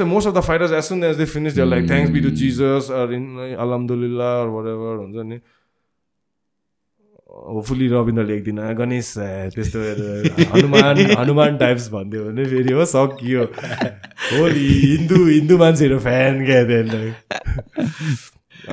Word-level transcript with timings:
most 0.00 0.26
of 0.26 0.34
the 0.34 0.42
fighters 0.42 0.70
as 0.70 0.86
soon 0.86 1.02
as 1.02 1.16
they 1.16 1.26
finish 1.26 1.54
they're 1.54 1.66
like 1.66 1.86
thanks 1.88 2.08
be 2.08 2.20
to 2.20 2.30
jesus 2.30 2.88
or 2.88 3.12
in 3.12 3.36
alhamdulillah 3.36 4.44
or 4.44 4.50
whatever 4.52 4.98
हुन्छ 4.98 5.24
नि 5.26 5.40
hopefully 7.28 7.88
रविन्द्रले 7.88 8.36
एक 8.36 8.44
दिन 8.44 8.60
गणेश 8.78 9.12
त्यस्तो 9.54 9.78
Hanuman 10.54 10.98
Hanuman 11.18 11.56
types 11.58 11.88
भनिदियो 11.90 12.24
भने 12.24 12.44
फेरि 12.44 12.72
हो 12.72 12.84
सकियो 12.92 13.44
होली 14.38 14.68
हिन्दू 14.86 15.24
हिन्दू 15.26 15.58
मान्छेहरू 15.58 15.98
फ्यान 16.06 16.44
क्या 16.46 16.62
त्यहाँनिर 16.70 17.14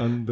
अन्त 0.03 0.29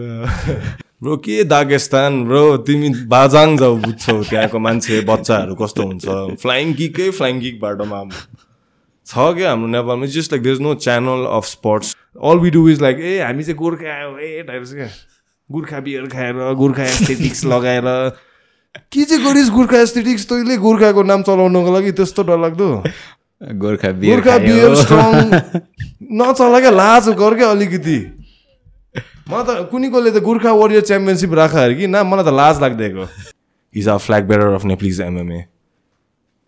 ब्रो 1.02 1.18
के 1.26 1.44
दागेस्तान 1.58 2.24
ब्रो 2.26 2.46
तिमी 2.70 2.90
बाजाङ 3.18 3.58
जाऊ 3.58 3.78
बुझ्छौ 3.90 4.22
त्यहाँको 4.30 4.60
मान्छे 4.70 5.02
बच्चाहरू 5.10 5.56
कस्तो 5.66 5.90
हुन्छ 5.92 6.40
फ्लाइङ 6.46 6.74
किकै 6.82 7.10
फ्लाइङ 7.20 7.42
किक 7.42 7.60
बाटोमा 7.62 8.04
छ 9.06 9.32
क्या 9.38 9.50
हाम्रो 9.50 9.68
नेपालमा? 9.68 10.06
Just 10.06 10.32
like 10.34 10.44
there 10.44 10.56
is 10.56 10.62
no 10.62 10.74
channel 10.84 11.26
of 11.38 11.46
sports 11.46 11.96
all 12.30 12.38
we 12.40 12.50
do 12.52 12.68
is 12.70 12.82
like 12.82 13.00
a 13.00 13.20
हामी 13.22 13.44
चाहिँ 13.44 13.58
गोर्खा 13.58 13.90
आयो 13.96 14.18
ए 14.18 14.44
टाइप्स 14.48 14.74
क्या। 14.74 14.88
गोर्खा 15.50 15.80
बियर 15.80 16.06
खाएर 16.10 16.54
गोर्खा 16.62 16.84
एस्थेटिक्स 16.84 17.46
लगाएर। 17.54 17.88
के 18.94 19.04
चाहिँ 19.06 19.24
गरिस् 19.26 19.50
गोर्खा 19.52 19.80
एस्थेटिक्स 19.82 20.26
तैँले 20.30 20.58
गोर्खाको 20.58 21.04
नाम 21.04 21.22
चलाउनको 21.24 21.74
लागि 21.74 21.92
त्यस्तो 22.00 22.24
डरलाग्दो 22.24 22.68
गोर्खा 23.64 23.92
बियर 23.92 24.16
गोर्खा 24.16 24.38
खायो। 24.38 24.48
बियर 24.48 24.76
स्ट्रङ 24.76 25.14
नचला 26.22 26.60
क्या 26.60 26.72
लाज 26.72 27.10
गर 27.20 27.34
क्या 27.38 27.50
अलिकति। 27.52 28.00
म 29.30 29.44
त 29.44 29.68
कुनै 29.72 29.90
कसले 29.90 30.12
त 30.12 30.24
गोर्खा 30.24 30.52
वरियर 30.52 30.82
च्याम्पियनसिप 30.88 31.34
राख 31.34 31.56
अरे 31.56 31.76
कि? 31.76 31.88
ना 31.88 32.04
मलाई 32.04 32.26
त 32.26 32.34
लाज 32.40 32.62
लाग्दिएको 32.62 33.08
is 33.76 33.88
a 33.90 33.98
flag 34.06 34.24
bearer 34.28 34.54
of 34.54 34.66
Nepalese 34.66 35.02
MMA 35.02 35.40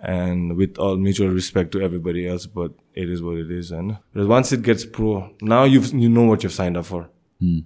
and 0.05 0.55
with 0.55 0.77
all 0.77 0.97
mutual 0.97 1.29
respect 1.29 1.71
to 1.71 1.81
everybody 1.81 2.27
else, 2.27 2.45
but 2.45 2.71
it 2.93 3.09
is 3.09 3.23
what 3.23 3.37
it 3.37 3.49
is. 3.49 3.71
And 3.71 3.97
once 4.13 4.51
it 4.51 4.61
gets 4.61 4.85
pro, 4.85 5.31
now 5.41 5.63
you 5.63 5.81
you 5.81 6.09
know 6.09 6.23
what 6.23 6.43
you've 6.43 6.53
signed 6.53 6.77
up 6.77 6.85
for. 6.85 7.09
Mm. 7.41 7.63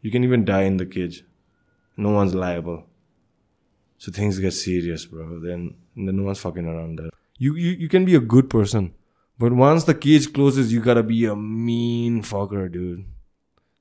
You 0.00 0.10
can 0.10 0.24
even 0.24 0.46
die 0.46 0.62
in 0.62 0.78
the 0.78 0.86
cage. 0.86 1.22
No 1.96 2.10
one's 2.10 2.34
liable. 2.34 2.86
So 3.98 4.10
things 4.10 4.38
get 4.38 4.52
serious, 4.52 5.04
bro. 5.04 5.40
Then, 5.40 5.74
then 5.94 6.16
no 6.16 6.22
one's 6.22 6.38
fucking 6.38 6.66
around 6.66 6.98
there. 6.98 7.10
You, 7.36 7.54
you 7.56 7.72
you 7.72 7.88
can 7.88 8.06
be 8.06 8.14
a 8.14 8.20
good 8.20 8.48
person, 8.48 8.94
but 9.38 9.52
once 9.52 9.84
the 9.84 9.94
cage 9.94 10.32
closes, 10.32 10.72
you 10.72 10.80
gotta 10.80 11.02
be 11.02 11.26
a 11.26 11.36
mean 11.36 12.22
fucker, 12.22 12.72
dude. 12.72 13.04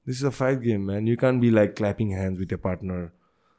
This 0.05 0.17
is 0.17 0.23
a 0.23 0.31
fight 0.31 0.61
game, 0.61 0.85
man. 0.85 1.07
You 1.07 1.15
can't 1.15 1.39
be 1.39 1.51
like 1.51 1.77
clapping 1.77 2.11
hands 2.11 2.39
with 2.39 2.51
your 2.51 2.57
partner 2.57 3.13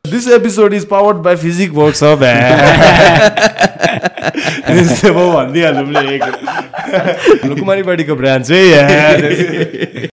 This 0.05 0.27
episode 0.27 0.73
is 0.73 0.85
powered 0.87 1.23
by 1.23 1.37
Physique 1.37 1.73
Workshop. 1.73 2.21
This 4.71 4.93
is 4.93 5.05
अब 5.05 5.17
भनिदिइहाल्नु 5.17 5.85
पनि 5.87 6.15
एक 6.15 6.25
कुमारीपाटीको 7.59 8.15
brand 8.17 8.45
चाहिँ 8.47 10.10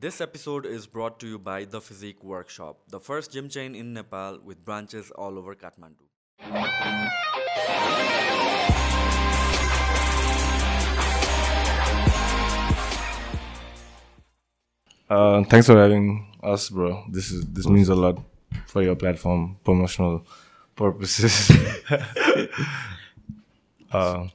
This 0.00 0.20
episode 0.22 0.64
is 0.64 0.86
brought 0.86 1.20
to 1.20 1.26
you 1.26 1.38
by 1.38 1.66
The 1.66 1.78
Physique 1.78 2.24
Workshop, 2.24 2.78
the 2.88 2.98
first 2.98 3.32
gym 3.32 3.50
chain 3.50 3.74
in 3.74 3.92
Nepal 3.92 4.38
with 4.42 4.64
branches 4.64 5.10
all 5.10 5.36
over 5.36 5.54
Kathmandu. 5.54 6.06
Uh, 15.10 15.44
thanks 15.50 15.66
for 15.66 15.76
having 15.76 16.32
us, 16.42 16.70
bro. 16.70 17.04
This 17.10 17.30
is 17.30 17.44
this 17.44 17.68
means 17.68 17.90
a 17.90 17.94
lot 17.94 18.22
for 18.68 18.82
your 18.82 18.96
platform 18.96 19.58
promotional 19.64 20.26
purposes. 20.76 21.50
uh, 23.92 24.28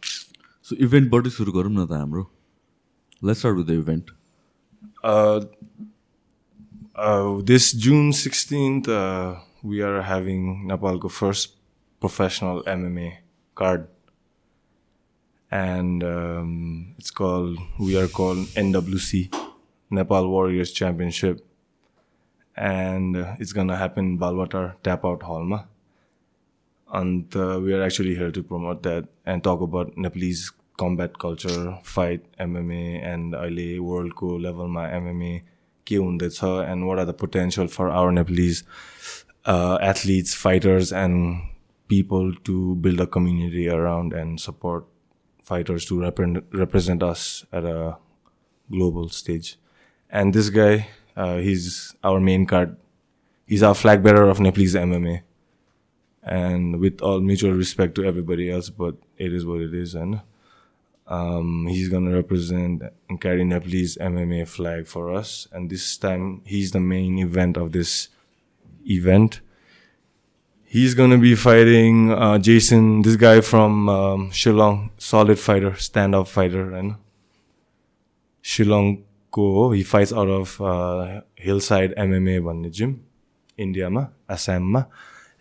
so, 0.61 0.75
event, 0.78 1.09
but 1.09 1.23
let's 1.23 1.38
start 3.40 3.57
with 3.57 3.66
the 3.66 3.79
event 3.79 4.11
this 7.45 7.73
June 7.73 8.09
16th, 8.09 8.89
uh, 8.89 9.39
we 9.61 9.81
are 9.81 10.01
having 10.01 10.66
Nepal's 10.66 11.13
first 11.13 11.57
professional 11.99 12.63
MMA 12.63 13.17
card. 13.53 13.88
And 15.51 16.03
um, 16.03 16.95
it's 16.97 17.11
called, 17.11 17.59
we 17.77 17.95
are 17.99 18.07
called 18.07 18.47
NWC, 18.57 19.31
Nepal 19.91 20.27
Warriors 20.27 20.71
Championship. 20.71 21.45
And 22.57 23.16
uh, 23.16 23.35
it's 23.39 23.53
to 23.67 23.75
happen 23.75 24.05
in 24.05 24.17
Balwatar 24.17 24.73
Tap 24.81 25.05
Out 25.05 25.22
Hall. 25.22 25.67
And 26.91 27.35
uh, 27.35 27.59
we 27.61 27.75
are 27.75 27.83
actually 27.83 28.16
here 28.16 28.31
to 28.31 28.41
promote 28.41 28.81
that 28.83 29.07
and 29.23 29.43
talk 29.43 29.61
about 29.61 29.95
Nepalese 29.97 30.51
combat 30.78 31.18
culture, 31.19 31.80
fight, 31.84 32.24
MMA, 32.40 33.03
and 33.03 33.34
अहिले 33.34 33.78
वर्ल्डको 33.80 34.38
लेभलमा 34.46 34.84
MMA 34.97 35.41
के 35.88 35.96
हुँदैछ 35.96 36.72
and 36.72 36.88
what 36.88 37.00
are 37.00 37.06
the 37.06 37.13
potential 37.13 37.68
for 37.68 37.90
our 37.90 38.12
Nepalese 38.12 38.63
uh, 39.46 39.78
athletes, 39.81 40.34
fighters, 40.34 40.91
and 40.91 41.41
people 41.88 42.34
to 42.44 42.75
build 42.75 43.00
a 43.00 43.08
community 43.08 43.69
around 43.69 44.14
and 44.14 44.40
support 44.40 44.85
fighters 45.44 45.85
to 45.85 45.96
repre- 45.96 46.44
represent 46.52 47.03
us 47.03 47.46
at 47.52 47.64
a 47.64 47.97
global 48.72 49.09
stage. 49.09 49.58
And 50.09 50.34
this 50.34 50.50
guy, 50.50 50.88
uh, 51.16 51.38
he's 51.38 51.96
our 52.03 52.19
main 52.19 52.46
card. 52.47 52.78
He's 53.46 53.62
our 53.62 53.75
flag 53.75 54.02
bearer 54.02 54.30
of 54.30 54.40
Nepalese 54.40 54.74
MMA 54.74 55.22
and 56.25 56.80
with 56.80 57.02
all 57.02 57.22
mutual 57.22 57.53
respect 57.53 57.94
to 57.96 58.03
everybody 58.03 58.52
else, 58.52 58.69
but 58.69 58.96
it 59.18 59.31
is 59.31 59.46
what 59.46 59.62
it 59.62 59.74
is, 59.74 59.94
and 59.94 60.22
um, 61.06 61.66
he's 61.66 61.88
gonna 61.88 62.15
represent 62.15 62.82
and 63.09 63.21
carry 63.21 63.44
Nepalese 63.44 63.97
MMA 63.98 64.47
flag 64.47 64.87
for 64.87 65.12
us. 65.12 65.48
And 65.53 65.71
this 65.71 65.97
time, 65.97 66.43
he's 66.44 66.71
the 66.71 66.81
main 66.81 67.19
event 67.19 67.56
of 67.56 67.72
this 67.72 68.09
event. 68.88 69.41
He's 70.65 70.94
gonna 70.94 71.19
be 71.19 71.34
fighting 71.34 72.12
uh, 72.12 72.38
Jason, 72.38 73.03
this 73.03 73.16
guy 73.16 73.41
from 73.41 73.88
um, 73.88 74.31
Shillong, 74.31 74.91
solid 74.98 75.38
fighter, 75.38 75.75
stand-up 75.75 76.28
fighter, 76.28 76.72
and 76.72 76.94
Shillong 78.43 79.03
ko 79.31 79.72
he 79.72 79.82
fights 79.82 80.12
out 80.12 80.28
of 80.28 80.60
uh, 80.60 81.22
Hillside 81.34 81.94
MMA 81.97 82.41
भन्ने 82.41 82.71
gym, 82.71 83.00
इन्डियामा 83.59 84.09
आसाममा 84.31 84.87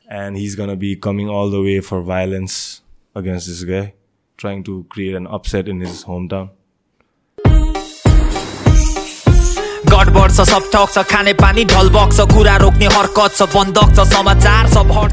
and 0.10 0.36
he's 0.36 0.56
gonna 0.56 0.76
be 0.76 0.96
coming 0.96 1.30
all 1.30 1.50
the 1.50 1.62
way 1.62 1.80
for 1.80 2.02
violence 2.02 2.82
against 3.16 3.48
this 3.48 3.64
guy, 3.64 3.94
Trying 4.37 4.63
to 4.65 4.85
create 4.91 5.15
an 5.15 5.27
upset 5.27 5.69
in 5.69 5.81
his 5.81 6.05
hometown. 6.05 6.49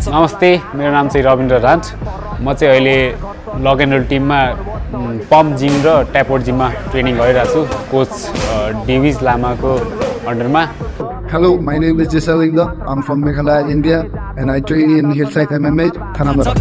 नमस्ते 0.09 0.49
मेरो 0.75 0.91
नाम 0.91 1.07
चाहिँ 1.09 1.25
रविन्द्र 1.25 1.57
राज। 1.65 1.83
म 2.41 2.53
चाहिँ 2.53 2.71
अहिले 2.73 2.97
लग 3.65 3.81
एन्ड 3.81 3.93
रोल 3.93 4.03
टिममा 4.11 4.39
पम्प 5.31 5.55
जिम 5.57 5.73
र 5.85 5.87
ट्यापोर्ट 6.11 6.43
जिममा 6.43 6.67
ट्रेनिङ 6.91 7.17
गरिरहेको 7.17 7.51
छु। 7.53 7.61
कोच 7.91 8.11
डेभिज 8.87 9.23
लामाको 9.23 9.71
अन्डरमा। 10.29 10.63
Hello, 11.31 11.57
my 11.57 11.77
name 11.77 11.99
is 12.01 12.07
Jisalinga. 12.09 12.63
I'm 12.85 13.01
from 13.01 13.23
Meghalaya, 13.23 13.69
India, 13.71 13.99
and 14.37 14.51
I 14.51 14.59
train 14.59 14.97
in 14.97 15.11
Hillside 15.11 15.47
MMA, 15.57 15.87
Thanabara. 16.15 16.53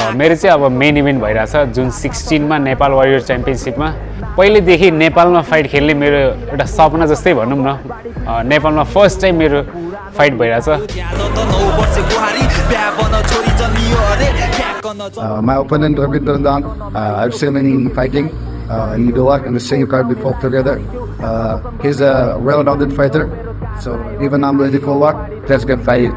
Uh, 0.00 0.10
मेरो 0.16 0.34
चाहिँ 0.36 0.54
अब 0.54 0.70
मेन 0.80 0.96
इभेन्ट 0.96 1.20
भइरहेछ 1.22 1.72
जुन 1.76 1.90
सिक्सटिनमा 2.00 2.58
नेपाल 2.68 2.92
वारियर 2.98 3.20
च्याम्पियनसिपमा 3.28 3.88
पहिलेदेखि 4.36 4.90
नेपालमा 5.02 5.40
फाइट 5.50 5.66
खेल्ने 5.74 5.94
मेरो 6.02 6.18
एउटा 6.50 6.64
सपना 6.76 7.06
जस्तै 7.12 7.34
भनौँ 7.40 7.58
न 7.58 7.68
अ, 8.26 8.42
नेपालमा 8.52 8.84
फर्स्ट 8.94 9.20
टाइम 9.20 9.34
मेरो 9.42 9.62
फाइट 10.18 10.32
भइरहेछ 10.42 10.64
ज्यादा 10.64 11.26
त 11.36 11.38
नौ 11.50 11.60
वर्ष 11.78 11.96
गुहारी 12.10 12.42
बिहा 12.70 12.88
बन 12.98 13.14
छोरी 13.30 13.52
जन्मियो 13.60 13.98
अरे 14.12 14.28
ट्याक्क 14.58 14.86
नच 15.00 15.14
Uh, 15.18 15.40
my 15.42 15.56
opponent, 15.62 15.96
Ravindra 15.98 16.36
Dan, 16.42 16.62
uh, 21.22 21.26
uh. 21.26 21.28
Uh, 21.30 21.70
he's 21.82 22.00
a 22.00 22.38
well-rounded 22.40 22.92
fighter, 22.94 23.24
so 23.80 23.94
even 24.22 24.44
I'm 24.44 24.60
ready 24.60 24.78
for 24.78 24.98
what? 24.98 25.16
Let's 25.48 25.64
get 25.64 25.80
fight. 25.84 26.12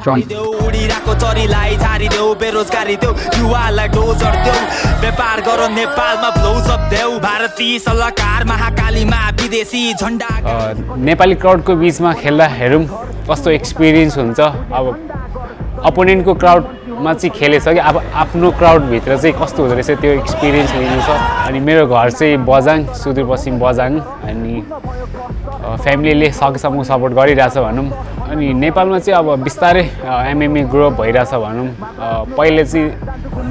Strong. 0.00 0.20
देऊ 0.28 0.44
उडिराख्ने 0.66 0.88
खाएको 0.94 1.14
चरीलाई 1.20 1.76
झारिदेऊ 1.76 2.34
बेरोजगारी 2.40 2.96
देऊ 3.04 3.12
युवालाई 3.40 3.88
डोजर 3.94 4.34
देऊ 4.44 4.60
व्यापार 5.00 5.40
गर 5.46 5.60
नेपालमा 5.74 6.30
ब्लाउजअप 6.36 6.80
देऊ 6.94 7.18
भारतीय 7.24 7.78
सल्लाहकार 7.86 8.44
महाकालीमा 8.48 9.20
विदेशी 9.40 9.82
झन्डा 9.94 10.26
अ, 10.26 10.54
नेपाली 11.08 11.34
क्राउडको 11.44 11.74
बिचमा 11.82 12.12
खेल्दा 12.22 12.46
हेरौँ 12.58 12.82
कस्तो 13.30 13.50
एक्सपिरियन्स 13.50 14.18
हुन्छ 14.18 14.40
अब 14.40 14.84
अपोनेन्टको 15.90 16.34
क्राउडमा 16.94 17.12
चाहिँ 17.14 17.34
खेलेछ 17.34 17.64
कि? 17.68 17.78
अब 17.78 17.96
आफ्नो 18.14 18.50
क्राउडभित्र 18.58 19.16
चाहिँ 19.18 19.34
कस्तो 19.34 19.62
हुँदो 19.62 19.74
रहेछ? 19.74 19.90
त्यो 19.98 20.12
एक्सपिरियन्स 20.22 20.74
लिनु 20.74 21.00
छ। 21.02 21.10
अनि 21.46 21.58
मेरो 21.60 21.86
घर 21.90 22.10
चाहिँ 22.10 22.36
बजाङ 22.46 22.78
सुदूरपश्चिम 22.94 23.58
बजाङ। 23.58 23.92
अनि 24.30 24.54
फ्यामिलीले 25.82 26.30
सकेसम्म 26.30 26.82
सपोर्ट 26.86 27.12
गरिरहेछ 27.18 27.58
भनौँ। 27.58 27.86
अनि 28.30 28.46
नेपालमा 28.62 28.98
चाहिँ 28.98 29.18
अब 29.18 29.42
बिस्तारै 29.42 29.84
एमएमए 30.30 30.62
ग्रो 30.70 30.90
भइरहेछ 30.94 31.34
भनौँ। 31.34 31.66
पहिले 32.38 32.64
चाहिँ 32.64 32.86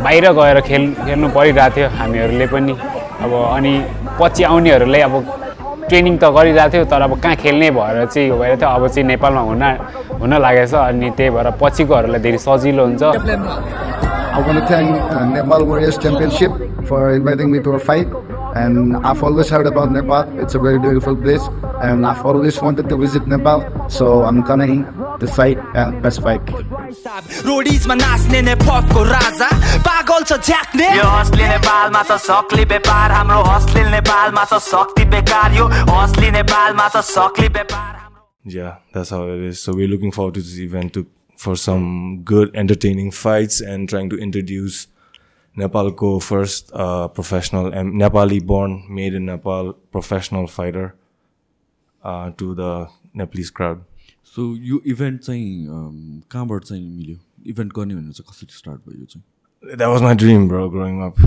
बाहिर 0.03 0.25
गएर 0.31 0.59
खेल 0.63 0.83
खेल्नु 1.03 1.27
परिरहेको 1.35 1.75
थियो 1.75 1.87
हामीहरूले 1.99 2.47
पनि। 2.47 2.73
अब 3.23 3.31
अनि 3.55 3.71
पछि 4.19 4.43
आउनेहरूलाई 4.43 5.01
अब 5.01 5.13
ट्रेनिङ 5.89 6.13
त 6.17 6.23
गरिरहेको 6.35 6.71
थियो 6.73 6.85
तर 6.91 7.01
अब 7.01 7.13
कहाँ 7.23 7.35
खेल्ने 7.43 7.69
भएर 7.77 8.05
चाहिँ 8.13 8.27
यो 8.29 8.35
भएर 8.37 8.53
थियो 8.61 8.69
अब 8.69 8.87
चाहिँ 8.87 9.07
नेपालमा 9.07 9.41
हुन 9.49 9.63
हुन 10.21 10.33
लागेछ 10.45 10.73
अनि 10.73 11.09
त्यही 11.17 11.29
भएर 11.35 11.47
पछिकोहरूलाई 11.61 12.21
धेरै 12.25 12.39
सजिलो 12.47 12.83
हुन्छ। 12.87 13.03
I 14.32 14.40
want 14.46 14.58
to 14.58 14.66
thank 14.66 14.90
uh, 14.90 15.24
Nepal 15.26 15.64
Warriors 15.64 15.98
Championship 15.98 16.52
for 16.86 17.14
inviting 17.14 17.50
me 17.50 17.60
to 17.60 17.70
a 17.72 17.78
fight. 17.78 18.08
And 18.54 18.96
I've 19.06 19.22
always 19.22 19.48
heard 19.48 19.66
about 19.66 19.92
Nepal. 19.92 20.24
It's 20.40 20.54
a 20.54 20.58
very 20.58 20.78
beautiful 20.78 21.16
place. 21.16 21.42
And 21.82 22.06
I've 22.06 22.24
always 22.24 22.60
wanted 22.60 22.88
to 22.88 22.96
visit 22.96 23.26
Nepal. 23.26 23.60
So 23.88 24.24
I'm 24.24 24.42
coming 24.42 24.84
to 25.20 25.26
fight 25.26 25.58
and 25.74 26.02
best 26.02 26.22
fight. 26.22 26.42
रोडिजमा 27.48 27.94
नाच्ने 27.94 28.40
नेपथको 28.48 29.02
राजा 29.04 29.48
पागल 29.86 30.22
छ 30.30 30.32
झ्याक्ने 30.48 30.88
यो 30.96 31.08
असली 31.20 31.44
नेपालमा 31.52 32.02
छ 32.08 32.18
सक्ली 32.28 32.64
व्यापार 32.72 33.10
हाम्रो 33.18 33.40
असली 33.56 33.82
नेपालमा 33.90 34.44
छ 34.50 34.62
शक्ति 34.70 35.04
बेकार 35.12 35.52
यो 35.58 35.68
असली 36.00 36.30
नेपालमा 36.38 36.88
छ 36.94 37.04
सक्ली 37.12 37.48
व्यापार 37.58 37.98
yeah, 38.48 38.78
that's 38.92 39.10
how 39.10 39.28
it 39.28 39.40
is. 39.40 39.60
So 39.60 39.74
we're 39.74 39.88
looking 39.88 40.10
forward 40.10 40.34
to 40.34 40.40
this 40.40 40.58
event 40.58 40.94
to 40.94 41.06
for 41.37 41.55
some 41.55 42.21
good, 42.23 42.55
entertaining 42.55 43.11
fights 43.11 43.61
and 43.61 43.87
trying 43.89 44.09
to 44.09 44.17
introduce 44.17 44.87
Nepal 45.55 45.91
ko 45.91 46.19
first 46.19 46.71
uh, 46.73 47.07
professional 47.07 47.67
and 47.73 47.93
Nepali 47.93 48.43
born, 48.45 48.85
made 48.89 49.13
in 49.13 49.25
Nepal 49.25 49.73
professional 49.91 50.47
fighter 50.47 50.95
uh, 52.03 52.31
to 52.37 52.53
the 52.55 52.87
Nepalese 53.13 53.51
crowd. 53.51 53.83
So 54.33 54.43
यो 54.65 54.79
event 54.87 55.19
चाहिँ 55.21 55.67
um, 55.67 56.21
कहाँबाट 56.31 56.63
चाहिँ 56.63 56.83
मिल्यो 56.89 57.15
event 57.51 57.73
गर्ने 57.75 57.95
भनेर 57.95 58.11
चाहिँ 58.17 58.25
कसरी 58.31 58.53
start 58.57 58.81
भयो 58.87 58.99
यो 58.99 59.05
चाहिँ 59.05 59.77
That 59.77 59.87
was 59.89 60.01
my 60.01 60.13
dream, 60.13 60.47
bro, 60.47 60.69
growing 60.69 61.01
up. 61.03 61.17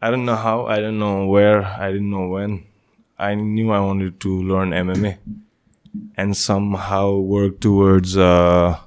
I 0.00 0.10
don't 0.10 0.24
know 0.24 0.36
how, 0.36 0.66
I 0.66 0.80
don't 0.80 0.98
know 0.98 1.26
where, 1.26 1.62
I 1.64 1.90
didn't 1.92 2.10
know 2.10 2.28
when. 2.28 2.64
I 3.18 3.34
knew 3.34 3.70
I 3.70 3.80
wanted 3.80 4.20
to 4.20 4.30
learn 4.50 4.70
MMA 4.70 5.16
and 6.16 6.36
somehow 6.36 7.18
work 7.18 7.58
towards 7.60 8.16
uh, 8.16 8.78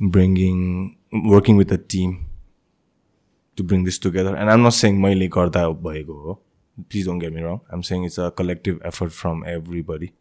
bringing, 0.00 0.96
working 1.12 1.56
with 1.56 1.72
a 1.72 1.78
team 1.78 2.26
to 3.56 3.62
bring 3.62 3.84
this 3.84 3.98
together. 3.98 4.34
And 4.34 4.50
I'm 4.50 4.62
not 4.62 4.74
saying 4.74 5.00
मैले 5.02 5.28
गर्दा 5.28 5.64
भएको 5.82 6.14
हो. 6.22 6.38
Please 6.90 7.06
don't 7.06 7.20
get 7.20 7.32
me 7.32 7.42
wrong. 7.42 7.60
I'm 7.70 7.82
saying 7.82 8.04
it's 8.04 8.18
a 8.18 8.30
collective 8.30 8.78
effort 8.84 9.12
from 9.12 9.44
everybody. 9.46 10.12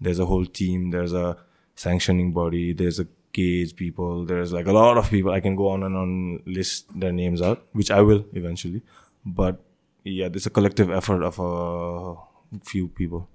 There's 0.00 0.18
a 0.20 0.26
whole 0.26 0.46
team. 0.46 0.90
There's 0.90 1.12
a 1.12 1.36
sanctioning 1.74 2.32
body. 2.32 2.72
There's 2.72 3.00
a 3.00 3.06
cage 3.32 3.74
people. 3.76 4.24
There's 4.24 4.52
like 4.52 4.66
a 4.66 4.72
lot 4.72 4.96
of 4.96 5.10
people. 5.10 5.32
I 5.32 5.40
can 5.40 5.56
go 5.56 5.68
on 5.68 5.82
and 5.82 5.96
on 5.96 6.42
list 6.46 6.92
their 6.94 7.12
names 7.12 7.42
out, 7.42 7.64
which 7.72 7.90
I 7.90 8.00
will 8.02 8.24
eventually. 8.32 8.82
But 9.24 9.64
yeah, 10.04 10.28
there's 10.28 10.46
a 10.46 10.50
collective 10.50 10.90
effort 10.90 11.22
of 11.22 11.40
a 11.40 12.60
few 12.64 12.88
people. 12.88 13.26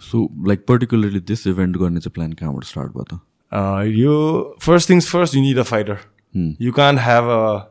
So 0.00 0.18
like 0.48 0.64
particularly 0.66 1.20
this 1.20 1.46
event 1.46 1.76
गर्ने 1.76 2.00
चाहिँ 2.00 2.12
plan 2.14 2.32
कहाँबाट 2.32 2.64
start 2.64 2.92
भयो 2.92 3.04
त 3.10 3.20
Uh, 3.51 3.81
you 3.99 4.15
first 4.59 4.87
things 4.87 5.07
first, 5.09 5.33
you 5.33 5.41
need 5.41 5.57
a 5.57 5.63
fighter. 5.65 5.99
You 6.65 6.71
can't 6.73 6.99
have 6.99 7.27
a 7.35 7.67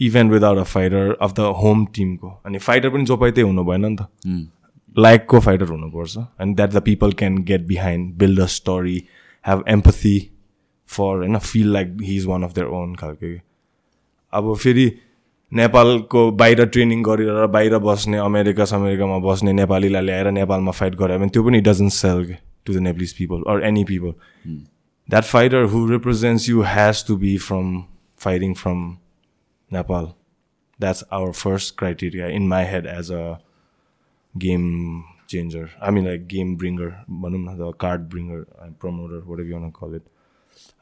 event 0.00 0.30
without 0.30 0.58
a 0.58 0.64
fighter 0.64 1.04
of 1.26 1.34
the 1.34 1.52
home 1.60 1.86
team 1.98 2.16
को 2.18 2.32
अनि 2.46 2.58
fighter 2.60 2.90
पनि 2.90 3.04
जो 3.04 3.16
पाए 3.16 3.30
त्यही 3.30 3.48
हुनु 3.48 3.64
भएन 3.64 3.86
नि 3.86 3.96
त। 3.96 4.50
लाइकको 4.96 5.40
फाइटर 5.40 5.68
हुनुपर्छ? 5.68 6.16
And 6.40 6.56
that 6.56 6.70
the 6.70 6.80
people 6.84 7.12
can 7.12 7.38
get 7.44 7.62
behind 7.66 8.12
build 8.18 8.40
a 8.40 8.46
story 8.56 8.96
have 9.44 9.64
empathy 9.68 10.18
for 10.88 11.16
होइन 11.16 11.38
feel 11.38 11.72
like 11.72 11.96
he 12.02 12.16
is 12.16 12.26
one 12.26 12.42
of 12.44 12.52
their 12.54 12.66
own 12.80 12.94
खालको। 13.00 13.32
अब 14.32 14.54
फेरि 14.56 14.86
नेपालको 15.52 16.30
बाहिर 16.42 16.64
ट्रेनिङ 16.66 17.02
गरेर 17.02 17.46
बाहिर 17.56 17.78
बस्ने 17.88 18.18
अमेरिका 18.18 18.64
समेरिकामा 18.74 19.18
बस्ने 19.26 19.52
नेपालीलाई 19.52 20.02
ल्याएर 20.02 20.30
नेपालमा 20.30 20.70
फाइट 20.70 20.94
गरायो 21.00 21.18
भने 21.18 21.28
त्यो 21.34 21.44
पनि 21.44 21.60
doesn't 21.72 21.92
sell 21.92 22.36
to 22.66 22.72
the 22.72 22.86
Nepalese 22.86 23.12
people 23.18 23.42
or 23.52 23.64
any 23.66 23.84
people 23.90 24.14
that 25.08 25.24
fighter 25.24 25.66
who 25.66 25.86
represents 25.86 26.48
you 26.48 26.62
has 26.62 27.02
to 27.04 27.16
be 27.16 27.36
from 27.38 27.88
fighting 28.16 28.54
from 28.54 29.00
Nepal. 29.70 30.16
That's 30.78 31.04
our 31.12 31.32
first 31.32 31.76
criteria 31.76 32.28
in 32.28 32.48
my 32.48 32.64
head 32.64 32.86
as 32.86 33.10
a 33.10 33.40
game 34.38 35.04
changer. 35.28 35.70
I 35.80 35.90
mean, 35.90 36.04
like 36.06 36.26
game 36.26 36.56
bringer, 36.56 37.04
the 37.08 37.72
card 37.72 38.08
bringer, 38.08 38.46
uh, 38.58 38.68
promoter, 38.78 39.20
whatever 39.20 39.48
you 39.48 39.54
want 39.54 39.72
to 39.72 39.78
call 39.78 39.94
it. 39.94 40.06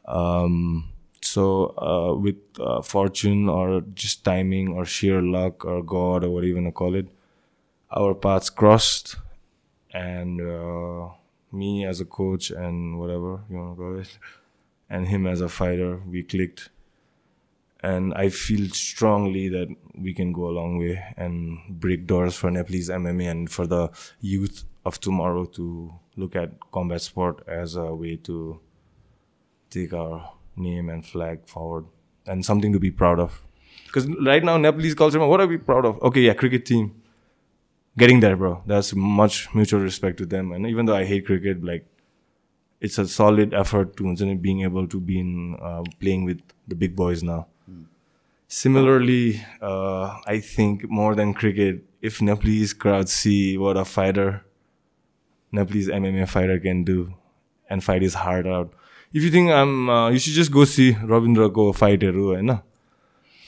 Um, 0.07 0.91
so 1.21 1.77
uh, 1.79 2.17
with 2.19 2.37
uh, 2.59 2.83
fortune 2.83 3.49
or 3.49 3.83
just 3.95 4.25
timing 4.25 4.69
or 4.69 4.85
sheer 4.85 5.21
luck 5.21 5.65
or 5.65 5.83
God 5.83 6.25
or 6.25 6.31
whatever 6.31 6.49
you 6.49 6.55
want 6.55 6.69
to 6.69 6.73
call 6.73 6.95
it, 6.95 7.09
our 7.91 8.15
paths 8.15 8.51
crossed 8.51 9.17
and. 9.93 10.41
Uh, 10.41 11.09
me 11.53 11.85
as 11.85 12.01
a 12.01 12.05
coach 12.05 12.51
and 12.51 12.99
whatever 12.99 13.41
you 13.49 13.57
want 13.57 13.77
to 13.77 13.83
call 13.83 13.99
it, 13.99 14.19
and 14.89 15.09
him 15.09 15.27
as 15.27 15.41
a 15.41 15.49
fighter, 15.49 16.01
we 16.07 16.23
clicked 16.23 16.71
and 17.83 18.15
I 18.15 18.29
feel 18.29 18.69
strongly 18.71 19.49
that 19.49 19.69
we 19.95 20.15
can 20.15 20.33
go 20.33 20.47
a 20.47 20.55
long 20.55 20.79
way 20.79 21.03
and 21.17 21.59
break 21.69 22.07
doors 22.07 22.37
for 22.37 22.51
Nepalese 22.51 22.89
MMA 22.89 23.31
and 23.31 23.51
for 23.51 23.67
the 23.67 23.91
youth 24.21 24.65
of 24.85 25.01
tomorrow 25.01 25.45
to 25.47 25.93
look 26.17 26.37
at 26.37 26.51
combat 26.71 27.01
sport 27.01 27.43
as 27.49 27.75
a 27.75 27.93
way 27.95 28.17
to 28.17 28.61
take 29.71 29.93
our 29.93 30.33
name 30.55 30.89
and 30.89 31.05
flag 31.05 31.47
forward 31.47 31.87
and 32.27 32.45
something 32.45 32.73
to 32.73 32.79
be 32.79 32.91
proud 32.91 33.19
of. 33.19 33.43
Because 33.87 34.07
right 34.25 34.45
now, 34.45 34.57
Nepalese 34.57 34.95
culture, 34.95 35.19
what 35.19 35.41
are 35.41 35.47
we 35.47 35.59
proud 35.59 35.85
of? 35.85 36.01
Okay, 36.03 36.21
yeah, 36.21 36.35
cricket 36.35 36.65
team 36.65 37.02
getting 37.99 38.21
there, 38.21 38.37
bro. 38.37 38.63
That's 38.67 38.95
much 38.95 39.55
mutual 39.55 39.81
respect 39.81 40.19
to 40.19 40.27
them. 40.27 40.53
And 40.53 40.67
even 40.67 40.87
though 40.87 40.97
I 40.97 41.05
hate 41.05 41.27
cricket, 41.27 41.65
like 41.65 41.87
it's 42.81 42.99
a 42.99 43.07
solid 43.07 43.55
effort 43.55 43.97
to 43.97 44.35
being 44.37 44.63
able 44.63 44.89
to 44.89 45.01
be 45.01 45.21
in 45.21 45.57
uh, 45.63 45.83
playing 46.01 46.25
with 46.25 46.41
the 46.67 46.75
big 46.75 46.97
boys 46.97 47.23
now. 47.23 47.47
Hmm. 47.67 47.85
Similarly, 48.49 49.41
uh, 49.61 50.19
I 50.27 50.41
think 50.41 50.91
more 50.91 51.15
than 51.15 51.33
cricket, 51.33 51.85
if 52.01 52.21
Nepalese 52.21 52.73
crowd 52.73 53.09
see 53.09 53.57
what 53.57 53.77
a 53.77 53.85
fighter, 53.85 54.45
Nepalese 55.53 55.89
MMA 55.89 56.29
fighter 56.29 56.59
can 56.59 56.83
do, 56.83 57.15
and 57.71 57.85
fight 57.85 58.03
his 58.03 58.15
heart 58.15 58.47
out. 58.47 58.73
If 59.13 59.23
you 59.23 59.31
think 59.31 59.51
I'm, 59.51 59.89
uh, 59.89 60.11
you 60.11 60.19
should 60.19 60.33
just 60.33 60.51
go 60.51 60.65
see 60.65 60.93
Ravindra 60.95 61.53
ko 61.55 61.73
fight 61.73 62.03
heru, 62.03 62.35
right? 62.35 62.63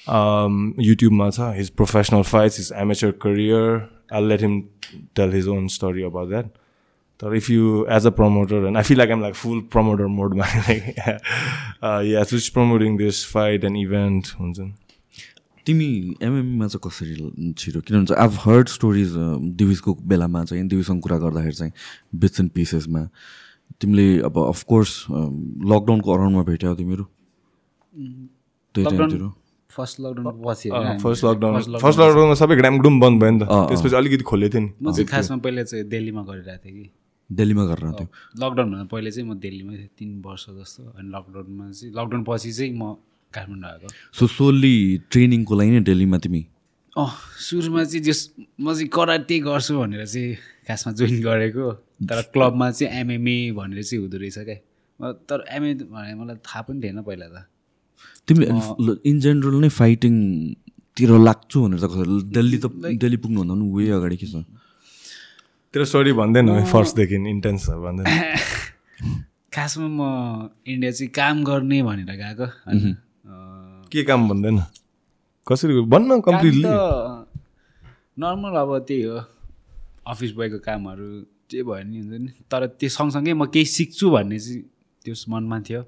Um, 0.06 0.74
YouTube 0.78 1.56
his 1.56 1.70
professional 1.70 2.22
fights, 2.22 2.56
his 2.56 2.70
amateur 2.70 3.12
career, 3.12 3.88
I'll 4.10 4.22
let 4.22 4.40
him 4.40 4.70
tell 5.14 5.30
his 5.30 5.48
own 5.48 5.68
story 5.68 6.02
about 6.02 6.30
that. 6.30 6.46
But 7.18 7.34
if 7.34 7.48
you, 7.48 7.86
as 7.86 8.04
a 8.04 8.10
promoter, 8.10 8.66
and 8.66 8.76
I 8.76 8.82
feel 8.82 8.98
like 8.98 9.10
I'm 9.10 9.20
like 9.20 9.34
full 9.34 9.62
promoter 9.62 10.08
mode, 10.08 10.34
man. 10.34 10.64
like, 10.68 10.98
uh, 11.82 12.02
yeah, 12.04 12.22
so 12.22 12.36
just 12.36 12.52
promoting 12.52 12.96
this 12.96 13.24
fight 13.24 13.64
and 13.64 13.76
event. 13.76 14.34
हुन्छ। 14.40 14.72
तिमी 15.66 16.16
एमएममा 16.22 16.66
चाहिँ 16.66 16.80
कसरी 16.84 17.52
छिरो 17.58 17.80
किनभने 17.80 18.06
चाहिँ 18.06 18.22
आभ 18.24 18.32
heard 18.40 18.68
stories 18.68 19.12
दिविजको 19.60 19.94
बेलामा 19.94 20.44
चाहिँ 20.44 20.66
दिविजसँग 20.68 21.00
कुरा 21.02 21.18
गर्दाखेरि 21.18 21.54
चाहिँ 21.54 21.72
बिट्स 22.14 22.40
एन्ड 22.40 22.52
पिसेसमा 22.52 23.08
तिमीले 23.80 24.20
अब 24.28 24.38
अफकोर्स 24.48 24.92
लकडाउनको 25.72 26.12
अराउन्डमा 26.14 26.42
भेट्यौ 26.42 26.74
तिमीहरू 26.74 27.04
त्यही 28.74 28.84
टाइमतिर 28.84 29.22
फर्स्ट 29.76 30.00
लकडाउन 30.00 30.42
पछि 30.46 30.68
फर्स्ट 31.02 31.24
लकडाउन 31.24 31.54
फर्स्ट 31.84 31.98
लकडाउनमा 32.00 32.34
सबै 32.42 32.56
ग्रामडुम 32.56 32.94
बन्द 33.00 33.16
भयो 33.22 33.30
नि 33.30 33.38
त। 33.40 33.44
त्यसपछि 33.70 33.96
अलिकति 34.00 34.24
खोलेको 34.30 34.52
थियो 34.54 34.62
नि। 34.64 34.70
म 34.82 34.92
चाहिँ 34.92 35.08
खासमा 35.10 35.36
पहिला 35.44 35.62
चाहिँ 35.70 35.84
दिल्लीमा 35.94 36.22
गरिरहेको 36.30 36.62
थिएँ 36.64 36.74
कि। 36.78 36.90
दिल्लीमा 37.30 37.64
गरेर 37.70 37.90
थियो 37.98 38.08
लकडाउनभन्दा 38.42 38.86
पहिला 38.92 39.10
चाहिँ 39.10 39.26
म 39.28 39.34
दिल्लीमै 39.44 39.74
थिएँ 39.76 39.90
तिन 39.98 40.10
वर्ष 40.26 40.44
जस्तो। 40.58 40.82
अनि 40.98 41.08
लकडाउनमा 41.14 41.64
चाहिँ 41.74 41.92
लकडाउन 41.98 42.22
पछि 42.28 42.50
चाहिँ 42.52 42.72
म 42.78 42.82
काठमाडौँ 43.34 43.70
आएको। 43.70 43.88
सो 44.18 44.26
सोल्ली 44.30 44.74
ट्रेनिङको 45.10 45.52
लागि 45.58 45.70
नै 45.70 45.80
दिल्लीमा 45.90 46.18
तिमी? 46.24 46.42
अँ 46.94 47.10
सुरुमा 47.42 47.82
चाहिँ 47.90 48.02
जस 48.06 48.20
म 48.60 48.70
चाहिँ 48.70 48.88
कराटे 48.94 49.38
गर्छु 49.42 49.72
भनेर 49.74 50.06
चाहिँ 50.06 50.36
खासमा 50.68 50.90
जोइन 50.94 51.16
गरेको। 51.22 51.66
तर 52.06 52.20
क्लबमा 52.30 52.70
चाहिँ 52.70 53.00
एमएमए 53.00 53.36
भनेर 53.58 53.82
चाहिँ 53.82 53.98
हुँदो 54.02 54.18
रहेछ 54.22 54.38
क्या 54.38 54.58
म 55.00 55.12
तर 55.26 55.44
एमए 55.50 55.74
भने 55.90 56.14
मलाई 56.14 56.36
थाहा 56.46 56.62
पनि 56.62 56.78
थिएन 56.82 57.02
पहिला 57.02 57.26
त। 57.34 57.50
तिमीले 58.28 58.92
इन 59.10 59.16
जेनरल 59.20 59.56
नै 59.64 59.68
फाइटिङतिर 59.80 61.10
लाग्छु 61.28 61.56
भनेर 61.64 61.78
त 61.80 61.86
कसरी 61.92 62.14
दिल्ली 62.36 62.58
त 62.64 62.66
दिल्ली 63.02 63.18
पुग्नुभन्दा 63.24 63.54
पनि 63.54 63.66
वे 63.76 63.84
अगाडि 63.98 64.16
के 64.16 64.26
छ? 64.26 64.34
तेरो 65.74 65.84
स्टोरी 65.84 66.12
भन्दैन 66.20 66.64
फर्स्टदेखि 66.72 67.16
इन्टेन्स 67.34 67.68
भन्दैन। 67.84 68.06
खासमा 69.54 69.88
म 69.88 70.00
इन्डिया 70.66 70.90
चाहिँ 70.92 71.10
काम 71.12 71.44
गर्ने 71.44 71.78
भनेर 71.82 72.10
गएको। 72.22 72.46
के 73.92 74.02
काम 74.08 74.20
भन्दैन? 74.28 74.56
कसरी 75.46 75.72
भन्न 75.94 76.08
काम 76.08 76.20
कम्प्लिटली 76.26 76.72
नर्मल 78.22 78.54
अब 78.56 78.70
त्यही 78.88 79.02
हो। 79.02 79.18
अफिस 80.08 80.30
बोयको 80.32 80.58
कामहरू 80.64 81.06
जे 81.50 81.62
भयो 81.62 81.84
नि 81.84 81.98
हुन्छ 82.00 82.20
नि 82.24 82.30
तर 82.48 82.66
त्यो 82.80 82.88
सँगसँगै 82.88 83.32
म 83.36 83.46
केही 83.52 83.66
सिक्छु 83.68 84.10
भन्ने 84.10 84.38
चाहिँ 84.38 84.62
त्यो 85.04 85.14
मनमा 85.28 85.58
थियो। 85.68 85.82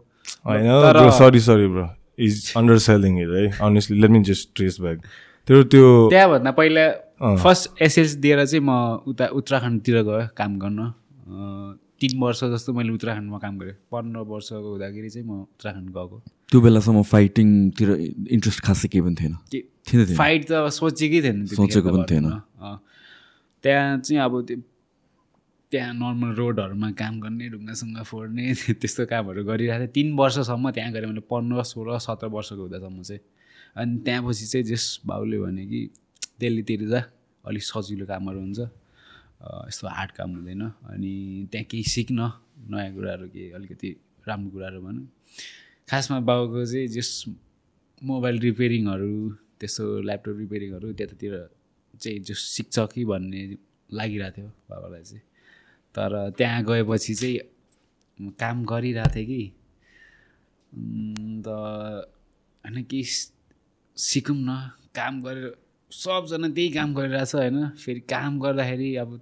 Sorry 1.18 1.40
sorry 1.40 1.66
bro 1.72 1.86
is 2.18 2.52
underselling 2.88 3.20
it 3.22 3.30
है 3.30 3.44
honestly 3.66 4.00
let 4.00 4.10
me 4.10 4.20
just 4.24 4.48
trace 4.56 4.80
back 4.80 4.98
तेरो 5.48 5.62
त्यो 5.72 5.86
त्यहाँभन्दा 6.10 6.50
पहिला। 6.52 6.84
फर्स्ट 7.16 7.82
एसएस 7.82 8.14
दिएर 8.20 8.44
चाहिँ 8.44 8.64
म 8.64 8.70
उता 9.08 9.26
उत्तराखण्डतिर 9.32 10.02
गएँ 10.02 10.28
काम 10.36 10.58
गर्न। 10.58 10.80
तिन 12.00 12.12
वर्ष 12.20 12.40
जस्तो 12.52 12.72
मैले 12.76 12.92
उत्तराखण्डमा 12.92 13.38
काम 13.40 13.54
गरेँ। 13.58 13.76
पन्ध्र 13.88 14.20
वर्षको 14.28 14.68
हुँदाखेरि 14.72 15.08
चाहिँ 15.08 15.26
म 15.26 15.48
उत्तराखण्ड 15.48 15.88
गएको। 15.96 16.16
त्यो 16.52 16.60
बेलासम्म 16.60 17.02
फाइटिङतिर 17.02 17.88
इन्ट्रेस्ट 18.36 18.60
खासै 18.66 18.88
केही 18.88 19.02
पनि 19.06 19.16
थिएन। 19.16 19.34
फाइट 20.12 20.42
त 20.50 20.68
सोचेकै 20.76 21.20
थिएन 21.24 21.38
सोचेको 21.56 21.88
त 21.88 21.92
पनि 21.94 22.04
थिएन। 22.10 22.26
त्यहाँ 23.64 23.98
चाहिँ 24.04 24.20
अब 24.22 24.32
त्यो 24.44 24.56
त्यहाँ 25.70 25.92
नर्मल 25.94 26.30
रोडहरूमा 26.38 26.90
काम 27.00 27.14
गर्ने 27.20 27.48
ढुङ्गासुङ्गा 27.50 28.02
फोड्ने 28.10 28.44
त्यस्तो 28.80 29.02
कामहरू 29.10 29.42
गरिरहेको 29.50 29.82
थिएँ। 29.82 29.92
तिन 29.94 30.08
वर्षसम्म 30.14 30.70
त्यहाँ 30.70 30.92
गरेँ 30.94 31.08
मैले 31.10 31.22
पन्ध्र 31.26 31.62
सोह्र 31.72 31.98
सत्र 32.06 32.26
वर्षको 32.30 32.62
हुँदासम्म 32.62 33.02
चाहिँ। 33.02 33.22
अनि 33.76 33.92
त्यहाँपछि 34.06 34.46
चाहिँ 34.46 34.64
जस 34.70 34.84
बाउले 35.06 35.38
भने 35.42 35.64
कि 35.66 35.80
दिल्लीतिर 36.40 36.82
जा 36.86 37.00
अलिक 37.44 37.62
सजिलो 37.62 38.06
कामहरू 38.06 38.38
हुन्छ। 38.40 38.60
यस्तो 39.68 39.86
हार्ड 39.90 40.10
काम 40.18 40.30
हुँदैन। 40.38 40.62
अनि 40.92 41.12
त्यहाँ 41.50 41.66
केही 41.70 41.82
सिक्न 41.82 42.18
नयाँ 42.70 42.94
कुराहरू 42.94 43.26
केही 43.34 43.50
अलिकति 43.58 43.90
राम्रो 44.28 44.50
कुराहरू 44.54 44.80
भनौँ। 44.86 45.06
खासमा 45.90 46.18
बाउको 46.30 46.64
चाहिँ 46.64 46.86
जस 46.94 47.10
मोबाइल 48.02 48.36
रिपेयरिङहरू 48.38 49.12
त्यस्तो 49.60 49.84
ल्यापटप 50.06 50.36
रिपेयरिङहरू 50.38 50.86
त्यतातिर 50.98 51.34
चाहिँ 52.00 52.18
जो 52.22 52.34
सिक्छ 52.34 52.76
कि 52.94 53.04
भन्ने 53.04 53.40
लागिरहेको 53.90 54.36
थियो 54.36 54.48
बाबालाई 54.70 55.02
चाहिँ। 55.02 55.22
तर 55.96 56.30
त्यहाँ 56.30 56.64
गएपछि 56.64 57.14
चाहिँ 57.14 57.38
काम 58.30 58.64
गरिरहेको 58.64 59.16
थिएँ 59.16 59.26
कि। 59.26 59.52
उम्, 60.74 61.42
त 61.42 61.48
होइन 62.66 62.86
सि- 62.92 63.32
सिकौँ 63.96 64.36
न 64.36 64.70
काम 64.96 65.22
गरेर 65.22 65.56
सबजना 65.90 66.48
त्यही 66.48 66.68
काम 66.68 66.94
गरिरहेछ 66.94 67.34
होइन। 67.34 67.68
फेरि 67.68 68.00
काम 68.00 68.40
गर्दाखेरि 68.40 68.96
अब 68.96 69.20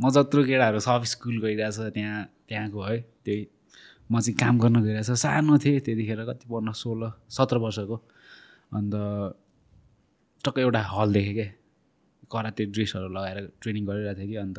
म 0.00 0.10
जत्रो 0.10 0.44
केटाहरू 0.44 0.80
सब 0.80 1.02
स्कुल 1.04 1.40
गइरहेछ 1.40 1.78
त्यहाँ 1.94 2.28
त्यहाँको 2.48 2.82
है 2.82 2.98
त्यही। 3.24 3.48
म 4.12 4.20
चाहिँ 4.20 4.36
काम 4.36 4.58
गर्न 4.58 4.82
गइरहेछ। 4.82 5.10
सानो 5.10 5.58
थिएँ 5.58 5.80
त्यतिखेर 5.80 6.24
कति 6.24 6.46
पन्ध्र 6.50 6.72
सोह्र 6.72 7.12
सत्र 7.28 7.56
वर्षको। 7.56 7.96
अन्त 8.74 8.94
टक्क 10.44 10.58
एउटा 10.58 10.80
हल 10.82 11.12
देखेँ 11.12 11.34
क्या 11.34 11.48
कराते 12.32 12.64
ड्रेसहरू 12.66 13.08
लगाएर 13.08 13.52
ट्रेनिङ 13.60 13.86
गरिरहेको 13.86 14.20
थिएँ 14.20 14.28
कि। 14.28 14.36
अन्त 14.36 14.58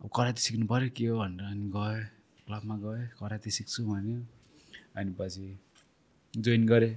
अब 0.00 0.08
कराते 0.16 0.40
सिक्नु 0.40 0.66
पऱ्यो 0.66 0.88
के 0.96 1.06
हो 1.06 1.18
भनेर 1.18 1.44
अनि 1.44 1.68
गएँ 1.76 2.00
क्लबमा 2.46 2.76
गएँ 2.84 3.06
कराते 3.20 3.50
सिक्छु 3.50 3.84
भन्यो। 3.84 4.18
अनि 4.96 5.10
पछि 5.18 5.46
जोइन 6.34 6.66
गरेँ। 6.66 6.94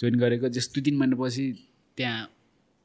जोइन 0.00 0.14
गरेको 0.18 0.48
जस्ट 0.48 0.74
दुई 0.74 0.82
तिन 0.82 0.96
महिनापछि 0.96 1.44
त्यहाँ 1.96 2.28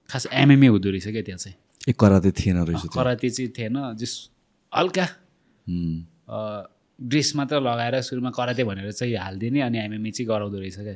खास 0.10 0.28
एमएमए 0.34 0.68
हुँदो 0.68 0.90
रहेछ 0.92 1.08
क्या 1.08 1.22
त्यहाँ 1.24 1.40
चाहिँ। 1.40 1.58
ए 1.88 1.94
कराते 1.96 2.32
थिएन 2.36 2.58
रहेछ 2.68 2.84
कराते 2.94 3.30
चाहिँ 3.30 3.52
थिएन 3.58 3.96
जस 3.96 4.14
हल्का। 4.74 5.06
ड्रेस 7.00 7.36
मात्र 7.36 7.60
लगाएर 7.62 8.02
सुरुमा 8.02 8.30
कराते 8.36 8.64
भनेर 8.64 8.92
चाहिँ 8.92 9.16
हालिदिने 9.16 9.62
अनि 9.62 9.78
एमएमए 9.80 10.12
चाहिँ 10.12 10.28
गराउँदो 10.28 10.60
रहेछ 10.60 10.78
क्या। 10.84 10.96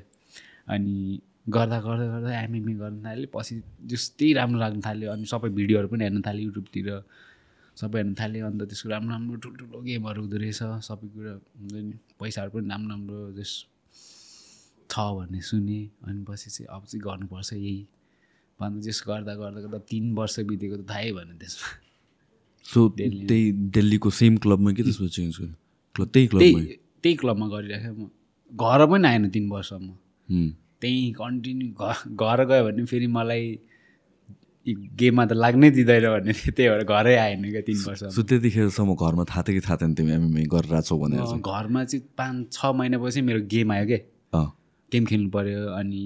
अनि 0.76 1.20
गर्दा 1.48 1.80
गर्दा 1.82 2.06
गर्दा 2.12 2.42
एमएमए 2.44 2.74
गर्न 2.76 2.98
थाल्यो 3.06 3.28
पछि 3.34 3.56
जस्तै 3.88 4.34
राम्रो 4.36 4.60
लाग्न 4.60 4.80
थाल्यो 4.86 5.12
अनि 5.12 5.26
सबै 5.26 5.50
भिडियोहरू 5.50 5.88
पनि 5.88 6.04
हेर्न 6.04 6.22
थाल्यो 6.28 6.44
युट्युबतिर। 6.46 6.88
सबै 7.80 7.98
हेर्न 8.00 8.14
थाल्यो 8.20 8.46
अन्त 8.48 8.62
त्यसको 8.70 8.90
राम्रो 8.90 9.12
राम्रो 9.16 9.36
ठुल्ठुलो 9.44 9.78
गेमहरू 9.88 10.20
हुँदो 10.24 10.38
रहेछ 10.44 10.62
सबै 10.88 11.08
कुरा 11.16 11.34
हुन्छ 11.34 11.74
नि 11.88 11.96
पैसाहरू 12.20 12.50
पनि 12.56 12.68
राम्रो 12.70 12.90
राम्रो 12.94 13.20
जस 13.40 13.52
छ 14.90 14.94
भन्ने 15.18 15.42
सुने 15.50 15.80
अनि 16.08 16.22
पछि 16.28 16.50
चाहिँ 16.50 16.68
अब 16.76 16.84
चाहिँ 16.90 17.02
गर्नुपर्छ 17.08 17.54
यही। 17.54 17.80
भन्दा 18.60 18.80
जस 18.86 19.00
गर्दा 19.08 19.34
गर्दा 19.42 19.60
गर्दा 19.64 19.80
तिन 19.90 20.06
वर्ष 20.16 20.40
बितेको 20.50 20.76
त 20.78 20.84
थाहै 20.90 21.12
भएन 21.16 21.38
त्यसमा। 21.40 21.68
सो 22.66 22.80
त्यही 22.98 23.52
दिल्लीको 23.76 24.10
सेम 24.20 24.38
क्लबमा 24.44 24.72
के 24.76 24.84
त्यसमा 24.84 25.08
चेन्ज 25.18 25.34
गर्यो? 25.40 25.56
क्लब 25.96 26.08
त्यही 26.14 26.28
क्लबमा 26.28 26.60
त्यही 27.04 27.16
क्लबमा 27.22 27.48
गरिराखेँ 27.54 27.94
म। 27.96 28.10
घर 28.52 28.86
पनि 28.92 29.08
आएन 29.08 29.30
तिन 29.30 29.50
वर्षमा 29.50 29.94
त्यहीँ 30.82 31.12
कन्टिन्यू 31.14 31.68
घर 32.24 32.40
गयो 32.50 32.64
भने 32.66 32.86
फेरि 32.92 33.08
मलाई 33.16 33.46
गेममा 34.74 35.26
त 35.26 35.34
लाग्नै 35.34 35.70
दिँदैन 35.72 36.06
भन्ने 36.10 36.34
थियो। 36.34 36.52
त्यही 36.52 36.70
भएर 36.70 36.84
घरै 36.84 37.16
आएन 37.16 37.44
क्या 37.52 37.62
तिन 37.68 37.78
वर्ष 37.88 38.04
सो 38.16 38.22
त्यतिखेरसम्म 38.24 38.96
घरमा 38.96 39.24
थाहा 39.30 39.42
थियो 39.48 39.56
कि 39.60 39.62
थाहा 39.68 39.78
थिएन 39.82 39.94
तिमी? 39.96 40.12
एमएमए 40.12 40.44
गरेर 40.54 40.82
छौ 40.82 40.98
भनेर 40.98 41.22
घरमा 41.42 41.84
चाहिँ 41.84 42.04
पाँच 42.18 42.54
छ 42.54 42.66
महिनापछि 42.76 43.22
मेरो 43.22 43.42
गेम 43.48 43.72
आयो 43.72 43.86
क्या। 43.88 44.00
अँ। 44.34 44.48
गेम 44.92 45.06
खेल्नु 45.06 45.30
पऱ्यो 45.30 45.62
अनि 45.80 46.02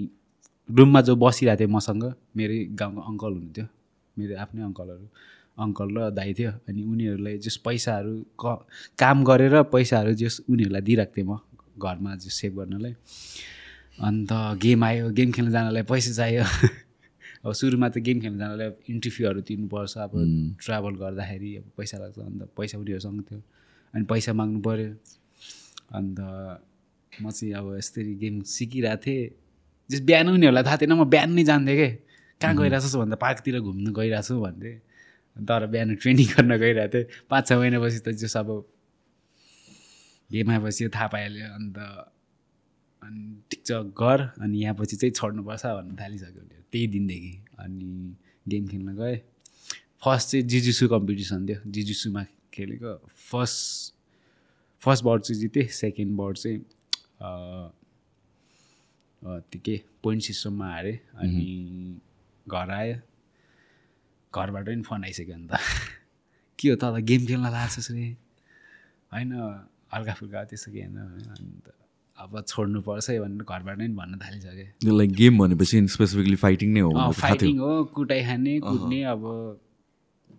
रुममा 0.69 1.01
जो 1.01 1.15
बसिरहेको 1.15 1.59
थियो 1.59 1.69
मसँग 1.69 2.03
मेरै 2.37 2.57
गाउँको 2.79 3.01
अङ्कल 3.01 3.31
हुनुहुन्थ्यो। 3.33 3.65
मेरो 4.17 4.33
आफ्नै 4.43 4.61
अङ्कलहरू 4.63 5.05
अङ्कल 5.63 5.87
र 5.97 6.09
दाइ 6.11 6.33
थियो। 6.33 6.51
अनि 6.69 6.81
उनीहरूलाई 6.83 7.37
जस 7.37 7.57
पैसाहरू 7.65 8.13
क 8.41 8.43
काम 8.99 9.23
गरेर 9.23 9.55
पैसाहरू 9.73 10.13
जस 10.21 10.41
उनीहरूलाई 10.49 10.81
दिइरहेको 10.81 11.13
थिएँ 11.17 11.27
म 11.27 11.39
घरमा 11.77 12.15
जस 12.15 12.33
सेभ 12.41 12.53
गर्नलाई। 12.59 12.93
अन्त 14.01 14.31
गेम 14.63 14.83
आयो 14.83 15.09
गेम 15.09 15.31
खेल्न 15.31 15.51
जानलाई 15.51 15.83
पैसा 15.83 16.11
चाहियो। 16.13 16.43
अब 17.43 17.51
सुरुमा 17.59 17.87
त 17.91 17.97
गेम 17.99 18.19
खेल्न 18.23 18.37
जानलाई 18.39 18.69
इन्ट्री 18.89 19.11
फीहरू 19.11 19.41
तिर्नुपर्छ 19.43 19.97
अब 20.07 20.11
ट्राभल 20.63 20.93
गर्दाखेरि 21.03 21.49
अब 21.59 21.65
पैसा 21.77 21.97
लाग्छ 21.99 22.19
अन्त 22.19 22.41
पैसा 22.55 22.77
उनीहरूसँग 22.79 23.21
थियो। 23.27 23.41
अनि 23.93 24.03
पैसा 24.11 24.31
माग्नु 24.33 24.59
पऱ्यो 24.63 24.89
अन्त 25.91 26.19
म 27.11 27.29
चाहिँ 27.29 27.53
अब 27.53 27.65
यसरी 27.77 28.13
गेम 28.23 28.41
सिकिरहेको 28.47 29.01
थिएँ। 29.03 29.29
जस 29.89 30.01
बिहान 30.07 30.27
उनीहरूलाई 30.29 30.63
थाहा 30.63 30.77
थिएन 30.81 30.93
म 30.95 31.03
बिहान 31.03 31.29
नै 31.35 31.43
जान्थेँ 31.43 31.75
कि। 31.75 31.89
कहाँ 32.41 32.55
गइरहेछस् 32.55 32.95
भन्दा 32.95 33.15
पार्कतिर 33.19 33.59
घुम्नु 33.59 33.91
गइरहेको 33.91 34.23
छु 34.23 34.39
भन्थेँ 34.39 34.75
तर 35.37 35.67
बिहान 35.67 35.95
ट्रेनिङ 35.99 36.27
गर्न 36.33 36.51
गइरहेको 36.63 36.91
थिएँ। 36.95 37.05
पाँच 37.27 37.43
छ 37.47 37.51
महिनापछि 37.59 37.99
त 38.07 38.15
जस 38.23 38.35
अब 38.39 38.49
गेम 40.31 40.47
आएपछि 40.51 40.89
थाहा 40.95 41.07
पाइहाल्यो। 41.11 41.47
अन्त 41.59 41.77
अनि 43.03 43.21
ठिक 43.51 43.61
छ 43.67 43.71
गर। 43.99 44.19
अनि 44.39 44.55
यहाँपछि 44.63 44.95
चाहिँ 44.95 45.11
छोड्नुपर्छ 45.11 45.65
भन्न 45.65 45.91
थालिसक्यो 45.99 46.41
उनीहरू। 46.41 46.62
त्यही 46.73 46.87
दिनदेखि। 46.87 47.33
अनि 47.59 48.15
गेम 48.47 48.67
खेल्न 48.67 48.95
गएँ। 48.97 49.17
फर्स्ट 50.03 50.29
चाहिँ 50.29 50.45
जिजुसु 50.45 50.87
कम्पिटिसन 50.89 51.45
थियो। 51.47 51.59
जिजुसुमा 51.71 52.23
खेलेको 52.53 52.95
फर्स्ट 53.31 53.93
फर्स्ट 54.81 55.03
बोर्ड 55.03 55.21
चाहिँ 55.23 55.39
जितेँ। 55.41 55.67
सेकेन्ड 55.69 56.15
बोर्ड 56.17 56.37
चाहिँ 56.37 56.59
त्यो 59.21 59.59
के? 59.65 59.75
पोइन्ट 60.03 60.23
सिस्टममा 60.23 60.67
हारेँ। 60.73 60.97
अनि 61.15 61.45
घर 62.49 62.69
आयो। 62.69 62.97
घरबाट 64.33 64.65
पनि 64.65 64.81
फोन 64.81 65.03
आइसक्यो 65.05 65.35
अन्त। 65.35 65.51
के 66.59 66.69
हो 66.69 66.75
त 66.75 66.83
गेम 67.05 67.25
खेल्न 67.25 67.45
लाग्छस् 67.53 67.91
रे? 67.91 68.17
होइन 69.13 69.31
हल्का 69.93 70.13
फुल्का 70.13 70.43
त्यस्तो 70.49 70.71
के 70.71 70.81
होइन। 70.81 70.97
अन्त 70.97 71.82
अब 72.17 72.43
छोड्नुपर्छ 72.47 73.09
है 73.09 73.19
भनेर 73.19 73.43
घरबाट 73.43 73.77
पनि 73.77 73.87
भन्न 73.87 74.17
थालिसकेँ 74.17 74.93
लाइक 74.97 75.11
गेम 75.11 75.37
भनेपछि 75.37 75.87
स्पेसिफिकली 75.87 76.35
फाइटिङ 76.35 76.73
नै 76.73 76.79
हो 76.79 77.11
फाइटिङ 77.11 77.59
हो 77.59 77.83
कुटाइ 77.83 78.23
खाने 78.23 78.59
कुट्ने 78.59 79.03
अब 79.03 79.23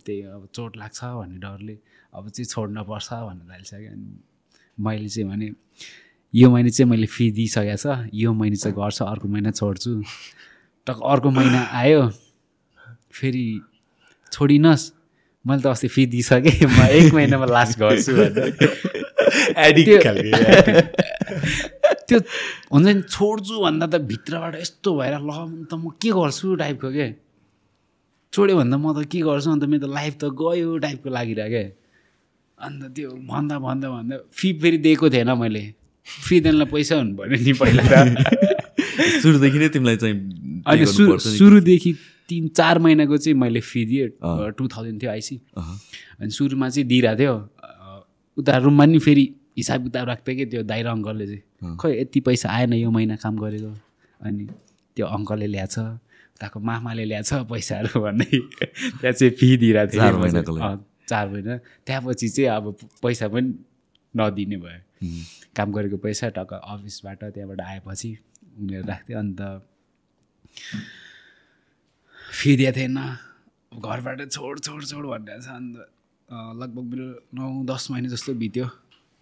त्यही 0.06 0.20
अब 0.22 0.48
चोट 0.54 0.76
लाग्छ 0.76 1.04
भन्ने 1.04 1.38
डरले 1.38 1.78
अब 2.14 2.28
चाहिँ 2.28 2.46
छोड्न 2.46 2.82
पर्छ 2.82 3.08
भन्न 3.12 3.40
थालिसक्यो 3.52 3.90
अनि 3.90 4.18
मैले 4.80 5.08
चाहिँ 5.08 5.30
भने 5.30 5.50
यो 6.34 6.50
महिना 6.50 6.68
चाहिँ 6.68 6.90
मैले 6.90 7.06
फी 7.06 7.30
दिइसकेको 7.30 7.76
छ 7.76 8.10
यो 8.14 8.32
महिना 8.32 8.56
चाहिँ 8.56 8.76
गर्छ 8.76 9.02
अर्को 9.02 9.28
महिना 9.28 9.50
छोड्छु। 9.50 10.02
टक 10.86 10.98
अर्को 11.04 11.30
महिना 11.30 11.62
आयो 11.72 12.08
फेरि 13.12 13.60
छोडिनस् 14.32 14.92
मैले 15.46 15.62
त 15.62 15.66
अस्ति 15.66 15.88
फी 15.88 16.06
दिइसकेँ 16.06 16.66
म 16.66 16.86
एक 16.86 17.14
महिनामा 17.14 17.46
लास्ट 17.46 17.78
गर्छु 17.78 18.12
त्यो- 22.08 22.22
हुन्छ 22.72 22.86
नि 22.86 23.02
छोड्छु 23.14 23.54
भन्दा 23.64 23.86
त 23.92 23.94
भित्रबाट 24.10 24.54
यस्तो 24.62 24.90
भएर 24.98 25.14
ल 25.20 25.30
त 25.70 25.72
म 25.74 25.90
के 26.02 26.10
गर्छु 26.18 26.54
टाइपको 26.62 26.88
के 26.96 27.06
छोड्यो 28.32 28.54
भन्दा 28.60 28.76
म 28.76 28.86
त 28.96 29.06
के 29.12 29.18
गर्छु? 29.28 29.48
अन्त 29.54 29.64
मेरो 29.70 29.86
त 29.86 29.90
लाइफ 29.98 30.14
त 30.20 30.24
गयो 30.40 30.68
टाइपको 30.84 31.08
लागिरह्यो 31.16 31.48
क्या 31.54 31.64
अन्त 32.58 32.82
त्यो 32.96 33.10
भन्दा 33.30 33.56
भन्दा 33.66 33.86
भन्दा 33.90 34.16
फी 34.32 34.48
फेरि 34.62 34.78
दिएको 34.84 35.06
थिएन 35.10 35.30
मैले। 35.38 35.64
फ्री 36.06 36.36
देनलाई 36.44 36.66
पैसा 36.72 36.94
हुनु 37.00 37.12
पऱ्यो 37.16 37.36
नि 37.44 37.52
पहिला 37.60 37.82
सुरुदेखि 39.24 39.58
नै 39.58 39.68
तिमीलाई 39.74 39.96
चाहिँ 39.96 40.16
अनि 40.68 40.86
सुरु। 40.86 41.18
सुरुदेखि 41.18 41.92
तिन 42.28 42.48
चार 42.56 42.78
महिनाको 42.84 43.16
चाहिँ 43.16 43.36
मैले 43.40 43.60
फी 43.60 43.84
दिएँ। 43.88 44.08
टु 44.56 44.62
थाउजन्ड 44.68 45.02
थियो 45.02 45.10
आइसी। 45.10 45.36
अनि 45.56 46.30
सुरुमा 46.36 46.68
चाहिँ 46.68 46.86
दिइरहेको 46.88 47.18
थियो। 47.20 47.34
उता 48.36 48.56
रुममा 48.64 48.84
नि 48.92 48.98
फेरि 48.98 49.24
हिसाब 49.56 49.82
किताब 49.84 50.04
राख्थ्यो 50.08 50.34
कि 50.36 50.44
त्यो 50.52 50.62
दाइ 50.62 50.82
र 50.82 50.88
अङ्कलले 50.94 51.26
चाहिँ 51.26 51.76
खै 51.80 51.90
यति 52.00 52.20
पैसा 52.26 52.48
आएन 52.50 52.72
यो 52.74 52.90
महिना 52.90 53.16
काम 53.22 53.34
गरेको? 53.38 53.72
अनि 54.20 54.44
त्यो 54.96 55.06
अङ्कलले 55.06 55.46
ल्याएछ 55.46 55.78
उताको 56.34 56.58
मामाले 56.60 57.04
ल्याएछ 57.04 57.30
पैसाहरू 57.50 58.00
भन्दै 58.00 58.38
त्यहाँ 59.00 59.12
चाहिँ 59.12 59.32
फी 59.38 59.48
दिइरहेको 59.62 59.92
थियो 59.92 60.76
चार 61.08 61.28
महिना। 61.28 61.56
त्यहाँपछि 61.86 62.28
चाहिँ 62.28 62.48
अब 62.50 62.64
पैसा 63.02 63.28
पनि 63.28 63.48
नदिने 64.14 64.56
भयो। 64.56 64.80
काम 65.56 65.68
गरेको 65.72 65.96
पैसा 66.00 66.28
टक्क 66.34 66.52
अफिसबाट 66.64 67.20
त्यहाँबाट 67.34 67.60
आएपछि 67.60 68.10
उनीहरू 68.58 68.84
राख्थ्यो 68.88 69.18
अन्त 69.18 69.40
फी 72.38 72.56
दिएको 72.56 72.72
थिएन। 72.76 72.98
घरबाट 73.78 74.18
छोड 74.30 74.60
छोड 74.66 74.82
छोड 74.90 75.04
भनिरहेको 75.06 75.42
छ। 75.44 75.48
अन्त 75.48 75.76
लगभग 76.60 76.84
मेरो 76.90 77.06
नौ 77.36 77.44
दस 77.68 77.90
महिना 77.90 78.08
जस्तो 78.14 78.34
बित्यो। 78.42 78.66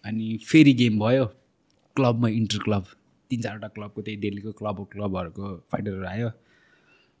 अनि 0.05 0.39
फेरि 0.47 0.73
गेम 0.73 0.99
भयो। 0.99 1.25
क्लबमा 1.95 2.27
इन्टर 2.27 2.57
क्लब 2.57 2.85
तिन 3.29 3.41
चारवटा 3.41 3.67
क्लबको 3.67 4.01
त्यही 4.01 4.17
दिल्लीको 4.17 4.51
क्लब 4.51 4.87
क्लबहरूको 4.91 5.67
फाइटरहरू 5.71 6.05
आयो। 6.05 6.31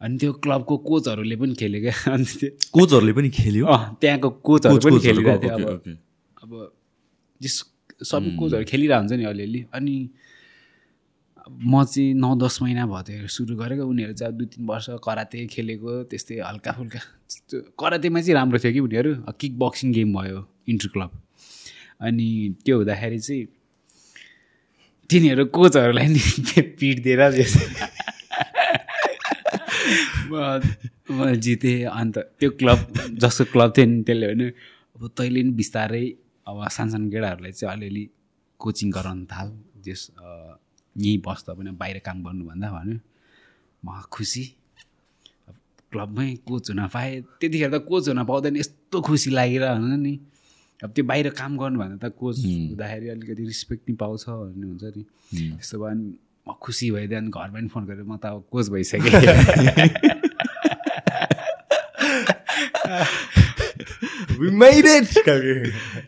अनि 0.01 0.17
त्यो 0.17 0.33
क्लबको 0.33 0.77
कोचहरूले 0.77 1.35
पनि 1.35 1.55
खेल्यो 1.55 1.81
क्या। 1.81 2.13
अनि 2.13 2.25
त्यो 2.25 2.49
कोचहरूले 2.73 3.13
पनि 3.13 3.29
खेल्यो? 3.29 3.65
त्यहाँको 4.01 4.29
कोचहरू 4.29 4.75
कोच- 4.75 4.91
पनि 4.91 4.99
खेलिरहेको 4.99 5.77
थियो। 5.77 5.97
अब 6.43 6.73
जस 7.41 7.65
सबै 8.03 8.35
कोचहरू 8.37 8.65
खेलिरहेको 8.65 8.99
हुन्छ 8.99 9.13
नि 9.13 9.23
अलिअलि। 9.23 9.65
अनि 9.73 10.09
म 11.51 11.83
चाहिँ 11.83 12.13
नौ 12.13 12.35
दस 12.35 12.61
महिना 12.61 12.85
भयो 12.85 13.01
त्यो 13.01 13.27
सुरु 13.27 13.55
गरेको। 13.55 13.83
उनीहरू 13.85 14.13
चाहिँ 14.13 14.31
अब 14.33 14.37
दुई 14.37 14.47
तिन 14.47 14.65
वर्ष 14.65 14.85
कराते 14.89 15.47
खेलेको 15.47 16.03
त्यस्तै 16.03 16.39
हल्का 16.39 16.71
फुल्का 16.71 16.99
करातेमा 17.79 18.21
चाहिँ 18.21 18.33
राम्रो 18.33 18.59
थियो 18.59 18.73
कि 18.73 18.79
उनीहरू? 18.79 19.15
किक 19.15 19.59
बक्सिङ 19.59 19.93
गेम 19.93 20.21
भयो 20.21 20.47
इन्टर 20.67 20.87
क्लब। 20.87 21.22
अनि 22.03 22.27
त्यो 22.65 22.75
हुँदाखेरि 22.77 23.19
चाहिँ 23.19 23.45
तिनीहरू 25.09 25.45
कोचहरूलाई 25.45 26.07
नि 26.07 26.21
पिट 26.79 26.97
दिएर 27.03 27.21
म 31.11 31.33
जितेँ 31.35 31.85
अन्त 31.85 32.17
त्यो 32.39 32.49
क्लब 32.59 32.79
जसको 33.15 33.43
क्लब 33.51 33.73
थियो 33.77 33.85
नि 33.85 34.03
त्यसले 34.03 34.27
भने 34.27 34.47
अब 34.95 35.01
तैँले 35.17 35.41
नि 35.43 35.51
बिस्तारै 35.51 36.05
अब 36.47 36.57
सानसानो 36.69 37.09
केटाहरूलाई 37.09 37.51
चाहिँ 37.51 37.75
अलिअलि 37.75 38.03
कोचिङ 38.59 38.89
गराउनु 38.91 39.25
थाल 39.25 39.47
जस 39.85 40.01
यहीँ 40.95 41.17
बस्दा 41.17 41.53
पनि 41.53 41.71
बाहिर 41.71 41.97
काम 41.99 42.23
गर्नुभन्दा 42.23 42.67
भन्यो। 42.71 42.99
म 43.83 44.01
खुसी। 44.11 44.43
क्लबमै 45.91 46.29
कोच 46.47 46.69
हुन 46.69 46.81
पाएँ। 46.87 47.21
त्यतिखेर 47.39 47.69
त 47.71 47.77
कोच 47.85 48.07
हुन 48.09 48.23
पाउँदैन 48.25 48.55
यस्तो 48.57 49.01
खुसी 49.01 49.29
लागिरहेको 49.29 49.81
हुन्छ 49.81 49.99
नि 49.99 50.13
अब 50.81 50.89
त्यो 50.95 51.03
बाहिर 51.05 51.29
काम 51.37 51.57
गर्नुभन्दा 51.57 51.97
त 52.01 52.11
कोच 52.17 52.37
हुँदाखेरि 52.43 53.07
अलिकति 53.09 53.43
रिस्पेक्ट 53.45 53.83
नि 53.89 53.95
पाउँछ 53.95 54.23
भन्ने 54.29 54.67
हुन्छ 54.67 54.83
नि। 54.97 55.03
त्यस्तो 55.57 55.77
भयो 55.77 55.85
भने 55.85 56.03
म 56.47 56.53
खुसी 56.59 56.91
भइदिएँ 56.91 57.29
घरमा 57.29 57.53
पनि 57.53 57.67
फोन 57.73 57.83
गरेर 57.85 58.03
म 58.03 58.17
त 58.17 58.25
अब 58.25 58.43
कोच 58.51 58.65
भइसकेँ। 58.73 59.11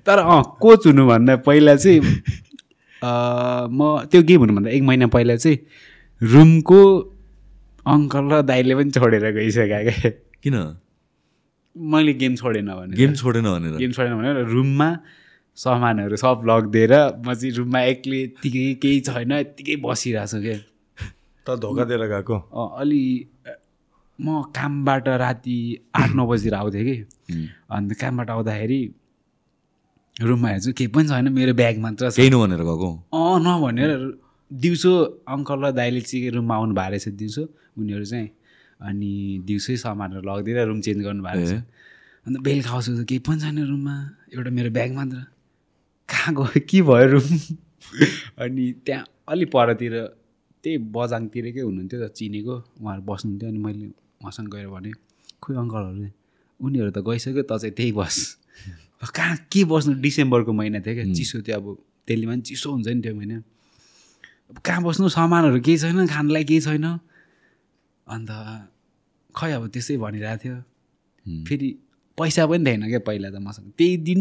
तर 0.05 0.17
अँ 0.19 0.41
कोच 0.59 0.81
हुनुभन्दा 0.87 1.35
पहिला 1.47 1.75
चाहिँ 1.75 1.99
म 3.71 3.79
त्यो 4.11 4.21
गेम 4.27 4.39
हुनुभन्दा 4.39 4.69
एक 4.71 4.83
महिना 4.83 5.07
पहिला 5.07 5.35
चाहिँ 5.39 5.57
रुमको 6.21 6.81
अङ्कल 7.85 8.23
र 8.33 8.41
दाइले 8.41 8.75
पनि 8.75 8.91
छोडेर 8.91 9.31
गइसक्यो 9.31 9.67
क्या 9.67 10.11
किन? 10.43 10.55
मैले 11.75 12.13
गेम 12.13 12.35
छोडेन 12.35 12.71
भने 12.73 12.95
गेम 12.97 13.13
छोडेन 13.13 13.45
भनेर। 13.51 13.77
गेम 13.77 13.91
छोडेन 13.91 14.13
भनेर 14.17 14.37
रुममा 14.47 14.89
सामानहरू 15.57 16.15
सब 16.15 16.41
लगिदिएर 16.47 16.93
म 17.25 17.33
चाहिँ 17.33 17.51
रुममा 17.55 17.79
एक्लै 17.91 18.19
यत्तिकै 18.23 18.73
केही 18.81 18.99
छैन 19.07 19.31
यत्तिकै 19.31 19.75
बसिरहेको 19.83 20.27
छु 20.31 20.39
क्या 20.41 20.57
त 21.45 21.59
धोका 21.61 21.83
दिएर 21.83 22.03
गएको? 22.11 22.35
अँ, 22.35 22.67
अलि 22.81 23.03
म 24.19 24.41
कामबाट 24.55 25.07
राति 25.19 25.57
आठ 25.95 26.09
नौ 26.15 26.23
बजीतिर 26.27 26.53
आउँथेँ 26.55 26.83
कि। 26.87 26.95
अन्त 27.69 27.91
कामबाट 28.01 28.29
आउँदाखेरि 28.29 28.79
रुममा 30.15 30.49
हेर्छु 30.49 30.71
केही 30.73 30.87
पनि 30.95 31.07
छैन 31.07 31.27
मेरो 31.33 31.53
ब्याग 31.59 31.77
मात्र 31.83 32.09
छ। 32.09 32.15
केही 32.15 32.29
नभनेर 32.31 32.63
गएको? 32.63 32.89
अँ 33.11 33.39
नभनेर 33.43 33.91
दिउँसो 34.51 34.91
अङ्कल 35.27 35.59
र 35.65 35.71
दाइले 35.75 36.01
चाहिँ 36.01 36.29
रुममा 36.39 36.55
आउनु 36.55 36.73
भएको 36.73 36.91
रहेछ 36.91 37.07
दिउँसो। 37.19 37.43
उनीहरू 37.75 38.05
चाहिँ 38.05 38.27
अनि 38.79 39.13
दिउँसै 39.45 39.75
सामानहरू 39.77 40.21
लगिदिएर 40.29 40.67
रुम 40.67 40.79
चेन्ज 40.81 41.03
गर्नु 41.03 41.23
भएको 41.23 41.39
रहेछ 41.39 41.63
अन्त 42.25 42.37
बेलुका 42.41 42.69
आउँछु 42.69 43.03
केही 43.05 43.19
पनि 43.19 43.39
छैन 43.41 43.57
रुममा 43.63 43.95
एउटा 44.33 44.49
मेरो 44.49 44.69
ब्याग 44.71 44.91
मात्र। 44.91 45.17
कहाँ 46.09 46.33
गयो? 46.35 46.59
के 46.69 46.81
भयो 46.81 47.07
रुम 47.11 47.27
अनि 48.43 48.63
त्यहाँ 48.85 49.05
अलि 49.29 49.45
परतिर 49.45 49.93
त्यही 50.63 50.77
बजाङतिरकै 50.89 51.61
हुनुहुन्थ्यो 51.61 51.97
त 52.01 52.11
चिनेको। 52.11 52.55
उहाँहरू 52.81 53.01
बस्नुहुन्थ्यो 53.05 53.49
अनि 53.49 53.59
मैले 53.61 53.85
उहाँसँग 54.21 54.49
गएर 54.49 54.67
भने 54.67 54.91
खोइ 55.37 55.55
अङ्कलहरू 55.55 56.09
उनीहरू 56.59 56.91
त 56.91 56.99
गइसक्यो 57.05 57.43
त 57.45 57.53
चाहिँ 57.61 57.73
त्यही 57.77 57.91
बस। 57.93 58.15
कहाँ 59.15 59.35
के 59.51 59.61
बस्नु? 59.69 59.93
डिसेम्बरको 60.01 60.51
महिना 60.53 60.79
थियो 60.81 60.93
क्या। 60.97 61.05
चिसो 61.13 61.41
थियो। 61.45 61.57
अब 61.57 61.65
दिल्लीमा 62.07 62.33
पनि 62.33 62.41
चिसो 62.41 62.67
हुन्छ 62.73 62.87
नि 62.87 63.01
त्यो 63.01 63.13
महिना। 63.15 63.37
अब 64.49 64.57
कहाँ 64.65 64.81
बस्नु? 64.83 65.09
सामानहरू 65.09 65.59
केही 65.61 65.77
छैन 65.77 66.07
खानलाई 66.07 66.43
केही 66.43 66.61
छैन। 66.61 66.85
अन्त 68.07 68.29
खै 69.35 69.51
अब 69.51 69.67
त्यसै 69.73 69.97
भनिरहेको 69.97 70.43
थियो। 70.43 70.57
फेरि 71.47 71.69
पैसा 72.17 72.45
पनि 72.47 72.65
थिएन 72.65 72.87
क्या 72.89 72.99
पहिला 73.07 73.29
त 73.29 73.37
मसँग। 73.41 73.71
त्यही 73.77 73.97
दिन 74.07 74.19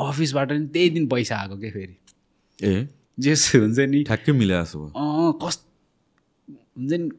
अफिसबाट 0.00 0.52
नि 0.52 0.66
त्यही 0.74 0.90
दिन 0.90 1.06
पैसा 1.08 1.36
आएको 1.36 1.56
क्या 1.58 1.70
फेरि। 1.70 1.96
ए? 2.58 2.88
जेस 3.18 3.40
हुन्छ 3.56 3.78
नि। 3.78 4.02
ठ्याक्कै 4.04 4.32
मिलाएको 4.32 4.80
अँ 4.92 5.32
कस 5.42 5.56
हुन्छ 6.78 6.92
नि। 6.92 7.10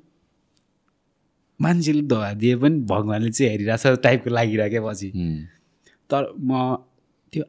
मान्छेले 1.59 2.01
धोका 2.07 2.33
दिए 2.33 2.55
पनि 2.55 2.79
भगवान्ले 2.85 3.31
चाहिँ 3.31 3.51
हेरिरहेको 3.51 3.95
छ 3.95 4.01
टाइपको 4.03 4.29
लागिरहेको 4.29 4.87
पछि। 4.87 5.09
तर 6.09 6.21
म 6.37 6.49
त्यो 7.33 7.43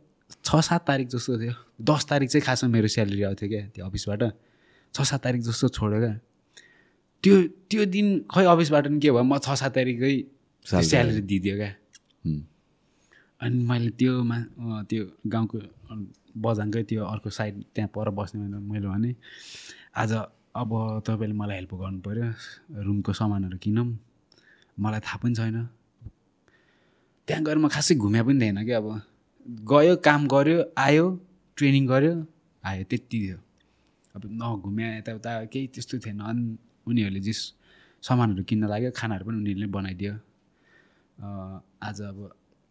छ 0.44 0.48
सात 0.64 0.82
तारिक 0.86 1.08
जस्तो 1.08 1.32
थियो। 1.40 1.54
दस 1.80 2.02
तारिक 2.10 2.28
चाहिँ 2.30 2.44
खासमा 2.44 2.68
मेरो 2.72 2.88
स्यालेरी 2.88 3.22
आउँथ्यो 3.22 3.48
क्या 3.48 3.62
त्यो 3.74 3.84
अफिसबाट। 3.86 4.22
छ 4.94 4.96
सात 5.04 5.20
तारिक 5.24 5.42
जस्तो 5.44 5.68
छोड्यो 5.68 5.98
क्या। 6.00 6.14
त्यो 7.22 7.34
त्यो 7.70 7.84
दिन 7.94 8.06
खै 8.32 8.44
अफिसबाट 8.52 8.84
नि 8.92 8.98
के 9.02 9.10
भयो? 9.10 9.22
म 9.22 9.38
छ 9.38 9.54
सात 9.60 9.72
तारिकै 9.74 10.12
स्यालेरी 10.66 11.22
दिइदियो 11.30 11.54
क्या। 11.60 11.70
अनि 13.42 13.56
मैले 13.70 13.90
त्यो 13.98 14.12
मा 14.30 14.36
अँ, 14.36 14.84
त्यो 14.90 15.02
गाउँको 15.32 15.58
बजाङकै 16.44 16.82
त्यो 16.90 17.02
अर्को 17.04 17.30
साइड 17.30 17.54
त्यहाँ 17.74 17.90
पर 17.94 18.10
बस्ने 18.18 18.40
मैले 18.40 18.58
मैले 18.70 18.86
भने 18.88 19.10
आज 19.94 20.12
अब 20.58 20.70
तपाईँले 21.06 21.34
मलाई 21.40 21.56
हेल्प 21.58 21.72
गर्नु 21.74 22.00
पऱ्यो 22.06 22.26
रुमको 22.86 23.12
सामानहरू 23.20 23.58
किनौँ। 23.62 23.88
मलाई 24.78 25.00
थाहा 25.06 25.18
पनि 25.22 25.34
छैन। 25.34 25.58
त्यहाँ 27.26 27.42
गएर 27.46 27.58
म 27.58 27.68
खासै 27.68 27.94
घुम्या 27.94 28.22
पनि 28.26 28.38
थिएन 28.42 28.58
कि 28.66 28.72
अब। 28.78 28.86
गयो 29.70 29.94
काम 30.06 30.20
गऱ्यो 30.34 30.58
आयो 30.78 31.04
ट्रेनिङ 31.56 31.84
गऱ्यो 31.86 32.14
आयो 32.64 32.82
त्यति 32.90 33.06
थियो। 33.10 33.36
अब 34.14 34.22
नघुम्या 34.38 34.88
यताउता 34.98 35.30
केही 35.52 35.66
त्यस्तो 35.74 35.98
थिएन। 36.04 36.20
अनि 36.30 36.44
उनीहरूले 36.88 37.20
जिस 37.28 37.40
सामानहरू 38.02 38.42
किन्न 38.48 38.64
लाग्यो 38.72 38.90
खानाहरू 38.98 39.24
पनि 39.28 39.36
उनीहरूले 39.42 39.68
बनाइदियो। 39.76 40.14
आज 41.88 41.98
अब 42.10 42.18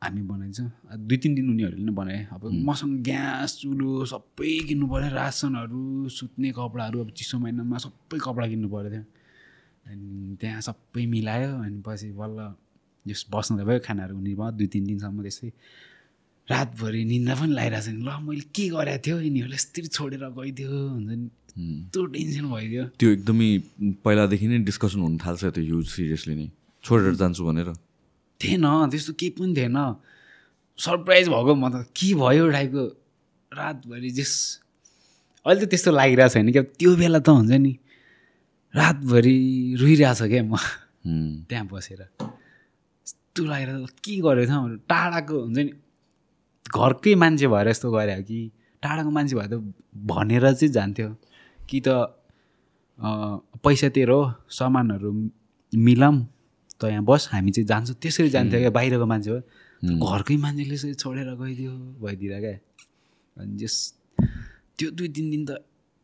हामी 0.02 0.22
बनाइदिन्छौँ 0.30 0.70
दुई 1.08 1.18
तिन 1.18 1.32
दिन 1.36 1.46
उनीहरूले 1.52 1.84
नै 1.84 1.94
बनाए। 2.00 2.20
अब 2.34 2.42
मसँग 2.70 2.94
ग्यास 3.04 3.52
चुलो 3.62 4.06
सबै 4.14 4.52
किन्नु 4.68 4.86
पऱ्यो 4.88 5.10
रासनहरू 5.20 5.82
सुत्ने 6.18 6.50
कपडाहरू 6.58 6.98
अब 7.04 7.10
चिसो 7.18 7.36
महिनामा 7.44 7.78
सबै 7.86 8.18
कपडा 8.26 8.46
किन्नु 8.52 8.68
पऱ्यो 8.70 8.90
थियो 8.94 9.04
अनि 9.90 10.36
त्यहाँ 10.40 10.62
सबै 10.70 11.04
मिलायो। 11.14 11.52
अनि 11.66 11.78
पछि 11.86 12.08
बल्ल 12.14 12.40
यस 13.10 13.22
बस्नु 13.34 13.54
त 13.60 13.62
भयो 13.68 13.80
खानाहरू। 13.88 14.14
हुने 14.20 14.32
भयो 14.38 14.52
दुई 14.60 14.68
तिन 14.74 14.84
दिनसम्म 14.88 15.18
त्यस्तै 15.26 15.50
रातभरि 16.48 17.02
निन्दा 17.12 17.34
पनि 17.40 17.54
लगाइरहेको 17.58 17.84
छ 17.84 17.90
नि 17.98 18.04
ल 18.08 18.10
मैले 18.28 18.46
के 18.56 18.66
गरेको 18.72 19.02
थियो? 19.04 19.16
यिनीहरूले 19.28 19.58
यस्तरी 19.60 19.88
छोडेर 19.98 20.24
गइदियो। 20.38 20.72
हुन्छ 20.96 21.12
नि। 21.20 21.28
यस्तो 21.58 22.06
टेन्सन 22.14 22.46
भइदियो। 22.54 22.84
त्यो 23.02 23.10
एकदमै 23.18 23.50
पहिलादेखि 24.06 24.48
नै 24.48 24.58
डिस्कसन 24.70 25.00
हुन 25.02 25.18
थाल्छ 25.18 25.44
त्यो 25.58 25.64
युज 25.64 25.86
सिरियसली 25.90 26.36
नै। 26.38 26.48
छोडेर 26.86 27.16
जान्छु 27.18 27.42
भनेर। 27.46 27.70
थिएन 28.42 28.66
त्यस्तो 28.94 29.14
केही 29.18 29.32
पनि 29.38 29.54
थिएन। 29.58 29.78
सरप्राइज 30.78 31.26
भएको 31.34 31.54
म 31.58 31.66
त 31.74 31.76
के 31.98 32.14
भयो 32.14 32.46
टाइपको 32.54 32.84
रातभरि 33.52 34.10
जेस 34.14 34.34
अहिले 35.46 35.66
त 35.66 35.70
त्यस्तो 35.74 35.92
लागिरहेको 35.98 36.34
छैन 36.34 36.52
क्या। 36.54 36.64
त्यो 36.78 36.92
बेला 37.02 37.20
त 37.26 37.30
हुन्छ 37.34 37.52
नि। 37.58 37.74
रातभरि 38.74 39.38
रोइरहेछ 39.82 40.22
क्या 40.30 40.44
म। 40.46 40.54
त्यहाँ 41.50 41.66
बसेर। 41.74 42.02
यस्तो 42.22 43.42
लागेर 43.50 43.70
के 44.06 44.14
गरेको 44.22 44.46
थियो 44.46 44.78
टाढाको 44.86 45.36
हुन्छ 45.42 45.58
नि 45.58 45.74
घरकै 46.70 47.14
मान्छे 47.18 47.48
भएर 47.50 47.68
यस्तो 47.74 47.88
गरे 47.90 48.14
हो 48.14 48.24
कि? 48.30 48.40
टाढाको 48.84 49.10
मान्छे 49.10 49.36
भए 49.40 49.48
त 49.50 49.74
भनेर 50.06 50.46
चाहिँ 50.54 50.74
जान्थ्यो। 50.78 51.10
कि 51.70 51.80
त 51.86 51.88
पैसा 53.64 53.90
तेरो 53.96 54.20
सामानहरू 54.50 55.12
मिलाऊँ 55.74 56.18
त 56.80 56.84
यहाँ 56.94 57.04
बस 57.04 57.30
हामी 57.32 57.52
चाहिँ 57.52 57.68
जान्छौँ। 57.68 57.96
त्यसरी 58.02 58.30
जान्थ्यो 58.30 58.60
क्या 58.60 58.70
बाहिरको 58.78 59.06
मान्छे 59.06 59.32
हो। 59.32 59.40
घरकै 59.84 60.38
मान्छेले 60.38 60.78
चाहिँ 60.78 60.96
छोडेर 60.96 61.30
गइदियो 61.36 61.72
भइदिएर 62.02 62.40
क्या। 62.40 62.56
अनि 63.38 63.58
जस 63.62 63.76
त्यो 64.78 64.90
दुई 64.98 65.08
तिन 65.16 65.30
दिन 65.32 65.44
त 65.46 65.52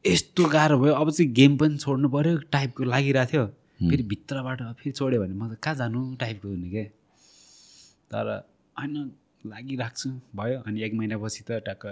यस्तो 0.05 0.43
गाह्रो 0.49 0.77
भयो। 0.79 0.93
अब 0.93 1.09
चाहिँ 1.11 1.31
गेम 1.33 1.57
पनि 1.57 1.77
छोड्नु 1.77 2.07
पऱ्यो 2.09 2.37
टाइपको 2.53 2.83
लागिरहेको 2.83 3.31
थियो। 3.31 3.45
फेरि 3.89 4.03
भित्रबाट 4.03 4.59
फेरि 4.79 4.91
छोड्यो 4.91 5.19
भने 5.21 5.33
म 5.33 5.53
त 5.53 5.57
कहाँ 5.63 5.75
जानु 5.75 5.99
टाइपको 6.21 6.47
हुने 6.49 6.69
क्या। 6.69 6.85
तर 8.11 8.25
होइन 8.77 8.93
लागिरहेको 9.47 9.97
छु। 9.97 10.09
भयो। 10.35 10.57
अनि 10.67 10.77
एक 10.83 10.93
महिनापछि 10.93 11.41
त 11.47 11.63
टक्क 11.67 11.83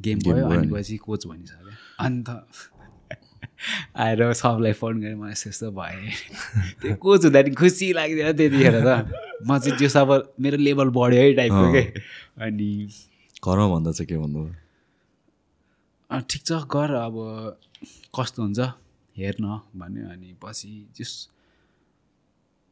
गेम 0.00 0.18
भयो। 0.24 0.44
अनि 0.48 0.68
पछि 0.72 0.96
कोच 0.96 1.26
भनिसक्यो। 1.26 1.69
अन्त 2.06 2.28
आएर 3.96 4.32
सबलाई 4.32 4.72
फोन 4.72 5.00
गरेँ 5.00 5.16
म 5.20 5.28
यस्तो 5.30 5.48
यस्तो 5.50 5.70
भएँ 5.76 6.10
त्यो 6.80 6.96
कोच 6.96 7.24
हुँदाखेरि 7.24 7.54
खुसी 7.60 7.92
लाग्दैन 7.92 8.36
त्यतिखेर 8.36 8.76
त। 8.80 8.88
म 9.44 9.58
चाहिँ 9.58 9.76
त्यो 9.78 9.88
सब 9.88 10.08
मेरो 10.40 10.56
लेभल 10.56 10.88
बढ्यो 10.96 11.20
है 11.20 11.32
टाइपको 11.36 11.72
के? 11.72 11.82
अनि 12.44 12.70
घरमा 13.44 13.66
भन्दा 13.68 13.90
चाहिँ 13.92 14.08
के 14.08 14.16
भन्नुभयो 14.16 14.54
अँ, 16.10 16.20
ठिक 16.24 16.42
छ 16.42 16.52
गर 16.66 16.90
अब 17.04 17.16
कस्तो 18.16 18.42
हुन्छ? 18.42 18.60
हेर 19.16 19.36
न 19.40 19.60
भन्यो। 19.76 20.08
अनि 20.10 20.34
पछि 20.42 20.70
जस 20.96 21.12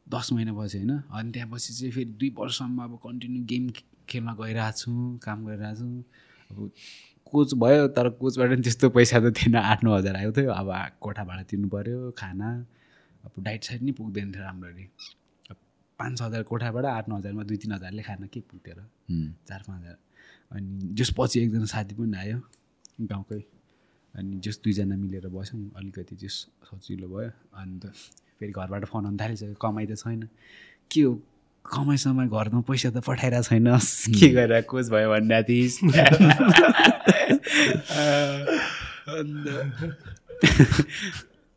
दस 0.07 0.33
महिनापछि 0.33 0.77
होइन 0.77 0.91
अनि 1.13 1.31
त्यहाँपछि 1.31 1.73
चाहिँ 1.73 1.91
फेरि 1.93 2.11
दुई 2.17 2.29
वर्षसम्म 2.37 2.77
अब 2.83 2.99
कन्टिन्यू 3.05 3.41
गेम 3.45 3.69
खेल्न 4.09 4.33
गइरहेको 4.41 4.77
छु 4.77 4.91
काम 5.23 5.45
गरिरहेको 5.45 5.77
छु। 5.79 5.89
अब 6.49 6.57
कोच 7.31 7.53
भयो 7.61 7.87
तर 7.93 8.09
कोचबाट 8.19 8.49
पनि 8.49 8.61
त्यस्तो 8.61 8.89
पैसा 8.89 9.19
त 9.19 9.33
थिएन। 9.37 9.55
आठ 9.55 9.83
नौ 9.83 9.95
हजार 9.97 10.15
आएको 10.15 10.31
थियो 10.37 10.51
अब 10.51 10.69
कोठा 11.01 11.23
भाडा 11.23 11.43
तिर्नु 11.49 11.67
पऱ्यो 11.69 12.11
खाना। 12.17 12.49
अब 13.25 13.31
डाइट 13.43 13.63
साइड 13.63 13.81
नि 13.83 13.91
पुग्दैन 13.91 14.31
थियो 14.33 14.43
राम्ररी। 14.43 14.85
अब 15.51 15.57
पाँच 15.99 16.17
छ 16.17 16.21
हजार 16.21 16.43
कोठाबाट 16.43 16.85
आठ 16.85 17.09
नौ 17.09 17.15
हजारमा 17.17 17.43
दुई 17.43 17.57
तिन 17.57 17.71
हजारले 17.73 18.01
खाना 18.03 18.27
के 18.33 18.39
पुग्थ्यो 18.39 18.73
र? 18.75 18.81
चार 19.47 19.61
पाँच 19.67 19.79
हजार। 19.81 19.97
अनि 20.51 20.93
जस 20.97 21.09
पछि 21.17 21.39
एकजना 21.39 21.65
साथी 21.65 21.95
पनि 21.95 22.17
आयो 22.17 22.37
गाउँकै। 23.05 23.41
अनि 24.15 24.39
जस 24.41 24.59
दुईजना 24.63 24.95
मिलेर 24.97 25.27
बस्यौँ 25.29 25.61
अलिकति 25.77 26.15
जस 26.15 26.35
सजिलो 26.65 27.07
भयो। 27.07 27.31
अन्त 27.53 27.85
फेरि 28.39 28.51
घरबाट 28.51 28.85
फोन 28.89 29.05
आउनु 29.05 29.17
थालिसक्यो। 29.21 29.55
कमाइ 29.61 29.85
त 29.85 29.93
छैन। 30.01 30.29
के 30.91 31.01
हो? 31.01 31.13
कमाइ 31.73 31.97
समय 31.97 32.27
घरमा 32.27 32.61
पैसा 32.67 32.89
त 32.89 32.97
पठाइरहेको 33.05 33.43
छैन। 33.49 33.67
के 34.19 34.27
गरेर 34.33 34.61
कोच 34.69 34.85
भयो 34.89 35.09
भन्ने 35.09 35.43
थिइस् 35.49 35.79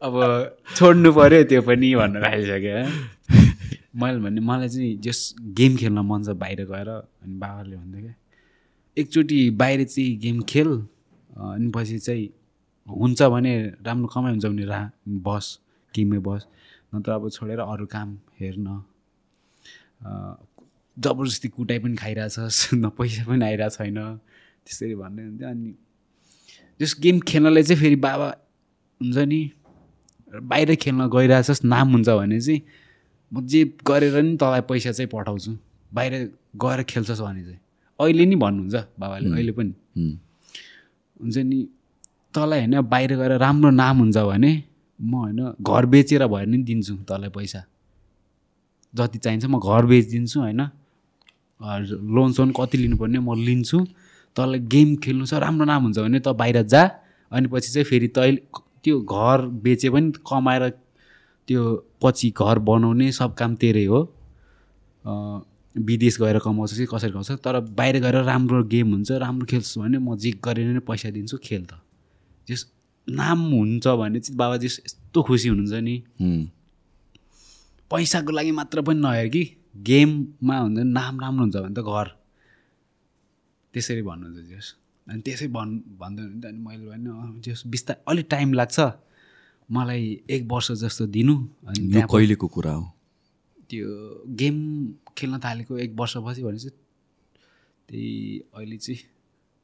अब 0.03 0.15
छोड्नु 0.77 1.11
पऱ्यो 1.15 1.43
त्यो 1.51 1.61
पनि 1.63 1.95
भन्न 1.95 2.23
थालिसक्यो। 2.23 2.79
मैले 4.01 4.19
भने 4.25 4.41
मलाई 4.41 4.69
चाहिँ 4.69 4.97
जस 5.05 5.19
गेम 5.59 5.73
खेल्न 5.77 5.99
मन 6.11 6.23
छ 6.27 6.29
बाहिर 6.43 6.61
गएर 6.67 6.89
अनि 6.91 7.35
बाबाले 7.39 7.77
भन्दै 7.77 8.01
क्या 8.03 8.15
एकचोटि 8.97 9.39
बाहिर 9.63 9.81
चाहिँ 9.85 10.17
गेम 10.25 10.37
खेल 10.49 10.71
अनि 11.51 11.69
पछि 11.75 11.99
चाहिँ 11.99 12.29
हुन्छ 12.89 13.23
भने 13.23 13.53
राम्रो 13.87 14.09
कमाइ 14.15 14.31
हुन्छ 14.33 14.47
भने 14.47 14.65
रा 14.67 14.81
बस 15.29 15.47
गेममै 15.95 16.19
बस 16.27 16.47
नत्र 16.95 17.11
अब 17.13 17.29
छोडेर 17.31 17.61
अरू 17.61 17.87
काम 17.93 18.09
हेर्न। 18.41 18.67
जबरजस्ती 20.97 21.49
कुटाइ 21.49 21.79
पनि 21.79 21.97
खाइरहेछस् 21.97 22.75
न 22.75 22.89
पैसा 22.99 23.25
पनि 23.25 23.45
आइरहेको 23.45 23.77
छैन 23.77 23.99
त्यसरी 24.67 24.95
भन्दै 24.95 25.23
हुन्थ्यो। 25.23 25.49
अनि 25.49 25.75
जस 26.81 26.97
गेम 27.01 27.21
खेल्नलाई 27.21 27.63
चाहिँ 27.63 27.81
फेरि 27.81 27.97
बाबा 27.97 28.29
हुन्छ 29.01 29.19
नि 29.19 29.41
बाहिर 30.33 30.75
खेल्न 30.75 31.09
गइरहेछस् 31.09 31.65
नाम 31.65 31.93
हुन्छ 31.93 32.09
भने 32.09 32.41
चाहिँ 32.41 32.63
म 33.33 33.47
जे 33.47 33.65
गरेर 33.87 34.17
नि 34.23 34.37
तँलाई 34.37 34.61
पैसा 34.61 34.93
चाहिँ 34.93 35.09
पठाउँछु। 35.09 35.57
बाहिर 35.95 36.13
गएर 36.57 36.83
खेल्छस् 36.83 37.21
भने 37.21 37.43
चाहिँ। 37.43 37.61
अहिले 38.01 38.25
नि 38.27 38.37
भन्नुहुन्छ 38.37 38.85
बाबाले 38.99 39.31
अहिले 39.31 39.53
पनि। 39.53 39.73
हुन्छ 41.21 41.37
नि 41.39 41.69
तँलाई 42.35 42.59
होइन 42.59 42.81
बाहिर 42.81 43.17
गएर 43.17 43.33
राम्रो 43.39 43.71
नाम 43.71 43.99
हुन्छ 43.99 44.19
भने 44.19 44.53
म 45.01 45.15
होइन 45.15 45.41
घर 45.61 45.87
बेचेर 45.87 46.27
भए 46.27 46.45
नि 46.47 46.59
दिन्छु 46.63 46.95
तँलाई 47.09 47.31
पैसा। 47.31 47.65
जति 48.95 49.19
चाहिन्छ 49.19 49.45
म 49.45 49.59
घर 49.59 49.87
बेचिदिन्छु 49.87 50.41
होइन। 50.41 50.61
लोन 52.15 52.33
सोन 52.33 52.53
कति 52.57 52.79
लिनुपर्ने 52.79 53.19
म 53.19 53.35
लिन्छु। 53.39 53.79
तँलाई 54.37 54.61
गेम 54.73 54.97
खेल्नु 55.05 55.27
छ 55.27 55.35
राम्रो 55.45 55.65
नाम 55.65 55.83
हुन्छ 55.83 55.99
भने 55.99 56.21
त 56.21 56.29
बाहिर 56.35 56.63
जा। 56.63 56.83
अनि 57.33 57.49
पछि 57.49 57.73
चाहिँ 57.73 57.85
फेरि 57.85 58.09
तैँले 58.09 58.41
त्यो 58.85 59.01
घर 59.01 59.47
बेचे 59.63 59.91
पनि 59.91 60.13
कमाएर 60.27 60.69
त्यो 61.49 61.63
पछि 62.03 62.29
घर 62.35 62.59
बनाउने 62.59 63.13
सब 63.13 63.35
काम 63.35 63.55
तेरै 63.57 63.85
हो। 63.85 64.01
विदेश 65.75 66.21
गएर 66.21 66.39
कमाउँछ 66.45 66.73
कि 66.77 66.87
कसरी 66.87 67.11
कमाउँछ 67.11 67.31
तर 67.45 67.61
बाहिर 67.73 67.97
गएर 68.01 68.17
राम्रो 68.25 68.63
गेम 68.69 68.93
हुन्छ 68.93 69.11
राम्रो 69.23 69.47
खेल्छु 69.47 69.81
भने 69.81 69.99
म 69.99 70.17
जे 70.17 70.31
गरेर 70.45 70.69
नै 70.75 70.81
पैसा 70.85 71.11
दिन्छु 71.11 71.37
खेल 71.39 71.65
त। 71.65 71.81
त्यस 72.49 72.67
नाम 73.09 73.39
हुन्छ 73.53 73.87
भने 73.87 74.21
चाहिँ 74.21 74.37
बाबा 74.37 74.57
चाहिँ 74.57 74.85
यस्तो 74.85 75.23
खुसी 75.23 75.49
हुनुहुन्छ 75.49 75.75
नि। 75.81 75.97
पैसाको 77.93 78.31
लागि 78.33 78.53
मात्र 78.59 78.83
पनि 78.89 79.01
नहेर 79.01 79.29
कि 79.29 79.43
गेममा 79.89 80.59
हुन्छ 80.59 80.79
नाम 80.99 81.21
राम्रो 81.21 81.43
हुन्छ 81.45 81.57
भने 81.57 81.75
त 81.75 81.85
घर। 81.85 82.09
त्यसरी 83.75 84.03
भन्नुहुन्छ 84.03 84.41
जस। 84.51 84.67
अनि 85.07 85.21
त्यसै 85.27 85.47
भन् 85.57 85.73
भन्दै 86.01 86.23
हुनुहुन्थ्यो 86.23 86.49
अनि 86.49 86.61
मैले 86.67 86.85
भने 86.91 87.41
जस 87.45 87.63
बिस्तारै 87.69 88.01
अलिक 88.09 88.27
टाइम 88.31 88.53
लाग्छ। 88.61 88.79
मलाई 89.69 90.05
एक 90.31 90.43
वर्ष 90.53 90.69
जस्तो 90.83 91.07
दिनु 91.17 91.35
अनि 91.69 91.81
त्यहाँ 91.93 92.09
कहिलेको 92.13 92.47
कुरा 92.57 92.73
हो? 92.73 92.85
त्यो 93.71 93.89
गेम 94.41 94.57
खेल्न 95.17 95.39
थालेको 95.45 95.79
एक 95.85 95.93
वर्षपछि 95.97 96.43
भने 96.43 96.59
चाहिँ 96.59 96.77
त्यही 97.89 98.11
अहिले 98.55 98.77
चाहिँ 98.77 99.01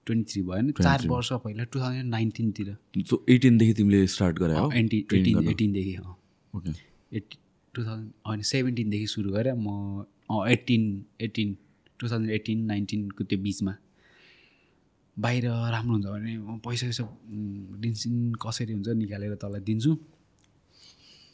ट्वेन्टी 0.06 0.32
थ्री 0.32 0.42
भयो 0.42 0.60
नि। 0.62 0.72
चार 0.80 1.06
वर्ष 1.08 1.28
पहिला 1.44 1.64
टु 1.64 1.80
थाउजन्ड 1.80 2.10
नाइन्टिनतिर। 2.10 2.68
सो 3.10 3.24
एटिनदेखि 3.28 3.72
तिमीले 3.74 4.06
स्टार्ट 4.06 4.38
गरे 4.38 4.54
हो? 4.58 4.70
Anti 4.72 4.98
eighteen? 5.12 5.48
एटिनदेखि 5.48 5.94
अँ। 5.94 6.16
ओके 6.54 6.72
एट 7.16 7.36
टु 7.78 7.86
थाउजन्ड 7.86 8.10
होइन 8.26 8.42
सेभेन्टिनदेखि 8.52 9.06
सुरु 9.14 9.30
गरेँ। 9.30 9.54
म 9.54 10.44
eighteen 10.50 10.82
eighteen 11.22 11.56
two 11.98 12.04
thousand 12.10 12.30
eighteen 12.30 12.58
नाइन्टिनको 12.66 13.24
त्यो 13.24 13.38
बिचमा। 13.38 13.74
बाहिर 15.16 15.44
राम्रो 15.46 15.92
हुन्छ 15.92 16.06
भने 16.06 16.32
म 16.38 16.58
पैसा 16.66 16.86
पैसा 16.86 17.04
दिन्सिन 17.82 18.34
कसरी 18.42 18.72
हुन्छ 18.72 18.88
निकालेर 19.02 19.34
तँलाई 19.42 19.60
दिन्छु। 19.68 19.92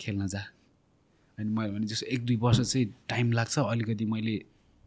खेल्न 0.00 0.26
जा। 0.28 0.42
अनि 1.38 1.50
मैले 1.50 1.70
भने 1.72 1.86
जस्तो 1.86 2.06
एक 2.06 2.20
दुई 2.26 2.36
वर्ष 2.36 2.60
चाहिँ 2.60 2.86
टाइम 3.08 3.32
लाग्छ 3.32 3.58
अलिकति 3.58 4.04
मैले 4.04 4.34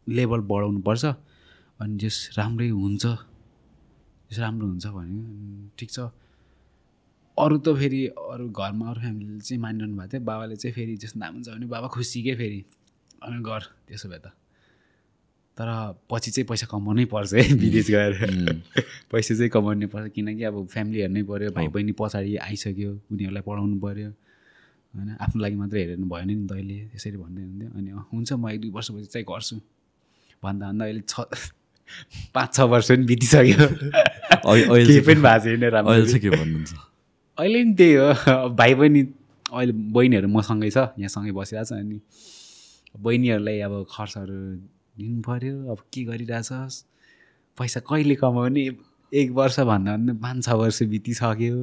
लेभल 0.06 0.40
बढाउनु 0.50 0.80
पर्छ 0.80 1.04
अनि 1.04 1.98
जस 2.00 2.16
राम्रै 2.38 2.68
हुन्छ 2.68 3.04
जस 4.30 4.38
राम्रो 4.38 4.66
हुन्छ 4.66 4.86
भने 4.86 5.14
"उम्, 5.14 5.68
ठिक 5.78 5.90
छ। 5.90 5.98
अरू 7.38 7.58
त 7.58 7.74
फेरि 7.78 8.06
अरू 8.06 8.48
घरमा 8.50 8.90
अरू 8.90 9.00
फ्यामिलीले 9.00 9.40
चाहिँ 9.40 9.60
मानिरहनु 9.62 9.96
भएको 9.96 10.08
थियो। 10.12 10.20
बाबाले 10.24 10.56
चाहिँ 10.56 10.74
फेरि 10.74 10.96
जस्तो 10.96 11.20
नाम 11.20 11.34
हुन्छ 11.34 11.48
भने 11.48 11.66
बाबा 11.66 11.88
खुसी 11.88 12.22
के 12.22 12.34
फेरि 12.34 12.64
अनि 13.22 13.42
गर 13.42 13.62
त्यसो 13.88 14.08
भए 14.08 14.18
त। 14.18 14.32
तर 15.58 15.68
पछि 16.10 16.30
चाहिँ 16.30 16.46
पैसा 16.46 16.66
कमाउनै 16.70 17.04
पर्छ 17.04 17.34
है 17.34 17.42
विदेश 17.54 17.90
गएर। 17.90 18.12
पैसा 19.12 19.34
चाहिँ 19.34 19.50
कमाउनै 19.50 19.86
पर्छ 19.86 20.12
किनकि 20.14 20.44
अब 20.44 20.66
फ्यामिली 20.66 21.00
हेर्नै 21.00 21.22
पऱ्यो 21.22 21.50
भाइ 21.50 21.68
बहिनी 21.74 21.92
पछाडि 21.98 22.36
आइसक्यो 22.36 22.90
उनीहरूलाई 23.10 23.42
पढाउनु 23.42 23.76
पऱ्यो 23.82 24.08
होइन? 24.08 25.16
आफ्नो 25.20 25.42
लागि 25.42 25.56
मात्रै 25.56 25.80
हेरेर 25.80 25.98
भएन 25.98 26.28
नि 26.30 26.46
तैँले 26.46 26.78
त्यसरी 26.94 27.16
भन्दै 27.18 27.42
हुन्थ्यो। 27.42 27.68
अनि 27.74 27.90
हुन्छ 28.12 28.32
म 28.32 28.50
एक 28.50 28.60
दुई 28.60 28.70
वर्षपछि 28.70 29.08
चाहिँ 29.14 29.26
गर्छु। 29.30 29.56
भन्दा 30.42 30.64
भन्दा 30.70 30.84
अहिले 30.84 31.02
छ 31.10 31.26
पाँच 32.34 32.54
छ 32.54 32.60
वर्ष 32.70 32.88
पनि 32.90 33.04
बितिसक्यो। 33.10 33.66
पनि 35.06 35.20
भएको 35.26 35.44
छैन 35.44 35.64
राम्रो 35.74 35.92
अहिले 35.92 36.06
चाहिँ 36.06 36.22
के 36.22 36.30
भन्नुहुन्छ? 36.30 36.97
अहिले 37.38 37.62
नि 37.64 37.74
त्यही 37.74 37.94
हो। 37.94 38.48
भाइ 38.58 38.74
बहिनी 38.74 39.00
अहिले 39.52 39.72
बहिनीहरू 39.94 40.28
मसँगै 40.28 40.70
छ 40.70 40.78
यहाँ 40.98 41.08
सँगै 41.08 41.32
बसिरहेको 41.32 41.64
छ 41.64 41.72
अनि 41.72 42.00
बहिनीहरूलाई 42.98 43.60
अब 43.60 43.86
खर्चहरू 43.90 44.34
दिनु 44.98 45.22
पऱ्यो 45.22 45.70
अब 45.70 45.78
के 45.92 46.04
गरिरहेछस् 46.04 46.82
पैसा 47.58 47.80
कहिले 47.80 48.14
कमाउने? 48.14 48.70
एक 49.12 49.30
वर्ष 49.30 49.60
भन्दा 49.60 49.96
पाँच 50.18 50.44
छ 50.44 50.48
वर्ष 50.58 50.82
बितिसक्यो। 50.82 51.56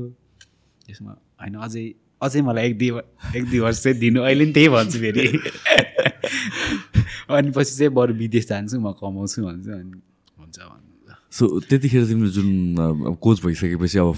यसमा 0.89 1.11
होइन 1.41 1.55
अझै 1.59 1.93
अझै 2.21 2.41
मलाई 2.41 2.69
एक 2.69 2.77
दुई 2.79 2.89
एक 3.35 3.45
दुई 3.49 3.59
वर्ष 3.59 3.83
चाहिँ 3.83 3.99
दिनु। 3.99 4.21
अहिले 4.23 4.45
नि 4.45 4.53
त्यही 4.53 4.69
भन्छु 4.69 4.99
फेरि। 4.99 5.27
अनि 7.29 7.51
पछि 7.51 7.75
चाहिँ 7.75 7.93
बरु 7.93 8.13
विदेश 8.13 8.47
जान्छु 8.47 8.79
म 8.79 8.91
कमाउँछु 8.95 9.43
भन्छु 9.43 9.71
अनि 9.71 10.01
हुन्छ 10.39 10.59
भन्नु 10.59 11.15
सो 11.31 11.59
त्यतिखेर 11.59 12.05
तिमीले 12.07 12.31
जुन 12.31 13.15
कोच 13.21 13.45
भइसकेपछि 13.45 13.97
अब 13.99 14.13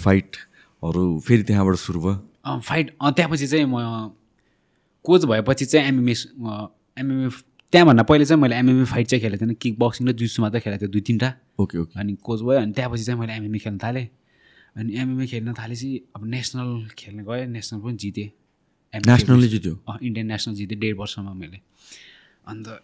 फाइटहरू 0.82 1.20
फेरि 1.20 1.44
त्यहाँबाट 1.44 1.76
सुरु 1.76 2.00
भयो? 2.02 2.60
फाइट 2.60 2.92
त्यहाँपछि 3.04 3.48
चाहिँ 3.48 3.66
म 3.66 4.12
कोच 5.04 5.26
भएपछि 5.26 5.66
चाहिँ 5.66 5.88
एमएमए 5.88 6.14
एमएमए 7.00 7.30
त्यहाँभन्दा 7.72 8.04
पहिले 8.04 8.26
चाहिँ 8.26 8.42
मैले 8.42 8.56
एमएमए 8.56 8.86
फाइट 8.86 9.08
चाहिँ 9.08 9.22
खेलेको 9.22 9.46
थिएन। 9.46 9.56
किक 9.56 9.80
बक्सिङ 9.80 10.08
र 10.08 10.12
जुसु 10.12 10.42
मात्रै 10.42 10.60
खेलेको 10.62 10.82
थिएँ 10.82 10.92
दुई 10.92 11.02
तिनवटा। 11.02 11.34
Okay 11.60 11.78
okay. 11.78 12.00
अनि 12.00 12.16
कोच 12.16 12.42
भयो 12.42 12.60
अनि 12.60 12.72
त्यहाँपछि 12.72 13.04
चाहिँ 13.04 13.20
मैले 13.20 13.34
एमएमए 13.34 13.58
खेल्न 13.58 13.78
थालेँ। 13.78 14.08
अनि 14.78 14.94
एमएमए 14.94 15.26
खेल्न 15.28 15.54
थालेपछि 15.54 16.02
अब 16.16 16.26
नेसनल 16.26 16.88
खेल्न 16.98 17.24
गएँ 17.24 17.46
नेसनल 17.48 17.80
पनि 17.82 17.98
जितेँ। 17.98 18.30
नेसनलले 19.08 19.48
जित्यो? 19.48 19.74
अँ, 19.90 20.00
इन्डियन 20.04 20.28
नेसनल 20.28 20.54
जितेँ 20.56 20.80
डेढ 20.80 20.96
वर्षमा 20.98 21.34
मैले। 21.34 21.60
अन्त 22.48 22.84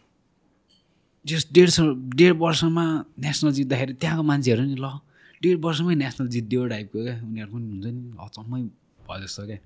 जस 1.25 1.47
डेढ 1.53 1.69
स- 1.69 1.95
डेढ 2.15 2.33
वर्षमा 2.35 3.05
नेसनल 3.19 3.51
जित्दाखेरि 3.51 3.93
त्यहाँको 3.93 4.23
मान्छेहरू 4.23 4.63
नि 4.63 4.75
ल 4.75 4.99
डेढ 5.43 5.57
वर्षमै 5.65 5.95
नेसनल 5.95 6.27
जित्दियो 6.35 6.67
टाइपको 6.73 7.03
क्या। 7.03 7.15
उनीहरू 7.27 7.51
पनि 7.53 7.65
हुन्छ 7.71 7.85
नि 7.85 8.01
अचम्मै 8.25 8.61
भयो 9.07 9.21
जस्तो 9.23 9.45
क्या। 9.47 9.59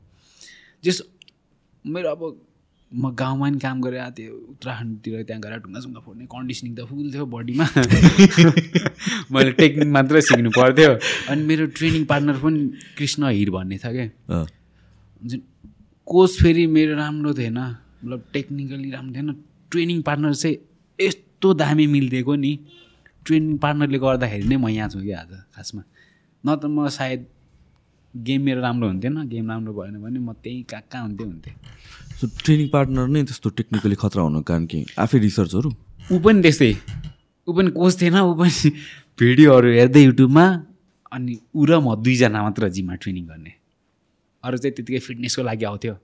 जस 0.83 1.01
मेरो 1.85 2.09
अब 2.09 2.21
म 2.91 3.11
गाउँमा 3.19 3.47
नि 3.49 3.59
काम 3.59 3.81
गरेर 3.81 4.11
थिएँ 4.17 4.29
उत्तराखण्डतिर 4.51 5.23
त्यहाँ 5.27 5.41
गएर 5.43 5.53
ढुङ्गा 5.63 5.99
फोड्ने 6.05 6.25
कन्डिसनिङ 6.31 6.71
त 6.75 6.87
फुल 6.87 7.11
थियो 7.13 7.25
बडीमा 7.35 7.65
मैले 9.35 9.51
टेक्निक 9.59 9.89
मात्रै 9.91 10.21
सिक्नु 10.23 10.49
पर्थ्यो। 10.55 10.91
अनि 11.31 11.41
मेरो 11.49 11.65
ट्रेनिङ 11.77 12.03
पार्टनर 12.11 12.37
पनि 12.43 12.59
कृष्ण 12.97 13.21
हिर 13.37 13.49
भन्ने 13.51 13.77
छ 13.83 13.91
क्या। 13.91 14.07
कोच 16.07 16.31
फेरि 16.41 16.65
मेरो 16.77 16.95
राम्रो 16.95 17.33
थिएन 17.35 17.59
मतलब 17.59 18.19
टेक्निकली 18.33 18.89
राम्रो 18.95 19.13
थिएन। 19.15 19.29
ट्रेनिङ 19.71 20.01
पार्टनर 20.07 20.33
चाहिँ 20.33 20.55
यस्तो 20.99 21.53
दामी 21.59 21.85
मिलिदिएको 21.91 22.35
नि। 22.35 22.53
ट्रेनिङ 23.27 23.57
पार्टनरले 23.63 23.99
गर्दाखेरि 23.99 24.45
नै 24.47 24.57
म 24.57 24.67
यहाँ 24.71 24.89
छु 24.89 24.99
कि 25.03 25.11
आज 25.21 25.31
खासमा। 25.55 25.81
न 26.43 26.47
त 26.55 26.63
म 26.65 26.87
सायद 26.97 27.25
गेम 28.13 28.41
मेरो 28.47 28.61
राम्रो 28.61 28.87
हुन्थेन 28.87 29.15
गेम 29.27 29.45
राम्रो 29.51 29.71
भएन 29.77 29.95
भने 30.01 30.19
म 30.19 30.33
त्यहीँ 30.43 30.63
कहाँ 30.63 30.83
कहाँ 30.91 31.03
हुन्थेँ 31.05 31.27
हुन्थेँ। 31.27 31.53
सो 32.19 32.23
ट्रेनिङ 32.43 32.67
पार्टनर 32.73 33.07
नै 33.13 33.23
त्यस्तो 33.27 33.49
टेक्निकली 33.59 33.95
खतरा 34.01 34.21
हुनुको 34.23 34.47
कारण 34.47 34.65
के? 34.71 34.79
आफै 35.03 35.17
रिसर्चहरू 35.27 35.69
ऊ 36.11 36.17
पनि 36.23 36.41
त्यस्तै। 36.41 36.71
ऊ 37.47 37.51
पनि 37.53 37.69
कोच 37.77 37.93
थिएन 38.01 38.17
ऊ 38.23 38.33
पनि 38.39 38.69
भिडियोहरू 39.19 39.69
हेर्दै 39.77 40.01
युट्युबमा 40.07 40.45
अनि 41.11 41.33
ऊ 41.55 41.61
र 41.67 41.71
म 41.83 41.95
दुईजना 41.99 42.39
मात्र 42.41 42.69
जिममा 42.75 42.95
ट्रेनिङ 43.03 43.23
गर्ने। 43.27 43.53
अरू 44.43 44.57
चाहिँ 44.57 44.73
त्यतिकै 44.75 44.99
फिटनेसको 45.07 45.41
लागि 45.43 45.65
आउँथ्यो। 45.69 45.95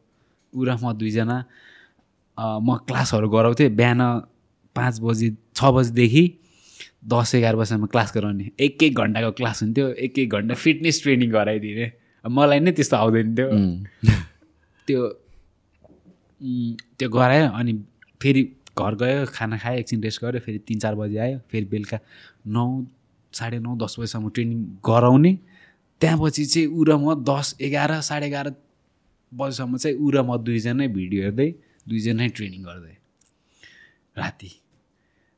ऊ 0.53 0.61
र 0.67 0.69
म 0.75 0.93
दुईजना 0.99 1.37
म 2.37 2.69
क्लासहरू 2.87 3.27
गराउँथेँ। 3.29 3.69
बिहान 3.79 4.01
पाँच 4.75 4.95
बजी 5.05 5.27
छ 5.57 5.59
बजीदेखि 5.75 6.23
दस 7.03 7.35
एघार 7.35 7.55
बजीसम्म 7.55 7.85
क्लास 7.85 8.11
गराउने। 8.15 8.49
एक 8.59 8.83
एक 8.83 8.95
घन्टाको 8.95 9.31
क्लास 9.31 9.61
हुन्थ्यो 9.63 9.87
एक 10.07 10.19
एक 10.19 10.29
घन्टा 10.29 10.55
फिटनेस 10.55 11.01
ट्रेनिङ 11.03 11.29
गराइदिने। 11.31 11.91
मलाई 12.25 12.59
नै 12.59 12.71
त्यस्तो 12.71 12.97
आउँदैन 12.97 13.35
थियो। 13.35 13.49
त्यो 14.87 15.01
त्यो 16.99 17.09
गरायो 17.09 17.47
अनि 17.51 17.73
फेरि 18.21 18.43
घर 18.79 18.95
गयो 18.95 19.25
खाना 19.35 19.57
खायो 19.57 19.79
एकछिन 19.79 20.03
रेस्ट 20.03 20.23
गऱ्यो 20.23 20.39
फेरि 20.39 20.59
तिन 20.67 20.79
चार 20.79 20.95
बजी 20.95 21.17
आयो 21.17 21.37
फेरि 21.51 21.65
बेलुका 21.65 21.99
नौ 22.47 22.65
साढे 23.33 23.59
नौ 23.59 23.75
दस 23.75 23.95
बजीसम्म 23.99 24.29
ट्रेनिङ 24.29 24.63
गराउने। 24.85 25.33
त्यहाँपछि 26.01 26.45
चाहिँ 26.45 26.67
ऊ 26.67 26.83
र 26.83 26.95
म 26.95 27.13
दस 27.23 27.55
एघार 27.61 27.99
साढे 28.01 28.27
एघार 28.27 28.53
बजीसम्म 29.31 29.77
चाहिँ 29.77 29.97
ऊ 29.97 30.09
र 30.11 30.23
म 30.23 30.37
दुईजनै 30.39 30.87
भिडियो 30.87 31.23
हेर्दै 31.23 31.49
दुईजनै 31.89 32.27
ट्रेनिङ 32.29 32.61
गर्दै 32.63 32.95
राति। 34.17 34.62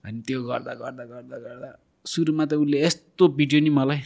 अनि 0.08 0.20
त्यो 0.28 0.42
गर्दा 0.50 0.74
गर्दा 0.82 1.04
गर्दा 1.14 1.38
गर्दा 1.46 1.70
सुरुमा 2.06 2.46
त 2.46 2.54
उसले 2.64 2.78
यस्तो 2.86 3.28
पिट्यो 3.38 3.60
नि 3.66 3.70
मलाई 3.80 4.00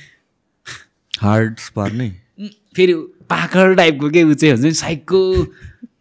हार्ड 1.22 1.58
स्पार 1.60 1.92
नै। 2.00 2.08
उम्, 2.40 2.50
फेरि 2.76 2.94
पाखर 3.30 3.74
टाइपको 3.80 4.10
के 4.16 4.24
ऊ 4.24 4.34
चाहिँ 4.34 4.54
हुन्छ 4.56 4.66
नि 4.66 4.72
साइकको 4.82 5.20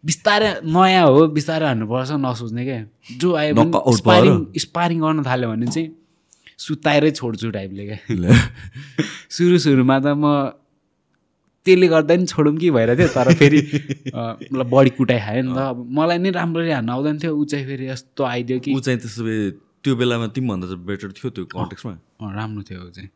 बिस्तारै 0.09 0.49
नयाँ 0.75 1.05
हो 1.11 1.27
बिस्तारै 1.37 1.65
हान्नुपर्छ 1.67 2.11
नसोच्ने 2.25 2.63
क्या 2.65 2.79
जो 3.23 3.33
आयो 3.41 3.91
स्पारिङ 3.99 4.35
स्पारिङ 4.65 4.99
गर्न 5.05 5.23
थाल्यो 5.27 5.49
भने 5.51 5.67
चाहिँ 5.75 5.89
सुताएरै 6.65 7.11
छोड्छु 7.19 7.49
टाइपले 7.57 7.83
क्या 7.89 7.99
सुरु 9.35 9.57
सुरुमा 9.65 9.99
त 9.99 10.15
म 10.15 10.55
त्यसले 11.65 11.87
गर्दा 11.91 12.15
नि 12.15 12.25
छोडौँ 12.31 12.55
कि 12.57 12.69
भइरहेको 12.71 13.03
थियो 13.03 13.11
तर 13.15 13.33
फेरि 13.39 13.59
मतलब 14.15 14.67
बडी 14.73 14.89
कुटाइ 14.99 15.19
खायो 15.25 15.41
नि 15.43 15.51
त। 15.55 15.59
अब 15.75 15.77
मलाई 15.99 16.17
नै 16.23 16.29
राम्ररी 16.39 16.71
हान्न 16.71 16.89
आउँदैन 16.95 17.17
थियो 17.23 17.33
ऊ 17.35 17.43
चाहिँ 17.51 17.65
फेरि 17.67 17.85
यस्तो 17.91 18.23
आइदियो 18.23 18.59
कि 18.63 18.69
ऊ 18.73 18.79
चाहिँ 18.87 18.99
त्यसो 19.03 19.23
भए 19.27 19.51
त्यो 19.83 19.95
बेलामा 19.95 20.27
तिमीभन्दा 20.35 20.67
चाहिँ 20.67 20.85
बेटर 20.85 21.11
थियो 21.17 21.29
त्यो 21.35 21.45
कन्टेक्समा 21.55 21.93
राम्रो 22.35 22.61
थियो 22.69 22.89
चाहिँ 22.89 23.09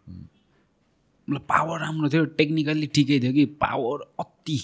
मतलब 1.27 1.41
पावर 1.49 1.79
राम्रो 1.79 2.09
थियो 2.09 2.25
टेक्निकल्ली 2.39 2.87
ठिकै 2.95 3.19
थियो 3.19 3.33
कि 3.33 3.45
पावर 3.63 3.99
अति। 4.19 4.59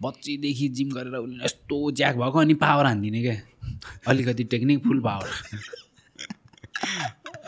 बच्चीदेखि 0.00 0.68
जिम 0.78 0.90
गरेर 0.94 1.14
उसले 1.16 1.44
यस्तो 1.44 1.76
ज्याक 1.98 2.14
भएको 2.16 2.38
अनि 2.38 2.54
पावर 2.54 2.86
हानिदिने 2.86 3.20
क्या। 3.22 3.36
अलिकति 4.06 4.44
टेक्निक 4.52 4.78
फुल 4.84 5.00
पावर। 5.02 5.28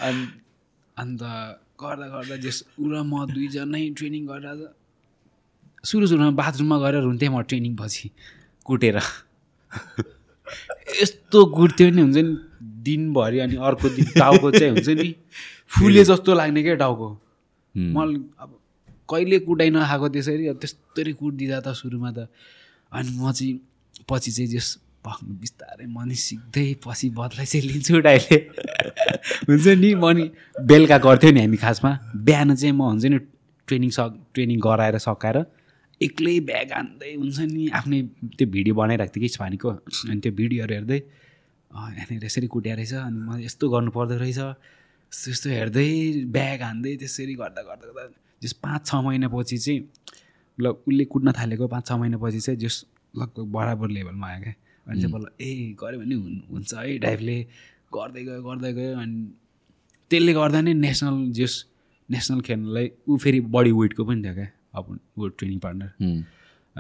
अनि 0.06 0.26
अन्त 0.96 1.22
गर्दा 1.80 2.06
गर्दा 2.14 2.36
जस 2.42 2.58
ऊ 2.80 2.90
र 2.90 3.02
म 3.06 3.26
दुईजनै 3.30 3.82
ट्रेनिङ 3.98 4.26
गरेर 4.26 4.60
सुरु 5.84 6.06
सुरुमा 6.06 6.30
बाथरुममा 6.42 6.76
गएर 6.82 6.94
रुन्थेँ 7.06 7.30
म 7.30 7.42
ट्रेनिङ 7.46 7.72
पछि 7.78 8.10
कुटेर। 8.66 8.98
यस्तो 11.02 11.38
कुट्थ्यो 11.56 11.90
नि 11.94 12.02
हुन्छ 12.02 12.18
नि। 12.18 12.49
दिनभरि 12.82 13.38
अनि 13.38 13.56
अर्को 13.56 13.88
दिन 13.96 14.06
टाउको 14.18 14.50
चाहिँ 14.50 14.72
हुन्छ 14.72 14.88
नि 14.88 15.14
फुले 15.78 16.04
जस्तो 16.04 16.34
लाग्ने 16.34 16.62
क्या 16.62 16.74
टाउको। 16.82 17.08
मलाई 17.74 18.14
अब 18.40 18.50
कहिले 19.10 19.38
कुटाइ 19.46 19.70
नखाएको 19.70 20.08
त्यसरी 20.08 20.46
अब 20.48 20.58
त्यस्तरी 20.62 21.12
कुटिदिँदा 21.12 21.60
त 21.60 21.74
सुरुमा 21.74 22.10
त। 22.12 22.28
अनि 22.92 23.10
म 23.18 23.32
चाहिँ 23.32 23.54
पछि 24.10 24.30
चाहिँ 24.30 24.50
जस 24.50 24.68
भक्नु 25.06 25.34
बिस्तारै 25.40 25.86
मनि 25.86 26.14
सिक्दै 26.14 26.66
पछि 26.84 27.08
बदलाई 27.16 27.46
चाहिँ 27.46 27.66
लिन्छु 27.68 28.00
डाइले 28.06 28.36
हुन्छ 29.48 29.66
नि 29.80 29.94
म 29.94 30.04
नि 30.16 30.24
बेलुका 30.68 30.98
गर्थ्यो 31.06 31.30
नि 31.32 31.40
हामी 31.40 31.56
खासमा। 31.56 31.90
बिहान 32.16 32.54
चाहिँ 32.54 32.74
म 32.74 32.82
हुन्छ 32.90 33.04
नि 33.06 33.18
ट्रेनिङ 33.68 33.90
सक 33.96 34.10
ट्रेनिङ 34.34 34.58
गराएर 34.60 34.98
सकाएर 34.98 35.38
एक्लै 36.00 36.38
ब्याग 36.48 36.72
हान्दै 36.72 37.12
हुन्छ 37.14 37.38
नि 37.54 37.68
आफ्नै 37.78 37.98
त्यो 38.36 38.46
भिडियो 38.50 38.74
बनाइरहेको 38.74 39.12
थिएँ 39.16 39.22
कि 39.24 39.28
छानीको 39.36 39.68
अनि 40.10 40.20
त्यो 40.20 40.32
भिडियोहरू 40.32 40.74
हेर्दै 40.74 41.00
यहाँनिर 41.70 42.24
यसरी 42.24 42.46
कुट्या 42.46 42.74
रहेछ 42.74 42.92
अनि 42.94 43.18
म 43.26 43.38
यस्तो 43.46 43.68
गर्नु 43.70 43.90
पर्दो 43.90 44.16
रहेछ। 44.18 44.38
यस्तो 44.38 45.30
यस्तो 45.30 45.48
हेर्दै 45.50 45.88
ब्याग 46.35 46.62
हान्दै 46.62 46.96
त्यसरी 47.02 47.35
गर्दा 47.35 47.62
गर्दा 47.62 47.87
गर्दा 47.96 48.18
जस 48.42 48.52
पाँच 48.62 48.87
छ 48.87 48.94
महिनापछि 49.06 49.59
चाहिँ 49.59 49.80
ल 50.59 50.66
उसले 50.87 51.04
कुट्न 51.12 51.33
थालेको 51.38 51.66
पाँच 51.68 51.87
छ 51.88 51.92
महिनापछि 52.00 52.40
चाहिँ 52.40 52.59
जस 52.61 52.85
लगभग 53.16 53.46
बराबर 53.54 53.88
लेभलमा 53.90 54.26
आयो 54.28 54.40
क्या। 54.42 54.54
अनि 54.87 55.00
चाहिँ 55.00 55.12
बल्ल 55.14 55.26
ए 55.40 55.50
गऱ्यो 55.80 55.98
भने 56.00 56.14
हुन्- 56.14 56.50
हुन्छ 56.50 56.74
है 56.74 56.98
टाइपले 56.98 57.37
गर्दै 57.94 58.22
गयो 58.24 58.42
गर्दै 58.42 58.72
गयो। 58.72 58.98
अनि 58.98 59.18
त्यसले 60.11 60.33
गर्दा 60.35 60.61
नै 60.61 60.72
नेसनल 60.74 61.16
जस 61.38 61.54
नेसनल 62.09 62.40
खेल्नलाई 62.40 62.90
ऊ 63.09 63.16
फेरि 63.22 63.40
बडी 63.54 63.72
वेटको 63.72 64.04
पनि 64.04 64.22
थियो 64.24 64.35
क्या 64.35 64.48
अब 64.74 64.98
ऊ 65.18 65.28
ट्रेनिङ 65.38 65.59
पार्टनर। 65.59 65.90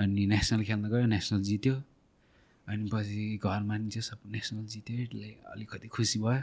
अनि 0.02 0.26
नेसनल 0.26 0.62
खेल्न 0.64 0.84
गयो 0.90 1.06
नेसनल 1.06 1.42
जित्यो। 1.42 1.74
अनि 2.70 2.90
पछि 2.92 3.40
घरमा 3.44 3.76
नि 3.76 3.88
जो 3.88 4.00
सब 4.00 4.18
नेसनल 4.30 4.64
जित्यो 4.64 5.50
अलिकति 5.52 5.88
खुसी 5.88 6.18
भयो। 6.18 6.42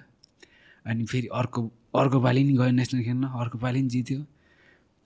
अनि 0.86 1.06
फेरि 1.06 1.28
अर्को 1.28 1.62
अर्को 1.96 2.22
पालि 2.22 2.44
नि 2.44 2.54
गयो 2.54 2.72
नेसनल 2.72 3.04
खेल्न 3.04 3.24
अर्को 3.24 3.58
पालि 3.58 3.82
नि 3.82 3.90
जित्यो। 3.90 4.26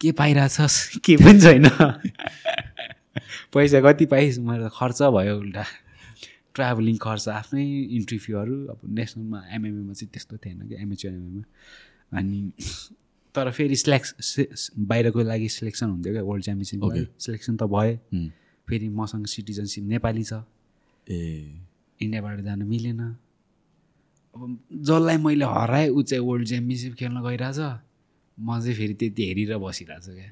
के 0.01 0.11
पाइरहेछस्? 0.11 0.97
के 1.05 1.17
पनि 1.17 1.41
छैन। 1.41 1.69
पैसा 3.53 3.81
कति 3.81 4.05
पाइस्? 4.05 4.39
मेरो 4.39 4.69
त 4.69 4.71
खर्च 4.73 5.01
भयो 5.01 5.37
उल्टा। 5.39 5.65
ट्राभलिङ 6.55 6.97
खर्च 6.97 7.27
आफ्नै 7.29 7.65
इन्ट्री 7.97 8.17
फीहरू 8.17 8.55
अब 8.67 8.79
नेसनलमा 8.89 9.43
एमएमएमा 9.51 9.93
चाहिँ 9.93 10.09
त्यस्तो 10.13 10.37
थिएन 10.37 10.67
कि 10.67 10.75
एमएचआर 10.75 11.13
एमएमा 11.13 11.43
अनि 12.17 12.51
तर 13.35 13.51
फेरि 13.51 13.75
सिलेक्स 13.75 14.71
बाहिरको 14.79 15.21
लागि 15.21 15.49
सिलेक्सन 15.49 15.89
हुन्थ्यो 15.89 16.13
क्या 16.13 16.23
वर्ल्ड 16.23 16.43
च्याम्पियनसिप 16.43 17.15
सिलेक्सन 17.19 17.55
त 17.55 17.63
भयो। 17.63 18.29
फेरि 18.67 18.89
मसँग 18.89 19.25
सिटिजनसिप 19.25 19.83
नेपाली 19.83 20.23
छ। 20.23 20.43
ए। 21.07 21.19
इन्डियाबाट 21.99 22.39
जान 22.41 22.63
मिलेन। 22.63 23.01
अब 24.35 24.57
जसलाई 24.71 25.17
मैले 25.17 25.45
हराएँ 25.45 25.89
ऊ 25.89 26.01
चाहिँ 26.01 26.23
वर्ल्ड 26.25 26.47
च्याम्पियनसिप 26.47 26.93
खेल्न 26.95 27.21
गइरहेछ। 27.21 27.59
म 28.37 28.59
चाहिँ 28.59 28.75
फेरि 28.75 28.93
त्यति 28.93 29.21
हेरेर 29.27 29.57
बसिरहेको 29.57 30.01
छु 30.01 30.13
क्या। 30.13 30.31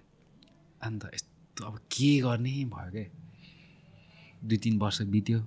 अन्त 0.82 1.03
यस्तो 1.13 1.65
अब 1.65 1.77
के 1.91 2.10
गर्ने 2.21 2.53
भयो 2.65 2.91
क्या? 2.91 3.05
दुई 4.45 4.58
तिन 4.58 4.77
वर्ष 4.79 5.01
बित्यो। 5.12 5.39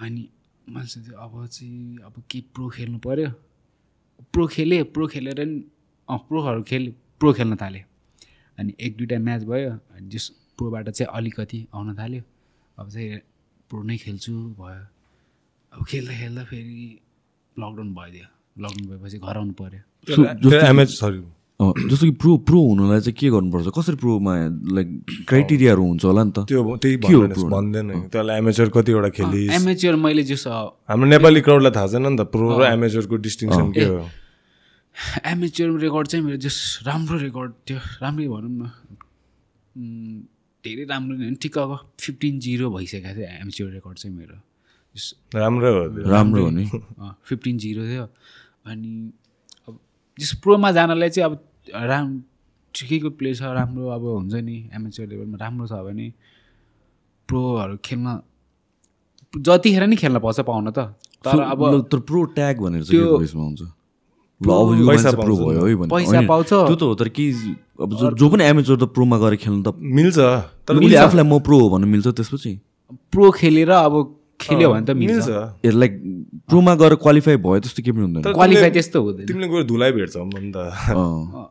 अनि 0.00 0.28
मैले 0.68 0.86
सोचेँ 0.86 1.14
अब 1.14 1.46
चाहिँ 1.46 1.98
अब 2.04 2.22
के 2.30 2.40
प्रो 2.54 2.68
खेल्नु 2.70 2.98
पऱ्यो 2.98 3.30
प्रो 4.32 4.46
खेलेँ 4.46 4.82
प्रो 4.94 5.06
खेलेर 5.06 5.44
नि 5.44 5.62
अँ 6.08 6.18
प्रोहरू 6.28 6.62
खेल 6.62 6.94
प्रो 7.20 7.32
खेल्न 7.32 7.56
थालेँ। 7.56 7.84
अनि 8.58 8.74
एक 8.80 8.96
दुइटा 8.96 9.18
म्याच 9.18 9.44
भयो 9.44 9.70
अनि 9.70 10.08
जस 10.08 10.28
प्रोबाट 10.56 10.88
चाहिँ 10.88 11.10
अलिकति 11.12 11.66
आउन 11.74 11.94
थाल्यो। 11.98 12.22
अब 12.78 12.88
चाहिँ 12.90 13.20
प्रो 13.72 13.82
नै 13.88 13.96
खेल्छु 13.96 14.32
भयो। 14.60 14.84
अब 15.72 15.80
खेल्दा 15.88 16.12
खेल्दा 16.20 16.42
फेरि 16.44 17.00
लकडाउन 17.56 17.90
भइदियो। 17.96 18.26
लकडाउन 18.60 18.84
भएपछि 18.88 19.18
घर 19.24 19.36
आउनु 19.40 19.52
पऱ्यो 19.56 20.60
एमएच 20.68 20.90
सरी 21.00 21.24
अँ, 21.62 21.72
जस्तो 21.78 22.04
कि 22.06 22.14
प्रो 22.18 22.36
प्रो 22.42 22.58
हुनुलाई 22.58 23.00
चाहिँ 23.06 23.14
के 23.14 23.28
गर्नुपर्छ? 23.30 23.70
कसरी 23.70 23.96
प्रोमा 24.02 24.32
लाइक 24.74 24.88
क्राइटेरियाहरू 25.30 25.82
हुन्छ 25.82 26.04
होला 26.04 26.22
नि 26.24 26.32
त? 26.34 26.38
त्यो 26.50 26.58
त्यही 26.82 26.96
के 27.06 27.12
हो 27.14 27.22
भन्दैन। 27.54 28.10
त्यसलाई 28.10 28.36
एमेचर 28.42 28.68
कतिवटा 28.74 29.10
खेलिस्। 29.14 29.52
एमेच्योर 29.62 29.94
मैले 29.94 30.22
जस 30.26 30.42
हाम्रो 30.90 31.06
नेपाली 31.06 31.40
क्राउडलाई 31.46 31.70
थाहा 31.70 31.86
छैन 31.86 32.02
नि 32.02 32.18
त। 32.18 32.26
प्रो 32.34 32.46
र 32.58 32.66
एमेचरको 32.66 33.14
डिस्टिङसन 33.14 33.70
के 33.78 33.84
हो? 33.84 34.10
एमेच्योर 35.22 35.70
रेकर्ड 35.86 36.06
चाहिँ 36.10 36.24
मेरो 36.26 36.38
जस्ट 36.42 36.82
राम्रो 36.82 37.16
रेकर्ड 37.30 37.52
थियो। 37.62 37.78
राम्रै 38.02 38.26
भनौँ 38.26 38.50
न। 38.58 38.62
धेरै 40.64 40.84
राम्रो 40.84 41.14
नै 41.18 41.24
होइन 41.26 41.36
ठिक्कको 41.42 41.76
फिफ्टिन 42.00 42.34
जिरो 42.40 42.66
भइसकेको 42.70 43.10
थियो 43.18 43.28
एमेच्योर 43.42 43.70
रेकर्ड 43.72 43.96
चाहिँ 43.98 44.16
मेरो। 44.16 44.36
राम्रो। 45.34 45.70
राम्रो 46.10 46.42
हो 46.44 46.50
नि। 46.50 46.64
फिफ्टिन 47.26 47.58
जिरो 47.58 47.82
थियो। 47.90 48.04
अनि 48.70 48.92
अब 49.68 49.78
जस 50.18 50.32
प्रोमा 50.42 50.70
जानलाई 50.72 51.10
चाहिँ 51.10 51.24
अब 51.30 51.34
राम 51.90 52.06
ठिकैको 52.74 53.10
प्ले 53.18 53.34
छ 53.34 53.42
राम्रो 53.58 53.88
अब 53.96 54.02
हुन्छ 54.04 54.34
नि 54.34 54.56
एमेच्योर 54.74 55.06
लेभलमा 55.08 55.36
राम्रो 55.44 55.66
छ 55.66 55.72
भने 55.86 56.06
प्रोहरू 57.28 57.76
खेल्न 57.84 58.06
जतिखेर 59.34 59.82
नि 59.86 59.96
खेल्न 59.96 60.18
पाउँछ 60.20 60.40
पाउन 60.46 60.70
त। 60.70 60.78
तर 61.24 61.40
अब 61.42 61.60
प्रो 62.06 62.24
ट्याग 62.36 62.56
भनेर 62.60 62.82
चाहिँ 62.84 63.00
त्यो- 63.02 63.34
हुन्छ? 63.34 63.62
अब 64.42 64.68
यो 64.78 64.86
पैसा 64.88 65.10
प्रो 65.14 65.34
भयो 65.36 65.66
है 65.66 65.74
भने 65.74 65.90
पैसा 65.94 66.20
पाउँछ। 66.26 66.50
त्यो 66.50 66.76
त 66.76 66.82
हो 66.82 66.94
तर 66.98 67.08
कि 67.14 67.24
अब 67.78 67.90
जो 67.94 68.10
जो 68.18 68.28
पनि 68.28 68.44
एमेचोर 68.44 68.76
त 68.76 68.84
प्रोमा 68.90 69.16
गएर 69.18 69.36
खेल्नु 69.38 69.62
त 69.62 69.74
मिल्छ 69.78 70.18
तर 70.66 70.74
उसले 70.82 70.96
आफूलाई 70.98 71.26
म 71.26 71.38
प्रो 71.38 71.56
हो 71.60 71.68
भन्नु 71.70 71.86
मिल्छ 71.86 72.06
त्यसपछि। 72.18 72.52
प्रो 73.12 73.30
खेलेर 73.38 73.70
अब 73.70 73.94
खेल्यो 74.40 74.68
भने 74.72 74.86
त 74.86 74.90
मिल्छ। 74.98 75.64
लाइक 75.64 75.92
प्रोमा 76.50 76.74
गएर 76.74 76.94
क्वालिफाई 76.98 77.36
भयो 77.38 77.60
त्यस्तो 77.62 77.80
केही 77.82 77.92
पनि 77.94 78.02
हुँदैन। 78.02 78.22
क्वालिफाई 78.34 78.70
त्यस्तो 78.74 78.98
हुँदैन। 79.02 79.26
तिमीले 79.26 79.48
गएर 79.48 79.62
धुलाइ 79.70 79.92
भेट्छौ 79.92 80.26
त। 80.26 80.56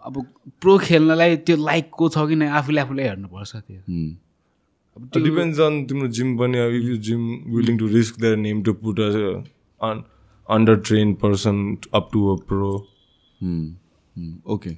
अब 0.03 0.15
प्रो 0.61 0.77
खेल्नलाई 0.77 1.47
त्यो 1.47 1.55
लाइकको 1.55 2.09
छ 2.09 2.27
कि 2.27 2.35
नै 2.35 2.47
आफूले 2.59 2.81
आफूलाई 2.83 3.05
हेर्नुपर्छ 3.07 3.51
त्यो। 3.55 3.79
डिपेन्ड्स 5.23 5.59
अन 5.59 5.73
तिम्रो 5.87 6.07
जिम 6.11 6.35
पनि 6.37 6.57
अब 6.59 6.71
if 6.75 6.83
you 6.83 6.95
gym 7.07 7.21
willing 7.55 7.75
to 7.79 7.87
risk 7.95 8.19
their 8.21 8.37
name 8.37 8.61
to 8.67 8.73
put 8.75 8.99
on 8.99 10.03
under 10.49 10.75
train 10.87 11.13
person 11.21 11.77
up 11.93 12.09
to 12.13 12.27
a 12.33 12.35
pro 12.47 12.71
okay 14.53 14.69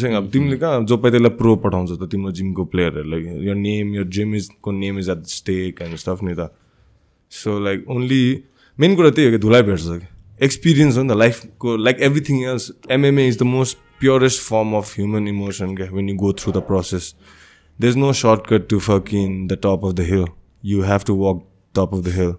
सिङ 0.00 0.14
अब 0.14 0.30
तिमीले 0.32 0.56
कहाँ 0.56 0.82
जो 0.84 0.96
त्यसलाई 0.96 1.30
प्रो 1.36 1.56
पठाउँछ 1.64 1.90
त 2.00 2.08
तिम्रो 2.10 2.32
जिमको 2.32 2.64
प्लेयरहरूलाई 2.72 3.46
यो 3.46 3.54
नेम 3.60 3.94
यो 3.94 4.04
जिम 4.16 4.34
इज 4.34 4.48
को 4.62 4.72
name 4.72 4.98
is 4.98 5.08
at 5.10 5.22
stake 5.34 5.82
and 5.82 5.96
stuff 6.02 6.22
नि 6.22 6.34
त. 6.34 6.50
सो 7.32 7.58
लाइक 7.64 7.88
ओन्ली 7.90 8.42
मेन 8.78 8.94
कुरा 8.96 9.10
त्यही 9.10 9.26
हो 9.28 9.32
कि 9.32 9.38
धुलाइ 9.42 9.62
भेट्छ 9.62 9.82
कि? 9.82 10.06
एक्सपिरियन्स 10.44 10.96
हो 10.96 11.02
नि 11.02 11.08
त 11.08 11.16
लाइफको 11.16 11.76
like 11.76 11.96
everything 12.02 12.42
else 12.44 12.70
MMA 12.90 13.26
is 13.28 13.38
the 13.38 13.42
most 13.54 13.78
purest 14.00 14.42
form 14.42 14.74
of 14.76 14.94
human 14.98 15.28
emotion 15.28 15.74
क्या 15.76 15.90
when 15.92 16.08
you 16.08 16.16
go 16.16 16.32
through 16.40 16.52
the 16.52 16.62
process 16.68 17.14
there 17.78 17.90
is 17.90 17.96
no 17.98 18.12
shortcut 18.20 18.68
to 18.70 18.78
fuck 18.86 19.14
in 19.14 19.46
the 19.46 19.58
top 19.64 19.80
of 19.84 19.92
the 19.94 20.00
hill 20.10 20.24
you 20.64 20.82
have 20.90 21.00
to 21.06 21.16
walk 21.24 21.44
top 21.74 21.94
of 21.94 22.04
the 22.04 22.14
hill 22.16 22.32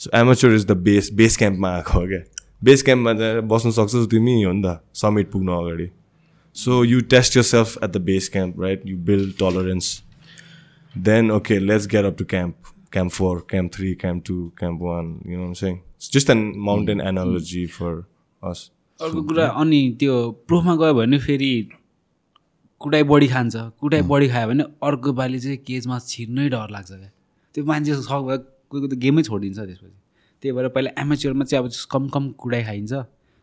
so 0.00 0.10
amateur 0.18 0.54
is 0.54 0.66
the 0.66 0.76
base 0.88 1.12
base 1.22 1.36
क्याम्पमा 1.36 1.74
आएको 1.76 1.98
हो 2.00 2.06
क्या 2.08 2.22
base 2.64 2.82
क्याम्पमा 2.82 3.14
चाहिँ 3.22 3.48
बस्नु 3.54 3.72
सक्छौ 3.78 4.04
तिमी 4.16 4.42
हो 4.42 4.52
नि 4.52 4.62
त 4.66 4.78
समिट 5.02 5.30
पुग्नु 5.32 5.58
अगाडि 5.62 5.88
So 6.56 6.82
you 6.82 7.00
test 7.00 7.34
yourself 7.34 7.76
at 7.80 7.92
the 7.92 8.00
base 8.00 8.28
camp, 8.28 8.54
right? 8.56 8.84
You 8.84 8.96
build 8.96 9.38
tolerance. 9.38 10.02
Then 10.94 11.30
okay, 11.30 11.60
let's 11.60 11.86
get 11.86 12.04
up 12.04 12.16
to 12.16 12.24
camp. 12.24 12.56
Camp 12.90 13.12
four, 13.12 13.40
camp 13.42 13.72
three, 13.72 13.94
camp 13.94 14.24
two, 14.24 14.52
camp 14.58 14.80
one. 14.80 15.22
You 15.24 15.36
know 15.36 15.42
what 15.42 15.48
I'm 15.48 15.54
saying? 15.54 15.82
It's 15.96 16.08
just 16.08 16.28
a 16.28 16.34
mountain 16.34 17.00
analogy 17.00 17.66
for 17.66 18.06
us. 18.42 18.70
अर्को 19.00 19.22
कुरा 19.28 19.46
अनि 19.60 19.80
त्यो 20.00 20.14
प्रोमा 20.48 20.74
गयो 20.76 20.94
भने 20.94 21.18
फेरि 21.18 21.52
कुटाइ 22.80 23.02
बढी 23.02 23.28
खान्छ 23.28 23.56
कुटाइ 23.80 24.02
बढी 24.10 24.28
खायो 24.28 24.48
भने 24.48 24.64
अर्को 24.88 25.12
पालि 25.20 25.38
चाहिँ 25.40 25.56
केजमा 25.68 25.98
छिर्नै 26.08 26.48
डर 26.48 26.70
लाग्छ 26.70 26.90
क्या 26.90 27.10
त्यो 27.54 27.64
मान्छे 27.64 27.94
सक् 28.02 28.44
कोही 28.70 28.80
कोही 28.80 28.90
त 28.92 28.98
गेमै 29.02 29.22
छोडिदिन्छ 29.28 29.58
त्यसपछि। 29.58 29.98
त्यही 30.42 30.52
भएर 30.56 30.68
पहिला 30.74 30.90
एमेच्योरमा 31.02 31.44
चाहिँ 31.44 31.64
अब 31.64 31.70
कम 31.92 32.08
कम 32.14 32.24
कुटाइ 32.38 32.62
खाइन्छ। 32.64 32.92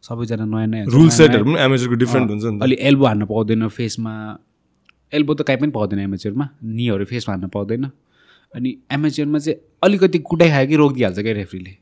सबैजना 0.03 0.45
नयाँ 0.45 0.67
नयाँ 0.67 0.85
रुल 0.87 1.09
सेटहरू 1.09 1.43
पनि 1.45 1.59
एमेजरको 1.67 1.95
डिफ्रेन्ट 2.03 2.27
हुन्छ 2.31 2.43
नि 2.43 2.57
त। 2.57 2.63
अलि 2.63 2.75
एल्बो 2.89 3.05
हान्न 3.05 3.25
पाउँदैन 3.25 3.67
फेसमा 3.67 4.13
एल्बो 5.13 5.33
त 5.33 5.41
काहीँ 5.47 5.59
पनि 5.61 5.71
पाउँदैन 5.77 5.99
एमेच्योरमा 5.99 6.45
निहरू 6.63 7.05
फेसमा 7.11 7.31
हान्न 7.33 7.47
पाउँदैन। 7.51 7.83
अनि 8.55 8.69
एमेच्योरमा 8.91 9.39
चाहिँ 9.39 9.59
अलिकति 9.83 10.19
कुटाइ 10.29 10.49
खायो 10.49 10.67
कि 10.67 10.75
रोकिदिइहाल्छ 10.75 11.19
क्या 11.19 11.33
रेफ्रीले 11.33 11.73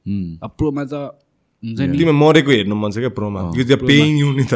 अब 0.42 0.52
प्रोमा 0.58 0.84
त 0.90 0.94
हुन्छ 1.64 1.80
नि। 1.82 1.98
तिमी 1.98 2.12
मरेको 2.12 2.52
हेर्नु 2.52 2.76
मन 2.76 2.92
छ 2.92 2.98
क्या 3.06 3.14
प्रोमा 3.14 3.40
दे 3.54 3.76
पेइङ 3.86 4.18
यु 4.20 4.30
नि 4.32 4.46
त। 4.50 4.54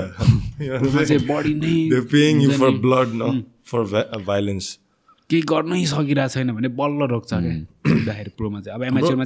बडी 1.29 1.53
नै 1.53 1.75
they 1.93 1.99
paying 2.09 2.41
you 2.41 2.49
for 2.57 2.71
blood 2.83 3.09
न। 3.21 3.43
फर 3.69 3.81
भाइलेन्स 4.25 4.65
केही 5.29 5.41
गर्नै 5.41 5.85
सकिरहेको 5.85 6.33
छैन 6.33 6.51
भने 6.51 6.69
बल्ल 6.77 7.07
रोक्छ 7.09 7.31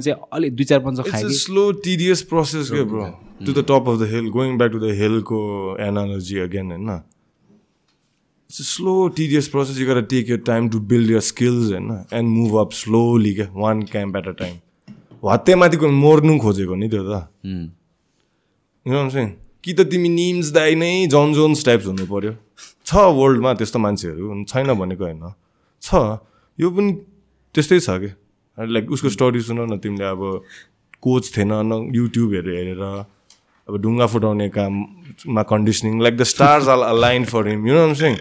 क्या 0.08 1.72
टिडियस 1.84 2.22
प्रोसेस 2.22 2.70
के 2.70 2.82
bro 2.84 3.04
to 3.46 3.52
the 3.52 3.64
top 3.68 3.84
of 3.88 3.96
the 4.00 4.08
hill 4.12 4.26
going 4.30 4.50
back 4.58 4.70
to 4.72 4.78
the 4.78 4.90
हिलको 5.00 5.40
एनालोजी 5.80 6.38
अगेन 6.38 6.70
होइन 6.70 6.90
स्लो 8.50 8.96
टिडियस 9.08 9.48
प्रोसेस 9.48 9.78
यु 9.78 9.86
गरेर 9.86 10.02
take 10.10 10.30
your 10.30 10.38
time 10.46 10.68
to 10.68 10.78
build 10.90 11.10
your 11.10 11.20
skills 11.20 11.70
होइन 11.72 11.88
एन्ड 12.12 12.28
मुभ 12.28 12.52
अप 12.60 12.70
स्लोली 12.72 13.32
क्या 13.34 13.46
one 13.54 13.82
camp 13.92 14.16
at 14.16 14.26
a 14.28 14.34
time 14.42 14.54
हत्तैमाथिको 15.30 15.88
मर्नु 15.88 16.38
खोजेको 16.38 16.74
नि 16.74 16.88
त्यो 16.88 17.02
त। 17.04 17.12
कि 19.64 19.72
त 19.72 19.80
तिमी 19.80 20.08
निम्स 20.08 20.50
दाई 20.52 20.74
नै 20.74 21.06
जोन 21.06 21.34
जोन्स 21.34 21.64
टाइप्स 21.64 21.86
हुनु 21.86 22.06
पर्यो। 22.06 22.32
छ 22.86 22.94
वर्ल्डमा 23.20 23.54
त्यस्तो 23.54 23.78
मान्छेहरू 23.78 24.44
छैन 24.44 24.68
भनेको 24.74 25.04
होइन। 25.04 25.22
छ। 25.86 26.00
यो 26.58 26.70
पनि 26.76 26.92
त्यस्तै 27.54 27.78
छ 27.86 27.96
कि? 28.02 28.10
लाइक 28.58 28.90
उसको 28.96 29.08
स्टोरी 29.16 29.40
सुन 29.48 29.60
न 29.72 29.78
तिमीले 29.84 30.04
अब 30.04 30.20
कोच 31.02 31.30
थिएन 31.36 31.52
न 31.52 31.80
युट्युबहरू 31.94 32.50
हेरेर 32.56 32.82
अब 33.68 33.76
ढुङ्गा 33.82 34.06
फुटाउने 34.12 34.48
काममा 34.58 35.42
conditioning 35.54 36.02
like 36.02 36.16
the 36.16 36.22
stars 36.34 36.68
are 36.74 36.78
align 36.90 37.24
for 37.32 37.48
him 37.48 37.66
you 37.68 37.74
know 37.74 37.94
sync 38.02 38.16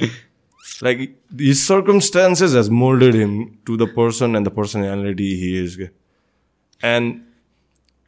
like 0.84 0.98
his 1.42 1.58
circumstances 1.60 2.56
has 2.56 2.70
molded 2.86 3.16
him 3.16 3.44
to 3.66 3.78
the 3.78 3.94
person 4.00 4.36
and 4.36 4.48
the 4.48 4.52
personality 4.58 5.36
he 5.44 5.54
is 5.64 5.76
के 5.82 5.88
and 6.96 7.22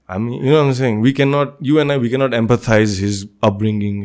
I 0.09 0.15
mean, 0.23 0.33
you 0.33 0.51
know 0.51 0.57
what 0.57 0.67
I'm 0.67 0.73
saying? 0.77 0.97
We 1.03 1.11
cannot, 1.19 1.53
you 1.67 1.77
and 1.79 1.91
I, 1.91 1.93
we 2.01 2.09
cannot 2.09 2.33
empathize 2.39 2.91
his 3.03 3.21
upbringing, 3.47 3.95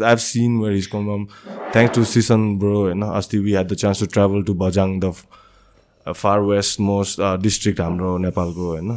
where 0.00 0.72
he's 0.72 0.86
come 0.86 1.06
from. 1.06 1.28
Thanks 1.72 1.94
to 1.94 2.04
Sisan, 2.04 2.58
bro. 2.58 2.88
You 2.88 2.94
know, 2.94 3.12
Asti, 3.12 3.38
we 3.38 3.52
had 3.52 3.68
the 3.68 3.76
chance 3.76 3.98
to 3.98 4.06
travel 4.06 4.44
to 4.44 4.54
Bajang, 4.54 5.00
the 5.00 5.08
f- 5.08 5.26
uh, 6.06 6.12
far 6.12 6.44
westmost 6.44 7.18
uh, 7.18 7.36
district, 7.36 7.78
हाम्रो 7.80 8.16
नेपालको 8.18 8.66
होइन 8.70 8.90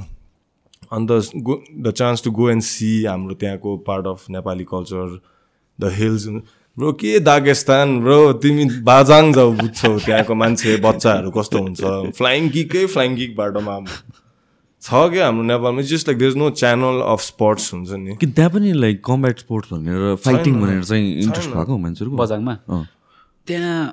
अन्त 0.94 1.44
go 1.44 1.62
the 1.82 1.92
chance 1.92 2.22
to 2.22 2.32
go 2.32 2.48
and 2.48 2.64
see 2.64 3.04
हाम्रो 3.06 3.36
त्यहाँको 3.36 3.78
part 3.88 4.08
of 4.08 4.30
Nepali 4.30 4.64
culture 4.64 5.20
the 5.80 5.92
hills 5.96 6.28
bro 6.78 6.92
के 7.02 7.20
Dagestan 7.20 8.00
bro 8.02 8.34
तिमी 8.44 8.66
बाजाङ 8.90 9.34
जाऊ 9.34 9.52
बुझ्छौ 9.62 9.98
त्यहाँको 10.00 10.36
मान्छे 10.36 10.76
बच्चाहरू 10.86 11.32
कस्तो 11.38 11.62
हुन्छ 11.64 12.14
फ्लाइङ 12.18 12.50
किकै 12.50 12.86
फ्लाइङ 12.96 13.16
किक 13.16 13.36
बाटोमा 13.36 13.78
छ 14.88 15.00
क्या 15.12 15.26
हाम्रो 15.26 15.44
नेपालमा? 15.44 15.82
Just 15.84 16.08
like 16.08 16.18
there 16.18 16.32
is 16.32 16.38
no 16.38 16.50
channel 16.56 17.02
of 17.04 17.22
sports 17.22 17.74
हुन्छ 17.74 17.90
नि। 18.00 18.16
कि 18.18 18.28
त्यहाँ 18.28 18.52
पनि 18.52 18.72
लाइक 18.74 19.04
कम्ब्याट 19.06 19.40
स्पोर्ट्स 19.40 19.74
भनेर 19.74 20.16
फाइटिङ 20.26 20.54
भनेर 20.62 20.84
चाहिँ 20.84 21.06
इन्ट्रेस्ट 21.24 21.50
भएको 21.52 21.78
मान्छेहरूको? 21.78 22.18
बजाङमा। 22.18 22.54
त्यहाँ 23.48 23.84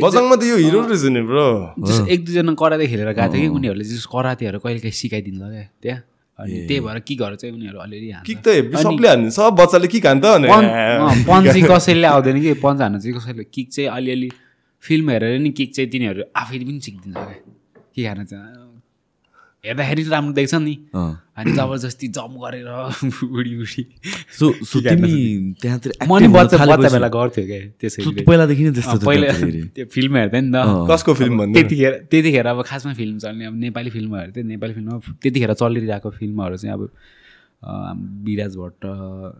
बजाङमा 0.00 0.36
त 0.36 0.42
यो 0.44 0.56
हिरो 0.56 0.80
रहेछ 0.88 1.04
नि 1.08 1.22
ब्रो। 1.24 1.48
जस्तो 1.80 2.06
एक 2.06 2.24
दुईजना 2.24 2.52
कराते 2.60 2.86
खेलेर 2.92 3.12
गएको 3.12 3.32
थियो 3.32 3.40
कि 3.42 3.56
उनीहरूले 3.56 3.84
जस्तो 3.84 4.08
करातेहरू 4.12 4.58
कहिले 4.60 4.80
काहीँ 4.84 4.96
सिकाइदिन्छ 5.00 5.40
क्या 5.40 5.64
त्यहाँ? 5.82 6.00
अनि 6.38 6.56
त्यही 6.68 6.80
भएर 6.80 6.98
किकहरू 7.08 7.36
चाहिँ 7.40 7.54
उनीहरू 7.56 7.78
अलिअलि 7.78 8.10
हान्छ। 8.12 8.26
किक 8.28 8.38
त 8.44 8.48
सबले 8.84 9.08
हान्ने 9.08 9.30
सब 9.32 9.56
बच्चाले 9.56 9.88
किक 9.88 10.06
हान्छ 10.06 10.24
पन्च 11.28 11.44
चाहिँ 11.48 11.64
कसैले 11.64 12.08
आउँदैन 12.08 12.40
कि 12.42 12.52
पन्च 12.60 12.80
हान्न 12.80 13.00
चाहिँ 13.00 13.14
कसैले 13.16 13.44
किक 13.48 13.68
चाहिँ 13.72 13.88
अलिअलि 13.88 14.30
फिल्म 14.84 15.10
हेरेर 15.10 15.38
नि 15.40 15.50
किक 15.56 15.70
चाहिँ 15.76 15.88
तिनीहरू 15.92 16.22
आफैले 16.36 16.64
पनि 16.64 16.80
सिकिदिन्छ 16.80 17.16
क्या। 17.16 17.40
किक 17.94 18.06
हान्न 18.06 18.24
चाहिँ 18.24 18.71
हेर्दाखेरि 19.62 20.02
राम्रो 20.10 20.32
देख्छ 20.34 20.54
नि। 20.58 20.74
अनि 20.90 21.52
जबरजस्ती 21.54 22.06
जम्प 22.10 22.34
गरेर 22.42 22.66
उडी 23.30 23.52
उडी 23.62 23.82
सो 24.34 24.46
सो 24.58 24.80
तिमी 24.82 25.54
त्यहाँतिर 25.62 25.92
म 26.02 26.18
नि 26.18 26.28
बच्चा 26.34 26.58
बच्चा 26.66 26.88
बेला 26.90 27.08
गर्थ्यो 27.14 27.44
क्या 27.46 27.60
त्यसरी 27.78 28.26
पहिलादेखि 28.26 28.62
नै 28.66 28.72
त्यस्तो 28.74 29.06
पहिला। 29.06 29.30
त्यो 29.70 29.86
फिल्म 29.86 30.12
हेर्थेँ 30.18 30.42
नि 30.42 30.50
त। 30.50 30.66
कसको 30.90 31.14
फिल्म 31.14 31.38
भन्नु? 31.38 31.54
त्यतिखेर 31.54 31.92
त्यतिखेर 32.10 32.46
अब 32.50 32.58
खासमा 32.66 32.92
फिल्म 32.98 33.16
चल्ने 33.22 33.44
अब 33.46 33.54
नेपाली 33.62 33.90
फिल्महरू 33.94 34.30
चाहिँ 34.34 34.46
नेपाली 34.50 34.72
फिल्ममा 34.74 34.98
त्यतिखेर 35.22 35.52
चलिरहेको 35.54 36.10
फिल्महरू 36.10 36.56
चाहिँ 36.58 36.74
अब 36.74 36.82
विराज 38.26 38.52
भट्ट 38.58 38.82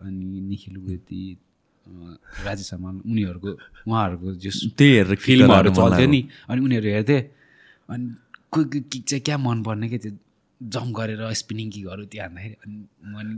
अनि 0.07 0.39
निखिल 0.47 0.75
अँ, 1.83 2.15
राजेश 2.47 2.69
हमाल 2.73 2.95
उनीहरूको 3.11 3.49
उहाँहरूको 3.91 4.27
जस 4.39 4.71
त्यही 4.71 4.91
हेरेर 5.03 5.19
फिल्महरू 5.19 5.69
चल्थ्यो। 5.75 6.07
नि। 6.07 6.21
अनि 6.47 6.59
उनीहरू 6.63 6.87
हेर्थे 6.95 7.17
अनि 7.91 8.05
कोही 8.53 8.65
कोही 8.69 8.81
किक 8.91 9.03
चाहिँ 9.09 9.23
क्या 9.25 9.37
मनपर्ने 9.37 9.87
क्या 9.89 9.99
त्यो 10.03 10.13
जम्प 10.61 10.91
गरेर 10.97 11.21
स्पिनिङ 11.41 11.67
किकहरू 11.75 12.03
त्यो 12.05 12.21
हान्दाखेरि 12.23 12.55
अनि 12.63 12.77
म 13.11 13.15
नि 13.27 13.35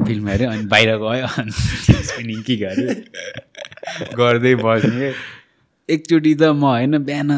फिल्म 0.00 0.28
हेऱ्यो 0.28 0.48
अनि 0.50 0.64
बाहिर 0.72 0.90
गयो 1.02 1.26
अनि 1.40 1.52
स्पिनिङ 2.08 2.38
किकहरू 2.48 2.82
गर्दै 4.18 4.54
बस्ने। 4.64 5.08
एकचोटि 5.88 6.32
त 6.34 6.42
म 6.52 6.64
होइन 6.64 6.98
बिहान 7.08 7.30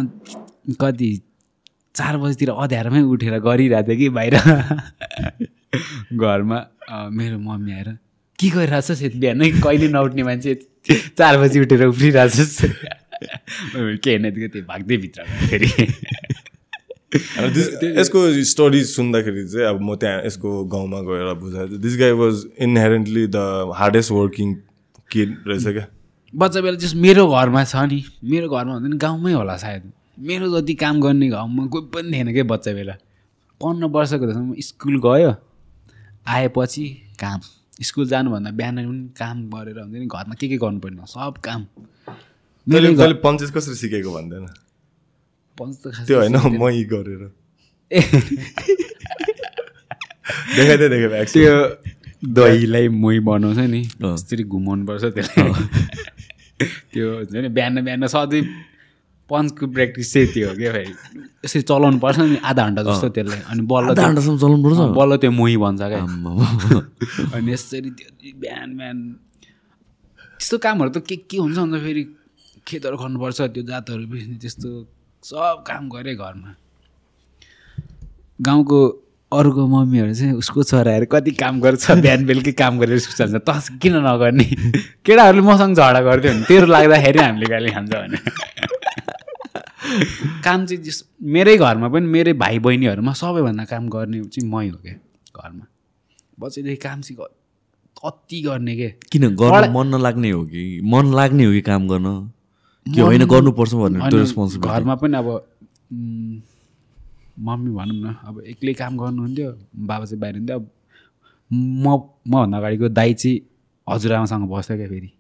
कति 0.80 1.10
चार 1.96 2.16
बजीतिर 2.22 2.50
अँध्यारोमै 2.50 3.02
उठेर 3.12 3.34
गरिरहेको 3.46 3.88
थिएँ 3.88 3.98
कि 3.98 4.08
बाहिर। 4.16 4.34
घरमा 6.16 6.58
मेरो 7.18 7.38
मम्मी 7.38 7.72
आएर 7.72 7.88
के 8.38 8.48
गरिरहेछस् 8.50 9.02
यति 9.02 9.18
बिहानै? 9.18 9.50
कहिले 9.64 9.88
नउठ्ने 9.88 10.22
मान्छे? 10.22 10.54
चार 11.18 11.34
बजी 11.38 11.60
उठेर 11.60 11.84
उफ्रिरहेछस्। 11.86 12.56
के 14.02 14.10
होइन 14.10 14.24
त्यो 14.32 14.62
भाग्दै 14.68 14.96
भित्र 14.96 15.20
फेरि। 15.48 15.68
यसको 17.98 18.20
स्टोरी 18.46 18.82
सुन्दाखेरि 18.84 19.42
चाहिँ 19.48 19.66
अब 19.66 19.80
म 19.82 19.94
त्यहाँ 19.98 20.22
यसको 20.26 20.50
गाउँमा 20.70 21.00
गएर 21.10 21.34
बुझाएको 21.42 21.76
this 21.82 21.96
guy 21.98 22.12
was 22.14 22.44
inherently 22.62 23.26
the 23.26 23.38
hardest 23.76 24.10
working 24.12 24.54
kid 25.10 25.30
रहेछ 25.46 25.66
क्या। 25.66 25.86
बच्चा 26.34 26.60
बेला 26.60 26.76
जस 26.78 26.94
मेरो 26.94 27.26
घरमा 27.26 27.64
छ 27.64 27.76
नि 27.90 28.02
मेरो 28.24 28.48
घरमा 28.48 28.74
भन्दा 28.74 28.88
नि 28.88 28.96
गाउँमै 28.96 29.32
होला 29.32 29.56
सायद। 29.56 29.90
मेरो 30.22 30.46
जति 30.54 30.74
काम 30.74 31.00
गर्ने 31.02 31.28
गाउँमा 31.28 31.66
कोही 31.66 31.86
पनि 31.94 32.12
थिएन 32.12 32.32
क्या 32.32 32.44
बच्चा 32.46 32.72
बेला। 32.78 32.94
पन्ध्र 33.60 33.86
वर्षको 33.90 34.24
त्यसमा 34.30 34.54
स्कुल 34.70 35.00
गयो 35.02 35.34
आएपछि 36.28 36.86
काम। 37.18 37.40
स्कुल 37.82 38.06
जानुभन्दा 38.06 38.50
बिहान 38.54 38.76
पनि 38.76 39.08
काम 39.18 39.36
गरेर 39.50 39.78
हुन्छ 39.82 39.98
नि 39.98 40.06
घरमा 40.06 40.34
के 40.40 40.48
के 40.48 40.56
गर्नुपर्ने 40.62 41.00
हो, 41.00 41.06
सब 41.06 41.34
काम। 41.42 41.66
पञ्चायत 42.66 43.50
कसरी 43.50 43.74
सिकेको 43.74 44.10
भन्दैन? 44.14 44.46
पञ्च 45.60 45.74
त 45.82 45.84
खासै 45.94 46.06
त्यो 46.08 46.16
होइन। 46.20 46.36
मै 46.60 46.80
गरेर 46.92 47.22
देखाइदिए 50.56 50.88
देखाइ 50.88 51.24
त्यो 51.34 51.54
दहीलाई 52.20 52.86
मोही 53.02 53.18
बनाउँछ 53.28 53.58
नि। 53.74 53.82
यसरी 54.02 54.42
घुमाउनु 54.44 54.82
पर्छ 54.88 55.04
त्यसलाई 55.16 55.50
त्यो 56.92 57.06
हुन्छ 57.16 57.32
नि 57.44 57.48
बिहान 57.56 57.74
बिहान 57.86 58.06
सधैँ 58.16 58.44
पन्चको 59.30 59.64
प्र्याक्टिस 59.74 60.06
चाहिँ 60.12 60.28
त्यो 60.34 60.46
हो 60.48 60.54
क्या 60.58 60.70
फेरि 60.74 60.92
यसरी 61.44 61.62
चलाउनु 61.70 61.98
पर्छ 62.04 62.18
नि 62.20 62.36
आधा 62.50 62.62
घन्टा 62.66 62.82
जस्तो 62.82 63.08
त्यसलाई 63.16 63.42
अनि 63.50 63.62
बल्ल 63.72 63.86
आधा 63.94 64.02
घन्टासम्म 64.10 64.36
चलाउनु 64.42 64.62
पर्छ 64.66 64.78
बल्ल 64.98 65.12
त्यो 65.22 65.30
मोही 65.40 65.56
भन्छ 65.64 65.82
क्या। 65.92 66.02
अनि 67.38 67.48
यसरी 67.52 67.90
त्यो 67.98 68.08
बिहान 68.42 68.68
बिहान 68.78 68.98
त्यस्तो 70.38 70.56
कामहरू 70.64 70.90
त 70.90 70.98
के 71.08 71.16
के 71.30 71.36
हुन्छ 71.42 71.58
अन्त 71.58 71.76
फेरि 71.86 72.02
खेतहरू 72.66 72.96
खन्नुपर्छ 73.02 73.38
त्यो 73.54 73.62
जातहरू 73.70 74.04
बेच्ने 74.12 74.36
त्यस्तो 74.42 74.68
सब 75.24 75.64
काम 75.66 75.88
गरेँ 75.88 76.16
घरमा। 76.16 76.54
गाउँको 78.40 78.78
अरूको 79.32 79.66
मम्मीहरू 79.66 80.14
चाहिँ 80.14 80.32
उसको 80.32 80.62
छोराहरू 80.62 81.06
कति 81.06 81.30
काम 81.36 81.60
गर्छ 81.60 81.90
बिहान 82.00 82.24
बेलुकै 82.26 82.52
काम 82.52 82.78
गरेर 82.80 82.98
सुत्छ 82.98 83.36
त 83.36 83.78
किन 83.82 83.96
नगर्ने? 84.00 84.44
केटाहरूले 85.04 85.42
मसँग 85.44 85.76
झगडा 85.76 86.00
गर्थ्यो 86.00 86.32
भने 86.32 86.44
तेरो 86.48 86.66
लाग्दाखेरि 86.66 87.18
हामीले 87.18 87.46
गाली 87.46 87.70
खान्छ 87.70 87.92
भने। 87.92 88.18
काम 90.44 90.66
चाहिँ 90.66 90.82
जस 90.84 91.04
मेरै 91.20 91.56
घरमा 91.58 91.88
पनि 91.92 92.06
मेरै 92.06 92.32
भाइ 92.40 92.58
बहिनीहरूमा 92.58 93.12
सबैभन्दा 93.12 93.64
काम 93.68 93.88
गर्ने 93.92 94.24
चाहिँ 94.24 94.48
मै 94.50 94.68
हो 94.68 94.78
क्या 94.80 94.96
घरमा। 95.36 95.64
बच्चैदेखि 96.40 96.80
काम 96.80 97.00
चाहिँ 97.00 97.28
कति 98.00 98.40
गर्ने 98.42 98.76
के? 98.76 98.88
किन? 99.12 99.36
गर्न 99.36 99.70
मन 99.76 99.86
नलाग्ने 99.94 100.30
हो 100.30 100.42
कि? 100.48 100.80
मन 100.84 101.12
लाग्ने 101.14 101.44
हो 101.44 101.52
कि 101.52 101.60
काम 101.60 101.88
गर्न? 101.88 102.32
कि 102.86 103.00
होइन 103.00 103.24
गर्नुपर्छ 103.32 103.72
रेस्पोन्सिबिलिटी 104.14 104.74
घरमा 104.74 104.94
पनि 105.02 105.16
अब 105.16 105.28
मम्मी 107.46 107.70
भनौँ 107.78 107.98
न 108.04 108.14
अब 108.28 108.34
एक्लै 108.52 108.72
काम 108.80 108.92
गर्नुहुन्थ्यो 108.98 109.50
बाबा 109.88 110.04
चाहिँ 110.04 110.20
बाहिर 110.20 110.36
हुन्थ्यो 110.36 110.56
अब 110.58 110.64
म 111.50 111.86
मभन्दा 112.30 112.56
अगाडिको 112.58 112.88
दाइ 112.88 113.14
चाहिँ 113.14 113.40
हजुरआमासँग 113.86 114.48
बस्थ्यो 114.50 114.76
क्या 114.76 114.88
फेरि। 114.88 115.10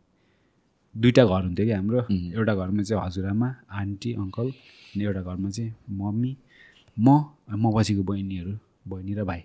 दुइटा 0.94 1.24
घर 1.24 1.42
हुन्थ्यो 1.44 1.66
कि 1.66 1.72
हाम्रो 1.72 2.00
एउटा 2.38 2.54
घरमा 2.54 2.82
चाहिँ 2.82 3.02
हजुरआमा 3.04 3.48
आन्टी 3.80 4.10
अङ्कल 4.22 4.46
अनि 4.50 5.04
एउटा 5.04 5.22
घरमा 5.22 5.50
चाहिँ 5.50 5.72
मम्मी 6.00 6.36
म 6.96 7.08
म 7.50 7.72
पछिको 7.76 8.02
बहिनीहरू 8.02 8.52
बहिनी 8.88 9.12
र 9.14 9.24
भाइ। 9.24 9.42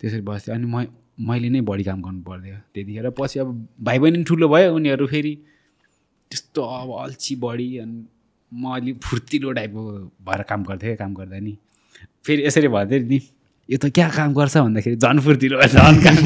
त्यसरी 0.00 0.20
बस्थ्यो 0.26 0.54
अनि 0.54 0.66
म 0.66 0.86
मैले 1.28 1.48
नै 1.54 1.60
बढी 1.60 1.84
काम 1.84 2.00
गर्नु 2.02 2.22
पर्थ्यो 2.28 2.56
त्यतिखेर 2.74 3.10
पछि 3.18 3.38
अब 3.38 3.48
भाइ 3.86 3.98
बहिनी 3.98 4.24
ठुलो 4.24 4.48
भयो 4.48 4.74
उनीहरू 4.74 5.06
फेरि। 5.06 5.34
त्यस्तो 6.32 6.60
अब 6.80 6.88
अल्छी 7.04 7.34
बढी 7.44 7.68
अनि 7.84 7.98
म 8.52 8.62
अलिक 8.76 8.96
फुर्तिलो 9.04 9.52
टाइपको 9.52 9.82
भएर 10.24 10.42
काम 10.48 10.60
गर्थेँ 10.64 10.88
क्या 10.88 10.96
काम 11.04 11.12
गर्दा 11.14 11.38
नि। 11.44 11.54
फेरि 12.24 12.40
यसरी 12.46 12.68
भन्थ्यो 12.72 12.98
नि 13.12 13.20
यो 13.68 13.76
त 13.76 13.92
क्या 13.92 14.08
काम 14.16 14.32
गर्छ 14.32 14.56
भन्दाखेरि 14.56 14.96
झन् 14.96 15.20
फुर्तिलो 15.20 15.60
झन् 15.60 16.00
काम 16.04 16.16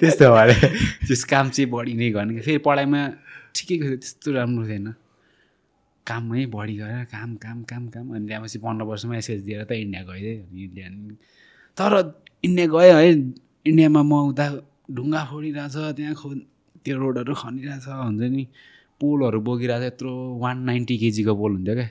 त्यस्तो 0.00 0.26
भएर 0.34 0.50
त्यस 1.08 1.24
काम 1.32 1.48
चाहिँ 1.48 1.70
बढी 1.72 1.92
नै 1.96 2.10
गर्ने। 2.12 2.40
फेरि 2.44 2.60
पढाइमा 2.68 3.00
ठिकैको 3.56 3.84
थियो 3.84 3.96
त्यस्तो 4.02 4.28
राम्रो 4.36 4.64
थिएन। 4.68 4.92
काममै 6.06 6.44
बढी 6.52 6.74
गरेर 6.76 7.04
काम 7.14 7.30
काम 7.44 7.62
काम 7.70 7.82
काम 7.94 8.06
अनि 8.14 8.26
त्यहाँपछि 8.28 8.58
पन्ध्र 8.58 8.84
वर्षमा 8.84 9.16
एसएस 9.16 9.40
दिएर 9.48 9.64
त 9.64 9.72
इन्डिया 9.72 10.02
गइदिएँ 10.02 10.38
इन्डिया 10.64 10.88
तर 11.78 11.92
इन्डिया 12.44 12.66
गयो 12.74 12.96
है 13.00 13.10
इन्डियामा 13.70 14.02
म 14.02 14.12
उता 14.34 14.46
ढुङ्गा 14.90 15.22
फोडिरहेछ 15.30 15.76
त्यहाँ 15.96 16.14
खो 16.20 16.28
त्यो 16.84 16.94
रोडहरू 16.98 17.32
खनिरहेछ 17.42 17.86
हुन्छ 17.88 18.22
नि। 18.36 18.44
पोलहरू 19.00 19.38
बोकिरहेछ 19.42 19.82
यत्रो 19.82 20.12
वान 20.42 20.56
नाइन्टी 20.68 20.94
केजीको 21.02 21.32
पोल 21.34 21.52
हुन्थ्यो 21.56 21.74
क्या। 21.74 21.88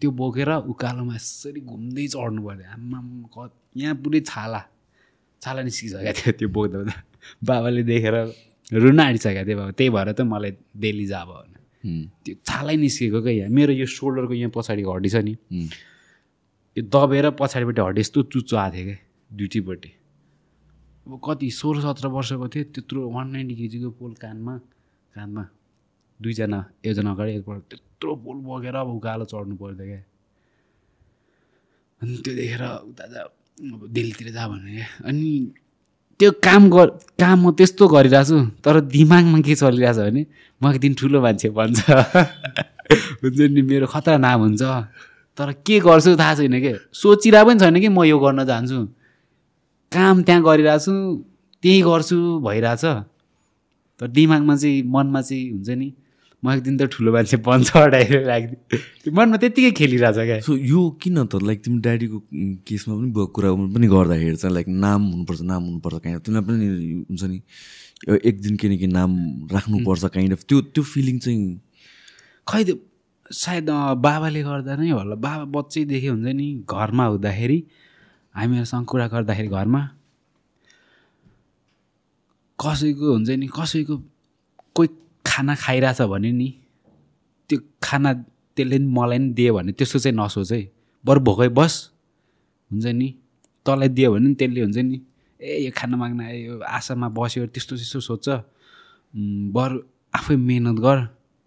त्यो 0.00 0.10
बोकेर 0.20 0.50
उकालोमा 0.72 1.14
यसरी 1.14 1.60
घुम्दै 1.60 2.06
चढ्नु 2.14 2.40
पर्थ्यो 2.40 2.68
आम्माम 2.76 3.06
क 3.34 3.36
यहाँ 3.76 3.94
पुरै 4.02 4.20
छाला। 4.24 4.60
छाला 5.42 5.60
निस्किसकेको 5.68 6.12
थियो 6.16 6.32
त्यो 6.40 6.48
बोक्दा 6.48 6.76
बोक्दा। 6.80 6.96
बाबाले 7.44 7.82
देखेर 7.84 8.16
रुन 8.72 9.00
आँटिसकेको 9.00 9.44
थियो 9.46 9.56
बाबा। 9.60 9.72
त्यही 9.76 9.90
भएर 9.92 10.08
त 10.12 10.20
मलाई 10.32 10.52
दिल्ली 10.80 11.06
जा 11.12 11.20
अब 11.20 11.30
भने 11.30 11.58
त्यो 12.24 12.34
छालै 12.48 12.76
निस्केको 12.76 13.18
क्या 13.20 13.32
यहाँ। 13.44 13.50
मेरो 13.52 13.72
यो 13.76 13.86
सोल्डरको 13.86 14.34
यहाँ 14.34 14.52
पछाडिको 14.56 14.90
हड्डी 14.96 15.08
छ 15.08 15.16
नि। 15.28 15.34
यो 16.76 16.82
दबेर 16.88 17.30
पछाडिपट्टि 17.36 17.80
हड्डी 17.80 18.00
यस्तो 18.00 18.18
चुच्चो 18.32 18.56
आएको 18.56 18.76
थियो 18.76 18.86
क्या। 18.88 18.98
दुइटैपट्टि 19.30 19.90
अब 21.06 21.20
कति 21.24 21.50
सोह्र 21.50 21.80
सत्र 21.80 22.06
वर्षको 22.14 22.48
थियो 22.48 22.64
त्यत्रो 22.74 23.00
वान 23.10 23.26
नाइन्टी 23.32 23.54
केजीको 23.56 23.90
पोल 23.98 24.12
कानमा 24.22 24.54
कानमा 25.14 25.44
दुईजना 26.20 26.58
एकजना 26.84 27.10
अगाडि 27.10 27.32
एकपल्ट 27.36 27.62
त्यत्रो 27.70 28.14
पोल 28.24 28.36
बोकेर 28.46 28.74
अब 28.76 28.88
उकालो 28.96 29.24
चढ्नु 29.32 29.56
पर्थ्यो 29.56 29.86
क्या। 29.86 30.02
अनि 32.00 32.16
त्यो 32.24 32.34
देखेर 32.34 32.62
उता 32.90 33.06
जा 33.12 33.20
अब 33.72 33.80
दिल्लीतिर 33.96 34.28
जा 34.36 34.48
भने 34.48 34.72
क्या। 34.76 34.86
अनि 35.08 35.30
त्यो 36.20 36.30
काम 36.44 36.62
गर 36.70 36.88
काम 37.16 37.38
म 37.48 37.52
त्यस्तो 37.56 37.88
गरिरहेको 37.88 38.28
छु 38.28 38.38
तर 38.64 38.80
दिमागमा 38.92 39.40
के 39.40 39.54
चलिरहेछ 39.56 39.96
भने 39.96 40.22
म 40.60 40.64
एक 40.70 40.76
दिन 40.84 40.92
ठुलो 41.00 41.18
मान्छे 41.24 41.48
भन्छ 41.56 41.80
हुन्छ 43.24 43.38
नि 43.56 43.62
मेरो 43.62 43.86
खतरा 43.88 44.16
नाम 44.20 44.40
हुन्छ। 44.40 44.62
तर 45.38 45.52
के 45.64 45.80
गर्छु 45.80 46.16
थाहा 46.20 46.34
छैन 46.36 46.60
के? 46.60 46.72
सोचिरहेको 46.92 47.48
पनि 47.48 47.58
छैन 47.60 47.80
कि 47.80 47.88
म 47.88 48.04
यो 48.04 48.18
गर्न 48.20 48.44
जान्छु। 48.44 48.99
काम 49.92 50.22
त्यहाँ 50.22 50.42
गरिरहेको 50.42 50.84
छु 50.84 50.94
त्यही 51.62 51.80
गर्छु 51.82 52.18
भइरहेछ। 52.46 52.84
तर 54.00 54.06
दिमागमा 54.16 54.54
चाहिँ 54.56 54.82
मनमा 54.86 55.20
चाहिँ 55.28 55.50
हुन्छ 55.50 55.70
नि 55.80 55.88
म 56.42 56.52
एक 56.56 56.60
दिन 56.64 56.74
त 56.78 56.88
ठुलो 56.88 57.12
मान्छे 57.12 57.36
बन्छ 57.44 57.68
लाग्थ्यो 57.76 58.20
त्यो 59.02 59.12
मनमा 59.12 59.36
त्यत्तिकै 59.42 59.70
खेलिरहेछ 59.76 60.16
क्या। 60.16 60.40
सो 60.40 60.56
यो 60.56 60.80
किन 61.02 61.16
त? 61.26 61.36
लाइक 61.36 61.58
तिमी 61.64 61.78
ड्याडीको 61.84 62.18
केसमा 62.64 62.92
पनि 62.96 63.10
कुरा 63.34 63.48
पनि 63.74 63.86
गर्दाखेरि 63.92 64.36
चाहिँ 64.40 64.54
लाइक 64.54 64.68
नाम 64.72 65.00
हुनुपर्छ 65.12 65.40
नाम 65.52 65.62
हुनुपर्छ 65.68 65.96
काइन्ड 66.00 66.16
अफ 66.16 66.24
तिमीलाई 66.24 66.44
पनि 66.48 66.66
हुन्छ 67.10 67.22
नि 67.28 67.38
एक 68.28 68.36
दिन 68.40 68.56
किन 68.56 68.72
कि 68.80 68.86
नाम 68.88 69.10
राख्नुपर्छ 69.52 70.04
काइन्ड 70.16 70.32
अफ 70.32 70.42
त्यो 70.48 70.60
त्यो 70.72 70.82
फिलिङ 70.92 71.18
चाहिँ 71.18 71.60
खै 72.48 72.62
सायद 73.42 73.68
बाबाले 74.00 74.42
गर्दा 74.42 74.72
नै 74.80 74.90
होला। 74.90 75.14
बाबा 75.20 75.44
बच्चैदेखि 75.60 76.08
हुन्छ 76.08 76.28
नि 76.40 76.48
घरमा 76.64 77.04
हुँदाखेरि 77.12 77.58
हामीहरूसँग 78.34 78.84
कुरा 78.86 79.06
गर्दाखेरि 79.12 79.48
घरमा 79.48 79.82
कसैको 82.58 83.06
हुन्छ 83.12 83.30
नि 83.40 83.46
कसैको 83.48 83.94
कोही 84.76 84.88
खाना 85.26 85.54
खाइरहेछ 85.54 86.00
भने 86.12 86.30
नि 86.32 86.48
त्यो 87.48 87.58
खाना 87.82 88.10
त्यसले 88.56 88.78
नि 88.78 88.86
मलाई 88.86 89.18
नि 89.18 89.28
दियो 89.36 89.54
भने 89.54 89.72
त्यस्तो 89.72 89.98
चाहिँ 89.98 90.16
नसोच 90.16 90.52
है। 90.52 90.60
बरु 91.04 91.20
भोकै 91.26 91.48
बस 91.58 91.74
हुन्छ 92.70 92.86
नि 93.00 93.08
तँलाई 93.66 93.88
दियो 93.96 94.08
भने 94.14 94.28
नि 94.28 94.34
त्यसले 94.40 94.60
हुन्छ 94.60 94.78
नि 94.78 94.96
ए 95.40 95.64
यो 95.64 95.70
खाना 95.74 95.96
माग्न 95.96 96.20
आयो 96.20 96.60
आशामा 96.60 97.08
बस्यो 97.16 97.46
त्यस्तो 97.54 97.74
त्यस्तो 97.80 98.00
सोध्छ 98.08 98.28
बरु 99.56 99.76
आफै 100.14 100.36
मिहिनेत 100.36 100.78
गर 100.84 100.98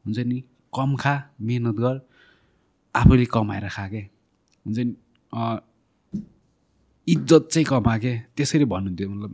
हुन्छ 0.05 0.19
नि 0.29 0.37
कम 0.73 0.95
खा 0.97 1.13
मिहिनेत 1.41 1.77
गर 1.77 1.95
आफैले 2.95 3.25
कमाएर 3.33 3.67
खा 3.69 3.85
के? 3.93 4.01
हुन्छ 4.65 4.77
नि 4.79 4.93
इज्जत 7.07 7.43
चाहिँ 7.51 7.65
कमा 7.65 7.97
के? 7.97 8.13
त्यसरी 8.35 8.65
भन्नुहुन्थ्यो 8.65 9.09
मतलब 9.09 9.31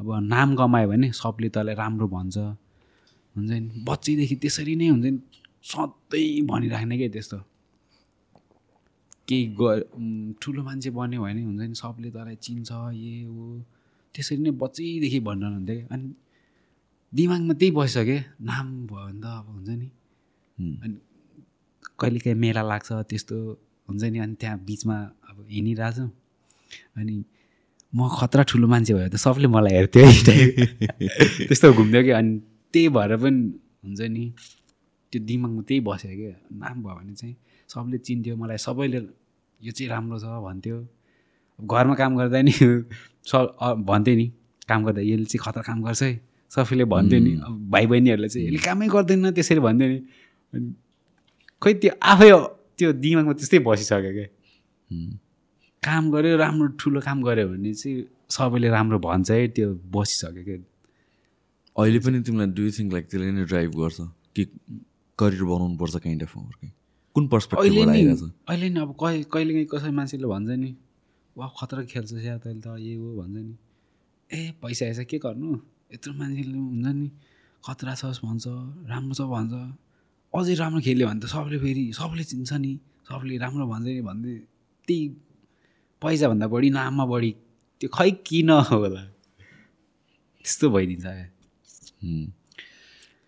अब 0.00 0.08
नाम 0.32 0.48
कमायो 0.56 0.88
भने 0.88 1.12
सबले 1.12 1.48
तँलाई 1.54 1.74
राम्रो 1.74 2.06
भन्छ। 2.08 2.36
हुन्छ 3.36 3.50
नि? 3.50 3.68
बच्चैदेखि 3.88 4.36
त्यसरी 4.42 4.74
नै 4.76 4.88
हुन्छ 4.88 5.04
नि? 5.04 5.18
सधैँ 5.64 6.44
भनिराख्ने 6.50 6.96
क्या 6.98 7.08
त्यस्तो? 7.14 7.38
केही 9.28 9.44
ग 9.60 9.62
ठुलो 10.42 10.60
मान्छे 10.66 10.90
बन्यो 10.90 11.20
भने 11.22 11.42
हुन्छ 11.48 11.60
नि 11.60 11.74
सबले 11.82 12.10
तँलाई 12.10 12.36
चिन्छ 12.44 12.70
ए 12.92 13.24
हो 13.28 13.64
त्यसरी 14.14 14.40
नै 14.44 14.50
बच्चैदेखि 14.62 15.20
भनिरहनुहुन्थ्यो 15.28 15.76
क्या 15.76 15.86
अनि 15.94 16.08
दिमागमा 17.12 17.54
त्यही 17.60 17.70
बसिसक्यो 17.78 18.18
नाम 18.50 18.66
भयो 18.90 19.06
भने 19.06 19.20
त 19.22 19.26
अब 19.40 19.46
हुन्छ 19.54 19.68
नि? 19.80 19.88
अनि 20.84 20.96
कहिलेकाहीँ 22.00 22.38
मेला 22.42 22.62
लाग्छ 22.70 22.88
त्यस्तो 23.10 23.36
हुन्छ 23.88 24.02
नि? 24.12 24.18
अनि 24.24 24.34
त्यहाँ 24.40 24.58
बिचमा 24.68 24.96
अब 25.28 25.36
हिँडिरहेछौँ। 25.54 26.08
अनि 26.96 27.16
म 27.92 28.08
खतरा 28.08 28.42
ठुलो 28.50 28.66
मान्छे 28.68 28.94
भयो 28.94 29.08
त 29.08 29.16
सबले 29.16 29.48
मलाई 29.48 29.74
हेर्थ्यो 29.74 30.04
है। 30.06 31.46
त्यस्तो 31.48 31.72
घुम्थ्यो 31.72 32.02
कि। 32.02 32.10
अनि 32.10 32.32
त्यही 32.72 32.88
भएर 32.88 33.16
पनि 33.16 33.40
हुन्छ 33.84 34.00
नि 34.14 34.24
त्यो 35.12 35.18
दिमागमा 35.26 35.62
त्यही 35.68 35.80
बस्यो 35.88 36.10
क्या 36.20 36.34
नाम 36.62 36.76
भयो 36.82 36.94
भने 36.98 37.14
चाहिँ 37.14 37.36
सबले 37.68 37.98
चिन्थ्यो 37.98 38.36
मलाई 38.36 38.58
सबैले 38.66 38.98
यो 39.60 39.72
चाहिँ 39.72 39.88
राम्रो 39.90 40.18
छ 40.18 40.24
भन्थ्यो। 40.46 40.76
घरमा 41.58 41.94
काम 41.94 42.12
गर्दा 42.18 42.40
नि 42.42 42.52
स 43.30 43.32
भन्थ्यो 43.90 44.14
नि 44.16 44.26
काम 44.68 44.80
गर्दा 44.86 45.00
यसले 45.02 45.24
चाहिँ 45.24 45.42
खतरा 45.44 45.62
काम 45.62 45.82
गर्छ 45.82 46.02
है। 46.02 46.12
सबैले 46.50 46.84
भन्थ्यो 46.84 47.18
नि 47.20 47.32
अब 47.46 47.54
भाइ 47.70 47.86
बहिनीहरूले 47.90 48.28
चाहिँ 48.28 48.46
यसले 48.46 48.60
कामै 48.66 48.86
गर्दैन 48.94 49.30
त्यसरी 49.34 49.60
भन्थ्यो 49.66 49.88
नि। 49.88 49.98
खोइ 51.62 51.74
त्यो 51.82 51.92
आफै 52.02 52.30
त्यो 52.78 52.92
दिमागमा 53.02 53.32
त्यस्तै 53.38 53.58
बसिसक्यो 53.66 54.12
क्या 54.16 54.28
काम 55.82 56.10
गऱ्यो 56.12 56.36
राम्रो 56.36 56.66
ठुलो 56.80 57.00
काम 57.00 57.22
गऱ्यो 57.24 57.48
भने 57.48 57.72
चाहिँ 57.74 58.04
सबैले 58.36 58.68
राम्रो 58.68 58.98
भन्छ 59.00 59.30
है 59.30 59.48
त्यो 59.56 59.68
बसिसक्यो 59.88 60.42
क्या 60.44 60.58
अहिले 61.76 61.98
पनि 62.04 62.20
तिमीलाई 62.20 62.48
डु 62.52 62.62
थिङ्क 62.76 62.92
लाइक 62.92 63.04
त्यसले 63.08 63.30
नै 63.32 63.44
ड्राइभ 63.48 63.70
गर्छ? 63.80 63.98
कि 64.36 64.42
करियर 65.18 65.44
बनाउनु 65.50 65.76
पर्छ 65.80 65.96
काइन्ड 66.04 66.22
अफ 66.22 66.34
कुन 67.16 67.24
छ? 67.32 68.28
अहिले 68.48 68.68
नि 68.70 68.80
अब 68.84 68.92
कहिले 69.00 69.24
कहिलेकाहीँ 69.32 69.68
कसै 69.72 69.90
मान्छेले 69.96 70.26
भन्छ 70.28 70.50
नि 70.60 70.70
वा 71.36 71.46
खतरा 71.58 71.82
खेल्छ 71.92 72.12
या 72.28 72.36
तैँले 72.44 72.60
त 72.60 72.76
यो 72.76 73.00
हो 73.00 73.10
भन्छ 73.20 73.36
नि। 73.40 73.54
ए 74.30 74.40
पैसा 74.60 74.84
आएछ 74.84 75.00
के 75.08 75.18
गर्नु? 75.24 75.48
यत्रो 75.96 76.12
मान्छेले 76.20 76.58
हुन्छ 76.60 76.86
नि 76.92 77.08
खतरा 77.64 77.94
छ 77.96 78.20
भन्छ 78.20 78.44
राम्रो 78.92 79.14
छ 79.16 79.22
भन्छ। 79.32 79.52
अझै 80.34 80.54
राम्रो 80.60 80.80
खेल्यो 80.84 81.06
भने 81.08 81.20
त 81.24 81.26
सबले 81.32 81.58
फेरि 81.64 81.84
सबले 81.96 82.24
चिन्छ 82.30 82.52
नि 82.60 82.72
सबले 83.08 83.34
राम्रो 83.44 83.64
भन्छ 83.72 83.86
नि 83.88 84.00
भन्दै 84.10 84.34
त्यही 84.88 85.04
पैसाभन्दा 86.02 86.46
बढी 86.48 86.70
नाममा 86.70 87.04
बढी 87.12 87.30
त्यो 87.80 87.88
खै 87.94 88.10
किन 88.26 88.50
होला? 88.72 89.02
त्यस्तो 90.44 90.70
भइदिन्छ 90.70 91.04
क्या। 91.04 91.26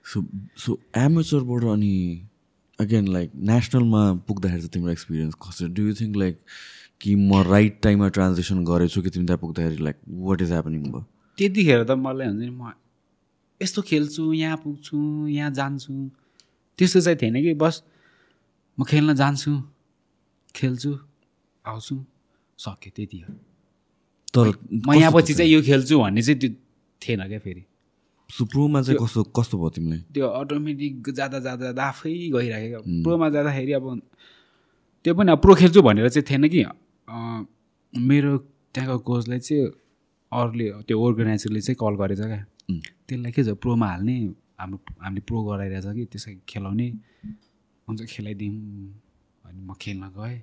सो 0.05 0.19
सो 0.65 0.71
एमेचरबाट 0.97 1.65
अनि 1.73 1.95
अगेन 2.79 3.09
लाइक 3.13 3.31
नेसनलमा 3.51 4.03
पुग्दाखेरि 4.29 4.61
चाहिँ 4.61 4.73
तिम्रो 4.75 4.91
एक्सपिरियन्स 4.93 5.35
कसरी 5.43 5.69
डु 5.77 5.83
यु 5.89 5.95
थिङ्क 6.01 6.17
लाइक 6.17 6.41
कि 7.01 7.15
म 7.15 7.43
राइट 7.49 7.81
टाइममा 7.83 8.09
ट्रान्जेक्सन 8.17 8.65
गरेछु 8.65 9.03
कि 9.03 9.11
तिमी 9.11 9.27
त्यहाँ 9.27 9.41
पुग्दाखेरि 9.45 9.77
लाइक 9.85 9.97
वाट 10.27 10.43
इज 10.43 10.51
ह्यापनिङ 10.53 10.83
भयो? 10.83 11.05
त्यतिखेर 11.39 11.85
त 11.85 11.91
मलाई 11.99 12.27
हुन्छ 12.27 12.43
नि 12.43 12.51
म 12.51 12.73
यस्तो 13.61 13.83
खेल्छु 13.83 14.33
यहाँ 14.33 14.57
पुग्छु 14.65 14.99
यहाँ 15.29 15.51
जान्छु। 15.59 15.93
त्यस्तो 16.79 17.01
चाहिँ 17.01 17.19
थिएन 17.23 17.43
कि 17.43 17.55
बस 17.55 17.83
म 18.79 18.85
खेल्न 18.85 19.15
जान्छु 19.15 19.53
खेल्छु 20.55 20.93
आउँछु। 21.65 21.95
सकेँ 22.65 22.93
त्यति 22.97 23.19
हो 23.21 23.33
तर 24.35 24.47
म 24.87 24.95
यहाँ 24.95 25.13
पछि 25.13 25.35
चाहिँ 25.35 25.51
यो 25.53 25.61
खेल्छु 25.63 25.99
भन्ने 25.99 26.23
चाहिँ 26.23 26.39
त्यो 26.41 26.51
थिएन 27.03 27.21
क्या 27.29 27.39
फेरि। 27.45 27.65
सुप्रोमा 28.31 28.81
चाहिँ 28.83 28.99
कस्तो 29.03 29.23
कस्तो 29.37 29.59
भयो 29.59 29.71
तिमीलाई? 29.77 30.01
त्यो 30.15 30.27
अटोमेटिक 30.27 31.11
जाँदा 31.13 31.39
जाँदा 31.39 31.65
जाँदा 31.65 31.83
आफै 31.85 32.13
गइराखेको 32.33 32.81
प्रोमा 33.05 33.29
जाँदाखेरि 33.29 33.73
अब 33.77 33.87
त्यो 35.05 35.15
पनि 35.15 35.33
अब 35.33 35.39
प्रो 35.45 35.55
खेल्छु 35.61 35.83
भनेर 35.83 36.09
चाहिँ 36.09 36.25
थिएन 36.31 36.49
कि। 36.49 36.65
मेरो 37.93 38.33
त्यहाँको 38.73 38.99
कोचलाई 39.05 39.39
चाहिँ 39.39 39.67
अरूले 40.33 40.67
त्यो 40.89 40.97
अर्गनाइजरले 40.97 41.61
चाहिँ 41.61 41.77
कल 41.77 41.95
गरेछ 42.01 42.21
क्या। 42.25 42.41
त्यसलाई 43.05 43.33
के 43.37 43.43
छ 43.45 43.53
प्रोमा 43.61 43.87
हाल्ने 43.93 44.17
हाम्रो 44.61 44.79
हामीले 45.05 45.23
प्रो 45.29 45.43
गराइरहेछ 45.45 45.87
कि 45.93 46.05
त्यसै 46.13 46.33
खेलाउने। 46.49 46.89
हुन्छ 47.89 48.01
खेलाइदिउँ। 48.09 48.57
अनि 49.45 49.61
म 49.61 49.75
खेल्न 49.77 50.09
गएँ। 50.17 50.41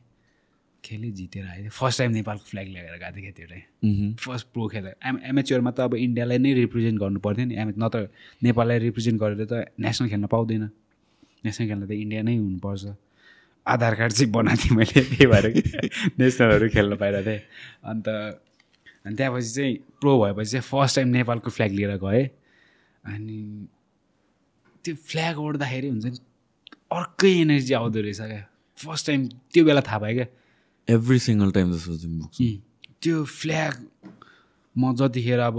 खेलेँ 0.84 1.12
जितेर 1.12 1.46
आएँ 1.46 1.70
फर्स्ट 1.70 1.98
टाइम 2.00 2.12
नेपालको 2.12 2.46
फ्ल्याग 2.46 2.68
ल्याएर 2.68 2.98
गएको 2.98 3.16
थिएँ 3.16 3.24
क्या 3.24 3.34
त्यो 3.38 3.48
टाइम। 3.48 4.14
फर्स्ट 4.16 4.48
प्रो 4.54 4.68
खेलेर 4.68 4.96
एम 5.06 5.20
एमएचरमा 5.30 5.72
त 5.72 5.80
अब 5.80 5.96
इन्डियालाई 5.96 6.38
नै 6.38 6.54
रिप्रेजेन्ट 6.54 7.00
गर्नु 7.00 7.20
पर्थ्यो 7.20 7.46
नि। 7.46 7.56
एम 7.56 7.74
न 7.78 7.90
त 7.90 8.10
नेपाललाई 8.44 8.80
रिप्रेजेन्ट 8.80 9.18
गरेर 9.22 9.46
त 9.46 9.76
नेसनल 9.80 10.10
खेल्न 10.10 10.26
पाउँदैन। 10.28 10.64
नेसनल 11.46 11.68
खेल्न 11.68 11.84
त 11.88 11.92
इन्डिया 11.92 12.22
नै 12.24 12.36
हुनुपर्छ। 12.38 12.86
आधार 13.68 13.94
कार्ड 13.96 14.12
चाहिँ 14.14 14.32
बनाएको 14.32 14.62
थिएँ 14.64 14.78
मैले 14.78 15.02
त्यही 15.04 15.26
भएर 15.30 15.46
नेसनलहरू 16.20 16.68
खेल्न 16.70 16.96
पाइरहेको 16.96 17.28
थिएँ। 17.28 17.42
अन्त 17.86 18.08
अनि 19.06 19.16
त्यहाँपछि 19.16 19.50
चाहिँ 19.56 19.76
प्रो 20.00 20.12
भएपछि 20.24 20.52
चाहिँ 20.52 20.64
फर्स्ट 20.64 20.96
टाइम 20.96 21.08
नेपालको 21.18 21.50
फ्ल्याग 21.50 21.72
लिएर 21.72 21.96
गएँ। 22.00 22.26
अनि 23.04 23.68
त्यो 24.86 24.96
फ्ल्याग 24.96 25.40
ओढ्दाखेरि 25.40 25.88
हुन्छ 25.90 26.06
नि 26.06 26.18
अर्कै 26.92 27.32
एनर्जी 27.42 27.74
आउँदो 27.74 28.00
रहेछ 28.02 28.22
क्या। 28.22 28.44
फर्स्ट 28.78 29.08
टाइम 29.08 29.28
त्यो 29.54 29.64
बेला 29.66 29.82
थाहा 29.82 30.00
पाएँ 30.00 30.16
क्या। 30.16 30.28
एभ्री 30.96 31.20
सिङ्गल 31.20 31.52
टाइम 31.52 31.74
जस्तो 31.74 31.94
त्यो 33.02 33.24
फ्ल्याग 33.40 33.74
म 34.76 34.96
जतिखेर 34.96 35.40
अब 35.40 35.58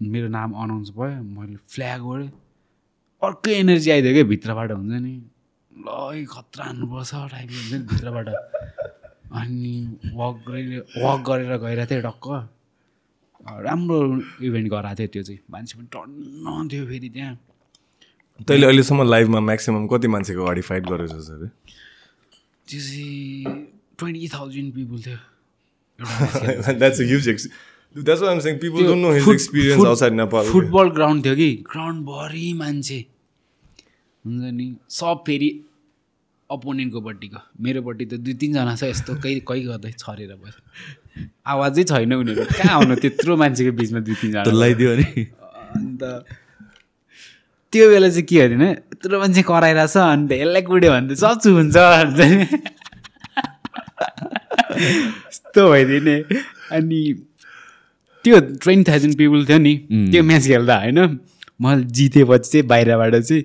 मेरो 0.00 0.28
नाम 0.28 0.52
अनाउन्स 0.62 0.90
भयो 0.96 1.22
मैले 1.22 1.56
फ्ल्याग 1.72 2.06
ओढेँ 2.06 2.30
अर्कै 3.22 3.52
एनर्जी 3.54 3.90
आइदियो 3.90 4.12
क्या 4.14 4.24
भित्रबाट 4.30 4.70
हुन्छ 4.72 4.92
नि। 5.02 5.14
ल 5.70 6.24
खतरा 6.30 6.64
हान्नुपर्छ 6.64 7.12
टाइपको 7.32 7.54
हुन्छ 7.54 7.72
नि 7.72 7.78
भित्रबाट। 7.92 8.28
अनि 9.40 9.74
वक 10.14 10.36
गरेर 10.48 10.84
वक 11.04 11.20
गरेर 11.28 11.56
गइरहेको 11.64 11.90
थिएँ 11.90 12.02
टक्क। 12.02 12.26
राम्रो 13.66 13.98
इभेन्ट 14.46 14.68
गराएको 14.72 14.96
थियो 14.98 15.08
त्यो 15.12 15.22
चाहिँ। 15.22 15.40
मान्छे 15.50 15.74
पनि 15.78 15.86
टन्न 15.94 16.68
थियो 16.72 16.86
फेरि 16.86 17.08
त्यहाँ। 17.14 17.34
तैँले 18.48 18.66
अहिलेसम्म 18.66 19.02
लाइभमा 19.08 19.40
म्याक्सिमम् 19.40 19.88
कति 19.92 20.08
मान्छेको 20.14 20.42
अगाडि 20.42 20.62
फाइट 20.68 20.84
गरेको 20.90 21.20
छ 21.22 21.30
अरे 21.30 21.48
त्यो 22.68 22.80
चाहिँ 22.80 23.71
ट्वेन्टी 24.02 24.28
थाउजन्ड 24.34 24.74
पिपुल 24.74 25.00
थियो 25.06 25.18
Nepal. 30.12 30.44
फुटबल 30.52 30.88
ग्राउन्ड 30.90 31.24
थियो 31.24 31.34
कि 31.36 31.50
ग्राउन्डभरि 31.70 32.52
मान्छे 32.60 32.98
हुन्छ 34.24 34.52
नि 34.58 34.66
सब 34.90 35.22
फेरि 35.26 35.50
अपोनेन्टकोपट्टिको 36.50 37.40
मेरोपट्टि 37.66 38.04
त 38.04 38.20
दुई 38.24 38.34
तिनजना 38.40 38.74
छ 38.76 38.82
यस्तो 38.92 39.14
कहीँ 39.22 39.40
कहीँ 39.48 39.64
गर्दै 39.66 39.92
छरेर 40.02 40.32
बस्यो 40.40 41.26
आवाजै 41.52 41.84
छैन 41.92 42.12
उनीहरू 42.14 42.44
कहाँ 42.58 42.74
आउनु 42.78 42.94
त्यत्रो 43.04 43.36
मान्छेको 43.42 43.72
बिचमा 43.80 44.00
दुई 44.08 44.16
तिनजना 44.22 44.42
लगाइदियो 44.52 44.90
अनि 44.96 45.08
अन्त 45.76 46.02
त्यो 47.72 47.84
बेला 47.90 48.08
चाहिँ 48.08 48.26
के 48.28 48.36
होइन 48.40 48.62
यत्रो 48.62 49.16
मान्छे 49.20 49.42
कराइरहेछ 49.50 49.96
अन्त 50.04 50.32
यसलाई 50.32 50.62
कुट्यो 50.70 50.90
भने 50.92 51.08
त 51.08 51.18
सच्चु 51.24 51.48
हुन्छ 51.56 51.76
भन्छ 51.76 52.20
नि 52.32 52.46
यस्तो 54.02 55.70
भइदियो 55.70 56.00
नि 56.00 56.16
अनि 56.72 57.00
त्यो 58.24 58.40
ट्वेन्टी 58.40 58.90
थाउजन्ड 58.92 59.16
पिपुल 59.16 59.46
थियो 59.46 59.58
नि 59.58 59.74
त्यो 60.12 60.22
म्याच 60.22 60.46
खेल्दा 60.46 60.76
होइन? 60.76 61.18
मैले 61.62 61.84
जितेपछि 61.84 62.50
चाहिँ 62.50 62.66
बाहिरबाट 62.66 63.14
चाहिँ 63.16 63.42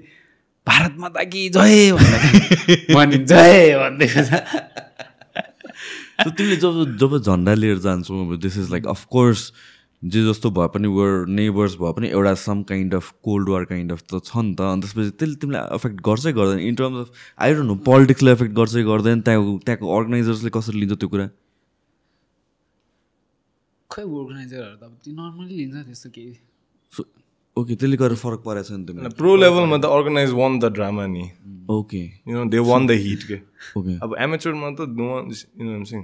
भारत 0.68 0.96
माता 0.98 1.24
कि 1.24 1.50
जय 1.50 1.92
भन्दा 1.92 2.96
भने 2.96 3.18
जय 3.18 3.78
सो 6.24 6.30
तिमीले 6.30 6.56
जब 6.56 6.98
जब 6.98 7.18
झन्डा 7.22 7.54
लिएर 7.54 7.78
जान्छौ 7.78 8.38
दिस 8.38 8.58
इज 8.58 8.72
लाइक 8.72 8.88
अफकोर्स 8.88 9.52
जे 10.02 10.22
जस्तो 10.26 10.50
भए 10.58 10.68
पनि 10.74 10.88
वर 10.96 11.26
नेबर्स 11.28 11.76
भए 11.82 11.92
पनि 11.98 12.08
एउटा 12.10 12.34
some 12.42 12.62
kind 12.70 12.96
of 12.96 13.12
cold 13.24 13.50
war 13.50 13.64
kind 13.72 13.92
of 13.92 14.02
त 14.02 14.22
छ 14.26 14.38
नि 14.38 14.54
त 14.56 14.62
अनि 14.62 14.82
त्यसपछि 14.82 15.12
त्यसले 15.18 15.36
तिमीलाई 15.42 15.76
एफेक्ट 15.76 16.02
गर्छै 16.08 16.34
गर्दैन. 16.40 16.60
In 16.68 16.76
terms 16.82 16.98
of 17.02 17.10
I 17.42 17.54
don't 17.54 17.68
know 17.68 17.76
पोलिटिक्सले 17.90 18.32
affect 18.38 18.54
गर्छै 18.60 18.84
गर्दैन 18.90 19.22
त्यहाँ 19.22 19.58
त्यहाँको 19.66 19.86
अर्गनाइजर्सले 19.98 20.50
कसरी 20.58 20.80
लिन्छ 20.80 20.94
त्यो 20.94 21.10
कुरा? 21.10 21.28
खै 23.90 24.04
अर्गनाइजरहरू 24.04 24.76
त 24.78 24.84
अब 24.84 24.94
त्यो 25.04 25.14
नर्मली 25.18 25.56
लिन्छ 25.58 25.76
त्यस्तो 25.88 26.10
केही। 26.20 26.34
सो 26.94 27.04
ओके 27.58 27.76
त्यसले 27.82 27.98
गर्दा 27.98 28.18
फरक 28.22 28.42
परेछ 28.46 28.72
नि 28.72 28.86
तिमीलाई? 28.86 29.18
प्रो 29.18 29.36
लेभलमा 29.36 29.78
त 29.82 29.86
अर्गनाइज 29.98 30.32
वान 30.40 30.60
द 30.60 30.66
ड्रामा 30.78 31.06
नि। 31.10 31.26
Okay 31.74 32.04
you 32.06 32.34
know 32.38 32.46
they 32.54 32.60
want 32.70 32.88
the 32.88 33.02
hit 33.04 33.24
के 33.34 33.42
ओके 33.82 33.94
अब 34.06 34.16
एमेचरमा 34.30 34.70
त 34.78 34.88
no 35.02 35.10
you 35.26 35.66
know 35.74 35.84
sync 35.90 36.02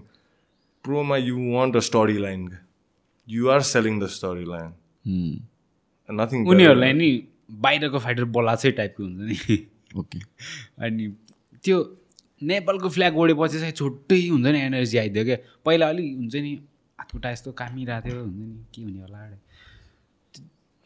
प्रोमा 0.85 1.17
you 1.17 1.35
want 1.53 1.75
a 1.75 1.79
storyline 2.25 2.41
you 2.43 2.57
are 3.28 3.61
selling 3.71 3.99
the 3.99 4.07
storyline 4.45 4.71
nothing 6.09 6.47
उनीहरूलाई 6.47 6.93
नि 6.93 7.09
बाहिरको 7.63 7.99
फाइटर 7.99 8.24
बोलाएकै 8.36 8.71
टाइपको 8.80 9.03
हुन्छ 9.03 9.19
नि? 9.21 9.57
ओके 9.97 10.19
अनि 10.86 11.07
त्यो 11.63 11.78
नेपालको 12.43 12.89
फ्ल्याग 12.89 13.17
ओढेपछि 13.17 13.59
चाहिँ 13.59 13.76
छुट्टै 13.80 14.19
हुन्छ 14.28 14.47
नि 14.47 14.59
एनर्जी 14.59 14.97
आइदियो 14.97 15.24
क्या। 15.26 15.38
पहिला 15.65 15.89
अलिक 15.89 16.07
हुन्छ 16.17 16.36
नि 16.36 16.51
हातखुट्टा 16.99 17.30
यस्तो 17.32 17.51
कामिरहेको 17.59 18.09
थियो 18.09 18.21
हुन्छ 18.24 18.38
नि 18.38 18.55
के 18.76 18.82
हुने 18.84 19.01
होला 19.01 19.19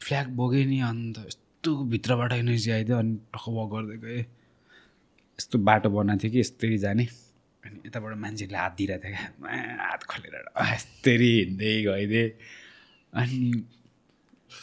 फ्ल्याग 0.02 0.28
बोक्यो 0.38 0.64
नि 0.70 0.80
अन्त 0.90 1.18
यस्तो 1.28 1.70
भित्रबाट 1.94 2.32
एनर्जी 2.34 2.72
आइदियो 2.72 2.98
अनि 2.98 3.16
टक्क 3.34 3.46
वक 3.58 3.70
गर्दै 3.74 3.98
गएँ। 4.04 4.22
यस्तो 5.40 5.56
बाटो 5.60 5.90
बनाएको 5.90 6.22
थियो 6.24 6.32
कि 6.32 6.40
यस्तरी 6.40 6.78
जाने। 6.86 7.08
अनि 7.68 7.78
यताबाट 7.88 8.14
मान्छेहरूले 8.24 8.60
हात 8.64 8.74
दिइरहेको 8.78 9.04
थियो 9.04 9.16
क्या। 9.44 9.86
हात 9.86 10.02
खोलेर 10.12 10.36
यस्तरी 10.74 11.32
हिँड्दै 11.40 11.74
गइदिएँ। 11.88 12.30
अनि 13.14 13.40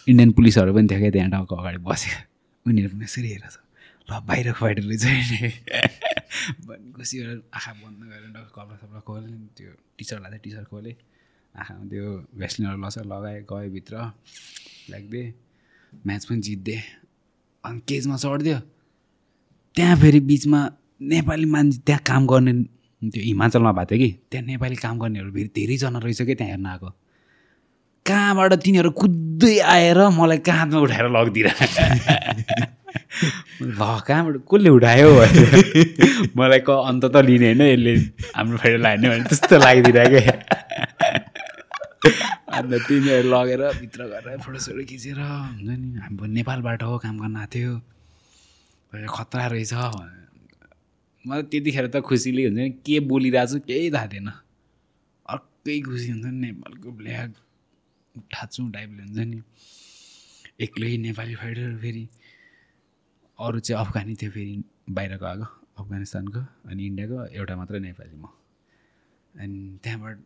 इन्डियन 0.09 0.31
पुलिसहरू 0.37 0.73
पनि 0.75 0.87
थियो 0.91 1.01
क्या 1.01 1.11
त्यहाँ 1.17 1.31
टाउको 1.31 1.55
अगाडि 1.55 1.79
बसेको 1.85 2.21
उनीहरू 2.67 2.89
पनि 2.97 3.05
यसरी 3.05 3.29
हेरेर 3.29 3.51
छ। 3.53 3.57
ल 4.09 4.21
बाहिरको 4.29 4.59
फाइटरले 4.61 4.97
चाहिँ 5.01 5.53
भने 6.67 6.93
खुसी 6.93 7.15
गरेर 7.21 7.41
आँखा 7.57 7.73
बन्द 7.81 8.01
गरेर 8.11 8.33
कपडा 8.57 8.75
सपडा 8.81 9.01
खोलेँ 9.01 9.37
त्यो 9.57 9.71
टी 9.97 10.05
सर्ट 10.05 10.21
लाँदै 10.23 10.39
टी 10.45 10.51
सर्ट 10.51 10.69
खोलेँ। 10.69 10.97
आँखामा 11.55 11.85
त्यो 11.89 12.05
भेस्लिनहरू 12.41 12.79
लस 12.85 12.97
लगाएँ 13.13 13.41
गएँ 13.49 13.69
भित्र। 13.77 13.95
लाग्दिएँ 14.93 15.29
म्याच 16.07 16.23
पनि 16.29 16.41
जित्दिएँ 16.47 16.83
अनि 17.65 17.81
केजमा 17.89 18.17
चढिदियो। 18.17 18.59
त्यहाँ 19.77 19.97
फेरि 19.97 20.21
बिचमा 20.21 20.61
नेपाली 21.01 21.47
मान्छे 21.55 21.79
त्यहाँ 21.87 22.03
काम 22.07 22.27
गर्ने 22.27 22.53
त्यो 23.11 23.23
हिमाचलमा 23.25 23.73
भएको 23.73 23.91
थियो 23.91 23.99
कि 23.99 24.11
त्यहाँ 24.31 24.47
नेपाली 24.47 24.77
काम 24.77 24.99
गर्नेहरू 24.99 25.31
फेरि 25.33 25.51
धेरैजना 25.57 25.99
रहेछ 25.99 26.23
कि 26.23 26.35
त्यहाँ 26.35 26.51
हेर्न 26.51 26.67
आएको? 26.67 26.89
कहाँबाट 28.07 28.53
तिनीहरू 28.65 28.91
कुद्दै 28.91 29.59
आएर 29.59 29.99
मलाई 30.13 30.39
काँधमा 30.45 30.81
उठाएर 30.81 31.07
लगिदिएर? 31.11 31.49
ल 33.63 33.81
कहाँबाट 34.07 34.37
कसले 34.45 34.71
उठायो? 34.71 35.11
मलाई 36.39 36.61
क 36.67 36.71
अन्त 36.71 37.05
त 37.05 37.17
लिने 37.25 37.49
होइन 37.49 37.63
यसले 37.63 37.95
हाम्रो 38.37 38.57
फेरि 38.59 38.79
लाने 38.83 39.09
भने 39.09 39.25
त्यस्तो 39.25 39.57
लागिदिरहेको 39.59 40.21
अन्त 42.55 42.73
तिनीहरू 42.87 43.29
लगेर 43.29 43.63
भित्र 43.81 44.01
गएर 44.13 44.27
फोटोसोटो 44.45 44.83
खिचेर 44.85 45.19
हुन्छ 45.19 45.69
नि 45.69 45.99
हाम्रो 45.99 46.27
नेपालबाट 46.39 46.83
हो 46.83 46.99
काम 46.99 47.17
गर्न 47.19 47.37
आएको 47.37 47.51
थियो। 47.55 47.73
खतरा 49.11 49.47
रहेछ। 49.47 49.73
मलाई 51.27 51.43
त्यतिखेर 51.53 51.87
त 51.89 52.01
खुसीले 52.05 52.43
हुन्छ 52.47 52.59
नि 52.59 52.71
के 52.85 53.01
बोलिरहेको 53.11 53.53
छु 53.53 53.59
केही 53.69 53.91
थाहा 53.91 54.07
थिएन। 54.13 54.29
अर्कै 55.27 55.81
खुसी 55.81 56.09
हुन्छ 56.13 56.25
नि 56.25 56.39
नेपालको 56.47 56.89
ब्ल्याक 57.01 57.31
ठाँचौँ 58.33 58.71
टाइपले 58.73 59.03
हुन्छ 59.03 59.19
नि। 59.33 59.39
एक्लै 60.65 60.97
नेपाली 61.07 61.35
फाइटर 61.35 61.77
फेरि। 61.83 62.05
अरू 63.39 63.59
चाहिँ 63.61 63.81
अफगानी 63.85 64.15
थियो 64.21 64.31
फेरि 64.31 64.55
बाहिरको 64.97 65.25
आएको 65.27 65.47
अफगानिस्तानको 65.81 66.41
अनि 66.71 66.83
इन्डियाको 66.87 67.19
एउटा 67.39 67.55
मात्रै 67.57 67.79
नेपाली 67.89 68.17
म। 68.17 68.27
अनि 69.35 69.61
त्यहाँबाट 69.83 70.17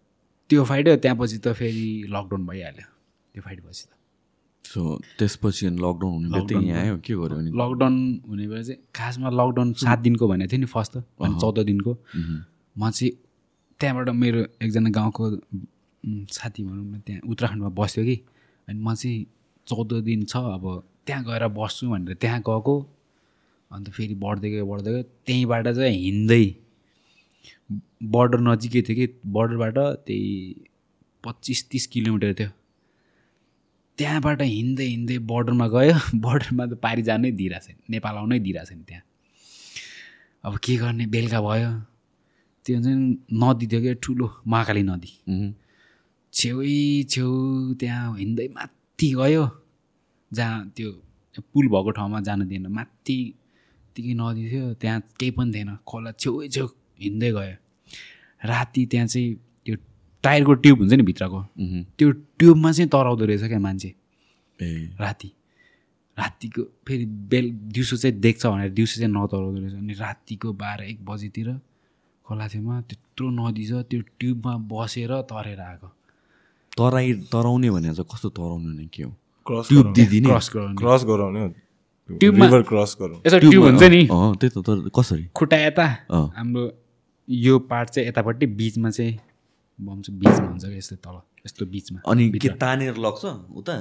त्यो 0.51 0.65
फाइट 0.65 0.89
त्यहाँपछि 1.03 1.39
त 1.45 1.53
फेरि 1.61 1.87
लकडाउन 2.15 2.43
भइहाल्यो। 2.47 2.87
त्यो 3.35 3.43
फाइट 3.47 3.61
पछि 3.65 3.85
त। 3.87 3.98
सो 4.69 4.81
त्यसपछि 5.19 5.67
अनि 5.67 5.79
लकडाउन 5.81 6.13
हुने 6.15 6.29
बित्तिकै 6.35 6.67
यहाँ 6.69 6.83
आयो 6.83 6.97
के 7.05 7.15
गर्यो 7.21 7.37
अनि 7.39 7.51
लकडाउन 7.61 7.95
हुने 8.29 8.47
बेला 8.49 8.63
चाहिँ 8.69 8.81
खासमा 8.95 9.29
लकडाउन 9.41 9.73
सात 9.81 9.99
दिनको 10.07 10.29
भनेको 10.29 10.51
थियो 10.53 10.61
नि 10.61 10.69
फर्स्ट 10.75 10.93
त 10.97 11.05
अनि 11.25 11.35
चौध 11.41 11.59
दिनको। 11.71 11.93
म 12.77 12.91
चाहिँ 12.91 13.11
त्यहाँबाट 13.81 14.09
मेरो 14.23 14.41
एकजना 14.63 14.91
गाउँको 14.99 15.25
साथी 16.37 16.61
भनौँ 16.65 16.85
न 16.85 17.01
त्यहाँ 17.07 17.21
उत्तराखण्डमा 17.31 17.71
बस्थ्यो 17.81 18.05
कि। 18.05 18.17
अनि 18.69 18.79
म 18.85 18.95
चाहिँ 18.95 19.27
चौध 19.67 19.93
दिन 20.05 20.25
छ 20.29 20.37
अब 20.37 20.65
त्यहाँ 21.07 21.23
गएर 21.25 21.45
बस्छु 21.57 21.89
भनेर 21.89 22.15
त्यहाँ 22.21 22.41
गएको। 22.49 22.77
अन्त 23.71 23.87
फेरि 23.97 24.15
बढ्दै 24.21 24.49
गयो 24.51 24.67
बढ्दै 24.67 24.91
गयो। 24.93 25.03
त्यहीँबाट 25.27 25.67
चाहिँ 25.69 25.97
हिँड्दै 25.97 26.45
बर्डर 28.15 28.41
नजिकै 28.49 28.83
थियो 28.85 28.97
कि 28.97 29.07
बर्डरबाट 29.33 29.79
त्यही 30.07 30.29
पच्चिस 31.25 31.69
तिस 31.71 31.87
किलोमिटर 31.93 32.33
थियो। 32.39 32.51
त्यहाँबाट 33.99 34.43
हिँड्दै 34.43 34.85
हिँड्दै 34.85 35.19
बर्डरमा 35.31 35.67
गयो। 35.69 35.95
बर्डरमा 36.27 36.65
त 36.67 36.73
पारि 36.85 37.03
जानै 37.03 37.31
दिइरहेको 37.33 37.67
छैन 37.67 37.77
नेपाल 37.91 38.15
आउनै 38.17 38.39
दिइरहेको 38.39 38.69
छैन 38.71 38.83
त्यहाँ। 38.89 39.05
अब 40.45 40.59
के 40.65 40.75
गर्ने? 40.77 41.07
बेलुका 41.07 41.41
भयो। 41.41 41.71
त्यो 42.65 42.75
हुन्छ 42.77 42.87
नि 42.89 43.07
नदी 43.43 43.67
थियो 43.67 43.81
क्या 43.81 43.95
ठुलो 44.05 44.27
महाकाली 44.47 44.83
नदी। 44.91 45.11
छेउै 46.35 46.77
छेउ 47.11 47.31
त्यहाँ 47.81 48.05
हिँड्दै 48.19 48.47
माथि 48.57 49.09
गयो। 49.19 49.45
जहाँ 50.31 50.57
त्यो 50.77 50.91
पुल 51.53 51.67
भएको 51.69 51.91
ठाउँमा 51.99 52.21
जानु 52.21 52.45
दिएन। 52.51 52.67
माथि 52.71 53.19
यत्तिकै 53.19 54.15
नदी 54.15 54.43
थियो। 54.51 54.67
त्यहाँ 54.75 55.01
केही 55.19 55.31
पनि 55.37 55.51
थिएन। 55.55 55.71
खोला 55.83 56.11
छेउै 56.23 56.49
छेउ 56.49 56.67
हिँड्दै 57.03 57.31
गयो। 57.33 57.57
राति 58.43 58.83
त्यहाँ 58.87 59.07
चाहिँ 59.07 59.31
टायरको 60.23 60.55
ट्युब 60.55 60.79
हुन्छ 60.79 60.93
नि 60.93 61.03
भित्रको। 61.03 61.47
त्यो 61.99 62.11
ट्युबमा 62.11 62.73
चाहिँ 62.73 62.89
तराउँदो 62.89 63.25
रहेछ 63.25 63.43
क्या 63.45 63.59
मान्छे। 63.59 63.95
ए। 64.63 64.91
राति। 65.01 65.33
रातिको 66.19 66.63
फेरि 66.63 67.07
बेल 67.07 67.51
दिउँसो 67.51 67.97
चाहिँ 67.97 68.17
देख्छ 68.17 68.47
भनेर 68.47 68.71
दिउँसो 68.71 69.01
चाहिँ 69.01 69.13
नतराउँदो 69.15 69.61
रहेछ। 69.61 69.75
अनि 69.75 69.93
रातिको 69.93 70.53
बाह्र 70.53 70.83
एक 70.83 71.05
बजीतिर 71.05 71.61
खोला 72.27 72.49
छेउमा 72.49 72.81
त्यत्रो 72.81 73.31
नदी 73.31 73.65
छ 73.67 73.73
त्यो 73.73 74.01
ट्युबमा 74.19 74.57
बसेर 74.57 75.21
तरेर 75.23 75.61
आएको। 75.61 75.87
तराई 76.79 77.13
तराउने 77.13 77.71
भने 77.71 77.95
चाहिँ 77.95 78.05
कस्तो 78.15 78.29
तराउने 78.29 78.67
भने 78.67 78.87
के 78.87 79.03
हो? 79.03 79.11
क्रस 79.47 79.69
ट्युब 79.69 79.93
दिदिने 79.93 80.29
क्रस 80.29 80.51
गराउने 80.55 80.75
क्रस 80.75 81.05
गराउने 81.05 81.41
हो। 81.41 81.49
ट्युबमा- 82.19 82.45
रिभर 82.45 82.63
क्रस 82.63 82.97
गराउने 83.01 83.23
यसो 83.27 83.39
ट्युब 83.39 83.65
हुन्छ 83.65 83.83
नि। 83.83 84.09
त्यही 84.13 84.49
त 84.49 84.59
तर 84.59 84.91
कसरी? 84.99 85.25
खुट्टा 85.35 85.57
यता। 85.57 85.87
हाम्रो 86.13 86.73
यो 87.31 87.59
पार्ट 87.59 87.91
चाहिँ 87.91 88.09
यतापट्टि 88.09 88.47
बिचमा 88.47 88.91
चाहिँ 88.91 89.19
बम 89.79 90.01
चाहिँ 90.03 90.19
बिचमा 90.21 90.47
हुन्छ 90.49 90.65
क्या 90.65 90.77
यस्तो 90.77 90.97
तल 91.05 91.17
यस्तो 91.47 91.67
बिचमा 91.67 91.99
अनि 92.11 92.25
के। 92.39 92.49
तानेर 92.59 92.97
लग्छ 92.99 93.25
उता 93.59 93.75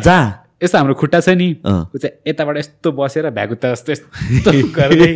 जा 0.00 0.18
यस्तो 0.62 0.76
हाम्रो 0.78 0.94
खुट्टा 0.94 1.20
छ 1.20 1.28
नि। 1.36 1.48
ऊ 1.60 1.98
चाहिँ 1.98 2.14
यताबाट 2.28 2.56
यस्तो 2.56 2.92
बसेर 2.92 3.30
भ्यागुत्ता 3.30 3.70
जस्तो 3.72 3.92
यस्तो 3.92 4.50
गर्दै 4.72 5.12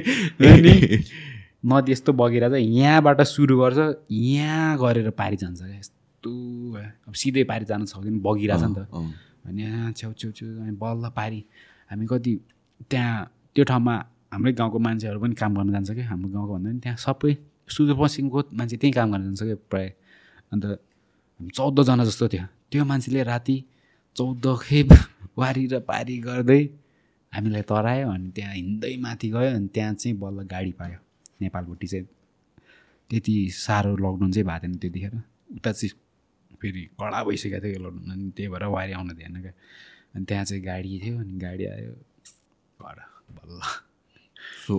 नदी 1.64 1.92
यस्तो 1.92 2.12
बगेर 2.12 2.48
चाहिँ 2.50 2.66
यहाँबाट 2.76 3.20
सुरु 3.24 3.54
गर्छ 3.60 3.80
यहाँ 4.10 4.76
गरेर 4.78 5.10
पारि 5.16 5.36
जान्छ 5.36 5.60
क्या 5.60 5.78
यस्तो। 5.78 6.30
अब 7.08 7.14
सिधै 7.14 7.44
पारि 7.44 7.64
जानु 7.64 7.86
सक्दैन 7.86 8.20
बगिरहेछ 8.20 8.62
नि 8.64 8.74
त। 8.74 8.88
अनि 9.48 9.62
यहाँ 9.62 9.92
छेउ 9.92 10.12
छेउ 10.12 10.30
छेउ 10.32 10.48
अनि 10.60 10.76
बल्ल 10.80 11.08
पारि 11.16 11.40
हामी 11.90 12.06
कति 12.06 12.32
त्यहाँ 12.90 13.16
त्यो 13.54 13.64
ठाउँमा 13.64 13.94
हाम्रै 14.32 14.52
गाउँको 14.52 14.78
मान्छेहरू 14.78 15.20
पनि 15.20 15.34
काम 15.40 15.52
गर्न 15.56 15.72
जान्छ 15.72 15.90
क्या 15.90 16.06
हाम्रो 16.08 16.28
गाउँको 16.28 16.52
भन्दा 16.54 16.70
पनि 16.70 16.80
त्यहाँ 16.80 16.96
सबै 16.96 17.32
सुदूरपश्चिमको 17.68 18.40
मान्छे 18.52 18.76
त्यहीँ 18.76 18.94
काम 18.94 19.12
गर्न 19.12 19.24
जान्छ 19.24 19.42
क्या 19.42 19.56
प्रायः। 19.70 19.90
अन्त 20.52 20.64
चौधजना 21.54 22.04
जस्तो 22.04 22.28
थियो। 22.28 22.46
त्यो 22.70 22.84
मान्छेले 22.84 23.22
राति 23.22 23.56
चौध 24.16 24.46
खेप 24.62 24.88
वारी 25.38 25.66
र 25.66 25.80
पारी 25.80 26.18
गर्दै 26.18 26.62
हामीलाई 27.32 27.62
तरायो 27.62 28.08
अनि 28.10 28.30
त्यहाँ 28.30 28.54
हिँड्दै 28.54 28.96
माथि 28.96 29.28
गयो 29.30 29.50
अनि 29.56 29.68
त्यहाँ 29.74 29.94
चाहिँ 29.94 30.18
बल्ल 30.18 30.46
गाडी 30.46 30.72
पायो। 30.72 30.98
नेपालपट्टि 31.40 31.86
चाहिँ 31.86 32.06
त्यति 33.10 33.34
साह्रो 33.50 33.96
लकडाउन 33.96 34.32
चाहिँ 34.32 34.46
भएको 34.46 34.62
थिएन 34.62 34.76
त्यतिखेर। 34.78 35.14
उता 35.56 35.72
चाहिँ 35.72 35.92
फेरि 36.60 36.82
कडा 37.00 37.24
भइसकेको 37.24 37.58
थियो 37.64 37.78
लकडाउन 37.84 38.10
अनि 38.12 38.30
त्यही 38.36 38.48
भएर 38.48 38.64
वारी 38.76 38.92
आउन 38.92 39.08
दिएन 39.18 39.40
क्या। 39.42 39.52
अनि 40.14 40.24
त्यहाँ 40.24 40.44
चाहिँ 40.44 40.62
गाडी 40.64 41.00
थियो 41.04 41.18
अनि 41.18 41.34
गाडी 41.38 41.64
आयो। 41.64 41.92
कडा 42.80 43.04
बल्ल। 43.34 43.60
सो 44.64 44.72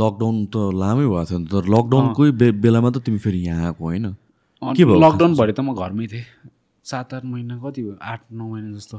लकडाउन 0.00 0.36
त 0.46 0.56
लामै 0.80 1.06
भएको 1.06 1.24
थियो 1.28 1.38
नि 1.38 1.46
तर 1.50 1.64
लकडाउनकै 1.74 2.30
बे- 2.40 2.54
बेलामा 2.62 2.90
त 2.90 2.98
तिमी 3.04 3.18
फेरि 3.18 3.38
यहाँ 3.46 3.66
आएको 3.68 3.82
होइन। 3.84 4.06
के 4.62 4.84
भयो 4.84 4.98
लकडाउन 5.00 5.32
भरे 5.36 5.52
त 5.52 5.60
म 5.60 5.74
घरमै 5.74 6.06
थिएँ। 6.06 6.24
सात 6.84 7.14
आठ 7.14 7.24
महिना 7.24 7.54
कति 7.58 7.80
भयो? 7.82 7.96
आठ 8.02 8.20
नौ 8.32 8.44
महिना 8.48 8.70
जस्तो। 8.76 8.98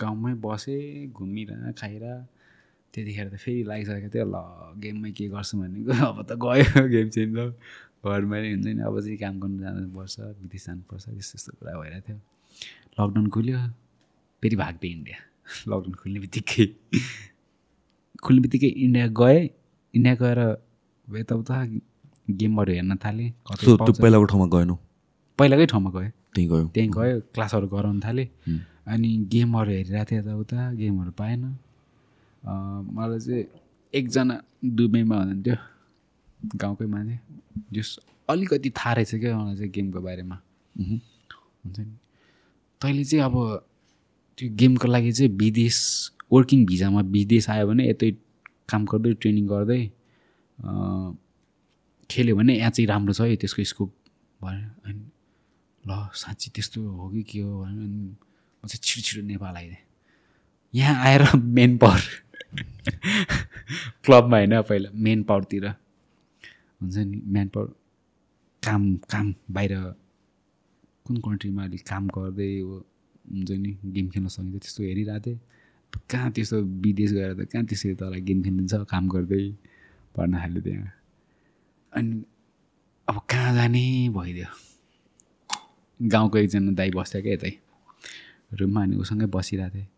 गाउँमै 0.00 0.32
बसेँ 0.40 1.10
घुमिरह 1.12 1.72
खाएर 1.80 2.04
त्यतिखेर 2.94 3.26
त 3.28 3.36
फेरि 3.36 3.62
लागिसकेको 3.68 4.08
थियो 4.14 4.24
ल 4.24 4.36
गेममै 4.80 5.10
के 5.12 5.24
गर्छु 5.28 5.54
भनेको 5.60 5.92
अब 5.92 6.18
त 6.24 6.32
गयो 6.40 6.64
गेम 6.94 7.08
चाहिँ 7.12 7.28
त 7.34 7.52
घरमा 8.06 8.36
नै 8.40 8.48
हुन्छ 8.54 8.66
नि 8.70 8.82
अब 8.86 8.94
चाहिँ 9.02 9.18
काम 9.18 9.34
गर्नु 9.42 9.58
जानुपर्छ 9.60 10.14
विदेश 10.40 10.62
जानुपर्छ 10.66 11.04
त्यस्तो 11.04 11.34
त्यस्तो 11.36 11.50
कुरा 11.58 11.72
भइरहेको 11.80 12.06
थियो। 12.06 12.18
लकडाउन 12.96 13.26
खुल्यो। 13.34 13.58
फेरि 14.42 14.56
भाग्दै 14.56 14.88
इन्डिया। 14.88 15.18
लकडाउन 15.68 15.94
खुल्ने 16.00 16.18
बित्तिकै। 16.24 16.64
खुल्ने 18.24 18.40
बित्तिकै 18.40 18.68
इन्डिया 18.86 19.06
गएँ। 19.12 19.42
इन्डिया 19.96 20.14
गएर 20.20 20.40
यताउता 21.08 21.56
गेमहरू 22.38 22.72
हेर्न 22.72 22.96
थालेँ 23.04 23.30
त्यो। 23.60 23.76
पहिलाको 23.76 24.24
ठाउँमा 24.30 24.46
गएनौ? 24.54 24.76
पहिलाकै 25.38 25.66
ठाउँमा 25.72 25.90
गएँ। 25.96 26.10
त्यहीँ 26.34 26.48
गयो। 26.50 26.66
त्यहीँ 26.74 26.90
गयो 26.90 27.20
क्लासहरू 27.34 27.66
गराउनु 27.74 28.00
थालेँ। 28.04 28.28
अनि 28.92 29.10
गेमहरू 29.32 29.70
हेरिरहेको 29.70 30.10
थिएँ 30.10 30.20
यताउता 30.20 30.58
गेमहरू 30.80 31.10
पाएन। 31.20 31.42
मलाई 32.96 33.18
चाहिँ 33.18 33.44
एकजना 33.94 34.34
दुबईमा 34.76 35.16
हुनुहुन्थ्यो 35.16 35.56
गाउँकै 36.60 36.86
मान्छे। 36.86 37.16
जस 37.72 37.98
अलिकति 38.28 38.70
थाहा 38.70 38.92
रहेछ 38.94 39.14
क्या 39.22 39.38
मलाई 39.38 39.56
चाहिँ 39.56 39.70
गेमको 39.72 40.00
बारेमा। 40.00 40.36
हुन्छ 40.76 41.78
नि। 41.78 41.94
तैँले 42.80 43.04
चाहिँ 43.04 43.24
अब 43.24 43.34
त्यो 44.38 44.46
गेमको 44.60 44.86
लागि 44.88 45.12
चाहिँ 45.12 45.30
विदेश 45.32 45.76
वर्किङ 46.32 46.66
भिजामा 46.66 47.00
विदेश 47.16 47.48
आयो 47.50 47.66
भने 47.66 47.88
यतै 47.90 48.10
काम 48.68 48.84
गर्दै 48.90 49.12
ट्रेनिङ 49.22 49.46
गर्दै 49.46 49.80
खेल्यो 52.10 52.36
भने 52.36 52.52
यहाँ 52.56 52.70
चाहिँ 52.70 52.88
राम्रो 52.88 53.12
छ 53.12 53.20
है 53.20 53.36
त्यसको 53.42 53.64
स्कोप 53.72 53.90
भन्यो 54.40 54.68
अनि 54.86 55.02
ल 55.84 55.90
साँच्ची 56.22 56.50
त्यस्तो 56.54 56.80
हो 56.82 57.08
कि 57.10 57.22
के 57.30 57.40
हो 57.40 57.52
भन्यो 57.62 57.82
अनि 57.82 57.98
म 58.62 58.66
चाहिँ 58.66 58.80
छिटो 58.82 59.02
छिटो 59.06 59.22
नेपाल 59.26 59.56
आइदिएँ। 59.56 59.82
यहाँ 60.74 60.94
आएर 61.06 61.22
मेन 61.36 61.76
पावर 61.78 62.02
क्लबमा 64.04 64.36
होइन 64.36 64.54
पहिला 64.68 64.88
मेन 64.94 65.22
पावरतिर। 65.28 65.66
हुन्छ 65.66 66.96
नि 66.96 67.20
मेन 67.34 67.48
पावर 67.54 67.68
काम 68.62 68.82
काम 69.10 69.26
बाहिर 69.50 69.72
कुन 71.06 71.16
कन्ट्रीमा 71.26 71.62
अलिक 71.64 71.82
काम 71.86 72.06
गर्दै 72.16 72.50
हो 72.60 72.74
हुन्छ 73.30 73.50
नि 73.50 73.70
गेम 73.94 74.06
खेल्न 74.10 74.28
सकिन्छ 74.28 74.62
त्यस्तो 74.62 74.82
हेरिरहेको 74.82 75.22
थिएँ। 75.26 75.38
कहाँ 76.10 76.30
त्यस्तो 76.32 76.56
विदेश 76.84 77.10
गएर 77.12 77.32
त 77.34 77.48
कहाँ 77.52 77.64
त्यसरी 77.64 77.94
तँलाई 78.00 78.20
गेम 78.20 78.38
खेलिदिन्छ 78.42 78.74
काम 78.90 79.04
गर्दै 79.08 79.42
पढ्न 80.14 80.32
थाल्यो 80.40 80.60
त्यहाँ? 80.62 80.92
अनि 81.92 82.12
अब 83.08 83.18
कहाँ 83.30 83.54
जाने 83.54 83.84
भइदियो? 84.16 84.48
गाउँको 86.00 86.36
एकजना 86.38 86.72
दाई 86.78 86.90
बस्थ्यो 86.96 87.22
क्या 87.22 87.32
यतै। 87.32 87.52
रुममा 88.60 88.80
अनि 88.82 88.96
उसँगै 89.02 89.26
बसिरहेको 89.26 89.74
थिएँ। 89.74 89.88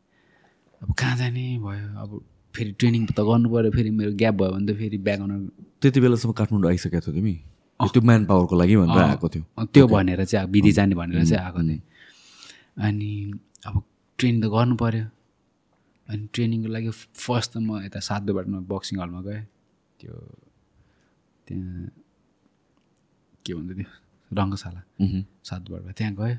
अब 0.82 0.94
कहाँ 0.94 1.16
जाने 1.16 1.44
भयो? 1.58 1.86
अब 2.02 2.10
फेरि 2.54 2.72
ट्रेनिङ 2.78 3.02
त 3.12 3.20
गर्नु 3.20 3.48
पऱ्यो 3.50 3.70
फेरि 3.70 3.90
मेरो 3.90 4.12
ग्याप 4.14 4.34
भयो 4.34 4.50
भने 4.52 4.66
त 4.72 4.76
फेरि 4.78 4.98
ब्याक 4.98 5.20
आउनु 5.20 5.36
त्यति 5.82 5.98
बेलासम्म 6.00 6.32
काठमाडौँ 6.38 6.70
आइसकेको 6.70 7.00
थियो 7.06 7.14
तिमी? 7.14 7.34
त्यो 7.80 8.00
म्यान 8.02 8.24
पावरको 8.26 8.54
लागि 8.58 8.76
भनेर 8.76 9.02
आएको 9.02 9.28
थियो। 9.28 9.64
त्यो 9.74 9.86
भनेर 9.86 10.24
चाहिँ 10.24 10.46
अब 10.46 10.52
विधि 10.52 10.72
जाने 10.78 10.94
भनेर 10.94 11.24
चाहिँ 11.24 11.44
आएको 11.44 11.60
थिएँ। 11.68 11.80
अनि 12.86 13.10
अब 13.66 13.82
ट्रेनिङ 14.18 14.40
त 14.42 14.46
गर्नु 14.54 14.74
पऱ्यो। 14.76 15.04
अनि 16.08 16.28
ट्रेनिङको 16.32 16.68
लागि 16.74 16.90
फर्स्ट 17.24 17.50
त 17.52 17.56
म 17.60 17.84
यता 17.84 18.00
सातोबाटमा 18.00 18.58
बक्सिङ 18.72 18.96
हलमा 19.00 19.20
गएँ। 19.28 19.42
त्यो 20.00 20.14
त्यहाँ 21.46 21.90
के 23.44 23.50
भन्छ 23.54 23.70
त्यो? 23.78 23.88
रङ्गशाला। 24.30 24.80
सातोबाटमा 25.48 25.92
त्यहाँ 25.98 26.14
गएँ। 26.20 26.36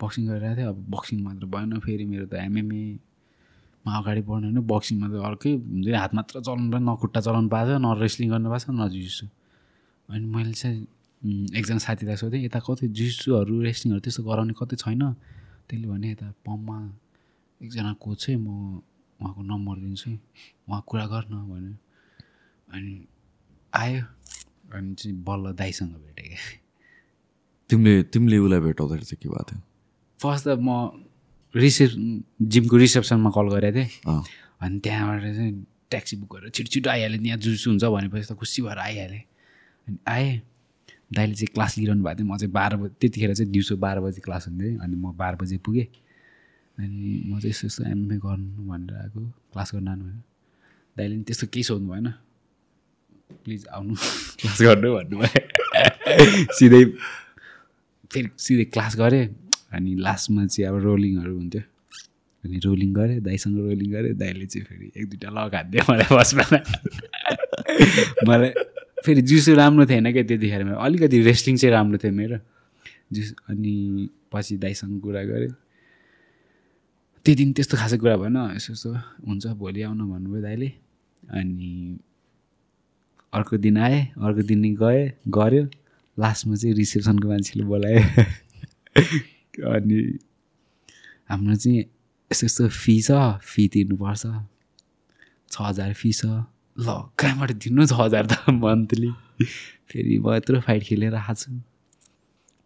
बक्सिङ 0.00 0.22
गरिरहेको 0.28 0.56
थिएँ। 0.56 0.68
अब 0.72 0.78
बक्सिङ 0.94 1.18
मात्र 1.24 1.44
भएन 1.46 1.78
फेरि 1.80 2.04
मेरो 2.04 2.26
त 2.32 2.34
एमएमएमा 2.46 3.90
अगाडि 4.00 4.22
बढ्नु 4.28 4.46
होइन। 4.48 4.60
बक्सिङमा 4.64 5.06
त 5.12 5.14
अर्कै 5.28 5.52
हुन्छ 5.56 5.86
नि, 5.88 5.96
हात 5.96 6.12
मात्र 6.16 6.34
चलाउनु 6.40 6.68
पाएन 6.72 6.84
न 6.88 6.90
खुट्टा 7.00 7.20
चलाउनु 7.26 7.48
पाएको 7.48 7.72
छ 7.76 7.80
न 7.80 7.86
रेस्लिङ 8.00 8.26
गर्नु 8.32 8.48
पाएको 8.52 8.64
छ 8.64 8.76
न 8.76 8.88
जिसु 8.92 9.26
अनि 10.08 10.24
मैले 10.34 10.52
चाहिँ 10.52 10.80
एकजना 11.58 11.80
साथीलाई 11.84 12.16
सोधेँ 12.20 12.40
यता 12.44 12.60
कतै 12.60 12.86
जिसुहरू 12.92 13.54
रेस्लिङहरू 13.68 14.00
त्यस्तो 14.04 14.22
गराउने 14.28 14.54
कतै 14.60 14.76
छैन? 14.76 15.02
त्यसले 15.66 15.86
भने 15.88 16.08
यता 16.12 16.26
पम्पमा 16.44 16.76
एकजना 17.62 17.92
कोच 18.00 18.26
चाहिँ 18.26 18.40
म 18.40 18.82
उहाँको 19.20 19.42
नम्बर 19.42 19.76
दिन्छु। 19.80 20.10
उहाँ 20.68 20.82
कुरा 20.86 21.06
गर्न 21.06 21.34
भन्यो। 21.48 21.74
अनि 22.74 22.92
आयो। 23.72 24.02
अनि 24.74 24.94
चाहिँ 24.94 25.16
बल्ल 25.24 25.52
दाईसँग 25.56 25.92
भेटेँ 26.04 26.26
क्या। 26.28 26.40
तिमीले 27.70 28.02
तिमीले 28.12 28.38
उसलाई 28.38 28.60
भेटाउँदाखेरि 28.60 29.04
चाहिँ 29.04 29.20
के 29.22 29.28
भएको 29.28 29.44
थियो? 29.48 29.60
फर्स्ट 30.20 30.44
त 30.48 30.58
म 30.60 30.68
रिसेप 31.54 31.90
जिमको 32.42 32.76
रिसेप्सनमा 32.76 33.30
कल 33.32 33.46
गरेको 33.56 33.76
थिएँ। 33.76 33.88
अनि 34.60 34.78
त्यहाँबाट 34.84 35.22
चाहिँ 35.22 35.52
ट्याक्सी 35.90 36.16
बुक 36.16 36.30
गरेर 36.36 36.50
छिटो 36.50 36.68
छिटो 36.68 36.90
आइहालेँ। 36.90 37.20
यहाँ 37.24 37.38
जुस 37.40 37.66
हुन्छ 37.66 37.84
भनेपछि 37.84 38.26
त 38.28 38.36
खुसी 38.36 38.62
भएर 38.62 38.78
आइहालेँ। 38.78 39.22
अनि 39.88 39.98
आएँ। 40.08 40.40
दाइले 41.14 41.34
चाहिँ 41.34 41.50
क्लास 41.54 41.78
लिइरहनु 41.78 42.04
भएको 42.04 42.18
थियो। 42.18 42.26
म 42.28 42.36
चाहिँ 42.36 42.52
बाह्र 42.52 42.76
बजी 42.76 42.94
त्यतिखेर 43.00 43.34
चाहिँ 43.34 43.50
दिउँसो 43.52 43.76
बाह्र 43.80 44.00
बजी 44.04 44.20
क्लास 44.20 44.48
हुन्थ्यो। 44.48 44.80
अनि 44.82 44.96
म 44.96 45.16
बाह्र 45.16 45.36
बजी 45.40 45.56
पुगेँ। 45.64 45.86
अनि 46.78 47.22
म 47.26 47.38
चाहिँ 47.40 47.50
यस्तो 47.50 47.66
यस्तो 47.66 47.82
एमए 47.84 48.16
गर्नु 48.16 48.62
भनेर 48.68 48.96
आएको 48.96 49.20
क्लास 49.52 49.70
गर्न 49.74 49.88
आउनु 49.88 50.04
भयो। 50.04 50.22
दाइले 50.96 51.16
नि 51.16 51.22
त्यस्तो 51.22 51.46
केही 51.46 51.64
सोध्नु 51.64 51.88
भएन। 51.92 52.08
प्लिज 53.44 53.66
आउनु 53.72 53.94
क्लास 54.40 54.58
गर्नु 54.62 54.88
भन्नुभयो 54.94 56.52
सिधै 56.58 56.84
फेरि 58.12 58.28
सिधै 58.38 58.64
क्लास 58.64 58.96
गरेँ। 58.96 59.24
अनि 59.72 59.94
लास्टमा 59.96 60.46
चाहिँ 60.46 60.68
अब 60.68 60.76
रोलिङहरू 60.82 61.32
हुन्थ्यो। 61.36 61.62
अनि 62.44 62.56
रोलिङ 62.58 62.90
गरेँ 62.94 63.20
दाइसँग 63.20 63.58
रोलिङ 63.58 63.90
गरेँ। 63.90 64.14
दाइले 64.14 64.46
चाहिँ 64.46 64.64
फेरि 64.64 64.92
एक 64.96 65.04
दुइटा 65.10 65.28
लगाइदियो 65.32 65.82
मलाई 65.90 66.08
बसमा 66.12 66.44
मलाई 68.28 68.50
फेरि 69.04 69.22
जुसो 69.22 69.54
राम्रो 69.54 69.86
थिएन 69.86 70.12
क्या 70.12 70.22
त्यतिखेर 70.22 70.64
मेरो। 70.64 70.76
अलिकति 70.76 71.16
रेस्लिङ 71.22 71.56
चाहिँ 71.56 71.72
राम्रो 71.72 71.98
थियो 71.98 72.12
मेरो। 72.12 72.38
जुस 73.12 73.34
अनि 73.48 73.74
पछि 74.32 74.56
दाइसँग 74.56 75.00
कुरा 75.00 75.22
गरेँ। 75.24 75.65
त्यो 77.26 77.34
दिन 77.34 77.52
त्यस्तो 77.58 77.74
खासै 77.74 77.96
कुरा 77.98 78.16
भएन। 78.22 78.36
यसो 78.54 78.70
यसो 78.72 78.90
हुन्छ 79.26 79.58
भोलि 79.58 79.82
आउन 79.82 79.98
भन्नुभयो 79.98 80.42
दाइले। 80.46 80.68
अनि 81.34 81.98
अर्को 83.34 83.56
दिन 83.58 83.76
आएँ 83.82 84.14
अर्को 84.14 84.42
दिन 84.46 84.62
गएँ 84.78 85.02
गऱ्यो। 85.26 85.62
लास्टमा 86.18 86.54
चाहिँ 86.54 86.74
रिसेप्सनको 86.78 87.26
मान्छेले 87.28 87.64
बोलायो। 87.66 87.98
अनि 89.74 89.98
हाम्रो 91.26 91.54
चाहिँ 91.58 91.82
यस्तो 92.30 92.46
यस्तो 92.46 92.68
फी 92.70 92.94
छ 93.02 93.10
फी 93.42 93.66
तिर्नुपर्छ। 93.74 94.22
छ 95.50 95.54
हजार 95.66 95.92
फी 95.98 96.12
छ। 96.12 96.46
ल 96.78 97.10
कहाँबाट 97.18 97.50
दिनु 97.58 97.86
छ 97.90 98.06
हजार 98.06 98.30
त 98.30 98.54
मन्थली? 98.54 99.10
फेरि 99.90 100.18
म 100.22 100.30
यत्रो 100.38 100.62
फाइट 100.62 100.82
खेलेर 100.86 101.14
आएको 101.18 101.34
छु। 101.34 101.58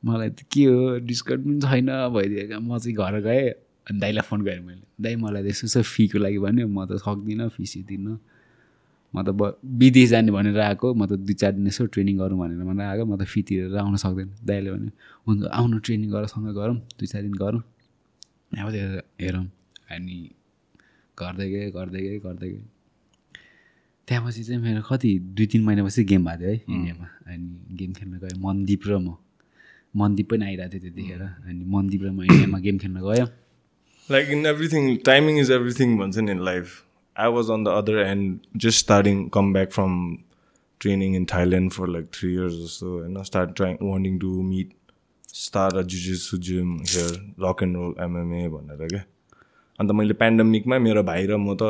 मलाई 0.05 0.31
त 0.37 0.45
के 0.53 0.69
हो 0.69 1.01
डिस्काउन्ट 1.01 1.49
पनि 1.49 1.61
छैन 1.65 1.89
भइदिएको। 2.13 2.61
म 2.61 2.77
चाहिँ 2.77 2.97
घर 3.01 3.21
गएँ। 3.25 3.70
अनि 3.87 3.99
दाइलाई 4.01 4.24
फोन 4.28 4.41
गरेँ 4.45 4.64
मैले 4.66 4.85
दाइ 5.03 5.14
मलाई 5.16 5.43
त 5.43 5.47
यस्तो 5.53 5.66
यस्तो 5.66 5.83
फीको 5.95 6.18
लागि 6.18 6.39
भन्यो 6.45 6.66
म 6.68 6.85
त 6.89 7.01
सक्दिनँ 7.01 7.49
फी 7.55 7.64
सिदिनँ 7.72 8.18
म 9.14 9.16
त 9.26 9.28
ब 9.35 9.59
विदेश 9.64 10.09
जाने 10.11 10.31
भनेर 10.31 10.59
आएको 10.70 10.95
म 10.95 11.03
त 11.07 11.18
दुई 11.18 11.35
चार 11.35 11.53
दिन 11.59 11.66
यसो 11.66 11.87
ट्रेनिङ 11.91 12.16
गरौँ 12.22 12.39
भनेर 12.39 12.62
भनेर 12.62 12.87
आएको 12.87 13.05
म 13.11 13.18
त 13.18 13.26
फी 13.26 13.41
तिरेर 13.43 13.76
आउन 13.83 13.97
सक्दैन। 13.99 14.28
दाइले 14.47 14.70
भन्यो 14.70 14.91
हुन्छ 15.26 15.41
आउनु 15.51 15.76
ट्रेनिङ 15.83 16.09
गरेर 16.14 16.28
सँगै 16.31 16.53
गरौँ 16.55 16.76
दुई 16.99 17.07
चार 17.11 17.22
दिन 17.26 17.35
गरौँ। 17.35 17.62
अब 18.55 18.68
त्यो 18.70 18.87
हेरौँ 19.18 19.47
अनि 19.91 20.16
गर्दै 21.18 21.47
गएँ 21.51 21.70
गर्दै 21.74 22.01
गएँ 22.07 22.18
गर्दै 22.22 22.49
गएँ। 22.51 22.66
त्यहाँपछि 24.07 24.43
चाहिँ 24.47 24.62
मेरो 24.62 24.83
कति 24.87 25.11
दुई 25.35 25.47
तिन 25.47 25.62
महिनापछि 25.66 26.03
गेम 26.05 26.22
भएको 26.24 26.39
थियो 26.39 26.51
है 26.51 26.62
इन्डियामा। 26.70 27.07
अनि 27.31 27.47
गेम 27.78 27.91
खेल्न 27.99 28.14
गएँ 28.22 28.39
मनदीप 28.39 28.83
र 28.87 28.99
म। 28.99 29.18
मनदीप 29.91 30.26
पनि 30.31 30.45
आइरहेको 30.47 30.70
थियो 30.70 30.83
त्यतिखेर 30.87 31.22
अनि 31.51 31.62
मनदीप 31.66 32.03
र 32.03 32.09
म 32.14 32.22
इन्डियामा 32.31 32.59
गेम 32.59 32.76
खेल्न 32.78 32.99
गयो। 33.03 33.26
Like 34.09 34.29
in 34.29 34.47
everything, 34.47 35.01
timing 35.03 35.37
is 35.37 35.51
everything 35.51 35.99
once 35.99 36.17
in 36.17 36.27
life. 36.45 36.85
I 37.17 37.29
was 37.29 37.51
on 37.51 37.65
the 37.65 37.71
other 37.71 37.99
end, 37.99 38.47
just 38.57 38.79
starting, 38.79 39.31
come 39.31 39.53
back 39.53 39.71
from 39.71 40.25
training 40.81 41.15
in 41.15 41.27
Thailand 41.27 41.73
for 41.73 41.87
like 41.87 42.11
three 42.13 42.33
years 42.33 42.59
or 42.59 42.69
so, 42.69 42.99
and 42.99 43.19
I 43.19 43.23
started 43.23 43.55
trying, 43.55 43.79
wanting 43.81 44.19
to 44.21 44.43
meet, 44.43 44.73
start 45.27 45.75
a 45.75 45.85
jiu-jitsu 45.85 46.39
gym 46.39 46.83
here, 46.87 47.13
rock 47.39 47.63
and 47.63 47.77
roll 47.77 47.95
MMA 47.95 48.49
भनेर 48.55 48.89
क्या 48.89 49.03
अन्त 49.81 49.93
मैले 49.99 50.15
पेन्डेमिकमा 50.23 50.79
मेरो 50.87 51.03
भाइ 51.11 51.27
र 51.27 51.37
म 51.37 51.55
त 51.61 51.63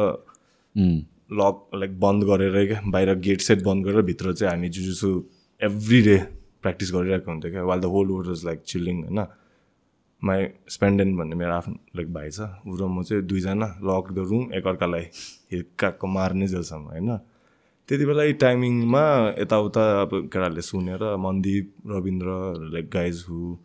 lock 1.41 1.57
like 1.81 1.99
बन्द 2.01 2.25
गरेर 2.31 2.67
क्या 2.67 2.81
बाहिर 2.95 3.15
गेट 3.27 3.41
सेट 3.49 3.63
बन्द 3.69 3.87
गरेर 3.87 4.03
भित्र 4.11 4.33
चाहिँ 4.33 4.51
हामी 4.53 4.69
जुजुसु 4.77 5.11
एभ्री 5.61 6.01
डे 6.09 6.17
प्र्याक्टिस 6.63 6.93
गरिरहेको 6.95 7.31
हुन्थ्यो 7.31 7.51
क्या 7.51 7.65
while 7.71 7.81
the 7.81 7.93
whole 7.95 8.09
world 8.11 8.29
was 8.29 8.45
like 8.45 8.63
chilling 8.73 9.03
होइन 9.05 9.21
माई 10.23 10.47
स्पेन्डेन्ट 10.69 11.17
भन्ने 11.19 11.37
मेरो 11.37 11.53
आफ्नो 11.53 11.75
लाइक 11.97 12.13
भाइ 12.13 12.31
छ। 12.31 12.41
ऊ 12.67 12.77
र 12.77 12.87
म 12.87 13.03
चाहिँ 13.03 13.23
दुईजना 13.25 13.67
लक 13.89 14.13
द 14.13 14.19
रुम 14.31 14.53
एकअर्कालाई 14.55 15.05
हिर्काको 15.53 16.07
मार्ने 16.07 16.49
जेलसम्म 16.49 16.85
होइन? 16.93 17.17
त्यति 17.89 18.05
यी 18.05 18.33
टाइमिङमा 18.43 19.05
यताउता 19.41 19.83
अब 20.03 20.11
केटाहरूले 20.13 20.63
सुनेर 20.63 21.03
Mandeep 21.19 21.73
like 21.87 22.91
guys 22.93 23.25
who 23.29 23.57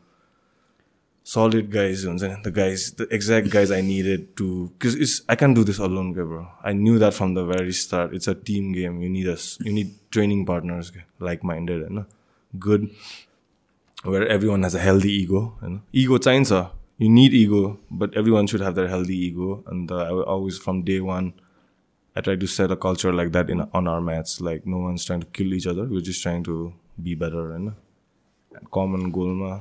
solid 1.25 1.69
guys 1.71 2.05
हुन्छ 2.05 2.23
नि। 2.23 2.35
The 2.45 2.53
guys 2.55 2.79
the 2.99 3.07
exact 3.13 3.47
guys 3.53 3.71
I 3.71 3.81
needed 3.81 4.25
to 4.37 4.47
kiss 4.81 4.95
it's 4.95 5.21
I 5.29 5.35
can 5.35 5.53
do 5.53 5.63
this 5.63 5.81
alone 5.81 6.11
केब्रो 6.13 6.41
I 6.65 6.73
knew 6.73 6.97
that 6.99 7.13
from 7.13 7.35
the 7.35 7.45
very 7.51 7.71
start 7.83 8.13
it's 8.13 8.29
a 8.29 8.33
team 8.45 8.73
game 8.73 9.01
you need 9.03 9.27
नि 9.73 9.83
training 10.11 10.45
partners 10.45 10.91
like 11.21 11.45
minded 11.45 11.81
होइन? 11.81 12.05
Good 12.53 12.87
good 14.05 14.13
where 14.13 14.27
everyone 14.27 14.63
has 14.63 14.75
a 14.75 14.79
healthy 14.79 15.11
ego 15.11 15.57
and 15.61 15.81
ego 15.93 16.17
चाहिन्छ 16.17 16.69
ego 17.41 17.77
but 17.91 18.15
everyone 18.15 18.47
should 18.47 18.61
have 18.61 18.75
their 18.75 18.87
healthy 18.87 19.17
ego 19.17 19.63
and 19.67 19.91
uh, 19.91 19.97
I 19.97 20.11
will 20.11 20.23
always 20.23 20.57
from 20.57 20.83
day 20.83 20.99
one 20.99 21.33
I 22.15 22.21
try 22.21 22.35
to 22.35 22.47
set 22.47 22.71
a 22.71 22.75
culture 22.75 23.13
like 23.13 23.31
that 23.31 23.49
in 23.49 23.61
on 23.73 23.87
our 23.87 24.01
mats 24.01 24.41
like 24.41 24.65
no 24.65 24.77
one's 24.77 25.05
trying 25.05 25.21
to 25.21 25.27
kill 25.27 25.53
each 25.53 25.67
other 25.67 25.85
we're 25.85 26.01
just 26.01 26.23
trying 26.23 26.43
to 26.43 26.73
be 27.03 27.15
better 27.15 27.51
and 27.51 27.73
common 28.71 29.11
goal 29.11 29.33
ma 29.33 29.59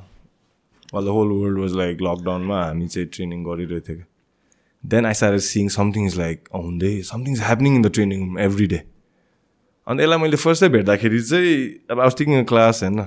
while 0.91 1.03
the 1.03 1.13
whole 1.13 1.29
world 1.29 1.59
was 1.59 1.75
like 1.75 1.99
lockdown-मा 1.99 2.65
हामी 2.65 2.87
चाहिँ 2.89 3.09
training 3.09 3.45
गरिरहेको 3.45 3.87
थियो 3.87 3.97
क्या 3.97 4.07
then 4.85 5.07
I 5.07 5.15
start 5.15 5.39
seeing 5.39 5.69
something 5.69 6.07
is 6.07 6.19
like 6.19 6.49
हुँदै 6.55 7.01
something 7.03 7.33
is 7.33 7.41
happening 7.41 7.75
in 7.77 7.83
the 7.83 7.91
training 7.99 8.21
room 8.21 8.39
every 8.39 8.67
day 8.67 8.83
अन्त 9.89 10.01
यसलाई 10.01 10.19
मैले 10.19 10.37
फर्स्टै 10.37 10.69
भेट्दाखेरि 10.69 11.23
चाहिँ 11.23 11.57
अब 11.91 11.99
आई 11.99 12.05
वाज 12.05 12.17
टेकिङ 12.19 12.45
क्लास 12.53 12.83
होइन 12.83 13.01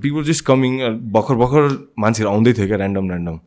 पिपल 0.00 0.24
जस्ट 0.24 0.44
कमिङ 0.46 0.72
भर्खर 1.12 1.34
भर्खर 1.42 1.64
मान्छेहरू 1.98 2.30
आउँदै 2.32 2.52
थियो 2.52 2.66
क्या 2.66 2.78
ऱ्यान्डम 2.78 3.10
ऱ्यान्डम 3.10 3.38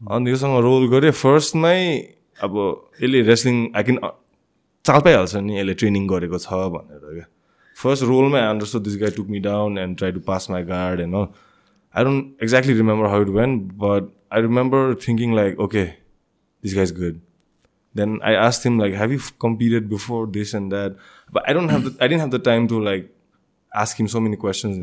अनि 0.00 0.30
योसँग 0.30 0.58
रोल 0.66 0.88
गरेँ। 0.90 1.10
फर्स्टमै 1.16 1.80
अब 2.40 2.52
यसले 3.02 3.20
रेस्लिङ 3.28 3.56
आई 3.76 3.82
किन 3.82 3.98
चाल 4.84 5.00
पाइहाल्छ 5.06 5.36
नि 5.46 5.58
यसले 5.58 5.74
ट्रेनिङ 5.80 6.06
गरेको 6.08 6.38
छ 6.38 6.60
भनेर 6.74 7.04
क्या। 7.14 7.26
First 7.76 8.02
रोलमै 8.04 8.40
I 8.40 8.48
under 8.50 8.66
so 8.66 8.78
this 8.80 8.96
guy 9.00 9.10
took 9.16 9.26
me 9.28 9.40
down 9.40 9.78
and 9.78 9.96
try 9.98 10.12
to 10.12 10.20
pass 10.26 10.50
my 10.50 10.62
guard 10.70 11.00
होइन 11.00 11.14
I 11.14 12.04
don't 12.04 12.42
exactly 12.42 12.74
remember 12.74 13.06
how 13.10 13.22
it 13.22 13.28
went 13.36 13.58
but 13.84 14.08
I 14.32 14.42
remember 14.42 14.94
thinking 15.06 15.34
like 15.36 15.60
okay 15.60 15.84
this 16.64 16.74
guy 16.76 16.86
good 16.98 17.20
then 17.94 18.18
I 18.24 18.34
ask 18.46 18.64
them 18.64 18.80
like 18.80 18.94
have 18.96 19.12
you 19.12 19.18
competed 19.42 19.88
before 19.88 20.26
this 20.30 20.54
and 20.54 20.70
that 20.70 20.96
but 21.32 21.42
I 21.48 21.54
don't 21.54 21.70
have 21.70 21.88
the 21.88 21.96
I 22.02 22.08
don't 22.08 22.22
have 22.22 22.34
the 22.34 22.44
time 22.44 22.66
to 22.68 22.80
like 22.84 23.12
ask 23.72 23.98
him 23.98 24.06
so 24.06 24.20
many 24.20 24.36
questions 24.44 24.76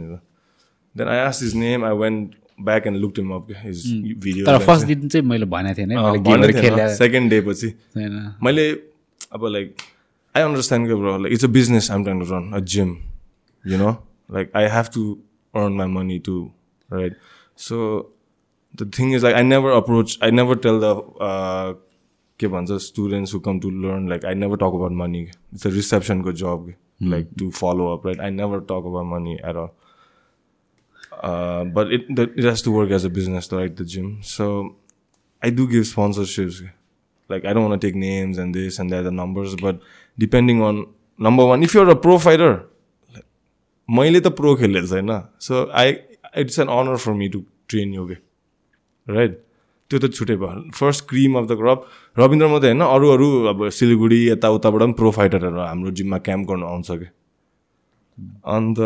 Then 0.97 1.07
I 1.15 1.17
asked 1.27 1.41
his 1.45 1.55
name. 1.63 1.83
I 1.83 1.93
went 2.01 2.35
back 2.69 2.85
and 2.89 2.99
looked 3.01 3.17
him 3.21 3.31
up 3.37 3.49
his 3.63 3.81
videos. 4.25 4.45
तर 4.45 4.57
first 4.65 4.85
दिन 4.87 5.07
चाहिँ 5.09 5.25
मैले 5.27 5.45
भनेको 5.55 5.75
थिएँ 5.77 5.97
Uh, 5.97 6.11
नि 6.13 6.19
गेमहरू 6.29 6.53
खेलेर 6.61 6.89
second 6.95 7.29
day 7.31 7.41
पछि 7.47 7.73
मैले 8.43 8.69
अब 9.33 9.45
लाइक 9.55 9.75
आई 10.35 10.43
अन्डरस्ट्यान्ड 10.43 10.87
के 10.87 10.95
bro 11.01 11.17
like 11.23 11.33
it's 11.33 11.45
a 11.45 11.47
business 11.57 11.91
I'm 11.91 12.03
trying 12.03 12.19
to 12.23 12.25
run 12.33 12.51
a 12.53 12.59
gym 12.73 12.95
you 13.63 13.77
know 13.77 13.91
like 14.37 14.51
I 14.61 14.67
have 14.75 14.89
to 14.93 15.03
earn 15.61 15.73
my 15.81 15.87
money 15.97 16.19
to 16.29 16.37
right 16.93 17.15
So 17.65 17.77
the 18.79 18.85
thing 18.95 19.13
is 19.17 19.23
like 19.27 19.35
I 19.37 19.43
never 19.45 19.69
approach 19.75 20.11
I 20.25 20.27
never 20.39 20.55
tell 20.65 20.79
the 20.85 20.89
uh 21.27 21.69
के 22.39 22.47
भन्छ 22.55 22.75
students 22.87 23.31
who 23.35 23.39
come 23.47 23.59
to 23.63 23.69
learn 23.85 24.03
like 24.13 24.25
I 24.31 24.33
never 24.41 24.57
talk 24.63 24.75
about 24.79 24.91
money. 24.99 25.21
It's 25.53 25.65
a 25.69 25.71
reception 25.77 26.21
good 26.27 26.35
job 26.41 26.67
like 27.13 27.31
to 27.41 27.47
follow 27.59 27.87
up, 27.93 28.05
right? 28.09 28.19
I 28.27 28.29
never 28.35 28.59
talk 28.73 28.89
about 28.91 29.07
money 29.13 29.33
at 29.51 29.55
all. 29.61 29.71
Uh, 31.23 31.63
but 31.65 31.91
it 31.91 32.05
it 32.09 32.43
has 32.43 32.61
to 32.61 32.71
work 32.71 32.91
as 32.91 33.03
a 33.03 33.09
business, 33.09 33.51
right? 33.51 33.75
The 33.75 33.85
gym. 33.85 34.19
So 34.21 34.75
I 35.41 35.49
do 35.49 35.67
give 35.67 35.83
sponsorships. 35.83 36.61
Like 37.29 37.45
I 37.45 37.53
don't 37.53 37.67
want 37.67 37.81
to 37.81 37.87
take 37.87 37.95
names 37.95 38.37
and 38.37 38.53
this 38.53 38.79
and 38.79 38.89
that, 38.91 39.03
the 39.03 39.11
numbers, 39.11 39.55
but 39.55 39.79
depending 40.17 40.61
on 40.61 40.85
number 41.19 41.45
one, 41.45 41.63
if 41.63 41.73
you're 41.73 41.89
a 41.89 41.95
pro 41.95 42.17
fighter, 42.19 42.65
like, 43.13 43.25
मैले 43.89 44.19
त 44.21 44.27
pro 44.37 44.55
खेलेको 44.55 44.87
छैन 44.87 45.11
so 45.47 45.65
I 45.81 45.91
it's 46.43 46.59
an 46.59 46.67
honour 46.67 46.97
for 47.03 47.13
me 47.19 47.29
to 47.35 47.43
train 47.69 47.93
you 47.93 48.07
के 48.07 48.17
right 49.07 49.37
त्यो 49.91 49.99
त 49.99 50.11
छुट्टै 50.13 50.35
भयो 50.43 50.63
first 50.79 51.05
cream 51.09 51.37
of 51.37 51.45
the 51.51 51.57
crop 51.61 51.85
Rabindra 52.19 52.47
मात्रै 52.53 52.71
होइन 52.71 52.81
अरू 52.87 53.09
अरू 53.09 53.29
अब 53.53 53.67
सिलगढी 53.79 54.19
यताउताबाट 54.27 54.81
पनि 54.81 54.93
प्रो 55.01 55.11
फाइटरहरू 55.19 55.59
हाम्रो 55.67 55.91
जिममा 55.99 56.17
क्याम्प 56.29 56.49
गर्नु 56.49 56.65
आउँछ 56.73 56.91
कि 57.03 57.09
अन्त 58.55 58.79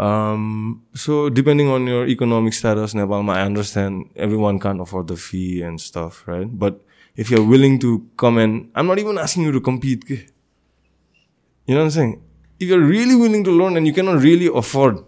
Um, 0.00 0.82
so 0.94 1.28
depending 1.28 1.68
on 1.68 1.86
your 1.86 2.06
economic 2.06 2.54
status, 2.54 2.94
Nepal, 2.94 3.28
I 3.28 3.42
understand 3.42 4.08
everyone 4.16 4.58
can't 4.58 4.80
afford 4.80 5.08
the 5.08 5.16
fee 5.16 5.60
and 5.60 5.78
stuff, 5.78 6.26
right? 6.26 6.48
But 6.50 6.80
if 7.16 7.30
you're 7.30 7.44
willing 7.44 7.78
to 7.80 8.08
come 8.16 8.38
and 8.38 8.70
I'm 8.74 8.86
not 8.86 8.98
even 8.98 9.18
asking 9.18 9.42
you 9.42 9.52
to 9.52 9.60
compete. 9.60 10.08
You 10.08 11.74
know 11.74 11.80
what 11.80 11.84
I'm 11.84 11.90
saying? 11.90 12.22
If 12.58 12.68
you're 12.70 12.80
really 12.80 13.14
willing 13.14 13.44
to 13.44 13.50
learn 13.50 13.76
and 13.76 13.86
you 13.86 13.92
cannot 13.92 14.22
really 14.22 14.46
afford, 14.46 15.04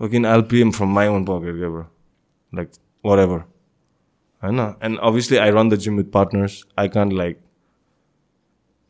okay, 0.00 0.24
I'll 0.24 0.44
pay 0.44 0.60
him 0.60 0.70
from 0.70 0.90
my 0.90 1.08
own 1.08 1.24
pocket, 1.24 1.56
bro. 1.58 1.88
Like 2.52 2.70
whatever. 3.02 3.46
I 4.40 4.52
know. 4.52 4.76
And 4.80 5.00
obviously 5.00 5.40
I 5.40 5.50
run 5.50 5.68
the 5.68 5.76
gym 5.76 5.96
with 5.96 6.12
partners. 6.12 6.64
I 6.78 6.86
can't 6.86 7.12
like 7.12 7.42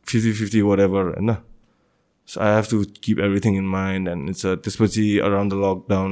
50-50 0.05 0.63
whatever, 0.63 1.17
I 1.17 1.21
know. 1.21 1.37
So 2.31 2.39
I 2.39 2.49
have 2.55 2.67
to 2.69 2.77
keep 3.05 3.19
everything 3.19 3.55
in 3.59 3.65
mind 3.71 4.07
and 4.07 4.29
it's 4.31 4.45
a 4.45 4.51
त्यसपछि 4.55 5.05
around 5.29 5.51
the 5.51 5.57
lockdown. 5.61 6.11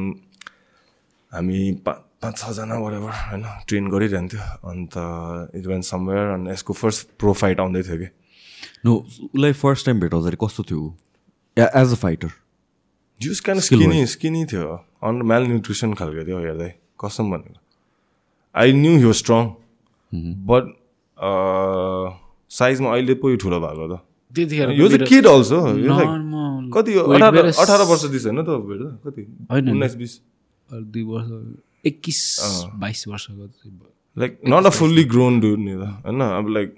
हामी 1.32 1.60
पा 1.86 1.92
पाँच 2.24 2.38
छजना 2.38 2.80
whatever 2.84 3.12
होइन 3.20 3.44
train 3.68 3.88
गरिरहन्थ्यो 3.90 4.40
अन्त 4.70 4.98
it 5.56 5.68
when 5.68 5.82
somewhere 5.90 6.26
अनि 6.34 6.52
यसको 6.52 6.74
first 6.74 7.08
pro 7.20 7.34
fight 7.42 7.60
आउँदै 7.60 7.84
थियो 7.84 7.98
कि 7.98 8.10
नो 8.86 8.96
उसलाई 9.28 9.54
फर्स्ट 9.62 9.86
टाइम 9.86 10.00
भेटाउँदाखेरि 10.00 10.38
कस्तो 10.44 10.64
थियो? 10.72 10.82
As 11.58 11.94
a 11.94 11.96
fighter 12.04 12.32
just 13.22 13.40
kind 13.48 13.64
skinny 13.64 14.06
skinny 14.16 14.44
थियो. 14.52 14.68
अन्त 15.04 15.24
मेल 15.32 15.48
न्युट्रिसन 15.54 15.94
खालको 16.02 16.26
थियो 16.28 16.40
हेर्दै 16.40 16.70
कसम 17.06 17.32
भनेको। 17.32 17.60
I 18.56 18.74
knew 18.74 18.94
he 19.06 19.14
strong 19.22 19.50
but 20.52 20.76
साइजमा 22.60 22.94
अहिले 22.94 23.14
पो 23.24 23.30
यो 23.30 23.38
ठुलो 23.46 23.60
भएको 23.68 23.88
त। 23.96 24.02
त्यतिखेर 24.36 24.70
यो 24.72 24.88
चाहिँ 24.88 25.08
किड 25.08 25.28
अल्सो 25.28 25.60
कति 26.74 26.94
अठार 27.64 27.82
वर्ष 27.90 28.04
दिस 28.14 28.26
होइन 28.26 28.42
त 28.44 28.50
भेट 28.68 28.82
कति? 29.06 29.22
होइन। 29.52 29.70
उन्नाइस 29.70 29.96
बिस? 29.96 30.14
दुई 30.70 31.04
वर्ष 31.04 31.30
एक्किस 31.88 32.20
बाइस 32.78 33.08
वर्षको। 33.08 33.44
Like 34.18 34.40
not 34.48 34.66
a 34.66 34.70
fully 34.78 35.04
grown 35.16 35.40
dude 35.40 35.60
नि 35.60 35.74
त 35.74 35.84
होइन? 36.06 36.22
अब 36.22 36.48
लाइक 36.58 36.76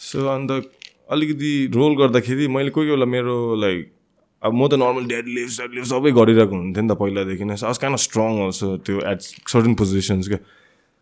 सो 0.00 0.26
अन्त 0.28 0.50
अलिकति 1.10 1.52
रोल 1.74 1.96
गर्दाखेरि 1.96 2.48
मैले 2.48 2.70
कोही 2.70 2.86
कोही 2.86 2.96
बेला 2.96 3.06
मेरो 3.12 3.36
लाइक 3.60 3.92
अब 4.42 4.52
म 4.54 4.68
त 4.68 4.74
नर्मल 4.80 5.04
डेड 5.08 5.26
लिभ 5.28 5.48
सेड 5.50 5.70
लिभ 5.74 5.84
सबै 5.92 6.10
गरिरहेको 6.16 6.54
हुन्थेँ 6.56 6.82
नि 6.82 6.88
त 6.88 6.96
पहिलादेखि 6.98 7.44
नै। 7.44 7.56
सो 7.56 7.72
कान 7.82 7.96
स्ट्रङ 7.98 8.32
अल्सो 8.46 8.76
त्यो 8.86 8.96
एट 9.12 9.20
सर्टन 9.20 9.74
पोजिसन्स 9.74 10.28
क्या। 10.28 10.38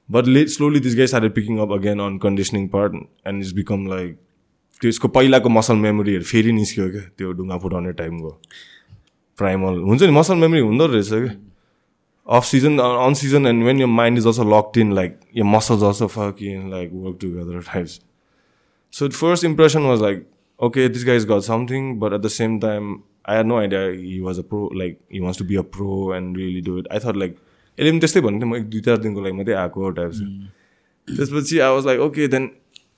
But 0.09 0.27
let 0.27 0.49
slowly 0.49 0.81
this 0.81 0.95
guys 0.97 1.15
are 1.15 1.29
picking 1.39 1.59
up 1.61 1.73
again 1.73 2.01
on 2.01 2.19
conditioning 2.19 2.69
part 2.75 2.93
and 3.27 3.43
it's 3.43 3.53
become 3.55 3.87
like 3.89 4.17
त्यो 4.81 4.89
यसको 4.89 5.09
पहिलाको 5.09 5.49
मसल 5.49 5.77
मेमोरीहरू 5.83 6.25
फेरि 6.25 6.53
निस्क्यो 6.53 6.89
क्या 6.91 7.03
त्यो 7.19 7.33
ढुङ्गा 7.33 7.59
फुटाउने 7.59 7.93
टाइमको। 8.01 8.31
प्राइमल 9.39 9.79
हुन्छ 9.89 10.03
नि 10.03 10.13
मसल 10.13 10.37
मेमोरी 10.43 10.61
हुँदो 10.61 10.87
रहेछ 10.87 11.09
क्या। 11.09 11.35
Off 12.27 12.45
season 12.45 12.79
on 12.79 13.15
season 13.15 13.47
and 13.47 13.65
when 13.65 13.81
यो 13.81 13.87
माइन्ड 13.87 14.19
इज 14.19 14.25
जसो 14.27 14.63
इन 14.81 14.93
लाइक 14.95 15.19
यो 15.37 15.45
मसल 15.45 15.77
जसो 15.81 16.07
fucking 16.15 16.71
like 16.71 16.91
work 16.95 17.19
together 17.21 17.61
types 17.73 18.01
so 18.93 19.09
first 19.09 19.45
impression 19.45 19.83
was 19.83 20.03
like 20.03 20.27
okay 20.61 20.89
this 20.89 21.05
guys 21.07 21.27
got 21.27 21.41
something 21.49 21.93
but 22.01 22.13
at 22.13 22.21
the 22.21 22.29
same 22.35 22.59
time 22.61 22.95
I 23.29 23.37
have 23.37 23.47
no 23.47 23.57
idea 23.59 23.81
he 23.81 24.21
was 24.21 24.39
a 24.39 24.43
pro 24.51 24.71
like 24.77 24.99
he 25.13 25.21
was 25.21 25.39
to 25.39 25.45
be 25.45 25.57
a 25.57 25.63
pro 25.77 26.15
and 26.17 26.37
really 26.37 26.61
do 26.69 26.79
it 26.79 26.89
I 26.93 26.99
thought 26.99 27.17
like 27.17 27.37
यसले 27.79 27.91
पनि 27.91 28.01
त्यस्तै 28.01 28.21
भन्नु 28.21 28.47
म 28.47 28.57
एक 28.57 28.69
दुई 28.71 28.81
चार 28.81 28.97
दिनको 28.99 29.21
लागि 29.23 29.37
मात्रै 29.37 29.55
आएको 29.55 29.91
टाइप्स 29.99 30.21
mm। 30.21 31.17
त्यसपछि 31.17 31.59
I 31.59 31.75
was 31.75 31.87
like 31.87 32.01
okay 32.01 32.29
then 32.29 32.51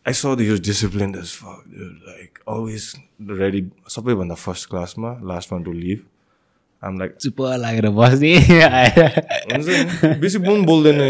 I 0.07 0.13
saw 0.13 0.27
the 0.37 0.41
huge 0.41 0.61
discipline 0.67 1.13
thus 1.13 1.39
like 1.45 2.39
always 2.49 2.85
ready 3.41 3.63
सबैभन्दा 3.95 4.35
फर्स्ट 4.35 4.69
क्लासमा 4.71 5.11
last 5.31 5.53
one 5.53 5.63
to 5.65 5.73
leave 5.73 5.99
um 6.83 6.99
like 6.99 7.17
चुप 7.21 7.41
लागेर 7.61 7.89
बस्ने। 7.99 8.33
बेसी 10.21 10.39
पनि 10.39 10.63
बोल्दैन 10.67 11.01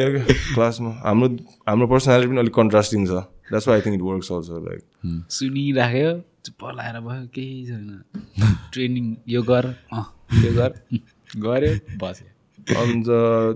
क्लासमा 0.55 0.91
हाम्रो 1.05 1.28
हाम्रो 1.68 1.86
पर्सनालिटी 1.86 2.28
पनि 2.30 2.41
अलिक 2.41 2.55
कन्ट्रास्टिङ 2.55 3.07
छ। 3.07 3.11
That's 3.51 3.68
why 3.68 3.76
I 3.78 3.82
think 3.86 3.95
it 3.95 4.03
works 4.09 4.32
also 4.32 4.64
like 4.64 4.80
सुनिराख्यो 5.39 6.11
चुप 6.47 6.64
लागेर 6.78 7.01
भयो 7.01 7.26
केही 7.34 7.66
छैन। 7.66 7.86
ट्रेनिङ 8.72 9.14
यो 9.28 9.43
गर। 9.53 9.74
यो 10.45 10.53
गर। 10.59 10.70
गऱ्यो 11.47 11.72
बस्यो। 12.03 12.38
अन्त 12.77 13.07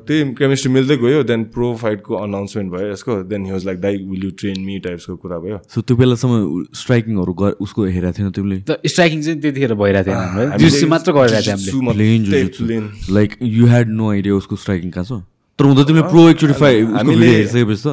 त्यही 0.07 0.21
केमिस्ट्री 0.35 0.73
मिल्दै 0.73 0.97
गयो 0.97 1.23
देन 1.31 1.45
प्रो 1.55 1.75
फाइटको 1.83 2.15
अनाउन्समेन्ट 2.17 2.73
भयो 2.73 2.93
यसको 2.93 3.17
देन 3.33 3.45
हि 3.47 3.53
वाज 3.53 3.67
लाइक 3.67 3.81
दाइ 3.81 3.97
विल 4.11 4.25
यु 4.25 4.31
ट्रेन 4.41 4.61
मी 4.67 4.79
टाइप्सको 4.87 5.17
कुरा 5.17 5.39
भयो। 5.39 5.59
सो 5.75 5.81
त्यो 5.81 5.97
बेलासम्म 5.97 6.65
स्ट्राइकिङहरू 6.83 7.33
गर 7.43 7.51
उसको 7.61 7.85
हेरेको 7.85 8.19
थिएन 8.19 8.31
तिमीले? 8.39 8.59
स्ट्राइकिङ 8.87 9.23
चाहिँ 9.23 9.41
त्यतिखेर 9.41 9.75
भइरहेको 9.75 10.71
थिएन 10.71 10.89
मात्र 10.91 11.13
गरिरहेको 11.13 12.49
थियो 12.59 13.15
like 13.15 13.37
you 13.43 13.67
had 13.67 13.89
no 14.01 14.11
idea 14.11 14.35
उसको 14.35 14.57
स्ट्राइकिङ 14.57 14.91
कहाँ 14.91 15.05
छ? 15.05 15.23
तर 15.63 15.69
हुँदा 15.69 15.83
तिमीले 15.87 16.09
प्रो 16.11 16.29
एकचोटि 16.29 16.55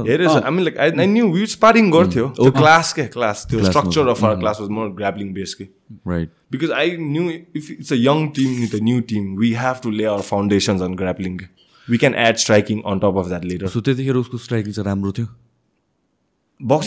हेरेछ 0.09 0.30
हामी 0.45 0.63
like 0.63 0.78
I 0.82 1.07
knew 1.07 1.32
we 1.34 1.45
sparring 1.53 1.91
गर्थ्यो 1.91 2.28
क्लास 2.57 2.93
के 2.99 3.05
क्लास 3.15 3.45
त्यो 3.49 3.63
structure 3.65 4.07
of 4.15 4.24
our 4.24 4.39
class 4.39 4.61
was 4.61 4.70
more 4.78 4.89
grappling 5.01 5.34
base 5.34 5.53
के 5.61 5.67
right 6.09 6.30
because 6.51 6.72
I 6.72 6.95
knew 6.97 7.26
if 7.53 7.70
it's 7.70 7.91
a 7.91 7.97
young 7.97 8.32
team 8.34 8.59
with 8.61 8.74
a 8.74 8.80
new 8.82 9.01
team, 9.01 9.36
we 9.36 9.53
have 9.53 9.82
to 9.82 9.91
lay 9.91 10.05
our 10.05 10.24
foundations 10.24 10.82
on 10.82 10.95
grappling. 10.95 11.41
We 11.88 11.97
can 11.97 12.15
add 12.15 12.39
striking 12.39 12.84
on 12.86 12.99
top 12.99 13.20
of 13.24 13.30
that 13.34 13.45
later. 13.51 13.67
So 13.67 13.82
त्यतिखेर 13.82 14.15
उसको 14.15 14.38
striking 14.45 14.74
चाहिँ 14.74 14.88
राम्रो 14.88 15.11
थियो 15.20 15.28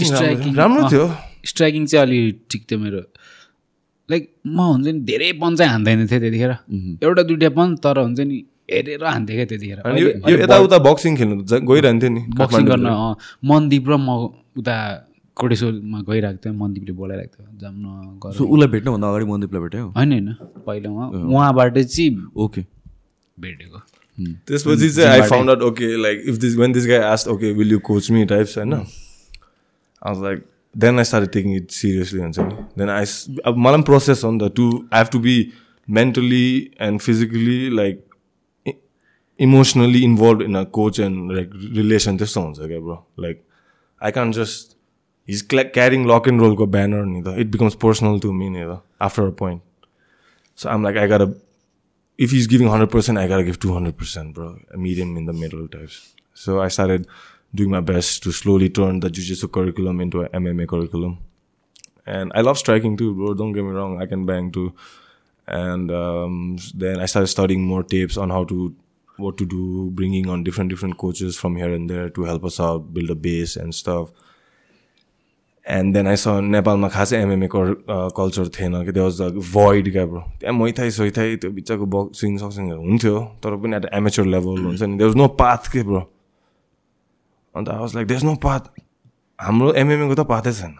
striking 0.04 0.54
राम्रो 0.56 0.88
थियो 0.90 1.06
striking 1.52 1.86
चाहिँ 1.86 2.06
अलि 2.06 2.20
ठिक 2.50 2.64
थियो 2.70 2.78
मेरो 2.80 3.02
लाइक 4.08 4.28
म 4.46 4.60
हुन्छ 4.60 4.86
नि 4.86 5.00
धेरै 5.10 5.32
पन 5.42 5.56
चाहिँ 5.56 5.72
हान्दैन 5.72 6.06
थिएँ 6.06 6.20
त्यतिखेर 6.20 6.56
एउटा 7.08 7.22
दुइटा 7.30 7.50
पन 7.60 7.76
तर 7.86 7.98
हुन्छ 7.98 8.20
नि 8.20 8.44
हेरेर 8.68 9.04
हान्थेँ 9.04 9.36
क्या 9.36 9.46
त्यतिखेर। 9.46 9.78
अनि 9.80 10.00
यो 10.00 10.36
यताउता 10.38 10.78
बक्सिङ 10.88 11.16
खेल्नु 11.16 11.36
गइरहन्थ्यो 11.70 12.10
नि 12.10 12.20
बक्सिङ 12.36 12.66
गर्न 12.66 12.88
मनदीप 13.44 13.88
र 13.88 13.96
म 13.96 14.08
उता 14.58 14.76
कोटेश्वरमा 15.36 15.98
गइरहेको 16.08 16.38
थिएँ 16.44 16.54
मनदीपले 16.54 16.92
बोलाइरहेको 16.92 17.36
थियो 17.36 17.48
जाम 17.60 17.74
न 17.76 18.20
गर। 18.22 18.32
सो 18.36 18.44
उसलाई 18.44 18.68
भेट्नुभन्दा 18.68 19.08
अगाडि 19.08 19.24
मन्दिपलाई 19.32 19.62
भेट्यो? 19.62 19.86
होइन 19.96 20.12
होइन। 20.12 20.28
पहिला 20.66 20.88
उहाँ 20.90 21.08
उहाँबाट 21.10 21.78
चाहिँ 21.78 22.10
ओके। 22.36 22.60
भेटेको। 23.40 23.78
त्यसपछि 24.46 24.88
चाहिँ 24.90 25.10
I 25.10 25.28
found 25.28 25.50
out 25.50 25.62
okay 25.62 25.86
like 26.02 26.22
if 26.28 26.36
this 26.38 26.56
when 26.56 26.72
this 26.72 26.86
guy 26.86 26.98
asked 27.10 27.28
okay 27.28 27.52
will 27.52 27.72
you 27.72 27.78
coach 27.88 28.10
me 28.10 28.24
types 28.32 28.58
होइन? 28.58 28.72
I 28.74 28.80
was 30.04 30.22
like 30.24 30.44
then 30.74 30.98
I 30.98 31.04
start 31.04 31.32
taking 31.32 31.56
it 31.56 31.70
seriously 31.70 32.20
हुन्छ 32.20 32.38
नि। 32.38 32.54
देन 32.78 32.88
आई 32.90 33.04
अब 33.46 33.56
मलाई 33.56 33.74
पनि 33.74 33.82
प्रोसेस 33.84 34.24
हो 34.24 34.30
नि 34.30 34.38
त। 34.38 34.52
To 34.56 34.70
I 34.92 34.98
have 34.98 35.08
to 35.12 35.18
be 35.18 35.36
mentally 35.88 36.46
and 36.80 37.00
physically 37.00 37.58
like 37.76 38.04
emotionally 39.46 40.02
involve 40.04 40.42
in 40.42 40.54
a 40.54 40.62
coach 40.78 41.00
and 41.00 41.32
like 41.32 41.50
relation 41.76 42.16
त्यस्तो 42.16 42.40
हुन्छ 42.40 42.58
क्या 42.58 42.80
bro 42.80 42.98
like 43.20 43.42
I 44.02 44.12
can 44.18 44.32
just 44.32 44.76
his 45.28 45.42
क्ल्या 45.50 45.64
carrying 45.78 46.06
lock 46.10 46.28
and 46.28 46.40
रोलको 46.40 46.66
ब्यानर 46.76 47.04
नि 47.06 47.22
त 47.26 47.38
it 47.38 47.50
becomes 47.56 47.74
personal 47.86 48.18
to 48.26 48.32
me 48.42 48.48
नि 48.56 48.66
त 48.66 48.80
after 49.08 49.26
a 49.26 49.36
point 49.44 49.62
so 50.62 50.68
um 50.68 50.82
like 50.84 50.96
I 50.96 51.08
got 51.14 51.28
if 52.18 52.30
he's 52.30 52.46
giving 52.46 52.68
100%, 52.68 53.18
I 53.18 53.26
gotta 53.26 53.44
give 53.44 53.58
200%, 53.58 54.34
bro. 54.34 54.58
Meet 54.76 54.98
him 54.98 55.16
in 55.16 55.24
the 55.26 55.32
middle 55.32 55.68
types. 55.68 56.14
So 56.34 56.60
I 56.60 56.68
started 56.68 57.06
doing 57.54 57.70
my 57.70 57.80
best 57.80 58.22
to 58.24 58.32
slowly 58.32 58.68
turn 58.68 59.00
the 59.00 59.10
jiu-jitsu 59.10 59.48
curriculum 59.48 60.00
into 60.00 60.22
an 60.22 60.28
MMA 60.32 60.68
curriculum. 60.68 61.18
And 62.06 62.32
I 62.34 62.40
love 62.40 62.58
striking 62.58 62.96
too, 62.96 63.14
bro. 63.14 63.34
Don't 63.34 63.52
get 63.52 63.64
me 63.64 63.70
wrong. 63.70 64.00
I 64.00 64.06
can 64.06 64.26
bang 64.26 64.50
too. 64.50 64.72
And 65.46 65.90
um, 65.90 66.58
then 66.74 67.00
I 67.00 67.06
started 67.06 67.26
studying 67.26 67.64
more 67.64 67.82
tapes 67.82 68.16
on 68.16 68.30
how 68.30 68.44
to, 68.44 68.74
what 69.22 69.38
to 69.38 69.46
do, 69.46 69.90
bringing 70.00 70.28
on 70.28 70.44
different, 70.44 70.70
different 70.70 70.98
coaches 70.98 71.36
from 71.36 71.56
here 71.56 71.72
and 71.72 71.90
there 71.94 72.10
to 72.10 72.24
help 72.24 72.44
us 72.44 72.60
out, 72.60 72.92
build 72.92 73.10
a 73.10 73.18
base 73.28 73.56
and 73.56 73.74
stuff. 73.74 74.12
And 75.66 75.94
then 75.94 76.06
I 76.06 76.16
saw 76.16 76.28
नेपालमा 76.42 76.88
खासै 76.88 77.16
MMA 77.22 77.48
culture 77.52 78.48
थिएन 78.54 78.84
कि 78.84 78.92
त्यो 78.92 79.02
was 79.02 79.20
the 79.20 79.42
void 79.54 79.90
क्या 79.92 80.04
bro 80.06 80.20
त्यहाँ 80.40 80.54
muay thai 80.58 80.90
सोइथाइ 80.90 81.36
त्यो 81.36 81.50
बिचको 81.50 81.86
boxing 81.86 82.38
सक्सिङहरू 82.38 82.80
हुन्थ्यो 82.80 83.18
तर 83.44 83.56
पनि 83.62 83.76
एट 83.76 83.86
एमेचर 83.94 84.24
लेभल 84.34 84.58
हुन्छ 84.64 84.82
नि 84.82 84.96
देयर 84.98 85.08
वाज 85.08 85.16
नो 85.16 85.28
पाथ 85.42 85.70
के 85.72 85.82
ब्रो 85.90 86.00
अन्त 87.54 87.68
I 87.68 87.78
was 87.78 87.94
like 87.94 88.08
there 88.08 88.22
no 88.26 88.34
path 88.46 88.66
हाम्रो 89.38 89.72
एमएमएको 89.84 90.14
त 90.14 90.26
पाथै 90.32 90.52
छैन 90.52 90.74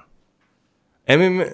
एमएमए 1.08 1.46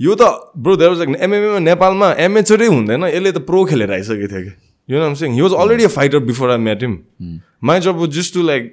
यो 0.00 0.16
त 0.20 0.52
ब्रो 0.58 0.76
देयर 0.76 0.90
वाज 0.90 0.98
लाइक 1.04 1.16
एमएमएमा 1.28 1.58
नेपालमा 1.70 2.12
एमेचरै 2.28 2.66
हुँदैन 2.66 3.04
यसले 3.08 3.32
त 3.32 3.46
प्रो 3.48 3.64
खेलेर 3.72 3.92
आइसकेको 3.92 4.32
थियो 4.34 4.44
कि 4.44 4.73
you 4.88 4.98
know 4.98 5.14
sync 5.24 5.34
he 5.34 5.40
was 5.40 5.52
already 5.64 5.84
a 5.84 5.92
fighter 5.98 6.18
before 6.30 6.50
I 6.50 6.58
met 6.70 6.82
him 6.82 6.98
my 7.70 7.80
job 7.88 7.96
was 8.04 8.10
just 8.20 8.34
to 8.34 8.42
like 8.52 8.72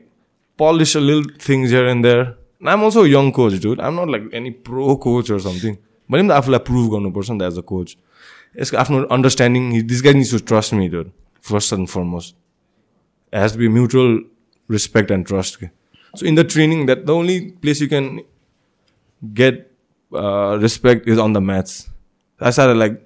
polish 0.59 0.91
a 0.95 0.99
little 1.01 1.27
things 1.43 1.71
here 1.71 1.87
and 1.91 2.05
there. 2.05 2.23
And 2.59 2.69
I'm 2.71 2.83
also 2.87 3.03
a 3.03 3.07
young 3.07 3.31
coach, 3.31 3.59
dude. 3.61 3.79
I'm 3.79 3.95
not 3.95 4.09
like 4.15 4.25
any 4.39 4.51
pro 4.51 4.95
coach 5.05 5.29
or 5.35 5.39
something. 5.45 5.77
But 6.09 6.19
I'm 6.23 6.31
आफूलाई 6.31 6.59
prove 6.67 6.89
गर्नुपर्छ 6.91 7.29
नि 7.31 7.39
त 7.39 7.47
as 7.47 7.57
a 7.57 7.61
coach 7.71 7.95
यसको 8.61 8.77
आफ्नो 8.77 8.99
understanding 9.15 9.71
this 9.91 10.01
guy 10.07 10.13
needs 10.13 10.31
to 10.31 10.39
trust 10.51 10.73
me 10.79 10.89
dude 10.95 11.11
first 11.49 11.73
and 11.73 11.87
foremost 11.93 12.35
has 13.33 13.55
be 13.61 13.67
mutual 13.77 14.19
respect 14.69 15.11
and 15.11 15.27
trust. 15.29 15.59
के. 15.59 15.69
So 16.13 16.25
in 16.25 16.35
the 16.35 16.43
training, 16.43 16.85
that 16.85 17.05
the 17.05 17.15
only 17.15 17.37
place 17.63 17.81
you 17.81 17.87
can 17.87 18.21
get 19.39 19.71
uh, 20.11 20.57
respect 20.61 21.07
is 21.07 21.17
on 21.17 21.33
the 21.33 21.41
mats. 21.41 21.89
I 22.41 22.51
started 22.51 22.77
like 22.83 23.01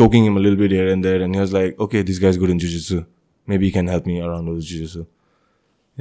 choking 0.00 0.26
him 0.26 0.36
a 0.36 0.40
little 0.40 0.58
bit 0.64 0.76
here 0.78 0.88
and 0.88 1.04
there, 1.04 1.22
and 1.22 1.34
he 1.34 1.40
was 1.40 1.52
like, 1.52 1.78
"Okay, 1.86 2.02
this 2.10 2.20
guy's 2.26 2.38
good 2.42 2.52
in 2.56 2.58
jiu-jitsu. 2.64 3.00
Maybe 3.46 3.66
he 3.66 3.72
can 3.78 3.88
help 3.94 4.06
me 4.12 4.20
around 4.28 4.52
with 4.52 4.64
jiu-jitsu." 4.64 5.06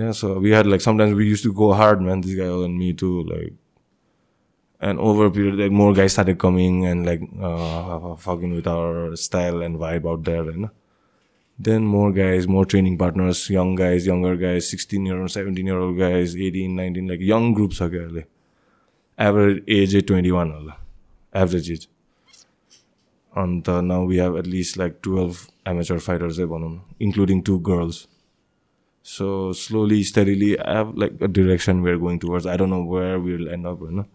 Yeah, 0.01 0.11
so 0.11 0.33
we 0.39 0.51
had 0.57 0.67
like 0.73 0.85
sometimes 0.89 1.15
we 1.21 1.27
used 1.27 1.47
to 1.49 1.53
go 1.61 1.73
hard, 1.81 2.01
man. 2.09 2.21
This 2.27 2.35
guy 2.41 2.51
and 2.67 2.77
me 2.83 2.93
too, 3.05 3.23
like. 3.23 3.53
And 4.87 4.97
over 5.05 5.25
a 5.25 5.31
period, 5.37 5.55
like 5.59 5.73
more 5.77 5.93
guys 5.93 6.13
started 6.13 6.39
coming 6.39 6.85
and 6.89 7.05
like 7.05 7.23
uh, 7.47 8.15
fucking 8.25 8.53
with 8.57 8.67
our 8.73 9.15
style 9.23 9.61
and 9.61 9.75
vibe 9.77 10.09
out 10.09 10.23
there, 10.23 10.45
know 10.45 10.69
then 11.59 11.83
more 11.83 12.13
guys, 12.13 12.47
more 12.47 12.65
training 12.65 12.97
partners, 12.97 13.49
young 13.49 13.75
guys, 13.75 14.07
younger 14.07 14.37
guys, 14.37 14.69
16 14.69 15.05
year 15.05 15.19
old, 15.19 15.29
17 15.29 15.65
year 15.65 15.77
old 15.77 15.97
guys, 15.97 16.35
18, 16.35 16.73
19, 16.73 17.07
like 17.07 17.19
young 17.19 17.53
groups 17.53 17.81
are 17.81 17.89
there. 17.89 18.27
Average 19.17 19.63
age 19.67 20.05
21, 20.05 20.51
होला. 20.51 20.75
average 21.33 21.69
age. 21.71 21.89
And 23.35 23.67
uh, 23.69 23.81
now 23.81 24.03
we 24.03 24.17
have 24.17 24.35
at 24.35 24.47
least 24.47 24.77
like 24.77 25.01
12 25.01 25.47
amateur 25.65 25.99
fighters, 25.99 26.39
eh, 26.39 26.45
भनौँ, 26.45 26.81
including 26.99 27.43
two 27.43 27.59
girls. 27.59 28.07
So 29.03 29.53
slowly, 29.53 30.03
steadily, 30.03 30.59
I 30.59 30.73
have 30.73 30.95
like 30.95 31.13
a 31.21 31.27
direction 31.27 31.81
we're 31.81 31.97
going 31.97 32.19
towards. 32.19 32.45
I 32.45 32.57
don't 32.57 32.69
know 32.69 32.83
where 32.83 33.19
we'll 33.19 33.49
end 33.49 33.65
up, 33.65 33.81
you 33.81 33.91
know. 33.91 34.05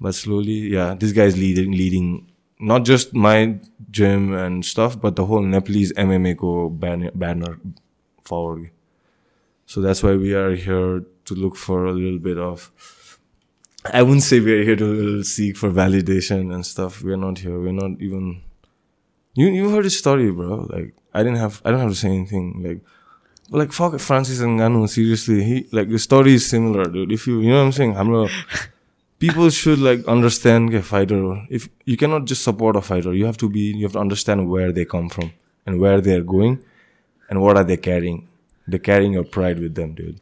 But 0.00 0.14
slowly, 0.14 0.72
yeah, 0.72 0.94
this 0.94 1.12
guy 1.12 1.24
is 1.24 1.36
leading, 1.36 1.72
leading 1.72 2.26
not 2.58 2.84
just 2.84 3.14
my 3.14 3.58
gym 3.90 4.34
and 4.34 4.64
stuff, 4.64 5.00
but 5.00 5.16
the 5.16 5.26
whole 5.26 5.42
Nepalese 5.42 5.92
MMA 5.92 6.36
go 6.36 6.68
ban- 6.68 7.10
banner 7.14 7.58
forward. 8.24 8.70
So 9.66 9.80
that's 9.80 10.02
why 10.02 10.16
we 10.16 10.34
are 10.34 10.54
here 10.54 11.04
to 11.24 11.34
look 11.34 11.56
for 11.56 11.86
a 11.86 11.92
little 11.92 12.18
bit 12.18 12.38
of. 12.38 12.70
I 13.92 14.02
wouldn't 14.02 14.22
say 14.22 14.40
we're 14.40 14.62
here 14.62 14.76
to 14.76 15.22
seek 15.22 15.56
for 15.56 15.70
validation 15.70 16.52
and 16.54 16.64
stuff. 16.64 17.02
We're 17.02 17.16
not 17.16 17.38
here. 17.38 17.58
We're 17.58 17.72
not 17.72 18.00
even. 18.00 18.42
You 19.34 19.48
you 19.48 19.70
heard 19.70 19.84
his 19.84 19.98
story, 19.98 20.30
bro. 20.30 20.66
Like 20.70 20.94
I 21.12 21.22
didn't 21.22 21.38
have. 21.38 21.60
I 21.64 21.70
don't 21.70 21.80
have 21.80 21.90
to 21.90 21.96
say 21.96 22.08
anything. 22.08 22.62
Like, 22.62 22.80
like 23.50 23.72
fuck 23.72 23.98
Francis 24.00 24.40
and 24.40 24.58
Ngannou. 24.58 24.88
Seriously, 24.88 25.42
he 25.44 25.66
like 25.72 25.88
the 25.88 25.98
story 25.98 26.34
is 26.34 26.48
similar, 26.48 26.84
dude. 26.84 27.12
If 27.12 27.26
you 27.26 27.40
you 27.40 27.50
know 27.50 27.58
what 27.58 27.66
I'm 27.66 27.72
saying, 27.72 27.94
Hamra 27.94 28.30
people 29.18 29.48
should 29.50 29.78
like 29.78 30.06
understand 30.06 30.74
a 30.74 30.82
fighter. 30.82 31.44
If 31.50 31.68
you 31.84 31.96
cannot 31.96 32.24
just 32.24 32.42
support 32.42 32.76
a 32.76 32.82
fighter, 32.82 33.14
you 33.14 33.26
have 33.26 33.36
to 33.38 33.48
be 33.48 33.60
you 33.60 33.84
have 33.84 33.92
to 33.92 33.98
understand 33.98 34.48
where 34.50 34.72
they 34.72 34.84
come 34.84 35.08
from 35.08 35.32
and 35.66 35.80
where 35.80 36.00
they 36.00 36.14
are 36.14 36.22
going, 36.22 36.62
and 37.28 37.42
what 37.42 37.56
are 37.56 37.64
they 37.64 37.76
carrying. 37.76 38.28
They're 38.68 38.80
carrying 38.80 39.12
your 39.12 39.24
pride 39.24 39.60
with 39.60 39.74
them, 39.74 39.94
dude. 39.94 40.20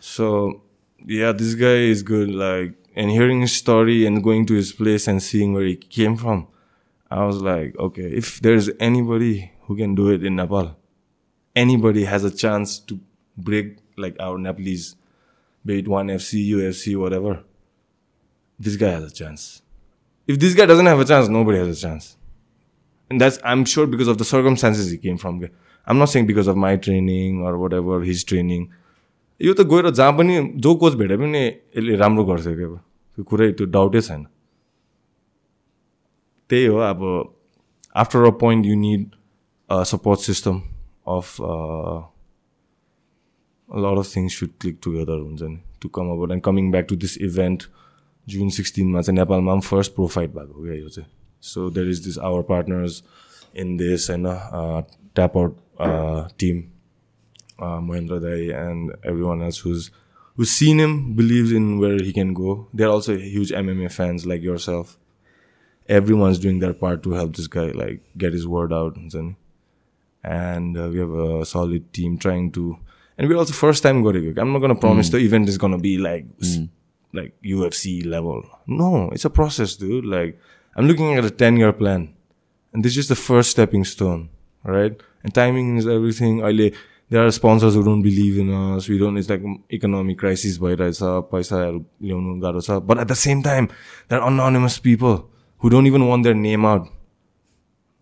So 0.00 0.62
yeah, 1.06 1.32
this 1.32 1.54
guy 1.54 1.90
is 1.92 2.02
good. 2.02 2.30
Like 2.30 2.74
and 2.94 3.10
hearing 3.10 3.40
his 3.40 3.52
story 3.52 4.06
and 4.06 4.22
going 4.22 4.46
to 4.46 4.54
his 4.54 4.72
place 4.72 5.08
and 5.08 5.22
seeing 5.22 5.52
where 5.54 5.64
he 5.64 5.76
came 5.76 6.16
from, 6.16 6.46
I 7.10 7.24
was 7.24 7.40
like, 7.40 7.76
okay, 7.78 8.10
if 8.10 8.40
there's 8.40 8.70
anybody 8.80 9.52
who 9.62 9.76
can 9.76 9.94
do 9.94 10.10
it 10.10 10.24
in 10.24 10.36
Nepal, 10.36 10.76
anybody 11.56 12.04
has 12.04 12.24
a 12.24 12.30
chance 12.30 12.78
to 12.80 13.00
break 13.36 13.78
like 13.96 14.16
our 14.20 14.38
Nepalese, 14.38 14.96
be 15.64 15.78
it 15.78 15.88
one 15.88 16.08
FC, 16.08 16.50
UFC, 16.50 16.96
whatever 16.96 17.44
this 18.62 18.76
guy 18.76 18.90
has 18.90 19.04
a 19.04 19.10
chance. 19.10 19.62
If 20.26 20.38
this 20.38 20.54
guy 20.54 20.66
doesn't 20.66 20.86
have 20.86 21.00
a 21.00 21.04
chance, 21.04 21.28
nobody 21.28 21.58
has 21.58 21.78
a 21.78 21.80
chance. 21.80 22.16
And 23.10 23.20
that's, 23.20 23.38
I'm 23.44 23.64
sure, 23.64 23.86
because 23.86 24.08
of 24.08 24.18
the 24.18 24.24
circumstances 24.24 24.90
he 24.90 24.98
came 24.98 25.18
from. 25.18 25.48
I'm 25.84 25.98
not 25.98 26.06
saying 26.06 26.28
because 26.28 26.46
of 26.46 26.56
my 26.56 26.76
training 26.76 27.42
or 27.42 27.58
whatever, 27.58 28.00
his 28.02 28.22
training. 28.22 28.72
यो 29.42 29.52
त 29.54 29.60
गएर 29.70 29.90
जहाँ 29.90 30.12
पनि 30.18 30.34
जो 30.64 30.74
coach 30.82 30.94
भेटे 30.94 31.16
पनि 31.16 31.38
यसले 31.46 31.96
राम्रो 31.96 32.24
गर्छ 32.24 32.46
क्या 32.46 32.66
अब। 32.66 32.76
त्यो 33.18 33.24
कुरै 33.30 33.50
त्यो 33.58 33.66
डाउटै 33.76 34.00
छैन। 34.00 34.22
त्यही 36.50 36.66
हो 36.66 36.76
अब 36.78 37.00
after 38.02 38.24
a 38.24 38.30
point 38.40 38.66
you 38.66 38.74
need 38.78 39.02
support 39.90 40.20
system 40.20 40.56
of 41.16 41.26
lot 43.68 43.98
of 43.98 44.06
things 44.16 44.38
should 44.38 44.50
click 44.60 44.78
together 44.84 45.18
हुन्छ 45.18 45.42
नि। 45.42 45.58
To 45.82 45.88
come 45.88 46.06
about 46.12 46.30
and 46.32 46.42
coming 46.42 46.70
back 46.72 46.86
to 46.88 46.96
this 47.04 47.18
event 47.28 47.62
जुन 48.26 48.48
सिक्सटिनमा 48.56 49.00
चाहिँ 49.02 49.18
नेपालमा 49.18 49.52
पनि 49.52 49.66
फर्स्ट 49.68 49.94
प्रो 49.94 50.06
फाइट 50.06 50.30
भएको 50.34 50.62
क्या 50.64 50.74
यो 50.74 50.88
चाहिँ। 50.88 51.08
So 51.42 51.70
there 51.70 51.88
is 51.90 52.04
this 52.04 52.18
our 52.30 52.42
partners 52.50 53.02
in 53.56 53.76
this 53.76 54.10
होइन 54.10 54.24
tap 55.14 55.36
out 55.36 55.52
team 56.38 56.62
महेन्द्र 57.61 58.19
दाई 58.19 58.47
and 58.65 58.91
everyone 59.21 59.41
else 59.41 59.63
who's 59.65 59.89
who's 60.37 60.51
seen 60.51 60.79
him 60.79 61.13
believes 61.15 61.51
in 61.51 61.79
where 61.79 61.97
he 61.97 62.13
can 62.13 62.33
go. 62.33 62.67
They're 62.73 62.89
also 62.89 63.17
huge 63.17 63.51
MMA 63.51 63.91
fans 63.91 64.25
like 64.25 64.43
yourself. 64.43 64.97
Everyone's 65.89 66.39
doing 66.39 66.59
their 66.59 66.73
part 66.73 67.01
to 67.03 67.13
help 67.13 67.35
this 67.35 67.47
guy 67.47 67.71
like 67.71 68.03
get 68.17 68.33
his 68.33 68.47
word 68.47 68.73
out. 68.73 68.97
And 70.23 70.77
uh, 70.77 70.89
we 70.91 70.99
have 70.99 71.11
a 71.11 71.45
solid 71.45 71.91
team 71.93 72.17
trying 72.17 72.51
to. 72.51 72.77
And 73.17 73.27
we're 73.27 73.37
also 73.37 73.53
first 73.53 73.81
time 73.83 74.03
going. 74.03 74.37
I'm 74.37 74.53
not 74.53 74.59
gonna 74.59 74.75
promise 74.75 75.09
the 75.09 75.17
event 75.17 75.49
is 75.49 75.57
gonna 75.57 75.79
be 75.79 75.97
like 75.97 76.25
like 77.13 77.33
UFC 77.41 78.05
level. 78.05 78.43
No, 78.67 79.09
it's 79.09 79.25
a 79.25 79.29
process, 79.29 79.75
dude. 79.75 80.05
Like 80.05 80.39
I'm 80.75 80.87
looking 80.87 81.17
at 81.17 81.25
a 81.25 81.31
10 81.31 81.57
year 81.57 81.73
plan, 81.73 82.13
and 82.73 82.85
this 82.85 82.91
is 82.91 82.95
just 82.95 83.09
the 83.09 83.15
first 83.15 83.49
stepping 83.51 83.85
stone, 83.85 84.29
right? 84.63 85.01
And 85.23 85.33
timing 85.33 85.77
is 85.77 85.87
everything. 85.87 86.41
अहिले 86.41 86.69
there 87.12 87.24
are 87.26 87.34
sponsors 87.36 87.74
who 87.78 87.82
don't 87.88 88.04
believe 88.06 88.38
in 88.42 88.50
us. 88.58 88.88
We 88.88 88.98
don't. 89.02 89.20
It's 89.22 89.30
like 89.32 89.44
economic 89.78 90.18
crisis 90.22 90.58
भइरहेछ 90.64 90.98
पैसाहरू 91.34 91.84
ल्याउनु 92.08 92.34
गाह्रो 92.46 92.64
छ 92.68 92.80
but 92.90 93.04
at 93.04 93.14
the 93.14 93.18
same 93.26 93.44
time 93.48 93.70
there 94.08 94.20
are 94.20 94.32
anonymous 94.32 94.78
people 94.88 95.16
who 95.60 95.70
don't 95.76 95.92
even 95.92 96.08
want 96.08 96.28
their 96.28 96.40
name 96.48 96.68
out 96.72 96.90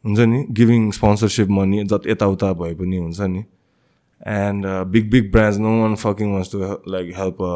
हुन्छ 0.04 0.20
नि 0.32 0.38
giving 0.58 0.90
sponsorship 0.96 1.48
money 1.60 1.84
जति 1.92 2.10
यताउता 2.10 2.52
भए 2.60 2.74
पनि 2.74 2.96
हुन्छ 2.96 3.20
नि 3.36 3.44
and 4.38 4.66
big 4.92 5.10
big 5.10 5.30
brands 5.32 5.58
no 5.66 5.76
one 5.80 5.94
fucking 6.08 6.32
wants 6.34 6.52
to 6.52 6.58
like 6.92 7.14
help 7.16 7.46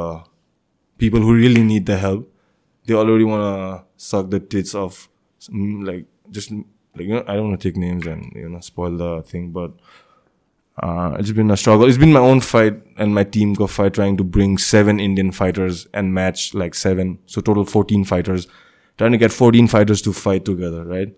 people 0.98 1.20
who 1.20 1.34
really 1.34 1.62
need 1.62 1.86
the 1.86 1.96
help, 1.98 2.32
they 2.86 2.94
already 2.94 3.24
want 3.24 3.42
to 3.42 3.84
suck 3.96 4.30
the 4.30 4.40
tits 4.40 4.74
of, 4.74 5.08
mm, 5.50 5.86
like, 5.86 6.06
just, 6.30 6.50
like, 6.50 7.06
you 7.06 7.14
know, 7.14 7.24
I 7.26 7.34
don't 7.34 7.48
want 7.48 7.60
to 7.60 7.68
take 7.68 7.76
names 7.76 8.06
and, 8.06 8.32
uh, 10.81 11.15
it's 11.19 11.31
been 11.31 11.51
a 11.51 11.57
struggle. 11.57 11.87
It's 11.87 11.97
been 11.97 12.13
my 12.13 12.19
own 12.19 12.41
fight 12.41 12.81
and 12.97 13.13
my 13.13 13.23
team 13.23 13.53
go 13.53 13.67
fight 13.67 13.93
trying 13.93 14.17
to 14.17 14.23
bring 14.23 14.57
seven 14.57 14.99
Indian 14.99 15.31
fighters 15.31 15.87
and 15.93 16.13
match 16.13 16.53
like 16.53 16.73
seven, 16.73 17.19
so 17.25 17.41
total 17.41 17.65
14 17.65 18.05
fighters, 18.05 18.47
trying 18.97 19.11
to 19.11 19.17
get 19.17 19.31
14 19.31 19.67
fighters 19.67 20.01
to 20.03 20.13
fight 20.13 20.45
together, 20.45 20.85
right? 20.85 21.13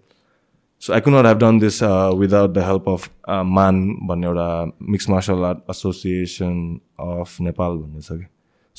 So 0.79 0.95
I 0.95 0.99
could 0.99 1.13
not 1.13 1.25
have 1.25 1.38
done 1.38 1.59
this 1.59 1.84
uh, 1.84 2.11
without 2.17 2.55
the 2.55 2.63
help 2.63 2.88
of 2.88 3.07
uh, 3.27 3.43
MAN, 3.43 3.99
भन्ने 4.07 4.25
एउटा 4.27 4.71
Mixed 4.79 5.09
Martial 5.09 5.45
Art 5.45 5.59
Association 5.69 6.82
of 6.97 7.39
Nepal 7.39 7.77
भन्ने 7.77 8.01
छ 8.01 8.17
कि 8.17 8.25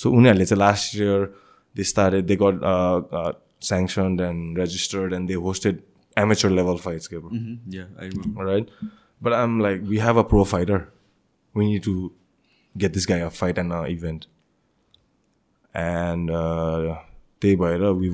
so 0.03 0.11
उनीहरूले 0.11 0.44
चाहिँ 0.44 0.59
last 0.59 0.96
year 0.96 1.28
they 1.76 1.84
started 1.92 2.26
they 2.26 2.36
got 2.42 3.36
sanctioned 3.62 4.20
and 4.20 4.59
registered 4.59 5.12
and 5.12 5.28
they 5.28 5.34
hosted 5.34 5.76
amateur 6.16 6.50
level 6.50 6.78
fights 6.86 7.07
के 7.07 7.20
bro. 7.22 7.30
Yeah, 7.68 7.84
I 8.00 8.07
remember. 8.07 8.44
right? 8.44 8.68
But 9.20 9.32
I'm 9.32 9.61
like, 9.61 9.82
we 9.86 9.98
have 9.98 10.16
a 10.16 10.24
pro 10.24 10.44
fighter. 10.44 10.88
We 11.55 11.66
need 11.66 11.82
to 11.84 12.12
get 12.76 12.92
this 12.92 13.07
guy 13.07 13.18
a 13.18 13.30
fight 13.30 13.59
and 13.59 13.72
an 13.72 13.86
event. 13.86 14.26
And 15.74 16.30
uh, 16.30 16.96
त्यही 17.40 17.57
भएर 17.57 17.96
we 17.98 18.09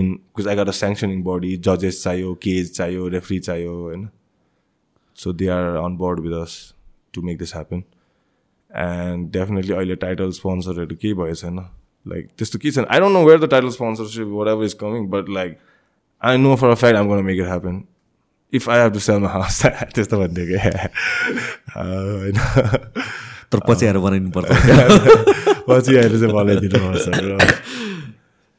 in 0.00 0.20
because 0.28 0.46
I 0.46 0.54
got 0.54 0.68
a 0.68 0.72
sanctioning 0.72 1.22
body, 1.22 1.56
judges 1.58 2.02
चाहियो, 2.04 2.34
cage 2.40 2.72
चाहियो, 2.78 3.10
referee 3.10 3.40
चाहियो 3.40 3.74
होइन 3.82 4.08
So 5.16 5.32
they 5.32 5.48
are 5.48 5.76
on 5.78 5.96
board 5.96 6.20
with 6.20 6.32
us 6.32 6.74
to 7.12 7.22
make 7.22 7.38
this 7.38 7.52
happen. 7.52 7.84
And 8.70 9.30
definitely 9.32 9.74
अहिले 9.74 9.96
title 9.96 10.30
स्पोन्सरहरू 10.40 10.96
केही 10.96 11.14
भएको 11.14 11.34
छैन 11.34 11.64
Like 12.06 12.28
त्यस्तो 12.38 12.58
के 12.58 12.70
छैन 12.70 12.84
I 12.84 13.00
don't 13.00 13.12
know 13.12 13.24
where 13.26 13.40
the 13.40 13.50
title 13.50 13.68
sponsorship 13.76 14.26
whatever 14.48 14.64
is 14.64 14.74
coming 14.80 15.06
but 15.10 15.28
like 15.36 15.58
I 16.22 16.38
know 16.38 16.54
for 16.56 16.70
a 16.70 16.74
fact 16.80 16.98
I'm 16.98 17.08
gonna 17.08 17.24
make 17.24 17.38
it 17.40 17.46
happen 17.46 17.82
If 18.53 18.69
I 18.69 18.79
have 18.79 18.93
to 18.93 18.99
sell 18.99 19.17
my 19.17 19.31
house 19.31 19.61
त्यस्तो 19.65 20.19
भनिदिएको 20.19 20.57
होइन 21.77 22.37
तर 23.51 23.59
पछि 23.69 23.85
आएर 23.85 23.97
बनाइदिनु 23.97 24.31
पर्छ 24.31 24.47
पछि 25.69 25.95
अहिले 25.95 26.19
चाहिँ 26.19 26.33
बनाइदिनु 26.33 26.79
पर्छ 26.79 27.51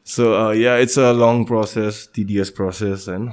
so 0.07 0.55
yeah 0.55 0.77
it's 0.79 0.99
a 0.99 1.13
long 1.13 1.45
process 1.45 2.09
TDS 2.15 2.51
process 2.51 3.05
होइन 3.09 3.27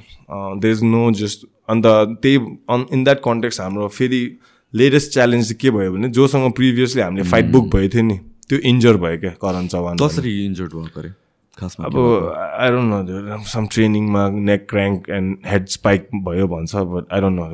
देयर 0.59 0.73
इज 0.73 0.83
नो 0.83 1.11
जस्ट 1.11 1.45
अन्त 1.69 1.85
त्यही 2.21 2.37
अन 2.69 2.85
इन 2.93 3.03
द्याट 3.03 3.19
कन्टेक्स्ट 3.19 3.61
हाम्रो 3.61 3.87
फेरि 3.87 4.37
लेटेस्ट 4.73 5.11
च्यालेन्ज 5.11 5.45
चाहिँ 5.45 5.57
के 5.61 5.71
भयो 5.71 5.91
भने 5.91 6.09
जोसँग 6.09 6.51
प्रिभियसली 6.51 7.01
हामीले 7.01 7.23
फाइट 7.23 7.45
बुक 7.45 7.75
भएको 7.75 7.93
थियो 7.93 8.03
नि। 8.03 8.19
त्यो 8.49 8.59
इन्जर 8.59 8.97
भयो 8.97 9.17
क्या 9.17 9.31
करण 9.31 9.67
चौहान 9.67 9.97
कसरी 9.97 10.45
इन्जर्ड 10.45 10.73
भएको 10.73 10.99
अरे 10.99 11.26
खासमा 11.58 11.86
अब 11.86 11.98
I 12.38 12.70
don't 12.70 13.08
know 13.10 13.42
some 13.52 13.66
ट्रेनिङमा 13.76 14.28
neck 14.50 14.66
crank 14.70 15.08
and 15.18 15.46
head 15.52 15.66
spike 15.76 16.08
भयो 16.30 16.48
भन्छ 16.56 16.88
बट 16.96 17.12
आई 17.12 17.20
डोन्ट 17.20 17.40
नो 17.40 17.46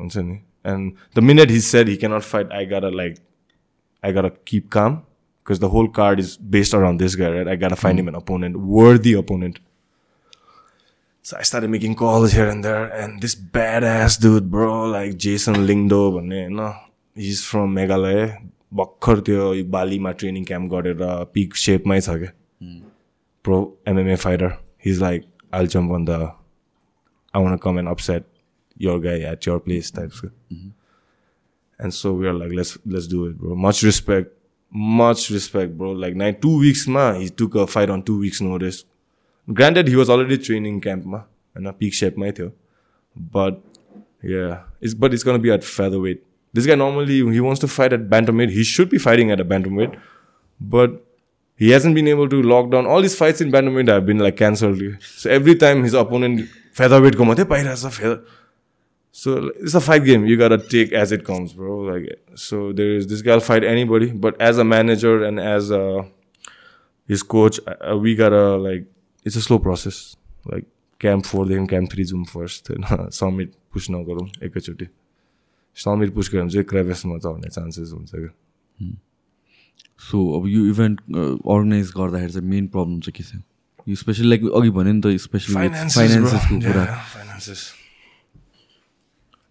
हुन्छ 0.00 0.16
नि 0.16 0.40
and 0.72 0.92
the 1.16 1.24
minute 1.30 1.50
he's 1.50 1.64
said 1.64 1.88
he 1.88 1.96
cannot 2.04 2.22
fight 2.32 2.52
I 2.52 2.66
गर 2.74 2.90
like 3.02 3.22
I 4.04 4.12
gotta 4.12 4.30
keep 4.44 4.64
calm 4.68 4.96
because 5.46 5.60
the 5.60 5.68
whole 5.70 5.86
card 5.88 6.20
is 6.20 6.36
based 6.36 6.74
around 6.74 7.00
this 7.00 7.14
guy, 7.14 7.28
right? 7.34 7.48
I 7.48 7.56
gotta 7.56 7.76
find 7.76 7.98
him 7.98 8.08
an 8.08 8.14
opponent, 8.14 8.56
worthy 8.56 9.14
opponent. 9.14 9.60
So 11.24 11.38
I 11.38 11.42
started 11.42 11.70
making 11.70 11.94
calls 11.94 12.32
here 12.32 12.48
and 12.48 12.62
there, 12.62 12.84
and 13.02 13.22
this 13.22 13.34
badass 13.34 14.20
dude, 14.20 14.50
bro, 14.50 14.84
like 14.94 15.16
Jason 15.16 15.54
Lingdo, 15.70 16.00
भन्ने 16.16 16.42
होइन 16.42 16.74
he's 17.16 17.44
from 17.52 17.78
Meghalaya. 17.78 18.26
भर्खर 18.74 19.20
त्यो 19.26 19.42
बालीमा 19.70 20.10
training 20.20 20.44
camp 20.44 20.70
गरेर 20.70 21.02
peak 21.34 21.56
सेपमै 21.56 21.98
छ 22.00 22.14
क्या 22.22 22.30
pro 23.43 23.73
MMA 23.85 24.19
fighter. 24.19 24.57
He's 24.77 25.01
like, 25.01 25.25
I'll 25.51 25.67
jump 25.67 25.91
on 25.91 26.05
the, 26.05 26.33
I 27.33 27.39
want 27.39 27.59
to 27.59 27.63
come 27.63 27.77
and 27.77 27.87
upset 27.87 28.23
your 28.77 28.99
guy 28.99 29.19
at 29.19 29.45
your 29.45 29.59
place 29.59 29.91
type. 29.91 30.11
Mm-hmm. 30.11 30.69
And 31.79 31.93
so 31.93 32.13
we 32.13 32.27
are 32.27 32.33
like, 32.33 32.51
let's 32.51 32.77
let's 32.85 33.07
do 33.07 33.25
it, 33.27 33.37
bro. 33.37 33.55
Much 33.55 33.83
respect, 33.83 34.33
much 34.69 35.29
respect, 35.29 35.77
bro. 35.77 35.91
Like 35.91 36.15
nine 36.15 36.39
two 36.39 36.59
weeks, 36.59 36.87
ma. 36.87 37.13
He 37.13 37.29
took 37.29 37.55
a 37.55 37.65
fight 37.67 37.89
on 37.89 38.03
two 38.03 38.19
weeks' 38.19 38.41
notice. 38.41 38.83
Granted, 39.51 39.87
he 39.87 39.95
was 39.95 40.09
already 40.09 40.37
training 40.37 40.81
camp, 40.81 41.05
ma, 41.05 41.23
and 41.55 41.67
a 41.67 41.73
peak 41.73 41.93
shape, 41.93 42.17
ma. 42.17 42.31
But 43.15 43.61
yeah, 44.21 44.63
it's 44.81 44.93
but 44.93 45.13
it's 45.13 45.23
gonna 45.23 45.39
be 45.39 45.51
at 45.51 45.63
featherweight. 45.63 46.23
This 46.51 46.65
guy 46.65 46.75
normally 46.75 47.15
he 47.31 47.39
wants 47.39 47.61
to 47.61 47.67
fight 47.67 47.93
at 47.93 48.09
bantamweight. 48.09 48.49
He 48.49 48.63
should 48.63 48.89
be 48.89 48.97
fighting 48.97 49.31
at 49.31 49.39
a 49.39 49.45
bantamweight, 49.45 49.97
but 50.59 51.05
he 51.58 51.70
hasn't 51.70 51.94
been 51.94 52.08
able 52.08 52.28
to 52.28 52.42
lock 52.42 52.70
down 52.70 52.86
all 52.86 53.02
his 53.02 53.16
fights 53.16 53.40
in 53.40 53.52
bantamweight 53.52 53.88
have 53.88 54.06
been 54.06 54.18
like 54.18 54.36
cancelled. 54.36 54.82
So 55.00 55.30
every 55.30 55.54
time 55.54 55.84
his 55.84 55.94
opponent 55.94 56.48
featherweight 56.72 57.16
ko 57.16 57.24
मात्रै 57.24 57.44
पाइरहेछ 57.44 57.92
feather. 57.92 58.20
So 59.12 59.50
it's 59.60 59.74
a 59.74 59.80
fight 59.80 60.04
game. 60.04 60.26
You 60.26 60.36
gotta 60.36 60.58
take 60.58 60.92
as 60.92 61.12
it 61.12 61.24
comes, 61.24 61.52
bro. 61.52 61.78
Like 61.78 62.20
so, 62.34 62.72
there 62.72 62.96
is 62.96 63.06
this 63.06 63.22
guy'll 63.22 63.40
fight 63.40 63.62
anybody, 63.62 64.10
but 64.10 64.40
as 64.40 64.58
a 64.58 64.64
manager 64.64 65.22
and 65.24 65.38
as 65.38 65.70
a 65.70 66.04
his 67.06 67.22
coach, 67.22 67.60
uh, 67.66 67.96
we 67.96 68.16
gotta 68.16 68.56
like 68.56 68.86
it's 69.24 69.36
a 69.36 69.42
slow 69.42 69.58
process. 69.58 70.16
Like 70.44 70.64
camp 70.98 71.26
four, 71.26 71.46
then 71.46 71.66
camp 71.66 71.92
three 71.92 72.04
zoom 72.04 72.24
first. 72.24 72.70
Summit 73.10 73.54
push 73.74 73.90
नगरौँ 73.90 74.28
एकैचोटि 74.42 74.86
summit 75.74 76.14
पुस 76.14 76.30
गऱ्यो 76.30 76.42
भने 76.42 76.50
चाहिँ 76.50 76.64
क्रेभेसमा 76.70 77.18
चढ्ने 77.18 77.48
chances 77.50 77.90
हुन्छ 77.92 78.10
क्या 78.14 78.30
so 80.09 80.23
अब 80.39 80.47
यो 80.47 80.65
इभेन्ट 80.65 81.01
अर्गनाइज 81.09 81.91
गर्दाखेरि 81.97 82.31
चाहिँ 82.31 82.49
मेन 82.49 82.67
प्रब्लम 82.75 82.99
चाहिँ 82.99 83.13
के 83.17 83.23
छ 83.23 83.41
यो 83.89 83.95
स्पेसली 83.95 84.29
लाइक 84.29 84.51
अघि 84.61 84.69
भन्यो 84.79 84.93
नि 84.93 85.01
त 85.05 85.17
स्पेसली 85.27 85.55
फाइनेन्सेसको 85.55 86.59
कुरा 86.67 86.85
finances. 87.39 87.73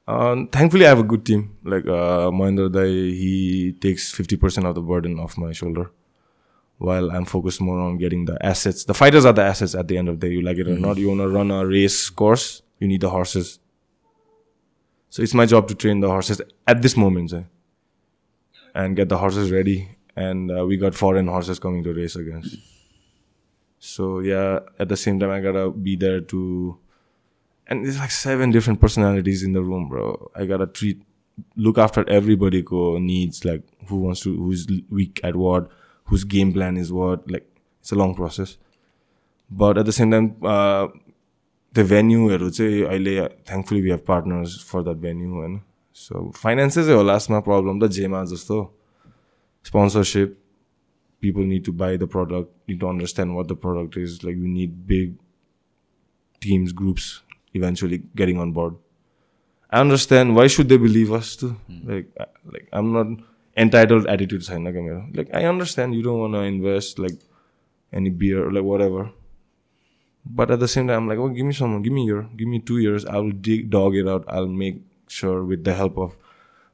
Uh, 0.07 0.47
thankfully, 0.51 0.87
I 0.87 0.89
have 0.89 0.99
a 0.99 1.03
good 1.03 1.27
team. 1.27 1.57
Like 1.65 1.87
uh, 1.87 2.31
Mahendra 2.31 2.73
Dai, 2.73 2.87
he 2.87 3.75
takes 3.79 4.11
50% 4.13 4.65
of 4.65 4.75
the 4.75 4.81
burden 4.81 5.19
off 5.19 5.37
my 5.37 5.53
shoulder. 5.53 5.91
While 6.79 7.11
I'm 7.11 7.25
focused 7.25 7.61
more 7.61 7.79
on 7.79 7.99
getting 7.99 8.25
the 8.25 8.39
assets. 8.45 8.85
The 8.85 8.95
fighters 8.95 9.25
are 9.27 9.33
the 9.33 9.43
assets 9.43 9.75
at 9.75 9.89
the 9.89 9.99
end 9.99 10.09
of 10.09 10.21
the 10.21 10.29
day. 10.29 10.33
You 10.35 10.43
like 10.43 10.59
it 10.59 10.69
or 10.69 10.79
not. 10.79 10.97
You 10.97 11.09
want 11.09 11.21
to 11.21 11.29
run 11.29 11.51
a 11.51 11.67
race 11.67 12.09
course, 12.09 12.63
you 12.79 12.89
need 12.89 13.01
the 13.01 13.11
horses. 13.11 13.59
So 15.11 15.23
it's 15.23 15.35
my 15.35 15.45
job 15.45 15.69
to 15.69 15.75
train 15.75 16.01
the 16.01 16.09
horses 16.09 16.41
at 16.67 16.81
this 16.83 16.97
moment 16.97 17.33
eh, 17.33 17.43
and 18.75 18.95
get 18.95 19.09
the 19.09 19.19
horses 19.19 19.51
ready. 19.51 19.98
And 20.18 20.52
uh, 20.52 20.66
we 20.66 20.78
got 20.78 20.96
foreign 20.96 21.28
horses 21.28 21.60
coming 21.60 21.84
to 21.84 21.94
race 21.94 22.16
against. 22.16 22.58
So 23.80 24.20
yeah, 24.20 24.60
at 24.80 24.90
the 24.90 24.98
same 24.98 25.20
time, 25.20 25.30
I 25.30 25.40
gotta 25.42 25.70
be 25.72 25.96
there 25.96 26.22
to 26.22 26.78
and 27.68 27.86
there's 27.86 28.00
like 28.00 28.12
seven 28.12 28.52
different 28.52 28.80
personalities 28.80 29.44
in 29.44 29.54
the 29.54 29.64
room, 29.64 29.90
bro. 29.90 30.30
I 30.36 30.46
gotta 30.46 30.68
treat, 30.68 31.02
look 31.56 31.78
after 31.78 32.08
everybody 32.10 32.62
go 32.62 32.98
needs, 32.98 33.44
like 33.46 33.64
who 33.88 33.98
wants 33.98 34.22
to, 34.22 34.36
who's 34.36 34.68
weak 34.90 35.20
at 35.24 35.36
what, 35.36 35.70
whose 36.06 36.24
game 36.24 36.54
plan 36.54 36.78
is 36.78 36.92
what. 36.92 37.30
Like 37.30 37.50
it's 37.80 37.92
a 37.92 37.96
long 37.96 38.16
process, 38.16 38.58
but 39.50 39.78
at 39.78 39.86
the 39.86 39.92
same 39.92 40.12
time, 40.12 40.36
uh, 40.44 40.88
the 41.76 41.84
venueहरू 41.84 42.50
चाहिँ 42.50 42.84
अहिले 42.86 43.14
thankfully 43.50 43.82
we 43.82 43.90
have 43.90 44.00
partners 44.08 44.58
for 44.72 44.82
that 44.84 44.98
venue 45.06 45.30
होइन 45.34 45.60
so 46.02 46.20
फाइनेन्सेसै 46.42 46.94
हो 46.94 47.04
लास्टमा 47.04 47.40
problem 47.48 47.80
त 47.82 47.90
जेमा 47.96 48.24
जस्तो 48.32 48.58
sponsorship 49.63 50.39
people 51.21 51.43
need 51.43 51.65
to 51.65 51.73
buy 51.73 51.97
the 51.97 52.07
product 52.07 52.53
need 52.69 52.81
to 52.81 52.89
understand 52.89 53.35
what 53.35 53.49
the 53.49 53.57
product 53.57 53.97
is 53.97 54.23
like 54.23 54.37
you 54.37 54.49
need 54.49 54.87
big 54.87 55.15
teams 56.41 56.73
groups 56.73 57.23
eventually 57.55 58.03
getting 58.15 58.39
on 58.39 58.53
board. 58.53 58.77
I 59.71 59.81
understand 59.81 60.35
why 60.35 60.47
should 60.47 60.69
they 60.69 60.77
believe 60.79 61.13
us 61.13 61.37
too? 61.37 61.57
Mm. 61.71 61.89
like 61.89 62.29
like 62.53 62.69
i'm 62.73 62.93
not 62.93 63.07
entitled 63.57 64.07
attitude 64.07 64.45
sign 64.45 64.65
like 65.15 65.29
i 65.35 65.45
understand 65.45 65.95
you 65.95 66.03
don't 66.03 66.21
want 66.21 66.35
to 66.35 66.41
invest 66.41 66.99
like 66.99 67.19
any 67.93 68.11
beer 68.11 68.47
or 68.47 68.53
like 68.53 68.65
whatever. 68.65 69.11
But 70.25 70.51
at 70.51 70.61
the 70.61 70.69
same 70.69 70.89
time 70.89 71.03
i'm 71.03 71.09
like 71.09 71.19
oh 71.19 71.29
give 71.29 71.47
me 71.47 71.53
someone 71.53 71.83
give 71.83 71.93
me 71.93 72.05
your, 72.05 72.23
give 72.37 72.49
me 72.49 72.61
two 72.61 72.79
years 72.79 73.05
i 73.07 73.17
will 73.17 73.31
dig 73.49 73.71
dog 73.71 73.97
it 73.97 74.07
out 74.07 74.25
i'll 74.29 74.47
make 74.47 74.83
sure 75.09 75.45
with 75.45 75.65
the 75.65 75.75
help 75.75 75.97
of 75.99 76.17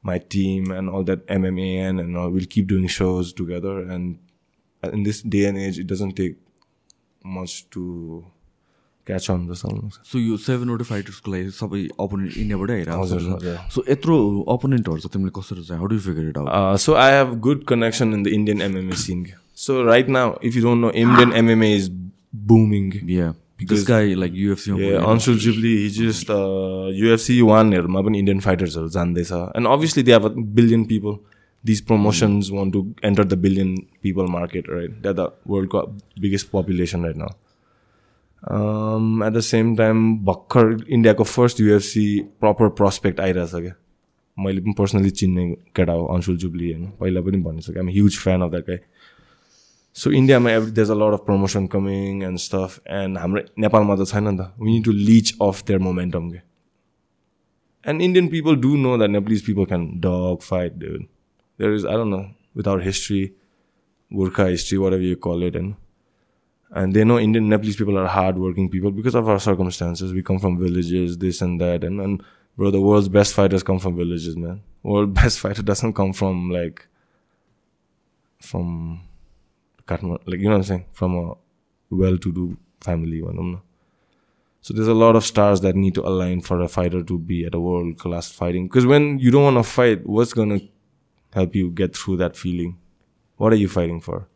my 0.08 0.18
team 0.34 0.70
and 0.70 0.90
all 0.90 1.04
that 1.10 1.26
MMA 1.40 1.68
and, 1.88 2.00
and 2.00 2.16
all, 2.22 2.30
we'll 2.30 2.48
keep 2.54 2.66
doing 2.72 2.86
shows 2.86 3.32
together. 3.32 3.74
And 3.80 4.18
in 4.92 5.02
this 5.08 5.20
day 5.22 5.44
and 5.50 5.56
age, 5.66 5.78
it 5.82 5.86
doesn't 5.92 6.14
take 6.22 6.34
much 7.36 7.52
to 7.76 7.84
catch 9.06 9.28
on 9.32 9.46
the 9.48 9.56
song. 9.60 9.78
So 10.10 10.18
यो 10.18 10.36
सेभेनवटा 10.48 10.84
फाइटर्सको 10.90 11.32
लागि 11.32 11.50
सबै 11.60 11.80
opponent 12.04 12.36
इन्डियाबाटै 12.42 12.76
हजुर, 12.80 12.90
आइरहेको 12.92 13.04
हजुर। 13.14 13.56
छ 13.56 13.74
so 13.74 13.84
यत्रो 13.90 14.16
अपोनेन्टहरू 14.56 15.00
छ 15.04 15.12
तिमीले 15.16 15.32
कसरी 15.38 15.64
चाहिँ 15.68 15.80
how 15.80 15.88
do 15.92 15.98
figure 16.08 16.28
it 16.28 16.38
out 16.38 16.48
Uh, 16.58 16.76
so 16.84 16.96
I 17.06 17.08
have 17.16 17.34
good 17.48 17.64
connection 17.72 18.12
in 18.18 18.22
the 18.28 18.34
Indian 18.40 18.62
MMA 18.68 18.96
scene. 19.04 19.24
So 19.64 19.82
right 19.88 20.08
now, 20.18 20.26
if 20.50 20.56
you 20.58 20.62
don't 20.66 20.80
know, 20.84 20.92
Indian 21.04 21.34
MMA 21.42 21.70
is 21.80 21.88
booming. 22.52 22.88
Yeah 23.16 23.32
guy 23.58 24.14
like 24.14 24.32
UFC 24.34 24.72
Yeah, 24.72 25.04
Anshul 25.04 25.38
Jibli, 25.38 25.72
he 25.78 25.90
just 25.90 26.30
uh, 26.30 26.88
UFC 27.02 27.40
वानहरूमा 27.42 28.00
पनि 28.00 28.18
Indian 28.18 28.40
फाइटर्सहरू 28.40 28.88
जान्दैछ 28.88 29.32
and 29.32 29.68
obviously 29.68 30.02
they 30.02 30.12
have 30.12 30.24
a 30.24 30.28
billion 30.56 30.84
people 30.84 31.16
these 31.64 31.80
promotions 31.86 32.50
want 32.52 32.70
to 32.70 32.84
enter 33.04 33.24
the 33.24 33.38
billion 33.38 33.76
people 34.02 34.26
market 34.30 34.70
right 34.70 35.00
that 35.02 35.16
the 35.16 35.30
वर्ल्डको 35.48 35.82
biggest 36.20 36.50
population 36.52 37.04
right 37.04 37.16
now 37.16 37.28
at 39.26 39.32
the 39.32 39.40
same 39.44 39.74
time 39.76 40.16
भर्खर 40.24 40.76
इन्डियाको 40.88 41.24
first 41.24 41.60
UFC 41.60 42.06
proper 42.40 42.68
prospect 42.82 43.20
आइरहेछ 43.20 43.54
क्या 43.54 43.74
मैले 44.36 44.60
पनि 44.60 44.74
personally 44.78 45.10
चिन्ने 45.10 45.46
केटा 45.76 45.92
हो 45.92 46.04
अंशुल 46.14 46.36
जुब्ली 46.36 46.72
होइन 46.72 46.86
पहिला 47.00 47.20
पनि 47.20 47.38
भनिसकेँ 47.42 47.80
आम 47.82 47.88
huge 47.88 48.18
fan 48.18 48.42
of 48.42 48.50
that 48.50 48.66
guy 48.68 48.76
so 49.96 50.10
इन्डियामा 50.20 50.50
every 50.50 50.72
days 50.78 50.90
a 50.90 50.94
lot 50.94 51.12
of 51.18 51.24
promotion 51.26 51.66
coming 51.74 52.22
and 52.24 52.38
stuff 52.46 52.80
and 53.02 53.18
हाम्रो 53.18 53.42
नेपालमा 53.64 53.96
त 53.96 54.08
छैन 54.12 54.28
नि 54.28 54.36
त 54.38 54.50
we 54.62 54.72
need 54.72 54.84
to 54.84 54.92
leech 55.10 55.34
off 55.48 55.62
their 55.66 55.80
momentum 55.88 56.30
के 56.30 56.40
and 57.90 58.02
Indian 58.02 58.28
people 58.34 58.56
do 58.66 58.76
know 58.86 58.96
that 58.98 59.10
Nepalese 59.10 59.46
people 59.46 59.64
can 59.72 59.86
dog 60.06 60.50
fight 60.50 60.72
there 60.84 61.74
is 61.74 61.86
I 61.86 61.96
don't 62.02 62.14
know 62.16 62.22
with 62.56 62.68
our 62.68 62.82
history 62.82 63.24
Gorkha 64.10 64.46
history 64.46 64.78
whatever 64.92 65.04
you 65.04 65.16
call 65.28 65.42
it 65.48 65.56
and 65.56 65.74
and 66.72 66.92
they 66.92 67.04
know 67.04 67.18
Indian 67.20 67.48
Nepalese 67.48 67.76
people 67.76 67.96
are 67.96 68.08
hardworking 68.08 68.68
people 68.68 68.90
because 68.90 69.14
of 69.14 69.28
our 69.28 69.38
circumstances. 69.38 70.12
We 70.12 70.22
come 70.22 70.40
from 70.40 70.58
villages, 70.58 71.18
this 71.18 71.40
and 71.40 71.60
that, 71.60 71.84
and 71.84 72.00
and 72.00 72.22
bro, 72.58 72.70
the 72.76 72.80
world's 72.80 73.08
best 73.08 73.34
fighters 73.34 73.62
come 73.62 73.78
from 73.78 73.96
villages, 73.96 74.36
man. 74.36 74.60
World 74.82 75.14
best 75.14 75.38
fighter 75.38 75.62
doesn't 75.62 75.92
come 76.00 76.12
from 76.12 76.50
like 76.50 76.82
from 78.40 78.72
Kathmandu, 79.86 80.20
like 80.26 80.40
you 80.40 80.44
know 80.44 80.50
what 80.50 80.56
I'm 80.56 80.62
saying, 80.64 80.86
from 80.92 81.16
a 81.16 81.34
well-to-do 81.90 82.56
family, 82.80 83.20
of. 83.20 83.38
Um, 83.38 83.62
so 84.60 84.72
there's 84.72 84.88
a 84.88 84.94
lot 84.94 85.14
of 85.14 85.24
stars 85.24 85.60
that 85.60 85.76
need 85.76 85.94
to 85.94 86.06
align 86.06 86.40
for 86.40 86.60
a 86.60 86.68
fighter 86.68 87.02
to 87.02 87.18
be 87.18 87.44
at 87.44 87.54
a 87.54 87.60
world-class 87.60 88.32
fighting. 88.32 88.66
Because 88.66 88.86
when 88.86 89.18
you 89.18 89.30
don't 89.30 89.44
want 89.44 89.56
to 89.58 89.62
fight, 89.62 90.06
what's 90.06 90.32
gonna 90.32 90.60
help 91.32 91.54
you 91.54 91.70
get 91.70 91.94
through 91.94 92.16
that 92.18 92.36
feeling? 92.36 92.78
What 93.36 93.52
are 93.52 93.56
you 93.56 93.68
fighting 93.68 94.00
for? 94.00 94.28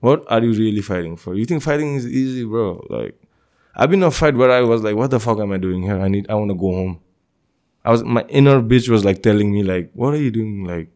what 0.00 0.24
are 0.30 0.42
you 0.42 0.52
really 0.52 0.80
fighting 0.80 1.16
for? 1.16 1.34
You 1.34 1.44
think 1.44 1.62
fighting 1.62 1.96
is 1.96 2.06
easy, 2.06 2.44
bro? 2.44 2.84
Like, 2.88 3.20
I've 3.74 3.90
been 3.90 4.02
in 4.02 4.08
a 4.08 4.10
fight 4.10 4.34
where 4.34 4.50
I 4.50 4.60
was 4.60 4.82
like, 4.82 4.96
what 4.96 5.10
the 5.10 5.20
fuck 5.20 5.38
am 5.38 5.52
I 5.52 5.56
doing 5.56 5.82
here? 5.82 6.00
I 6.00 6.08
need, 6.08 6.26
I 6.30 6.34
want 6.34 6.50
to 6.50 6.54
go 6.56 6.72
home. 6.72 7.00
I 7.84 7.90
was, 7.90 8.04
my 8.04 8.24
inner 8.28 8.60
bitch 8.60 8.88
was 8.88 9.04
like 9.04 9.22
telling 9.22 9.52
me 9.52 9.62
like, 9.62 9.90
what 9.94 10.14
are 10.14 10.18
you 10.18 10.30
doing? 10.30 10.64
Like, 10.64 10.90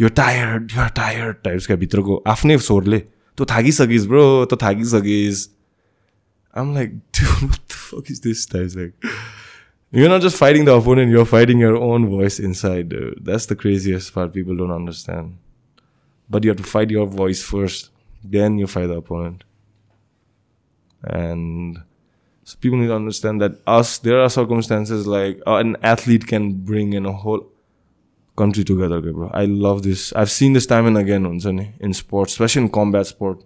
you're 0.00 0.16
tired, 0.18 0.72
you're 0.72 0.92
tired. 0.98 1.40
टाइप्सका 1.44 1.74
भित्रको 1.76 2.14
आफ्नै 2.34 2.56
स्वरले 2.66 2.98
तँ 3.38 3.44
थाकिसकिस् 3.54 4.06
bro 4.08 4.26
तँ 4.50 4.56
थाकिसकिस् 4.56 5.48
I'm 6.52 6.74
like, 6.74 6.92
dude, 7.12 7.42
what 7.42 7.60
the 7.68 7.74
fuck 7.74 8.10
is 8.10 8.20
this? 8.20 8.44
Types 8.44 8.74
like, 8.74 8.94
you're 9.92 10.08
not 10.08 10.20
just 10.20 10.36
fighting 10.36 10.64
the 10.64 10.74
opponent, 10.74 11.10
you're 11.10 11.24
fighting 11.24 11.60
your 11.60 11.76
own 11.76 12.08
voice 12.08 12.40
inside, 12.40 12.88
dude. 12.88 13.24
That's 13.24 13.46
the 13.46 13.54
craziest 13.54 14.12
part 14.12 14.32
people 14.32 14.56
don't 14.56 14.72
understand. 14.72 15.36
But 16.28 16.42
you 16.42 16.50
have 16.50 16.56
to 16.56 16.64
fight 16.64 16.90
your 16.90 17.06
voice 17.06 17.42
first, 17.42 17.90
then 18.24 18.58
you 18.58 18.66
fight 18.66 18.88
the 18.88 18.94
opponent. 18.94 19.44
And 21.04 21.78
so 22.42 22.56
people 22.60 22.78
need 22.78 22.88
to 22.88 22.96
understand 22.96 23.40
that 23.42 23.52
us, 23.64 23.98
there 23.98 24.20
are 24.20 24.28
circumstances 24.28 25.06
like 25.06 25.40
uh, 25.46 25.62
together, 28.48 28.96
okay, 28.96 29.10
bro. 29.10 29.30
I 29.32 29.44
love 29.44 29.82
this. 29.82 30.12
I've 30.14 30.30
seen 30.30 30.52
this 30.54 30.66
time 30.66 30.86
and 30.86 30.96
again 30.96 31.24
हुन्छ 31.24 31.46
नि 31.46 31.72
in 31.80 31.92
sports, 31.92 32.32
especially 32.32 32.62
in 32.62 32.68
combat 32.70 33.06
sport. 33.06 33.42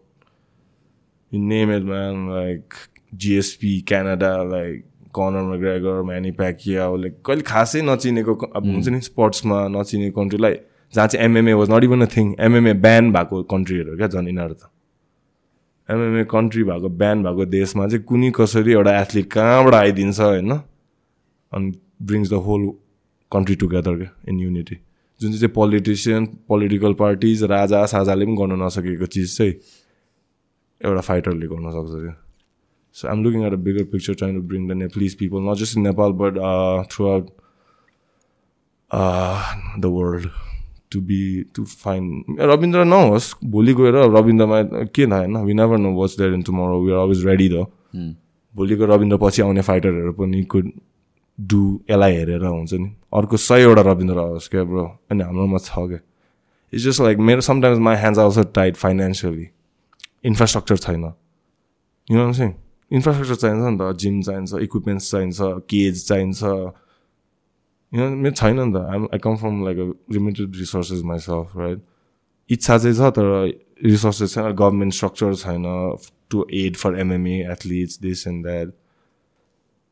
You 1.32 1.38
name 1.38 1.70
it, 1.70 1.84
man. 1.84 2.28
Like 2.28 2.74
GSP, 3.16 3.84
Canada, 3.84 4.44
like 4.44 4.84
Conor 5.12 5.42
McGregor, 5.42 6.04
Manny 6.04 6.32
Pacquiao, 6.32 6.96
like 6.96 7.22
कहिले 7.24 7.42
खासै 7.42 7.82
नचिनेको 7.82 8.34
अब 8.34 8.66
हुन्छ 8.66 8.88
नि 8.88 9.00
स्पोर्ट्समा 9.00 9.66
नचिने 9.68 10.10
कन्ट्रीलाई 10.10 10.54
जहाँ 10.92 11.08
चाहिँ 11.08 11.24
MMA 11.24 11.52
was 11.52 11.70
not 11.70 11.84
even 11.84 12.00
a 12.02 12.08
thing 12.16 12.34
MMA 12.40 12.72
ban 12.86 13.12
भएको 13.12 13.42
कन्ट्रीहरू 13.54 13.96
क्या 13.96 14.08
झन् 14.08 14.28
यिनीहरू 14.28 14.54
त 14.54 14.70
एमएमए 15.88 16.24
कन्ट्री 16.30 16.64
भएको 16.70 16.88
ब्यान 17.02 17.22
भएको 17.24 17.44
देशमा 17.58 17.88
चाहिँ 17.88 18.04
कुनै 18.04 18.30
कसरी 18.38 18.72
एउटा 18.72 19.00
एथलिट 19.00 19.30
कहाँबाट 19.32 19.74
आइदिन्छ 19.74 20.20
होइन 20.20 20.52
अनि 20.52 21.72
brings 22.02 22.30
the 22.30 22.42
whole 22.46 22.62
country 23.32 23.54
together 23.62 23.96
क्या 23.96 24.10
इन 24.28 24.40
युनिटी 24.40 24.76
जुन 25.20 25.32
चाहिँ 25.32 25.48
पोलिटिसियन 25.54 26.26
पोलिटिकल 26.48 26.92
पार्टिज 27.00 27.42
राजा 27.50 27.84
साजाले 27.86 28.26
पनि 28.26 28.36
गर्न 28.36 28.62
नसकेको 28.62 29.06
चिज 29.14 29.36
चाहिँ 29.36 29.52
एउटा 30.80 31.00
फाइटरले 31.08 31.46
गर्न 31.46 31.70
सक्छ 31.70 32.00
क्या। 32.02 32.14
So 32.96 33.08
I'm 33.08 33.24
looking 33.24 33.44
at 33.46 33.52
a 33.52 33.56
bigger 33.66 33.84
picture 33.92 34.14
trying 34.14 34.34
to 34.36 34.42
bring 34.48 34.68
the 34.68 34.72
Nepalese 34.82 35.14
people 35.20 35.48
not 35.48 35.56
just 35.58 35.76
in 35.76 35.82
Nepal 35.82 36.12
but 36.22 36.38
throughout 37.08 37.30
the 39.80 39.92
world 39.94 40.28
to 40.92 41.00
be 41.00 41.20
to 41.56 41.64
fine 41.64 42.24
Rabindra 42.40 42.84
नहोस् 42.84 43.34
भोलि 43.54 43.74
गएर 43.74 43.96
रविन्द्रमा 44.16 44.62
के 44.94 45.06
थाहा 45.06 45.18
होइन 45.18 45.36
we 45.46 45.54
never 45.54 45.78
know 45.78 45.92
what's 46.00 46.18
there 46.18 46.34
in 46.34 46.42
tomorrow 46.42 46.80
we 46.84 46.92
are 46.92 46.98
always 46.98 47.26
ready 47.26 47.48
the 47.48 47.66
भोलिको 48.54 48.86
रविन्द्र 48.86 49.18
पछि 49.22 49.42
आउने 49.42 49.62
फाइटरहरू 49.70 50.12
पनि 50.12 50.42
कुड 50.52 50.70
डु 51.38 51.60
यसलाई 51.90 52.12
हेरेर 52.16 52.44
हुन्छ 52.44 52.72
नि। 52.74 52.90
अर्को 53.14 53.36
सयवटा 53.36 53.82
रविन्द्र 53.82 54.18
आओस् 54.18 54.48
क्या 54.50 54.64
ब्रो 54.64 54.84
अनि 55.10 55.22
हाम्रोमा 55.24 55.58
छ 55.58 55.70
क्या। 55.74 55.98
इट्स 56.72 56.84
जस्ट 56.84 57.00
लाइक 57.00 57.18
मेरो 57.18 57.40
sometimes 57.40 57.78
my 57.86 57.96
hands 57.96 58.18
also 58.20 58.42
tight 58.54 58.76
financially 58.76 59.46
infrastructure 60.24 60.76
छैन। 60.76 61.04
यु 62.08 62.32
चाहिँ 62.32 62.52
इन्फ्रास्ट्रक्चर 62.90 63.34
चाहिन्छ 63.34 63.64
नि 63.64 63.78
त 63.80 63.96
जिम 63.98 64.20
चाहिन्छ 64.22 64.54
इक्विपमेन्ट्स 64.62 65.10
चाहिन्छ 65.10 65.38
केज 65.70 66.06
चाहिन्छ। 66.08 66.42
यु 67.92 68.08
मेरो 68.22 68.34
छैन 68.34 68.60
नि 68.60 68.72
त। 68.72 68.76
I 68.76 68.98
I 69.14 69.18
come 69.24 69.36
from 69.36 69.64
like 69.64 69.78
limited 70.12 70.56
resources 70.56 71.02
myself 71.10 71.56
right 71.56 71.82
इच्छा 72.50 72.78
चाहिँ 72.78 72.96
छ 72.96 73.10
तर 73.18 73.26
रिसोर्सेस 73.84 74.34
छैन 74.34 74.52
गभर्मेन्ट 74.52 74.94
स्ट्रक्चर 74.94 75.34
छैन 75.34 75.64
to 76.30 76.46
aid 76.62 76.76
for 76.76 76.98
MMA 77.00 77.36
athletes 77.52 78.00
this 78.00 78.26
and 78.28 78.46
that 78.46 78.72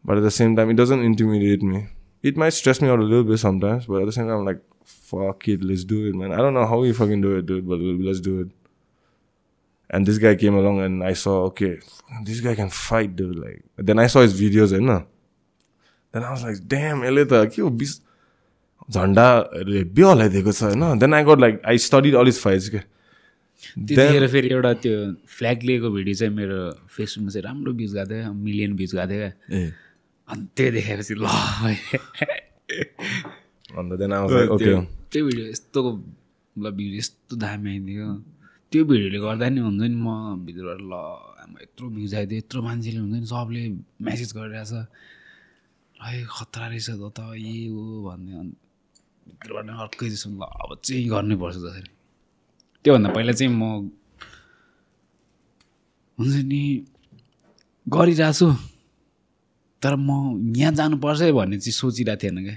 But 0.05 0.19
at 0.19 0.23
the 0.23 0.31
same 0.31 0.57
time, 0.57 0.71
it 0.71 0.75
doesn't 0.75 1.01
intimidate 1.01 1.63
me. 1.63 1.87
It 2.23 2.37
might 2.37 2.55
stress 2.55 2.81
me 2.81 2.89
out 2.89 2.99
a 2.99 3.03
little 3.03 3.25
bit 3.25 3.39
sometimes, 3.39 3.87
but 3.87 4.01
at 4.03 4.07
the 4.07 4.13
same 4.13 4.27
time, 4.27 4.39
I'm 4.39 4.45
like, 4.45 4.63
fuck 4.85 5.49
it, 5.49 5.63
let's 5.63 5.85
do 5.85 6.07
it, 6.09 6.15
man. 6.15 6.33
I 6.33 6.39
don't 6.39 6.55
know 6.55 6.67
how 6.67 6.79
we 6.81 6.93
fucking 6.93 7.21
do 7.21 7.37
it, 7.37 7.47
dude, 7.47 7.69
but 7.69 7.79
let's 7.81 8.21
do 8.21 8.41
it. 8.41 8.51
And 9.91 10.07
this 10.07 10.19
guy 10.19 10.35
came 10.37 10.55
along 10.55 10.81
and 10.81 11.05
I 11.05 11.13
saw, 11.13 11.45
okay, 11.47 11.79
this 12.25 12.41
guy 12.41 12.55
can 12.55 12.71
fight, 12.71 13.17
dude. 13.17 13.37
Like, 13.39 13.63
then 13.77 13.99
I 13.99 14.07
saw 14.07 14.23
his 14.23 14.41
videos, 14.41 14.73
and 14.73 14.89
then 16.13 16.25
I 16.25 16.31
was 16.31 16.43
like, 16.43 16.67
damn, 16.67 17.03
त 17.03 17.51
के 17.55 17.63
हो 17.63 17.71
बिस 17.71 18.01
झन्डा 18.91 19.27
heavy 19.69 20.03
हलाइदिएको 20.03 20.53
छ 20.53 20.63
होइन 20.63 20.99
then 20.99 21.15
I 21.15 21.25
got 21.25 21.41
like 21.41 21.61
I 21.69 21.79
studied 21.79 22.15
all 22.15 22.29
his 22.29 22.39
fights 22.41 22.69
के 22.69 22.79
त्यतिखेर 22.79 24.27
फेरि 24.29 24.49
एउटा 24.53 24.73
त्यो 24.83 24.97
फ्ल्याग 25.39 25.63
लिएको 25.71 25.91
भिडियो 25.91 26.15
चाहिँ 26.15 26.35
मेरो 26.35 26.59
फेसबुकमा 26.97 27.31
चाहिँ 27.31 27.45
राम्रो 27.47 27.73
भ्युज 27.79 27.95
गएको 27.95 28.11
थियो 28.11 28.33
मिलियन 28.33 28.75
भ्युज 28.77 28.95
गएको 28.95 29.09
थियो 29.13 29.21
क्या 29.21 29.31
अनि 30.33 30.45
त्यो 30.57 30.69
देखेपछि 30.75 31.15
ल 31.21 31.27
अन्त 33.79 33.93
त्यो 35.13 35.21
भिडियो 35.27 35.47
यस्तो 35.53 35.81
ल 36.57 36.65
भ्युज 36.77 36.95
यस्तो 36.99 37.37
दामी 37.37 37.69
आइदियो 37.71 38.07
त्यो 38.73 38.83
भिडियोले 38.89 39.19
गर्दा 39.25 39.47
नि 39.53 39.61
हुन्छ 39.61 39.81
नि 39.93 39.97
म 40.01 40.09
भित्रबाट 40.47 40.81
ल 40.89 40.95
आमा 41.43 41.59
यत्रो 41.65 41.87
भ्युज 41.97 42.13
आइदियो 42.21 42.39
यत्रो 42.41 42.59
मान्छेले 42.65 42.99
हुन्छ 43.05 43.15
नि 43.21 43.27
सबले 43.33 43.63
म्यासेज 44.05 44.31
गरिरहेछ 44.37 44.73
है 45.97 46.25
खतरा 46.37 46.67
रहेछ 46.73 46.89
त 46.97 47.05
त 47.17 47.19
ए 47.37 47.69
हो 47.73 47.83
भन्ने 48.09 48.33
अनि 48.41 48.53
भित्रबाट 49.29 49.67
अर्कै 49.85 50.09
जस्तो 50.13 50.29
ल 50.33 50.43
अब 50.63 50.71
चाहिँ 50.81 51.05
गर्नैपर्छ 51.13 51.57
जसरी 51.65 51.91
त्योभन्दा 52.85 53.09
पहिला 53.13 53.33
चाहिँ 53.39 53.53
म 53.53 53.63
हुन्छ 56.19 56.35
नि 56.51 56.63
गरिरहेको 57.87 58.33
छु 58.39 58.72
तर 59.83 59.95
म 59.99 60.09
यहाँ 60.57 60.73
जानुपर्छ 60.79 61.21
है 61.23 61.33
भन्ने 61.33 61.59
चाहिँ 61.59 61.73
सोचिरहेको 61.73 62.23
थिएन 62.23 62.39
क्या। 62.45 62.57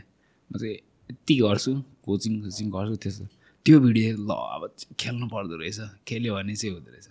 म 0.51 0.57
चाहिँ 0.61 0.75
यति 1.11 1.35
गर्छु 1.41 1.71
कोचिङ 2.05 2.33
सोचिङ 2.45 2.67
गर्छु 2.75 2.95
त्यस्तो 3.03 3.25
त्यो 3.65 3.79
भिडियो 3.81 4.09
ल 4.29 4.29
अब 4.29 4.61
खेल्नु 4.99 5.25
पर्दो 5.33 5.55
रहेछ। 5.57 5.79
खेल्यो 6.07 6.33
भने 6.35 6.55
चाहिँ 6.55 6.73
हुँदो 6.75 6.91
रहेछ। 6.91 7.07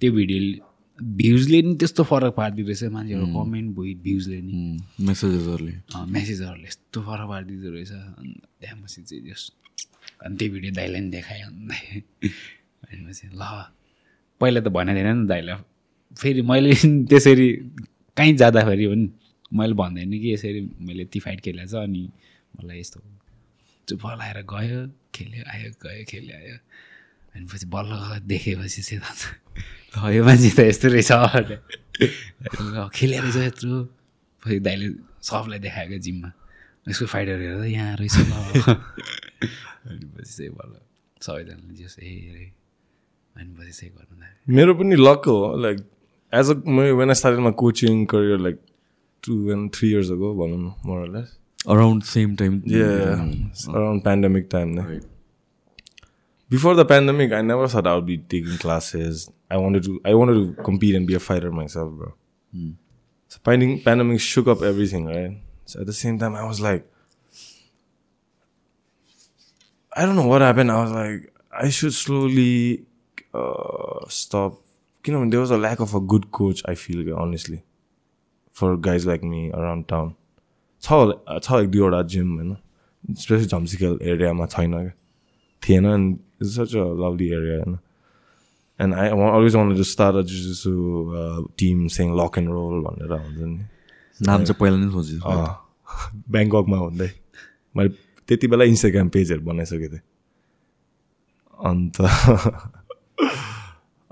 त्यो 0.00 0.10
भिडियोले 0.12 0.58
भ्युजले 1.18 1.58
नि 1.66 1.74
त्यस्तो 1.82 2.02
फरक 2.06 2.32
पारिदिँदो 2.38 2.70
रहेछ 2.70 2.82
मान्छेहरू 2.94 3.26
कमेन्ट 3.34 3.68
भुइ 3.74 3.90
भ्युजले 4.06 4.38
नि। 4.46 4.54
मेसेजेसहरूले 5.02 5.74
मेसेजहरूले 6.14 6.66
यस्तो 6.70 6.98
फरक 7.02 7.26
पारिदिँदो 7.34 7.68
रहेछ। 7.74 7.90
अनि 7.90 8.34
त्यहाँपछि 8.60 9.00
चाहिँ 9.02 9.22
जस 9.26 9.42
अनि 10.22 10.34
त्यो 10.38 10.48
भिडियो 10.54 10.72
दाइलाई 10.78 11.00
नि 11.00 11.10
देखायो 11.10 11.48
भनेपछि 11.50 13.26
ल 13.34 13.42
पहिला 14.40 14.60
त 14.62 14.68
भनेको 14.70 14.94
थिएन 14.98 15.18
नि 15.18 15.26
दाइलाई। 15.26 15.56
फेरि 16.22 16.42
मैले 16.46 16.70
त्यसरी 17.10 17.48
कहीँ 18.16 18.34
जाँदाखेरि 18.38 18.86
पनि 18.86 19.06
मैले 19.54 19.74
भन्दैन 19.80 20.10
कि 20.10 20.28
यसरी 20.34 20.60
मैले 20.80 21.02
यति 21.02 21.18
फाइट 21.20 21.40
खेलेको 21.40 21.70
छ 21.70 21.74
अनि 21.86 22.02
मलाई 22.56 22.78
यस्तो 22.80 23.00
चुप 23.88 24.02
लाएर 24.18 24.38
गयो 24.52 24.80
खेल्यो 25.14 25.42
आयो 25.54 25.70
गयो 25.82 26.04
खेल्यो 26.10 26.36
आयो। 26.36 26.56
अनि 27.34 27.44
पछि 27.50 27.66
बल्ल 27.66 28.20
देखेपछि 28.26 28.82
चाहिँ 28.82 29.00
ल 29.94 30.12
यो 30.14 30.24
मान्छे 30.24 30.50
त 30.56 30.60
यस्तो 30.70 30.88
रहेछ। 30.88 31.12
ल, 31.12 32.88
खेल्यो 32.94 33.20
रहेछ 33.22 33.36
यत्रो। 33.36 33.74
पछि 34.42 34.58
दाइले 34.60 34.88
सबलाई 35.22 35.58
देखाएको 35.58 35.98
जिममा। 35.98 36.30
यसको 36.88 37.06
फाइटर 37.06 37.38
हेर्दा 37.40 37.64
यहाँ 37.64 37.96
रहेछ 37.96 38.16
अनि 39.84 40.06
पछि 40.14 40.32
चाहिँ 40.36 40.52
बल्ल 40.58 40.74
सबैजनाले 41.22 41.74
जस 41.82 41.96
ए 42.02 42.10
रे। 42.34 42.44
अनि 43.40 43.50
पछि 43.58 43.72
चाहिँ 43.72 43.90
मेरो 44.48 44.74
पनि 44.74 44.96
लक 44.98 45.22
हो 45.26 45.56
like 45.62 45.78
as 46.32 46.50
a 46.50 46.54
when 46.98 47.08
I 47.08 47.14
started 47.14 47.40
my 47.44 47.52
coaching 47.58 48.04
career 48.12 48.38
like 48.46 48.58
Two 49.23 49.35
and 49.51 49.71
three 49.75 49.89
years 49.91 50.11
ago 50.11 50.33
भनौँ 50.35 50.57
न 50.59 50.73
more or less 50.89 51.37
around 51.75 52.03
same 52.09 52.35
time 52.41 52.61
Yeah, 52.73 53.23
around 53.79 54.03
pandemic 54.03 54.49
time. 54.55 54.75
no? 54.79 54.83
Before 56.53 56.71
the 56.77 56.85
pandemic, 56.91 57.33
I 57.37 57.41
never 57.47 57.65
thought 57.71 57.87
I 57.89 57.95
would 57.97 58.05
be 58.11 58.17
taking 58.35 58.55
classes. 58.61 59.25
I 59.55 59.57
wanted 59.63 59.83
to. 59.87 59.97
I 60.11 60.13
wanted 60.19 60.37
to 60.43 60.63
compete 60.69 60.95
and 60.99 61.09
be 61.09 61.17
a 61.17 61.19
fighter 61.25 61.51
myself, 61.57 61.91
bro. 61.97 62.07
So 63.33 63.41
finding 63.49 63.73
pandemic 63.89 64.23
shook 64.27 64.47
up 64.53 64.63
everything, 64.69 65.05
right? 65.09 65.35
So 65.73 65.81
at 65.83 65.91
the 65.91 65.95
same 65.99 66.17
time, 66.23 66.37
I 66.43 66.45
was 66.53 66.61
like, 66.67 66.87
I 69.95 70.05
don't 70.05 70.15
know 70.21 70.25
what 70.31 70.41
happened. 70.41 70.71
I 70.71 70.81
was 70.81 70.91
like, 70.91 71.31
I 71.51 71.69
should 71.69 71.93
slowly 71.93 72.85
uh, 73.33 73.99
stop. 74.07 74.57
You 75.05 75.13
know, 75.13 75.29
there 75.29 75.39
was 75.39 75.51
a 75.51 75.57
lack 75.67 75.79
of 75.87 75.93
a 75.95 75.99
good 76.15 76.31
coach. 76.31 76.63
I 76.65 76.75
feel 76.75 77.05
honestly, 77.25 77.61
For 78.60 78.76
guys 78.76 79.04
like 79.04 79.24
me 79.24 79.50
around 79.50 79.84
town. 79.92 80.10
छ 80.82 80.92
होला- 80.92 81.42
छ 81.42 81.52
एक 81.52 81.68
दुईवटा 81.70 82.02
gym 82.02 82.34
होइन। 82.34 82.56
Specially 83.10 83.46
झम्सिकल 83.46 83.98
एरियामा 84.02 84.46
छैन 84.46 84.72
क्या। 84.72 84.90
थिएन 85.68 86.10
it's 86.42 86.54
such 86.54 86.76
a 86.76 86.78
lovely 86.78 87.26
area 87.28 87.56
होइन। 87.56 87.78
And 88.80 88.94
I 88.94 89.08
always 89.08 89.56
want 89.56 89.76
to 89.76 89.82
start 89.84 90.16
a 90.16 90.22
जुसु 90.22 91.12
team 91.58 91.86
saying 91.86 92.16
lock 92.16 92.38
and 92.38 92.50
roll 92.50 92.82
भनेर 92.82 93.12
हुन्छ 93.12 93.38
नि। 93.38 93.64
नाम 94.22 94.44
चाहिँ 94.44 94.56
पहिला 94.60 94.76
नै 94.76 94.90
सोचेँ 94.90 95.20
अँ, 95.26 95.60
ब्याङ्ककमा 96.30 96.76
हुँदै। 96.84 97.10
मैले 97.76 97.88
त्यति 98.28 98.46
बेला 98.46 98.64
इन्स्टाग्राम 98.64 99.08
पेजहरू 99.08 99.40
बनाइसकेको 99.40 99.92
थिएँ। 99.92 100.00
अन्त 101.64 101.96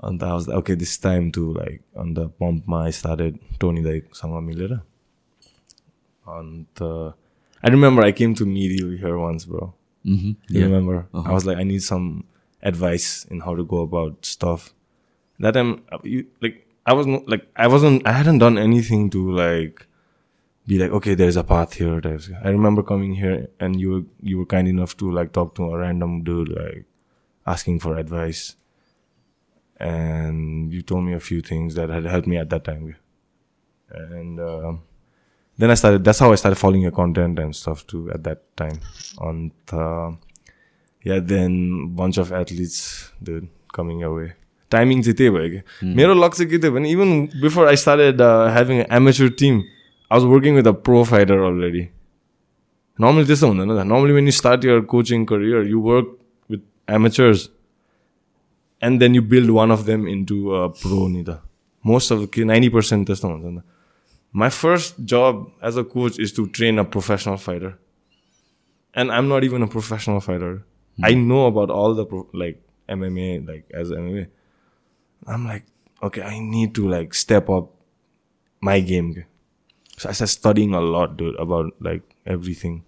अन्त 0.07 0.23
I 0.23 0.33
was 0.33 0.47
like, 0.47 0.57
okay, 0.61 0.75
this 0.75 0.97
time 0.97 1.31
to 1.37 1.41
like 1.53 1.81
on 1.95 2.13
the 2.17 2.25
pump 2.41 2.71
I 2.79 2.89
started 2.99 3.39
Tony 3.59 3.83
दाईसँग 3.83 4.35
मिलेर 4.49 4.73
अन्त 6.37 6.81
I 7.65 7.69
remember 7.69 8.01
I 8.03 8.11
came 8.11 8.33
to 8.35 8.45
meet 8.45 8.71
you 8.79 8.89
here 9.01 9.17
once, 9.17 9.45
bro. 9.45 9.73
Mhm. 10.13 10.35
You 10.49 10.63
remember? 10.63 10.95
Uh-huh. 11.13 11.29
I 11.29 11.33
was 11.33 11.45
like, 11.45 11.57
I 11.57 11.63
need 11.63 11.83
some 11.83 12.25
advice 12.61 13.25
in 13.31 13.39
how 13.45 13.55
to 13.55 13.63
go 13.63 13.81
about 13.81 14.25
stuff. 14.25 14.73
That 15.39 15.53
time, 15.57 15.71
uh, 15.91 15.99
you 16.03 16.25
like, 16.41 16.57
I 16.85 16.93
was 16.93 17.07
not 17.07 17.29
like, 17.33 17.45
I 17.55 17.67
wasn't, 17.67 18.05
I 18.05 18.11
hadn't 18.11 18.39
done 18.39 18.57
anything 18.57 19.09
to 19.11 19.21
like, 19.31 19.85
be 20.67 20.77
like, 20.77 20.91
okay, 20.91 21.13
there's 21.21 21.37
a 21.37 21.43
path 21.43 21.73
here. 21.75 22.01
There's, 22.01 22.29
I 22.43 22.49
remember 22.49 22.83
coming 22.83 23.15
here 23.15 23.47
and 23.59 23.79
you 23.79 23.89
were, 23.93 24.03
you 24.21 24.37
were 24.39 24.45
kind 24.45 24.67
enough 24.67 24.97
to 24.97 25.09
like 25.11 25.31
talk 25.31 25.55
to 25.55 25.69
a 25.71 25.77
random 25.77 26.23
dude, 26.23 26.49
like 26.49 26.83
asking 27.45 27.79
for 27.79 27.95
advice. 27.97 28.55
And 29.80 30.72
you 30.72 30.82
told 30.82 31.04
me 31.04 31.14
a 31.14 31.20
few 31.20 31.40
things 31.40 31.74
that 31.76 31.88
had 31.88 32.04
helped 32.04 32.26
me 32.26 32.36
at 32.36 32.50
that 32.50 32.64
time. 32.64 32.94
And, 33.90 34.40
um, 34.40 34.82
then 35.58 35.70
I 35.70 35.74
started. 35.74 36.04
That's 36.04 36.20
how 36.20 36.30
I 36.32 36.36
started 36.36 36.56
following 36.56 36.82
your 36.82 36.92
content 36.92 37.38
and 37.38 37.54
stuff 37.54 37.86
too. 37.86 38.10
At 38.12 38.22
that 38.24 38.42
time, 38.56 38.80
on 39.18 39.50
the 39.66 40.16
yeah, 41.04 41.18
then 41.20 41.94
bunch 41.94 42.18
of 42.18 42.32
athletes 42.32 43.10
dude 43.22 43.48
coming 43.72 44.00
your 44.00 44.14
way. 44.14 44.28
Timing 44.70 45.02
चाहिँ 45.02 45.16
त्यही 45.16 45.30
भयो 45.30 45.48
कि 45.50 45.94
मेरो 45.96 46.14
लक्ष्य 46.14 46.46
के 46.46 46.58
थियो 46.62 46.72
भने 46.72 46.90
even 46.92 47.10
before 47.42 47.68
I 47.68 47.76
started 47.82 48.20
having 48.54 48.82
amateur 48.96 49.28
team 49.42 49.58
I 49.58 50.18
was 50.18 50.24
working 50.32 50.54
with 50.56 50.66
a 50.68 50.72
pro 50.88 51.02
fighter 51.10 51.38
already 51.50 51.82
normally 53.00 53.24
त्यस्तो 53.26 53.46
हुँदैन 53.48 53.68
त 53.68 53.86
normally 53.92 54.12
when 54.12 54.26
you 54.26 54.32
start 54.38 54.64
your 54.64 54.80
coaching 54.94 55.24
career 55.32 55.66
you 55.70 55.80
work 55.88 56.16
with 56.50 56.62
amateurs 56.98 57.48
And 58.83 58.99
then 58.99 59.15
you 59.15 59.21
build 59.35 59.49
one 59.59 59.71
of 59.71 59.85
them 59.91 60.07
into 60.07 60.43
pro 60.81 61.07
नि 61.07 61.23
त 61.27 61.39
most 61.85 62.13
of 62.13 62.27
के 62.33 62.43
ninety 62.53 62.69
percent 62.79 63.07
त्यस्तो 63.07 63.27
हुन्छ 63.27 63.45
नि 63.45 63.59
त 63.59 63.63
my 64.33 64.49
first 64.49 65.05
job 65.05 65.51
as 65.61 65.77
a 65.77 65.83
coach 65.83 66.17
is 66.17 66.33
to 66.33 66.47
train 66.47 66.79
a 66.79 66.83
professional 66.83 67.37
fighter 67.37 67.77
and 68.95 69.11
i'm 69.11 69.27
not 69.27 69.43
even 69.43 69.61
a 69.61 69.67
professional 69.67 70.19
fighter 70.19 70.65
i 71.03 71.13
know 71.13 71.45
about 71.45 71.69
all 71.69 71.93
the 71.93 72.05
pro- 72.05 72.29
like 72.33 72.59
mma 72.89 73.47
like 73.47 73.65
as 73.81 73.91
mma 73.91 74.25
i'm 75.27 75.45
like 75.47 75.65
okay 76.01 76.23
i 76.23 76.39
need 76.39 76.73
to 76.73 76.87
like 76.95 77.13
step 77.13 77.49
up 77.49 77.69
my 78.59 78.79
game 78.79 79.13
so 79.97 80.09
i 80.09 80.13
started 80.13 80.33
studying 80.33 80.73
a 80.73 80.81
lot 80.81 81.15
dude 81.15 81.39
about 81.45 81.71
like 81.79 82.15
everything 82.25 82.83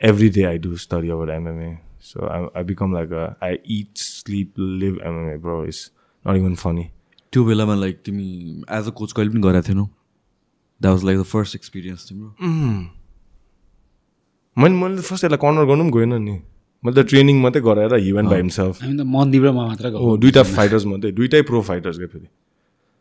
every 0.00 0.30
day 0.30 0.46
i 0.46 0.56
do 0.56 0.76
study 0.78 1.10
about 1.10 1.28
mma 1.28 1.70
so 2.02 2.28
i, 2.28 2.38
I 2.60 2.62
become 2.68 2.92
like 2.98 3.12
a 3.22 3.24
i 3.48 3.52
eat 3.64 4.04
sleep 4.06 4.48
live 4.82 4.96
mma 5.10 5.36
bro. 5.46 5.56
It's 5.72 5.82
not 6.24 6.42
even 6.42 6.56
funny. 6.64 6.86
त्यो 7.32 7.44
बेलामा 7.44 7.74
like 7.80 8.00
तिमी 8.04 8.24
as 8.78 8.86
a 8.88 8.90
coach 8.96 9.12
कहिले 9.12 9.30
पनि 9.30 9.40
गरेको 9.42 9.68
थिएनौ? 9.68 9.84
That 10.80 10.92
was 10.92 11.04
like 11.04 11.18
the 11.18 11.22
first 11.34 11.54
experience 11.56 12.08
तिम्रो? 12.08 12.28
मैले 14.58 14.74
मैले 14.74 15.00
first 15.08 15.24
यसलाई 15.24 15.38
कर्नर 15.44 15.64
गर्नु 15.70 15.84
पनि 15.84 15.92
गएन 15.98 16.12
नि। 16.22 16.36
मैले 16.84 17.02
त 17.02 17.06
ट्रेनिङ 17.08 17.40
मात्रै 17.42 17.62
गराएर 17.62 17.94
हिवन 18.04 18.26
बाई 18.28 18.40
हिमसेल्फ 18.40 18.82
हामी 18.82 18.96
त 18.98 19.06
मन्दिर 19.16 19.42
र 19.46 19.52
मात्र 19.58 19.92
हो 19.94 20.16
दुइटा 20.24 20.42
फाइटर्स 20.50 20.84
मात्रै 20.92 21.12
दुइटै 21.20 21.42
प्रो 21.50 21.62
फाइटर्स 21.68 21.98
क्या 21.98 22.08
फेरि। 22.14 22.28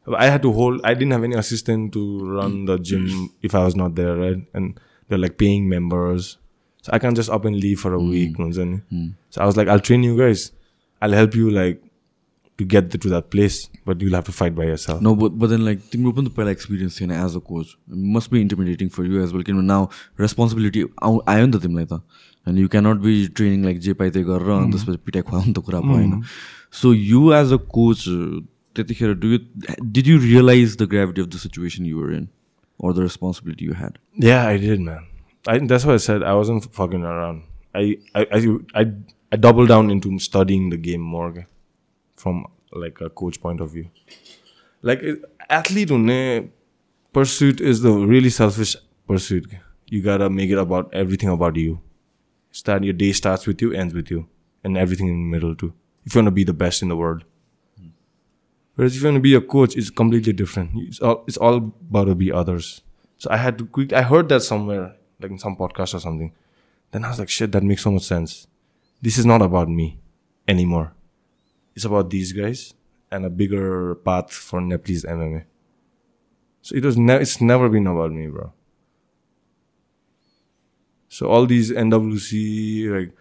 अब 0.07 0.15
I 0.15 0.29
had 0.29 0.41
to 0.41 0.51
hold 0.59 0.85
I 0.85 0.95
didn't 1.01 1.13
have 1.13 1.23
any 1.25 1.35
assistant 1.41 1.91
to 1.93 2.03
run 2.37 2.53
the 2.65 2.77
gym 2.91 3.03
if 3.45 3.55
I 3.55 3.61
was 3.63 3.77
not 3.77 3.91
there 3.99 4.15
right 4.21 4.39
and 4.55 4.67
there 4.75 5.19
like 5.19 5.35
paying 5.39 5.67
members 5.69 6.37
so 6.85 6.91
I 6.93 6.99
can 6.99 7.15
just 7.15 7.29
up 7.31 7.45
and 7.45 7.57
leave 7.63 7.77
for 7.77 7.93
a 7.93 7.97
week 8.09 8.39
हुन्छ 8.39 8.57
नि 8.57 8.77
so 9.31 9.41
I 9.41 9.45
was 9.45 9.57
like 9.57 9.69
I 9.69 9.79
train 9.85 10.03
you 10.03 10.15
guys 10.15 10.51
I 11.01 11.13
help 11.13 11.35
you 11.35 11.49
like 11.49 11.81
to 12.59 12.65
get 12.73 12.97
to 12.97 13.09
that 13.09 13.29
place 13.31 13.61
but 13.87 14.03
you'll 14.03 14.15
have 14.15 14.23
to 14.25 14.31
fight 14.31 14.53
by 14.53 14.67
yourself 14.77 15.01
no 15.03 15.15
but 15.15 15.47
then 15.49 15.61
like 15.65 15.79
तिम्रो 15.91 16.11
पनि 16.11 16.29
त 16.29 16.33
पहिला 16.37 16.51
experience 16.51 16.99
थिएन 16.99 17.11
as 17.11 17.35
a 17.35 17.39
coach 17.51 17.75
must 18.17 18.31
be 18.31 18.41
intimidating 18.41 18.89
for 18.97 19.05
you 19.05 19.23
as 19.23 19.33
well 19.33 19.43
किनभने 19.43 19.67
now 19.67 19.87
responsibility 20.21 20.83
आउ 21.03 21.19
आयो 21.35 21.45
नि 21.45 21.57
त 21.57 21.61
तिमीलाई 21.61 21.85
त 21.85 22.01
and 22.47 22.59
you 22.59 22.67
cannot 22.67 23.01
be 23.01 23.15
training 23.35 23.63
like 23.65 23.79
जे 23.87 23.93
पाइ 23.93 24.09
त्यही 24.09 24.25
गरेर 24.25 24.57
अनि 24.57 24.71
त्यसपछि 24.71 25.05
पिटाइ 25.05 25.21
खुवाउनु 25.31 25.53
त 25.53 25.65
कुरा 25.65 25.81
भएन 25.87 26.21
so 26.81 26.93
you 26.93 27.31
as 27.41 27.53
a 27.53 27.63
coach 27.77 28.05
त्यतिखेर 28.75 29.13
do 29.23 29.27
you 29.27 29.39
did 29.97 30.07
you 30.07 30.19
realize 30.19 30.77
the 30.77 30.89
gravity 30.93 31.21
of 31.21 31.27
the 31.27 31.45
situation 31.47 31.85
you're 31.85 32.13
in 32.13 32.27
or 32.79 32.93
the 32.93 33.03
responsibility 33.03 33.65
you 33.65 33.73
had? 33.73 33.99
Yeah, 34.15 34.45
I 34.47 34.57
did, 34.57 34.79
man. 34.81 35.07
I 35.47 35.57
that's 35.59 35.85
what 35.85 35.95
I 35.95 35.97
said. 35.97 36.23
I 36.23 36.33
wasn't 36.33 36.71
fucking 36.73 37.03
around. 37.03 37.43
I 37.73 37.97
I 38.15 38.27
I 38.31 38.57
I, 38.81 38.91
I 39.31 39.35
down 39.37 39.89
into 39.89 40.17
studying 40.19 40.69
the 40.69 40.77
game 40.77 41.01
more 41.01 41.47
from 42.15 42.45
like 42.71 43.01
a 43.01 43.09
coach 43.09 43.41
point 43.41 43.61
of 43.61 43.71
view. 43.71 43.89
Like 44.81 45.03
athlete 45.49 45.89
hunne 45.89 46.51
pursuit 47.13 47.61
is 47.61 47.81
the 47.81 47.91
really 47.91 48.29
selfish 48.29 48.75
pursuit. 49.07 49.47
You 49.87 50.01
gotta 50.01 50.29
make 50.29 50.49
it 50.49 50.57
about 50.57 50.93
everything 50.93 51.29
about 51.29 51.55
you. 51.55 51.79
Start 52.51 52.83
your 52.83 52.93
day 52.93 53.11
starts 53.13 53.47
with 53.47 53.61
you, 53.61 53.73
ends 53.73 53.93
with 53.93 54.11
you, 54.11 54.27
and 54.63 54.77
everything 54.77 55.07
in 55.07 55.13
the 55.13 55.37
middle 55.37 55.55
too. 55.55 55.73
If 56.05 56.15
you 56.15 56.19
want 56.19 56.27
to 56.27 56.31
be 56.31 56.43
the 56.43 56.53
best 56.53 56.81
in 56.81 56.89
the 56.89 56.95
world. 56.95 57.23
Whereas 58.75 58.95
if 58.95 59.01
you 59.01 59.07
want 59.07 59.17
to 59.17 59.21
be 59.21 59.35
a 59.35 59.41
coach, 59.41 59.75
it's 59.75 59.89
completely 59.89 60.33
different. 60.33 60.71
It's 60.75 60.99
all 60.99 61.23
it's 61.27 61.37
all 61.37 61.55
about 61.55 62.05
to 62.05 62.15
be 62.15 62.31
others. 62.31 62.81
So 63.17 63.29
I 63.29 63.37
had 63.37 63.57
to 63.59 63.65
quick. 63.65 63.93
I 63.93 64.01
heard 64.01 64.29
that 64.29 64.41
somewhere, 64.41 64.95
like 65.21 65.31
in 65.31 65.39
some 65.39 65.55
podcast 65.55 65.93
or 65.93 65.99
something. 65.99 66.33
Then 66.91 67.05
I 67.05 67.09
was 67.09 67.19
like, 67.19 67.29
shit, 67.29 67.51
that 67.53 67.63
makes 67.63 67.83
so 67.83 67.91
much 67.91 68.03
sense. 68.03 68.47
This 69.01 69.17
is 69.17 69.25
not 69.25 69.41
about 69.41 69.69
me 69.69 69.99
anymore. 70.47 70.93
It's 71.75 71.85
about 71.85 72.09
these 72.09 72.33
guys 72.33 72.73
and 73.11 73.25
a 73.25 73.29
bigger 73.29 73.95
path 73.95 74.31
for 74.31 74.61
Nepalese 74.61 75.05
MMA. 75.05 75.45
So 76.61 76.75
it 76.75 76.85
was. 76.85 76.97
Ne- 76.97 77.21
it's 77.21 77.41
never 77.41 77.69
been 77.69 77.87
about 77.87 78.11
me, 78.11 78.27
bro. 78.27 78.53
So 81.09 81.27
all 81.27 81.45
these 81.45 81.71
NWC, 81.71 82.89
like, 82.89 83.15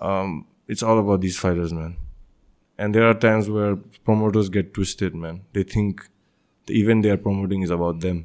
um, 0.00 0.46
it's 0.66 0.82
all 0.82 0.98
about 0.98 1.20
these 1.20 1.38
fighters, 1.38 1.72
man. 1.72 1.96
And 2.78 2.94
there 2.94 3.08
are 3.08 3.14
times 3.14 3.48
where 3.48 3.76
promoters 4.04 4.48
get 4.48 4.72
twisted, 4.74 5.14
man. 5.14 5.42
They 5.52 5.62
think 5.62 6.08
the 6.66 6.80
event 6.80 7.02
they 7.02 7.10
are 7.10 7.16
promoting 7.16 7.62
is 7.62 7.70
about 7.70 8.00
them. 8.00 8.24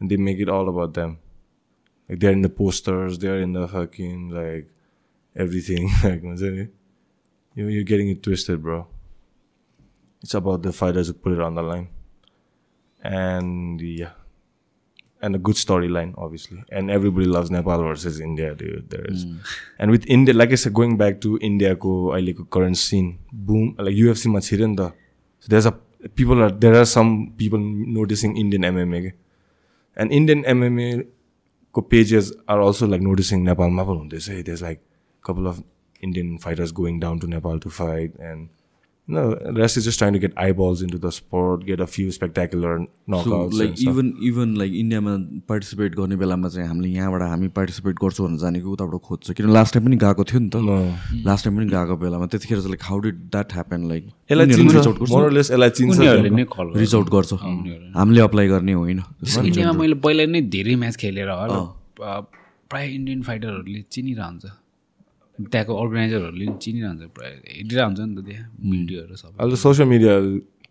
And 0.00 0.10
they 0.10 0.16
make 0.16 0.38
it 0.38 0.48
all 0.48 0.68
about 0.68 0.94
them 0.94 1.18
like 2.08 2.20
they're 2.20 2.32
in 2.32 2.42
the 2.42 2.48
posters, 2.48 3.18
they're 3.18 3.40
in 3.40 3.52
the 3.52 3.68
fucking 3.68 4.30
like 4.30 4.68
everything. 5.36 5.90
like 6.04 6.22
you 6.22 6.68
you're 7.54 7.84
getting 7.84 8.08
it 8.08 8.22
twisted, 8.22 8.62
bro. 8.62 8.86
It's 10.22 10.34
about 10.34 10.62
the 10.62 10.72
fighters 10.72 11.08
who 11.08 11.14
put 11.14 11.32
it 11.32 11.40
on 11.40 11.54
the 11.54 11.62
line, 11.62 11.88
and 13.02 13.80
yeah, 13.80 14.12
and 15.20 15.34
a 15.34 15.38
good 15.38 15.56
storyline, 15.56 16.14
obviously. 16.16 16.62
And 16.70 16.90
everybody 16.90 17.26
loves 17.26 17.50
Nepal 17.50 17.82
versus 17.82 18.20
India, 18.20 18.54
dude. 18.54 18.90
There 18.90 19.04
is, 19.04 19.26
mm. 19.26 19.38
and 19.78 19.90
with 19.90 20.04
India, 20.06 20.34
like 20.34 20.52
I 20.52 20.56
said, 20.56 20.74
going 20.74 20.96
back 20.96 21.20
to 21.22 21.38
India, 21.38 21.74
ko 21.76 22.14
like 22.18 22.38
a 22.38 22.44
current 22.44 22.76
scene, 22.76 23.18
boom, 23.32 23.74
like 23.78 23.94
UFC 23.94 24.26
much 24.26 24.48
hidden 24.50 24.76
So 24.76 24.92
there's 25.48 25.66
a 25.66 25.72
people 26.14 26.42
are 26.42 26.50
there 26.50 26.74
are 26.74 26.84
some 26.84 27.32
people 27.36 27.58
noticing 27.58 28.36
Indian 28.36 28.62
MMA, 28.62 29.12
and 29.96 30.12
Indian 30.12 30.44
MMA 30.44 31.06
ko 31.72 31.82
pages 31.82 32.32
are 32.48 32.60
also 32.60 32.86
like 32.86 33.02
noticing 33.02 33.44
Nepal 33.44 33.70
मा 33.70 33.84
पनि 33.84 33.98
हुँदैछ 33.98 34.28
है. 34.30 34.44
There's 34.44 34.62
like 34.62 34.82
couple 35.22 35.46
of 35.46 35.62
Indian 36.00 36.38
fighters 36.38 36.72
going 36.72 36.98
down 37.00 37.20
to 37.20 37.26
Nepal 37.26 37.60
to 37.60 37.70
fight 37.70 38.18
and 38.18 38.48
no, 39.08 39.22
rest 39.54 39.76
is 39.76 39.84
just 39.84 39.98
trying 39.98 40.12
to 40.12 40.18
get 40.18 40.32
eyeballs 40.36 40.80
into 40.82 40.98
the 40.98 41.10
sport, 41.10 41.64
get 41.66 41.80
a 41.80 41.86
few 41.86 42.12
spectacular 42.12 42.74
knockouts. 43.08 43.58
Like 43.58 43.72
stuff. 43.72 43.88
Even 43.88 44.12
even 44.28 44.56
like 44.58 44.72
इन्डियामा 44.74 45.16
participate 45.48 45.94
गर्ने 45.94 46.16
बेलामा 46.16 46.48
चाहिँ 46.48 46.68
हामीले 46.68 46.88
यहाँबाट 46.88 47.22
हामी 47.22 47.48
participate 47.58 47.96
गर्छौँ 48.02 48.26
भनेर 48.26 48.38
जानेको 48.44 48.70
उताबाट 48.72 49.00
खोज्छ। 49.08 49.32
किन 49.32 49.50
लास्ट 49.52 49.74
टाइम 49.74 49.84
पनि 49.86 49.96
गएको 50.04 50.24
थियो 50.24 50.40
नि 50.40 50.50
त। 50.54 50.56
लास्ट 51.26 51.44
टाइम 51.44 51.56
पनि 51.56 51.66
गएको 51.74 51.96
बेलामा 52.04 52.26
त्यतिखेर 52.30 52.58
चाहिँ 52.58 52.70
like 52.70 52.82
how 52.90 52.98
did 53.08 53.16
that 53.34 53.52
happen 53.52 53.80
like 53.88 54.02
यसलाई 54.30 54.46
रिच 56.78 56.94
आउट 56.94 57.08
गर्छ। 57.16 57.32
हामीले 57.98 58.20
अप्लाई 58.30 58.48
गर्ने 58.54 58.72
होइन। 58.72 59.02
इन्डियामा 59.44 59.78
मैले 59.82 59.94
पहिला 60.06 60.26
नै 60.30 60.40
धेरै 60.56 60.74
म्याच 60.86 60.96
खेलेर 60.96 61.28
होला 61.28 61.60
प्रायः 62.70 62.94
इन्डियन 62.94 63.22
फाइटरहरूले 63.22 63.80
चिनिरहन्छ। 63.90 64.44
त्यहाँको 65.38 65.72
अर्गनाइजरहरूले 65.82 66.46
पनि 66.46 66.58
चिनिरहन्छ 66.64 67.02
प्रायः 67.16 67.36
हेरिरहन्छ 67.58 68.00
नि 68.00 68.14
त 68.16 68.26
त्यहाँ 68.26 68.46
भिडियोहरू 68.72 69.16
सबै 69.22 69.56
social 69.66 69.88
media 69.94 70.16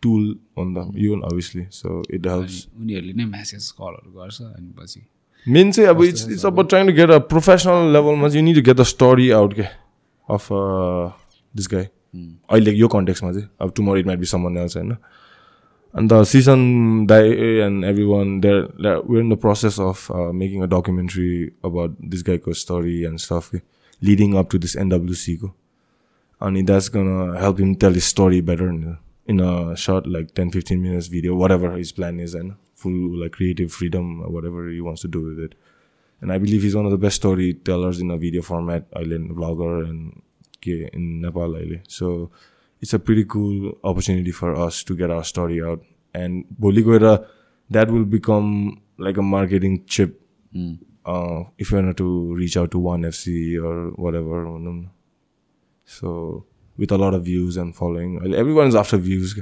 tool 0.02 0.36
on 0.58 0.74
the 0.74 0.84
even 0.98 1.24
obviously, 1.24 1.68
so 1.70 2.02
it 2.10 2.26
helps. 2.26 2.68
उनीहरूले 2.82 3.14
नै 3.14 3.26
म्यासेज 3.32 3.72
कलहरू 3.80 4.12
गर्छ 4.20 4.42
अनि 4.42 4.74
पछि 4.78 5.02
Main 5.46 5.74
say, 5.74 5.86
अब 5.86 5.98
about 6.46 6.70
trying 6.70 6.86
to 6.86 6.94
get 6.94 7.10
a 7.10 7.20
professional 7.20 7.88
level. 7.90 8.16
Mas 8.16 8.36
you 8.36 8.44
need 8.44 8.54
to 8.54 8.62
get 8.62 8.78
the 8.78 8.86
story 8.86 9.34
out 9.34 9.56
के 9.56 9.68
uh, 10.30 11.12
this 11.54 11.68
guy. 11.68 11.88
अहिले 12.14 12.72
यो 12.76 12.88
कन्टेक्समा 12.88 13.32
चाहिँ 13.32 13.48
अब 13.62 13.72
tomorrow 13.76 14.00
it 14.00 14.06
might 14.08 14.20
be 14.20 14.26
someone 14.26 14.58
else 14.58 14.76
होइन 14.78 14.92
अन्त 15.96 16.14
सिजन 16.28 17.06
दाई 17.08 17.30
and 17.66 17.86
every 17.86 18.04
one 18.04 18.40
there 18.42 18.58
were 18.80 19.22
in 19.22 19.30
the 19.34 19.38
process 19.42 19.80
of 19.80 20.08
making 20.42 20.64
a 20.64 20.66
documentary 20.74 21.30
about 21.66 21.96
this 22.14 22.24
गाईको 22.28 22.54
स्टोरी 22.64 22.98
एन्ड 23.10 23.20
स्टफ 23.26 23.50
के 23.52 23.62
लिडिङ 24.02 24.34
अप 24.38 24.50
टु 24.52 24.58
दिस 24.60 24.76
एनडब्लुसीको 24.78 25.54
अनि 26.42 26.62
that's 26.64 26.90
gonna 26.94 27.10
help 27.42 27.60
him 27.60 27.74
tell 27.84 27.96
his 27.96 28.04
story 28.06 28.42
better 28.44 28.98
in 29.28 29.40
a 29.42 29.74
short 29.80 30.08
like 30.08 30.28
ten 30.36 30.50
fifteen 30.50 30.80
minutes 30.80 31.10
video 31.12 31.38
whatever 31.52 31.78
his 31.78 31.92
plan 31.92 32.20
is 32.20 32.36
होइन 32.36 32.54
full 32.78 33.20
like 33.20 33.36
creative 33.36 33.70
freedom 33.70 34.16
whatever 34.46 34.72
you 34.74 34.86
wants 34.86 35.04
to 35.04 35.10
do 35.10 35.22
with 35.22 35.44
it 35.44 35.54
and 36.22 36.32
I 36.32 36.40
believe 36.40 36.66
is 36.66 36.76
one 36.76 36.86
of 36.86 36.94
the 36.94 37.00
best 37.02 37.22
story 37.22 37.52
tellers 37.66 38.00
in 38.02 38.12
a 38.12 38.16
video 38.26 38.42
format 38.44 38.88
अहिले 38.94 39.18
vlogger 39.34 39.86
and 39.88 40.12
के 40.64 40.80
in 40.86 41.04
Nepal 41.22 41.54
अहिले 41.56 41.80
so 41.90 42.12
it's 42.82 42.96
a 42.96 42.98
pretty 43.00 43.24
cool 43.36 43.72
opportunity 43.86 44.32
for 44.34 44.54
us 44.66 44.84
to 44.88 44.96
get 44.96 45.10
our 45.10 45.24
story 45.26 45.60
out 45.62 45.84
and 46.16 46.44
भोलि 46.60 46.84
गएर 46.84 47.06
that 47.70 47.90
will 47.90 48.04
become 48.12 48.48
like 49.02 49.20
a 49.20 49.22
marketing 49.28 49.78
chip 49.90 50.18
if 51.06 51.74
you 51.74 51.92
to 51.92 52.36
reach 52.36 52.58
out 52.58 52.72
to 52.72 52.82
one 52.82 53.06
FC 53.06 53.56
or 53.56 53.94
whatever 54.16 54.44
भनौँ 54.44 54.74
न 54.74 54.90
so 55.88 56.46
with 56.78 56.94
a 56.94 56.98
lot 56.98 57.14
of 57.14 57.22
views 57.22 57.58
and 57.58 57.74
following 57.74 58.18
अहिले 58.18 58.38
every 58.38 58.54
one 58.54 58.68
is 58.68 58.76
after 58.76 58.98
views 58.98 59.42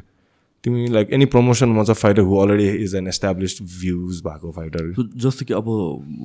तिमी 0.63 0.87
like 0.87 1.09
any 1.13 1.25
promotion 1.25 1.83
छ 1.83 1.91
fighter 1.91 2.21
who 2.21 2.37
already 2.37 2.67
is 2.83 2.95
an 2.95 3.07
established 3.07 3.63
views 3.63 4.21
भएको 4.21 4.51
fighter 4.51 4.93
जस्तो 5.15 5.45
कि 5.45 5.53
अब 5.53 5.69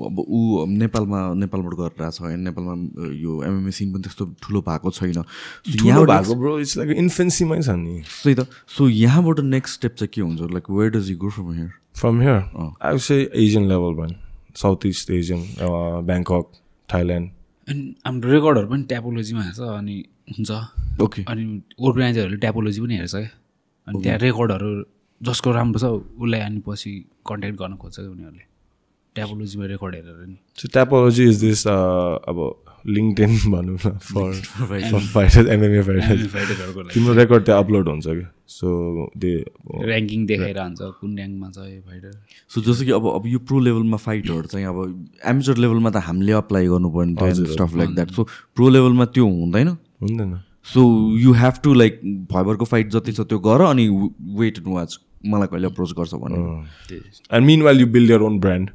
अब 0.07 0.25
ऊ 0.29 0.67
नेपालमा 0.67 1.35
नेपालबाट 1.35 1.75
गरिरहेको 1.75 2.11
छ 2.11 2.21
होइन 2.21 2.41
नेपालमा 2.41 2.75
यो 3.13 3.43
एमएमए 3.43 3.71
सिन 3.71 3.93
पनि 3.93 4.03
त्यस्तो 4.03 4.27
ठुलो 4.43 4.61
भएको 4.61 4.91
छैन 4.91 5.23
भएको 5.67 6.35
ब्रो 6.35 6.59
इट्स 6.59 6.77
लाइक 6.79 6.91
इन्फेन्सीमै 6.91 7.61
छ 7.63 7.69
नि 7.69 8.03
त्यही 8.03 8.35
त 8.35 8.47
सो 8.69 8.89
यहाँबाट 8.89 9.41
नेक्स्ट 9.41 9.75
स्टेप 9.75 9.95
चाहिँ 9.95 10.11
के 10.15 10.21
हुन्छ 10.21 10.53
like 10.53 10.71
where 10.71 10.91
does 10.91 11.11
you 11.11 11.17
go 11.17 11.31
from 11.31 11.53
here 11.53 11.71
from 11.95 12.21
here 12.21 12.71
I 12.83 12.99
say 12.99 13.23
Asian 13.35 13.69
level 13.69 13.95
भयो 13.95 14.24
south 14.57 14.87
east 14.87 15.11
Asian 15.11 15.41
Bangkok 16.07 16.45
Thailand 16.89 17.31
अनि 17.69 17.83
हाम्रो 18.07 18.31
रेकर्डहरू 18.31 18.69
पनि 18.69 18.83
ट्यापोलोजीमा 18.93 19.43
हेर्छ 19.43 19.61
अनि 19.61 19.97
हुन्छ। 20.39 20.51
ओके 21.03 21.23
अनि 21.29 21.45
अर्गनाइजरहरूले 21.87 22.39
ट्यापोलोजी 22.47 22.81
पनि 22.81 22.97
हेर्छ 22.97 23.15
क्या 23.15 23.31
अनि 23.87 24.03
त्यहाँ 24.03 24.19
रेकर्डहरू 24.19 24.71
जसको 25.21 25.51
राम्रो 25.53 25.79
छ 25.79 25.85
उसलाई 26.21 26.41
अनि 26.41 26.61
पछि 26.67 26.93
कन्ट्याक्ट 27.27 27.59
गर्न 27.59 27.77
खोज्छ 27.77 27.97
क्या 27.97 28.11
उनीहरूले। 28.11 28.45
ट्यापोलोजीमा 29.17 29.65
रेकर्ड 29.67 29.95
हेरेर 29.95 30.27
नि। 30.27 30.37
Is 31.25 31.41
this 31.41 31.67
uh, 31.67 32.19
अब 32.29 32.64
लिङ्कडेन 32.87 33.37
भनौँ 33.53 33.77
न 33.87 33.99
फर 33.99 34.99
फाइटर 35.13 35.49
एमएमए 35.53 35.83
फाइटर 35.83 36.89
तिम्रो 36.95 37.13
रेकर्ड 37.15 37.45
त्यहाँ 37.45 37.63
अपलोड 37.65 37.89
हुन्छ 37.89 38.07
कि? 38.07 38.25
सो 38.47 39.11
दे 39.17 39.33
ऱ्याङ्किङ 39.85 40.27
देखाएर 40.27 40.59
हुन्छ 40.59 40.81
कुन 41.01 41.19
ऱ्याङ्कमा 41.19 41.51
छ 41.51 41.59
यो 41.59 41.81
फाइटर 41.81 42.11
सो 42.51 42.61
जस्तो 42.61 42.85
कि 42.85 42.91
अब 42.91 43.07
अब 43.15 43.27
यो 43.27 43.39
प्रो 43.39 43.61
लेभलमा 43.61 43.97
फाइटहरू 43.97 44.43
चाहिँ 44.47 44.67
अब 44.67 45.09
एमेचर 45.27 45.57
लेभलमा 45.57 45.91
त 45.91 46.05
हामीले 46.09 46.33
अप्लाई 46.43 46.67
गर्नुपर्ने 46.67 47.35
stuff 47.35 47.77
like 47.77 47.95
that 47.95 48.11
so 48.11 48.25
pro 48.57 48.69
लेभलमा 48.69 49.05
त्यो 49.17 49.27
हुँदैन। 49.29 49.69
हुँदैन। 50.03 50.39
So 50.75 50.85
you 51.19 51.33
have 51.41 51.55
to 51.65 51.75
like 51.75 52.01
भयभरको 52.33 52.65
fight 52.65 52.91
जति 52.91 53.13
छ 53.13 53.21
त्यो 53.33 53.39
गर 53.49 53.61
अनि 53.71 53.89
वेट 54.43 54.59
एन्ड 54.59 54.69
वाच 54.75 54.99
मलाई 55.27 55.47
कहिले 55.47 55.67
अप्रोच 55.67 55.93
गर्छ 55.99 56.15
भने 56.15 56.39
and 57.37 57.47
meanwhile 57.63 57.81
you 57.81 57.87
build 57.97 58.11
your 58.11 58.21
own 58.21 58.39
brand 58.41 58.71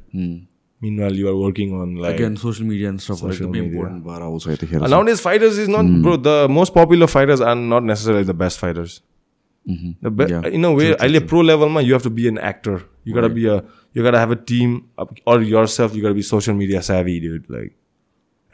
Meanwhile, 0.80 1.12
you 1.12 1.28
are 1.28 1.36
working 1.36 1.74
on 1.74 1.96
like 1.96 2.14
again 2.14 2.36
social 2.36 2.64
media 2.64 2.88
and 2.88 3.00
stuff 3.00 3.22
like 3.22 3.36
that. 3.36 3.54
important 3.54 4.06
also. 4.06 4.50
I 4.50 4.56
think. 4.56 4.72
Nowadays, 4.72 5.20
fighters 5.20 5.58
is 5.58 5.68
not 5.68 5.84
mm. 5.84 6.02
bro. 6.02 6.16
The 6.16 6.48
most 6.48 6.72
popular 6.72 7.06
fighters 7.06 7.40
are 7.42 7.54
not 7.54 7.84
necessarily 7.84 8.24
the 8.24 8.34
best 8.34 8.58
fighters. 8.58 9.02
Mm-hmm. 9.68 10.08
The 10.08 10.26
yeah. 10.26 10.46
In 10.48 10.64
a 10.64 10.72
way, 10.72 10.92
at 10.92 11.14
a 11.14 11.20
pro 11.20 11.40
level, 11.40 11.68
man, 11.68 11.84
you 11.84 11.92
have 11.92 12.02
to 12.04 12.10
be 12.10 12.28
an 12.28 12.38
actor. 12.38 12.82
You 13.04 13.12
gotta 13.12 13.28
right. 13.28 13.34
be 13.34 13.46
a. 13.46 13.62
You 13.92 14.02
gotta 14.02 14.18
have 14.18 14.30
a 14.30 14.36
team 14.36 14.88
or 15.26 15.42
yourself. 15.42 15.94
You 15.94 16.00
gotta 16.00 16.14
be 16.14 16.22
social 16.22 16.54
media 16.54 16.82
savvy, 16.82 17.20
dude. 17.20 17.50
Like, 17.50 17.76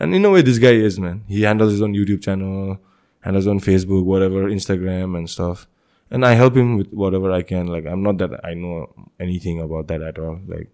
and 0.01 0.13
in 0.13 0.25
a 0.25 0.31
way, 0.31 0.43
this 0.43 0.59
guy 0.59 0.73
is 0.73 0.99
man. 0.99 1.23
He 1.29 1.43
handles 1.43 1.73
his 1.73 1.83
own 1.83 1.95
YouTube 1.95 2.25
channel, 2.25 2.79
handles 3.21 3.47
on 3.47 3.61
Facebook, 3.61 4.05
whatever, 4.05 4.51
Instagram 4.51 5.17
and 5.17 5.31
stuff. 5.31 5.69
And 6.11 6.25
I 6.25 6.35
help 6.35 6.57
him 6.57 6.77
with 6.77 6.93
whatever 6.93 7.31
I 7.31 7.43
can. 7.43 7.67
Like, 7.67 7.87
I'm 7.87 8.03
not 8.03 8.19
that 8.19 8.45
I 8.45 8.55
know 8.55 8.93
anything 9.21 9.61
about 9.61 9.89
that 9.89 10.03
at 10.03 10.19
all. 10.19 10.41
Like 10.47 10.73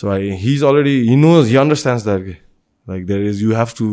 so 0.00 0.10
I, 0.12 0.20
he's 0.44 0.62
already, 0.68 0.94
he 1.08 1.16
knows, 1.24 1.48
he 1.48 1.58
understands 1.64 2.04
that. 2.04 2.28
Like 2.92 3.06
there 3.10 3.26
is, 3.32 3.42
you 3.48 3.58
have 3.58 3.74
to, 3.80 3.90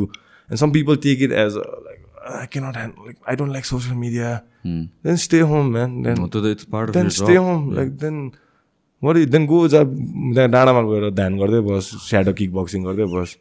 and 0.49 0.59
some 0.61 0.71
people 0.77 0.97
take 1.09 1.21
it 1.27 1.31
as 1.31 1.55
uh, 1.55 1.65
like, 1.87 1.99
I 2.43 2.45
cannot 2.45 2.75
handle, 2.75 3.05
like, 3.09 3.19
I 3.25 3.35
don't 3.41 3.53
like 3.57 3.65
social 3.65 3.95
media. 3.95 4.31
Then 4.63 5.17
stay 5.17 5.39
home, 5.51 5.71
man. 5.75 6.01
Then, 6.07 6.29
then 6.97 7.09
stay 7.19 7.35
home. 7.35 7.73
Like 7.79 7.97
then, 8.05 8.31
what 8.99 9.17
is, 9.17 9.27
then 9.35 9.45
go 9.51 9.67
जा 9.67 9.83
त्यहाँ 9.83 10.49
डाँडामा 10.55 10.81
गएर 10.89 11.09
ध्यान 11.19 11.37
गर्दै 11.37 11.61
बस 11.67 11.85
shadow 12.07 12.33
kick 12.39 12.51
boxing 12.53 12.83
गर्दै 12.85 13.05
बस 13.13 13.35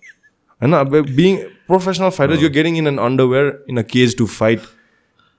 होइन 0.64 0.72
being 1.16 1.36
professional 1.72 2.10
fighter 2.18 2.42
you 2.42 2.50
getting 2.56 2.76
in 2.82 2.86
an 2.92 2.98
underwear 3.08 3.50
in 3.70 3.78
a 3.78 3.84
cage 3.94 4.16
to 4.18 4.26
fight 4.36 4.60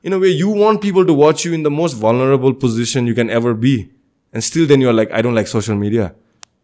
a 0.09 0.19
way 0.21 0.29
you 0.41 0.49
want 0.49 0.81
people 0.81 1.05
to 1.05 1.13
watch 1.13 1.45
you 1.45 1.53
in 1.53 1.63
the 1.63 1.71
most 1.79 1.97
vulnerable 2.03 2.53
position 2.61 3.09
you 3.09 3.15
can 3.17 3.29
ever 3.39 3.53
be 3.65 3.73
and 4.33 4.43
still 4.43 4.65
then 4.71 4.81
you're 4.83 4.95
like 4.99 5.11
i 5.17 5.21
don't 5.25 5.37
like 5.39 5.49
social 5.51 5.77
media 5.81 6.07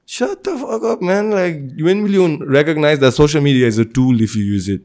shut 0.07 0.45
the 0.45 0.57
fuck 0.63 0.85
up 0.93 1.03
man 1.11 1.31
like 1.31 1.61
when 1.89 2.03
will 2.03 2.17
you 2.21 2.27
recognize 2.47 2.99
that 3.05 3.13
social 3.13 3.41
media 3.41 3.67
is 3.67 3.79
a 3.79 3.85
tool 3.99 4.21
if 4.21 4.35
you 4.37 4.45
use 4.45 4.69
it 4.69 4.83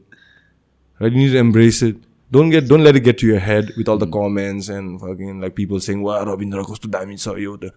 right 1.00 1.12
you 1.12 1.18
need 1.18 1.32
to 1.32 1.38
embrace 1.38 1.82
it 1.82 1.96
don't 2.30 2.50
get 2.50 2.68
don't 2.68 2.84
let 2.84 2.96
it 2.96 3.00
get 3.00 3.18
to 3.18 3.26
your 3.26 3.40
head 3.40 3.70
with 3.76 3.88
all 3.88 3.98
the 3.98 4.10
comments 4.18 4.68
and 4.68 5.00
fucking 5.00 5.40
like 5.40 5.54
people 5.54 5.80
saying 5.80 6.02
wow 6.02 6.24
Rabindra 6.30 6.64
kosto 6.70 6.90
dami 6.96 7.18
छ 7.24 7.36
यो 7.44 7.56
त 7.62 7.72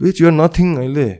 bitch 0.00 0.20
you're 0.24 0.38
nothing 0.44 0.76
अहिले 0.76 1.10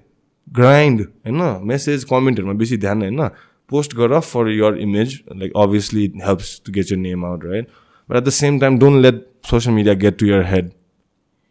grind 0.58 1.00
होइन 1.26 1.66
message 1.70 2.04
कमेन्टहरूमा 2.10 2.52
बेसी 2.60 2.76
ध्यान 2.84 3.02
होइन 3.02 3.28
post 3.70 3.94
गर 3.96 4.18
for 4.20 4.48
your 4.50 4.78
image 4.86 5.12
like 5.36 5.52
obviously 5.64 6.04
it 6.04 6.14
helps 6.26 6.60
to 6.66 6.72
get 6.72 6.92
your 6.92 6.98
name 6.98 7.24
out 7.24 7.44
right 7.44 7.68
but 8.08 8.16
at 8.16 8.24
the 8.24 8.30
same 8.38 8.58
time 8.60 8.78
don't 8.78 9.02
let 9.02 9.26
social 9.50 9.74
media 9.74 9.94
get 10.04 10.18
to 10.18 10.26
your 10.26 10.42
head 10.52 10.70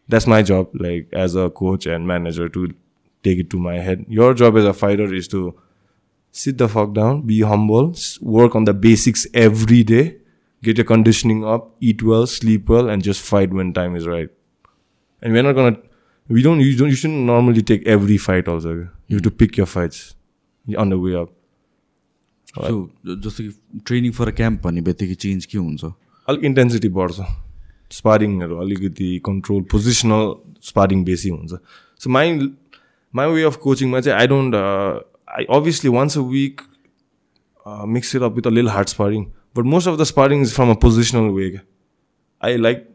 that's 0.10 0.26
my 0.32 0.38
job 0.50 0.72
like 0.84 1.12
as 1.24 1.36
a 1.36 1.50
coach 1.58 1.86
and 1.96 2.08
manager 2.12 2.46
to 2.54 2.62
take 3.24 3.40
it 3.44 3.50
to 3.54 3.60
my 3.66 3.76
head 3.88 4.06
your 4.20 4.30
job 4.44 4.58
as 4.62 4.66
a 4.72 4.74
fighter 4.82 5.08
is 5.22 5.28
to 5.36 5.42
sit 6.36 6.58
the 6.64 6.68
fuck 6.76 6.94
down 6.98 7.22
be 7.30 7.40
humble 7.52 7.90
s- 8.00 8.10
work 8.38 8.56
on 8.62 8.68
the 8.70 8.74
basics 8.88 9.26
every 9.46 9.80
day 9.92 10.04
get 10.64 10.78
your 10.82 10.86
conditioning 10.92 11.44
up 11.56 11.68
eat 11.92 12.04
well 12.12 12.26
sleep 12.36 12.70
well 12.76 12.90
and 12.94 13.08
just 13.10 13.22
fight 13.32 13.54
when 13.60 13.74
time 13.80 13.96
is 14.02 14.08
right 14.14 14.30
and 15.24 15.34
we're 15.34 15.44
not 15.50 15.56
gonna 15.60 15.76
we 16.30 16.42
don't 16.48 16.60
you 16.68 16.76
don't 16.84 16.90
you 16.96 17.00
shouldn't 17.02 17.26
normally 17.34 17.62
take 17.74 17.86
every 17.98 18.18
fight 18.30 18.48
also 18.56 18.74
you 18.78 19.16
have 19.20 19.26
to 19.28 19.32
pick 19.44 19.58
your 19.64 19.70
fights 19.76 20.02
on 20.86 20.90
the 20.96 21.00
way 21.08 21.16
up 21.24 21.36
so 22.58 22.78
जस्तो 23.06 23.44
कि 23.44 23.82
training 23.86 24.12
for 24.20 24.28
a 24.28 24.32
camp 24.38 24.62
भन्ने 24.64 24.82
बित्तिकै 24.86 25.16
change 25.24 25.46
के 25.52 25.58
हुन्छ 25.58 25.86
अलिक 26.28 26.44
intensity 26.50 26.90
बढ्छ 26.96 27.26
स्पारिङहरू 27.98 28.56
अलिकति 28.64 29.10
कन्ट्रोल 29.26 29.62
पोजिसनल 29.74 30.24
स्पारिङ 30.70 31.04
बेसी 31.10 31.30
हुन्छ 31.36 31.60
so 32.04 32.10
my 33.15 33.27
my 33.27 33.35
way 33.35 33.43
of 33.51 33.57
कोचिङमा 33.67 34.01
चाहिँ 34.01 34.19
I 34.21 34.27
don't 34.27 34.55
I 34.55 35.45
obviously 35.59 35.91
once 35.99 36.19
a 36.19 36.23
week 36.33 36.61
mix 37.97 38.15
it 38.17 38.23
up 38.23 38.35
with 38.37 38.47
a 38.47 38.51
lil 38.51 38.69
hard 38.69 38.89
sparring 38.89 39.25
but 39.57 39.65
most 39.75 39.89
of 39.89 39.99
the 40.01 40.05
sparring 40.15 40.43
is 40.43 40.55
from 40.55 40.71
a 40.71 40.75
positional 40.87 41.31
way 41.39 41.53
I 42.45 42.57
like 42.57 42.91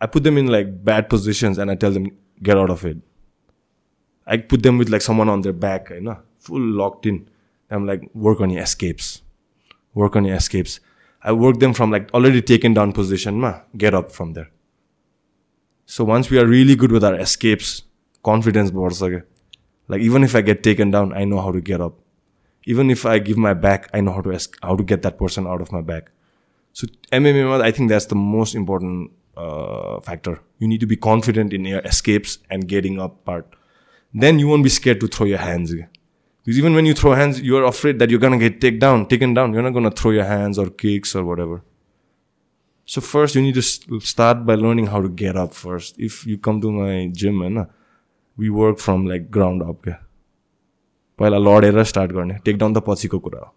I 0.00 0.06
put 0.06 0.24
them 0.24 0.36
in 0.36 0.48
like 0.48 0.84
bad 0.84 1.08
positions 1.08 1.58
and 1.58 1.70
I 1.70 1.74
tell 1.76 1.90
them 1.90 2.10
get 2.42 2.58
out 2.58 2.70
of 2.70 2.84
it. 2.84 2.98
I 4.26 4.36
put 4.36 4.62
them 4.62 4.76
with 4.76 4.90
like 4.90 5.00
someone 5.00 5.28
on 5.28 5.40
their 5.40 5.52
back, 5.52 5.90
you 5.90 6.00
know, 6.00 6.18
full 6.38 6.60
locked 6.60 7.06
in. 7.06 7.28
I'm 7.70 7.86
like, 7.86 8.02
work 8.14 8.40
on 8.40 8.50
your 8.50 8.62
escapes. 8.62 9.22
Work 9.94 10.16
on 10.16 10.26
your 10.26 10.36
escapes. 10.36 10.80
I 11.22 11.32
work 11.32 11.60
them 11.60 11.72
from 11.72 11.90
like 11.90 12.12
already 12.12 12.42
taken 12.42 12.74
down 12.74 12.92
position, 12.92 13.40
ma, 13.40 13.60
get 13.78 13.94
up 13.94 14.12
from 14.12 14.34
there. 14.34 14.50
So 15.84 16.04
once 16.04 16.30
we 16.30 16.38
are 16.38 16.46
really 16.46 16.76
good 18.24 18.44
with 18.46 18.56
our 18.56 18.72
escapes, 18.72 19.02
confidence 19.02 19.02
boards 19.02 19.02
again. 19.02 19.22
Like 19.88 20.02
even 20.02 20.22
if 20.24 20.34
I 20.34 20.42
get 20.42 20.62
taken 20.62 20.90
down, 20.90 21.12
I 21.12 21.24
know 21.24 21.40
how 21.40 21.52
to 21.52 21.60
get 21.60 21.80
up. 21.80 21.94
Even 22.66 22.90
if 22.90 23.04
I 23.06 23.18
give 23.20 23.36
my 23.36 23.54
back, 23.54 23.90
I 23.92 24.00
know 24.00 24.12
how 24.12 24.20
to 24.22 24.32
es- 24.32 24.58
how 24.62 24.76
to 24.76 24.84
get 24.84 25.02
that 25.02 25.18
person 25.18 25.46
out 25.46 25.60
of 25.60 25.72
my 25.72 25.82
back. 25.82 26.10
So 26.72 26.86
MMA, 27.12 27.44
ma, 27.44 27.64
I 27.64 27.72
think 27.72 27.90
that's 27.90 28.06
the 28.06 28.16
most 28.16 28.54
important 28.54 29.10
uh, 29.36 30.00
factor. 30.00 30.40
You 30.58 30.68
need 30.68 30.80
to 30.80 30.86
be 30.86 30.96
confident 30.96 31.52
in 31.52 31.64
your 31.64 31.80
escapes 31.80 32.38
and 32.50 32.68
getting 32.68 33.00
up 33.00 33.24
part. 33.24 33.46
Then 34.22 34.38
you 34.38 34.48
won't 34.48 34.62
be 34.62 34.70
scared 34.70 35.00
to 35.00 35.06
throw 35.08 35.26
your 35.26 35.38
hands. 35.38 35.72
again. 35.72 35.88
Because 36.44 36.58
even 36.58 36.74
when 36.74 36.86
you 36.86 36.94
throw 36.94 37.14
hands, 37.14 37.40
you're 37.40 37.64
afraid 37.64 37.98
that 37.98 38.10
you're 38.10 38.20
gonna 38.20 38.38
get 38.38 38.60
taken 38.60 38.78
down, 38.78 39.06
taken 39.06 39.34
down. 39.34 39.52
You're 39.52 39.62
not 39.62 39.74
gonna 39.74 39.90
throw 39.90 40.12
your 40.12 40.24
hands 40.24 40.58
or 40.58 40.70
kicks 40.70 41.14
or 41.16 41.24
whatever. 41.24 41.62
So 42.86 43.00
first, 43.00 43.34
you 43.34 43.42
need 43.42 43.54
to 43.54 43.60
s- 43.60 43.80
start 44.00 44.44
by 44.46 44.56
learning 44.56 44.86
how 44.88 45.00
to 45.02 45.08
get 45.08 45.36
up 45.36 45.54
first. 45.54 45.98
If 45.98 46.26
you 46.26 46.38
come 46.38 46.60
to 46.60 46.70
my 46.72 47.10
gym, 47.12 47.40
होइन, 47.40 47.66
we 48.36 48.50
work 48.50 48.78
from 48.78 49.06
like 49.06 49.30
ground 49.30 49.62
up. 49.62 49.82
क्या 49.84 49.96
पहिला 51.18 51.38
लडेर 51.38 51.82
start 51.84 52.12
गर्ने। 52.12 52.34
Take 52.44 52.56
down 52.58 52.74
त 52.74 52.82
पछिको 52.86 53.18
कुरा 53.18 53.40
हो। 53.40 53.52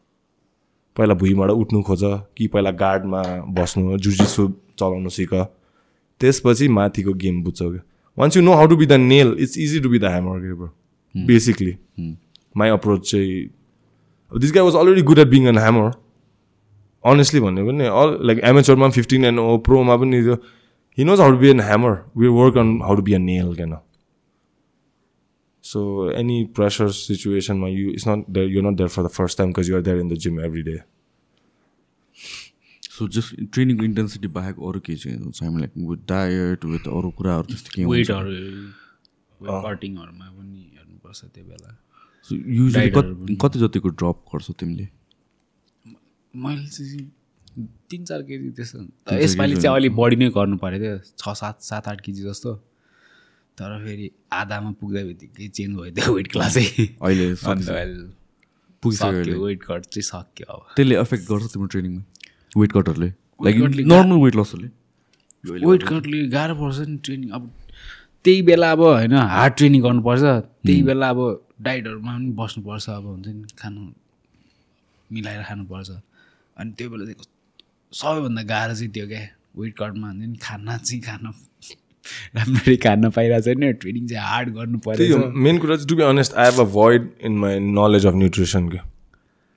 पहिला 0.98 1.14
भुइँबाट 1.14 1.49
उठ्नु 1.52 1.82
खोज 1.84 2.02
कि 2.38 2.48
पहिला 2.48 2.72
गार्डमा 2.82 3.22
बस्नु 3.58 3.98
जुजिसु 3.98 4.48
चलाउनु 4.80 5.10
सिक। 5.10 5.34
त्यसपछि 6.22 6.68
माथिको 6.78 7.14
गेम 7.14 7.44
बुझ्छौ 7.44 7.70
क्या। 7.72 7.82
Once 8.18 8.38
you 8.38 8.44
know 8.44 8.54
how 8.54 8.68
to 8.68 8.76
be 8.78 8.86
the 8.86 8.94
nail 9.02 9.36
it's 9.40 9.58
easy 9.58 9.80
to 9.80 9.90
be 9.90 9.99
the 9.99 10.06
hammer 10.14 10.40
के 10.40 10.54
ब्रो 10.54 10.70
बेसिकली 11.16 11.78
माई 12.58 12.70
अप्रोच 12.70 13.10
चाहिँ 13.12 13.49
this 14.32 14.52
guy 14.54 14.64
was 14.64 14.76
already 14.76 15.02
good 15.10 15.20
at 15.20 15.28
being 15.28 15.48
an 15.48 15.58
hammer 15.58 15.91
honestly 17.04 17.40
भन्यो 17.41 17.66
भने 17.66 17.88
अल 18.02 18.18
लाइक 18.28 18.40
एमेचरमा 18.52 18.90
fifteen 18.98 19.26
and 19.26 19.40
ओ 19.40 19.58
प्रोमा 19.66 19.95
पनि 19.98 20.22
त्यो 20.24 20.36
he 20.98 21.04
knows 21.06 21.20
how 21.22 21.32
to 21.32 21.38
be 21.38 21.49
an 21.49 21.60
hammer 21.70 21.94
we 22.18 22.28
work 22.40 22.58
on 22.58 22.80
how 22.84 22.95
to 22.95 23.02
be 23.02 23.14
a 23.14 23.22
nail 23.28 23.54
can 23.56 23.74
so 25.68 25.80
any 26.18 26.44
pressure 26.56 26.89
सिचुएसनमा 26.98 27.68
you 27.68 27.89
it's 27.91 28.07
not 28.07 28.30
there 28.30 28.49
you 28.49 28.61
not 28.61 28.77
there 28.77 28.89
for 28.89 29.03
the 29.03 29.10
first 29.15 29.38
time 29.38 29.49
because 29.53 29.69
you're 29.69 29.81
there 29.88 29.98
in 29.99 30.10
the 30.10 30.18
gym 30.26 30.39
every 30.45 30.61
day 30.64 30.77
so 32.84 33.07
just 33.15 33.35
ट्रेनिङको 33.53 33.84
intensity 33.85 34.27
बाहेक 34.35 34.56
अरू 34.68 34.80
के 34.85 34.95
चाहिँ 34.95 35.31
छ 35.31 35.44
हामी 35.44 35.60
like 35.61 35.72
with 35.89 36.06
diet 36.10 36.65
with 36.65 36.88
अरू 36.99 37.10
कुराहरू 37.18 37.45
त्यस्तो 37.49 37.69
के 37.76 37.84
हुन्छ 37.84 37.98
वेटहरू 37.98 39.61
कटिङहरूमा 39.65 40.27
पनि 40.30 40.61
हेर्नुपर्छ 40.77 41.19
त्यो 41.26 41.44
बेला। 41.49 41.76
सो 42.30 42.35
युजली 42.35 42.89
कति 42.95 43.35
कति 43.41 43.60
जतिको 43.60 43.89
ड्रप 44.02 44.23
गर्छौ 44.34 44.53
तिमीले 44.60 44.88
मैले 46.34 46.68
चाहिँ 46.68 47.06
तिन 47.91 48.03
चार 48.06 48.22
केजी 48.23 48.49
त्यस्तो 48.57 48.80
यसपालि 49.19 49.56
चाहिँ 49.61 49.76
अलिक 49.76 49.95
बढी 49.95 50.15
नै 50.15 50.30
गर्नु 50.39 50.57
पऱ्यो 50.64 50.80
थियो 50.80 50.98
छ 51.18 51.35
सात 51.41 51.61
सात 51.69 51.88
आठ 51.88 52.02
केजी 52.07 52.23
जस्तो। 52.23 52.52
तर 53.58 53.72
फेरि 53.84 54.08
आधामा 54.40 54.72
पुग्दा 54.80 55.02
बित्तिकै 55.10 55.48
चेन्ज 55.58 55.74
भयो 55.78 55.92
त्यो 55.98 56.14
वेट 56.16 56.28
क्लासै 56.32 56.66
अहिले 56.66 57.26
पुगिसक्यो 58.84 59.38
वेट 59.46 59.62
कट 59.64 59.82
चाहिँ 59.94 60.06
सक्यो 60.10 60.46
अब। 60.56 60.62
त्यसले 60.76 60.96
एफेक्ट 61.04 61.24
गर्छ 61.30 61.46
तिम्रो 61.54 61.68
ट्रेनिङमा 61.74 62.02
वेट 62.62 62.72
कटरले 62.78 63.10
लाइक 63.46 63.56
नर्मल 63.94 64.18
वेट 64.26 64.36
लसहरूले 64.40 64.70
वेट 65.70 65.84
कटले 65.90 66.18
गाह्रो 66.36 66.56
पर्छ 66.62 66.78
नि 66.90 66.98
ट्रेनिङ 67.06 67.30
अब 67.38 67.44
त्यही 68.26 68.42
बेला 68.50 68.72
अब 68.72 68.82
होइन 68.82 69.14
हार्ड 69.34 69.54
ट्रेनिङ 69.58 69.82
गर्नुपर्छ। 69.82 70.24
त्यही 70.66 70.82
बेला 70.84 71.10
अब 71.10 71.20
डाइटहरूमा 71.66 72.14
पनि 72.18 72.32
बस्नुपर्छ 72.40 72.86
अब 72.90 73.06
हुन्छ 73.06 73.28
नि 73.28 73.46
खानु 73.60 73.82
मिलाएर 75.10 75.42
खानुपर्छ। 75.50 75.90
अनि 76.58 76.72
त्यो 76.78 76.88
बेला 76.92 77.04
चाहिँ 77.06 77.26
सबैभन्दा 77.92 78.42
गाह्रो 78.54 78.74
चाहिँ 78.80 78.92
त्यो 78.94 79.06
क्या 79.08 79.22
वेट 79.58 79.74
कटमा 79.82 80.08
हुन्छ 80.10 80.26
नि 80.30 80.38
खाना 80.46 80.78
चाहिँ 80.78 81.02
खान। 81.08 81.24
राम्ररी 82.36 82.76
खान 82.86 83.10
पाइरहेको 83.10 83.46
छैन 83.46 83.74
ट्रेनिङ 83.82 84.08
चाहिँ 84.08 84.24
हार्ड 84.28 84.54
गर्नु 84.56 84.78
हो 84.86 85.32
मेन 85.48 85.58
कुरा 85.58 85.76
चाहिँ 85.76 85.90
to 85.90 85.96
be 85.96 86.04
honest 86.04 86.38
I 86.38 86.52
have 86.52 86.60
a 86.62 86.70
void 86.78 87.10
in 87.26 87.38
my 87.44 87.60
knowledge 87.60 88.06
of 88.06 88.16
nutrition 88.24 88.70
क्या 88.70 88.84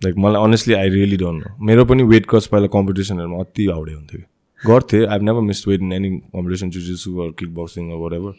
लाइक 0.01 0.15
मलाई 0.25 0.45
honestly 0.45 0.75
I 0.75 0.89
really 0.91 1.17
don't 1.23 1.47
know 1.47 1.67
मेरो 1.67 1.85
पनि 1.85 2.03
वेट 2.13 2.27
कच 2.31 2.47
पहिला 2.53 2.69
कम्पिटिसनहरूमा 2.77 3.41
अति 3.41 3.67
हाउडे 3.67 3.93
हुन्थ्यो 3.93 4.21
कि। 4.21 4.27
गर्थेँ 4.61 5.05
I 5.07 5.19
never 5.29 5.41
miss 5.49 5.67
weight 5.69 5.81
in 5.81 5.93
any 5.93 6.11
competition 6.37 6.71
जुजिसु 6.77 7.19
or 7.25 7.31
kick 7.39 7.55
boxing 7.55 7.91
or 7.99 8.15
ever 8.15 8.33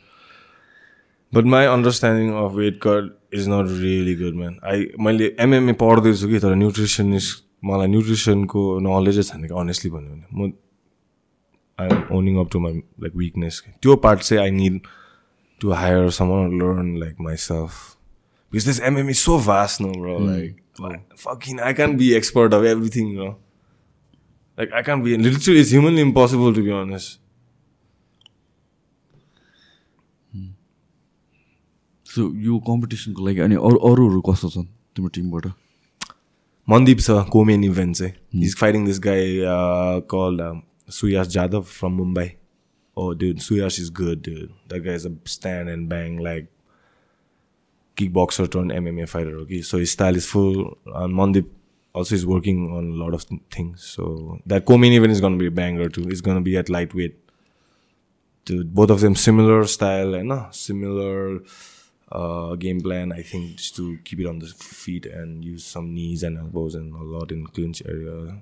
but 1.34 1.46
my 1.54 1.66
understanding 1.76 2.34
of 2.46 2.52
weight 2.56 2.80
cut 2.88 3.14
is 3.34 3.48
not 3.50 3.70
really 3.82 4.16
good 4.24 4.36
man 4.40 4.58
I 4.72 4.86
मैले 5.08 5.36
एमएमए 5.46 5.74
पढ्दैछु 5.84 6.28
कि 6.30 6.40
तर 6.40 6.56
न्युट्रिसनिस्ट 6.64 7.44
मलाई 7.70 7.88
न्युट्रिसनको 7.88 8.62
नलेजै 8.88 9.24
छैन 9.24 9.48
कि 9.48 9.54
अनेस्टली 9.60 9.92
भन्यो 9.92 10.12
भने। 10.12 10.26
म 10.38 10.52
I 11.82 11.96
am 11.98 12.16
owning 12.18 12.40
up 12.46 12.52
to 12.52 12.60
my 12.60 12.74
like 12.74 13.16
weakness 13.16 13.64
त्यो 13.82 13.96
पार्ट 14.08 14.20
चाहिँ 14.22 14.44
I 14.44 14.52
need 14.58 14.82
to 15.62 15.72
hire 15.72 16.10
someone 16.12 16.46
or 16.46 16.50
learn 16.50 17.00
like 17.00 17.20
myself. 17.20 17.98
Because 18.52 18.66
this 18.66 18.80
MMA 18.80 19.12
is 19.12 19.20
so 19.20 19.38
vast 19.38 19.80
now, 19.80 19.94
bro. 19.94 20.18
Like, 20.18 20.62
like, 20.80 21.18
fucking, 21.18 21.60
I 21.60 21.74
can't 21.74 21.98
be 21.98 22.16
expert 22.16 22.54
of 22.54 22.66
everything, 22.66 23.16
bro. 23.16 23.38
Like, 24.58 24.74
I 24.74 24.82
can't 24.82 25.04
be. 25.04 25.16
Literally, 25.18 25.62
it's 25.62 25.70
humanly 25.70 26.02
impossible 26.02 26.54
to 26.54 26.70
be 26.70 26.72
honest. 26.84 27.18
सो 32.12 32.22
यो 32.44 32.58
कम्पिटिसनको 32.68 33.26
लागि 33.26 33.40
अनि 33.40 33.56
अरू 33.68 33.78
अरूहरू 33.90 34.22
कस्तो 34.28 34.50
छन् 34.54 34.66
तिम्रो 34.96 35.10
टिमबाट 35.18 35.46
co-main 37.32 37.64
event 37.64 37.96
say. 37.96 38.16
He's 38.32 38.54
fighting 38.54 38.84
this 38.84 39.00
guy 39.00 39.40
uh, 39.52 40.02
called 40.02 40.42
um, 40.42 40.64
Suyash 40.92 41.32
Jadhav 41.36 41.66
from 41.66 41.98
Mumbai. 41.98 42.36
Oh, 42.96 43.14
dude, 43.14 43.38
Suyash 43.38 43.80
is 43.80 43.90
good, 43.90 44.22
dude. 44.22 44.52
That 44.68 44.82
guy 44.82 44.92
is 44.92 45.06
a 45.06 45.14
stand 45.26 45.70
and 45.70 45.88
bang 45.88 46.18
like 46.18 46.48
kickboxer 47.96 48.52
turned 48.52 48.72
MMA 48.72 49.08
fighter. 49.08 49.38
Okay, 49.38 49.62
so 49.62 49.78
his 49.78 49.92
style 49.92 50.16
is 50.16 50.26
full. 50.26 50.78
And 50.86 51.14
Mandip 51.14 51.48
also 51.94 52.16
is 52.16 52.26
working 52.26 52.72
on 52.72 52.92
a 52.92 53.04
lot 53.04 53.14
of 53.14 53.26
things. 53.50 53.84
So 53.84 54.40
that 54.46 54.66
co-main 54.66 54.94
event 54.94 55.12
is 55.12 55.22
gonna 55.22 55.38
be 55.38 55.48
a 55.48 55.52
banger 55.52 55.90
too. 55.90 56.08
It's 56.10 56.22
gonna 56.22 56.42
be 56.42 56.58
at 56.58 56.70
lightweight. 56.70 57.18
Dude, 58.46 58.74
both 58.74 58.90
of 58.90 59.00
them 59.02 59.16
similar 59.16 59.66
style 59.68 60.14
and 60.16 60.32
uh, 60.32 60.52
similar 60.52 61.42
uh, 62.12 62.56
game 62.56 62.82
plan. 62.82 63.12
I 63.12 63.22
think 63.22 63.58
just 63.58 63.76
to 63.78 63.98
keep 64.04 64.20
it 64.20 64.26
on 64.26 64.40
the 64.40 64.48
feet 64.48 65.06
and 65.06 65.46
use 65.46 65.64
some 65.64 65.94
knees 65.94 66.24
and 66.24 66.38
elbows 66.38 66.76
and 66.76 66.94
a 66.94 67.04
lot 67.04 67.32
in 67.32 67.46
clinch 67.48 67.82
area. 67.86 68.42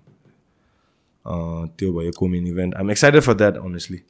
Uh, 1.30 1.68
त्यो 1.78 1.92
भयो 1.94 2.12
event. 2.52 2.74
I'm 2.76 2.90
excited 2.90 3.24
for 3.24 3.36
that 3.36 3.58
honestly. 3.58 4.04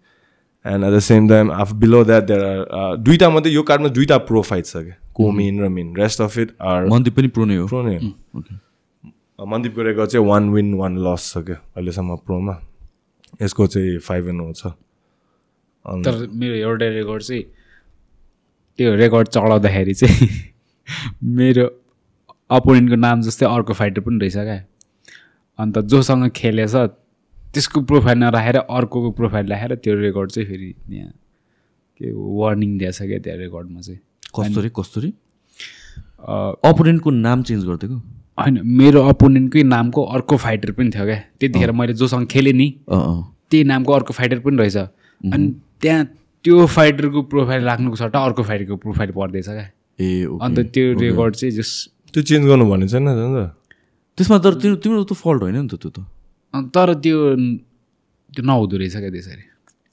And 0.65 0.85
at 0.85 0.91
the 0.91 1.01
same 1.01 1.27
time, 1.27 1.49
after 1.51 1.75
below 1.75 2.03
that 2.03 2.27
there 2.27 2.43
are 2.45 2.61
uh, 2.79 2.95
दुईटा 2.97 3.29
मात्रै 3.29 3.51
यो 3.51 3.63
कार्डमा 3.63 3.89
दुईटा 3.89 4.17
pro 4.29 4.41
fight 4.41 4.65
छ 4.65 4.77
क्या 4.77 4.95
co 5.15 5.31
main 5.31 5.59
र 5.63 5.67
main 5.69 5.95
rest 5.95 6.21
of 6.21 6.37
it 6.37 6.51
are 6.61 6.85
Mandip 6.87 7.15
पनि 7.15 7.27
प्रो 7.27 7.45
नै 7.45 7.55
हो? 7.55 7.67
प्रो 7.67 7.81
नै 7.83 7.95
हो. 7.97 9.45
मन्दिपको 9.45 9.81
रेकर्ड 9.81 10.09
चाहिँ 10.09 10.25
वान 10.27 10.49
विन 10.49 10.73
वान 10.73 10.97
लस 11.07 11.31
छ 11.33 11.43
क्या 11.47 11.55
अहिलेसम्म 11.55 12.15
प्रोमा 12.27 12.55
यसको 13.41 13.67
चाहिँ 13.67 13.97
फाइभ 14.07 14.29
एन्ड 14.29 14.41
हो 14.41 14.53
छ. 14.53 14.73
तर 16.05 16.27
मेरो 16.27 16.55
एउटा 16.55 16.87
रेकर्ड 16.99 17.21
चाहिँ 17.23 17.43
त्यो 18.77 18.95
रेकर्ड 18.95 19.27
चढाउँदाखेरि 19.27 19.93
चाहिँ 19.93 20.29
मेरो 21.39 21.67
अपोनेन्टको 22.49 22.95
नाम 22.95 23.21
जस्तै 23.21 23.45
अर्को 23.45 23.73
फाइटर 23.73 24.01
पनि 24.07 24.19
रहेछ 24.19 24.35
क्या। 24.35 24.63
अन्त 25.59 25.79
जोसँग 25.91 26.29
खेलेछ 26.35 26.75
त्यसको 27.53 27.81
प्रोफाइल 27.81 28.17
नराखेर 28.17 28.57
अर्कोको 28.57 29.11
प्रोफाइल 29.11 29.47
राखेर 29.47 29.75
त्यो 29.75 29.95
रेकर्ड 29.95 30.31
चाहिँ 30.31 30.47
फेरि 30.49 30.75
यहाँ 30.89 31.11
के 31.97 32.11
वार्निङ 32.11 32.77
दिएछ 32.77 33.01
क्या 33.01 33.19
त्यहाँ 33.19 33.39
रेकर्डमा 33.39 33.81
चाहिँ। 33.81 33.99
कस्तुरी 34.39 34.69
कस्तुरी? 34.69 35.13
अ, 36.19 36.35
अपोनेन्टको 36.65 37.09
नाम 37.09 37.43
चेन्ज 37.43 37.65
गरिदिएको? 37.65 37.95
होइन 38.39 38.61
मेरो 38.65 39.01
अपोनेन्टकै 39.03 39.63
नामको 39.63 40.03
अर्को 40.03 40.37
फाइटर 40.37 40.71
पनि 40.71 40.89
थियो 40.89 41.05
क्या। 41.05 41.19
त्यतिखेर 41.39 41.71
मैले 41.71 41.93
जोसँग 41.93 42.27
खेलेँ 42.27 42.53
नि। 42.53 42.67
त्यही 42.89 43.63
नामको 43.63 43.93
अर्को 43.93 44.13
फाइटर 44.13 44.39
पनि 44.39 44.57
रहेछ। 44.57 44.77
अनि 44.77 45.47
त्यहाँ 45.81 46.05
त्यो 46.43 46.65
फाइटरको 46.65 47.21
प्रोफाइल 47.21 47.63
राख्नुको 47.63 47.95
सट्टा 47.95 48.19
अर्को 48.19 48.43
फाइटरको 48.43 48.75
प्रोफाइल 48.75 49.11
पर्दैछ 49.11 49.45
क्या। 49.45 49.67
ए 49.99 50.25
ओके। 50.25 50.45
अन्त 50.45 50.59
त्यो 50.59 50.99
रेकर्ड 50.99 51.35
चाहिँ 51.35 51.55
जस 51.55 51.89
त्यो 52.13 52.23
चेन्ज 52.23 52.47
गर्नु 52.47 52.65
भनेको 52.65 52.89
छैन 52.89 53.05
त्यसमा 54.17 54.37
तर 54.37 54.53
तिम्रो 54.53 54.75
तिम्रो 54.75 55.03
त 55.03 55.13
फल्ट 55.13 55.41
होइन 55.41 55.55
नि 55.55 55.67
त 55.67 55.75
त्यो 55.75 55.91
त। 55.91 56.05
तर 56.53 56.93
त्यो 57.03 57.17
त्यो 58.33 58.41
नहुँदो 58.45 58.75
रहेछ 58.77 58.95
क्या 58.97 59.09
त्यसरी। 59.09 59.43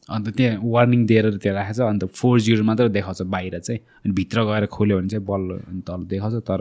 अन्त 0.08 0.26
त्यहाँ 0.38 0.56
वार्निङ 0.64 1.00
दिएर 1.06 1.24
त्यहाँ 1.42 1.54
राखेको 1.58 1.74
छ 1.76 1.88
अन्त 1.90 2.02
फोर 2.14 2.40
जिरो 2.40 2.62
मात्र 2.64 2.88
देखाउँछ 2.96 3.20
बाहिर 3.34 3.58
चाहिँ। 3.60 3.80
अनि 4.04 4.12
भित्र 4.18 4.38
गएर 4.48 4.64
खोल्यो 4.70 4.96
भने 4.98 5.08
चाहिँ 5.12 5.24
बल्ल 5.26 5.48
तल 5.86 6.00
देखाउँछ 6.12 6.36
तर 6.48 6.60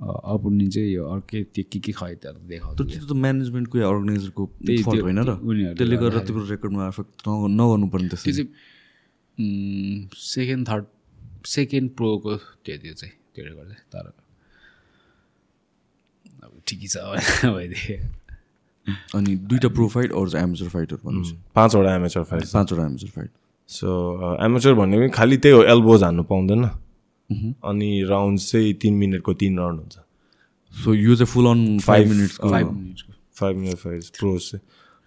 अपोनेन्ट 0.00 0.72
चाहिँ 0.74 0.88
यो 0.92 1.02
अर्कै 1.04 1.42
त्यो 1.54 1.64
के 1.72 1.78
के 1.80 1.92
खै 1.92 2.14
तर 2.22 2.34
देखाउँछ 2.46 2.76
त्यो 2.80 3.04
त 3.06 3.12
म्यानेजमेन्टको 3.16 3.74
या 3.78 3.86
अर्गनाइजरको 3.88 4.42
त्यो- 4.66 5.02
होइन 5.02 5.18
र। 5.18 5.30
उनीहरूले 5.40 5.74
त्यसले 5.78 5.96
गर्दा। 6.02 6.20
तिम्रो 6.28 6.44
रेकर्डमा 6.50 6.82
एफेक्ट 6.88 7.14
नगर्नु 7.28 7.86
पर्ने 7.92 8.08
त्यो 8.08 8.32
चाहिँ 8.32 8.48
सेकेन्ड 10.14 10.62
थर्ड 10.68 10.84
सेकेन्ड 11.54 11.86
प्रोको 11.98 12.30
त्यो 12.64 12.74
त्यो 12.82 12.92
चाहिँ 12.94 13.14
त्यो 13.34 13.42
रेकर्ड 13.44 13.68
चाहिँ 13.68 13.84
तर 13.92 14.06
अब 16.44 16.52
ठिकै 16.66 16.86
छ 16.86 16.96
भइदियो 17.50 17.96
अनि 18.86 19.34
दुईवटा 19.36 19.68
प्रो 19.68 19.88
फाइट 19.88 20.12
अरू 20.12 20.28
चाहिँ 20.28 20.46
एमेचर 20.46 20.68
फाइटर 20.68 20.96
भन्नु 21.04 21.22
पाँचवटा 21.54 21.94
एमेचर 21.96 22.22
फाइट 22.22 22.44
पाँचवटा 22.52 22.84
एमेचर 22.86 23.08
फाइट 23.16 23.30
सो 23.68 23.88
एमेचर 24.44 24.74
भन्ने 24.74 24.98
पनि 24.98 25.08
खालि 25.10 25.36
त्यही 25.36 25.56
हो 25.56 25.62
एल्बोज 25.74 26.02
हान्नु 26.02 26.22
पाउँदैन। 26.22 26.64
अनि 27.64 27.90
राउन्ड 28.08 28.38
चाहिँ 28.40 28.72
तिन 28.82 28.94
मिनटको 28.94 29.34
तिन 29.34 29.58
राउन्ड 29.58 29.80
हुन्छ। 29.80 29.96
सो 30.72 30.94
यो 30.94 31.14
चाहिँ 31.16 31.32
फुल 31.32 31.46
अन 31.46 31.78
फाइभ 31.80 32.08
मिनट्सको 32.08 32.50
फाइभ 32.50 32.70
मिनट्सको 32.70 33.12
फाइभ 33.40 33.56
मिनट 33.56 33.76
फाइभ 33.76 34.00
प्रोज 34.18 34.50
चाहिँ। 34.50 34.62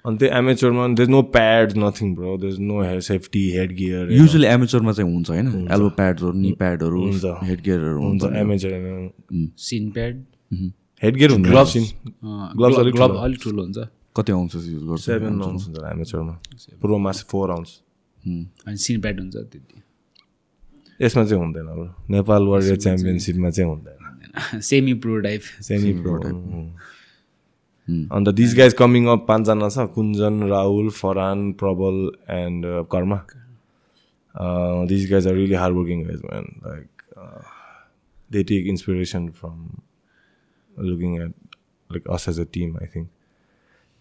अनि 0.06 0.18
त्यो 0.18 0.30
एमेचरमा 0.38 0.88
there's 0.96 1.10
no 1.10 1.22
pad 1.36 1.74
nothing 1.78 2.14
bro 2.16 2.38
there's 2.38 2.60
no 2.60 2.82
hair 2.82 3.00
safety 3.02 3.44
head 3.52 3.76
gear 3.78 4.12
usually 4.14 4.48
एमेचरमा 4.48 4.92
चाहिँ 4.92 5.12
हुन्छ 5.14 5.30
होइन? 5.30 5.48
एल्बो 5.72 5.90
प्याडहरू 5.98 6.32
नि 6.34 6.52
प्याडहरू 6.60 7.02
हुन्छ। 7.04 7.26
हेड 7.44 7.62
गियरहरू 7.64 8.02
हुन्छ 8.02 8.24
हुन्छ। 8.24 8.36
Amateur 8.36 8.70
shin 9.60 9.90
pad 9.92 10.24
head 11.04 11.16
gear 11.18 11.32
हुन्छ 11.32 11.48
ग्लोभ्स 11.48 11.74
Gloves 12.58 12.80
अलिक 12.80 12.96
ग्लोभ। 12.96 13.16
अलिक 13.24 13.40
ठुलो 13.44 13.64
हुन्छ 13.64 13.88
कति 14.16 14.32
आउँछ 14.32 14.56
युज 14.56 14.84
गर्छ 14.84 15.02
सेभेन 15.02 15.40
राउन्ड्स 15.42 15.68
हुन्छ 15.68 15.78
एमेचरमा 15.92 16.40
प्रोमा 16.82 17.12
चाहिँ 17.12 17.28
फोर 17.32 17.50
राउन्ड्स 17.50 17.80
अनि 18.68 18.78
सिन 18.86 19.02
प्याड 19.02 19.20
हुन्छ 19.20 19.36
त्यति 19.36 19.82
यसमा 21.00 21.26
चाहिँ 21.26 21.44
हुँदैन 21.44 21.66
ब्रो 21.66 21.94
नेपाल 22.10 22.44
वर्ल्ड 22.44 22.78
च्याम्पियनसिपमा 22.78 23.50
चाहिँ 23.50 23.70
हुँदैन 23.72 24.60
semi 24.62 24.94
pro 25.04 25.20
type 25.20 25.42
semi 25.62 25.94
pro 26.02 26.16
अन्त 28.18 28.30
दिस 28.36 28.56
गाइज 28.58 28.74
कमिङ 28.80 29.06
अप 29.08 29.26
पाँचजना 29.28 29.70
छ 29.70 29.88
Kunjan 29.94 30.44
Rahul 30.50 30.90
Faran 30.98 31.52
Prabal 31.62 31.96
and 32.36 32.66
Karma 32.92 33.24
this 34.90 35.10
guys 35.12 35.28
are 35.28 35.34
really 35.34 35.54
hard 35.54 35.76
working 35.76 36.04
guys 36.04 36.22
man 36.26 36.46
like 36.66 36.90
they 38.32 38.44
take 38.44 38.68
inspiration 38.68 39.30
from 39.40 39.68
looking 40.91 41.17
at 41.23 41.33
like 41.91 42.09
us 42.19 42.29
as 42.29 42.41
a 42.41 42.45
team 42.59 42.77
I 42.83 42.95
think 42.95 43.09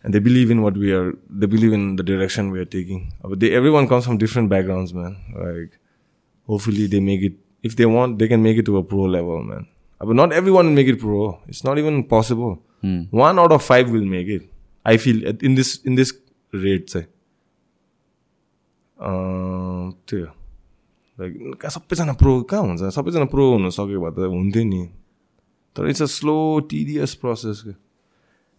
and 0.04 0.16
they 0.16 0.20
believe 0.26 0.52
in 0.54 0.62
what 0.66 0.78
we 0.82 0.92
are 0.98 1.10
they 1.42 1.48
believe 1.50 1.74
in 1.78 1.82
the 1.98 2.04
direction 2.06 2.48
we 2.54 2.62
are 2.62 2.70
taking 2.76 3.02
but 3.32 3.36
they 3.42 3.50
everyone 3.58 3.88
comes 3.90 4.06
from 4.08 4.16
different 4.24 4.50
backgrounds 4.54 4.94
man 5.00 5.12
like 5.42 5.76
hopefully 6.48 6.86
they 6.94 7.02
make 7.10 7.26
it 7.28 7.36
if 7.70 7.76
they 7.82 7.88
want 7.96 8.16
they 8.22 8.30
can 8.32 8.42
make 8.46 8.62
it 8.62 8.68
to 8.70 8.78
a 8.80 8.84
pro 8.94 9.04
level 9.18 9.44
man 9.52 9.68
Uh, 10.02 10.06
but 10.10 10.18
not 10.22 10.32
everyone 10.40 10.66
will 10.70 10.78
make 10.80 10.88
it 10.92 10.98
pro 11.02 11.20
it's 11.54 11.60
not 11.68 11.80
even 11.84 12.00
possible 12.16 12.54
one 13.26 13.42
out 13.44 13.54
of 13.58 13.62
five 13.68 13.92
will 13.96 14.08
make 14.16 14.32
it 14.38 14.48
i 14.94 14.96
feel 15.04 15.20
at- 15.34 15.44
in 15.50 15.58
this 15.60 15.70
in 15.92 16.00
this 16.02 16.14
rate 16.64 16.88
चाहिँ 16.94 17.08
अँ, 18.98 19.92
त्यो 20.10 20.26
like 21.20 21.34
कहाँ 21.62 21.70
सबैजना 21.78 22.14
pro 22.22 22.34
कहाँ 22.52 22.64
हुन्छ 22.68 22.94
सबैजना 22.98 23.26
pro 23.34 23.46
हुनु 23.54 23.70
सक्यो 23.78 24.02
भए 24.06 24.12
त 24.18 24.30
हुन्थ्यो 24.34 24.64
नि 24.74 24.82
तर 25.77 25.89
it's 25.89 26.03
a 26.03 26.11
slow 26.15 26.39
tedious 26.71 27.15
process 27.25 27.63
क्या 27.65 27.75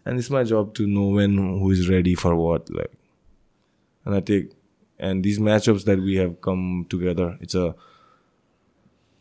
and 0.06 0.18
it's 0.18 0.30
my 0.32 0.44
job 0.54 0.72
to 0.76 0.86
know 0.86 1.10
when 1.16 1.38
who 1.38 1.72
is 1.72 1.90
ready 1.90 2.14
for 2.24 2.32
what 2.44 2.70
like 2.76 2.90
and 4.06 4.14
I 4.14 4.20
take 4.32 4.50
and 5.00 5.22
these 5.22 5.38
matchups 5.50 5.84
that 5.84 5.98
we 6.08 6.16
have 6.16 6.36
come 6.44 6.58
together 6.90 7.38
it's 7.42 7.56
a 7.56 7.70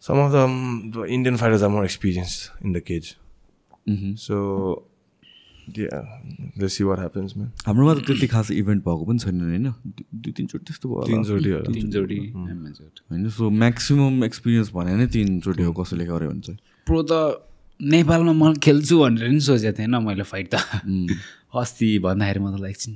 some 0.05 0.19
of 0.23 0.27
them 0.31 0.51
the 0.95 1.05
indian 1.13 1.37
fighters 1.41 1.63
are 1.65 1.69
more 1.75 1.83
experienced 1.85 2.41
in 2.63 2.73
the 2.75 2.81
cage. 2.89 3.07
So 4.23 4.35
yeah 5.77 6.03
let's 6.63 6.75
see 6.77 6.85
what 6.89 6.99
happens 7.03 7.33
man. 7.37 7.47
हाम्रोमा 7.65 7.93
त 7.93 8.05
त्यति 8.07 8.27
खास 8.33 8.51
event 8.51 8.83
भएको 8.83 9.05
पनि 9.05 9.19
छैन 9.19 9.41
होइन? 9.41 9.65
दुई 10.13 10.31
तिनचोटि 10.37 10.63
त्यस्तो 10.65 10.85
भयो। 10.89 11.01
तिनचोटि। 11.69 12.19
होइन? 12.35 13.29
सो 13.37 13.49
म्याक्सिमम् 13.63 14.23
एक्सपिरियन्स 14.29 14.69
भने 14.75 14.95
नै 15.01 15.07
तिनचोटि 15.17 15.63
हो 15.63 15.73
कसैले 15.81 16.05
गऱ्यो 16.05 16.29
भने 16.29 16.41
चाहिँ। 16.47 16.59
प्रो 16.85 16.99
त 17.11 17.11
नेपालमा 17.79 18.33
म 18.33 18.53
खेल्छु 18.57 18.95
भनेर 18.99 19.29
नि 19.29 19.39
सोचेको 19.39 19.77
थिएन 19.77 19.95
मैले 20.01 20.23
फाइट 20.23 20.47
त। 20.53 20.55
अस्ति 21.53 21.89
भन्दाखेरि 22.01 22.39
म 22.39 22.57
त 22.57 22.65
एकछिन 22.65 22.93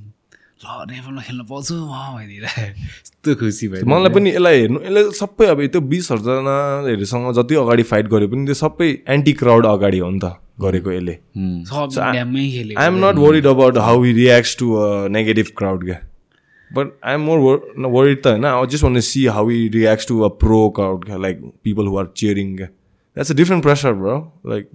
ल 0.62 0.66
नेपालमा 0.90 1.22
खेल्न 1.22 1.41
पाउँछु 1.45 1.76
भनिदिएर। 1.78 2.45
यस्तो 2.45 3.36
खुसी 3.38 3.68
भयो 3.68 3.86
मलाई 3.86 4.10
पनि 4.10 4.30
यसलाई 4.30 4.58
हेर्नु 4.60 4.80
यसलाई 4.82 5.03
सबै 5.22 5.45
अब 5.53 5.60
त्यो 5.70 5.82
बिस 5.86 6.12
हजारजनाहरूसँग 6.12 7.26
जति 7.38 7.56
अगाडि 7.62 7.84
फाइट 7.94 8.06
गरे 8.10 8.28
पनि 8.34 8.45
त्यो 8.45 8.58
सबै 8.58 8.90
एन्टी 9.10 9.34
क्राउड 9.41 9.66
अगाडि 9.66 9.99
हो 10.02 10.10
नि 10.10 10.20
त 10.24 10.34
गरेको 10.62 10.90
यसले। 10.91 11.16
I 12.02 12.86
am 12.86 12.98
not 13.06 13.16
worried 13.22 13.45
about 13.48 13.78
how 13.86 14.03
he 14.03 14.12
reacts 14.14 14.58
to 14.58 14.68
negative 15.14 15.48
crowd 15.58 15.86
क्या 15.86 15.99
but 16.72 16.88
I 17.06 17.14
am 17.14 17.22
more 17.22 17.38
worried 17.40 18.22
त 18.24 18.28
होइन 18.28 18.45
I 18.45 18.68
just 18.74 18.84
want 18.84 18.99
see 19.08 19.26
how 19.38 19.49
he 19.49 19.58
reacts 19.74 20.08
to 20.08 20.22
a 20.22 20.28
pro 20.44 20.62
crowd 20.76 21.06
क्या 21.06 21.18
like 21.22 21.41
people 21.64 21.86
who 21.88 21.98
are 21.98 22.14
cheering 22.18 22.56
क्या 22.58 22.68
that's 23.15 23.31
a 23.31 23.35
different 23.35 23.63
pressure 23.63 23.93
bro 23.93 24.33
like 24.45 24.69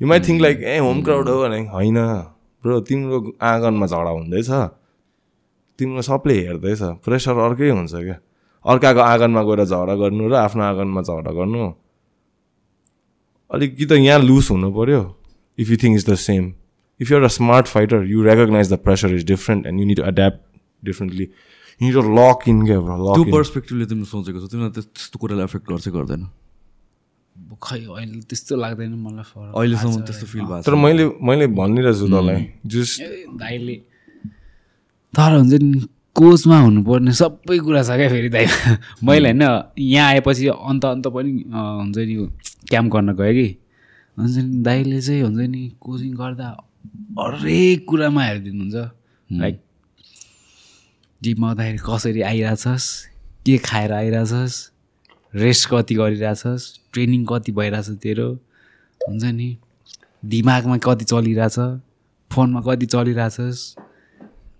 you 0.00 0.08
might 0.08 0.20
think 0.20 0.40
like 0.42 0.62
a 0.62 0.78
home 0.78 1.02
crowd 1.02 1.28
हो 1.28 1.42
भने 1.42 1.66
होइन 1.68 1.98
bro 2.62 2.80
तिम्रो 2.80 3.36
आँगनमा 3.42 3.86
झगडा 3.86 4.10
हुँदैछ। 4.10 4.50
तिम्रो 5.78 6.02
सबले 6.02 6.34
हेर्दैछ। 6.34 6.82
प्रेसर 7.04 7.36
अर्कै 7.38 7.70
हुन्छ 7.70 7.92
क्या। 7.94 8.18
अर्काको 8.64 9.00
आँगनमा 9.00 9.42
गएर 9.42 9.64
झगडा 9.64 9.94
गर्नु 9.94 10.28
र 10.28 10.34
आफ्नो 10.34 10.62
आँगनमा 10.62 11.02
झगडा 11.02 11.30
गर्नु। 11.30 11.72
अलिक 13.50 13.76
कि 13.76 13.86
त 13.86 13.92
यहाँ 13.92 14.20
लुज 14.20 14.48
हुनु 14.50 14.70
पऱ्यो 14.72 15.16
if 15.58 15.70
you 15.70 15.76
think 15.76 15.96
is 15.96 16.10
the 16.10 16.14
same 16.14 16.52
if 17.00 17.10
you're 17.10 17.22
a 17.22 17.28
smart 17.28 17.66
fighter 17.66 18.04
you 18.04 18.22
recognise 18.22 18.72
the 18.72 18.76
pressure 18.76 19.14
is 19.14 19.24
different 19.26 19.66
and 19.66 19.80
you 19.80 19.86
need 19.86 19.96
to 19.96 20.04
adapt 20.04 20.40
differently 20.84 21.24
you 21.24 21.86
need 21.86 21.96
lock 21.96 22.48
in 22.48 22.66
क्या 22.66 22.80
पर्सपेक्टिभले 23.32 23.86
तिमीले 23.86 24.06
सोचेको 24.06 24.46
छ। 24.46 24.50
तिमीलाई 24.50 24.70
त्यस- 24.70 24.88
त्यस्तो 24.88 25.18
कुराले 25.18 25.42
एफेक्ट 25.42 25.68
गर्छ 25.70 25.88
गर्दैन? 25.88 26.28
खै 27.62 27.80
अहिले 27.80 28.20
त्यस्तो 28.28 28.56
लाग्दैन 28.56 28.92
मलाई 29.04 29.24
फरक 29.30 29.54
अहिलेसम्म 29.56 30.00
त्यस्तो 30.08 30.26
फिल 30.32 30.44
भएको 30.48 30.62
तर 30.66 30.74
मैले 30.74 31.04
मैले 31.22 31.46
भनिरहेको 31.60 31.98
छु 31.98 32.06
तँलाई 32.08 32.40
जस्ट 32.66 33.02
दाइले। 33.40 33.76
तर 35.14 35.32
हुन्छ 35.36 35.54
नि 35.62 35.80
कोचमा 36.16 36.58
हुनुपर्ने 36.60 37.12
सबै 37.12 37.58
कुरा 37.58 37.82
छ 37.82 37.90
क्या 38.00 38.08
फेरि 38.08 38.28
दाइ। 38.28 38.46
मैले 39.06 39.28
होइन 39.30 39.42
यहाँ 39.78 40.08
आएपछि 40.08 40.46
अन्त 40.48 40.84
अन्त 40.84 41.06
पनि 41.14 41.30
हुन्छ 41.52 41.98
नि 41.98 42.14
क्याम्प 42.70 42.92
गर्न 42.92 43.12
गएँ 43.14 43.34
कि। 43.34 43.48
हुन्छ 44.16 44.36
नि 44.36 44.62
दाइले 44.62 45.00
चाहिँ 45.00 45.22
हुन्छ 45.22 45.40
नि 45.50 45.62
कोचिङ 45.80 46.12
गर्दा 46.14 46.48
हरेक 47.20 47.86
कुरामा 47.88 48.22
हेरिदिनुहुन्छ। 48.24 48.76
लाइक 49.30 49.56
जिममा 51.22 51.48
आउँदाखेरि 51.48 51.78
कसरी 51.78 52.20
आइरहेछस्? 52.22 52.86
के 53.46 53.56
खाएर 53.58 53.92
आइरहेछस्? 53.92 54.54
रेस्ट 55.34 55.68
कति 55.70 55.94
गरिरहेछस्? 55.94 56.62
ट्रेनिङ 56.92 57.24
कति 57.24 57.52
भइरहेछ 57.52 57.88
तेरो? 58.02 58.28
हुन्छ 59.00 59.24
नि। 59.24 59.56
दिमागमा 60.24 60.76
कति 60.78 61.04
चलिरहेछ? 61.04 61.58
फोनमा 62.30 62.60
कति 62.60 62.86
चलिरहेछस्? 62.86 63.60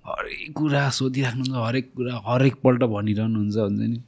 हरेक 0.07 0.53
कुरा 0.57 0.89
सोधिराख्नुहुन्छ 0.91 1.67
हरेक 1.67 1.87
कुरा 1.97 2.15
हरेकपल्ट 2.27 2.83
भनिरहनुहुन्छ 2.83 3.57
हुन्छ 3.57 3.81
नि। 3.81 4.01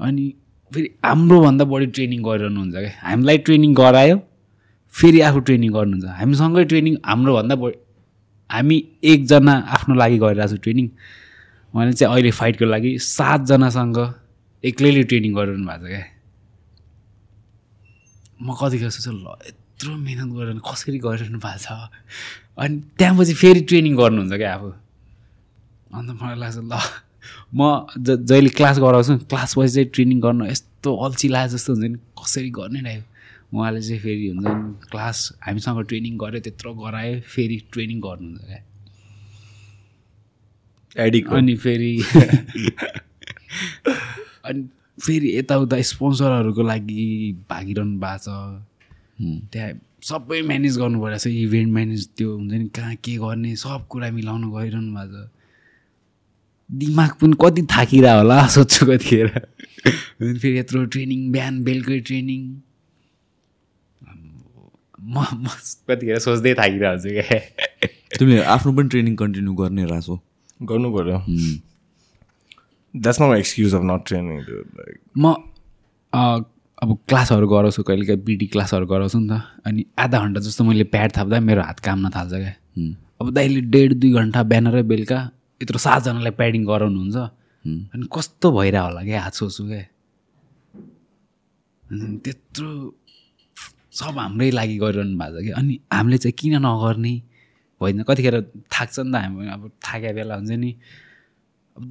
अनि 0.00 0.24
फेरि 0.72 0.88
हाम्रोभन्दा 1.04 1.64
बढी 1.64 1.86
ट्रेनिङ 1.86 2.22
गरिरहनुहुन्छ 2.22 2.74
क्या। 2.74 2.90
हामीलाई 3.08 3.38
ट्रेनिङ 3.46 3.74
गरायो 3.74 4.16
फेरि 4.94 5.20
आफू 5.20 5.40
ट्रेनिङ 5.46 5.70
गर्नुहुन्छ 5.72 6.18
हामीसँगै 6.20 6.64
ट्रेनिङ 6.64 6.94
हाम्रोभन्दा 7.06 7.54
बढी 7.62 7.76
हामी 8.50 8.76
एकजना 9.02 9.54
आफ्नो 9.78 9.94
लागि 9.94 10.18
गरिरहेको 10.18 10.56
ट्रेनिङ। 10.56 10.86
उहाँले 11.74 11.92
चाहिँ 11.92 12.14
अहिले 12.14 12.30
फाइटको 12.30 12.64
लागि 12.64 12.98
सातजनासँग 12.98 13.98
एक्लैले 14.64 15.02
ट्रेनिङ 15.02 15.34
गरिरहनु 15.34 15.66
भएको 15.66 15.84
छ 15.84 15.88
क्या। 15.88 16.04
म 18.42 18.54
कतिखेर 18.60 18.90
सोच्छु 18.90 19.12
ल 19.12 19.26
यत्रो 19.48 19.96
मिहिनेत 19.96 20.32
गरेर 20.36 20.58
कसरी 20.60 20.98
गरिरहनु 21.00 21.38
भएको 21.40 21.58
छ? 21.64 21.66
अनि 22.60 22.76
त्यहाँपछि 22.98 23.34
फेरि 23.34 23.60
ट्रेनिङ 23.60 23.96
गर्नुहुन्छ 23.96 24.34
क्या 24.36 24.54
आफू। 24.54 24.68
अन्त 25.96 26.10
मलाई 26.20 26.36
लाग्छ 26.36 26.58
ल 26.60 26.76
म 27.56 27.88
ज 27.96 28.20
जहिले 28.28 28.50
क्लास 28.52 28.78
गराउँछु 28.78 29.16
क्लास 29.32 29.54
पछि 29.56 29.68
चाहिँ 29.74 29.88
ट्रेनिङ 29.88 30.20
गर्न 30.20 30.44
यस्तो 30.52 30.96
अल्छी 31.04 31.28
लागे 31.28 31.48
जस्तो 31.56 31.72
हुन्छ 31.72 31.84
नि 31.88 31.98
कसरी 32.20 32.50
गर्ने 32.50 32.80
टाइप 32.84 33.04
उहाँले 33.54 33.80
चाहिँ 33.80 34.00
फेरि 34.04 34.28
हुन्छ 34.28 34.44
नि 34.44 34.52
क्लास 34.92 35.32
हामीसँग 35.40 35.80
ट्रेनिङ 35.88 36.16
गऱ्यो 36.20 36.40
त्यत्रो 36.40 36.74
गरायो 36.84 37.20
फेरि 37.24 37.56
ट्रेनिङ 37.72 38.00
गर्नुहुन्छ 38.00 38.44
क्या। 38.44 38.64
एडिक 41.06 41.32
अनि 41.32 41.56
फेरि 41.56 42.04
अनि 44.44 44.62
फेरि 45.04 45.28
यताउता 45.36 45.80
स्पोन्सरहरूको 45.90 46.62
लागि 46.62 47.04
भागिरहनु 47.50 47.98
भएको 48.00 48.18
छ। 48.24 48.28
त्यहाँ 49.52 49.72
सबै 50.04 50.40
म्यानेज 50.48 50.78
गर्नु 50.78 51.00
परेको 51.00 51.18
छ 51.18 51.26
इभेन्ट 51.26 51.72
म्यानेज 51.72 52.08
त्यो 52.16 52.28
हुन्छ 52.36 52.52
नि 52.52 52.68
कहाँ 52.76 52.94
के 53.04 53.16
गर्ने 53.20 53.54
सब 53.56 53.86
कुरा 53.88 54.10
मिलाउनु 54.16 54.46
गइरहनु 54.56 54.90
भएको 54.96 55.24
छ। 55.24 55.28
दिमाग 56.70 57.12
पनि 57.20 57.34
कति 57.42 57.62
थाकिरह 57.76 58.12
होला 58.14 58.46
सोध्छु 58.46 58.86
कतिखेर। 58.86 59.28
फेरि 60.40 60.58
यत्रो 60.58 60.84
ट्रेनिङ 60.94 61.30
बिहान 61.32 61.62
बेलुकै 61.64 62.00
ट्रेनिङ। 62.08 62.42
म 65.00 65.16
म 65.16 65.46
कतिखेर 65.88 66.18
सोच्दै 66.20 66.52
थाकिरहेको 66.54 66.98
छु 67.02 67.10
क्या 67.16 67.38
तिमीले 68.18 68.42
आफ्नो 68.54 68.72
पनि 68.76 68.88
ट्रेनिङ 68.88 69.14
कन्टिन्यू 69.16 69.52
गर्ने 69.60 69.84
रहेछौ। 69.90 70.16
गर्नु 70.68 70.88
पऱ्यो 70.94 71.18
that's 72.94 73.20
not 73.22 73.36
excuse 73.36 73.74
of 73.74 73.82
not 73.84 74.06
training 74.06 74.36
म 75.18 75.34
अब 76.82 76.96
क्लासहरू 77.08 77.46
गराउँछु 77.48 77.82
कहिले 77.82 78.04
काहीँ 78.06 78.22
बिडी 78.24 78.46
क्लासहरू 78.56 78.86
गराउँछु 78.86 79.18
नि 79.18 79.28
त। 79.28 79.42
अनि 79.66 79.84
आधा 79.98 80.18
घन्टा 80.18 80.40
जस्तो 80.40 80.64
मैले 80.64 80.84
प्याड 80.88 81.12
थाप्दा 81.16 81.40
मेरो 81.40 81.62
हात 81.62 81.78
काम्न 81.84 82.08
थाल्छ 82.08 82.32
क्या। 82.32 82.54
अब 83.20 83.30
दाइले 83.36 83.60
डेढ 83.68 83.92
दुई 84.00 84.12
घन्टा 84.16 84.42
बिहान 84.42 84.66
र 84.72 84.82
बेलुका 84.82 85.18
यत्रो 85.60 85.78
सातजनालाई 85.78 86.32
प्याडिङ 86.40 86.64
गराउनुहुन्छ। 86.64 87.16
अनि 87.92 88.04
कस्तो 88.08 88.46
भइरह 88.56 88.80
होला 88.80 89.00
क्या 89.04 89.20
हात 89.20 89.34
सोच्छु 89.36 89.62
क्या। 89.68 89.84
त्यत्रो 92.24 92.70
सब 93.92 94.16
हाम्रै 94.18 94.50
लागि 94.56 94.76
गरिरहनु 94.80 95.14
भएको 95.20 95.36
छ 95.36 95.44
कि। 95.44 95.52
अनि 95.60 95.74
हामीले 95.92 96.18
चाहिँ 96.18 96.34
किन 96.40 96.54
नगर्ने? 96.64 97.14
होइन 97.80 98.02
कतिखेर 98.08 98.36
थाक्छ 98.72 98.96
नि 99.04 99.12
त 99.12 99.14
हामी 99.20 99.48
अब 99.52 99.62
थाकेको 99.84 100.14
बेला 100.16 100.34
हुन्छ 100.40 100.52
नि। 100.64 100.70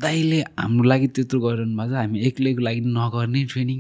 दाइले 0.04 0.40
हाम्रो 0.60 0.90
लागि 0.90 1.08
त्यत्रो 1.16 1.40
गरिरहनु 1.40 1.76
भएको 1.78 1.90
छ 1.90 1.98
हामी 2.02 2.20
एक्लैको 2.28 2.62
लागि 2.68 2.82
नगर्ने 2.98 3.44
ट्रेनिङ 3.54 3.80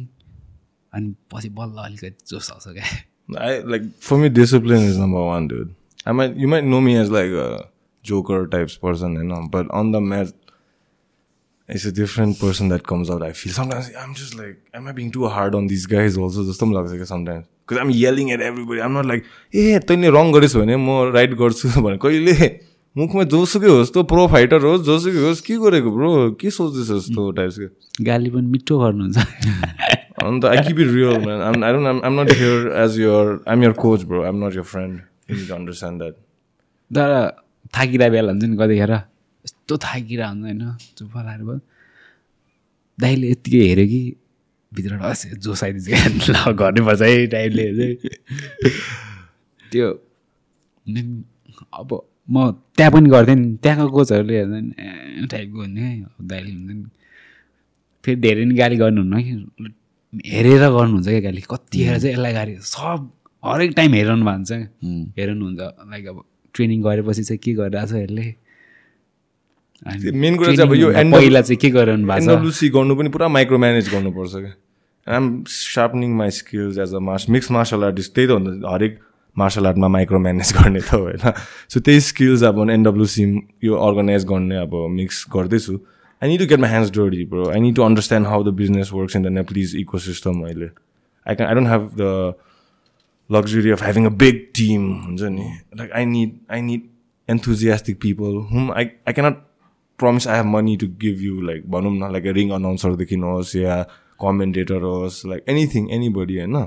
अनि 0.94 1.14
पछि 1.34 1.50
बल्ल 1.60 1.86
अलिकति 1.86 2.26
जोस 2.30 2.52
आउँछ 2.52 2.68
क्या 2.80 2.98
I 3.38 3.60
like 3.60 3.84
for 4.02 4.18
me 4.18 4.30
discipline 4.30 4.86
is 4.92 4.98
number 4.98 5.24
one, 5.24 5.48
dude. 5.48 5.76
I 6.06 6.14
might 6.14 6.36
you 6.36 6.48
might 6.48 6.64
know 6.64 6.82
me 6.82 6.96
as 6.98 7.12
like 7.12 7.30
a 7.30 7.68
joker 8.04 8.48
types 8.48 8.78
person, 8.78 9.14
you 9.14 9.24
know, 9.24 9.48
but 9.52 9.70
on 9.70 9.92
the 9.92 10.02
mat 10.02 10.32
it's 11.68 11.86
a 11.86 11.92
different 11.92 12.40
person 12.40 12.70
that 12.70 12.88
comes 12.88 13.12
out. 13.12 13.22
I 13.22 13.34
feel 13.34 13.54
sometimes 13.54 13.92
I'm 13.96 14.16
just 14.16 14.34
like, 14.34 14.58
am 14.74 14.88
I 14.88 14.94
being 14.94 15.12
too 15.12 15.28
hard 15.28 15.54
on 15.54 15.68
these 15.68 15.86
guys 15.86 16.18
also? 16.18 16.44
Just 16.44 16.60
some 16.60 16.72
like 16.72 17.06
sometimes. 17.06 17.46
Because 17.68 17.80
I'm 17.80 17.92
yelling 17.92 18.32
at 18.32 18.42
everybody. 18.42 18.82
I'm 18.82 18.94
not 18.94 19.06
like, 19.06 19.26
ए 19.54 19.80
तैँले 19.86 20.10
रङ 20.10 20.32
गरेस् 20.34 20.56
भने 20.58 20.78
म 20.78 21.14
right 21.14 21.34
गर्छु 21.44 21.82
भने 21.82 21.98
कहिले 22.02 22.50
मुखमा 22.96 23.24
जोसुकै 23.34 23.70
होस् 23.70 23.92
त 23.94 24.06
प्रो 24.10 24.28
फाइटर 24.28 24.66
होस् 24.66 24.84
जोसुकै 24.86 25.22
होस् 25.28 25.42
के 25.46 25.58
गरेको 25.64 25.92
ब्रो 25.92 26.10
के 26.42 26.50
सोच्दैछस् 26.52 27.10
तँ 27.16 27.32
टाइप्सको 27.38 28.06
गाली 28.06 28.30
पनि 28.30 28.48
मिठो 28.56 28.80
गर्नुहुन्छ 28.80 29.88
it 30.22 30.78
real, 30.78 31.20
man. 31.20 31.42
I'm, 31.42 31.64
I 31.64 31.72
don't. 31.72 31.86
I'm, 31.86 32.04
I'm 32.04 32.16
not 32.16 32.32
here 32.32 32.72
as 32.72 32.98
your. 32.98 33.42
I'm 33.48 33.64
your 33.64 33.74
coach, 33.74 34.06
bro. 34.06 34.26
I'm 34.26 34.40
not 34.40 34.54
your 34.54 34.64
friend. 34.64 35.04
You 35.28 35.36
need 35.36 35.48
to 35.48 35.56
understand 35.56 36.02
that. 36.02 36.16
तर 36.92 37.10
थाकिरहेको 37.76 38.12
बेला 38.12 38.32
हुन्छ 38.32 38.44
नि 38.44 38.58
कतिखेर 38.58 38.92
यस्तो 39.46 39.78
थाकिरहेको 39.78 40.30
हुन्छ 40.30 40.44
होइन 40.44 40.62
चुप 40.98 41.18
लाएर 41.18 41.42
भयो 41.46 41.60
दाइले 43.00 43.28
यत्तिकै 43.32 43.60
हेऱ्यो 43.70 43.86
कि 43.92 44.02
भित्रबाट 44.72 45.02
अस 45.12 45.26
जोस 45.46 45.64
आइदिन्छ 45.64 46.30
ल 46.30 46.32
गर्नुपर्छ 46.62 47.02
है 47.02 47.28
टाइपले 47.34 47.66
त्यो 49.72 49.88
अब 51.74 51.90
म 52.30 52.52
त्यहाँ 52.78 52.92
पनि 52.94 53.10
गर्थेँ 53.10 53.36
नि 53.36 53.58
त्यहाँको 53.64 53.90
कोचहरूले 53.90 54.36
हेर्दा 54.38 54.60
नि 54.62 55.28
टाइपको 55.28 55.60
हुन्थ्यो 55.60 55.86
है 55.86 55.94
अब 56.04 56.28
दाइले 56.30 56.52
हुन्छ 56.52 56.72
नि। 56.72 56.84
फेरि 58.06 58.20
धेरै 58.22 58.44
नि 58.46 58.54
गाली 58.56 58.76
गर्नुहुन्न 58.78 59.16
कि? 59.26 59.34
हेरेर 60.30 60.64
गर्नुहुन्छ 60.70 61.08
क्या 61.10 61.22
गाली। 61.26 61.42
कतिखेर 61.50 61.98
चाहिँ 62.00 62.14
यसलाई 62.14 62.34
गाली 62.34 62.54
सब 62.70 63.00
हरेक 63.44 63.72
टाइम 63.76 63.92
हेराउनु 63.94 64.26
भएको 64.26 64.36
हुन्छ। 64.36 64.52
क्या 64.52 64.60
हेराउनुहुन्छ 65.18 65.62
लाइक 65.90 66.06
अब 66.08 66.18
ट्रेनिङ 66.54 66.80
गरेपछि 66.84 67.24
चाहिँ 67.24 67.40
के 67.44 67.52
गरिरहेको 67.60 67.90
छ 67.90 67.94
यसले 68.06 68.26
मेन 70.12 70.34
कुरा 70.38 70.56
चाहिँ 70.56 70.70
अब 70.70 70.76
यो 70.76 70.88
पहिला 70.92 71.42
चाहिँ 71.42 71.58
के 71.58 71.70
गरिरहनु 71.72 72.08
भएको 72.08 72.20
छ? 72.20 72.30
एनडब्लुसी 72.30 72.70
गर्नु 72.70 72.94
पनि 72.96 73.10
पुरा 73.10 73.28
माइक्रो 73.28 73.58
म्यानेज 73.58 73.90
गर्नुपर्छ 73.90 74.34
क्या। 74.36 74.54
I'm 75.08 75.26
sharpening 75.48 76.10
my 76.20 76.30
skills 76.40 76.78
as 76.78 76.94
a 76.94 77.00
mars 77.00 77.30
mix 77.30 77.52
martial 77.52 77.84
artist 77.90 78.14
त्यही 78.16 78.28
त 78.28 78.32
हो 78.32 78.40
नि 78.40 78.60
त। 78.60 78.66
हरेक 78.70 78.94
मार्सल 79.42 79.68
आर्टमा 79.68 79.88
माइक्रो 79.96 80.20
म्यानेज 80.20 80.54
गर्ने 80.58 80.82
त 80.82 80.94
होइन। 80.96 81.32
सो 81.70 81.80
त्यही 81.80 82.00
स्किल्स 82.10 82.44
अब 82.44 82.70
एनडब्लुसी 82.70 83.24
यो 83.64 83.76
अर्गनाइज 83.88 84.26
गर्ने 84.34 84.58
अब 84.66 84.76
मिक्स 84.98 85.26
गर्दैछु। 85.36 85.80
I 86.22 86.30
need 86.30 86.40
to 86.40 86.46
get 86.52 86.60
my 86.60 86.70
hands 86.70 86.92
dirty 86.98 87.26
bro 87.32 87.50
I 87.50 87.60
need 87.60 87.76
to 87.76 87.82
understand 87.88 88.28
how 88.28 88.44
the 88.44 88.54
business 88.60 88.92
works 88.94 89.16
in 89.16 89.24
the 89.24 89.38
Nepalese 89.40 89.76
ecosystem 90.12 90.42
अहिले। 90.46 90.70
I 91.26 91.36
can 91.36 91.48
I 91.48 91.56
don't 91.56 91.70
have 91.70 91.90
the 92.02 92.34
luxury 93.30 93.72
of 93.74 93.82
having 93.86 94.08
a 94.08 94.12
big 94.22 94.38
team 94.58 94.86
हुन्छ 95.02 95.28
नि। 95.34 95.44
Like 95.80 95.92
I 95.98 96.00
need 96.12 96.30
I 96.56 96.62
need 96.68 96.86
enthusiastic 97.30 97.98
people 98.06 98.38
whom 98.52 98.72
I 98.78 98.86
I 99.12 99.14
cannot 99.18 99.44
promise 100.00 100.26
I 100.28 100.38
have 100.40 100.48
money 100.54 100.74
to 100.84 100.88
give 101.04 101.22
you 101.26 101.36
like 101.50 101.68
भनौँ 101.76 101.92
न 101.98 102.10
like 102.16 102.30
a 102.32 102.34
ring 102.38 102.54
announcer 102.58 102.92
देखि 103.02 103.20
होस् 103.26 103.56
या 103.56 103.76
commentator 104.24 104.80
होस् 104.86 105.20
like 105.34 105.54
anything 105.56 105.92
anybody 106.00 106.40
होइन। 106.40 106.58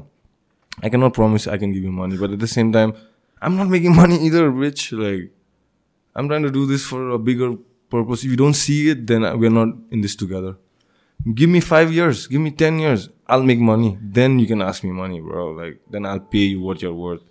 I 0.81 0.89
cannot 0.89 1.15
promise 1.15 1.47
I 1.47 1.59
can 1.59 1.73
give 1.73 1.83
you 1.83 1.93
money 1.93 2.17
but 2.17 2.31
at 2.31 2.39
the 2.39 2.47
same 2.47 2.73
time 2.73 2.95
I'm 3.41 3.57
not 3.57 3.69
making 3.69 3.95
money 3.97 4.19
either 4.27 4.51
rich 4.51 4.93
like 4.93 5.31
I'm 6.15 6.29
trying 6.29 6.43
to 6.43 6.51
do 6.51 6.67
this 6.67 6.85
for 6.85 7.11
a 7.11 7.19
bigger 7.19 7.55
purpose 7.91 8.25
if 8.25 8.31
you 8.31 8.37
don't 8.37 8.55
see 8.55 8.91
it 8.91 9.07
then 9.07 9.23
we're 9.39 9.51
not 9.51 9.69
in 9.91 10.01
this 10.01 10.17
together 10.17 10.57
give 11.35 11.49
me 11.51 11.61
five 11.61 11.93
years, 11.93 12.27
give 12.27 12.41
me 12.41 12.51
ten 12.51 12.79
years, 12.79 13.09
I'll 13.27 13.43
make 13.43 13.59
money. 13.59 13.99
Then 14.01 14.39
you 14.39 14.47
can 14.47 14.63
ask 14.63 14.83
me 14.83 14.91
money, 14.91 15.21
bro. 15.21 15.53
Like 15.53 15.81
then 15.91 16.07
I'll 16.07 16.21
pay 16.21 16.51
you 16.55 16.61
what 16.61 16.83
you're 16.83 16.95
worth. 16.95 17.23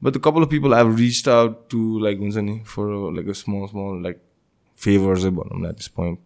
But 0.00 0.14
a 0.14 0.20
couple 0.20 0.42
of 0.42 0.50
people 0.50 0.74
I've 0.74 0.98
reached 0.98 1.26
out 1.26 1.70
to, 1.70 1.98
like 2.00 2.18
for 2.64 2.92
uh, 2.92 3.10
like 3.12 3.26
a 3.26 3.34
small, 3.34 3.66
small 3.68 4.00
like 4.00 4.20
favors 4.74 5.24
about 5.24 5.48
them 5.48 5.64
at 5.64 5.78
this 5.78 5.88
point. 5.88 6.20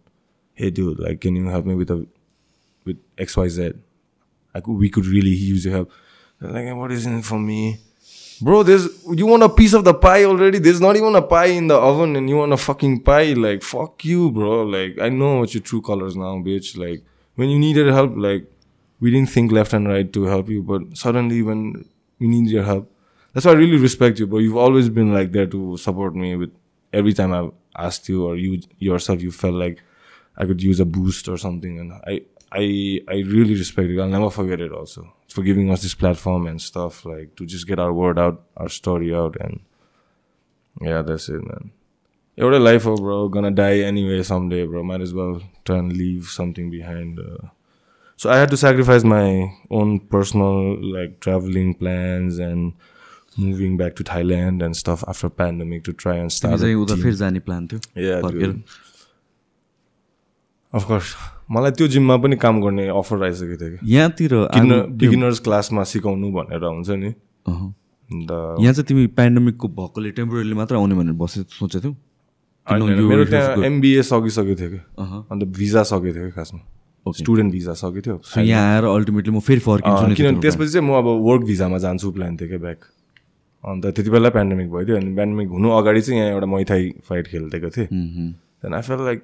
Hey, 0.53 0.69
dude, 0.69 0.99
like, 0.99 1.21
can 1.21 1.35
you 1.35 1.47
help 1.47 1.65
me 1.65 1.75
with 1.75 1.89
a 1.89 2.05
with 2.83 2.97
X, 3.17 3.37
Y, 3.37 3.47
Z? 3.47 3.73
Like, 4.53 4.67
we 4.67 4.89
could 4.89 5.05
really 5.05 5.29
use 5.29 5.63
your 5.63 5.73
help. 5.73 5.91
They're 6.41 6.51
like, 6.51 6.75
what 6.75 6.91
is 6.91 7.05
in 7.05 7.19
it 7.19 7.25
for 7.25 7.39
me? 7.39 7.79
Bro, 8.41 8.63
there's 8.63 8.87
you 9.13 9.27
want 9.27 9.43
a 9.43 9.49
piece 9.49 9.73
of 9.73 9.83
the 9.83 9.93
pie 9.93 10.23
already? 10.23 10.57
There's 10.57 10.81
not 10.81 10.95
even 10.95 11.13
a 11.15 11.21
pie 11.21 11.53
in 11.57 11.67
the 11.67 11.75
oven, 11.75 12.15
and 12.15 12.27
you 12.27 12.37
want 12.37 12.51
a 12.51 12.57
fucking 12.57 13.03
pie? 13.03 13.33
Like, 13.33 13.61
fuck 13.61 14.03
you, 14.03 14.31
bro. 14.31 14.63
Like, 14.63 14.97
I 14.99 15.09
know 15.09 15.39
what 15.39 15.53
your 15.53 15.61
true 15.61 15.81
colors 15.83 16.15
now, 16.15 16.37
bitch. 16.37 16.75
Like, 16.75 17.03
when 17.35 17.49
you 17.49 17.59
needed 17.59 17.87
help, 17.87 18.13
like, 18.17 18.47
we 18.99 19.11
didn't 19.11 19.29
think 19.29 19.51
left 19.51 19.73
and 19.73 19.87
right 19.87 20.11
to 20.11 20.23
help 20.23 20.49
you, 20.49 20.63
but 20.63 20.97
suddenly 20.97 21.43
when 21.43 21.85
we 22.17 22.27
need 22.27 22.49
your 22.49 22.63
help, 22.63 22.91
that's 23.33 23.45
why 23.45 23.51
I 23.51 23.55
really 23.55 23.77
respect 23.77 24.17
you, 24.17 24.25
bro. 24.25 24.39
You've 24.39 24.57
always 24.57 24.89
been 24.89 25.13
like 25.13 25.31
there 25.31 25.45
to 25.47 25.77
support 25.77 26.15
me 26.15 26.35
with 26.35 26.51
every 26.91 27.13
time 27.13 27.31
I've 27.33 27.51
asked 27.77 28.09
you 28.09 28.25
or 28.25 28.35
you 28.35 28.61
yourself, 28.79 29.21
you 29.21 29.31
felt 29.31 29.53
like 29.53 29.83
I 30.35 30.45
could 30.45 30.63
use 30.63 30.79
a 30.79 30.85
boost 30.85 31.27
or 31.27 31.37
something, 31.37 31.79
and 31.79 31.93
I. 31.93 32.21
I 32.53 32.99
I 33.07 33.23
really 33.35 33.53
respect 33.53 33.87
it. 33.89 33.97
I'll 33.97 34.09
never 34.09 34.29
forget 34.29 34.59
it. 34.59 34.73
Also, 34.73 35.07
for 35.31 35.43
giving 35.43 35.71
us 35.71 35.81
this 35.81 35.95
platform 35.95 36.47
and 36.47 36.61
stuff 36.61 37.05
like 37.05 37.35
to 37.37 37.45
just 37.45 37.67
get 37.67 37.79
our 37.79 37.93
word 37.93 38.19
out, 38.19 38.43
our 38.57 38.69
story 38.69 39.13
out, 39.13 39.35
and 39.39 39.61
yeah, 40.81 41.01
that's 41.01 41.29
it, 41.29 41.43
man. 41.43 41.71
You're 42.35 42.53
a 42.53 42.59
lifer, 42.59 42.95
bro. 42.95 43.29
Gonna 43.29 43.51
die 43.51 43.79
anyway 43.79 44.23
someday, 44.23 44.65
bro. 44.65 44.83
Might 44.83 45.01
as 45.01 45.13
well 45.13 45.41
try 45.65 45.77
and 45.77 45.91
leave 45.95 46.25
something 46.27 46.69
behind. 46.71 47.19
Uh. 47.19 47.47
So 48.15 48.29
I 48.29 48.37
had 48.37 48.49
to 48.51 48.57
sacrifice 48.57 49.03
my 49.03 49.51
own 49.69 49.99
personal 49.99 50.81
like 50.81 51.19
traveling 51.19 51.73
plans 51.73 52.39
and 52.39 52.73
moving 53.37 53.77
back 53.77 53.95
to 53.95 54.03
Thailand 54.03 54.63
and 54.63 54.75
stuff 54.75 55.03
after 55.07 55.29
pandemic 55.29 55.83
to 55.85 55.93
try 55.93 56.15
and 56.15 56.31
start. 56.31 56.53
A 56.87 56.95
team. 56.95 57.03
Yeah, 57.95 58.21
dude. 58.31 58.63
Of 60.73 60.85
course. 60.85 61.15
मलाई 61.51 61.71
त्यो 61.77 61.87
जिममा 61.93 62.15
पनि 62.23 62.35
काम 62.41 62.61
गर्ने 62.61 62.87
offer 62.99 63.23
आइसकेको 63.23 63.55
थियो 63.61 63.77
कि 63.77 63.93
यहाँतिर 63.93 64.33
किन 64.55 64.69
बिगिनर्स 64.99 65.39
क्लासमा 65.45 65.83
सिकाउनु 65.91 66.31
भनेर 66.31 66.63
हुन्छ 66.63 66.89
नि। 67.03 67.09
अन्त 67.47 68.31
यहाँ 68.63 68.73
चाहिँ 68.73 68.85
तिमी 68.87 69.07
पेन्डेमिकको 69.19 69.67
भएकोले 69.79 70.11
टेम्पोररी 70.19 70.53
मात्र 70.55 70.75
आउने 70.75 70.95
भनेर 70.95 71.13
बसे 71.19 71.43
सोचेको 71.59 71.83
थियौ? 71.83 71.93
मेरो 72.67 73.25
त्यहाँ 73.25 73.63
एमबिए 73.65 74.01
सकिसकेको 74.03 74.55
थियो 74.59 74.69
कि। 74.69 74.79
अन्त 75.31 75.43
भिजा 75.57 75.83
सकेको 75.91 76.13
थियो 76.15 76.25
कि 76.25 76.31
खासमा. 76.39 76.61
स्टुडेन्ट 77.05 77.51
भिजा 77.51 77.73
सकेको 77.73 78.01
थियो। 78.05 78.15
यहाँ 78.41 78.63
आएर 78.73 78.85
अल्टिमेटली 78.85 79.31
म 79.35 79.39
फेरि 79.41 79.59
फर्किन्छु 79.67 80.15
किनभने 80.15 80.39
त्यसपछि 80.41 80.71
चाहिँ 80.71 80.87
म 80.87 80.93
अब 80.97 81.07
वर्क 81.27 81.43
भिजामा 81.51 81.77
जान्छु 81.83 82.11
प्लान 82.15 82.37
थियो 82.37 82.49
क्या 82.49 82.59
ब्याक 82.65 82.79
अन्त 83.63 83.85
त्यति 83.95 84.09
बेला 84.09 84.29
पेन्डेमिक 84.37 84.71
भइदियो 84.71 84.97
अनि 84.97 85.11
पेन्डेमिक 85.15 85.49
हुनु 85.57 85.69
अगाडि 85.79 86.01
चाहिँ 86.01 86.19
यहाँ 86.19 86.31
एउटा 86.31 86.47
मैथाई 86.53 86.83
फाइट 87.09 87.27
खेलिदिएको 87.27 87.69
थिएँ। 87.75 87.87
Then 87.91 88.73
I 88.73 88.81
fell 88.87 89.01
like 89.05 89.19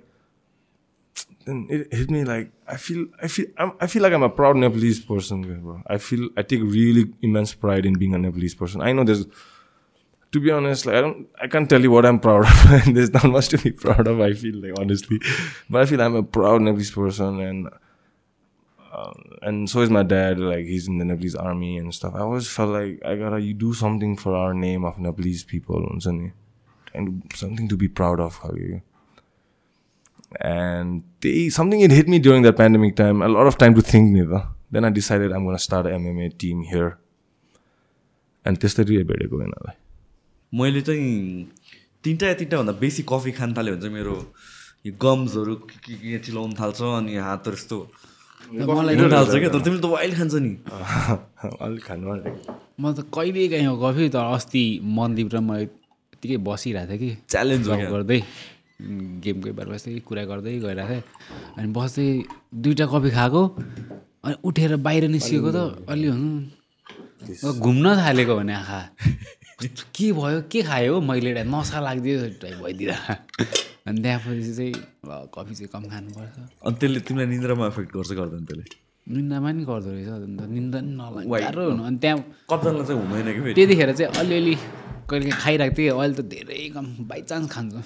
then 1.47 1.65
it 1.69 1.93
hit 1.93 2.11
me 2.11 2.25
like 2.25 2.51
I 2.67 2.75
feel 2.75 3.07
I 3.21 3.27
feel 3.29 3.47
I'm, 3.57 3.71
I 3.79 3.87
feel 3.87 4.03
like 4.03 4.11
I'm 4.11 4.23
a 4.23 4.29
proud 4.29 4.57
Nepalese 4.57 4.99
person, 4.99 5.61
bro. 5.61 5.81
I 5.87 5.97
feel 5.97 6.29
I 6.35 6.43
take 6.43 6.61
really 6.61 7.05
immense 7.21 7.53
pride 7.53 7.85
in 7.85 7.97
being 7.97 8.13
a 8.13 8.17
Nepalese 8.17 8.53
person. 8.53 8.81
I 8.81 8.91
know 8.91 9.05
there's 9.05 9.25
to 10.33 10.39
be 10.41 10.51
honest, 10.51 10.85
like 10.85 10.95
I 10.95 11.01
don't 11.01 11.27
I 11.41 11.47
can't 11.47 11.69
tell 11.69 11.81
you 11.81 11.89
what 11.89 12.05
I'm 12.05 12.19
proud 12.19 12.45
of. 12.45 12.85
there's 12.93 13.11
not 13.11 13.23
much 13.25 13.47
to 13.49 13.57
be 13.57 13.71
proud 13.71 14.07
of, 14.07 14.19
I 14.19 14.33
feel 14.33 14.55
like 14.55 14.77
honestly. 14.77 15.21
But 15.69 15.83
I 15.83 15.85
feel 15.85 16.01
I'm 16.01 16.15
a 16.15 16.23
proud 16.23 16.61
Nepalese 16.61 16.91
person 16.91 17.39
and 17.39 17.69
um, 18.93 19.37
and 19.41 19.69
so 19.69 19.81
is 19.81 19.89
my 19.89 20.03
dad, 20.03 20.39
like 20.39 20.65
he's 20.65 20.87
in 20.87 20.97
the 20.97 21.05
Nepalese 21.05 21.35
army 21.35 21.77
and 21.77 21.93
stuff. 21.93 22.13
I 22.13 22.19
always 22.19 22.49
felt 22.49 22.71
like 22.71 22.99
I 23.05 23.15
gotta 23.15 23.39
you 23.39 23.53
do 23.53 23.73
something 23.73 24.17
for 24.17 24.35
our 24.35 24.53
name 24.53 24.83
of 24.83 24.99
Nepalese 24.99 25.45
people 25.45 25.87
and 25.87 26.03
something 27.33 27.69
to 27.69 27.77
be 27.77 27.87
proud 27.87 28.19
of. 28.19 28.41
And 30.39 31.03
they 31.21 31.49
something 31.49 31.81
it 31.81 31.91
hit 31.91 32.07
me 32.07 32.19
during 32.19 32.43
that 32.43 32.55
pandemic 32.55 32.95
time 32.95 33.21
a 33.21 33.27
lot 33.27 33.47
of 33.47 33.57
time 33.57 33.73
to 33.73 33.81
think 33.81 34.13
neither 34.13 34.43
then 34.71 34.85
i 34.85 34.89
decided 34.89 35.31
i'm 35.31 35.43
going 35.43 35.55
to 35.55 35.63
start 35.63 35.85
an 35.85 36.03
mma 36.03 36.37
team 36.37 36.61
here. 36.61 36.97
And 38.45 38.57
त्यसरी 38.57 39.03
भेटेको 39.03 39.41
यिनीहरूलाई 39.41 39.75
मैले 40.53 40.81
चाहिँ 40.81 41.47
तिनवटा 42.03 42.27
या 42.27 42.33
तिनवटा 42.33 42.57
भन्दा 42.57 42.73
बेसी 42.79 43.03
coffee 43.09 43.31
खान 43.31 43.53
थाल्यो 43.53 43.73
भने 43.73 43.81
चाहिँ 43.81 43.95
मेरो 43.95 44.33
यो 44.85 44.93
गम्सहरू 45.01 45.55
के 45.55 45.79
के 45.83 45.93
के 46.11 46.19
चिलाउनु 46.19 46.53
थाल्छ 46.59 46.81
अनि 46.81 47.15
हातहरू 47.15 47.55
यस्तो 47.55 47.79
थाल्छ 49.11 49.35
क्या। 49.35 49.49
तर 49.49 49.59
तिमीले 49.59 49.81
त 49.81 49.85
वाइल्ड 49.85 50.15
खान्छ 50.15 50.33
नि। 50.33 50.53
अलिक 51.65 51.83
खानु 51.83 52.15
म 52.79 52.93
त 52.93 53.03
कहिले 53.13 53.47
काहीँ 53.51 53.67
कफी 53.83 54.09
तर 54.15 54.31
अस्ति 54.35 54.63
मनदीप 54.83 55.33
र 55.33 55.39
म 55.39 55.55
यत्तिकै 55.57 56.37
बसिरहेको 56.37 56.91
थिएँ 56.91 56.99
कि। 56.99 57.15
क्या। 57.27 57.89
गर्दै। 57.91 58.21
गेमकै 58.77 59.51
बारे 59.57 59.69
बस्दै 59.73 59.99
कुरा 60.05 60.23
गर्दै 60.29 60.53
गइरहेको 60.61 60.87
थिएँ 60.87 61.03
अनि 61.57 61.67
बस्दै 61.73 62.07
दुइटा 62.53 62.85
कफी 62.93 63.09
खाएको 63.17 63.41
अनि 64.25 64.35
उठेर 64.47 64.75
बाहिर 64.85 65.03
निस्किएको 65.17 65.49
त 65.49 65.89
अलि 65.89 66.07
हुनु। 66.13 66.29
घुम्न 67.57 67.85
थालेको 67.97 68.33
भने 68.37 68.53
आँखा। 68.53 68.81
के 69.97 70.07
भयो 70.13 70.41
के 70.51 70.61
खायो 70.61 70.93
हो? 70.93 71.01
मैले 71.01 71.29
एउटा 71.33 71.43
नसा 71.49 71.79
लाग्दियो 71.81 72.17
टाइप 72.41 72.57
भइदिँदा। 72.61 72.97
अनि 73.89 73.99
त्यहाँपछि 74.01 74.53
चाहिँ 74.57 74.73
कफी 75.33 75.53
चाहिँ 75.57 75.69
कम 75.73 75.83
खानुपर्छ। 75.89 76.37
अनि 76.61 76.75
त्यसले 76.77 76.99
तिमीलाई 77.01 77.27
निन्द्रामा 77.33 77.65
एफेक्ट 77.73 77.89
गर्छ 77.97 78.11
गर्दैन 78.13 78.45
त्यसले? 78.45 78.65
निन्दामा 79.07 79.49
नि 79.57 79.63
गर्दो 79.65 79.89
रहेछ 79.89 80.09
अन्त 80.21 80.41
निन्दा 80.53 80.77
नि 80.85 80.91
नलाग्ने 80.93 81.39
गाह्रो 81.41 81.63
हुनु। 81.71 81.83
अनि 81.89 81.97
त्यहाँ 81.97 82.19
कतिजनालाई 82.51 82.85
चाहिँ 82.85 83.01
हुँदैन 83.01 83.27
कि 83.33 83.53
त्यतिखेर 83.57 83.91
चाहिँ 83.97 84.11
अलिअलि 84.21 84.55
कहिले 85.09 85.31
खाइरहेको 85.41 85.75
थिएँ। 85.77 85.91
अहिले 85.97 86.13
त 86.13 86.21
धेरै 86.29 86.69
कम 86.77 86.85
बाइचान्स 87.09 87.49
खान्छु। 87.49 87.81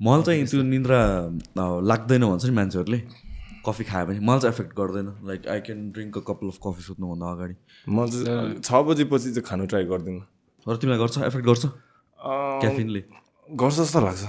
मलाई 0.00 0.22
चाहिँ 0.22 0.46
त्यो 0.46 0.62
निन्द्रा 0.62 1.00
लाग्दैन 1.90 2.22
भन्छ 2.26 2.44
नि 2.44 2.54
मान्छेहरूले। 2.56 2.98
कफी 3.66 3.84
खायो 3.84 4.06
भने 4.06 4.20
मलाई 4.20 4.40
चाहिँ 4.40 4.54
एफेक्ट 4.54 4.72
गर्दैन। 4.78 5.08
Like 5.28 5.48
I 5.48 5.60
can 5.66 5.78
drink 5.92 6.18
a 6.18 6.20
couple 6.28 6.48
of 6.50 6.58
coffee 6.64 6.82
सुत्नुभन्दा 6.82 7.26
अगाडि। 7.32 7.54
म 7.88 8.06
चाहिँ 8.06 8.60
छ 8.60 8.70
बजेपछि 8.88 9.30
चाहिँ 9.32 9.46
खानु 9.48 9.66
ट्राई 9.66 9.84
गर्दिनँ। 9.92 10.20
तर 10.66 10.76
तिमीलाई 10.76 10.98
गर्छ? 11.00 11.18
एफेक्ट 11.30 11.46
गर्छ? 11.46 11.64
क्याफिनले 12.62 13.02
गर्छ 13.48 13.74
जस्तो 13.76 14.00
लाग्छ। 14.06 14.22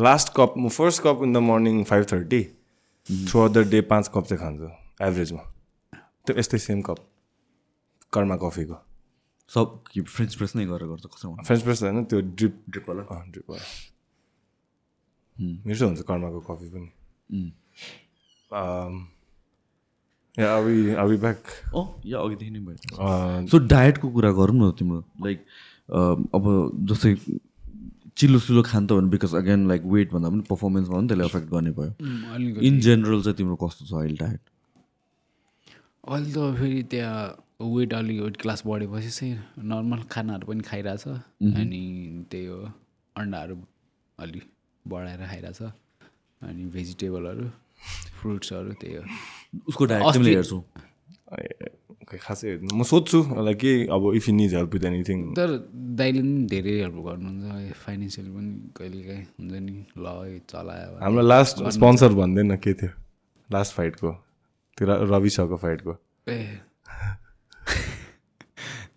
लास्ट 0.00 0.28
कप 0.36 0.54
म 0.58 0.68
first 0.68 1.02
cup 1.02 1.20
in 1.22 1.32
the 1.32 1.36
morning 1.46 1.82
five 1.86 2.04
thirty 2.12 2.42
through 3.30 3.40
other 3.40 3.64
day 3.70 3.80
पाँच 3.86 4.08
कप 4.14 4.24
चाहिँ 4.26 4.40
खान्छु 4.42 4.68
एभरेजमा 5.06 5.42
त्यो 6.26 6.38
यस्तै 6.38 6.58
सेम 6.58 6.80
कप 6.82 6.98
कर्मा 8.12 8.36
कफीको 8.42 8.76
सब 9.50 9.66
फ्रेन्च 9.94 10.34
प्रेस 10.34 10.56
नै 10.56 10.64
गरेर 10.66 10.88
गर्छ 10.88 11.06
कसैमा 11.06 11.42
फ्रेन्च 11.42 11.62
प्रेस 11.62 11.82
होइन 11.82 12.04
त्यो 12.10 12.20
ड्रिप 12.20 12.54
ड्रिपवाला 12.70 13.02
ड्रिपवाला 13.30 13.64
मिठो 15.40 15.84
हुन्छ 15.86 16.00
कर्माको 16.08 16.40
कफी 16.48 16.68
पनि 16.74 16.88
Um, 18.54 19.08
अघिदेखि 20.38 22.50
नै 22.50 22.60
भयो 22.60 23.46
सो 23.50 23.58
डायटको 23.66 24.08
कुरा 24.14 24.30
गरौँ 24.38 24.56
न 24.56 24.70
तिम्रो? 24.78 25.00
लाइक 25.24 25.38
अब 25.90 26.44
जस्तै 26.90 27.10
चिल्लो 28.16 28.38
सिलो 28.38 28.62
खान्छ 28.62 28.92
भने 28.92 29.08
बिकज 29.10 29.34
अगेन 29.34 29.66
लाइक 29.68 29.82
वेट 29.94 30.12
भन्दा 30.12 30.28
पनि 30.30 30.42
पर्फर्मेन्समा 30.50 30.96
पनि 30.98 31.08
त्यसले 31.08 31.24
एफेक्ट 31.24 31.48
गर्ने 31.50 31.70
भयो। 31.78 31.92
इन 32.68 32.80
जेनरल 32.86 33.22
चाहिँ 33.22 33.36
तिम्रो 33.36 33.56
कस्तो 33.64 33.86
छ 33.86 33.92
अहिले 33.94 34.16
डायट 34.22 34.40
अहिले 36.08 36.32
त 36.32 36.54
फेरि 36.60 36.82
त्यहाँ 36.94 37.22
वेट 37.74 37.90
अलिक 37.94 38.20
वेट 38.22 38.36
क्लास 38.42 38.62
बढेपछि 38.66 39.10
चाहिँ 39.10 39.34
नर्मल 39.72 40.00
खानाहरू 40.14 40.46
पनि 40.46 40.62
खाइरहेछ। 40.70 41.04
अनि 41.08 41.82
त्यही 42.30 42.46
हो 42.46 42.58
अन्डाहरू 43.16 43.56
अलि 44.18 44.40
बढाएर 44.88 45.26
खाइरहेछ। 45.26 45.62
अनि 46.42 46.64
भेजिटेबलहरू 46.64 47.48
फ्रुट्सहरू 48.20 48.72
त्यही 48.72 48.94
हो। 48.96 49.02
उसको 49.68 49.84
डायट 49.84 50.16
हेर्छौ। 50.16 50.60
खासै 52.20 52.48
हेर्नु। 52.48 52.76
म 52.76 52.82
सोध्छु 52.82 53.18
लाइक 53.44 53.58
के 53.58 53.72
अब 53.88 54.12
इफ 54.14 54.28
निज 54.28 54.54
हेल्प 54.54 54.74
विथ 54.74 54.84
एनिथिङ 54.84 55.18
तर 55.34 55.50
दाइले 55.74 56.20
पनि 56.20 56.46
धेरै 56.46 56.70
हेल्प 56.70 56.94
गर्नुहुन्छ 56.94 57.72
फाइनेन्सियल 57.84 58.26
पनि 58.28 58.52
कहिलेकाहीँ 58.76 59.24
हुन्छ 59.40 59.52
नि 59.52 59.76
ल 59.98 60.06
है 60.06 60.38
चलायो। 60.38 60.98
हाम्रो 61.00 61.22
लास्ट 61.22 61.62
स्पोन्सर 61.72 62.12
भन्दैन 62.12 62.56
के 62.56 62.72
थियो? 62.74 62.90
लास्ट 63.52 63.72
फाइटको 63.74 64.10
त्यो 64.78 64.84
र- 64.88 65.08
रवि 65.14 65.30
शाहको 65.30 65.56
फाइटको 65.56 65.92
ए। 66.28 66.58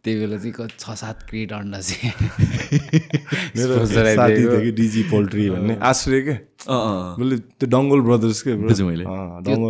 त्यही 0.07 0.19
बेला 0.19 0.37
चाहिँ 0.37 0.51
क- 0.51 0.79
छ 0.79 0.95
सात 0.95 1.23
क्रेट 1.29 1.51
अन्डा 1.53 1.79
चाहिँ। 1.79 2.11
मेरो 3.57 4.61
कि 4.63 4.71
डिजी 4.71 5.03
पोल्ट्री 5.03 5.49
भन्ने। 5.49 5.75
आश्रय 5.75 6.21
के? 6.21 6.31
अँ 6.31 6.79
अँ। 6.79 7.15
मैले 7.19 7.37
त्यो 7.37 7.67
डङ्गल 7.67 7.99
ब्रदर्स 7.99 8.41
के? 8.41 8.51
bro? 8.55 8.63
बुझेँ 8.63 8.87
मैले। 8.87 9.03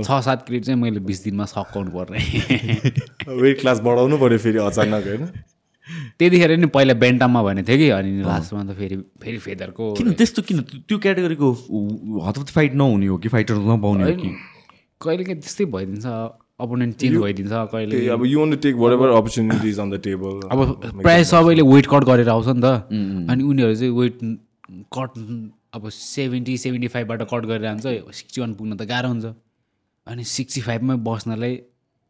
छ 0.04 0.22
सात 0.22 0.46
क्रेट 0.48 0.64
चाहिँ 0.64 0.82
मैले 0.82 1.00
बिस 1.00 1.24
दिनमा 1.24 1.46
सकाउनु 1.46 1.92
पर्ने 1.92 2.18
वेट 3.42 3.62
क्लास 3.62 3.80
बढाउनु 3.80 4.18
पऱ्यो 4.18 4.38
फेरि 4.38 4.58
अचानक 4.58 5.08
होइन? 5.08 5.26
त्यतिखेर 6.20 6.58
नि 6.58 6.66
पहिला 6.66 6.94
बेन्टाममा 6.94 7.44
भनेको 7.44 7.68
थियो 7.68 7.78
कि 7.78 7.90
अनि 7.90 8.22
लास्टमा 8.22 8.64
त 8.64 8.78
फेरि 8.78 8.98
फेरि 9.24 9.38
फेदरको 9.38 9.94
किन 9.94 10.14
त्यस्तो 10.14 10.42
किन? 10.42 10.62
त्यो 10.62 10.98
क्याटेगोरीको 11.00 11.52
हतपत 12.28 12.50
फाइट 12.50 12.74
नहुने 12.74 13.08
हो 13.08 13.18
कि? 13.18 13.30
फाइटर 13.30 13.54
नपाउने 13.56 14.04
हो 14.04 14.22
कि? 14.22 14.30
कहिलेकाहीँ 15.02 15.42
त्यस्तै 15.42 15.66
भइदिन्छ। 15.66 16.06
अपोनेन्ट 16.60 16.96
चेन्ज 16.98 17.18
भइदिन्छ 17.22 17.52
कहिले। 17.72 18.08
अब 18.10 18.26
you 18.26 18.40
want 18.40 18.62
take 18.62 18.76
whatever 18.94 19.10
opportunities 19.16 19.80
on 19.80 19.90
the 19.90 20.02
table 20.04 20.40
अब 20.52 20.60
प्रायः 21.02 21.24
सबैले 21.32 21.62
वेट 21.62 21.88
कट 21.92 22.04
गरेर 22.10 22.30
आउँछ 22.30 22.48
नि 22.48 22.62
त। 22.62 22.66
अनि 23.32 23.44
उनीहरू 23.44 23.76
चाहिँ 23.76 23.94
वेट 23.94 24.20
कट 24.98 25.12
अब 25.78 25.90
सेभेन्टी 25.94 26.58
सेभेन्टी 26.58 26.88
फाइभबाट 26.96 27.22
कट 27.34 27.46
गरेर 27.46 27.66
आउँछ 27.68 27.86
सिक्सटी 28.16 28.42
वान 28.42 28.54
पुग्न 28.54 28.76
त 28.76 28.90
गाह्रो 28.90 29.10
हुन्छ। 29.10 29.26
अनि 30.08 30.24
सिक्सटी 30.24 30.62
फाइभमै 30.62 30.96
बस्नलाई 31.06 31.54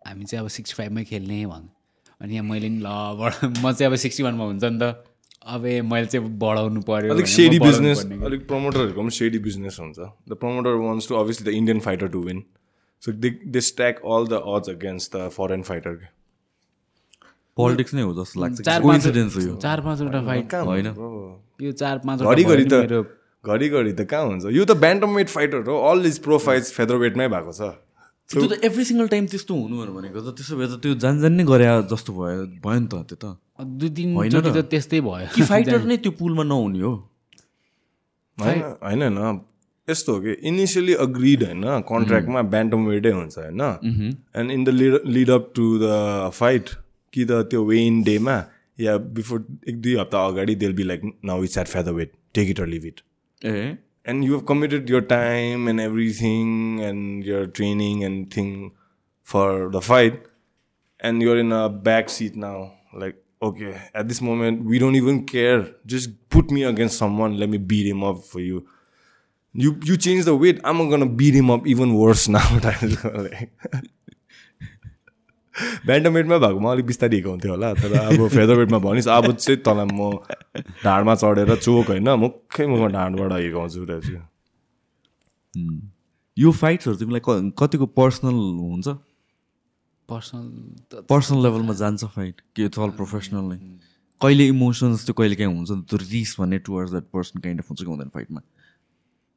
हामी 0.01 0.25
चाहिँ 0.25 0.43
अब 0.43 0.49
सिक्सटी 0.55 0.75
फाइभमै 0.77 1.03
खेल्ने 1.11 1.45
भन्छ 1.45 1.67
अनि 2.21 2.33
यहाँ 2.33 2.45
मैले 2.47 2.69
नि 2.69 2.79
ल 2.79 2.89
बढ 3.19 3.33
म 3.59 3.71
चाहिँ 3.71 3.91
अब 3.91 3.95
सिक्सटी 3.99 4.23
वानमा 4.23 4.43
हुन्छ 4.43 4.63
नि 4.63 4.79
त। 4.79 5.03
अब 5.47 5.65
ए 5.65 5.81
मैले 5.81 6.07
चाहिँ 6.07 6.29
बढाउनु 6.39 6.81
पऱ्यो 6.87 7.13
अलिक 7.13 7.27
सेडी 7.27 7.59
बिजनेस। 7.59 8.05
अलिक 8.05 8.47
प्रमोटरहरूको 8.47 9.01
पनि 9.01 9.11
सेडी 9.17 9.39
बिजनेस 9.43 9.77
हुन्छ। 9.79 9.99
The 9.99 10.39
promoter 10.39 10.79
wants 10.81 11.07
to 11.09 11.15
obviously 11.15 11.51
the 11.51 11.55
Indian 11.55 11.79
fighter 11.83 12.07
to 12.15 12.21
win 12.23 12.43
so 13.03 13.11
they 13.23 13.29
they 13.45 13.61
stack 13.61 13.99
all 14.05 14.27
the 14.27 14.41
odds 14.53 14.69
against 14.69 15.15
the 15.15 15.27
foreign 15.37 15.61
fighter 15.63 15.97
politics 17.57 17.93
नै 17.93 18.01
हो 18.01 18.13
जस्तो 18.13 18.41
लाग्छ 18.41 18.61
चार 18.61 18.81
कोइन्सिडेन्स 18.81 19.35
हो। 19.35 19.41
यो 19.41 19.55
चार 19.61 19.81
पाँचवटा 19.81 20.21
फाइट 20.25 20.53
होइन 20.53 20.87
यो 21.61 21.71
चार 21.71 21.97
पाँचवटा 22.05 22.33
घरिघरि 22.33 22.65
नि 22.65 22.69
त 22.69 23.05
घरिघरि 23.43 23.93
त 23.93 24.01
कहाँ 24.11 24.25
हुन्छ? 24.27 24.45
यो 24.51 24.65
त 24.65 24.71
ब्यान्टम 24.77 25.15
वेट 25.15 25.29
फाइटर 25.29 25.67
हो। 25.67 25.77
All 25.89 26.05
is 26.05 26.17
pro 26.23 26.37
fights 26.45 26.71
feather 26.73 26.95
वेटमै 27.03 27.27
भएको 27.27 27.51
छ। 27.51 27.69
त्यो 28.29 28.47
त 28.47 28.59
एभ्री 28.67 28.83
सिङ्गल 28.85 29.07
टाइम 29.07 29.25
त्यस्तो 29.33 29.55
हुनु 29.55 29.75
भनेको 29.97 30.19
त। 30.21 30.35
त्यसो 30.37 30.57
भए 30.57 30.67
त 30.67 30.79
त्यो 30.83 30.95
जान 31.03 31.21
जान 31.21 31.33
नै 31.33 31.43
गरे 31.49 31.67
जस्तो 31.93 32.13
भयो। 32.13 32.45
भयो 32.65 32.79
नि 32.79 32.87
त 32.87 32.95
त्यो 33.09 33.17
त। 33.17 33.25
दुई 33.79 33.89
तिन 33.89 34.15
होइन 34.15 34.61
त्यस्तै 34.73 34.99
भयो। 35.01 35.27
कि 35.35 35.41
फाइटर 35.51 35.85
नै 35.89 35.97
त्यो 35.97 36.11
पुलमा 36.19 36.43
नहुने 36.43 36.81
हो। 36.81 36.93
होइन 38.37 38.61
होइन 38.83 39.01
होइन 39.01 39.39
यस्तो 39.89 40.13
हो 40.13 40.19
कि 40.21 40.31
इनिसियली 40.49 40.93
अग्रिड 41.07 41.43
होइन 41.43 41.63
कन्ट्र्याक्टमा 41.89 42.41
ब्यान्टम 42.53 42.85
वेटै 42.87 43.11
हुन्छ 43.19 43.37
होइन 43.37 43.61
and 44.37 44.51
in 44.51 44.63
the 44.63 44.69
lead 44.69 44.99
lead 45.17 45.29
up 45.39 45.51
to 45.55 45.77
the 45.81 46.29
fight 46.33 46.69
कि 47.13 47.25
त 47.25 47.41
त्यो 47.51 47.63
वेइन 47.65 48.01
डेमा 48.03 48.43
या 48.79 48.97
बिफोर 49.17 49.45
एक 49.69 49.81
दुई 49.81 49.95
हप्ता 49.99 50.25
अगाडि 50.27 50.55
they'll 50.63 50.73
be 50.79 50.83
like 50.93 51.11
now 51.25 51.43
it's 51.43 51.57
at 51.57 51.67
featherweight 51.99 52.11
take 52.35 52.49
it 52.49 52.59
or 52.59 52.67
leave 52.75 52.85
it 52.85 53.01
A 53.41 53.75
and 54.09 54.23
you 54.23 54.33
have 54.33 54.45
committed 54.45 54.89
your 54.89 55.01
time 55.01 55.67
and 55.67 55.81
everything 55.83 56.51
and 56.81 57.25
your 57.25 57.45
training 57.45 58.03
and 58.07 58.31
thing 58.35 58.51
for 59.27 59.69
the 59.69 59.81
fight 59.81 60.21
and 60.99 61.21
you're 61.21 61.37
in 61.37 61.51
a 61.51 61.67
back 61.87 62.09
seat 62.09 62.37
now 62.43 62.71
like 62.93 63.17
okay 63.41 63.73
at 63.93 64.07
this 64.07 64.21
moment 64.21 64.63
we 64.63 64.79
don't 64.83 64.95
even 64.95 65.19
care 65.25 65.59
just 65.85 66.13
put 66.35 66.55
me 66.57 66.63
against 66.63 66.97
someone 66.97 67.37
let 67.37 67.49
me 67.49 67.59
beat 67.73 67.85
him 67.85 68.05
up 68.11 68.23
for 68.23 68.39
you 68.39 68.63
you 69.57 69.69
you 69.89 69.95
change 70.05 70.25
the 70.25 70.33
weight 70.41 70.57
i'm 70.71 70.81
gonna 70.89 71.05
beat 71.21 71.35
him 71.37 71.51
up 71.55 71.67
even 71.75 71.93
worse 71.99 72.25
now 72.35 72.47
like. 72.65 73.51
Bantam 75.85 76.13
वेटमा 76.13 76.37
भएकोमा 76.41 76.71
अलिक 76.71 76.85
बिस्तारै 76.85 77.15
हिर्काउँथ्यो 77.15 77.51
होला 77.51 77.69
तर 77.83 77.93
अब 77.99 78.27
feather 78.33 78.55
वेटमा 78.57 78.77
भनिस् 78.81 79.07
अब 79.13 79.31
चाहिँ 79.35 79.59
तँलाई 79.67 79.85
म 79.91 80.09
ढाडमा 80.83 81.15
चढेर 81.21 81.55
चोक 81.55 81.87
होइन 81.93 82.09
मुखै 82.23 82.65
मुखमा 82.73 82.87
ढाडबाट 82.95 83.31
हिर्काउँछु 83.41 83.83
रहेछु 83.91 84.17
यो 86.37 86.51
फाइट्सहरू 86.59 86.97
तिमीलाई 86.97 87.21
क- 87.29 87.53
कतिको 87.61 87.85
पर्सनल 87.99 88.35
हुन्छ? 88.59 88.87
पर्सनल 90.09 91.01
पर्सनल 91.09 91.41
लेभलमा 91.43 91.73
जान्छ 91.81 92.05
फाइट 92.17 92.41
कि 92.55 92.65
इट्स 92.65 92.79
अल 92.85 92.89
प्रोफेसनल 93.01 93.43
नै? 93.53 93.57
कहिले 94.21 94.47
इमोसन्स 94.53 95.05
त्यो 95.05 95.13
कहिले 95.21 95.35
काहीँ 95.41 95.53
हुन्छ 95.55 95.71
त्यो 95.89 95.97
रिस 96.03 96.35
भन्ने 96.39 96.57
towards 96.69 96.91
that 96.91 97.09
person 97.17 97.39
kind 97.47 97.61
of 97.61 97.69
हुन्छ 97.71 97.81
कि 97.81 97.89
हुँदैन 97.89 98.09
फाइटमा 98.19 98.41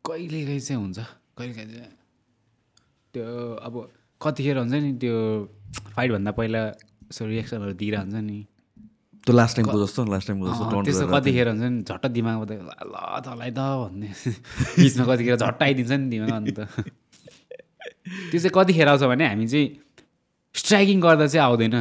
कहिलेकाहीँ 0.04 0.60
चाहिँ 0.60 0.80
हुन्छ। 0.82 0.98
कहिलेकाहीँ 1.38 1.68
चाहिँ 1.74 1.92
त्यो 3.14 3.26
अब 3.66 3.74
कतिखेर 4.20 4.56
हुन्छ 4.58 4.74
नि 4.74 4.92
त्यो 5.02 5.16
फाइटभन्दा 5.96 6.30
पहिला 6.38 6.62
यसो 7.10 7.26
रिएक्सनहरू 7.26 7.72
दिएर 7.80 7.96
हुन्छ 7.98 8.14
नि। 8.14 8.38
त्यो 9.26 9.32
लास्ट 9.36 9.56
टाइमको 9.56 9.76
जस्तो 9.84 10.04
लास्ट 10.04 10.26
टाइमको 10.28 10.46
जस्तो 10.48 10.82
त्यस्तो 10.84 11.06
कतिखेर 11.14 11.48
हुन्छ 11.48 11.62
नि 11.62 11.82
झट्ट 11.84 12.06
दिमागमा 12.16 12.44
त 12.44 12.52
ल 12.56 12.70
ल 12.90 13.20
तँलाई 13.26 13.50
त 13.50 13.60
भन्ने। 13.60 14.08
बिचमा 14.80 15.04
कतिखेर 15.10 15.36
झट्ट 15.36 15.62
आइदिन्छ 15.62 15.92
नि 15.92 16.08
दिमाग 16.10 16.32
अन्त। 16.32 16.58
त्यो 18.30 18.38
चाहिँ 18.40 18.54
कतिखेर 18.56 18.88
आउँछ 18.88 19.04
भने 19.12 19.24
हामी 19.26 19.46
चाहिँ 19.46 19.68
स्ट्राइकिङ 20.54 21.00
गर्दा 21.00 21.26
चाहिँ 21.26 21.44
आउँदैन। 21.46 21.76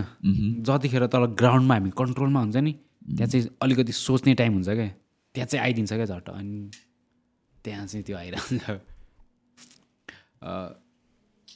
जतिखेर 0.67 1.03
तल 1.07 1.23
ग्राउन्डमा 1.39 1.73
हामी 1.75 1.89
कन्ट्रोलमा 1.97 2.39
हुन्छ 2.39 2.57
नि 2.67 2.71
त्यहाँ 3.17 3.29
चाहिँ 3.31 3.47
अलिकति 3.63 3.91
सोच्ने 3.95 4.33
टाइम 4.41 4.53
हुन्छ 4.59 4.69
क्या। 4.69 4.87
त्यहाँ 5.35 5.47
चाहिँ 5.47 5.63
आइदिन्छ 5.65 5.91
क्या 5.93 6.05
झट्ट 6.05 6.29
अनि 6.29 6.88
त्यहाँ 7.63 7.85
चाहिँ 7.87 8.03
त्यो 8.05 8.17
आइरहन्छ 8.17 8.69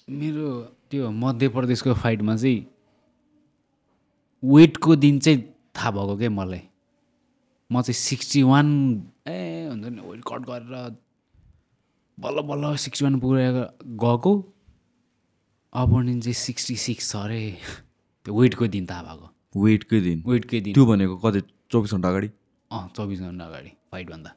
मेरो 0.09 0.47
त्यो 0.91 1.09
मध्य 1.09 1.47
प्रदेशको 1.49 1.93
फाइटमा 1.93 2.35
चाहिँ 2.35 2.65
वेटको 4.43 4.95
दिन 4.95 5.19
चाहिँ 5.19 5.41
थाहा 5.75 5.91
भएको 5.91 6.17
क्या 6.17 6.29
मलाई? 6.29 6.61
म 7.71 7.81
चाहिँ 7.81 7.93
सिक्सटी 7.95 8.43
वान 8.43 8.67
ए 9.27 9.67
हुन्छ 9.69 9.85
नि 9.87 10.01
वेट 10.01 10.21
कट 10.27 10.41
गरेर 10.49 10.97
बल्ल 12.17 12.41
बल्ल 12.49 12.75
सिक्सटी 12.75 13.05
वान 13.05 13.19
पुगेर 13.19 13.55
गएको। 14.03 14.33
अपोनेन्ट 15.73 16.23
चाहिँ 16.23 16.33
सिक्सटी 16.33 16.75
सिक्स 16.75 17.11
छ 17.11 17.15
अरे 17.15 17.41
त्यो 18.25 18.39
वेटको 18.39 18.67
दिन 18.67 18.85
थाहा 18.85 19.01
भएको। 19.15 19.27
वेटकै 19.63 19.99
दिन? 20.01 20.23
वेटकै 20.27 20.59
दिन। 20.61 20.73
त्यो 20.73 20.85
भनेको 20.85 21.17
कति 21.17 21.41
चौबिस 21.71 21.93
घन्टा 21.93 22.09
अगाडि? 22.09 22.29
अँ 22.71 22.87
चौबिस 22.95 23.19
घन्टा 23.21 23.45
अगाडि 23.45 23.71
फाइटभन्दा 23.91 24.31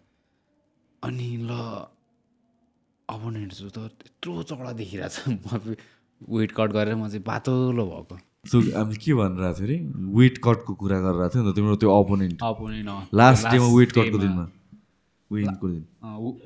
अनि 1.02 1.28
ल 1.48 1.50
अपोनेन्ट 3.08 3.52
चाहिँ 3.52 3.70
त 3.70 3.78
त्यत्रो 4.00 4.42
चौडा 4.42 4.72
देखिरहेको 4.80 5.10
छ 5.14 5.28
म 5.28 5.76
वेट 6.20 6.50
कट 6.56 6.68
गरेर 6.72 6.94
म 6.96 7.08
चाहिँ 7.08 7.22
पातलो 7.22 7.84
भएको। 7.86 8.16
सो 8.50 8.56
हामी 8.74 8.96
के 8.96 9.12
भनिरहेको 9.14 9.58
थियो 9.58 9.66
अरे 9.66 9.76
वेट 10.16 10.34
कटको 10.44 10.72
कुरा 10.80 10.98
गरिरहेको 11.04 11.32
थियो 11.34 11.42
नि 11.42 11.50
त 11.52 11.54
तिम्रो 11.56 11.76
त्यो 11.82 11.90
अपोनेन्ट 11.90 12.36
अपोनेन्ट 12.42 13.14
लास्ट 13.14 13.42
डेमा 13.52 13.68
वेट 13.76 13.90
कटको 13.92 14.18
दिनमा। 14.18 14.44
विनको 15.30 15.66
दिन। 15.68 15.82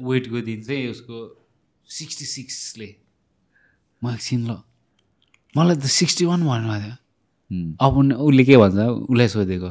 वेटको 0.09 0.41
दिन 0.41 0.61
चाहिँ 0.65 0.89
उसको 0.91 1.17
सिक्सटी 1.87 2.25
सिक्सले 2.25 2.89
म 4.03 4.05
एकछिन 4.17 4.41
ल। 4.49 4.53
मलाई 5.57 5.77
त 5.77 5.85
सिक्सटी 5.85 6.25
वान 6.25 6.41
भन्नुभएको 6.49 6.81
थियो 6.81 6.97
अपन 7.77 8.05
उसले 8.17 8.45
के 8.49 8.57
भन्छ? 8.57 8.79
उसलाई 9.11 9.29
सोधेको। 9.29 9.71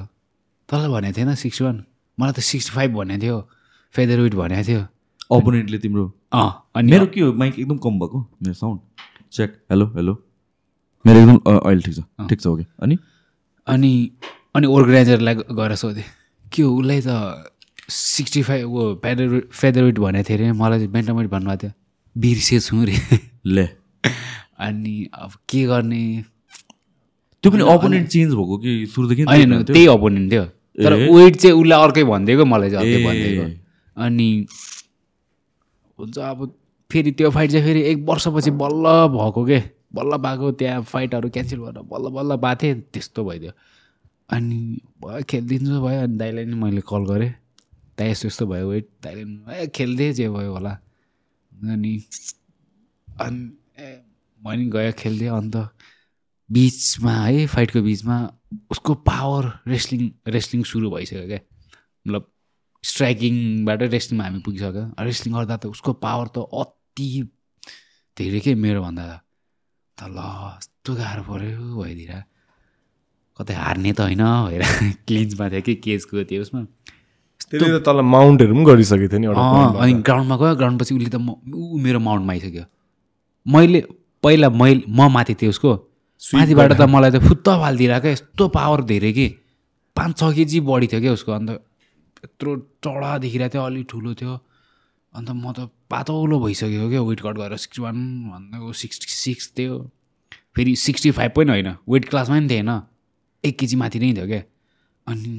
तँलाई 0.70 0.90
भनेको 0.94 1.16
थिएन 1.18 1.34
सिक्सटी 1.36 1.64
वान 1.66 1.78
मलाई 2.18 2.34
त 2.34 2.40
सिक्सटी 2.46 2.72
फाइभ 2.76 2.92
भनेको 3.02 3.22
थियो। 3.24 3.38
फेदर 3.94 4.20
वेट 4.20 4.36
भनेको 4.36 4.64
थियो। 4.68 4.82
अपोनेन्टले 5.32 5.78
तिम्रो। 5.78 6.06
अँ 6.34 6.72
अनि 6.76 6.92
मेरो 6.92 7.06
के 7.06 7.22
हो? 7.22 7.34
माइक 7.34 7.60
एकदम 7.60 7.78
कम 7.78 8.00
भएको। 8.00 8.20
मेरो 8.44 8.54
साउन्ड 8.54 8.80
चेक 9.32 9.54
हेलो 9.72 9.86
हेलो 9.96 10.14
मेरो 11.06 11.20
एकदम 11.20 11.38
अहिले 11.58 11.82
ठिक 11.82 11.96
छ। 11.96 12.02
ठिक 12.30 12.42
छ 12.42 12.48
ओके। 12.48 12.66
अनि? 12.82 12.98
अनि 13.68 14.12
अनि 14.56 14.68
अर्गनाइजरलाई 14.68 15.36
गएर 15.36 15.76
सोधेँ। 15.76 16.04
के 16.54 16.62
हो? 16.62 16.76
उसलाई 16.78 17.02
त 17.06 17.54
सिक्सटी 17.90 18.42
फाइभ 18.44 18.66
ऊ 18.70 18.96
फेदर 19.02 19.40
फेदरवेट 19.52 20.00
भनेको 20.00 20.30
थियो 20.30 20.38
अरे। 20.38 20.52
मलाई 20.54 20.80
चाहिँ 20.80 20.92
बेन्टावेट 20.92 21.28
भन्नुभएको 21.30 21.62
थियो। 21.64 21.72
बिर्सेछु 22.16 22.84
रे। 22.86 22.96
ले। 23.46 23.66
अनि 24.60 25.10
अब 25.14 25.32
के 25.50 25.64
गर्ने? 25.66 26.04
त्यो 27.44 27.52
पनि 27.52 27.64
अपोनेन्ट 27.64 28.08
चेन्ज 28.08 28.34
भएको 28.34 28.58
कि 28.58 28.86
सुरुदेखि 28.86 29.24
होइन? 29.24 29.64
त्यही 29.64 29.86
अपोनेन्ट 29.88 30.32
थियो। 30.32 30.46
तर। 30.84 30.94
वेट 30.94 31.36
चाहिँ 31.36 31.56
उसलाई 31.56 31.84
अर्कै 31.84 32.04
भनिदिएको 32.04 32.46
मलाई 32.46 32.70
चाहिँ 32.70 32.86
अर्कै। 32.86 33.06
भनिदिएको। 33.06 33.69
अनि 34.00 34.30
हुन्छ 36.00 36.18
अब 36.18 36.40
फेरि 36.92 37.12
त्यो 37.12 37.30
फाइट 37.32 37.52
चाहिँ 37.52 37.66
फेरि 37.66 37.82
एक 37.92 38.06
वर्षपछि 38.08 38.52
बल्ल 38.62 38.86
भएको 39.16 39.46
के? 39.46 39.60
बल्ल 39.94 40.18
भएको 40.18 40.52
त्यहाँ 40.60 40.82
फाइटहरू 40.84 41.30
क्यान्सल 41.30 41.60
गरेर 41.60 41.84
बल्ल 41.92 42.10
बल्ल 42.16 42.36
भएको 42.38 42.62
थिएँ 42.64 42.76
त्यस्तो 42.94 43.24
भइदियो। 43.26 43.52
अनि 44.32 44.60
भयो 45.04 45.24
खेलिदिन्छु 45.30 45.82
भयो 45.82 46.02
अनि 46.04 46.18
दाइलाई 46.18 46.46
नि 46.46 46.56
मैले 46.56 46.82
कल 46.90 47.06
गरेँ। 47.06 47.32
दाइ 47.98 48.10
यस्तो 48.12 48.28
यस्तो 48.28 48.46
भयो 48.48 48.70
वेट 48.70 48.90
दाइले 49.04 49.24
ए 49.62 49.68
खेलिदिएँ 49.76 50.14
जे 50.14 50.30
भयो 50.30 50.54
होला। 50.54 50.72
अनि 51.52 51.94
अनि 53.22 53.42
ए 53.80 53.88
मैले 54.42 54.66
गयो 54.72 54.92
खेलिदिएँ 54.98 55.32
अन्त 55.32 55.56
बिचमा 56.50 57.14
है 57.14 57.46
फाइटको 57.48 57.82
बिचमा 57.82 58.18
उसको 58.72 58.94
पावर 59.06 59.52
रेस्लिङ 59.68 60.10
रेस्लिङ 60.28 60.64
सुरु 60.64 60.90
भइसक्यो 60.92 61.26
क्या 61.28 61.40
मतलब 62.06 62.32
स्ट्राइकिङबाट 62.84 63.82
रेस्लिङमा 63.94 64.24
हामी 64.24 64.40
पुगिसक्यो। 64.46 64.84
रेस्लिङ 65.04 65.32
गर्दा 65.36 65.56
त 65.58 65.66
उसको 65.76 65.94
पावर 66.04 66.28
त 66.36 66.38
अति 66.48 67.08
धेरै 68.18 68.40
के 68.40 68.56
मेरो 68.56 68.80
भन्दा 68.84 69.06
त 69.98 70.02
ल 70.08 70.18
यस्तो 70.20 70.92
गाह्रो 70.96 71.24
पऱ्यो 71.28 71.60
भइदिएर 71.76 72.14
कतै 73.40 73.54
हार्ने 73.54 73.92
त 73.94 74.00
होइन 74.08 74.24
भएर 74.48 74.64
क्लिन्चमा 75.08 75.46
थियो 75.50 75.62
कि 75.68 75.76
केजको 75.86 76.24
थियो 76.30 76.42
उसमा। 76.42 76.62
त्यसले 77.52 77.80
त 77.80 77.84
तल 77.84 78.00
माउन्टहरू 78.16 78.54
पनि 78.56 78.66
गरिसकेको 78.72 79.08
थियो 79.12 79.20
नि 79.20 79.28
अनि। 79.28 79.94
ग्राउन्डमा 80.08 80.36
गयो 80.40 80.56
ग्राउन्डपछि 80.56 80.92
उसले 80.96 81.10
त 81.10 81.20
म 81.20 81.36
ऊ 81.52 81.78
मेरो 81.84 82.00
माउन्टमा 82.00 82.32
आइसक्यो 82.34 82.66
मैले 83.46 83.80
पहिला 84.24 84.50
मैले 84.62 84.82
म 84.88 85.08
माथि 85.12 85.34
थिएँ 85.40 85.50
उसको। 85.52 85.72
माथिबाट 86.22 86.72
त 86.80 86.82
मलाई 86.96 87.12
त 87.12 87.24
फुत्त 87.28 87.48
फालिदिरहेको 87.64 88.02
क्या 88.04 88.12
यस्तो 88.12 88.48
पावर 88.56 88.80
धेरै 88.92 89.12
कि? 89.14 89.28
पाँच 89.96 90.12
छ 90.20 90.32
केजी 90.36 90.60
बढी 90.64 90.88
थियो 90.88 91.02
क्या 91.02 91.14
उसको 91.20 91.32
अन्त 91.32 91.50
यत्रो 92.26 92.56
चडा 92.86 93.18
देखिरहेको 93.24 93.54
थियो 93.54 93.64
अलिक 93.64 93.86
ठुलो 93.90 94.14
थियो। 94.20 94.34
अन्त 95.14 95.30
म 95.30 95.52
त 95.52 95.70
पातलो 95.90 96.36
भइसक्यो 96.40 96.90
क्या 96.90 97.02
वेट 97.02 97.20
कट 97.26 97.36
गरेर 97.42 97.58
सिक्सटी 97.58 97.82
वान 97.82 97.98
भन्दा 98.30 98.72
सिक्सटी 98.82 99.08
सिक्स 99.10 99.52
थियो। 99.58 99.76
फेरि 100.56 100.76
सिक्सटी 100.76 101.12
फाइभ 101.18 101.32
पनि 101.36 101.50
होइन 101.50 101.70
वेट 101.90 102.10
क्लासमा 102.10 102.38
पनि 102.38 102.50
थिएन। 102.50 102.72
एक 103.44 103.56
केजी 103.60 103.76
माथि 103.82 104.00
नै 104.00 104.14
थियो 104.14 104.28
क्या। 104.28 104.42
अनि 105.08 105.32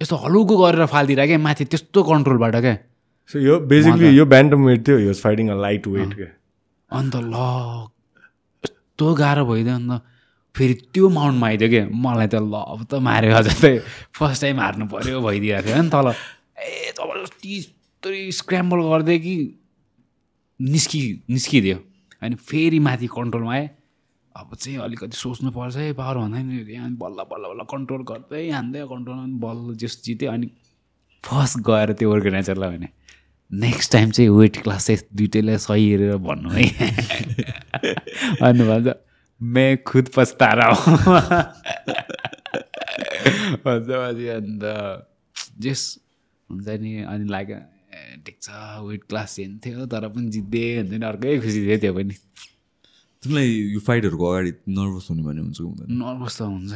यस्तो 0.00 0.16
हलुको 0.16 0.54
गरेर 0.56 0.86
फालिदिरहेको 0.88 1.30
क्या 1.30 1.44
माथि 1.46 1.64
त्यस्तो 1.70 2.02
कन्ट्रोलबाट 2.02 2.56
क्या। 2.66 2.76
So 3.30 3.38
यो 3.38 3.58
बेसिकली 3.70 4.08
यो 4.16 4.24
ब्यान्टम 4.26 4.60
वेट 4.66 4.80
थियो 4.88 5.12
फाइटिङ 5.14 5.48
अ 5.48 5.56
लाइट 5.60 5.86
वेट 5.86 6.14
क्या। 6.14 6.30
अन्त 6.90 7.14
ल 7.16 7.34
यस्तो 8.64 9.14
गाह्रो 9.14 9.44
भइदियो 9.46 9.74
अन्त 9.74 9.92
फेरि 10.56 10.74
त्यो 10.94 11.08
माउन्टमा 11.08 11.46
आइदियो 11.46 11.68
क्या 11.70 11.84
मलाई 11.94 12.26
त 12.26 12.34
ल 12.34 12.54
अब 12.54 12.80
त 12.90 12.94
माऱ्यो 13.00 13.34
अझ 13.36 13.48
फर्स्ट 14.18 14.42
टाइम 14.42 14.60
हार्नु 14.60 14.86
पऱ्यो 14.86 15.20
भइदिएको 15.22 15.66
थियो। 15.66 15.82
नि 15.82 15.90
तल 15.90 16.08
ए 16.10 16.92
जबरजस्ती 16.98 17.56
यस्तरी 17.56 18.22
स्क्राम्बल 18.32 18.80
गरिदियो 18.90 19.18
कि 19.18 19.34
निस्कि 20.60 21.00
निस्किदियो। 21.30 21.76
अनि 22.22 22.34
फेरि 22.34 22.78
माथि 22.78 23.06
कन्ट्रोलमा 23.06 23.52
आएँ। 23.54 23.68
अब 24.36 24.54
चाहिँ 24.54 24.78
अलिकति 24.78 25.16
सोच्नु 25.16 25.50
पर्छ 25.50 25.76
है 25.76 25.92
पावर 25.92 26.16
भन्दा 26.18 26.42
नि। 26.42 26.72
यहाँ 26.72 26.90
बल्ल 27.02 27.24
बल्ल 27.30 27.44
बल्ल 27.50 27.64
कन्ट्रोल 27.70 28.02
गर्दै 28.10 28.50
हान्दै 28.50 28.80
कन्ट्रोल 28.92 29.18
बल्ल 29.44 29.74
जस 29.76 30.02
जित्यो। 30.04 30.30
अनि 30.32 30.46
फर्स्ट 31.24 31.58
गएर 31.66 31.92
त्यो 31.92 32.12
अर्गनाइजरलाई 32.12 32.76
भने। 32.76 32.88
नेक्स्ट 33.52 33.92
टाइम 33.92 34.10
चाहिँ 34.10 34.30
वेट 34.30 34.56
क्लास 34.62 34.86
चाहिँ 34.86 35.00
दुइटैलाई 35.14 35.58
सही 35.58 35.90
हेरेर 35.90 36.16
भन्नु 36.16 36.50
है। 36.50 36.64
अनि 38.48 38.62
भन्छ 38.68 39.09
मे 39.40 39.76
खुद 39.86 40.08
पस्ता 40.16 40.52
रहा 40.52 40.68
हूँ 40.68 40.96
अन्त 44.30 44.64
जेस 45.58 45.82
हुन्छ 46.50 46.68
नि 46.80 46.92
अनि 47.02 47.24
लाग्यो 47.28 47.58
ठिक 48.24 48.36
छ 48.42 48.50
वेट 48.84 49.02
क्लास 49.08 49.36
चेन्ज 49.36 49.60
थियो 49.64 49.86
तर 49.86 50.08
पनि 50.08 50.28
जित्दै 50.30 50.64
हुन्छ 50.76 50.92
नि 50.92 51.06
अर्कै 51.06 51.38
खुसी 51.40 51.60
थियो 51.66 51.78
त्यो 51.78 51.92
पनि 51.94 52.14
तिमीलाई 53.22 53.48
यो 53.72 53.80
फाइटहरूको 53.80 54.24
अगाडि 54.30 54.52
नर्भस 54.76 55.06
हुने 55.10 55.22
भन्ने 55.22 55.42
हुन्छ 55.42 55.58
नर्भस 55.96 56.34
त 56.38 56.42
हुन्छ 56.44 56.72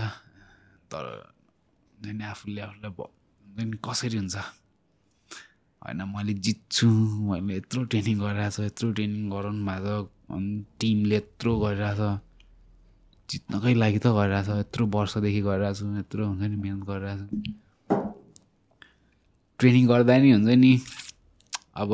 तर 0.91 1.05
हुन्छ 1.05 2.12
नि 2.12 2.24
आफूले 2.24 2.61
आफूलाई 2.61 2.91
हुन्छ 2.97 3.65
नि 3.65 3.77
कसरी 3.85 4.16
हुन्छ 4.16 4.36
होइन 5.82 6.01
मैले 6.09 6.32
जित्छु 6.41 6.89
मैले 7.28 7.57
यत्रो 7.57 7.85
ट्रेनिङ 7.93 8.16
गरिरहेको 8.20 8.57
छ 8.57 8.66
यत्रो 8.66 8.93
ट्रेनिङ 8.93 9.23
गराउनु 9.31 9.65
भएको 9.65 9.97
छ 9.97 10.41
टिमले 10.81 11.16
यत्रो 11.16 11.53
गरिरहेको 11.61 12.09
छ 12.11 12.34
जित्नकै 13.31 13.75
लागि 13.75 13.99
त 13.99 14.07
गरिरहेको 14.19 14.53
छ। 14.53 14.59
यत्रो 14.63 14.85
वर्षदेखि 14.95 15.41
गरिरहेको 15.49 15.79
छु 15.79 15.85
यत्रो 15.99 16.23
हुन्छ 16.29 16.43
नि 16.51 16.57
मिहिनेत 16.63 16.85
गरिरहेको 16.91 17.25
छु। 17.31 17.37
ट्रेनिङ 19.59 19.85
गर्दा 19.89 20.15
नि 20.19 20.31
हुन्छ 20.33 20.51
नि 20.65 20.73
अब 21.83 21.91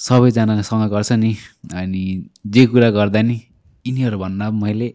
सबैजनासँग 0.00 0.84
गर्छ 0.90 1.10
नि 1.12 1.32
अनि 1.76 2.02
जे 2.54 2.62
कुरा 2.72 2.90
गर्दा 2.98 3.20
नि 3.22 3.36
यिनीहरूभन्दा 3.86 4.46
मैले 4.50 4.88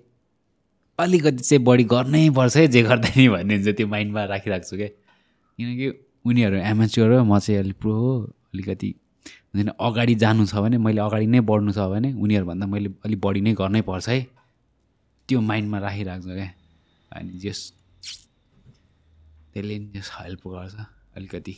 अलिकति 1.00 1.44
चाहिँ 1.44 1.64
बढी 1.64 1.84
गर्नै 1.94 2.30
पर्छ 2.38 2.56
है 2.58 2.68
जे 2.74 2.82
गर्दा 2.90 3.10
नि 3.18 3.28
भन्ने 3.30 3.54
हुन्छ 3.56 3.70
त्यो 3.78 3.88
माइन्डमा 3.88 4.24
राखिरहेको 4.34 4.68
छु 4.70 4.76
क्या 4.78 4.90
किनकि 5.60 5.88
उनीहरू 6.26 6.58
एमाच्योर 6.74 7.12
हो 7.14 7.24
म 7.24 7.40
चाहिँ 7.40 7.60
अलिक 7.60 7.78
प्रो 7.82 7.94
हो 7.94 8.14
अलिकति 8.54 8.90
अगाडि 9.64 10.16
जानु 10.24 10.46
छ 10.46 10.54
भने 10.64 10.78
मैले 10.78 11.02
अगाडि 11.02 11.28
नै 11.28 11.40
बढ्नु 11.50 11.72
छ 11.72 11.80
भने 11.92 12.10
उनीहरूभन्दा 12.14 12.66
मैले 12.68 12.90
अलिक 13.06 13.20
बढी 13.22 13.42
नै 13.42 13.54
गर्नै 13.62 13.82
पर्छ 13.90 14.10
है। 14.10 14.20
त्यो 15.30 15.42
माइन्डमा 15.42 15.78
राखिरहेको 15.80 16.24
छु 16.24 16.34
क्या। 16.36 16.50
अनि 17.12 17.32
जस 17.44 17.60
त्यसले 19.54 19.76
त्यस 19.94 20.08
हेल्प 20.20 20.42
गर्छ 20.48 20.76
अलिकति। 21.16 21.56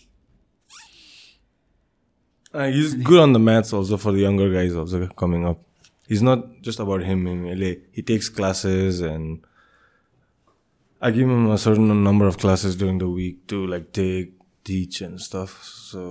Is 2.56 3.04
good 3.04 3.20
on 3.20 3.34
the 3.34 3.38
maths 3.38 3.74
also 3.76 3.98
for 4.04 4.18
younger 4.18 4.50
guys 4.54 4.74
also 4.84 5.08
coming 5.20 5.44
up 5.46 5.58
is 6.10 6.24
not 6.24 6.40
just 6.66 6.80
about 6.82 7.02
him 7.06 7.28
him 7.28 7.46
यसले 7.48 7.72
he 7.98 8.02
takes 8.12 8.30
classes 8.38 9.02
and 9.10 9.30
a 11.02 11.56
certain 11.64 11.98
number 12.08 12.26
of 12.28 12.36
classes 12.42 12.80
during 12.80 12.98
the 13.00 13.04
week 13.16 13.42
to 13.50 13.66
like 13.68 13.90
take 13.96 14.38
teach 14.66 15.02
and 15.04 15.18
so 15.20 16.04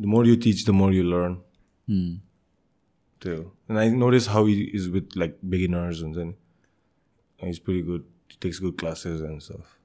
the 0.00 0.06
more 0.06 0.24
you 0.24 0.36
teach, 0.36 0.64
the 0.64 0.72
more 0.72 0.92
you 0.92 1.04
learn. 1.04 1.40
Mm. 1.88 2.20
Too. 3.20 3.52
And 3.68 3.78
I 3.78 3.88
notice 3.88 4.26
how 4.26 4.46
he 4.46 4.62
is 4.62 4.88
with 4.88 5.10
like 5.14 5.36
beginners 5.48 6.00
and 6.00 6.14
then 6.14 6.34
he's 7.36 7.58
pretty 7.58 7.82
good. 7.82 8.04
He 8.28 8.36
takes 8.36 8.58
good 8.58 8.78
classes 8.78 9.20
and 9.20 9.42
stuff. 9.42 9.78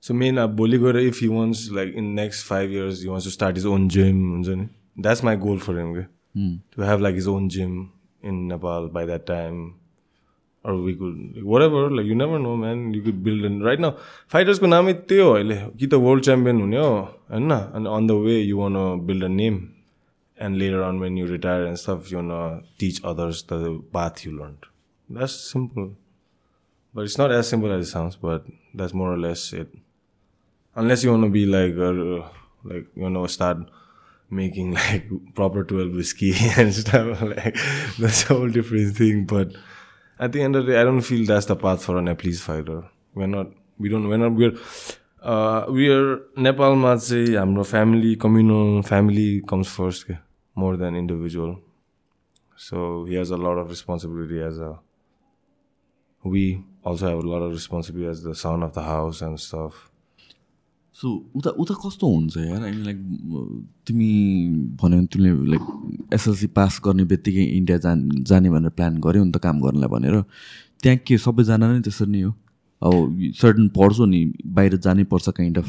So 0.00 0.14
main 0.14 0.38
uh, 0.38 0.48
Boligora 0.48 1.06
if 1.06 1.18
he 1.18 1.28
wants 1.28 1.70
like 1.70 1.94
in 1.94 2.14
next 2.14 2.42
five 2.42 2.70
years 2.70 3.02
he 3.02 3.08
wants 3.08 3.24
to 3.24 3.30
start 3.30 3.56
his 3.56 3.66
own 3.66 3.88
gym. 3.88 4.70
That's 4.96 5.22
my 5.22 5.36
goal 5.36 5.58
for 5.58 5.78
him. 5.78 6.08
Mm. 6.36 6.60
To 6.72 6.82
have 6.82 7.00
like 7.00 7.14
his 7.14 7.28
own 7.28 7.48
gym 7.48 7.92
in 8.22 8.48
Nepal 8.48 8.88
by 8.88 9.06
that 9.06 9.26
time. 9.26 9.79
Or 10.62 10.76
we 10.76 10.94
could 10.94 11.36
like, 11.36 11.44
whatever 11.44 11.90
like 11.90 12.06
you 12.06 12.14
never 12.14 12.38
know 12.38 12.56
man 12.56 12.92
you 12.92 13.02
could 13.02 13.22
build 13.24 13.44
and 13.44 13.64
right 13.64 13.80
now 13.80 13.94
fighters 14.28 14.58
को 14.58 14.66
नामै 14.66 14.92
त्यही 15.08 15.20
हो 15.20 15.30
अहिले 15.34 15.56
कि 15.80 15.86
त 15.86 15.94
world 16.06 16.22
champion 16.28 16.60
हुने 16.60 16.76
हो 16.76 16.90
होइन 17.30 17.52
and 17.74 17.88
on 17.88 18.06
the 18.06 18.16
way 18.16 18.40
you 18.40 18.58
want 18.58 18.74
to 18.74 18.96
build 19.10 19.22
a 19.22 19.28
name 19.28 19.58
and 20.38 20.58
later 20.58 20.82
on 20.82 21.00
when 21.00 21.16
you 21.16 21.26
retire 21.26 21.64
and 21.64 21.78
stuff 21.78 22.10
you 22.10 22.18
want 22.18 22.30
to 22.36 22.68
teach 22.84 23.00
others 23.04 23.42
the 23.52 23.58
path 23.98 24.24
you 24.26 24.32
learned 24.36 24.68
that's 25.18 25.34
simple 25.52 25.90
but 26.94 27.04
it's 27.04 27.18
not 27.18 27.30
as 27.30 27.48
simple 27.48 27.72
as 27.72 27.86
it 27.86 27.90
sounds 27.90 28.16
but 28.16 28.44
that's 28.74 28.94
more 28.94 29.12
or 29.12 29.18
less 29.18 29.52
it 29.52 29.68
unless 30.76 31.04
you 31.04 31.10
want 31.10 31.24
to 31.24 31.30
be 31.30 31.46
like 31.46 31.76
uh, 31.76 32.28
like 32.64 32.86
you 32.96 33.10
know 33.10 33.26
start 33.26 33.58
making 34.30 34.72
like 34.74 35.08
proper 35.34 35.64
12 35.64 35.94
whiskey 35.94 36.32
and 36.56 36.74
stuff 36.74 37.22
like 40.20 40.32
that's 40.32 40.36
a 40.36 40.42
whole 40.42 40.42
different 40.42 40.42
thing 40.42 40.42
but 40.42 40.42
at 40.42 40.42
the 40.42 40.42
end 40.42 40.56
of 40.56 40.66
the 40.66 40.72
day 40.72 40.80
i 40.80 40.84
don't 40.84 41.02
feel 41.02 41.26
that's 41.26 41.46
the 41.46 41.56
path 41.56 41.84
for 41.84 41.98
a 41.98 42.02
nepalese 42.02 42.40
fighter 42.40 42.84
we're 43.14 43.26
not 43.26 43.46
we 43.78 43.88
don't 43.88 44.08
we're 44.08 44.18
not 44.18 44.32
we're 44.32 44.58
uh, 45.22 45.64
we're 45.68 46.20
nepal 46.36 46.76
ma 46.76 46.96
चाहिँ 46.96 47.36
हाम्रो 47.36 47.64
family 47.64 48.16
communal 48.16 48.82
family 48.82 49.42
comes 49.48 49.68
first 49.68 50.06
के, 50.06 50.18
more 50.54 50.76
than 50.76 50.96
individual 50.96 51.58
so 52.56 53.04
he 53.06 53.14
has 53.14 53.30
a 53.30 53.36
lot 53.36 53.58
of 53.58 53.70
responsibility 53.70 54.42
as 54.42 54.58
a 54.58 54.78
we 56.22 56.64
also 56.84 57.08
have 57.08 57.18
a 57.18 57.28
lot 57.28 57.42
of 57.42 57.52
responsibility 57.52 58.10
as 58.10 58.22
the 58.22 58.34
son 58.34 58.62
of 58.62 58.74
the 58.74 58.82
house 58.82 59.22
and 59.22 59.40
stuff 59.40 59.89
so 60.94 61.08
उता 61.36 61.50
उता 61.62 61.74
कस्तो 61.84 62.06
हुन्छ 62.06 62.36
यार 62.36 62.62
I 62.62 62.72
like 62.72 62.98
तिमी 63.86 64.10
भन्यो 64.80 64.96
भने 64.98 65.06
तिमीले 65.06 65.50
लाइक 65.50 65.64
एसएलसी 66.14 66.46
पास 66.58 66.80
गर्ने 66.84 67.04
बित्तिकै 67.12 67.44
इन्डिया 67.58 67.78
जान 67.84 68.08
जाने 68.30 68.50
भनेर 68.50 68.70
प्लान 68.78 69.00
गऱ्यौ 69.00 69.24
नि 69.24 69.32
त 69.32 69.38
काम 69.46 69.60
गर्नलाई 69.60 69.88
भनेर। 69.88 70.16
त्यहाँ 70.82 70.98
के 71.06 71.18
सबैजना 71.18 71.72
नै 71.72 71.80
त्यसरी 71.86 72.10
नै 72.10 72.20
हो? 72.22 72.32
अब 72.82 72.94
सर्टन 73.40 73.68
पढ्छु 73.76 74.04
नि 74.12 74.20
बाहिर 74.56 74.76
जानै 74.86 75.04
पर्छ 75.12 75.28
काइन्ड 75.38 75.58
अफ 75.58 75.68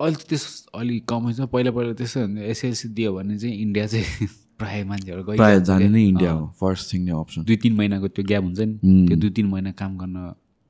अहिले 0.00 0.16
त 0.16 0.26
त्यस 0.28 0.44
अलिक 0.74 1.04
कमै 1.08 1.32
छ 1.32 1.46
पहिला 1.54 1.70
पहिला 1.70 1.92
त्यस्तो 1.98 2.20
हुन्थ्यो 2.20 2.44
एसएलसी 2.52 2.88
दियो 2.98 3.10
भने 3.14 3.38
चाहिँ 3.38 3.54
इन्डिया 3.64 3.86
चाहिँ 3.86 4.28
प्रायः 4.60 4.84
मान्छेहरू 4.90 5.22
गइरहेको 5.22 5.42
प्रायः 5.42 5.58
जाने। 5.70 5.88
नै 5.88 6.02
इन्डिया 6.08 6.30
हो। 6.32 6.44
फर्स्ट 6.60 6.92
थिङ 6.92 7.00
नै 7.04 7.12
अप्सन 7.20 7.44
दुई 7.48 7.56
तिन 7.62 7.74
महिनाको 7.78 8.08
त्यो 8.08 8.24
ग्याप 8.30 8.44
हुन्छ 8.44 8.60
नि. 8.60 8.74
त्यो 9.08 9.16
दुई 9.22 9.30
तिन 9.38 9.46
महिना 9.54 9.70
काम 9.80 9.96
गर्न 9.98 10.16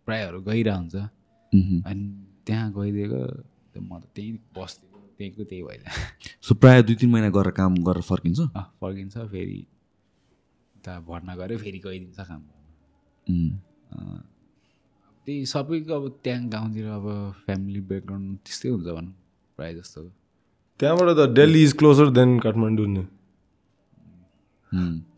प्रायःहरू 0.07 0.41
गइरहेको 0.49 0.79
हुन्छ 0.79 0.95
अनि 1.55 2.05
त्यहाँ 2.47 2.67
गइदिएको 2.73 3.21
त्यो 3.73 3.83
म 3.83 3.99
त 3.99 4.05
त्यहीँ 4.15 4.33
बस्दिएको 4.59 4.99
त्यहीँको 5.19 5.43
त्यही 5.51 5.63
भइदियो 5.63 5.91
सो 6.47 6.55
प्रायः 6.55 6.83
दुई 6.87 6.97
तिन 7.01 7.11
महिना 7.11 7.29
गरेर 7.37 7.53
काम 7.61 7.73
गरेर 7.89 8.03
फर्किन्छ? 8.11 8.41
फर्किन्छ 8.83 9.15
फेरि 9.33 9.61
उता 10.77 10.93
भर्ना 11.09 11.33
गऱ्यो 11.37 11.59
फेरि 11.59 11.79
गइदिन्छ 11.87 12.19
काम. 12.31 12.43
त्यही 15.27 15.47
सबैको 15.47 15.93
अब 15.95 16.05
त्यहाँ 16.25 16.49
गाउँतिर 16.55 16.87
अब 16.99 17.07
फ्यामिली 17.45 17.81
ब्याकग्राउन्ड 17.91 18.39
त्यस्तै 18.45 18.69
हुन्छ 18.69 18.87
भनौँ 18.87 19.15
प्रायः 19.57 19.75
जस्तो 19.79 20.01
त्यहाँबाट 20.81 21.09
त 21.19 21.21
Delhi 21.39 21.63
is 21.65 21.73
closer 21.81 22.09
than 22.19 22.39
Kathmandu. 22.45 23.07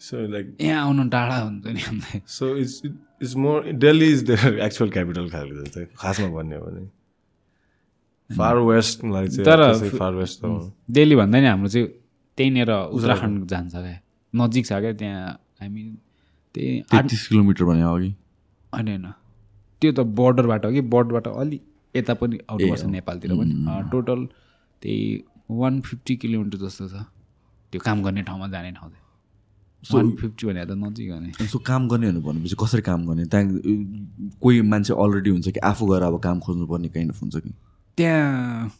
So 0.00 0.26
like 0.32 0.56
यहाँ 0.60 0.84
आउनु 0.86 1.08
टाढा 1.08 1.36
हुन्छ 1.38 1.66
नि 1.66 2.20
so 2.28 2.56
it's 2.56 2.80
it's 2.84 3.36
more 3.36 3.72
Delhi 3.72 4.06
is 4.12 4.22
there 4.30 4.58
actual 4.60 4.90
capital 4.90 5.28
खालको 5.30 5.64
चाहिँ 5.64 5.88
खासमा 5.98 6.28
भन्ने 6.28 6.56
हो 6.56 6.66
भने 6.66 6.88
फार 8.30 8.58
वेस्टलाई 8.58 9.28
चाहिँ 9.28 9.44
तर- 9.44 9.98
फार 9.98 10.14
वेस्ट 10.14 10.40
त 10.40 10.44
हो। 10.44 10.72
दिल्ली 10.90 11.16
भन्दा 11.16 11.40
नि 11.40 11.46
हाम्रो 11.46 11.68
चाहिँ 11.68 11.86
त्यहीँनिर 12.38 12.70
उत्तराखण्ड 12.72 13.46
जान्छ 13.48 13.72
क्या। 13.72 13.98
नजिक 14.34 14.66
छ 14.66 14.72
क्या 14.72 14.92
त्यहाँ 14.92 15.28
हामी 15.60 15.82
त्यही 16.54 16.80
तेत्तिस 16.90 17.26
किलोमिटर 17.28 17.64
भने 17.64 17.82
अघि 17.82 18.10
होइन 18.74 18.88
होइन। 18.88 19.06
त्यो 19.80 19.92
त 19.92 20.00
बोर्डरबाट 20.00 20.64
हो 20.66 20.70
कि? 20.72 20.80
बोर्डरबाट 20.80 21.26
अलि 21.28 21.60
यता 21.96 22.14
पनि 22.14 22.38
आउनुपर्छ 22.50 22.84
नेपालतिर 22.96 23.30
पनि। 23.38 23.54
टोटल 23.90 24.26
त्यही 24.82 25.24
वान 25.50 25.80
फिफ्टी 25.80 26.16
किलोमिटर 26.16 26.58
जस्तो 26.66 26.88
छ। 26.88 27.04
त्यो 27.72 27.80
काम 27.84 28.02
गर्ने 28.02 28.22
ठाउँमा 28.22 28.46
जाने 28.48 28.70
ठाउँ 28.72 28.90
चाहिँ। 28.90 29.05
वान 29.82 30.10
फिफ्टी 30.20 30.46
भने 30.46 30.64
त 30.66 30.72
नजिक 30.74 31.10
हो 31.12 31.18
नि 31.20 31.46
सो 31.46 31.58
काम 31.62 31.88
गर्ने 31.88 32.10
भनेपछि 32.18 32.56
कसरी 32.60 32.82
काम 32.82 33.06
गर्ने? 33.06 33.24
त्यहाँ 33.30 33.44
कोही 34.42 34.60
मान्छे 34.72 34.92
अलरेडी 34.94 35.30
हुन्छ 35.30 35.48
कि 35.48 35.60
आफू 35.70 35.86
गएर 35.86 36.02
अब 36.02 36.18
काम 36.22 36.40
खोज्नुपर्ने 36.40 36.88
काइन्ड 36.88 37.12
अफ 37.12 37.22
हुन्छ 37.22 37.36
कि? 37.36 37.50
त्यहाँ 37.98 38.70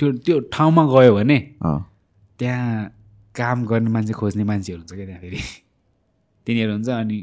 त्यो 0.00 0.12
त्यो 0.24 0.40
ठाउँमा 0.52 0.82
गयो 0.94 1.14
भने 1.14 1.38
त्यहाँ 2.38 2.90
काम 3.34 3.64
गर्ने 3.66 3.90
मान्छे 3.90 4.12
खोज्ने 4.18 4.44
मान्छेहरू 4.44 4.80
हुन्छ 4.80 4.92
क्या 4.94 5.06
त्यहाँ 5.06 5.20
फेरि? 5.20 5.40
तिनीहरू 6.46 6.72
हुन्छ 6.72 6.88
अनि 6.88 7.18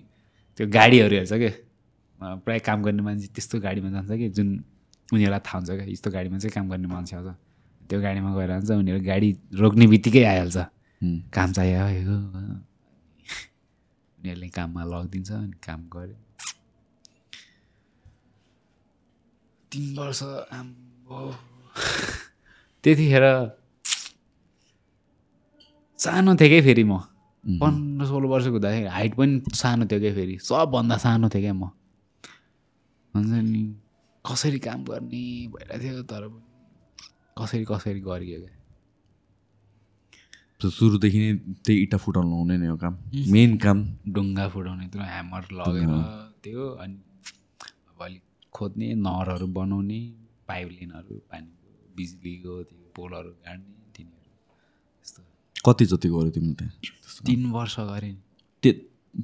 त्यो 0.60 0.68
गाडीहरू 0.72 1.16
हेर्छ 1.16 1.34
क्या 1.34 2.36
प्रायः 2.46 2.62
काम 2.66 2.84
गर्ने 2.84 3.04
मान्छे 3.04 3.28
त्यस्तो 3.36 3.60
गाडीमा 3.60 3.90
जान्छ 3.92 4.12
कि 4.12 4.30
जुन 4.38 4.48
उनीहरूलाई 5.14 5.40
थाहा 5.46 5.58
हुन्छ 5.58 5.70
क्या। 5.70 5.86
यस्तो 5.92 6.10
गाडीमा 6.12 6.38
चाहिँ 6.38 6.54
काम 6.56 6.70
गर्ने 6.72 6.88
मान्छे 6.88 7.16
आउँछ 7.16 7.36
त्यो 7.90 8.00
गाडीमा 8.02 8.30
गएर 8.36 8.50
जान्छ 8.50 8.72
उनीहरू 8.72 9.00
गाडी 9.06 9.30
रोक्ने 9.60 9.86
बित्तिकै 9.88 10.24
आइहाल्छ. 10.24 10.58
काम 11.36 11.52
चाहियो 11.52 12.16
उनीहरूले 14.26 14.50
काममा 14.50 14.84
लगिदिन्छ 14.90 15.32
अनि 15.32 15.58
काम 15.62 15.82
गऱ्यो 15.94 16.18
तिन 19.72 19.86
वर्ष 19.98 20.22
आम्बो 20.52 21.20
त्यतिखेर 22.84 23.26
सानो 26.00 26.36
थिएँ 26.42 26.50
क्या 26.50 26.62
फेरि 26.64 26.84
म 26.84 26.98
पन्ध्र 27.44 28.06
सोह्र 28.08 28.26
वर्षको 28.26 28.52
हुँदाखेरि 28.52 28.90
हाइट 28.90 29.14
पनि 29.16 29.34
सानो 29.54 29.86
थियो 29.86 30.00
क्या 30.00 30.14
फेरि 30.16 30.38
सबभन्दा 30.42 30.98
सानो 31.06 31.30
थिएँ 31.30 31.44
क्या 31.44 31.54
म 31.54 31.70
हुन्छ 33.14 33.32
नि 33.46 33.64
कसरी 34.26 34.60
काम 34.60 34.84
गर्ने 34.90 35.24
भइरहेको 35.54 35.84
थियो 35.84 36.04
तर 36.12 36.24
कसरी 37.38 37.66
कसरी 37.70 38.00
गरियो 38.02 38.40
क्या 38.42 38.55
सो 40.66 40.70
सुरुदेखि 40.74 41.20
नै 41.22 41.32
त्यही 41.62 41.78
इँटा 41.86 41.98
फुटाउनु 42.02 42.36
हुने 42.42 42.56
नै 42.58 42.68
हो 42.74 42.78
काम। 42.82 42.94
मेन 43.34 43.52
काम। 43.64 43.78
ढुङ्गा 44.14 44.46
फुटाउने 44.54 44.86
त्यो 44.94 45.02
ह्यामर 45.14 45.44
लगेर 45.58 45.90
त्यो 46.44 46.62
अनि 46.84 46.96
अब 47.90 48.00
अलिक 48.06 48.22
खोज्ने 48.56 48.88
नहरहरू 49.06 49.48
बनाउने 49.58 50.00
पाइप 50.50 50.68
लाइनहरू 50.76 51.16
पानीको 51.30 51.68
बिजुलीको 51.98 52.54
त्यो 52.70 52.78
पोलहरू 52.98 53.32
गाड्ने 53.46 53.74
तिनीहरू। 53.94 54.32
यस्तो। 55.06 55.22
कति 55.66 55.86
जति 55.92 56.08
गऱ्यो 56.16 56.32
तिमीले 56.36 56.56
त्यहाँ? 56.60 56.74
तिन 57.28 57.42
वर्ष 57.58 57.76
गरेँ। 57.92 58.12
नि 58.12 58.22
त्यो 58.64 58.72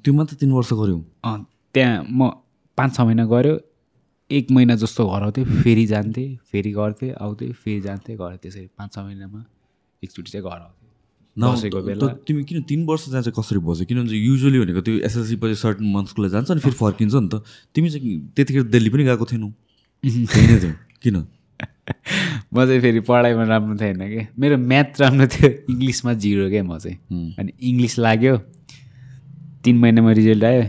त्यो 0.03 0.11
मात्र 0.13 0.35
तिन 0.41 0.51
वर्ष 0.57 0.71
गऱ्यौ? 0.81 0.99
अँ 1.25 1.37
त्यहाँ 1.75 1.95
म 2.05 2.29
पाँच 2.77 2.91
छ 2.95 2.99
महिना 3.01 3.25
गऱ्यो। 3.33 3.55
एक 4.29 4.51
महिना 4.51 4.75
जस्तो 4.83 5.01
घर 5.09 5.21
आउँथेँ 5.23 5.45
फेरि 5.63 5.85
जान्थेँ 5.85 6.29
फेरि 6.51 6.71
गर्थेँ 6.71 7.11
आउँथेँ 7.17 7.51
फेरि 7.63 7.81
जान्थेँ 7.81 8.15
गर्थेँ 8.21 8.39
त्यसरी 8.43 8.67
पाँच 8.77 8.93
छ 8.93 8.97
महिनामा 8.99 9.41
एकचोटि 10.03 10.31
चाहिँ 10.31 10.45
घर 10.45 10.59
आउँथेँ 10.59 10.80
दसैँको 11.39 11.81
बेला। 11.81 12.07
त 12.07 12.23
तिमी 12.27 12.43
किन 12.43 12.61
तिन 12.67 12.85
वर्ष 12.85 13.09
चाहिँ 13.11 13.31
कसरी 13.31 13.59
बस्यो? 13.59 13.85
किनभने 13.87 14.17
युजली 14.17 14.59
भनेको 14.59 14.81
त्यो 14.81 14.93
एसएलसी 15.07 15.35
पछि 15.39 15.55
सर्टन 15.55 15.85
मन्थ्सको 15.95 16.21
लागि 16.21 16.31
जान्छ 16.31 16.51
अनि 16.51 16.59
फेरि 16.59 16.75
फर्किन्छ 16.75 17.13
नि 17.15 17.29
त। 17.31 17.43
तिमी 17.75 17.89
चाहिँ 17.89 18.19
त्यतिखेर 18.35 18.63
दिल्ली 18.67 18.89
पनि 18.89 19.03
गएको 19.03 19.25
थिएनौ। 19.25 19.49
त्यही 20.03 20.47
नै 20.47 20.59
थियो। 20.59 20.73
किन? 21.03 21.15
म 22.53 22.65
चाहिँ 22.65 22.81
फेरि 22.81 22.99
पढाइमा 22.99 23.43
राम्रो 23.43 23.75
थिएन 23.79 24.01
कि। 24.11 24.27
मेरो 24.39 24.57
म्याथ 24.57 25.01
राम्रो 25.01 25.27
थियो। 25.27 25.49
इङ्ग्लिसमा 25.71 26.13
जिरो 26.19 26.49
क्या 26.49 26.63
म 26.63 26.77
चाहिँ। 26.77 26.97
अनि 27.39 27.51
इङ्ग्लिस 27.63 27.99
लाग्यो। 27.99 28.37
तिन 29.63 29.75
महिनामा 29.77 30.11
रिजल्ट 30.11 30.43
आयो। 30.43 30.63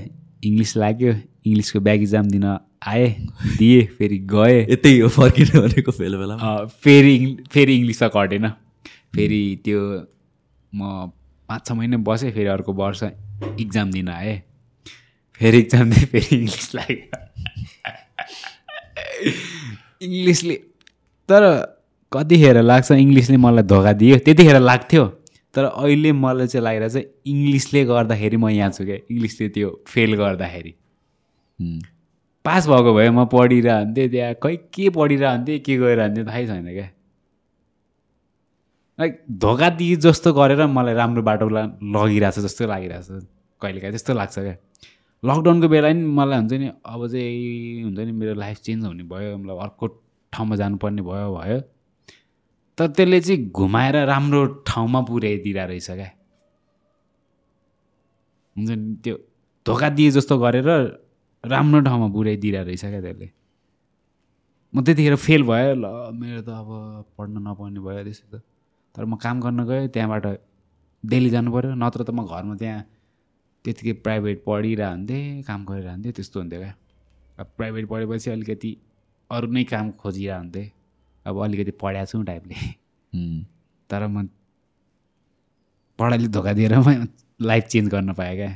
इङ्ग्लिस 0.45 0.77
लाग्यो। 0.77 1.13
इङ्ग्लिसको 1.47 1.81
ब्याक 1.81 2.01
इक्जाम 2.01 2.27
दिन 2.31 2.45
आएँ 2.87 3.09
दिएँ 3.59 3.83
फेरि 3.99 4.19
गएँ। 4.31 4.67
यतै 4.71 4.99
हो 5.01 5.09
फर्किनु 5.09 5.63
भनेको 5.63 5.93
बेला 5.99 6.19
बेला 6.19 6.35
फेरि 6.83 7.15
फेरि 7.51 7.73
इङ्ग्लिस 7.77 8.03
त 8.03 8.11
घटेन। 8.15 8.49
फेरि 9.15 9.43
त्यो 9.65 9.81
म 10.75 11.11
पाँच 11.49 11.67
छ 11.67 11.73
महिना 11.73 11.97
बसेँ 12.09 12.31
फेरि 12.33 12.49
अर्को 12.49 12.73
वर्ष 12.73 13.03
इक्जाम 13.61 13.91
दिन 13.93 14.09
आएँ। 14.09 14.41
फेरि 15.41 15.59
इक्जाम 15.59 15.91
दिएँ 15.91 16.07
फेरि 16.13 16.37
इङ्ग्लिस 16.37 16.75
लाग्यो। 16.75 16.99
इङ्ग्लिसले 20.03 20.55
तर 21.29 21.43
कतिखेर 22.13 22.63
लाग्छ 22.63 22.91
इङ्ग्लिसले 22.93 23.37
मलाई 23.37 23.65
धोका 23.73 23.93
दियो। 24.01 24.17
त्यतिखेर 24.25 24.59
लाग्थ्यो। 24.61 25.05
तर 25.55 25.65
अहिले 25.65 26.13
मलाई 26.13 26.47
चाहिँ 26.47 26.65
लागिरहेको 26.65 27.01
छ 27.01 27.05
इङ्ग्लिसले 27.27 27.85
गर्दाखेरि 27.85 28.37
म 28.37 28.49
यहाँ 28.49 28.71
छु 28.73 28.85
क्या 28.85 28.97
इङ्ग्लिसले 29.11 29.49
त्यो 29.55 29.69
फेल 29.89 30.15
गर्दाखेरि। 30.17 30.73
पास 32.45 32.67
भएको 32.69 32.91
भए 32.95 33.11
म 33.11 33.25
पढिरहन्थेँ 33.33 34.09
त्यहाँ। 34.09 34.35
खै 34.43 34.57
के 34.75 34.89
पढिरहन्थेँ 34.97 35.59
के 35.61 35.77
गइरहन्थेँ 35.79 36.25
थाहै 36.27 36.47
छैन 36.47 36.67
क्या 36.73 36.89
लाइक 38.99 39.25
धोका 39.43 39.69
दिए 39.79 39.97
जस्तो 40.05 40.33
गरेर 40.33 40.67
मलाई 40.67 40.95
राम्रो 40.95 41.23
बाटो 41.23 41.49
लगिरहेछ 41.49 42.39
जस्तो 42.39 42.67
लागिरहेछ। 42.67 43.09
कहिलेकाहीँ 43.63 43.93
त्यस्तो 43.93 44.13
लाग्छ 44.15 44.39
क्या। 44.39 44.57
लकडाउनको 45.23 45.69
बेला 45.69 45.89
नि 45.93 46.03
मलाई 46.19 46.39
हुन्छ 46.39 46.53
नि 46.53 46.69
अब 46.85 47.01
चाहिँ 47.09 47.83
हुन्छ 47.83 47.99
नि 47.99 48.13
मेरो 48.13 48.35
लाइफ 48.35 48.59
चेन्ज 48.67 48.85
हुने 48.85 49.05
भयो 49.07 49.37
मतलब 49.39 49.59
अर्को 49.65 49.87
ठाउँमा 50.33 50.57
जानुपर्ने 50.57 51.03
भयो 51.03 51.29
भयो। 51.37 51.61
तर 52.79 52.87
त्यसले 52.97 53.21
चाहिँ 53.21 53.51
घुमाएर 53.51 53.97
राम्रो 54.13 54.41
ठाउँमा 54.67 55.01
पुर्याइदिरहेको 55.09 55.69
रहेछ 55.71 55.91
क्या। 55.91 56.11
हुन्छ 58.57 58.71
नि 58.71 58.95
त्यो 59.05 59.17
धोका 59.67 59.89
दिए 59.97 60.11
जस्तो 60.11 60.39
गरेर 60.39 60.69
राम्रो 61.45 61.81
ठाउँमा 61.89 62.09
पुर्याइदिरहेको 62.13 62.67
रहेछ 62.67 62.85
क्या 62.85 63.01
त्यसले। 63.01 63.29
म 64.75 64.83
त्यतिखेर 64.85 65.17
फेल 65.17 65.43
भयो 65.49 65.75
ल 65.81 65.87
मेरो 66.19 66.43
त 66.43 66.49
अब 66.51 66.69
पढ्न 67.17 67.37
नपाउने 67.47 67.81
भयो 67.81 68.03
त्यसो 68.05 68.27
त। 68.33 68.43
तर 68.95 69.05
म 69.05 69.17
काम 69.25 69.41
गर्न 69.41 69.65
गएँ 69.69 69.89
त्यहाँबाट 69.95 70.27
दिल्ली 71.05 71.31
जानु 71.31 71.53
पऱ्यो 71.53 71.75
नत्र 71.75 72.03
त 72.05 72.11
म 72.11 72.27
घरमा 72.27 72.55
त्यहाँ 72.63 72.81
त्यतिकै 73.65 73.93
प्राइभेट 74.05 74.43
पढिरहन्थेँ 74.47 75.43
काम 75.49 75.65
गरिरहन्थेँ 75.67 76.13
त्यस्तो 76.13 76.41
हुन्थ्यो 76.41 76.61
क्या। 76.61 76.75
अब 77.41 77.47
प्राइभेट 77.57 77.85
पढेपछि 77.89 78.31
अलिकति 78.31 78.71
अरू 79.31 79.47
नै 79.57 79.65
काम 79.73 79.91
खोजिरहन्थेँ। 80.03 80.67
अब 81.27 81.35
अलिकति 81.45 81.71
पढाएको 81.83 82.11
छु 82.11 82.23
टाइपले 82.31 82.57
तर 83.91 84.07
म 84.07 84.29
पढाइले 85.99 86.29
धोका 86.35 86.53
दिएर 86.53 86.75
म 86.79 87.07
लाइफ 87.41 87.65
चेन्ज 87.73 87.89
गर्न 87.91 88.13
पाएँ 88.19 88.37
क्या। 88.37 88.53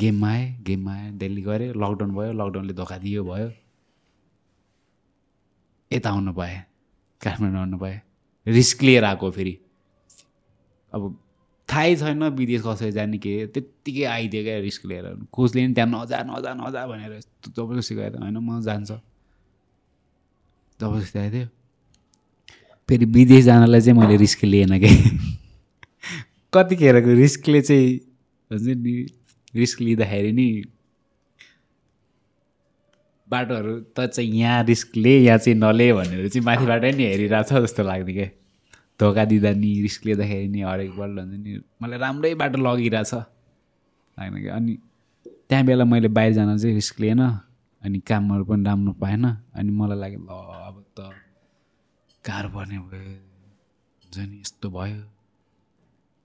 गेममा 0.00 0.28
आएँ 0.28 0.46
गेममा 0.66 0.92
आएँ 0.94 1.10
दिल्ली 1.18 1.42
गऱ्यो 1.42 1.72
लकडाउन 1.82 2.14
भयो 2.14 2.32
लकडाउनले 2.32 2.74
धोका 2.80 2.98
दियो 2.98 3.24
भयो। 3.24 3.48
यता 5.90 6.10
आउनु 6.10 6.32
पाएँ। 6.32 6.58
काठमाडौँ 7.22 7.60
आउनु 7.60 7.78
पाएँ 7.78 8.00
रिस्क 8.46 8.82
लिएर 8.82 9.04
आएको 9.04 9.30
फेरि। 9.30 9.58
अब 10.92 11.18
थाहै 11.68 11.96
छैन 11.96 12.22
विदेश 12.22 12.62
कसरी 12.66 12.92
जाने 12.92 13.18
के 13.18 13.46
त्यत्तिकै 13.46 14.04
आइदियो 14.04 14.42
क्या 14.42 14.58
रिस्क 14.58 14.86
लिएर। 14.86 15.04
कोचले 15.32 15.66
नि 15.66 15.74
त्यहाँ 15.74 15.88
नजा 15.88 16.18
नजा 16.26 16.52
नजा 16.54 16.86
भनेर 16.86 17.12
यस्तो 17.12 17.50
जबरजस्ती 17.56 17.94
गएर 17.94 18.16
होइन 18.18 18.38
म 18.38 18.60
जान्छ। 18.60 18.90
जबरजस्ती 20.80 21.18
आइदियो। 21.18 21.46
फेरि 22.88 23.04
विदेश 23.04 23.44
जानलाई 23.44 23.80
चाहिँ 23.80 23.98
मैले 23.98 24.16
रिस्क 24.16 24.44
लिएन 24.44 24.78
कि? 24.78 24.92
कतिखेरको 26.52 27.12
रिस्कले 27.14 27.60
चाहिँ 27.62 27.88
हुन्छ 28.50 28.76
नि 28.76 28.94
रिस्क 29.54 29.80
लिँदाखेरि 29.80 30.32
नि 30.32 30.48
बाटोहरू 33.32 33.74
त 33.96 34.06
चाहिँ 34.06 34.30
यहाँ 34.40 34.62
रिस्क 34.64 34.96
ले 34.96 35.14
यहाँ 35.18 35.38
चाहिँ 35.38 35.58
नले 35.58 35.92
भनेर 35.92 36.28
चाहिँ 36.28 36.44
माथिबाट 36.46 36.84
नि 36.84 37.04
हेरिरहेको 37.04 37.48
छ 37.48 37.62
जस्तो 37.64 37.82
लाग्थ्यो 37.82 38.14
क्या 38.14 38.28
धोका 39.00 39.24
दिँदा 39.24 39.50
नि 39.62 39.70
रिस्क 39.82 40.06
लिँदाखेरि 40.06 40.48
नि 40.48 40.60
हरेकपल्ट 40.62 41.18
हुन्छ 41.18 41.34
नि 41.44 41.60
मलाई 41.82 41.98
राम्रै 41.98 42.34
बाटो 42.40 42.58
लगिरहेछ 42.62 43.12
होइन 43.14 44.34
कि? 44.42 44.48
अनि 44.48 44.72
त्यहाँ 45.48 45.64
बेला 45.66 45.84
मैले 45.84 46.08
बाहिर 46.08 46.32
जान 46.32 46.56
चाहिँ 46.58 46.74
रिस्क 46.74 47.00
लिएन 47.00 47.22
अनि 47.82 47.98
कामहरू 48.08 48.44
पनि 48.44 48.62
राम्रो 48.64 48.92
पाएन 49.02 49.24
अनि 49.56 49.70
मलाई 49.70 49.98
लाग्यो 49.98 50.20
ल 50.20 50.30
अब 50.68 50.76
त 50.96 51.00
गाह्रो 52.24 52.48
पर्ने 52.54 52.78
भयो 52.78 53.00
हुन्छ 54.02 54.16
नि 54.18 54.36
यस्तो 54.40 54.70
भयो। 54.70 55.00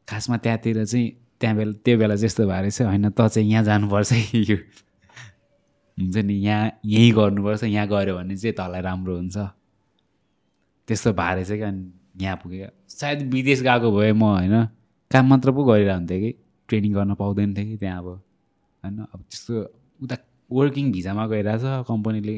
खासमा 0.08 0.38
त्यहाँतिर 0.38 0.86
चाहिँ 0.86 1.08
त्यहाँ 1.40 1.56
बेला 1.58 1.74
त्यो 1.86 1.98
बेला 1.98 2.16
चाहिँ 2.16 2.26
यस्तो 2.26 2.44
भएर 2.48 2.70
चाहिँ 2.70 2.88
होइन 2.92 3.10
त 3.10 3.28
चाहिँ 3.28 3.50
यहाँ 3.52 3.64
जानुपर्छ 3.64 4.12
है 4.12 4.42
यो। 4.50 4.58
हुन्छ 5.98 6.18
नि 6.18 6.34
यहाँ 6.46 6.72
यहीँ 6.86 7.12
गर्नुपर्छ 7.14 7.64
यहाँ 7.64 7.88
गऱ्यो 7.88 8.16
भने 8.18 8.36
चाहिँ 8.38 8.54
तँलाई 8.56 8.82
राम्रो 8.82 9.16
हुन्छ। 9.18 9.38
त्यस्तो 10.88 11.14
भएर 11.14 11.44
चाहिँ 11.44 11.60
क्या 11.62 11.72
यहाँ 12.22 12.38
पुगेँ 12.44 12.70
सायद 12.90 13.22
विदेश 13.34 13.62
गएको 13.62 13.92
भए 13.98 14.12
म 14.14 14.24
होइन 14.24 14.56
काम 15.12 15.26
मात्र 15.30 15.52
पो 15.52 15.64
गरिरहन्थेँ 15.64 16.20
कि 16.22 16.32
ट्रेनिङ 16.70 16.94
गर्न 16.94 17.14
पाउँदैन 17.16 17.56
थिएँ 17.58 17.68
कि 17.68 17.78
त्यहाँ 17.78 17.98
अब 18.00 18.08
होइन 18.08 18.98
अब 19.04 19.20
त्यस्तो 19.22 19.54
उता 20.02 20.16
वर्किङ 20.52 20.92
भिजामा 20.92 21.28
गइरहेछ 21.28 21.86
कम्पनीले 21.88 22.36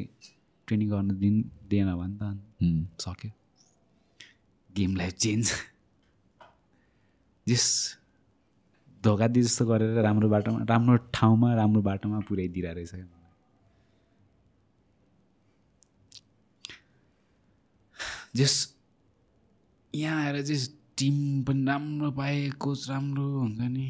ट्रेनिङ 0.68 0.90
गर्न 0.90 1.10
दिन 1.20 1.36
दिएन 1.70 1.90
भने 1.96 2.16
त 2.20 2.22
सक्यो। 3.02 3.32
Game 4.76 4.96
life 4.96 5.14
change. 5.14 5.52
जस 7.48 7.66
धोका 9.04 9.28
दिए 9.28 9.44
जस्तो 9.44 9.66
गरेर 9.66 10.02
राम्रो 10.04 10.30
बाटोमा 10.30 10.66
राम्रो 10.70 10.98
ठाउँमा 11.14 11.54
राम्रो 11.56 11.82
बाटोमा 11.82 12.20
पुर्याइदिएर 12.30 12.74
रहेछ 12.76 12.92
क्या 12.92 13.04
मलाई 13.04 13.18
जस 18.34 18.54
यहाँ 19.94 20.24
आएर 20.26 20.42
चाहिँ 20.46 20.68
टिम 20.98 21.44
पनि 21.48 21.66
राम्रो 21.66 22.12
पाएँ 22.12 22.50
कोच 22.60 22.90
राम्रो 22.90 23.26
हुन्छ 23.40 23.62
नि 23.62 23.88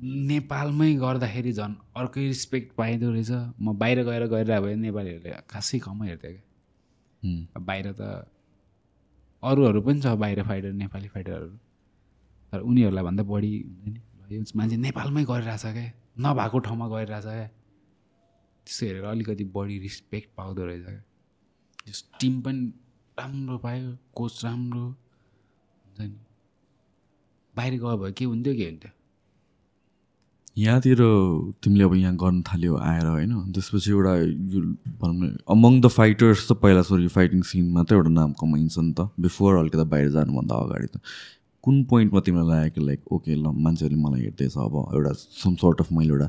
नेपालमै 0.00 0.92
गर्दाखेरि 0.96 1.52
झन् 1.52 1.74
अर्कै 1.96 2.26
रिस्पेक्ट 2.26 2.72
पाइँदो 2.76 3.10
रहेछ। 3.12 3.30
म 3.60 3.76
बाहिर 3.76 4.02
गएर 4.04 4.26
गरिरहेको 4.26 4.66
भए 4.66 4.74
नेपालीहरूले 4.74 5.30
खासै 5.50 5.78
कमै 5.78 6.06
हेर्थ्यो 6.08 6.32
क्या। 6.32 7.60
बाहिर 7.60 7.86
त 7.92 8.00
अरूहरू 9.42 9.80
पनि 9.82 10.00
छ 10.00 10.06
बाहिर 10.16 10.42
फाइटर 10.48 10.72
नेपाली 10.72 11.08
फाइटरहरू 11.08 11.56
तर 12.52 12.60
उनीहरूलाई 12.60 13.04
भन्दा 13.04 13.22
बढी 13.28 13.52
हुन्छ 13.60 13.88
नि 13.92 14.00
यो 14.36 14.42
मान्छे 14.56 14.76
नेपालमै 14.76 15.24
गरिरहेछ 15.24 15.64
क्या। 15.76 15.92
नभएको 16.24 16.58
ठाउँमा 16.64 16.86
गरिरहेछ 16.88 17.24
क्या। 17.24 17.48
त्यस्तो 18.66 18.86
हेरेर 18.86 19.04
अलिकति 19.04 19.44
बढी 19.56 19.78
रिस्पेक्ट 19.84 20.28
पाउँदो 20.36 20.62
रहेछ 20.64 20.84
क्या। 20.84 21.02
जस 21.88 22.04
टिम 22.20 22.40
पनि 22.40 22.62
राम्रो 23.20 23.56
पायो 23.64 23.90
कोच 24.16 24.44
राम्रो 24.44 24.84
हुन्छ 24.84 26.00
नि 26.00 26.16
बाहिर 27.54 27.74
गयो 27.80 27.96
भए 28.00 28.12
के 28.16 28.24
हुन्थ्यो 28.24 28.54
के 28.54 28.64
हुन्थ्यो? 28.64 28.92
यहाँतिर 30.58 30.98
तिमीले 31.62 31.84
अब 31.84 31.94
यहाँ 31.94 32.14
गर्न 32.16 32.42
थाल्यो 32.48 32.76
आएर 32.76 33.06
होइन? 33.06 33.32
त्यसपछि 33.52 33.90
एउटा 33.90 34.14
यो 34.54 34.60
भनौँ 35.00 35.16
न 35.20 35.36
अमङ 35.54 35.80
द 35.80 35.88
फाइटर्स 35.88 36.48
त 36.48 36.52
पहिला 36.62 36.82
सरी 36.88 37.08
फाइटिङ 37.16 37.42
सिनमा 37.50 37.82
त 37.82 37.92
एउटा 37.92 38.10
नाम 38.10 38.32
कमाइन्छ 38.40 38.78
नि 38.78 38.92
त। 38.92 39.08
बिफोर 39.20 39.56
अलिकति 39.56 39.84
बाहिर 39.92 40.08
जानुभन्दा 40.16 40.54
अगाडि 40.64 40.86
त। 40.86 41.00
कुन 41.64 41.84
पोइन्टमा 41.92 42.20
तिमीलाई 42.26 42.48
लाग्यो 42.50 42.72
कि 42.74 42.80
लाइक 42.86 43.12
ओके 43.12 43.34
ल 43.34 43.46
मान्छेहरूले 43.66 44.02
मलाई 44.02 44.20
हेर्दैछ 44.20 44.56
अब 44.56 44.74
एउटा 44.96 45.12
सम 45.44 45.54
सर्ट 45.60 45.80
अफ 45.80 45.92
मैले 45.92 46.12
एउटा 46.12 46.28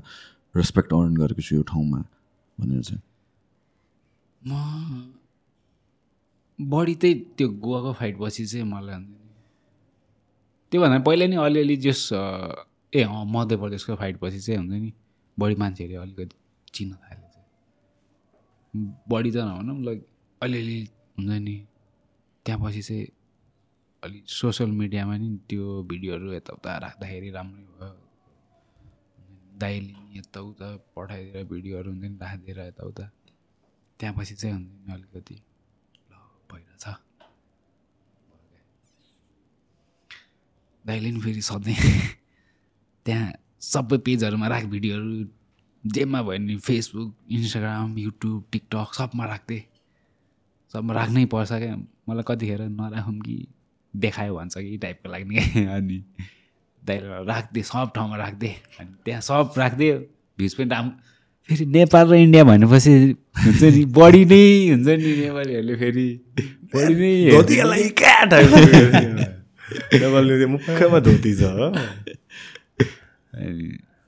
रेस्पेक्ट 0.56 0.94
अर्न 0.94 1.16
गरेको 1.24 1.42
छु 1.42 1.56
यो 1.56 1.64
ठाउँमा 1.72 2.04
भनेर 2.60 2.82
चाहिँ? 2.84 3.02
म 4.42 5.21
बढी 6.70 6.96
त्यही 7.02 7.14
त्यो 7.38 7.48
गोवाको 7.50 7.92
फाइट 8.00 8.18
पछि 8.22 8.46
चाहिँ 8.46 8.66
मलाई 8.66 9.00
त्योभन्दा 10.72 11.00
पहिला 11.08 11.26
नि 11.28 11.36
अलिअलि 11.36 11.76
जस 11.86 12.10
ए 12.94 13.02
अँ 13.04 13.26
मध्य 13.26 13.58
प्रदेशको 13.58 13.96
फाइट 13.96 14.18
पछि 14.22 14.40
चाहिँ 14.40 14.60
हुन्छ 14.60 14.72
नि 14.72 14.92
बढी 15.38 15.56
मान्छेहरूले 15.56 15.98
अलिकति 16.02 16.36
चिन्न 16.74 16.94
थाले 16.94 17.28
चाहिँ। 17.34 17.48
बढी 19.10 19.32
त 19.32 19.38
नभनौँ 19.38 19.84
लाइक 19.84 20.06
अलिअलि 20.42 20.80
हुन्छ 21.18 21.32
नि 21.42 21.56
त्यहाँपछि 22.46 22.82
चाहिँ 22.82 23.08
अलिक 24.04 24.24
सोसियल 24.30 24.72
मिडियामा 24.72 25.18
नि 25.18 25.30
त्यो 25.50 25.84
भिडियोहरू 25.90 26.34
यताउता 26.34 26.78
राख्दाखेरि 26.78 27.30
राम्रै 27.32 27.64
भयो। 27.64 27.94
दाइले 29.62 29.94
यताउता 30.18 30.68
पठाइदिएर 30.96 31.44
भिडियोहरू 31.46 31.90
हुन्छ 31.92 32.04
नि 32.04 32.18
राखिदिएर 32.22 32.60
यताउता। 32.68 33.06
त्यहाँपछि 34.00 34.36
चाहिँ 34.36 34.56
हुन्छ 34.56 34.70
नि 34.88 34.94
अलिकति 34.94 35.36
भइरहेछ 36.86 36.98
दाइले 40.86 41.12
नि 41.12 41.20
फेरि 41.20 41.42
सधैँ 41.42 41.76
त्यहाँ 43.06 43.34
सबै 43.60 43.98
पेजहरूमा 43.98 44.48
राख 44.48 44.64
भिडियोहरू 44.64 45.30
जेमा 45.86 46.22
भयो 46.22 46.38
नि 46.38 46.58
फेसबुक 46.58 47.16
इन्स्टाग्राम 47.32 47.98
युट्युब 47.98 48.46
टिकटक 48.52 48.94
सबमा 48.94 49.26
राख्दै 49.26 49.66
सबमा 50.74 50.94
राख्नै 50.94 51.26
पर्छ 51.26 51.52
क्या। 51.52 51.76
मलाई 52.10 52.24
कतिखेर 52.28 52.62
नराखौँ 52.62 53.20
कि 53.20 53.48
देखायो 53.96 54.36
भन्छ 54.36 54.58
कि 54.58 54.78
टाइपको 54.78 55.10
लाग्ने 55.10 55.36
क्या। 55.36 55.76
अनि 55.78 56.04
दाइले 56.86 57.24
राखिदिएँ 57.26 57.64
सब 57.64 57.92
ठाउँमा 57.96 58.16
राखिदिएँ 58.18 58.56
अनि 58.80 58.96
त्यहाँ 59.06 59.22
सब 59.22 59.54
राखिदियो 59.58 59.98
भ्युज 60.38 60.54
पनि 60.56 60.70
राम्रो 60.70 60.98
फेरि 61.52 61.66
नेपाल 61.76 62.06
र 62.08 62.16
इन्डिया 62.24 62.44
भनेपछि 62.48 62.92
हुन्छ 63.44 63.62
नि 63.76 63.84
बढी 64.00 64.24
नै 64.32 64.44
हुन्छ 64.72 64.88
नि 64.88 65.12
नेपालीहरूले 65.20 65.76
फेरि। 65.84 66.08
बढी 66.72 66.94
नै 66.96 67.12
नेपालले 70.00 70.46
मुखमा 70.56 71.00
धोती 71.06 71.32
छ 71.36 71.44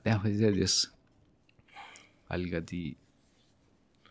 त्यहाँपछि 0.04 0.36
चाहिँ 0.40 0.56
जस 0.60 0.74
अलिकति 2.30 2.82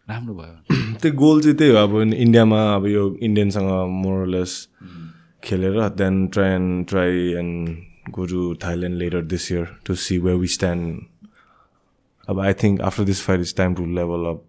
राम्रो 0.08 0.34
भयो। 0.36 0.56
त्यो 1.02 1.12
गोल 1.22 1.38
चाहिँ 1.42 1.58
त्यही 1.58 1.72
हो 1.72 1.78
अब 1.78 1.94
इन्डियामा 2.02 2.60
अब 2.76 2.84
यो 2.88 3.04
इन्डियनसँग 3.22 3.70
मोरलेस 4.04 4.54
खेलेर 5.44 5.78
then 6.02 6.16
try 6.34 6.50
and 6.56 6.88
try 6.90 7.14
and 7.42 7.58
go 8.16 8.26
to 8.32 8.42
Thailand 8.64 8.96
later 8.98 9.22
this 9.34 9.52
year 9.52 9.66
to 9.86 9.96
see 10.06 10.18
where 10.26 10.34
we 10.42 10.48
stand 10.56 10.84
अब 12.28 12.40
I 12.40 12.54
think 12.64 12.82
after 12.82 13.04
this 13.04 13.22
fight 13.22 13.42
is 13.42 13.56
time 13.56 13.76
to 13.76 13.86
level 13.96 14.26
up 14.26 14.44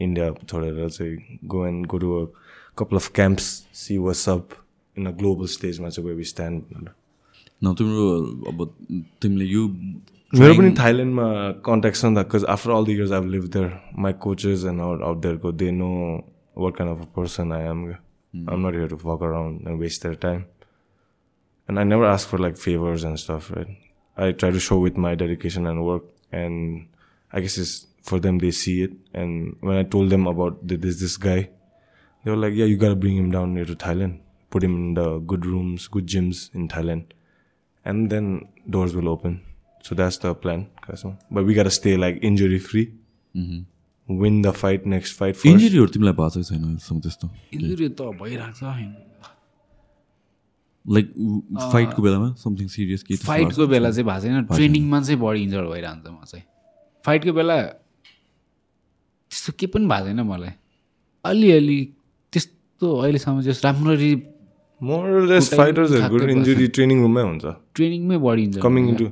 India 0.00 0.30
छोडेर 0.44 0.88
चाहिँ 0.88 1.38
go 1.44 1.66
and 1.66 1.86
go 1.86 1.98
to 1.98 2.12
a 2.14 2.26
couple 2.78 2.96
of 2.96 3.10
camps 3.14 3.44
see 3.76 3.98
what's 3.98 4.28
up 4.28 4.48
in 4.96 5.06
a 5.06 5.10
global 5.18 5.46
स्टेजमा 5.52 5.88
चाहिँ 5.88 6.08
way 6.08 6.14
we 6.14 6.24
stand 6.24 6.62
भनेर 6.64 6.94
न 7.62 7.74
तिम्रो 7.74 8.06
अब 8.48 8.64
तिमीले 9.22 9.44
यो 9.46 9.66
मेरो 10.32 10.54
पनि 10.54 10.70
थाइल्यान्डमा 10.78 11.26
कन्ट्याक्ट 11.66 11.96
छ 11.96 12.04
नि 12.04 12.14
त 12.14 12.18
because 12.18 12.44
after 12.48 12.70
all 12.70 12.84
the 12.84 12.90
years 12.90 13.12
I 13.12 13.28
live 13.28 13.44
there 13.50 13.70
my 13.98 14.12
coaches 14.20 14.64
and 14.64 14.80
out 14.80 15.02
out 15.02 15.22
देयरको 15.22 15.52
they 15.54 15.70
know 15.72 15.90
what 16.58 16.76
kind 16.76 16.96
of 16.96 17.02
a 17.02 17.10
person 17.16 17.52
I 17.52 17.64
am 17.66 17.84
um 18.34 18.66
not 18.66 18.74
here 18.74 18.88
to 18.88 18.98
walk 19.04 19.22
around 19.22 19.68
and 19.68 19.80
waste 19.80 20.02
their 20.02 20.16
time 20.22 20.42
and 21.68 21.78
I 21.78 21.84
never 21.84 22.04
ask 22.06 22.28
for 22.28 22.40
like 22.40 22.56
favours 22.56 23.04
and 23.04 23.16
stuff 23.18 23.50
right 23.52 23.78
I 24.16 24.32
try 24.34 24.52
to 24.52 24.58
so 24.66 24.82
with 24.82 24.98
my 25.06 25.16
dedication 25.16 25.66
and 25.66 25.86
work 25.86 26.12
and 26.34 26.95
I 27.36 27.42
guess 27.42 27.58
is 27.58 27.74
for 28.10 28.20
them 28.28 28.38
they 28.40 28.50
see 28.62 28.80
it 28.82 28.98
and 29.24 29.52
when 29.64 29.76
I 29.76 29.84
told 29.96 30.10
them 30.10 30.26
about 30.28 30.64
this 30.64 31.00
this 31.00 31.18
guy 31.26 31.46
they 32.24 32.32
were 32.32 32.38
like, 32.42 32.54
yeah, 32.58 32.64
you 32.64 32.76
gotta 32.76 32.96
bring 32.96 33.16
him 33.16 33.26
down 33.32 33.54
here 33.54 33.64
to 33.66 33.74
Thailand, 33.80 34.14
put 34.52 34.64
him 34.64 34.72
in 34.76 34.94
the 34.94 35.18
good 35.32 35.44
rooms, 35.46 35.84
good 35.96 36.06
gyms 36.14 36.38
in 36.52 36.64
Thailand, 36.72 37.12
and 37.84 38.10
then 38.14 38.48
doors 38.68 38.96
will 38.96 39.08
open. 39.08 39.36
So 39.84 39.94
that's 40.00 40.18
the 40.24 40.32
plan. 40.34 40.64
But 41.30 41.44
we 41.44 41.54
gotta 41.54 41.74
stay 41.76 41.92
like 41.96 42.18
injury 42.30 42.58
free, 42.58 42.82
win 44.08 44.42
the 44.42 44.52
fight, 44.62 44.88
next 44.94 45.12
fight 45.20 45.36
first. 45.36 45.52
इन्जुरीहरू 45.52 45.86
तिमीलाई 45.98 46.16
भएको 46.18 46.42
छैन 46.48 46.64
अहिलेसम्म 46.64 46.98
त्यस्तो 47.06 47.30
injury 47.60 47.88
त 48.00 48.10
भइरहेको 48.24 48.58
छ 48.58 48.62
होइन 48.72 48.90
लाइक 50.84 51.14
फाइटको 51.76 52.02
बेलामा 52.08 52.28
समथिङ 52.42 52.68
सिरियस 52.74 53.02
के 53.06 53.22
फाइटको 53.22 53.66
बेला 53.76 53.90
चाहिँ 53.90 54.08
भएको 54.10 54.20
छैन 54.26 54.44
ट्रेनिङमा 54.50 55.02
चाहिँ 55.06 55.20
बढी 55.22 55.42
इन्जर्ड 55.46 55.74
भइरहन्छ 55.76 56.06
म 56.08 56.18
चाहिँ 56.34 56.44
फाइटको 57.06 57.32
बेला 57.38 57.56
त्यस्तो 59.30 59.52
केही 59.58 59.70
पनि 59.72 59.86
भएकोदैन 59.92 60.20
मलाई। 60.30 60.52
अलिअलि 61.24 61.78
त्यस्तो 62.32 62.86
अहिलेसम्म 63.02 63.36
राम्ररी 63.66 64.12
इन्जुरी 66.36 66.66
रुममै 67.02 67.22
हुन्छ। 67.22 67.44
ट्रेनिङमै 67.76 68.16
बढिन्छ। 68.26 68.56
Coming 68.66 68.84
to 68.96 69.06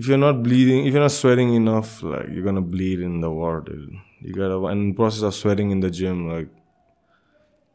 if 0.00 0.08
you 0.08 0.16
not 0.16 0.36
bleeding 0.46 0.78
if 0.88 0.94
you 0.94 1.00
not 1.02 1.12
sweating 1.16 1.48
in 1.56 1.66
off 1.68 1.88
like 2.04 2.26
you 2.36 2.42
got 2.44 2.58
bleed 2.74 2.98
in 3.08 3.20
the 3.20 3.24
world 3.40 3.64
and 4.72 4.94
process 4.96 5.22
of 5.24 5.34
sweating 5.34 5.72
in 5.72 5.80
the 5.80 5.90
gym 6.00 6.16
like 6.30 6.48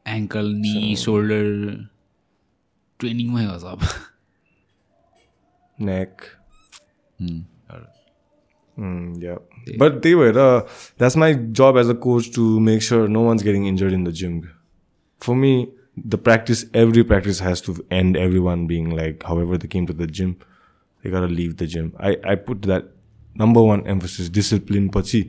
ankle 0.05 0.47
नि 0.61 0.95
सोल्डर 1.03 1.45
ट्रेनिङमै 2.99 3.45
हो 3.45 3.57
अब 3.73 3.79
नेक 5.77 6.11
Yeah. 8.77 9.37
But 9.79 10.01
त्यही 10.01 10.15
भएर 10.15 10.33
that's 10.33 11.17
my 11.17 11.33
job 11.33 11.77
as 11.79 11.89
a 11.89 11.93
coach 12.03 12.29
to 12.35 12.47
make 12.59 12.81
sure 12.83 13.07
no 13.09 13.23
one's 13.25 13.43
getting 13.43 13.67
injured 13.67 13.93
in 13.93 14.03
the 14.03 14.11
gym 14.21 14.39
for 15.21 15.35
me 15.35 15.53
the 15.99 16.15
practice 16.23 16.65
every 16.75 17.01
practice 17.03 17.41
has 17.41 17.63
to 17.65 17.75
end 17.93 18.17
every 18.17 18.39
one 18.47 18.67
being 18.67 18.91
like 18.95 19.23
however 19.41 19.57
the 19.57 19.67
came 19.67 19.85
to 19.85 19.93
the 19.93 20.09
gym 20.11 20.31
they 20.31 21.11
go 21.11 21.27
leave 21.29 21.55
the 21.61 21.65
gym 21.67 21.91
I 22.01 22.15
I 22.29 22.35
put 22.47 22.65
that 22.65 22.91
number 23.35 23.61
one 23.61 23.83
emphasis 23.87 24.31
discipline 24.33 24.89
पछि 24.95 25.25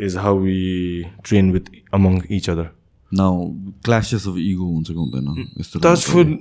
is 0.00 0.16
how 0.16 0.38
we 0.38 0.60
train 1.24 1.52
with 1.52 1.70
among 1.94 2.20
each 2.30 2.50
other 2.50 2.70
now 3.12 3.48
classes 3.84 4.26
of 4.28 4.36
ego 4.38 4.66
हुन्छ 4.66 4.88
कि 4.88 4.94
हुँदैन 4.94 5.48
यस्तो 5.60 5.80
touch 5.84 6.04
food 6.06 6.38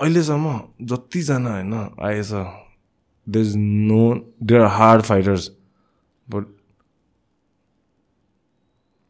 अहिलेसम्म 0.00 0.60
जतिजना 0.86 1.50
होइन 1.50 1.74
आएछ 2.02 2.32
there 3.26 3.46
is 3.46 3.56
no 3.56 4.02
there 4.42 4.60
are 4.60 4.70
hard 4.72 5.02
fighters 5.02 5.50
but 6.28 6.54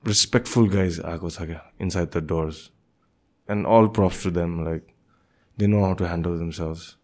respectful 0.05 0.68
guys 0.70 1.01
आएको 1.05 1.30
छ 1.30 1.43
क्या 1.44 1.62
inside 1.80 2.09
the 2.10 2.26
doors 2.26 2.70
and 3.48 3.66
all 3.68 3.86
props 3.97 4.22
to 4.24 4.30
them 4.32 4.62
like 4.64 4.86
they 5.59 5.66
know 5.66 5.82
how 5.84 5.94
to 5.94 6.05
handle 6.05 6.38
themselves 6.38 6.97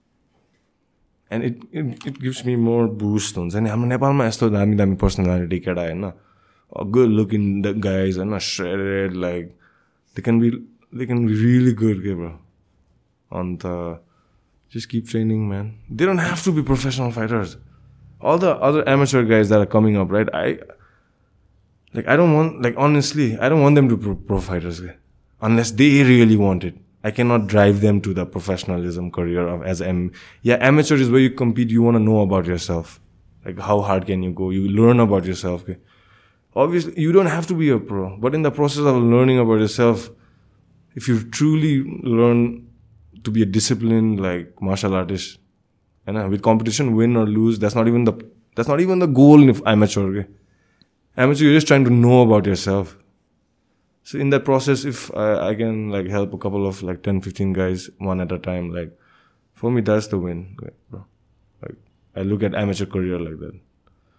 and 1.30 1.44
it 1.44 1.64
it 1.74 2.06
it 2.06 2.20
gives 2.20 2.44
me 2.46 2.56
more 2.64 2.88
boost 2.98 3.38
हुन्छ 3.38 3.54
नि 3.56 3.70
हाम्रो 3.70 3.88
नेपालमा 3.88 4.26
यस्तो 4.26 4.48
दामी 4.50 4.76
दामी 4.76 4.96
पर्सनालिटी 4.96 5.58
केटा 5.60 5.82
होइन 5.82 6.12
good 6.90 7.08
look 7.10 7.34
in 7.34 7.60
the 7.62 7.74
guys 7.84 8.18
होइन 8.18 8.38
shredded 8.46 9.14
like 9.16 9.54
they 10.16 10.22
can 10.22 10.40
be 10.40 10.50
they 10.50 11.06
can 11.06 11.26
be 11.26 11.34
really 11.34 11.72
good 11.74 12.02
के 12.02 12.14
ब्रो 12.14 12.30
अन्त 13.30 13.66
just 14.72 14.88
keep 14.88 15.06
training, 15.06 15.48
man. 15.50 15.78
They 15.90 16.06
don't 16.06 16.18
have 16.18 16.42
to 16.44 16.52
be 16.52 16.62
professional 16.62 17.10
fighters. 17.10 17.58
All 18.22 18.38
the 18.38 18.52
other 18.56 18.88
amateur 18.88 19.22
guys 19.22 19.50
that 19.50 19.60
are 19.60 19.66
coming 19.66 19.98
up, 19.98 20.10
right? 20.10 20.28
I 20.32 20.58
like 21.92 22.08
I 22.08 22.16
don't 22.16 22.32
want 22.32 22.62
like 22.62 22.74
honestly, 22.78 23.38
I 23.38 23.50
don't 23.50 23.60
want 23.60 23.74
them 23.74 23.90
to 23.90 23.96
be 23.98 24.14
pro, 24.14 24.40
fighters 24.40 24.80
unless 25.42 25.72
they 25.72 26.02
really 26.02 26.36
want 26.36 26.64
it. 26.64 26.74
I 27.04 27.10
cannot 27.10 27.48
drive 27.48 27.82
them 27.82 28.00
to 28.00 28.14
the 28.14 28.24
professionalism 28.24 29.10
career 29.10 29.46
of 29.46 29.62
as 29.62 29.82
am 29.82 30.12
yeah, 30.40 30.56
amateur 30.60 30.94
is 30.94 31.10
where 31.10 31.20
you 31.20 31.30
compete, 31.30 31.68
you 31.68 31.82
want 31.82 31.96
to 31.96 32.02
know 32.02 32.20
about 32.20 32.46
yourself. 32.46 32.98
Like 33.44 33.58
how 33.58 33.80
hard 33.80 34.06
can 34.06 34.22
you 34.22 34.32
go? 34.32 34.48
You 34.50 34.68
learn 34.68 35.00
about 35.00 35.26
yourself. 35.26 35.64
Okay? 35.64 35.76
Obviously 36.56 36.98
you 36.98 37.12
don't 37.12 37.26
have 37.26 37.46
to 37.48 37.54
be 37.54 37.68
a 37.68 37.78
pro, 37.78 38.16
but 38.16 38.34
in 38.34 38.40
the 38.40 38.50
process 38.50 38.86
of 38.86 38.96
learning 38.96 39.38
about 39.38 39.58
yourself, 39.58 40.08
if 40.94 41.08
you 41.08 41.22
truly 41.24 41.82
learn 41.82 42.71
to 43.24 43.30
be 43.30 43.42
a 43.42 43.46
disciplined 43.46 44.20
like 44.20 44.60
martial 44.60 44.94
artist 44.94 45.38
and 46.06 46.18
uh, 46.18 46.28
with 46.28 46.42
competition 46.42 46.96
win 46.96 47.16
or 47.16 47.26
lose 47.26 47.58
that's 47.58 47.74
not 47.74 47.88
even 47.88 48.04
the 48.04 48.12
that's 48.56 48.68
not 48.68 48.80
even 48.80 48.98
the 48.98 49.06
goal 49.06 49.42
in 49.42 49.66
amateur 49.66 50.02
okay? 50.02 50.28
amateur 51.16 51.44
you're 51.44 51.54
just 51.54 51.66
trying 51.66 51.84
to 51.84 51.90
know 51.90 52.22
about 52.22 52.46
yourself. 52.46 52.96
So 54.04 54.18
in 54.18 54.30
that 54.30 54.44
process 54.44 54.84
if 54.84 55.14
I, 55.14 55.50
I 55.50 55.54
can 55.54 55.90
like 55.90 56.06
help 56.08 56.32
a 56.34 56.38
couple 56.38 56.66
of 56.66 56.82
like 56.82 57.02
10 57.02 57.20
15 57.20 57.52
guys 57.52 57.90
one 57.98 58.20
at 58.20 58.32
a 58.32 58.38
time 58.38 58.70
like 58.70 58.98
for 59.54 59.70
me 59.70 59.80
that's 59.80 60.08
the 60.08 60.18
win 60.18 60.56
bro. 60.90 61.04
Like 61.62 61.76
i 62.16 62.22
look 62.22 62.42
at 62.42 62.54
amateur 62.54 62.86
career 62.86 63.18
like 63.18 63.38
that. 63.38 63.58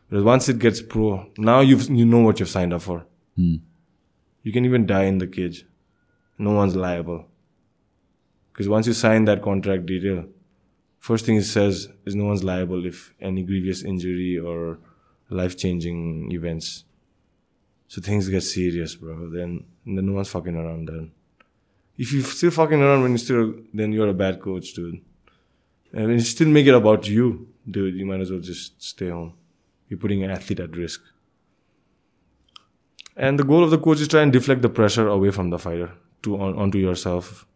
Because 0.10 0.24
once 0.24 0.48
it 0.48 0.60
gets 0.60 0.82
pro 0.82 1.30
now 1.38 1.60
you've 1.60 1.90
you 1.90 2.06
know 2.06 2.20
what 2.20 2.40
you've 2.40 2.50
signed 2.50 2.74
up 2.74 2.82
for. 2.82 3.06
You 4.44 4.52
can 4.52 4.66
even 4.66 4.86
die 4.86 5.06
in 5.06 5.18
the 5.18 5.28
cage. 5.28 5.66
No 6.38 6.52
one's 6.52 6.76
liable 6.76 7.28
because 8.54 8.70
once 8.70 8.86
you 8.86 8.94
sign 8.94 9.26
that 9.26 9.42
contract 9.42 9.88
detail, 9.88 10.26
first 11.00 11.26
thing 11.26 11.38
it 11.38 11.44
says 11.44 11.90
is 12.06 12.16
no 12.16 12.26
one's 12.26 12.44
liable 12.44 12.86
if 12.86 13.14
any 13.20 13.42
grievous 13.42 13.84
injury 13.84 14.38
or 14.38 14.78
life 15.30 15.58
changing 15.58 16.32
events. 16.32 16.86
So 17.88 18.00
things 18.00 18.30
get 18.30 18.42
serious, 18.42 18.96
bro. 18.96 19.30
Then, 19.30 19.66
then 19.86 20.06
no 20.06 20.14
one's 20.14 20.30
fucking 20.30 20.56
around 20.56 20.88
then. 20.88 21.12
If 21.98 22.14
you're 22.14 22.24
still 22.24 22.52
fucking 22.52 22.82
around 22.82 23.02
when 23.02 23.12
you 23.14 23.18
still, 23.18 23.56
then 23.74 23.92
you're 23.92 24.10
a 24.10 24.14
bad 24.14 24.40
coach, 24.40 24.74
dude. 24.74 25.02
And 25.92 26.08
when 26.08 26.14
you 26.14 26.22
still 26.22 26.48
make 26.48 26.68
it 26.68 26.76
about 26.76 27.08
you, 27.08 27.48
dude, 27.70 27.96
you 27.96 28.06
might 28.06 28.22
as 28.22 28.32
well 28.32 28.40
just 28.40 28.82
stay 28.82 29.10
home. 29.10 29.34
You're 29.90 30.00
putting 30.00 30.24
an 30.24 30.32
athlete 30.32 30.60
at 30.60 30.76
risk. 30.76 31.02
And 33.16 33.40
the 33.40 33.44
goal 33.44 33.64
of 33.64 33.72
the 33.72 33.78
coach 33.78 34.00
is 34.00 34.08
to 34.08 34.12
try 34.12 34.22
and 34.22 34.34
deflect 34.34 34.62
the 34.62 34.70
pressure 34.70 35.08
away 35.08 35.32
from 35.32 35.50
the 35.50 35.60
fighter 35.60 35.92
to 36.24 36.40
on, 36.40 36.56
onto 36.56 36.78
yourself. 36.78 37.48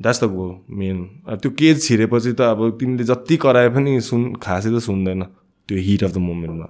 That's 0.00 0.24
the 0.24 0.26
goal 0.32 0.50
main 0.78 0.98
त्यो 1.28 1.50
cage 1.50 1.76
छिरेपछि 1.86 2.32
त 2.32 2.40
अब 2.54 2.60
तिमीले 2.80 3.04
जति 3.04 3.36
कराए 3.36 3.68
पनि 3.74 4.00
सुन 4.00 4.34
खासै 4.42 4.70
त 4.70 4.78
सुन्दैन 4.78 5.22
त्यो 5.68 5.78
हिट 5.78 6.04
अफ 6.04 6.12
द 6.12 6.18
मोमेन्टमा 6.18 6.68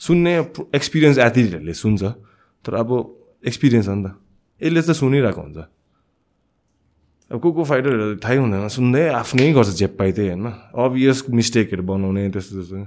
सुन्ने 0.00 0.32
एक्सपिरियन्स 0.74 1.18
एथलिटहरूले 1.18 1.74
सुन्छ 1.74 2.02
तर 2.64 2.74
अब 2.74 2.90
एक्सपिरियन्स 3.46 3.88
हो 3.88 3.94
नि 3.94 4.04
त। 4.04 4.16
यसले 4.60 4.82
चाहिँ 4.82 4.94
सुनिरहेको 4.94 5.40
हुन्छ। 5.40 5.58
अब 7.30 7.40
को 7.40 7.52
को 7.52 7.64
फाइटरहरू 7.64 8.16
थाहै 8.24 8.36
हुँदैन 8.36 8.68
सुन्दै 8.68 9.02
आफ्नै 9.20 9.52
गर्छ 9.52 9.70
जेप 9.80 9.92
पाइ 9.98 10.12
त्यही 10.12 10.28
होइन? 10.28 10.46
अभियस 10.76 11.24
मिस्टेकहरू 11.30 11.82
बनाउने 11.82 12.28
त्यस्तो 12.30 12.54
त्यस्तो। 12.56 12.86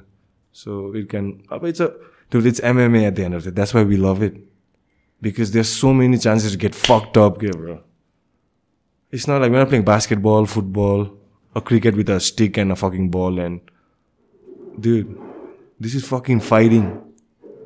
सो 0.55 0.69
इट 0.97 1.09
क्यान 1.09 1.25
अब 1.51 1.65
इट्स 1.65 1.81
त्यो 2.29 2.41
it's 2.41 2.61
MMA 2.61 3.01
at 3.07 3.13
the 3.13 3.19
end 3.19 3.49
that's 3.49 3.75
why 3.75 3.84
we 3.85 3.97
love 3.97 4.23
it 4.23 4.35
because 5.21 5.49
there 5.53 5.65
so 5.65 5.93
many 5.93 6.17
chances 6.17 6.57
get 6.61 6.73
fucked 6.73 7.17
up 7.17 7.38
के 7.43 7.49
इट्स 9.13 9.29
नट 9.29 9.39
लाइक 9.39 9.51
मेरो 9.51 9.65
playing 9.65 9.84
basketball 10.27 10.45
football 10.53 11.05
cricket 11.67 11.95
with 11.95 12.09
a 12.09 12.17
stick 12.25 12.57
and 12.59 12.71
a 12.71 12.75
fucking 12.81 13.09
ball 13.11 13.39
and 13.39 13.59
this 14.81 15.95
is 15.95 16.03
fucking 16.05 16.39
fighting 16.49 16.84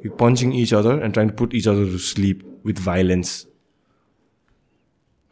you 0.05 0.11
punching 0.19 0.53
each 0.61 0.73
other 0.73 1.03
and 1.03 1.13
trying 1.13 1.30
put 1.39 1.55
each 1.55 1.68
other 1.68 1.91
to 1.91 1.97
sleep 2.11 2.38
with 2.65 2.85
violence 2.85 3.34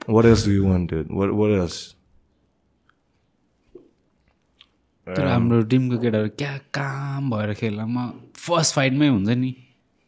whatever 0.26 0.48
you 0.50 0.68
want 0.68 0.88
whatever 1.64 1.78
तर 5.08 5.26
हाम्रो 5.26 5.62
टिमको 5.70 5.98
केटाहरू 5.98 6.30
क्या 6.38 6.58
काम 6.74 7.30
भएर 7.32 7.54
खेल्न? 7.54 7.82
म 7.82 8.10
first 8.38 8.76
फाइटमै 8.76 9.08
हुन्छ 9.08 9.30
नि। 9.30 9.56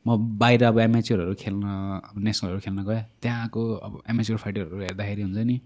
म 0.06 0.18
बाहिर 0.40 0.64
अब 0.64 0.80
एमएचरहरू 0.80 1.34
खेल्न 1.40 1.64
अब 2.10 2.20
नेसनलहरू 2.24 2.60
खेल्न 2.60 2.84
गएँ। 2.86 3.04
त्यहाँको 3.22 3.62
अब 3.76 4.02
एमएचर 4.10 4.36
फाइटरहरू 4.44 4.80
हेर्दाखेरि 4.82 5.22
हुन्छ 5.22 5.38
नि। 5.38 5.60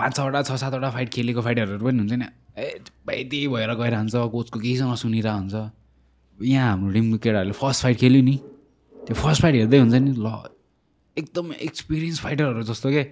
पाँच 0.00 0.12
छवटा 0.16 0.40
छ 0.48 0.56
सातवटा 0.56 0.90
फाइट 0.96 1.08
खेलेको 1.12 1.40
फाइटरहरू 1.44 1.84
पनि 1.84 1.98
हुन्छ 2.00 2.12
नि। 2.16 2.26
ए 2.56 2.80
भाइ 3.06 3.24
त्यही 3.28 3.48
भएर 3.52 3.70
गइरहन्छ 3.76 4.14
कोचको 4.32 4.58
केहीसँग 4.60 4.94
सुनिरहेको 5.04 5.38
हुन्छ। 5.38 5.54
यहाँ 6.40 6.68
हाम्रो 6.70 6.92
टिमको 6.96 7.18
केटाहरूले 7.20 7.52
फर्स्ट 7.60 7.82
फाइट 7.84 7.96
खेल्यो 8.00 8.22
नि। 8.24 8.36
त्यो 9.06 9.14
फर्स्ट 9.20 9.42
फाइट 9.42 9.54
हेर्दै 9.54 9.78
हुन्छ 9.78 9.94
नि 9.94 10.12
ल 10.16 10.28
एकदम 11.16 11.52
एक्सपिरियन्स 11.68 12.18
फाइटरहरू 12.24 12.62
जस्तो 12.72 12.88
के 12.90 13.02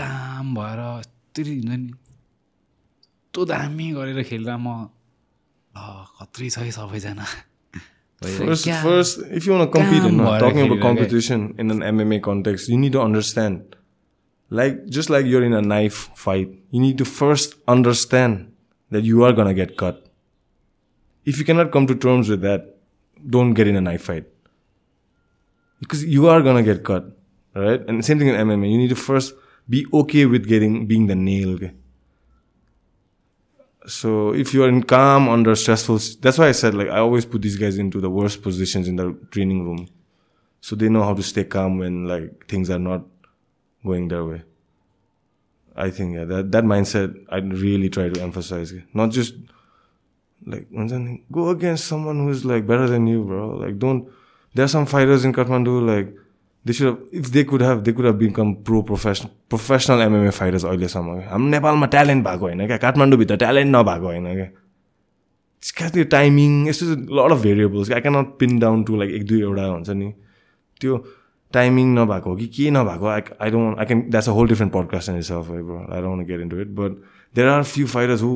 काम 0.00 0.54
भएर 0.56 0.80
यस्तरी 1.04 1.54
हुन्छ 1.60 1.68
नि। 1.68 1.92
यस्तो 1.92 3.44
दामी 3.52 3.86
गरेर 3.92 4.22
खेलेर 4.24 4.56
म 4.56 4.88
ल 5.76 5.78
खत्री 6.18 6.48
छ 6.50 6.58
है 6.64 6.70
सबैजना। 6.80 7.26
First, 8.22 8.68
first, 8.86 9.18
if 9.34 9.46
you 9.46 9.52
want 9.52 9.66
to 9.66 9.70
compete, 9.76 10.04
in, 10.08 10.18
talking 10.38 10.62
about 10.62 10.80
competition 10.80 11.56
in 11.58 11.72
an 11.74 11.80
MMA 11.82 12.22
context, 12.22 12.68
you 12.68 12.78
need 12.78 12.92
to 12.92 13.00
understand. 13.02 13.74
Like, 14.52 14.86
just 14.90 15.08
like 15.08 15.24
you're 15.24 15.42
in 15.42 15.54
a 15.54 15.62
knife 15.62 16.10
fight, 16.14 16.50
you 16.70 16.78
need 16.78 16.98
to 16.98 17.06
first 17.06 17.54
understand 17.66 18.52
that 18.90 19.02
you 19.02 19.24
are 19.24 19.32
gonna 19.32 19.54
get 19.54 19.78
cut. 19.78 20.06
If 21.24 21.38
you 21.38 21.46
cannot 21.46 21.72
come 21.72 21.86
to 21.86 21.94
terms 21.94 22.28
with 22.28 22.42
that, 22.42 22.76
don't 23.26 23.54
get 23.54 23.66
in 23.66 23.76
a 23.76 23.80
knife 23.80 24.02
fight. 24.02 24.26
Because 25.80 26.04
you 26.04 26.28
are 26.28 26.42
gonna 26.42 26.62
get 26.62 26.84
cut, 26.84 27.16
right? 27.54 27.80
And 27.88 28.04
same 28.04 28.18
thing 28.18 28.28
in 28.28 28.34
MMA. 28.34 28.70
You 28.70 28.76
need 28.76 28.90
to 28.90 28.94
first 28.94 29.32
be 29.66 29.86
okay 29.90 30.26
with 30.26 30.46
getting 30.46 30.86
being 30.86 31.06
the 31.06 31.14
nail. 31.14 31.54
Okay? 31.54 31.72
So 33.86 34.34
if 34.34 34.52
you 34.52 34.64
are 34.64 34.68
in 34.68 34.82
calm 34.82 35.30
under 35.30 35.54
stressful, 35.54 35.98
that's 36.20 36.36
why 36.36 36.48
I 36.48 36.52
said 36.52 36.74
like 36.74 36.88
I 36.88 36.98
always 36.98 37.24
put 37.24 37.40
these 37.40 37.56
guys 37.56 37.78
into 37.78 38.02
the 38.02 38.10
worst 38.10 38.42
positions 38.42 38.86
in 38.86 38.96
the 38.96 39.16
training 39.30 39.64
room, 39.64 39.88
so 40.60 40.76
they 40.76 40.90
know 40.90 41.04
how 41.04 41.14
to 41.14 41.22
stay 41.22 41.44
calm 41.44 41.78
when 41.78 42.04
like 42.06 42.46
things 42.48 42.68
are 42.68 42.78
not 42.90 43.06
going 43.84 44.08
their 44.08 44.24
way. 44.24 44.42
I 45.76 45.90
think 45.90 46.14
yeah, 46.14 46.24
that 46.24 46.64
mindset 46.64 47.14
I 47.30 47.38
really 47.38 47.88
try 47.88 48.08
to 48.08 48.20
emphasize, 48.22 48.74
not 48.92 49.10
just 49.10 49.34
like 50.46 50.66
go 51.30 51.48
against 51.50 51.86
someone 51.86 52.18
who 52.18 52.30
is 52.30 52.44
like 52.44 52.66
better 52.66 52.88
than 52.88 53.06
you, 53.06 53.24
bro. 53.24 53.50
Like 53.50 53.78
don't. 53.78 54.08
There 54.54 54.64
are 54.64 54.68
some 54.68 54.86
fighters 54.86 55.24
in 55.24 55.32
Kathmandu 55.32 55.86
like 55.86 56.14
they 56.64 56.72
should 56.72 56.86
have 56.86 56.98
if 57.10 57.32
they 57.32 57.44
could 57.44 57.60
have 57.60 57.84
they 57.84 57.92
could 57.92 58.04
have 58.04 58.18
become 58.18 58.56
pro 58.56 58.82
professional 58.82 59.32
professional 59.48 59.98
MMA 59.98 60.32
fighters 60.34 60.64
अहिलेसम्म 60.64 61.16
क्या 61.18 61.30
हाम्रो 61.30 61.48
नेपालमा 61.50 61.86
talent 61.94 62.24
भएको 62.24 62.46
होइन 62.46 62.66
क्या 62.66 62.76
काठमाडौँभित्र 62.84 63.36
talent 63.42 63.74
नभएको 63.76 64.06
होइन 64.06 64.34
क्या 64.34 64.50
क्या 65.78 65.88
त्यो 65.96 66.04
टाइमिङ 66.14 66.68
यस्तो 66.68 66.86
lot 67.18 67.32
of 67.32 67.42
variables 67.42 67.90
I 67.90 68.00
cannot 68.00 68.36
pin 68.38 68.58
down 68.58 68.84
to 68.84 68.96
like 69.00 69.10
एक 69.14 69.26
दुईवटा 69.26 69.64
हुन्छ 69.66 69.90
नि 70.02 70.12
त्यो 70.80 70.96
टाइमिङ 71.54 71.94
नभएको 71.98 72.30
हो 72.30 72.36
कि 72.36 72.46
के 72.56 72.70
नभएको 72.78 73.06
I 73.08 73.20
I 73.40 73.50
don't 73.50 73.78
I 73.78 73.86
can 73.86 74.08
that's 74.10 74.28
a 74.28 74.32
whole 74.32 74.48
different 74.48 74.72
podcast 74.72 75.08
in 75.10 75.18
it's 75.18 75.30
I 75.32 76.00
don't 76.02 76.26
get 76.28 76.40
into 76.48 76.60
it 76.60 76.74
but 76.80 76.98
there 77.34 77.48
are 77.48 77.62
few 77.74 77.86
fighters 77.96 78.22
who 78.22 78.34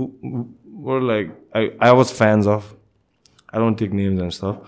were 0.87 1.01
like 1.01 1.31
I, 1.55 1.73
I 1.81 1.93
was 1.93 2.11
fans 2.13 2.47
of. 2.47 2.75
I 3.53 3.59
don't 3.59 3.77
take 3.77 3.93
names 3.93 4.21
and 4.21 4.35
stuff, 4.35 4.59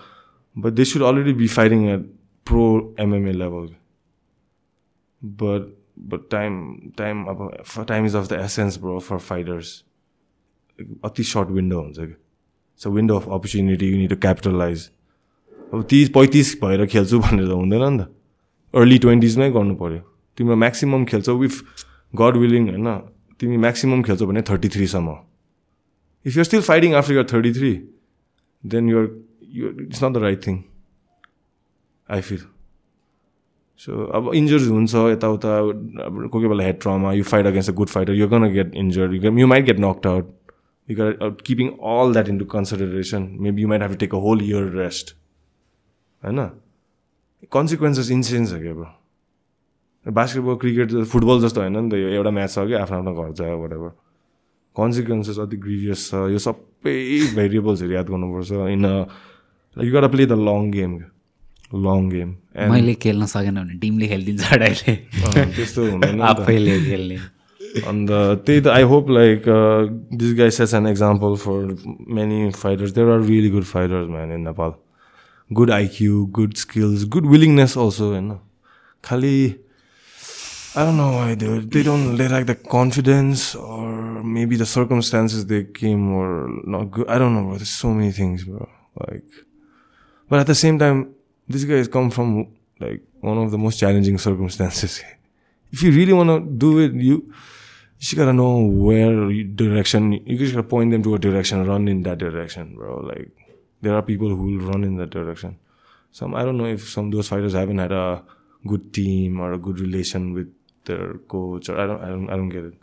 but 0.57 0.77
they 0.77 0.85
should 0.85 1.03
already 1.03 1.33
be 1.33 1.47
fighting 1.47 1.89
at 1.91 2.01
pro 2.47 2.95
MMA 2.99 3.37
level. 3.37 3.69
But 5.23 5.69
but 5.97 6.31
time 6.31 6.93
time 6.97 7.27
अब 7.29 7.67
for 7.67 7.85
time 7.85 8.07
is 8.07 8.15
of 8.15 8.29
the 8.29 8.39
essence, 8.39 8.79
bro, 8.79 9.01
for 9.01 9.19
fighters. 9.19 9.77
अति 11.05 11.23
short 11.29 11.49
window 11.51 11.81
हुन्छ 11.81 11.97
कि 11.99 12.13
it's 12.13 12.87
a 12.87 12.91
window 12.91 13.15
of 13.19 13.25
opportunity 13.29 13.87
you 13.87 13.97
need 13.99 14.11
to 14.11 14.17
capitalize 14.17 14.85
अब 15.75 15.83
तिस 15.91 16.09
पैँतिस 16.17 16.55
भएर 16.61 16.85
खेल्छु 16.93 17.19
भनेर 17.21 17.49
त 17.49 17.57
हुँदैन 17.61 17.83
नि 17.93 18.05
त 18.05 18.07
अर्ली 18.75 18.99
ट्वेन्टिजमै 19.05 19.51
गर्नु 19.51 19.75
पऱ्यो 19.83 20.01
तिम्रो 20.39 20.57
म्याक्सिमम् 20.65 21.05
खेल्छौ 21.13 21.37
विथ 21.39 21.55
गड 22.13 22.37
विलिङ 22.43 22.69
होइन 22.69 22.89
तिमी 23.41 23.57
म्याक्सिमम् 23.65 24.03
खेल्छौ 24.09 24.27
भने 24.27 24.43
thirty 24.51 24.69
थ्रीसम्म 24.77 25.17
if 26.27 26.37
you're 26.37 26.45
still 26.51 26.63
fighting 26.69 26.95
after 27.01 27.13
your 27.15 27.27
thirty 27.33 27.53
three 27.59 27.73
then 28.65 28.89
you're 28.89 29.09
you 29.59 29.69
it's 29.87 30.05
not 30.05 30.13
the 30.13 30.23
right 30.27 30.47
thing 30.47 30.63
I 32.09 32.21
feel 32.29 32.41
so 33.81 34.05
अब 34.19 34.31
इन्जर्स 34.35 34.69
हुन्छ 34.69 34.95
यताउता 35.13 35.59
अब 35.59 35.75
कोही 36.05 36.29
कोही 36.29 36.49
बेला 36.49 36.65
head 36.65 36.81
trauma 36.81 37.13
you 37.13 37.25
fight 37.25 37.47
against 37.47 37.71
a 37.71 37.75
good 37.81 37.89
fighter 37.89 38.15
you 38.21 38.29
gonna 38.29 38.49
get 38.53 38.75
injured 38.85 39.15
you 39.15 39.37
you 39.39 39.47
might 39.47 39.65
get 39.65 39.81
knocked 39.81 40.07
out 40.07 40.33
you 40.89 40.97
got 40.97 41.43
keeping 41.47 41.69
all 41.97 42.13
that 42.13 42.29
into 42.29 42.45
consideration 42.55 43.29
maybe 43.47 43.63
you 43.63 43.69
might 43.69 43.83
have 43.83 43.93
to 43.93 43.99
take 43.99 44.15
a 44.15 44.19
whole 44.27 44.43
year 44.43 44.73
rest 44.77 45.15
होइन? 46.23 46.39
Consequences 47.47 48.11
in sense 48.11 48.51
छ 48.51 48.61
क्या 48.63 48.73
अब 48.73 50.13
basketball 50.19 50.55
cricket 50.63 50.89
football 51.13 51.41
जस्तो 51.43 51.61
होइन 51.61 51.77
नि 51.79 51.91
त 51.91 51.95
यो 51.95 52.09
एउटा 52.19 52.31
म्याच 52.31 52.51
छ 52.55 52.67
कि 52.69 52.75
आफ्नो 52.83 52.99
आफ्नो 52.99 53.13
घर 53.15 53.33
छ 53.33 53.41
वाट 53.63 53.73
एभर 53.73 53.91
कन्सिक्वेन्सेस 54.77 55.39
अति 55.47 55.57
ग्रिभियस 55.67 56.09
छ 56.11 56.15
यो 56.35 56.39
सबै 56.47 56.97
भेरिएबल्सहरू 57.37 57.93
याद 57.93 58.09
गर्नुपर्छ 58.11 58.51
in 58.75 58.85
you 59.77 59.93
gotta 59.95 60.09
play 60.09 60.27
the 60.27 60.39
long 60.49 60.71
game 60.71 60.99
long 61.87 62.09
game 62.11 62.35
मैले 62.73 62.95
खेल्न 63.07 63.27
सकेन 63.33 63.55
भने 63.63 63.79
टिमले 63.81 64.07
खेलिदिन्छ 64.09 64.55
डाइले 64.65 64.95
त्यस्तो 65.57 65.91
हुँदैन 65.91 66.23
आफैले 66.33 66.79
खेल्ने। 66.85 67.19
अन्त 67.87 68.11
त्यही 68.47 68.61
त 68.61 68.67
I 68.75 68.83
hope 68.91 69.11
like 69.11 69.43
this 70.21 70.35
guy 70.39 70.51
sets 70.59 70.75
an 70.75 70.87
example 70.87 71.35
for 71.45 71.59
many 72.19 72.51
fighters 72.63 72.93
there 72.99 73.09
are 73.15 73.21
really 73.31 73.51
good 73.51 73.65
fighters 73.73 74.09
man 74.11 74.33
in 74.33 74.41
Nepal 74.49 74.73
good 75.53 75.69
IQ, 75.69 76.33
good 76.33 76.57
skills, 76.57 77.05
good 77.05 77.27
willingness 77.27 77.77
also, 77.77 78.15
you 78.15 78.21
know. 78.21 78.41
Kali, 79.03 79.59
I 80.75 80.85
don't 80.85 80.97
know 80.97 81.13
why. 81.13 81.35
They 81.35 81.83
don't, 81.83 82.17
they 82.17 82.29
like 82.29 82.47
the 82.47 82.55
confidence 82.55 83.55
or 83.55 84.23
maybe 84.23 84.57
the 84.57 84.67
circumstances 84.67 85.47
they 85.47 85.65
came 85.65 86.15
were 86.15 86.49
not 86.65 86.91
good. 86.91 87.09
I 87.09 87.19
don't 87.19 87.35
know, 87.35 87.43
bro. 87.43 87.57
There's 87.57 87.71
so 87.71 87.93
many 87.93 88.13
things, 88.13 88.45
bro. 88.45 88.69
Like, 89.09 89.25
but 90.29 90.41
at 90.41 90.47
the 90.47 90.55
same 90.55 90.79
time, 90.79 91.15
this 91.49 91.65
guy 91.65 91.77
has 91.77 91.89
come 91.89 92.11
from 92.11 92.49
like 92.79 93.03
one 93.21 93.39
of 93.39 93.51
the 93.51 93.59
most 93.59 93.79
challenging 93.79 94.19
circumstances. 94.19 95.03
if 95.73 95.83
you 95.83 95.91
really 95.93 96.13
want 96.13 96.29
to 96.29 96.41
do 96.41 96.79
it, 96.81 96.93
you, 96.93 97.01
you 97.01 97.35
just 97.99 98.17
gotta 98.17 98.33
know 98.33 98.59
where 98.67 99.33
direction. 99.55 100.13
You 100.13 100.39
just 100.39 100.55
gotta 100.55 100.69
point 100.69 100.91
them 100.91 101.03
to 101.03 101.15
a 101.15 101.19
direction, 101.19 101.67
run 101.67 101.89
in 101.89 102.03
that 102.03 102.19
direction, 102.19 102.75
bro. 102.75 103.01
Like, 103.01 103.31
there 103.81 103.95
are 103.95 104.03
people 104.03 104.29
who 104.29 104.43
will 104.43 104.67
run 104.71 104.85
in 104.85 104.97
that 104.97 105.11
direction. 105.11 105.59
Some 106.11 106.35
I 106.35 106.45
don't 106.45 106.57
know 106.57 106.67
if 106.67 106.89
some 106.89 107.07
of 107.07 107.13
those 107.13 107.29
fighters 107.29 107.53
haven't 107.53 107.79
had 107.79 107.93
a 107.93 108.25
good 108.67 108.93
team 108.93 109.41
or 109.41 109.53
a 109.53 109.59
good 109.59 109.81
relation 109.81 110.33
with 110.33 110.53
their 110.85 111.15
coach 111.29 111.69
or 111.69 111.79
I 111.79 111.87
don't 111.87 112.03
I 112.03 112.09
don't 112.09 112.31
I 112.31 112.37
don't 112.37 112.49
get 112.49 112.65
it. 112.65 112.75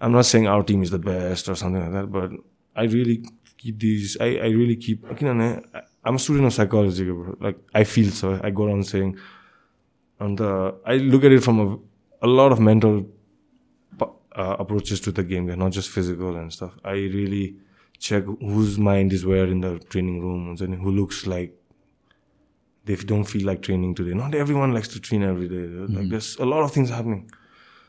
I'm 0.00 0.12
not 0.12 0.26
saying 0.26 0.46
our 0.46 0.62
team 0.62 0.82
is 0.82 0.90
the 0.90 0.98
best 0.98 1.48
or 1.48 1.56
something 1.56 1.82
like 1.82 1.92
that, 1.92 2.12
but 2.12 2.30
I 2.76 2.84
really 2.84 3.24
keep 3.56 3.78
these 3.78 4.16
I, 4.20 4.36
I 4.36 4.48
really 4.48 4.76
keep 4.76 5.04
I'm 6.04 6.14
a 6.14 6.18
student 6.18 6.46
of 6.46 6.54
psychology, 6.54 7.04
bro. 7.04 7.36
Like 7.40 7.58
I 7.74 7.84
feel 7.84 8.10
so 8.10 8.40
I 8.42 8.50
go 8.50 8.64
around 8.64 8.86
saying 8.86 9.18
and 10.20 10.40
uh, 10.40 10.72
I 10.84 10.96
look 10.96 11.24
at 11.24 11.32
it 11.32 11.42
from 11.44 11.60
a, 11.60 12.26
a 12.26 12.28
lot 12.28 12.50
of 12.50 12.60
mental 12.60 13.06
uh, 14.38 14.56
approaches 14.58 15.00
to 15.00 15.12
the 15.12 15.24
game, 15.24 15.46
not 15.46 15.72
just 15.72 15.90
physical 15.90 16.36
and 16.36 16.52
stuff. 16.52 16.72
I 16.84 16.92
really 16.92 17.56
check 17.98 18.24
whose 18.24 18.78
mind 18.78 19.12
is 19.12 19.26
where 19.26 19.46
in 19.46 19.60
the 19.60 19.78
training 19.78 20.20
room, 20.20 20.56
and 20.60 20.74
who 20.74 20.90
looks 20.90 21.26
like 21.26 21.54
they 22.84 22.96
don't 22.96 23.24
feel 23.24 23.46
like 23.46 23.60
training 23.62 23.94
today. 23.94 24.14
Not 24.14 24.34
everyone 24.34 24.72
likes 24.72 24.88
to 24.88 25.00
train 25.00 25.22
every 25.22 25.48
day. 25.48 25.66
Like 25.94 26.08
there's 26.08 26.36
a 26.36 26.46
lot 26.46 26.62
of 26.62 26.72
things 26.72 26.88
happening. 26.88 27.30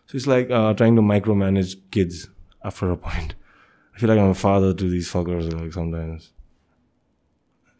So 0.08 0.18
it's 0.18 0.28
like 0.28 0.52
uh, 0.52 0.74
trying 0.74 0.96
to 0.98 1.02
micromanage 1.02 1.78
kids 1.92 2.30
after 2.64 2.92
a 2.92 2.98
point. 2.98 3.36
I 3.96 4.00
feel 4.00 4.10
like 4.10 4.20
I'm 4.20 4.30
a 4.30 4.36
father 4.36 4.74
to 4.74 4.90
these 4.90 5.10
fuckers 5.12 5.54
like 5.54 5.72
sometimes. 5.72 6.32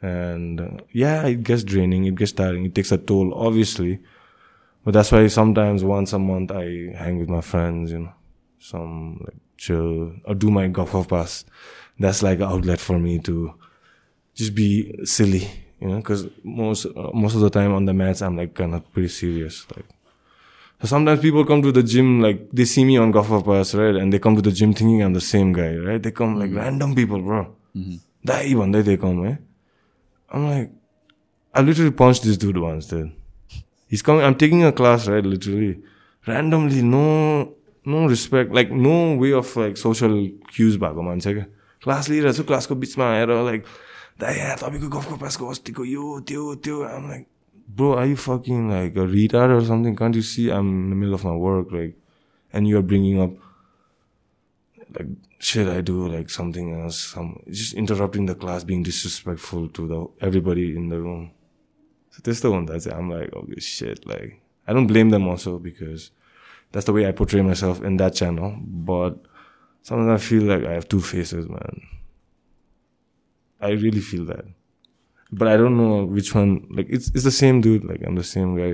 And 0.02 0.62
uh, 0.62 0.84
yeah, 0.94 1.26
it 1.26 1.44
gets 1.44 1.64
draining, 1.64 2.06
it 2.06 2.16
gets 2.16 2.32
tiring, 2.32 2.66
it 2.66 2.74
takes 2.74 2.92
a 2.94 2.98
toll, 2.98 3.34
obviously. 3.34 4.00
But 4.86 4.94
that's 4.94 5.12
why 5.12 5.28
sometimes 5.28 5.84
once 5.84 6.14
a 6.14 6.20
month 6.20 6.52
I 6.52 6.94
hang 6.96 7.20
with 7.20 7.28
my 7.28 7.42
friends, 7.42 7.92
you 7.92 8.00
know, 8.00 8.14
some 8.60 9.20
like 9.26 9.36
chill 9.58 10.14
or 10.24 10.36
do 10.36 10.50
my 10.50 10.68
golf 10.68 10.96
off 10.96 11.10
pass 11.10 11.44
that's 12.00 12.24
like 12.24 12.40
an 12.40 12.46
outlet 12.46 12.80
for 12.80 12.98
me 12.98 13.20
to 13.20 13.54
just 14.34 14.56
be 14.56 14.94
silly, 15.06 15.50
you 15.80 15.88
know, 15.90 15.98
because 15.98 16.28
most 16.44 16.86
uh, 16.86 17.12
most 17.14 17.36
of 17.36 17.42
the 17.42 17.50
time 17.50 17.74
on 17.74 17.86
the 17.86 17.94
mats 17.94 18.22
I'm 18.22 18.38
like 18.38 18.54
kind 18.54 18.74
of 18.74 18.92
pretty 18.94 19.10
serious. 19.10 19.66
Like, 19.76 19.86
so 20.82 20.88
sometimes 20.88 21.20
people 21.20 21.46
come 21.46 21.62
to 21.62 21.72
the 21.72 21.84
gym 21.84 22.22
like 22.22 22.50
they 22.52 22.66
see 22.66 22.86
me 22.86 22.98
on 22.98 23.12
Gaffer 23.12 23.42
Pass, 23.42 23.76
right, 23.76 23.96
and 23.96 24.14
they 24.14 24.20
come 24.20 24.36
to 24.36 24.42
the 24.42 24.52
gym 24.52 24.74
thinking 24.74 25.04
I'm 25.04 25.14
the 25.14 25.22
same 25.22 25.52
guy, 25.52 25.76
right? 25.76 26.02
They 26.02 26.12
come 26.12 26.40
like 26.40 26.52
mm 26.52 26.58
-hmm. 26.58 26.64
random 26.64 26.96
people, 26.96 27.22
bro. 27.22 27.42
Mm-hmm. 27.76 27.98
That 28.24 28.46
even 28.46 28.72
they 28.72 28.82
they 28.82 28.98
come, 28.98 29.28
eh? 29.28 29.38
I'm 30.32 30.44
like, 30.50 30.72
I 31.54 31.62
literally 31.62 31.92
punched 31.92 32.24
this 32.24 32.38
dude 32.38 32.58
once, 32.58 32.88
dude. 32.88 33.12
He's 33.90 34.02
coming. 34.02 34.24
I'm 34.24 34.36
taking 34.36 34.64
a 34.64 34.72
class, 34.72 35.08
right? 35.08 35.26
Literally, 35.26 35.82
randomly, 36.28 36.82
no, 36.82 37.56
no 37.86 38.08
respect, 38.08 38.54
like 38.54 38.72
no 38.72 39.16
way 39.16 39.34
of 39.34 39.56
like 39.56 39.78
social 39.78 40.30
cues 40.54 40.78
back 40.78 40.96
on 40.96 41.06
man 41.06 41.20
class 41.82 42.10
leader, 42.10 42.32
so 42.34 42.44
class 42.44 42.68
could 42.68 42.80
be 42.80 42.88
smart. 42.88 43.20
You 43.20 43.36
know, 43.36 43.44
like, 43.44 43.66
they 44.18 44.34
had 44.34 44.60
to 44.60 44.70
be 44.70 44.80
good 44.80 45.04
for 45.04 45.18
Pasco, 45.18 45.54
go, 45.54 45.84
you, 45.84 46.24
you, 46.28 46.60
you. 46.64 46.86
I'm 46.86 47.10
like, 47.10 47.28
bro, 47.68 47.98
are 47.98 48.06
you 48.06 48.18
fucking 48.18 48.70
like 48.70 48.96
a 48.96 49.08
retard 49.08 49.56
or 49.56 49.64
something? 49.66 49.96
Can't 49.96 50.16
you 50.16 50.22
see 50.22 50.50
I'm 50.50 50.68
in 50.68 50.90
the 50.90 50.96
middle 50.96 51.16
of 51.16 51.24
my 51.24 51.36
work? 51.36 51.72
Like, 51.72 51.96
and 52.52 52.68
you're 52.68 52.82
bringing 52.82 53.22
up 53.22 53.32
like 54.98 55.08
shit 55.40 55.68
I 55.68 55.82
do, 55.82 56.08
like 56.08 56.30
something 56.30 56.82
else, 56.82 57.00
some 57.00 57.42
just 57.50 57.74
interrupting 57.74 58.26
the 58.26 58.36
class, 58.36 58.64
being 58.64 58.84
disrespectful 58.84 59.70
to 59.70 59.88
the 59.88 60.26
everybody 60.26 60.76
in 60.76 60.90
the 60.90 61.00
room. 61.00 61.32
So 62.12 62.22
that's 62.24 62.42
the 62.42 62.52
one 62.52 62.66
that's 62.66 62.88
I'm 62.88 63.10
like, 63.10 63.30
oh 63.36 63.48
shit, 63.58 64.06
like 64.06 64.42
I 64.68 64.74
don't 64.74 64.88
blame 64.88 65.10
them 65.10 65.28
also 65.28 65.60
because 65.60 66.12
that's 66.72 66.86
the 66.86 66.94
way 66.94 67.08
I 67.08 67.12
portray 67.12 67.42
myself 67.42 67.82
in 67.82 67.98
that 67.98 68.16
channel. 68.16 68.58
But 68.62 69.20
sometimes 69.83 70.21
I 70.21 70.25
feel 70.27 70.45
like 70.53 70.65
I 70.65 70.73
have 70.73 70.89
two 70.89 71.01
faces 71.01 71.49
man 71.49 71.83
I 73.61 73.71
really 73.71 74.01
feel 74.01 74.25
that 74.27 74.45
but 75.33 75.49
I 75.49 75.57
don't 75.57 75.77
know 75.77 76.05
which 76.05 76.35
one 76.35 76.55
like 76.71 76.87
it's 76.89 77.11
it's 77.15 77.25
the 77.25 77.37
same 77.43 77.61
dude 77.61 77.85
like 77.85 78.03
I'm 78.07 78.17
the 78.23 78.31
same 78.37 78.57
guy 78.57 78.73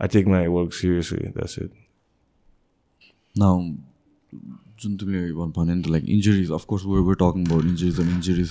I 0.00 0.06
take 0.06 0.26
my 0.26 0.46
work 0.48 0.72
seriously 0.72 1.32
that's 1.34 1.58
it 1.58 1.72
Now, 3.36 3.54
जुन 4.80 4.96
तिमीले 4.96 5.32
भन् 5.36 5.52
भन्यो 5.56 5.74
नि 5.74 5.82
त 5.84 5.88
like 5.92 6.04
injuries 6.08 6.50
of course 6.56 6.84
we're 6.88 7.00
we're 7.08 7.14
talking 7.20 7.44
about 7.46 7.64
injuries 7.64 8.00
and 8.00 8.12
injuries 8.12 8.50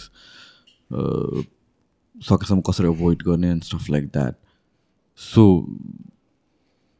सकेसम्म 2.30 2.62
कसरी 2.70 2.88
avoid 2.88 3.24
गर्ने 3.28 3.50
and 3.52 3.64
stuff 3.64 3.90
like 3.90 4.06
that 4.18 4.36
so 5.20 5.44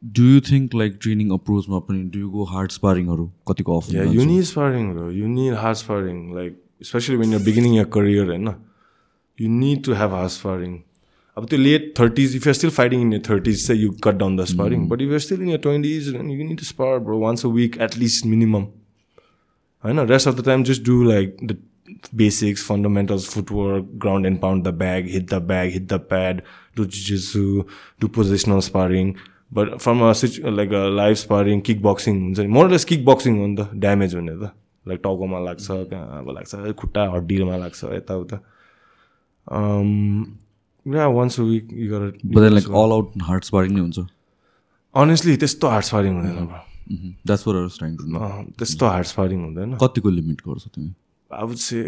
do 0.03 0.23
you 0.23 0.41
think 0.49 0.75
like 0.75 0.97
training 1.01 1.31
अप्रोचमा 1.33 1.79
पनि 1.87 2.03
डु 2.13 2.19
यु 2.19 2.29
गो 2.35 2.43
हार्ड 2.51 2.71
स्पारिङहरू 2.71 3.25
कतिको 3.49 3.77
अफ 3.79 3.89
Yeah, 3.95 4.13
you 4.17 4.25
need 4.25 4.45
sparring, 4.51 4.93
bro. 4.93 5.09
You 5.09 5.27
need 5.33 5.57
hard 5.63 5.77
sparring. 5.81 6.21
Like, 6.37 6.55
especially 6.85 7.17
when 7.23 7.35
you're 7.35 7.47
beginning 7.49 7.75
your 7.79 7.89
career, 7.97 8.29
right? 8.29 8.41
No? 8.47 8.55
You 9.37 9.49
need 9.49 9.83
to 9.89 9.99
have 9.99 10.17
hard 10.19 10.31
sparring. 10.31 10.83
Up 11.37 11.47
to 11.51 11.57
late 11.57 11.95
30s, 11.95 12.35
if 12.35 12.45
you're 12.45 12.53
still 12.53 12.71
fighting 12.77 13.01
in 13.01 13.11
your 13.11 13.21
30s, 13.21 13.61
say 13.67 13.75
you 13.75 13.93
cut 14.05 14.17
down 14.17 14.35
the 14.35 14.45
sparring. 14.45 14.87
But 14.87 15.01
if 15.01 15.09
you're 15.09 15.25
still 15.25 15.43
in 15.45 15.47
your 15.47 15.59
20s, 15.59 16.11
then 16.15 16.29
you 16.29 16.43
need 16.43 16.57
to 16.63 16.65
spar, 16.65 16.99
bro, 16.99 17.17
once 17.17 17.43
a 17.43 17.49
week 17.49 17.79
at 17.79 17.95
least 17.97 18.25
minimum. 18.25 18.71
I 19.83 19.93
know. 19.93 20.05
Rest 20.05 20.27
of 20.27 20.35
the 20.35 20.43
time, 20.43 20.65
just 20.71 20.83
do 20.83 21.03
like 21.03 21.37
the 21.51 21.57
basics, 22.15 22.63
fundamentals, 22.63 23.25
footwork, 23.25 23.97
ground 23.97 24.25
and 24.25 24.41
pound 24.41 24.63
the 24.63 24.71
bag, 24.71 25.07
hit 25.09 25.29
the 25.29 25.39
bag, 25.39 25.71
hit 25.71 25.87
the 25.87 25.99
pad, 25.99 26.43
do 26.75 26.85
jiu-jitsu, 26.85 27.63
do 27.99 28.07
positional 28.07 28.61
sparring. 28.61 29.17
But 29.53 29.67
from 29.67 29.95
a 29.95 30.13
situ- 30.13 30.43
like 30.43 30.69
a 30.69 30.99
live 30.99 31.15
sparring, 31.15 31.61
kickboxing, 31.61 32.21
हुन्छ 32.21 32.39
नि, 32.39 32.59
or 32.59 32.69
less 32.69 32.85
kickboxing 32.85 33.37
हो 33.37 33.47
नि 33.47 33.55
त 33.63 33.69
damage 33.75 34.15
हुने 34.15 34.31
त। 34.31 34.51
Like 34.87 34.99
टाउकोमा 35.03 35.39
लाग्छ 35.39 35.67
कहाँ 35.71 36.19
अब 36.19 36.29
लाग्छ 36.29 36.75
खुट्टा 36.75 37.11
हड्डीमा 37.11 37.57
लाग्छ 37.57 37.83
यताउता। 37.83 38.35
Yeah 40.87 41.07
once 41.07 41.39
a 41.39 41.43
week 41.43 41.69
but 42.25 42.51
like 42.51 42.65
all 42.65 42.91
out 42.91 43.11
hard 43.21 43.43
sparring 43.43 43.71
नै 43.71 43.79
हुन्छ? 43.79 43.99
अनेस्टली 44.95 45.37
त्यस्तो 45.37 45.67
हार्ड 45.67 45.85
स्पारिङ 45.85 46.13
हुँदैन 46.13 46.35
नो 46.35 46.45
अँ, 48.19 48.45
त्यस्तो 48.45 48.85
हार्ड 48.85 49.05
स्पारिङ 49.05 49.43
हुँदैन। 49.43 49.77
कतिको 49.77 50.09
लिमिट 50.09 50.41
गर्छ 50.41 50.67
तिमी? 50.67 50.93
I 51.33 51.43
would 51.43 51.57
say 51.57 51.83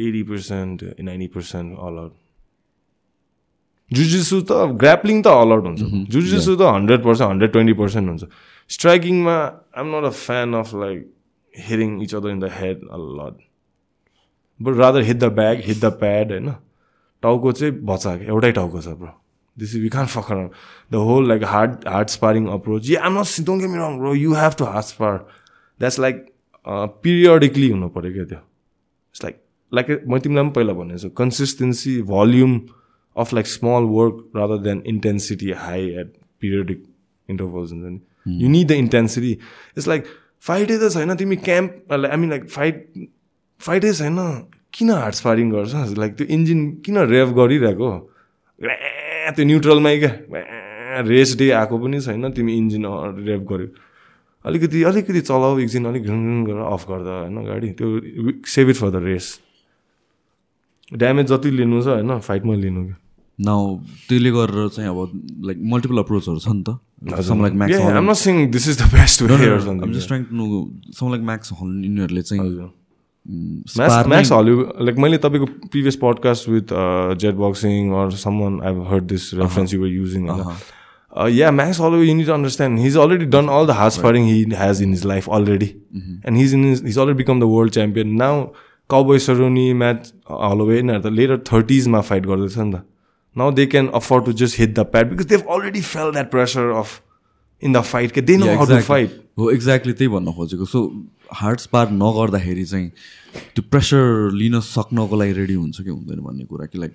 80%, 0.00 0.82
90% 1.00 1.76
all 1.76 1.98
out. 1.98 2.10
जुजिसु 3.90 4.40
त 4.42 4.52
ग्राप्लिङ 4.78 5.22
त 5.22 5.26
अल 5.40 5.52
आउट 5.52 5.66
हुन्छ 5.66 5.80
जुजिसु 6.10 6.54
त 6.56 6.62
hundred 6.76 7.02
percent 7.02 7.30
hundred 7.30 7.52
twenty 7.52 7.72
percent 7.80 8.08
हुन्छ। 8.08 8.24
स्ट्राइकिङमा 8.70 9.36
I'm 9.78 9.94
not 9.96 10.04
a 10.04 10.14
fan 10.20 10.54
of 10.60 10.74
like 10.74 11.04
हिरिङ 11.54 12.00
each 12.02 12.14
other 12.14 12.30
in 12.30 12.40
the 12.40 12.50
head 12.54 12.80
a 12.80 12.98
lot 13.18 13.34
but 14.60 14.76
rather 14.78 15.02
hit 15.02 15.18
the 15.18 15.32
bag 15.34 15.60
hit 15.66 15.78
the 15.78 15.92
pad 16.00 16.32
होइन। 16.32 16.54
टाउको 17.22 17.52
चाहिँ 17.52 17.72
बचाएको 17.86 18.24
एउटै 18.32 18.50
टाउको 18.52 18.80
छ 18.80 18.88
bro 19.00 19.12
this 19.56 19.74
is 19.74 19.82
we 19.82 19.88
can 19.88 20.06
fucker 20.14 20.48
the 20.92 20.94
whole 21.08 21.28
like 21.28 21.44
hard 21.52 21.86
hard 21.88 22.08
sparring 22.14 22.46
approach 22.54 22.90
yeah 22.90 23.02
I'm 23.06 23.18
not 23.18 23.44
don't 23.46 23.62
get 23.62 23.70
me 23.70 23.78
wrong 23.78 23.98
bro 23.98 24.14
you 24.14 24.34
have 24.34 24.52
to 24.58 24.64
hard 24.64 24.86
spar 24.86 25.14
that's 25.80 25.98
like 26.00 26.26
periodically 26.66 27.70
हुनु 27.70 27.88
पऱ्यो 27.94 28.12
क्या 28.12 28.24
त्यो। 28.24 28.38
इट्स 28.38 29.22
लाइक 29.24 29.36
लाइक 29.72 29.86
म 30.08 30.18
तिमीलाई 30.18 30.44
पनि 30.44 30.52
पहिला 30.58 30.72
भनेको 30.80 30.98
छु 30.98 31.10
consistency 31.22 31.94
volume 32.10 32.58
of 33.16 33.34
like 33.34 33.46
small 33.46 33.88
work 33.92 34.16
rather 34.36 34.58
than 34.64 34.82
intensity 34.86 35.50
high 35.64 35.88
at 36.00 36.12
periodic 36.40 36.82
intervals 37.28 37.72
हुन्छ 37.72 37.84
नि 37.86 38.00
you 38.42 38.48
need 38.48 38.66
the 38.68 38.72
intensity 38.84 39.32
it's 39.32 39.88
like 39.88 40.04
फाइटै 40.42 40.76
त 40.78 40.92
छैन 40.92 41.14
तिमी 41.16 41.36
camp 41.48 41.92
I 41.92 42.16
mean 42.16 42.30
like 42.30 42.48
fight 42.50 42.76
फाइटै 43.60 43.92
छैन 43.92 44.18
किन 44.72 44.90
हार्ड 44.90 45.14
स्पारिङ 45.14 45.50
गर्छ? 45.50 45.74
लाइक 45.98 46.12
त्यो 46.16 46.26
इन्जिन 46.36 46.60
किन 46.84 46.98
रेभ 47.08 47.28
गरिरहेको? 47.36 47.90
त्यो 49.34 49.44
न्युट्रलमै 49.44 49.96
क्या 49.98 50.12
रेस 51.08 51.36
डे 51.38 51.50
आएको 51.60 51.78
पनि 51.78 52.00
छैन 52.00 52.30
तिमी 52.32 52.52
इन्जिन 52.56 52.84
रेभ 53.28 53.42
गर्यो। 53.50 53.68
अलिकति 54.44 54.82
अलिकति 54.90 55.20
चलाऊ 55.20 55.58
एकछिन 55.58 55.84
अलिक 55.86 56.04
घुङ 56.06 56.44
गरेर 56.44 56.62
अफ 56.66 56.82
गर्दा 56.88 57.14
होइन 57.20 57.38
गाडी। 57.46 57.70
त्यो 57.78 57.88
save 58.46 58.68
it 58.70 58.76
for 58.76 58.90
the 58.90 59.02
race 59.04 59.26
damage 60.94 61.26
जति 61.32 61.50
लिनु 61.50 61.82
छ 61.82 61.86
होइन 61.96 62.18
फाइटमा 62.28 62.54
लिनु 62.54 62.84
क्या। 62.86 62.96
नाउ 63.40 63.76
त्यसले 64.08 64.30
गरेर 64.30 64.68
चाहिँ 64.68 64.88
अब 64.90 65.28
लाइक 65.44 65.58
मल्टिपल 65.62 65.98
अप्रोचहरू 65.98 66.38
छ 66.38 66.48
नि 66.48 66.62
त 66.62 66.68
Max 71.22 71.50
Holloway 71.50 71.84
यिनीहरूले 71.84 72.22
चाहिँ 72.22 72.42
mm, 73.28 73.60
नै- 74.08 74.28
Holloway, 74.30 74.72
like 74.80 74.96
मैले 74.96 75.18
तपाईँको 75.18 75.46
uh, 76.72 77.92
or 77.92 78.10
someone 78.10 78.62
I've 78.62 78.86
heard 78.86 79.08
this 79.08 79.32
reference 79.32 79.72
you 79.72 79.80
were 79.80 80.02
using. 80.04 80.28
होइन? 80.28 80.56
Uh, 81.16 81.24
yeah, 81.24 81.50
Max 81.50 81.78
Holloway, 81.78 82.06
you 82.06 82.14
need 82.14 82.26
to 82.26 82.34
understand, 82.34 82.78
he's 82.78 82.96
already 82.96 83.24
done 83.24 83.48
all 83.48 83.64
the 83.64 83.72
hard 83.72 83.92
sparring 83.92 84.26
he 84.26 84.44
has 84.54 84.80
in 84.80 84.90
his 84.90 85.04
life 85.04 85.28
already. 85.28 85.76
And 86.24 86.36
he's 86.36 86.52
in 86.52 86.62
his, 86.62 86.80
he's 86.80 86.98
already 86.98 87.16
become 87.16 87.40
the 87.40 87.48
world 87.48 87.72
champion. 87.72 88.16
Now, 88.16 88.52
Cowboy 88.90 89.16
Cerrone, 89.16 89.74
Matt 89.76 90.12
Holloway, 90.26 90.82
यिनीहरू 90.82 91.02
त 91.02 91.06
later 91.06 91.38
30s 91.38 91.88
मा 91.88 92.00
fight 92.00 92.26
गर्दैछ 92.26 92.58
नि 92.58 92.72
त. 92.72 92.84
Now 93.36 93.50
they 93.50 93.66
can 93.66 93.88
afford 94.00 94.24
to 94.26 94.32
just 94.42 94.56
hit 94.62 94.74
the 94.76 94.84
pad 94.92 95.10
because 95.10 95.26
they've 95.32 95.46
already 95.56 95.80
felt 95.88 96.14
that 96.18 96.30
pressure 96.30 96.70
of 96.82 96.92
in 97.62 97.72
the 97.72 97.82
fight. 97.82 98.12
के 98.14 98.22
They 98.28 98.36
know 98.42 98.46
Yeah, 98.46 98.56
how 98.62 98.66
to 98.70 98.76
exactly. 98.78 99.06
fight. 99.06 99.20
हो 99.38 99.50
exactly 99.50 99.92
त्यही 99.92 100.08
भन्न 100.12 100.32
खोजेको 100.32 100.64
सो 100.64 100.80
हार्ड 101.40 101.60
स्पार 101.60 101.90
नगर्दाखेरि 101.92 102.64
चाहिँ 102.64 102.88
त्यो 103.54 103.62
प्रेसर 103.70 104.30
लिन 104.42 104.60
सक्नको 104.68 105.16
लागि 105.20 105.32
ready 105.38 105.54
हुन्छ 105.54 105.80
कि 105.80 105.90
हुँदैन 105.90 106.20
भन्ने 106.28 106.44
कुरा 106.52 106.66
कि 106.72 106.78
लाइक 106.78 106.92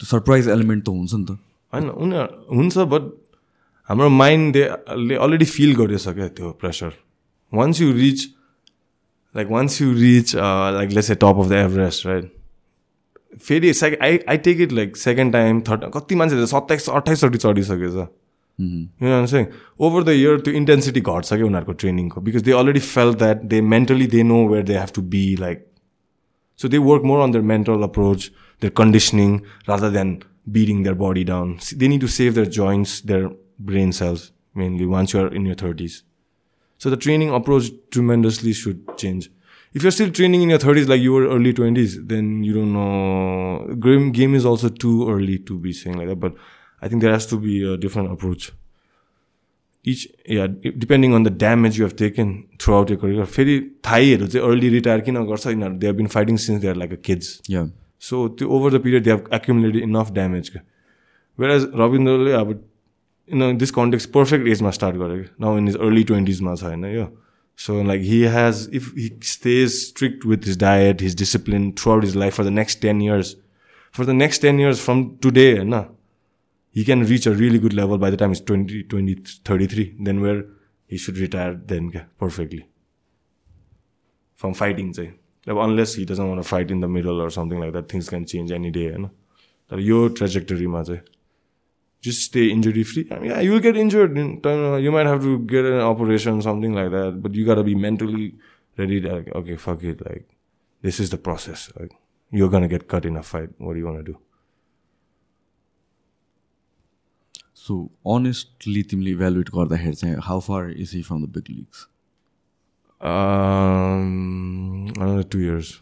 त्यो 0.00 0.06
सरप्राइज 0.10 0.48
एलिमेन्ट 0.56 0.84
त 0.84 0.88
हुन्छ 0.88 1.14
नि 1.14 1.24
त 1.28 1.36
होइन 1.72 1.88
उनीहरू 2.04 2.56
हुन्छ 2.56 2.86
बट 2.94 3.12
हाम्रो 3.88 4.08
माइन्डले 4.22 5.14
अलरेडी 5.26 5.44
फिल 5.56 5.74
गरिसक्यो 5.82 6.28
त्यो 6.40 6.50
pressure 6.64 6.92
once 7.52 7.80
you 7.80 7.92
reach 8.00 8.24
like 9.34 9.48
once 9.50 9.80
you 9.82 9.92
reach 10.00 10.34
like 10.80 10.90
let's 10.96 11.10
a 11.10 11.14
top 11.26 11.44
of 11.44 11.48
the 11.52 11.60
Everest 11.66 12.06
right 12.06 12.32
फेरि 13.46 13.72
सेक 13.74 13.98
I 14.02 14.18
I 14.28 14.36
take 14.48 14.60
it 14.60 14.72
like 14.72 14.96
second 14.96 15.32
time 15.32 15.60
third 15.68 15.84
कति 15.94 16.14
मान्छे 16.22 16.46
सत्ताइस 16.46 16.88
अट्ठाइसचोटि 16.90 17.38
चढिसकेछ 17.38 18.06
You 18.58 19.26
saying? 19.30 19.48
Over 19.86 20.02
the 20.04 20.12
year, 20.18 20.36
त्यो 20.44 20.52
intensity 20.58 21.00
घट्छ 21.00 21.32
क्या 21.32 21.44
उनीहरूको 21.46 21.72
ट्रेनिङको 21.80 22.20
because 22.28 22.42
they 22.42 22.52
already 22.60 22.80
fell 22.80 23.12
that 23.22 23.42
they 23.52 23.60
mentally 23.72 24.06
they 24.14 24.22
know 24.22 24.38
where 24.48 24.62
they 24.70 24.78
have 24.78 24.92
to 24.94 25.02
be 25.14 25.24
like 25.40 25.64
So 26.58 26.68
they 26.74 26.78
work 26.84 27.02
more 27.08 27.18
on 27.22 27.32
their 27.34 27.42
mental 27.48 27.82
approach, 27.86 28.22
their 28.64 28.70
conditioning, 28.80 29.32
rather 29.70 29.90
than 29.96 30.12
beating 30.54 30.78
their 30.86 30.94
body 31.02 31.24
down. 31.30 31.50
S- 31.64 31.74
They 31.82 31.90
need 31.94 32.04
to 32.04 32.08
save 32.14 32.38
their 32.38 32.48
joints, 32.58 32.94
their 33.10 33.26
brain 33.70 33.92
cells, 33.98 34.22
mainly 34.60 34.86
once 34.92 35.12
you're 35.14 35.28
in 35.40 35.48
your 35.50 35.56
30s. 35.64 35.96
So 36.80 36.92
the 36.94 37.00
training 37.06 37.34
approach 37.40 37.68
tremendously 37.96 38.54
should 38.62 38.80
change. 39.02 39.28
If 39.75 39.83
you're 39.83 39.91
still 39.91 40.11
training 40.11 40.41
in 40.41 40.49
your 40.49 40.59
30s 40.59 40.87
like 40.87 41.01
you 41.01 41.13
were 41.13 41.27
early 41.27 41.53
20s, 41.53 42.07
then 42.07 42.43
you 42.43 42.53
don't 42.53 42.73
know. 42.73 43.75
Game, 43.79 44.11
game 44.11 44.35
is 44.35 44.45
also 44.45 44.69
too 44.69 45.09
early 45.09 45.37
to 45.51 45.57
be 45.57 45.71
saying 45.73 45.97
like 45.97 46.09
that, 46.09 46.19
but 46.19 46.35
I 46.81 46.89
think 46.89 47.01
there 47.01 47.13
has 47.13 47.25
to 47.27 47.37
be 47.37 47.63
a 47.63 47.77
different 47.77 48.11
approach. 48.11 48.51
each 49.85 50.07
yeah 50.27 50.47
depending 50.77 51.13
on 51.13 51.23
the 51.23 51.29
damage 51.29 51.77
you 51.77 51.83
have 51.83 51.95
taken 51.95 52.33
throughout 52.59 52.89
your 52.89 52.97
career 53.03 53.25
फेरि 53.25 53.55
थाईहरू 53.85 54.27
चाहिँ 54.27 54.47
early 54.47 54.69
retire 54.69 55.01
किन 55.07 55.23
गर्छ 55.29 55.47
यिनीहरू 55.47 55.77
they 55.77 55.87
have 55.87 55.95
been 55.97 56.07
fighting 56.15 56.37
since 56.43 56.61
they 56.61 56.67
are 56.67 56.75
like 56.81 56.91
a 56.93 56.95
kids 57.05 57.29
yeah 57.49 57.63
so 58.09 58.27
त्यो 58.39 58.49
over 58.57 58.77
the 58.77 58.81
period 58.83 59.03
they 59.03 59.11
have 59.11 59.29
accumulated 59.33 59.83
enough 59.83 60.11
damage 60.19 60.49
क्या 60.49 60.61
where 61.37 61.55
as 61.55 61.67
रविन्द्रले 61.81 62.31
अब 62.41 62.51
in 63.29 63.57
this 63.57 63.71
context 63.79 64.05
perfect 64.19 64.47
एजमा 64.55 64.71
start 64.79 64.95
गर्यो 65.03 65.23
कि 65.23 65.29
नाउ 65.45 65.57
इन 65.57 65.67
इज 65.67 65.77
अर्ली 65.87 66.03
ट्वेन्टिजमा 66.13 66.55
छ 66.55 66.63
होइन 66.69 66.85
यो 66.95 67.05
so 67.57 67.81
like 67.83 68.01
he 68.01 68.23
has 68.35 68.69
if 68.73 68.91
he 68.97 69.09
stays 69.31 69.71
strict 69.71 70.25
with 70.25 70.47
his 70.47 70.57
diet 70.59 71.01
his 71.01 71.17
discipline 71.17 71.71
throughout 71.91 72.05
his 72.05 72.15
life 72.15 72.35
for 72.35 72.43
the 72.43 72.53
next 72.59 72.81
ten 72.81 73.01
years 73.01 73.35
for 73.95 74.05
the 74.05 74.19
next 74.19 74.41
ten 74.41 74.59
years 74.59 74.85
from 74.85 75.09
today 75.23 75.51
होइन 75.57 75.73
he 76.75 76.83
can 76.85 77.05
reach 77.05 77.25
a 77.25 77.31
really 77.31 77.59
good 77.59 77.73
level 77.73 77.97
by 77.97 78.09
the 78.09 78.17
time 78.17 78.29
he's 78.29 78.41
20, 78.41 78.83
20 78.83 79.15
33 79.45 79.95
then 79.99 80.21
where 80.21 80.45
he 80.89 80.97
should 80.97 81.17
retire 81.17 81.53
then 81.53 81.91
yeah, 81.93 82.05
perfectly 82.17 82.67
from 84.35 84.53
fighting 84.53 84.93
say 84.93 85.13
like, 85.45 85.57
unless 85.57 85.95
he 85.95 86.05
doesn't 86.05 86.27
want 86.27 86.41
to 86.41 86.47
fight 86.47 86.71
in 86.71 86.79
the 86.79 86.87
middle 86.87 87.21
or 87.21 87.29
something 87.29 87.59
like 87.59 87.73
that 87.73 87.89
things 87.89 88.09
can 88.09 88.25
change 88.25 88.51
any 88.51 88.71
day 88.71 88.87
you 88.91 89.01
know 89.05 89.11
तर 89.71 89.79
यो 89.79 90.07
ट्रेजेक्टरीमा 90.19 90.81
चाहिँ 90.83 90.99
just 92.01 92.23
stay 92.23 92.47
injury 92.49 92.83
free. 92.83 93.07
I 93.11 93.19
mean, 93.19 93.31
yeah, 93.31 93.41
you'll 93.41 93.59
get 93.59 93.77
injured. 93.77 94.17
In 94.17 94.41
time, 94.41 94.63
uh, 94.73 94.77
you 94.77 94.91
might 94.91 95.05
have 95.05 95.21
to 95.21 95.39
get 95.39 95.65
an 95.65 95.79
operation, 95.79 96.41
something 96.41 96.73
like 96.73 96.91
that. 96.91 97.21
But 97.21 97.35
you 97.35 97.45
gotta 97.45 97.63
be 97.63 97.75
mentally 97.75 98.35
ready. 98.77 98.99
To, 99.01 99.13
like, 99.13 99.31
okay, 99.35 99.55
fuck 99.55 99.83
it. 99.83 100.03
Like, 100.05 100.27
this 100.81 100.99
is 100.99 101.11
the 101.11 101.17
process. 101.17 101.71
Like, 101.79 101.91
you're 102.31 102.49
gonna 102.49 102.67
get 102.67 102.87
cut 102.87 103.05
in 103.05 103.17
a 103.17 103.23
fight. 103.23 103.49
What 103.57 103.73
do 103.73 103.79
you 103.79 103.85
wanna 103.85 104.03
do? 104.11 104.17
So 107.61 107.75
honestly 108.09 108.81
तिमीले 108.91 109.11
evaluate 109.11 109.49
गर्दाखेरि 109.55 109.95
चाहिँ 109.95 110.15
how 110.27 110.39
far 110.45 110.69
is 110.83 110.93
he 110.95 111.01
from 111.09 111.23
the 111.23 111.29
big 111.37 111.49
leagues 111.49 111.87
Um, 113.01 114.93
another 114.95 115.23
two 115.23 115.39
years. 115.39 115.81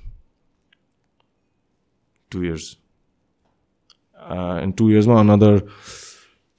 Two 2.31 2.43
years. 2.43 2.77
Uh, 4.17 4.61
in 4.63 4.71
two 4.71 4.89
years, 4.89 5.05
ma, 5.05 5.19
another 5.19 5.61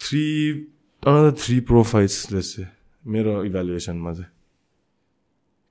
Three, 0.08 0.68
another 1.04 1.32
three 1.44 1.60
pro 1.72 1.84
fights. 1.84 2.18
Let's 2.32 2.52
say, 2.56 2.68
मेरो 3.08 3.34
evaluation 3.46 4.02
मा 4.06 4.14
चाहिँ 4.14 4.30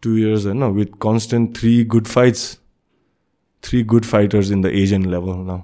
two 0.02 0.16
years 0.16 0.46
होइन 0.46 0.72
with 0.80 0.98
constant 1.06 1.56
three 1.60 1.84
good 1.94 2.10
fights, 2.16 2.42
three 3.62 3.82
good 3.94 4.06
fighters 4.06 4.50
in 4.50 4.66
the 4.66 4.74
Asian 4.82 5.08
level 5.14 5.46
now. 5.52 5.60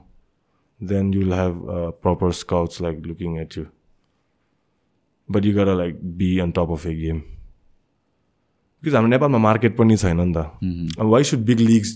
Then 0.92 1.12
you'll 1.12 1.36
have 1.38 1.56
uh, 1.68 1.90
proper 2.06 2.32
scouts 2.32 2.80
like 2.80 3.04
looking 3.06 3.36
at 3.38 3.56
you. 3.56 3.66
But 5.28 5.44
you 5.44 5.52
gotta 5.58 5.74
like 5.74 5.98
be 6.22 6.30
on 6.40 6.52
top 6.52 6.70
of 6.78 6.84
your 6.84 6.94
game. 7.02 7.20
बिकज 8.84 8.94
हाम्रो 8.94 9.08
नेपालमा 9.10 9.38
market 9.38 9.76
पनि 9.76 9.96
छैन 9.96 10.20
नि 10.20 10.32
त 10.36 11.08
why 11.14 11.24
should 11.30 11.40
big 11.48 11.58
leagues 11.60 11.90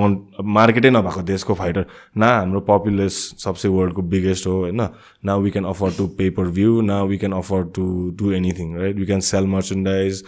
want 0.00 0.44
मार्केटै 0.56 0.90
नभएको 0.90 1.22
देशको 1.32 1.54
fighter 1.60 1.86
न 2.18 2.22
हाम्रो 2.22 2.60
पपुलेस 2.68 3.16
सबसे 3.44 3.68
वर्ल्डको 3.78 4.02
बिगेस्ट 4.12 4.46
हो 4.46 4.52
होइन 4.60 4.80
न 5.26 5.38
we 5.42 5.50
can 5.56 5.64
afford 5.72 5.96
to 5.96 6.06
pay per 6.20 6.48
view 6.58 6.80
न 6.90 7.00
we 7.10 7.18
can 7.24 7.32
afford 7.40 7.72
to 7.78 7.88
do 8.20 8.32
anything 8.38 8.76
right 8.82 8.96
we 8.98 9.06
can 9.06 9.20
sell 9.32 9.46
merchandise 9.56 10.22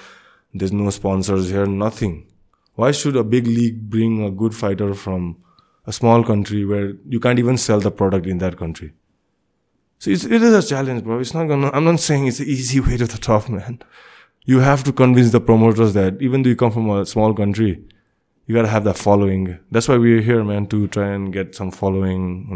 there's 0.55 0.73
no 0.73 0.91
sponsors 0.91 1.49
here, 1.49 1.67
nothing. 1.67 2.27
Why 2.75 2.91
should 2.91 3.17
a 3.17 3.25
big 3.25 3.47
league 3.47 3.89
bring 3.89 4.25
a 4.25 4.31
good 4.31 4.55
fighter 4.55 4.95
from 4.95 5.37
a 5.87 5.93
small 5.93 6.23
country 6.25 6.65
where 6.65 6.95
you 7.09 7.21
can't 7.21 7.39
even 7.39 7.57
sell 7.57 7.81
the 7.81 7.91
product 7.91 8.27
in 8.27 8.39
that 8.39 8.57
country? 8.57 8.93
So 9.99 10.11
it's, 10.11 10.25
it 10.25 10.43
is 10.43 10.53
a 10.53 10.67
challenge, 10.67 11.05
bro. 11.05 11.21
It's 11.21 11.35
not 11.35 11.49
gonna. 11.49 11.71
I'm 11.73 11.85
not 11.85 12.01
saying 12.01 12.27
it's 12.27 12.41
an 12.41 12.47
easy 12.47 12.81
way 12.81 12.97
to 12.97 13.07
the 13.07 13.19
top, 13.19 13.49
man. 13.49 13.79
You 14.45 14.61
have 14.61 14.85
to 14.85 14.93
convince 14.93 15.31
the 15.31 15.41
promoters 15.41 15.95
that 15.95 16.21
even 16.21 16.43
though 16.43 16.51
you 16.51 16.57
come 16.57 16.73
from 16.73 16.91
a 16.91 17.07
small 17.07 17.35
country, 17.35 17.85
you 18.48 18.56
gotta 18.56 18.70
have 18.70 18.86
that 18.86 18.98
following. 18.98 19.60
That's 19.70 19.88
why 19.90 19.98
we're 19.98 20.22
here, 20.22 20.44
man, 20.44 20.68
to 20.68 20.88
try 20.88 21.10
and 21.10 21.32
get 21.32 21.54
some 21.54 21.70
following. 21.70 22.48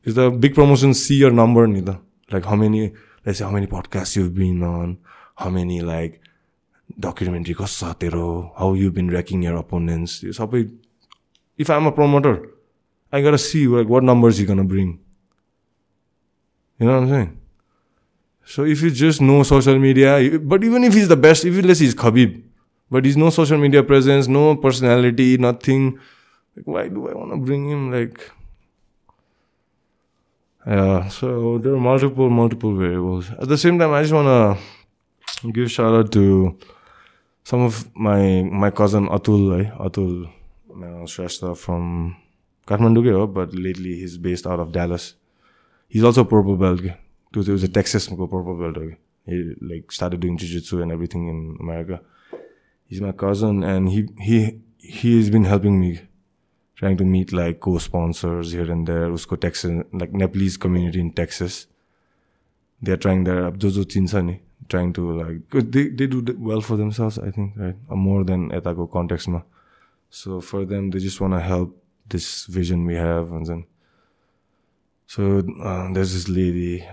Because 0.00 0.14
the 0.14 0.30
big 0.30 0.54
promotions 0.54 1.02
see 1.04 1.16
your 1.16 1.30
number, 1.30 1.66
neither. 1.66 1.98
Like 2.30 2.44
how 2.44 2.56
many, 2.56 2.92
let's 3.24 3.38
say 3.38 3.44
how 3.44 3.50
many 3.50 3.66
podcasts 3.66 4.14
you've 4.16 4.34
been 4.34 4.62
on, 4.62 4.98
how 5.34 5.48
many 5.48 5.80
like 5.80 6.20
documentary 7.00 7.54
kasatero, 7.54 8.52
how 8.58 8.74
you've 8.74 8.94
been 8.94 9.10
wrecking 9.10 9.42
your 9.42 9.56
opponents. 9.56 10.22
If 10.22 11.70
I'm 11.70 11.86
a 11.86 11.92
promoter, 11.92 12.50
I 13.10 13.22
gotta 13.22 13.38
see 13.38 13.66
like 13.66 13.88
what 13.88 14.04
numbers 14.04 14.38
you're 14.38 14.46
gonna 14.46 14.62
bring. 14.64 15.00
You 16.78 16.86
know 16.86 17.00
what 17.00 17.02
I'm 17.04 17.08
saying? 17.08 17.40
So 18.44 18.64
if 18.64 18.82
you 18.82 18.90
just 18.90 19.20
know 19.20 19.42
social 19.42 19.78
media, 19.78 20.38
but 20.38 20.62
even 20.64 20.84
if 20.84 20.92
he's 20.94 21.08
the 21.08 21.16
best, 21.16 21.44
if 21.44 21.54
you 21.54 21.62
let's 21.62 21.78
say 21.80 21.86
he's 21.86 21.94
Khabib, 21.94 22.42
but 22.90 23.04
he's 23.04 23.16
no 23.16 23.30
social 23.30 23.58
media 23.58 23.82
presence, 23.82 24.28
no 24.28 24.56
personality, 24.56 25.36
nothing. 25.38 25.98
Like, 26.56 26.66
why 26.66 26.88
do 26.88 27.08
I 27.08 27.14
want 27.14 27.30
to 27.32 27.36
bring 27.38 27.68
him? 27.70 27.90
Like, 27.92 28.30
yeah. 30.66 31.08
So 31.08 31.58
there 31.58 31.74
are 31.74 31.80
multiple, 31.80 32.30
multiple 32.30 32.74
variables. 32.74 33.30
At 33.30 33.48
the 33.48 33.58
same 33.58 33.78
time, 33.78 33.92
I 33.92 34.02
just 34.02 34.12
want 34.14 34.28
to 35.42 35.52
give 35.52 35.70
shout 35.70 35.94
out 35.94 36.12
to 36.12 36.56
some 37.44 37.62
of 37.62 37.88
my 37.96 38.42
my 38.42 38.70
cousin 38.70 39.08
Atul, 39.08 39.42
right? 39.56 39.72
Atul 39.78 40.26
uh, 40.70 41.06
Shrestha 41.06 41.56
from 41.56 42.16
Kathmandu, 42.66 43.10
ho, 43.12 43.26
but 43.26 43.54
lately 43.54 43.94
he's 43.96 44.18
based 44.18 44.46
out 44.46 44.60
of 44.60 44.72
Dallas. 44.72 45.14
He's 45.88 46.04
also 46.04 46.24
purple 46.24 46.56
belt. 46.56 46.80
He 46.80 46.90
was- 47.34 47.62
a 47.64 47.68
Texas 47.68 48.08
purple 48.08 48.54
belt. 48.58 48.76
He 49.24 49.54
like 49.60 49.92
started 49.92 50.20
doing 50.20 50.36
jiu-jitsu 50.38 50.82
and 50.82 50.92
everything 50.92 51.28
in 51.28 51.56
America. 51.60 52.00
He's 52.88 53.00
my 53.00 53.12
cousin, 53.12 53.62
and 53.62 53.88
he 53.90 54.08
he 54.18 54.60
he 54.78 55.16
has 55.18 55.30
been 55.30 55.44
helping 55.44 55.78
me, 55.80 56.00
trying 56.76 56.96
to 56.96 57.04
meet 57.04 57.32
like 57.32 57.60
co-sponsors 57.60 58.52
here 58.52 58.70
and 58.70 58.86
there. 58.86 59.08
Usko 59.10 59.38
Texas 59.40 59.84
like 59.92 60.12
Nepalese 60.12 60.56
community 60.56 61.00
in 61.00 61.12
Texas. 61.12 61.66
They're 62.80 62.96
trying 62.96 63.24
their 63.24 63.44
अब 63.44 63.56
जो 63.58 63.70
जो 63.70 63.84
चिन्छ 63.84 64.14
नि 64.14 64.38
trying 64.68 64.92
to 64.92 65.02
like 65.18 65.48
'cause 65.50 65.64
they 65.70 65.88
they 65.88 66.06
do 66.06 66.22
well 66.38 66.60
for 66.60 66.76
themselves 66.76 67.18
I 67.18 67.30
think 67.30 67.56
right 67.56 67.76
Uh, 67.90 67.96
more 67.96 68.24
than 68.24 68.50
यताको 68.52 68.86
कन्टेक्समा 68.96 69.42
so 70.10 70.40
for 70.40 70.64
them 70.64 70.90
they 70.90 70.98
just 70.98 71.20
want 71.20 71.34
to 71.34 71.40
help 71.40 71.76
this 72.08 72.46
vision 72.46 72.84
we 72.86 72.94
have 72.94 73.32
and 73.32 73.46
then 73.46 73.64
so 75.06 75.42
uh, 75.62 75.92
there's 75.92 76.12
this 76.12 76.28
lady 76.28 76.84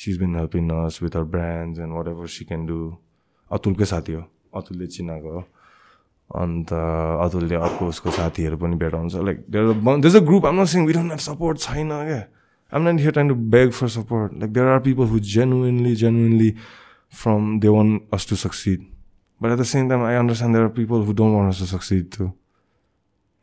uh, 0.00 0.04
she 0.04 0.12
she's 0.12 0.18
been 0.18 0.34
helping 0.34 0.70
us 0.72 1.00
with 1.00 1.16
our 1.16 1.24
brands 1.24 1.78
and 1.78 1.94
whatever 1.94 2.28
she 2.28 2.44
can 2.44 2.66
do 2.66 2.98
अतुलकै 3.50 3.84
साथी 3.84 4.12
हो 4.12 4.22
अतुलले 4.54 4.86
चिनाएको 4.86 5.30
हो 5.30 5.44
अन्त 6.36 6.72
अतुलले 7.26 7.54
अर्को 7.54 7.86
उसको 7.86 8.10
साथीहरू 8.10 8.56
पनि 8.56 8.76
भेटाउँछ 8.76 9.14
like 9.14 10.26
group 10.26 10.44
I'm 10.44 10.56
not 10.56 10.68
saying 10.68 10.84
we 10.84 10.92
don't 10.92 11.10
have 11.10 11.20
support 11.20 11.56
छैन 11.56 11.88
क्या 11.88 12.26
I'm 12.72 12.84
not 12.84 12.98
here 13.00 13.12
trying 13.12 13.28
to 13.28 13.34
beg 13.34 13.72
for 13.72 13.88
support 13.88 14.38
like 14.38 14.52
there 14.52 14.68
are 14.68 14.80
people 14.80 15.06
who 15.06 15.20
genuinely 15.20 15.94
genuinely 15.94 16.56
from 17.08 17.60
they 17.60 17.68
want 17.68 18.02
us 18.12 18.24
to 18.26 18.36
succeed 18.36 18.86
but 19.40 19.50
at 19.50 19.58
the 19.58 19.64
same 19.64 19.88
time 19.88 20.02
I 20.02 20.16
understand 20.16 20.54
there 20.54 20.64
are 20.64 20.68
people 20.68 21.02
who 21.02 21.12
don't 21.12 21.34
want 21.34 21.48
us 21.48 21.58
to 21.58 21.66
succeed 21.66 22.12
too 22.12 22.32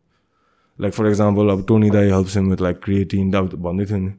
like 0.77 0.93
for 0.93 1.07
example 1.07 1.51
अब 1.51 1.67
Tony 1.67 1.89
Dai 1.89 2.07
helps 2.09 2.35
him 2.35 2.49
with 2.49 2.61
like 2.61 2.79
creatine 2.79 3.35
अब 3.35 3.49
भन्दै 3.55 3.85
थियो 3.85 3.97
नि 3.97 4.13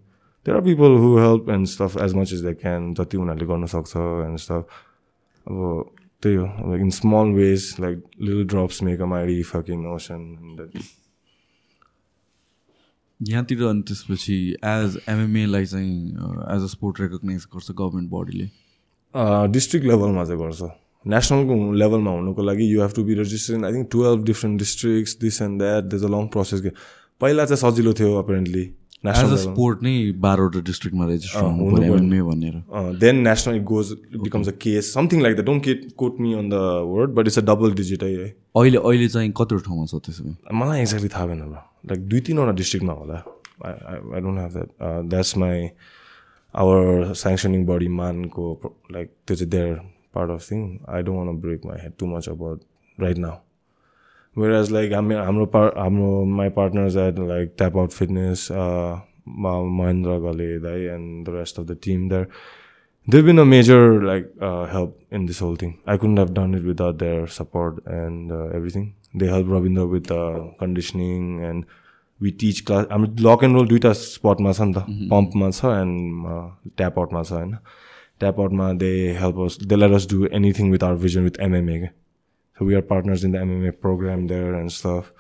there 0.45 0.57
are 0.57 0.63
people 0.63 0.99
who 0.99 1.17
help 1.17 1.49
and 1.49 1.69
stuff 1.69 1.97
as 1.97 2.15
much 2.15 2.33
as 2.33 2.43
they 2.43 2.55
can 2.55 2.95
जति 2.95 3.17
उनीहरूले 3.17 3.47
गर्न 3.47 3.67
सक्छ 3.67 3.97
and 4.27 4.41
stuff 4.41 4.65
अब 5.49 5.91
त्यही 6.23 6.37
हो 6.37 6.73
like 6.73 6.81
in 6.81 6.91
small 6.91 7.33
ways 7.33 7.79
like 7.79 7.99
little 8.19 8.45
drops 8.45 8.83
make 8.83 9.01
a 9.01 9.07
mighty 9.07 9.43
fucking 9.43 9.87
ocean 9.87 10.39
and 10.43 10.59
that 10.59 10.98
यहाँतिर 13.20 13.64
अनि 13.68 13.82
त्यसपछि 13.88 14.36
एज 14.66 15.00
एमएमएलाई 15.10 15.66
चाहिँ 15.66 15.96
एज 16.56 16.64
अ 16.64 16.68
स्पोर्ट 16.74 17.00
रेकगनाइज 17.02 17.46
गर्छ 17.56 17.72
गभर्मेन्ट 17.72 18.10
बडीले 18.12 18.46
डिस्ट्रिक्ट 19.54 19.88
लेभलमा 19.88 20.24
चाहिँ 20.26 20.40
गर्छ। 20.42 20.70
नेसनलको 21.06 21.56
लेभलमा 21.74 22.12
हुनुको 22.12 22.44
लागि 22.44 22.74
you 22.74 22.82
have 22.82 22.94
to 22.96 23.04
be 23.04 23.14
register 23.16 23.66
I 23.66 23.74
think 23.74 23.90
twelve 23.92 24.24
different 24.26 24.60
districts 24.60 25.18
this 25.22 25.42
and 25.42 25.60
that 25.62 25.84
that's 25.94 26.04
a 26.04 26.08
long 26.16 26.28
process 26.36 26.62
पहिला 27.22 27.46
चाहिँ 27.46 27.62
सजिलो 27.62 27.94
थियो 28.00 28.16
अपेरेन्टली 28.24 28.64
एज 29.08 29.32
अ 29.32 29.36
स्पोर्ट 29.42 29.84
नै 29.84 29.94
बाह्रवटा 30.22 30.60
डिस्ट्रिक्टमा 30.68 31.06
रेजिस्टर 31.08 31.42
भनेर। 32.30 32.56
Then 33.00 33.16
national 33.28 33.56
it 33.56 33.64
goes 33.72 33.92
becomes 34.24 34.48
a 34.48 34.52
case 34.62 34.94
something 34.94 35.22
like 35.22 35.38
the 35.38 35.46
don't 35.46 35.64
केट 35.64 35.92
quote 35.98 36.20
me 36.20 36.34
on 36.34 36.50
the 36.50 36.62
word 36.90 37.14
but 37.16 37.28
it's 37.28 37.40
a 37.40 37.42
double 37.52 37.74
digit 37.82 38.04
है 38.04 38.10
अहिले 38.24 38.78
अहिले 38.78 39.08
चाहिँ 39.08 39.32
कतिवटा 39.38 39.64
ठाउँमा 39.66 39.86
छ 39.86 40.02
त्यसो 40.06 40.24
भए? 40.24 40.36
मलाई 40.54 40.82
एक्ज्याक्टली 40.82 41.10
थाहा 41.16 41.26
भएन 41.28 41.42
लाइक 41.92 42.08
दुई 42.10 42.20
तिनवटा 42.28 42.52
डिस्ट्रिक्टमा 42.62 42.94
होला। 42.94 43.24
I 43.66 44.22
don't 44.22 44.40
have 44.40 44.52
that 44.54 44.70
that's 45.10 45.38
my 45.38 45.68
our 46.54 47.14
sanctioning 47.22 47.66
body 47.66 47.88
मानको 47.98 48.46
लाइक 48.92 49.08
त्यो 49.28 49.36
चाहिँ 49.36 49.50
there 49.52 49.76
part 50.16 50.30
of 50.32 50.42
thing 50.52 50.62
I 50.90 51.02
don't 51.04 51.28
want 51.28 51.38
break 51.42 51.66
my 51.66 51.78
head 51.82 51.94
too 52.00 52.06
much 52.16 52.30
about 52.30 52.60
right 52.98 53.18
now 53.26 53.36
where 54.37 54.53
as 54.61 54.71
like 54.73 54.93
हामी 54.93 55.15
हाम्रो 55.15 55.47
पार 55.55 55.73
हाम्रो 55.79 56.25
my 56.41 56.49
partners 56.59 56.97
at 57.07 57.19
like 57.29 57.55
Tap 57.59 57.77
Out 57.79 57.91
Fitness 58.01 58.49
Mahendra 58.53 60.19
Gale 60.29 60.59
दाई 60.61 60.85
and 60.97 61.27
the 61.29 61.37
rest 61.37 61.61
of 61.61 61.67
the 61.67 61.79
team 61.85 62.09
there 62.09 62.27
they've 63.07 63.25
been 63.25 63.39
a 63.39 63.45
major 63.45 64.03
like 64.03 64.31
uh, 64.41 64.65
help 64.67 65.01
in 65.11 65.27
this 65.27 65.39
whole 65.39 65.57
thing. 65.57 65.79
I 65.87 65.97
couldn't 65.97 66.17
have 66.17 66.35
done 66.35 66.55
it 66.55 66.65
without 66.65 66.99
their 66.99 67.27
support 67.27 67.85
and 67.87 68.33
uh, 68.33 68.47
everything. 68.47 68.95
They 69.15 69.27
help 69.27 69.47
Ravinder 69.47 69.89
with 69.89 70.11
uh, 70.11 70.51
conditioning 70.59 71.45
and 71.45 71.67
we 72.21 72.33
teach 72.33 72.65
class. 72.65 72.87
I 72.91 72.97
mean, 72.97 73.17
lock 73.17 73.43
and 73.43 73.55
roll 73.55 73.67
दुईटा 73.67 73.93
स्पटमा 73.93 74.53
छ 74.53 74.61
नि 74.61 74.75
त 74.75 75.11
पम्पमा 75.11 75.51
छ 75.51 75.73
and 75.81 76.73
tap 76.77 76.99
आउटमा 76.99 77.23
छ 77.23 77.33
होइन 77.33 77.57
tap 78.21 78.41
आउटमा 78.41 78.73
they 78.83 78.93
help 79.21 79.39
us 79.45 79.59
they 79.63 79.77
let 79.77 79.93
us 80.01 80.09
do 80.11 80.27
anything 80.41 80.71
with 80.73 80.85
our 80.85 80.97
vision 81.05 81.25
with 81.25 81.41
MMA 81.49 81.79
क्या 81.79 81.91
So 82.60 82.66
we 82.66 82.76
are 82.76 82.82
partners 82.82 83.24
in 83.24 83.32
the 83.32 83.38
MMA 83.38 83.80
program 83.80 84.28
there 84.28 84.54
and 84.54 84.70
stuff. 84.70 85.14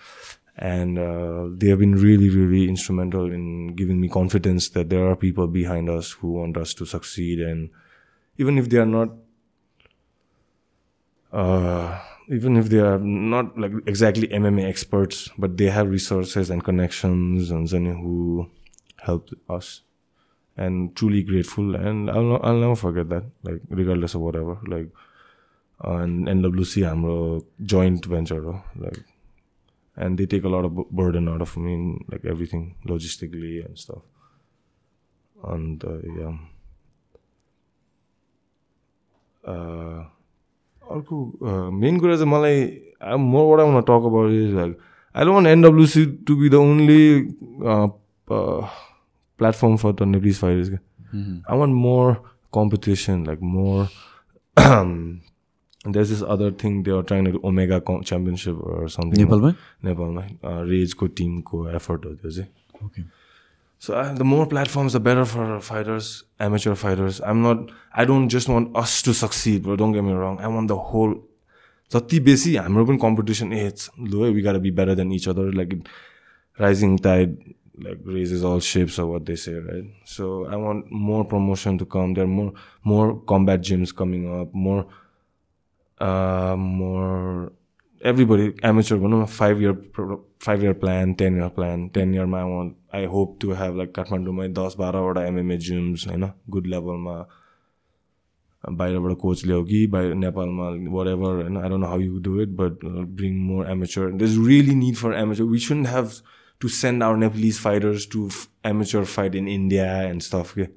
And 0.58 1.00
uh, 1.00 1.48
they 1.54 1.70
have 1.70 1.80
been 1.80 1.96
really, 1.96 2.30
really 2.30 2.68
instrumental 2.68 3.32
in 3.32 3.76
giving 3.76 4.02
me 4.02 4.10
confidence 4.10 4.68
that 4.70 4.90
there 4.90 5.10
are 5.10 5.16
people 5.16 5.48
behind 5.48 5.90
us 5.90 6.12
who 6.12 6.34
want 6.34 6.58
us 6.58 6.74
to 6.74 6.86
succeed. 6.86 7.40
And 7.40 7.70
even 8.38 8.58
if 8.58 8.68
they 8.68 8.76
are 8.76 8.86
not, 8.86 9.12
uh, 11.32 11.98
even 12.28 12.58
if 12.58 12.68
they 12.68 12.80
are 12.80 13.00
not 13.00 13.58
like 13.58 13.72
exactly 13.86 14.28
MMA 14.28 14.68
experts, 14.68 15.30
but 15.38 15.56
they 15.56 15.70
have 15.70 15.90
resources 15.90 16.50
and 16.50 16.62
connections 16.62 17.52
and 17.52 17.70
then 17.70 17.86
who 17.86 18.50
helped 18.98 19.34
us. 19.50 19.84
And 20.58 20.94
truly 20.94 21.24
grateful. 21.24 21.74
And 21.74 22.12
I'll, 22.12 22.38
I'll 22.44 22.60
never 22.60 22.76
forget 22.76 23.08
that, 23.08 23.24
like, 23.44 23.62
regardless 23.70 24.14
of 24.14 24.20
whatever. 24.20 24.58
Like, 24.68 24.90
and 25.82 26.28
NWC 26.28 26.84
हाम्रो 26.86 27.18
joint 27.74 28.06
venture 28.14 28.40
हो 28.42 28.54
like 28.86 29.00
and 29.98 30.18
they 30.20 30.26
take 30.34 30.46
a 30.46 30.50
lot 30.56 30.66
of 30.66 30.74
bu- 30.76 30.88
burden 31.00 31.28
out 31.30 31.42
of 31.42 31.56
me 31.58 31.74
in, 31.74 31.86
like 32.12 32.26
everything 32.34 32.64
logistically 32.86 33.54
and 33.66 33.78
stuff 33.78 34.04
and 35.54 35.84
uh, 35.84 35.98
yeah 36.20 36.36
uh, 39.44 40.00
अर्को 40.92 41.72
मेन 41.80 42.00
कुरा 42.00 42.16
चाहिँ 42.18 42.30
मलाई 42.32 43.18
more 43.32 43.46
what 43.50 43.60
I 43.66 43.72
want 43.74 43.82
talk 43.90 44.06
about 44.12 44.32
is 44.32 44.54
like 44.56 44.78
I 45.16 45.26
don't 45.26 45.34
want 45.36 45.48
NWC 45.48 46.06
to 46.28 46.36
be 46.38 46.50
the 46.50 46.56
only 46.56 47.04
platform 48.32 49.76
for 49.84 49.92
the 50.02 50.08
Nepalese 50.16 50.40
fighters 50.40 50.78
I 51.52 51.56
want 51.60 51.74
more 51.84 52.10
competition, 52.56 53.22
like 53.28 53.42
more. 53.54 53.86
there's 55.95 56.11
this 56.11 56.23
other 56.23 56.51
thing 56.51 56.83
they 56.83 56.93
are 56.93 57.03
trying 57.03 57.25
to 57.27 57.33
do, 57.33 57.41
Omega 57.45 57.81
com- 57.81 58.03
Championship 58.03 58.57
or 58.61 58.89
something. 58.89 59.19
नेपालमै 59.25 59.53
नेपालमा 59.85 60.23
रेजको 60.71 61.07
टिमको 61.21 61.69
effort 61.81 62.07
हो 62.07 62.15
त्यो 62.23 62.31
चाहिँ 62.31 62.49
okay 62.87 63.05
So 63.87 63.95
uh, 64.01 64.15
the 64.19 64.25
more 64.25 64.47
platforms, 64.47 64.95
the 64.95 65.01
better 65.07 65.25
for 65.31 65.61
fighters, 65.61 66.07
amateur 66.41 66.75
fighters. 66.75 67.21
I'm 67.31 67.43
not. 67.47 67.71
I 67.93 68.05
don't 68.11 68.31
just 68.35 68.49
want 68.49 68.77
us 68.83 69.03
to 69.09 69.13
succeed, 69.13 69.63
bro. 69.65 69.77
Don't 69.77 69.93
get 69.93 70.05
me 70.07 70.13
wrong. 70.13 70.39
I 70.41 70.49
want 70.49 70.69
the 70.69 70.79
whole. 70.91 71.15
जति 71.93 72.21
बेसी 72.29 72.55
हाम्रो 72.57 72.85
पनि 72.87 72.99
competition 73.03 73.53
A 73.53 73.73
low 74.13 74.33
we 74.33 74.43
got 74.43 74.59
be 74.61 74.71
better 74.79 74.95
than 75.01 75.13
each 75.13 75.29
other 75.29 75.53
like 75.61 75.83
rising 76.59 76.97
tide 77.05 77.37
like 77.85 78.01
raises 78.07 78.43
all 78.49 78.61
ships 78.61 78.99
or 79.03 79.07
what 79.07 79.25
they 79.27 79.35
say 79.45 79.53
right 79.55 79.87
so 80.11 80.27
i 80.47 80.59
want 80.65 80.91
more 81.07 81.25
promotion 81.33 81.79
to 81.79 81.87
come 81.95 82.13
there 82.19 82.25
are 82.25 82.33
more 82.35 82.53
more 82.91 83.07
combat 83.33 83.65
gyms 83.71 83.93
coming 84.01 84.29
up 84.41 84.53
more 84.67 84.77
uh 84.83 84.91
more 86.02 87.52
everybody 88.02 88.52
amateur 88.64 88.98
भनौँ 88.98 89.22
न 89.22 89.26
five 89.26 89.62
year 89.62 89.74
pro- 89.74 90.20
five 90.40 90.64
year 90.64 90.74
plan 90.74 91.16
ten 91.16 91.36
year 91.36 91.50
plan 91.50 91.90
ten 91.90 92.14
year 92.14 92.26
मा 92.28 92.40
I 92.40 92.46
want 92.46 92.74
I 92.94 93.06
hope 93.06 93.40
to 93.42 93.52
have 93.62 93.76
like 93.76 93.94
काठमाडौँमै 93.94 94.48
दस 94.60 94.76
बाह्रवटा 94.80 95.26
MMA 95.28 95.58
gyms 95.68 96.08
होइन 96.08 96.32
good 96.50 96.68
level 96.76 96.98
मा 97.08 97.20
बाहिरबाट 98.64 99.18
coach 99.18 99.46
ल्याऊ 99.46 99.64
कि 99.66 99.86
बाहिर 99.88 100.14
नेपालमा 100.16 100.66
वाट 100.96 101.08
एभर 101.08 101.36
होइन 101.42 101.58
I 101.58 101.70
don't 101.70 101.86
how 101.86 102.00
you 102.00 102.20
do 102.22 102.40
it 102.42 102.50
but 102.56 102.84
bring 103.20 103.38
more 103.48 103.70
amateur 103.72 104.12
दस 104.24 104.36
really 104.48 104.76
need 104.76 104.96
for 104.96 105.14
amateur 105.18 105.44
we 105.52 105.60
should 105.66 105.86
have 105.88 106.10
to 106.62 106.68
send 106.68 107.04
our 107.04 107.18
Nepalese 107.18 107.60
fighters 107.60 108.08
to 108.14 108.28
amateur 108.66 109.04
fight 109.14 109.36
in 109.36 109.48
India 109.48 109.86
and 110.02 110.22
stuff 110.22 110.54
के 110.58 110.68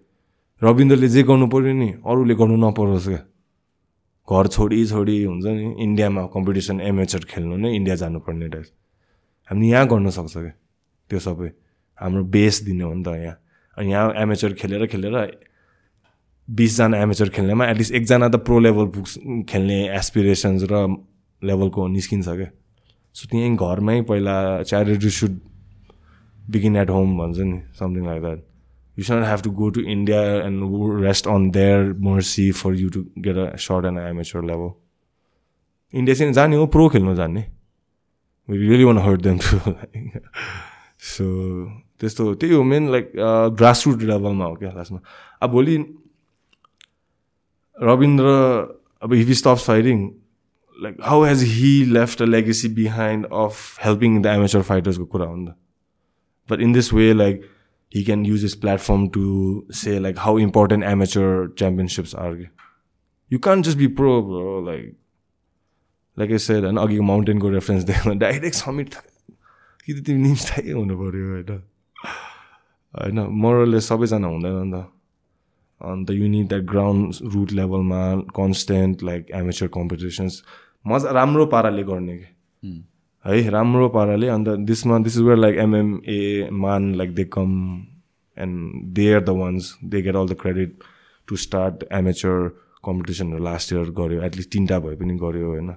रविन्द्रले 0.62 1.08
जे 1.08 1.22
गर्नु 1.30 1.46
पऱ्यो 1.54 1.72
नि 1.78 1.92
अरूले 2.06 2.34
गर्नु 2.42 2.56
नपरोस् 2.68 3.08
क्या 3.08 3.18
घर 4.32 4.46
छोडी 4.56 4.84
छोडी 4.86 5.16
हुन्छ 5.24 5.44
नि 5.46 5.64
इन्डियामा 5.84 6.22
कम्पिटिसन 6.34 6.80
एमेचर 6.90 7.24
खेल्नु 7.30 7.56
नै 7.62 7.74
इन्डिया 7.76 7.96
जानुपर्ने 8.02 8.46
रहेछ। 8.54 8.68
हामी 9.50 9.70
यहाँ 9.70 9.86
गर्न 9.92 10.10
सक्छ 10.18 10.34
क्या 10.36 10.52
त्यो 11.10 11.18
सबै। 11.26 11.48
हाम्रो 12.00 12.24
बेस 12.34 12.62
दिने 12.66 12.84
हो 12.84 12.92
नि 12.94 13.02
त 13.04 13.08
यहाँ। 13.22 13.36
अनि 13.76 13.90
यहाँ 13.92 14.12
एमेचर 14.22 14.52
खेलेर 14.60 14.86
खेलेर 14.92 15.16
बिसजना 16.48 16.96
एमेचर 17.02 17.28
खेल्नेमा 17.34 17.66
एटलिस्ट 17.70 17.94
एकजना 17.94 18.28
त 18.28 18.36
प्रो 18.46 18.58
लेभल 18.58 18.86
पुग्छ 18.94 19.10
खेल्ने 19.50 19.78
एसपिरेसन्स 19.98 20.62
र 20.72 20.74
लेभलको 21.42 21.86
निस्किन्छ 21.88 22.28
क्या 22.28 22.50
सो 23.16 23.28
त्यहीँ 23.30 23.56
घरमै 23.56 24.00
पहिला 24.10 24.36
charity 24.62 25.10
should 25.18 25.38
begin 26.50 26.76
at 26.76 26.90
home 26.90 27.16
भन्छ 27.18 27.38
नि 27.38 27.58
something 27.78 28.04
like 28.06 28.20
that 28.22 28.40
you 28.96 29.04
should 29.04 29.24
have 29.24 29.42
to 29.44 29.50
go 29.50 29.68
to 29.70 29.80
India 29.94 30.20
and 30.46 31.02
rest 31.04 31.26
on 31.28 31.50
their 31.50 31.92
mercy 32.06 32.50
for 32.60 32.74
you 32.74 32.88
to 32.90 33.04
get 33.26 33.36
a 33.36 33.56
shot 33.66 33.86
and 33.86 33.98
amateur 34.00 34.44
level 34.44 34.70
India 35.94 36.14
चाहिँ 36.14 36.32
जाने 36.32 36.56
हो 36.56 36.66
pro 36.74 36.88
खेल्नु 36.88 37.14
जाने 37.14 37.44
we 38.48 38.58
really 38.58 38.84
want 38.84 38.98
hurt 38.98 39.20
them 39.20 39.38
too 39.38 39.58
so 41.08 41.24
त्यस्तो 42.00 42.34
त्यही 42.34 42.54
हो 42.54 42.62
main 42.64 42.90
like 42.92 43.12
grass 43.58 43.86
root 43.86 44.02
लेभलमा 44.02 44.44
हो 44.44 44.54
क्या 44.54 44.72
लास्टमा 44.76 45.00
अब 45.42 45.50
भोलि 45.50 45.76
रविन्द्र 47.76 48.24
अब 49.02 49.14
if 49.14 49.30
stops 49.38 49.66
fighting 49.66 50.08
like 50.76 50.96
how 51.04 51.24
has 51.24 51.42
he 51.48 51.72
left 51.92 52.22
a 52.22 52.24
legacy 52.24 52.68
behind 52.74 53.26
of 53.26 53.84
helping 53.84 54.20
the 54.22 54.26
amateur 54.26 54.62
फाइटर्सको 54.70 55.04
कुरा 55.14 55.26
हो 55.26 55.36
नि 55.36 55.46
त 55.46 55.54
but 56.48 56.60
in 56.60 56.72
this 56.72 56.92
way 56.92 57.12
like 57.14 57.42
he 57.94 58.02
can 58.04 58.24
use 58.24 58.42
his 58.42 58.54
platform 58.54 59.10
to 59.10 59.66
say 59.70 59.98
like 59.98 60.18
how 60.26 60.36
important 60.38 60.84
amateur 60.90 61.48
championships 61.62 62.14
are. 62.14 62.36
You 63.30 63.38
can't 63.38 63.64
just 63.64 63.78
be 63.78 63.88
pro, 63.88 64.22
bro. 64.22 64.60
Like, 64.60 64.94
like 66.16 66.30
I 66.30 66.38
said, 66.46 66.64
and 66.64 66.78
अघिको 66.78 67.02
माउन्टेनको 67.10 67.48
reference 67.50 67.84
दिएन 67.90 68.18
direct 68.18 68.56
summit 68.56 68.94
कि 69.84 69.92
त 69.92 70.04
तिमी 70.06 70.22
निम्स 70.22 70.48
थाहै 70.50 70.72
हुनु 70.78 70.96
पऱ्यो 71.02 71.28
होइन 71.34 71.50
होइन 72.94 73.18
मोरलले 73.44 73.80
सबैजना 73.88 74.28
हुँदैन 74.34 74.56
नि 74.64 74.72
त 74.72 74.84
अन्त 75.80 76.10
युनिट 76.10 76.48
द्याट 76.48 76.64
ग्राउन्ड 76.72 77.32
रुट 77.34 77.52
लेभलमा 77.60 78.02
कन्सटेन्ट 78.40 79.02
लाइक 79.10 79.30
एमेचर 79.40 79.66
कम्पिटिसन्स 79.76 80.42
मजा 80.86 81.10
राम्रो 81.20 81.46
पाराले 81.54 81.84
गर्ने 81.92 82.16
कि 82.18 82.28
है 83.24 83.50
राम्रो 83.50 83.88
पाराले 83.94 84.28
अन्त 84.28 84.48
दिसमा 84.68 84.98
this 84.98 85.16
is 85.16 85.22
where 85.22 85.36
like 85.38 85.56
MMA 85.64 86.48
man 86.64 86.94
like 86.96 87.14
they 87.14 87.24
come 87.32 87.52
and 88.36 88.82
they 88.94 89.12
are 89.14 89.20
the 89.24 89.36
ones 89.40 89.74
they 89.84 90.02
get 90.02 90.16
all 90.16 90.28
the 90.28 90.36
credit 90.40 90.84
to 91.28 91.36
start 91.44 91.84
amateur 92.00 92.48
कम्पिटिसनहरू 92.84 93.44
लास्ट 93.44 93.72
इयर 93.72 93.90
गऱ्यो 94.00 94.22
एटलिस्ट 94.28 94.52
तिनवटा 94.52 94.78
भए 94.86 94.96
पनि 95.02 95.14
गऱ्यो 95.22 95.48
होइन 95.48 95.70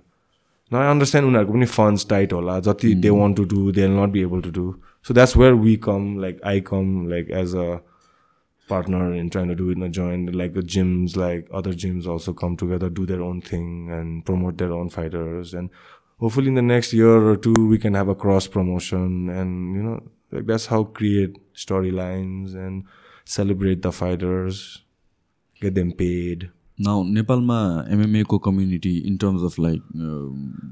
न 0.71 0.77
आई 0.77 0.89
अन्डरस्ट्यान्ड 0.91 1.27
उनीहरूको 1.29 1.53
पनि 1.53 1.65
फन्ड्स 1.73 2.07
टाइट 2.09 2.33
होला 2.33 2.59
जति 2.69 2.93
they 3.05 3.09
want 3.19 3.37
to 3.37 3.43
do 3.55 3.71
they 3.71 3.87
will 3.87 3.99
not 3.99 4.11
be 4.11 4.21
able 4.21 4.41
to 4.41 4.51
do 4.59 4.73
so 5.07 5.13
that's 5.13 5.37
where 5.37 5.53
we 5.65 5.75
come 5.89 6.17
like 6.21 6.41
I 6.53 6.61
come 6.71 7.07
like 7.09 7.31
as 7.41 7.55
a 7.55 7.67
partner 8.69 9.13
in 9.13 9.29
trying 9.29 9.47
to 9.47 9.55
do 9.55 9.69
it 9.69 9.77
in 9.77 9.83
a 9.83 9.89
joint. 9.89 10.33
Like 10.35 10.53
the 10.53 10.61
gyms, 10.61 11.15
like 11.15 11.47
other 11.51 11.73
gyms 11.73 12.07
also 12.07 12.33
come 12.33 12.57
together, 12.57 12.89
do 12.89 13.05
their 13.05 13.21
own 13.21 13.41
thing 13.41 13.89
and 13.91 14.25
promote 14.25 14.57
their 14.57 14.73
own 14.73 14.89
fighters. 14.89 15.53
And 15.53 15.69
hopefully 16.18 16.48
in 16.48 16.54
the 16.54 16.62
next 16.62 16.92
year 16.92 17.16
or 17.32 17.36
two, 17.36 17.54
we 17.68 17.78
can 17.78 17.94
have 17.94 18.08
a 18.08 18.14
cross 18.14 18.46
promotion 18.46 19.28
and, 19.30 19.76
you 19.76 19.82
know, 19.82 19.98
like 20.32 20.46
that's 20.46 20.66
how 20.66 20.84
create 20.84 21.36
storylines 21.54 22.54
and 22.54 22.84
celebrate 23.24 23.82
the 23.82 23.92
fighters, 23.92 24.62
get 25.60 25.74
them 25.74 25.92
paid. 25.92 26.48
Now 26.80 27.02
नेपालमा 27.04 27.56
एमएमएको 27.92 28.38
community 28.44 28.96
in 29.06 29.16
terms 29.22 29.42
of 29.44 29.58
like 29.60 29.82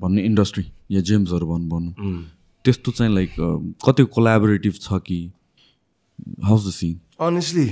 भन्ने 0.03 0.23
industry 0.25 0.65
या 0.91 1.01
जेम्सहरू 1.09 1.47
भन् 1.47 1.69
भनौँ 1.69 2.15
त्यस्तो 2.65 2.93
चाहिँ 2.93 3.15
like 3.15 3.35
कति 3.87 4.05
collaborative 4.15 4.79
छ 4.83 5.01
कि 5.09 5.19
how's 6.45 6.67
the 6.69 6.71
scene 6.79 6.95
Honestly, 7.27 7.67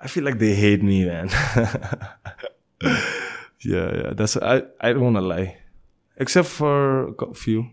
I 0.00 0.08
feel 0.14 0.24
like 0.28 0.38
they 0.44 0.54
hate 0.54 0.82
me, 0.90 1.04
man. 1.04 1.28
yeah, 3.64 3.88
yeah. 4.00 4.12
That's 4.14 4.36
I. 4.36 4.62
I 4.80 4.92
don't 4.92 5.04
wanna 5.08 5.20
lie, 5.20 5.56
Except 6.17 6.47
for 6.47 7.13
a 7.19 7.33
few. 7.33 7.69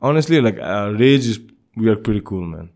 Honestly, 0.00 0.40
like 0.40 0.58
uh, 0.58 0.92
Rage 0.98 1.26
is 1.26 1.40
we 1.76 1.88
are 1.88 1.96
pretty 1.96 2.20
cool, 2.20 2.42
man. 2.44 2.70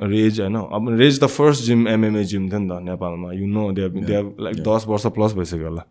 Rage, 0.00 0.40
I 0.40 0.48
know. 0.48 0.68
I 0.72 0.78
mean, 0.78 0.96
Rage 0.96 1.12
is 1.12 1.18
the 1.18 1.28
first 1.28 1.64
gym 1.64 1.84
MMA 1.84 2.26
gym 2.28 2.48
then 2.48 2.66
the 2.68 2.76
Nepalma. 2.76 3.36
You 3.36 3.46
know, 3.46 3.72
they 3.72 3.82
have 3.82 3.94
they 4.06 4.14
have 4.14 4.38
like 4.38 4.56
दस 4.56 4.86
वर्ष 4.88 5.06
plus 5.14 5.32
भइसक्यो 5.34 5.68
होला 5.68 5.84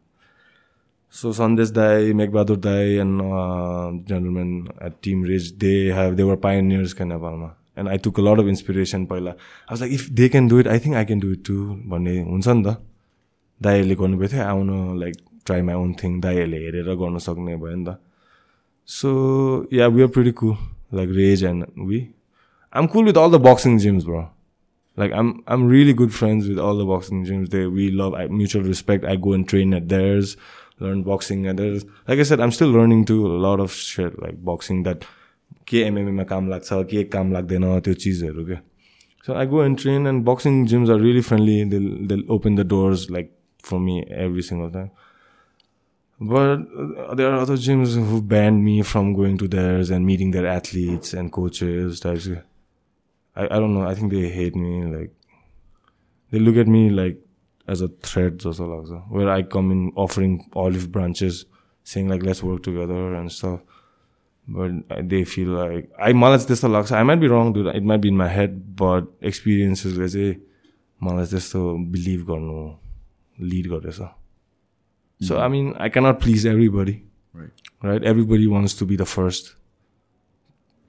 Dai, 2.61 2.99
and 3.01 3.21
uh, 3.21 3.91
gentlemen 4.05 4.69
at 4.79 5.01
Team 5.01 5.23
Rage, 5.23 5.57
they 5.57 5.88
have 5.88 6.17
they 6.17 6.23
were 6.23 6.38
pioneers 6.38 6.93
kind 6.93 7.11
of 7.11 7.21
Nepalma. 7.21 7.53
And 7.75 7.88
I 7.88 7.97
took 7.97 8.17
a 8.17 8.21
lot 8.21 8.39
of 8.39 8.47
inspiration 8.47 9.07
पहिला 9.07 9.35
I 9.67 9.73
was 9.73 9.81
like, 9.81 9.91
if 9.91 10.09
they 10.13 10.29
can 10.29 10.47
do 10.47 10.59
it, 10.59 10.67
I 10.67 10.79
think 10.79 10.95
I 10.95 11.05
can 11.05 11.19
do 11.19 11.31
it 11.31 11.43
too. 11.43 11.77
भन्ने 11.88 12.19
हुन्छ 12.29 12.47
नि 12.47 12.63
त 12.63 12.77
दाइहरूले 13.61 13.95
गर्नुभएको 13.95 14.33
थियो 14.33 14.43
आउनु 14.43 14.93
like 14.99 15.15
try 15.49 15.61
my 15.69 15.75
own 15.83 15.93
thing 16.03 16.19
दाइहरूले 16.25 16.63
हेरेर 16.65 16.95
गर्नु 17.03 17.19
सक्ने 17.27 17.55
भयो 17.65 17.75
नि 17.75 17.85
त 17.85 17.97
so 18.89 19.13
yeah 19.73 19.87
we 19.95 20.01
are 20.01 20.11
pretty 20.17 20.31
cool 20.41 20.55
like 20.99 21.15
Rage 21.21 21.45
and 21.53 21.87
we 21.91 22.01
am 22.75 22.87
cool 22.95 23.05
with 23.05 23.23
all 23.23 23.37
the 23.37 23.41
boxing 23.47 23.77
gyms 23.87 24.05
bro 24.11 24.27
like 24.97 25.13
I'm 25.13 25.43
I'm 25.47 25.67
really 25.67 25.93
good 25.93 26.13
friends 26.13 26.47
with 26.47 26.59
all 26.59 26.77
the 26.77 26.85
boxing 26.85 27.25
gyms. 27.25 27.51
They 27.51 27.67
we 27.67 27.89
love 27.89 28.13
I, 28.13 28.27
mutual 28.39 28.63
respect. 28.63 29.05
I 29.05 29.15
go 29.15 29.33
and 29.33 29.47
train 29.47 29.73
at 29.73 29.87
theirs, 29.87 30.35
learn 30.79 31.03
boxing 31.03 31.47
at 31.47 31.57
theirs. 31.57 31.85
Like 32.07 32.19
I 32.19 32.23
said, 32.23 32.41
I'm 32.41 32.51
still 32.51 32.69
learning 32.69 33.05
too 33.05 33.25
a 33.27 33.39
lot 33.47 33.59
of 33.59 33.71
shit 33.71 34.19
like 34.19 34.43
boxing 34.43 34.83
that 34.83 35.07
के 35.67 35.81
एमएमएमा 35.85 36.23
काम 36.23 36.47
लाग्छ 36.49 36.83
के 36.91 37.03
काम 37.13 37.31
लाग्दैन 37.31 37.63
त्यो 37.85 37.93
चिजहरू 38.03 38.45
क्या 38.45 38.59
so 39.25 39.33
I 39.33 39.45
go 39.47 39.63
and 39.63 39.77
train 39.79 40.07
and 40.07 40.23
boxing 40.25 40.65
gyms 40.67 40.89
are 40.89 40.99
really 40.99 41.21
friendly 41.27 41.57
they 41.73 41.79
they 42.09 42.15
open 42.35 42.55
the 42.55 42.65
doors 42.69 43.05
like 43.11 43.31
for 43.63 43.77
me 43.83 43.97
every 44.25 44.41
single 44.49 44.71
time 44.73 44.87
But 46.19 46.59
uh, 46.77 47.15
there 47.15 47.31
are 47.31 47.39
other 47.39 47.56
gyms 47.56 47.95
who 47.95 48.22
banned 48.22 48.64
me 48.64 48.81
from 48.81 49.14
going 49.14 49.38
to 49.38 49.48
theirs 49.48 49.89
and 49.89 50.06
meeting 50.06 50.31
their 50.31 50.45
athletes 50.45 51.14
and 51.14 51.31
coaches. 51.31 51.99
Types. 52.01 52.27
I, 53.35 53.45
I 53.45 53.59
don't 53.59 53.73
know. 53.73 53.83
I 53.83 53.95
think 53.95 54.11
they 54.11 54.27
hate 54.30 54.56
me. 54.56 54.83
Like 54.83 55.14
they 56.31 56.39
look 56.39 56.57
at 56.57 56.67
me 56.67 56.89
like 56.89 57.22
as 57.67 57.81
a 57.81 57.88
threat, 57.88 58.45
also 58.45 58.65
like 58.65 58.88
so. 58.88 59.03
Where 59.09 59.30
I 59.30 59.43
come 59.43 59.72
in 59.72 59.93
offering 59.95 60.49
olive 60.53 60.91
branches, 60.91 61.45
saying 61.83 62.09
like 62.09 62.23
let's 62.23 62.43
work 62.43 62.64
together 62.64 63.14
and 63.14 63.31
stuff. 63.31 63.61
But 64.45 64.72
uh, 64.89 65.01
they 65.03 65.23
feel 65.23 65.49
like 65.49 65.89
I 65.98 66.11
मलाई 66.14 66.38
चाहिँ 66.38 66.48
त्यस्तो 66.48 66.67
लाग्छ 66.67 66.91
I 66.91 67.03
might 67.03 67.22
be 67.22 67.27
wrong, 67.27 67.53
dude. 67.53 67.67
It 67.67 67.83
might 67.83 68.01
be 68.01 68.09
in 68.09 68.17
my 68.17 68.27
head, 68.27 68.75
but 68.75 69.06
experiences 69.22 69.98
चाहिँ 69.98 70.35
मलाई 71.03 71.25
त्यस्तो 71.31 71.77
believe 71.91 72.25
गर्नु 72.27 72.61
lead 73.39 73.67
गरेछ 73.72 74.18
So 75.22 75.39
I 75.39 75.48
mean, 75.48 75.75
I 75.77 75.89
cannot 75.89 76.19
please 76.19 76.45
everybody. 76.45 77.03
Right. 77.33 77.49
Right? 77.83 78.03
Everybody 78.03 78.48
wants 78.48 78.73
to 78.75 78.85
be 78.85 78.95
the 78.95 79.06
first. 79.06 79.56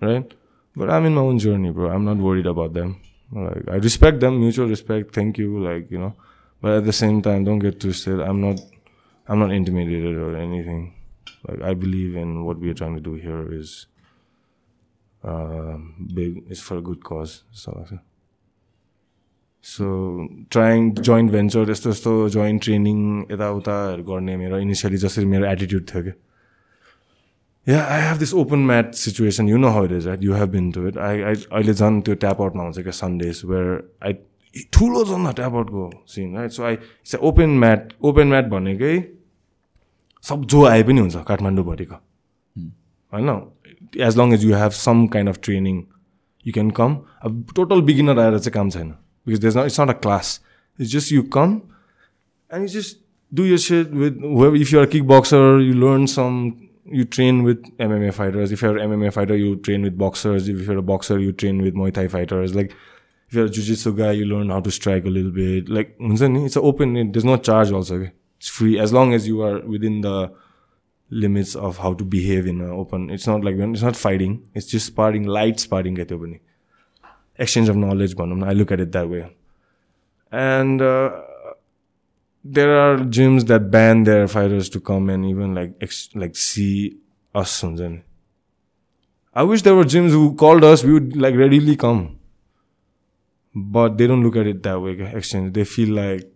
Right? 0.00 0.32
But 0.76 0.90
I'm 0.90 1.04
in 1.06 1.14
my 1.14 1.20
own 1.20 1.38
journey, 1.38 1.70
bro. 1.70 1.90
I'm 1.90 2.04
not 2.04 2.16
worried 2.16 2.46
about 2.46 2.72
them. 2.72 3.00
Like 3.32 3.68
I 3.68 3.76
respect 3.76 4.20
them, 4.20 4.40
mutual 4.40 4.66
respect, 4.68 5.14
thank 5.14 5.38
you, 5.38 5.62
like, 5.62 5.90
you 5.90 5.98
know. 5.98 6.14
But 6.60 6.78
at 6.78 6.84
the 6.84 6.92
same 6.92 7.22
time, 7.22 7.44
don't 7.44 7.58
get 7.58 7.80
twisted. 7.80 8.20
I'm 8.20 8.40
not 8.40 8.60
I'm 9.26 9.38
not 9.38 9.52
intimidated 9.52 10.16
or 10.16 10.36
anything. 10.36 10.94
Like 11.46 11.62
I 11.62 11.74
believe 11.74 12.16
in 12.16 12.44
what 12.44 12.58
we 12.58 12.70
are 12.70 12.74
trying 12.74 12.94
to 12.94 13.00
do 13.00 13.14
here 13.14 13.52
is 13.52 13.86
uh, 15.22 15.76
big 16.14 16.44
it's 16.48 16.60
for 16.60 16.78
a 16.78 16.82
good 16.82 17.02
cause. 17.02 17.44
So 17.52 17.86
so 19.64 19.86
trying 20.50 20.90
joint 20.92 21.30
venture 21.32 21.70
यस्तो 21.70 21.90
यस्तो 21.90 22.12
joint 22.28 22.62
training 22.64 22.98
यताउताहरू 23.32 24.02
गर्ने 24.04 24.36
मेरो 24.36 24.58
initially 24.58 24.96
जसरी 24.98 25.24
मेरो 25.26 25.46
attitude 25.46 25.84
थियो 25.88 26.02
कि 26.02 26.12
yeah 27.66 27.82
I 27.84 28.02
have 28.02 28.18
this 28.18 28.34
open 28.34 28.58
mat 28.66 28.94
situation 28.94 29.48
you 29.48 29.58
know 29.58 29.68
how 29.68 29.84
it 29.84 29.92
is 29.92 30.06
right 30.08 30.22
you 30.22 30.34
have 30.34 30.48
been 30.50 30.70
to 30.72 30.86
it 30.88 30.98
I 30.98 31.22
I 31.22 31.34
अहिले 31.52 31.74
झन् 31.74 32.00
त्यो 32.02 32.14
ट्याप 32.24 32.40
आउटमा 32.40 32.62
हुन्छ 32.62 32.78
क्या 32.78 32.92
सन्डेज 32.98 33.42
वेयर 33.44 33.68
आई 34.06 34.12
ठुलो 34.72 35.04
छ 35.04 35.18
न 35.18 35.32
tap 35.32 35.54
आउटको 35.54 35.90
scene 36.14 36.36
right 36.36 36.50
so 36.50 36.64
I 36.64 36.74
it's 36.74 37.14
open 37.22 37.58
mat 37.58 37.92
open 38.02 38.26
mat 38.28 38.48
भनेकै 38.54 38.94
सब 40.24 40.44
जो 40.44 40.64
आए 40.66 40.82
पनि 40.82 41.00
हुन्छ 41.00 41.16
काठमाडौँभरिको। 41.28 41.94
होइन 43.12 43.28
as 44.06 44.18
long 44.18 44.32
as 44.34 44.44
you 44.44 44.54
have 44.54 44.70
some 44.78 45.06
kind 45.14 45.28
of 45.28 45.38
training 45.42 45.82
you 46.46 46.52
can 46.52 46.70
come 46.80 46.98
अब 47.24 47.46
टोटल 47.56 47.80
बिगिनर 47.82 48.18
आएर 48.20 48.38
चाहिँ 48.38 48.52
काम 48.54 48.70
छैन। 48.70 48.92
because 49.30 49.40
there's 49.40 49.54
not 49.54 49.66
it's 49.66 49.78
not 49.78 49.90
a 49.90 49.94
class. 49.94 50.40
It's 50.78 50.90
just 50.90 51.10
you 51.10 51.22
come 51.24 51.62
and 52.50 52.64
you 52.64 52.68
just 52.68 52.98
do 53.32 53.44
your 53.44 53.58
shit 53.58 53.92
with 53.92 54.20
whoever. 54.20 54.56
If 54.56 54.72
you're 54.72 54.82
a 54.82 54.88
kickboxer, 54.88 55.64
you 55.64 55.74
learn 55.74 56.06
some. 56.08 56.68
You 56.84 57.04
train 57.04 57.44
with 57.44 57.62
MMA 57.78 58.12
fighters. 58.12 58.50
If 58.50 58.62
you're 58.62 58.76
an 58.76 58.90
MMA 58.90 59.12
fighter, 59.12 59.36
you 59.36 59.54
train 59.56 59.82
with 59.82 59.96
boxers. 59.96 60.48
If 60.48 60.66
you're 60.66 60.78
a 60.78 60.82
boxer, 60.82 61.20
you 61.20 61.30
train 61.30 61.62
with 61.62 61.74
Muay 61.74 61.94
Thai 61.94 62.08
fighters. 62.08 62.54
Like 62.54 62.74
if 63.28 63.34
you're 63.34 63.44
a 63.44 63.50
jiu-jitsu 63.50 63.94
guy, 63.96 64.10
you 64.12 64.24
learn 64.24 64.50
how 64.50 64.58
to 64.58 64.70
strike 64.72 65.04
a 65.04 65.10
little 65.10 65.30
bit. 65.30 65.68
Like 65.68 65.94
it's 66.00 66.56
open. 66.56 67.12
There's 67.12 67.24
no 67.24 67.36
charge 67.36 67.70
also. 67.70 68.10
It's 68.38 68.48
free 68.48 68.80
as 68.80 68.92
long 68.92 69.14
as 69.14 69.28
you 69.28 69.42
are 69.42 69.60
within 69.60 70.00
the 70.00 70.32
limits 71.10 71.54
of 71.54 71.78
how 71.78 71.94
to 71.94 72.04
behave 72.04 72.46
in 72.46 72.60
an 72.60 72.70
open. 72.70 73.10
It's 73.10 73.26
not 73.26 73.44
like 73.44 73.54
it's 73.56 73.82
not 73.82 73.96
fighting. 73.96 74.48
It's 74.54 74.66
just 74.66 74.86
sparring, 74.86 75.24
light 75.24 75.60
sparring. 75.60 75.96
क्या 77.40 77.46
त्यो 77.46 77.64
पनि 77.64 77.64
exchange 77.64 77.68
of 77.68 77.76
knowledge 77.76 78.14
भनौँ 78.14 78.38
न 78.38 78.42
I 78.42 78.54
look 78.54 78.70
at 78.70 78.80
it 78.80 78.92
that 78.92 79.08
way. 79.08 79.36
And 80.32 80.82
uh, 80.82 81.10
there 82.44 82.78
are 82.78 82.96
gyms 82.96 83.46
that 83.46 83.70
ban 83.70 84.04
their 84.04 84.28
fighters 84.28 84.68
to 84.68 84.80
come 84.80 85.08
and 85.08 85.26
even 85.26 85.54
like 85.54 85.74
ex- 85.80 86.08
like 86.14 86.36
see 86.36 86.96
us 87.34 87.64
हुन्छ 87.64 87.80
नि 87.80 88.02
I 89.32 89.44
wish 89.44 89.62
there 89.62 89.74
were 89.74 89.84
gyms 89.84 90.10
who 90.10 90.34
called 90.34 90.64
us, 90.64 90.82
we 90.82 90.92
would 90.92 91.16
like 91.16 91.36
readily 91.36 91.76
come. 91.76 92.18
But 93.54 93.98
they 93.98 94.06
don't 94.06 94.24
look 94.24 94.36
at 94.36 94.46
it 94.46 94.62
that 94.62 94.80
way, 94.80 95.12
exchange. 95.14 95.54
They 95.54 95.64
feel 95.64 95.94
like 95.94 96.32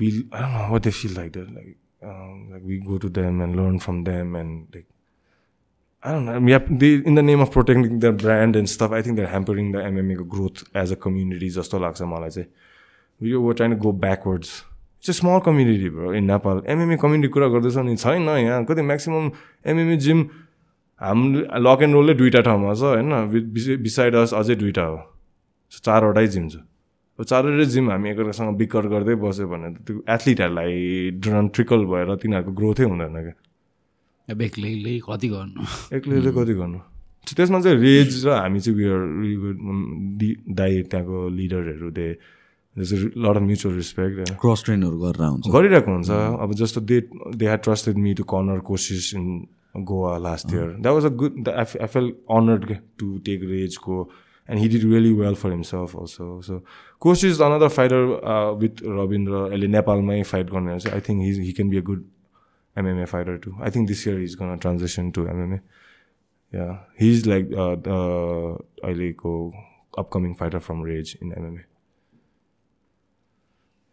we 0.00 0.28
I 0.32 0.40
don't 0.40 0.52
know 0.52 0.72
what 0.72 0.82
they 0.82 0.90
feel 0.90 1.12
like 1.12 1.32
that. 1.32 1.54
Like 1.54 1.76
um, 2.02 2.50
like 2.52 2.62
we 2.64 2.78
go 2.78 2.98
to 2.98 3.08
them 3.08 3.40
and 3.40 3.56
learn 3.56 3.78
from 3.78 4.04
them 4.04 4.34
and 4.34 4.68
like 4.74 4.86
I 6.04 6.12
don't 6.12 6.26
know. 6.26 6.38
Yeah, 6.46 6.64
they 6.70 6.94
in 6.94 7.16
the 7.16 7.22
name 7.22 7.40
of 7.40 7.50
protecting 7.50 7.98
their 7.98 8.12
brand 8.12 8.54
and 8.54 8.70
stuff, 8.70 8.92
I 8.92 9.02
think 9.02 9.16
they're 9.16 9.26
hampering 9.26 9.72
the 9.72 9.78
MMA 9.78 10.28
growth 10.28 10.62
as 10.74 10.92
a 10.92 10.96
community 10.96 11.48
जस्तो 11.50 11.78
लाग्छ 11.78 12.02
मलाई 12.02 12.30
चाहिँ 12.30 13.40
were 13.42 13.54
trying 13.54 13.70
to 13.70 13.76
go 13.76 13.92
backwards. 13.92 14.64
It's 15.00 15.08
a 15.08 15.14
small 15.14 15.40
community, 15.40 15.88
bro, 15.88 16.12
in 16.12 16.26
Nepal. 16.26 16.62
MMA 16.62 17.00
community 17.00 17.32
कुरा 17.32 17.48
गर्दैछ 17.48 17.76
नि 17.88 17.96
छैन 17.96 18.28
यहाँ 18.28 18.64
कति 18.64 18.82
म्याक्सिमम् 18.82 19.30
एमएमए 19.66 19.96
जिम 20.06 20.22
हाम्रो 21.00 21.58
लक 21.66 21.82
एन्ड 21.82 21.94
रोलले 21.94 22.14
दुइटा 22.14 22.40
ठाउँमा 22.46 22.74
छ 22.74 22.82
होइन 22.94 23.82
बिसाइड 23.82 24.14
अस 24.22 24.34
अझै 24.34 24.54
दुइटा 24.62 24.84
हो 24.86 24.96
चारवटै 25.72 26.26
जिम 26.34 26.48
छ 26.48 26.62
अब 27.18 27.24
चारवटै 27.24 27.66
जिम 27.74 27.90
हामी 27.90 28.10
एकअर्कासँग 28.10 28.56
बिकर 28.62 28.86
गर्दै 28.94 29.14
बस्यो 29.26 29.48
भने 29.50 29.74
त 29.74 29.86
त्यो 29.86 30.02
एथलिटहरूलाई 30.14 30.74
ड्रन 31.26 31.48
ट्रिकल 31.54 31.84
भएर 31.92 32.14
तिनीहरूको 32.22 32.52
ग्रोथै 32.62 32.84
हुँदैन 32.90 33.22
क्या 33.22 33.34
अब 34.30 34.40
एक्लैले 34.42 34.98
कति 35.08 35.28
गर्नु? 35.28 35.62
एक्लैले 35.96 36.30
कति 36.38 36.54
गर्नु? 36.60 36.78
त्यसमा 37.36 37.60
चाहिँ 37.60 37.78
रेज 37.78 38.26
र 38.26 38.28
हामी 38.30 38.60
चाहिँ 38.60 38.76
विआर 38.78 39.00
दाई 40.58 40.82
त्यहाँको 40.90 41.28
लिडरहरू 41.28 41.90
they 41.90 42.08
lot 42.76 43.36
of 43.36 43.42
mutual 43.42 43.74
respect 43.74 44.30
cross 44.40 44.64
ट्रेनहरू 44.64 44.98
गरेर 45.00 45.22
हुन्छ। 45.28 45.44
गरिरहेको 45.52 45.90
हुन्छ। 45.92 46.10
अब 46.44 46.52
जस्तो 46.60 46.80
they 46.80 47.00
they 47.36 47.46
had 47.48 47.60
trusted 47.62 47.96
me 48.04 48.14
to 48.14 48.24
corner 48.32 48.58
Kosis 48.68 49.14
in 49.14 49.24
Goa 49.88 50.16
last 50.18 50.52
year 50.52 50.68
that 50.80 50.94
was 50.94 51.04
a 51.04 51.14
good 51.22 51.48
I 51.48 51.64
I 51.80 51.86
felt 51.86 52.12
honoured 52.38 52.76
to 52.98 53.06
take 53.26 53.40
रेजको 53.50 53.96
and 54.48 54.60
he 54.60 54.68
did 54.68 54.84
really 54.84 55.12
well 55.20 55.34
for 55.40 55.50
himself 55.52 55.96
also 55.96 56.40
so 56.42 56.62
Kosis 57.02 57.40
another 57.48 57.68
fighter 57.78 58.00
with 58.60 58.82
Rabindra 59.00 59.32
अहिले 59.48 59.66
नेपालमै 59.76 60.22
fight 60.32 60.46
गर्ने 60.52 60.78
चाहिँ 60.78 60.94
I 60.94 61.00
think 61.08 61.20
he 61.22 61.32
he 61.46 61.52
can 61.52 61.68
be 61.70 61.76
a 61.76 61.84
good 61.90 62.04
MMA 62.78 63.08
fighter 63.08 63.38
too. 63.38 63.56
I 63.60 63.70
think 63.70 63.88
this 63.88 64.06
year 64.06 64.18
he's 64.18 64.34
gonna 64.34 64.56
transition 64.56 65.12
to 65.12 65.20
MMA. 65.24 65.60
Yeah, 66.52 66.78
he's 66.96 67.26
like 67.26 67.46
uh, 67.52 67.76
the 67.76 68.58
Aileko 68.82 69.52
upcoming 69.96 70.34
fighter 70.34 70.60
from 70.60 70.82
Rage 70.82 71.16
in 71.20 71.32
MMA. 71.32 71.64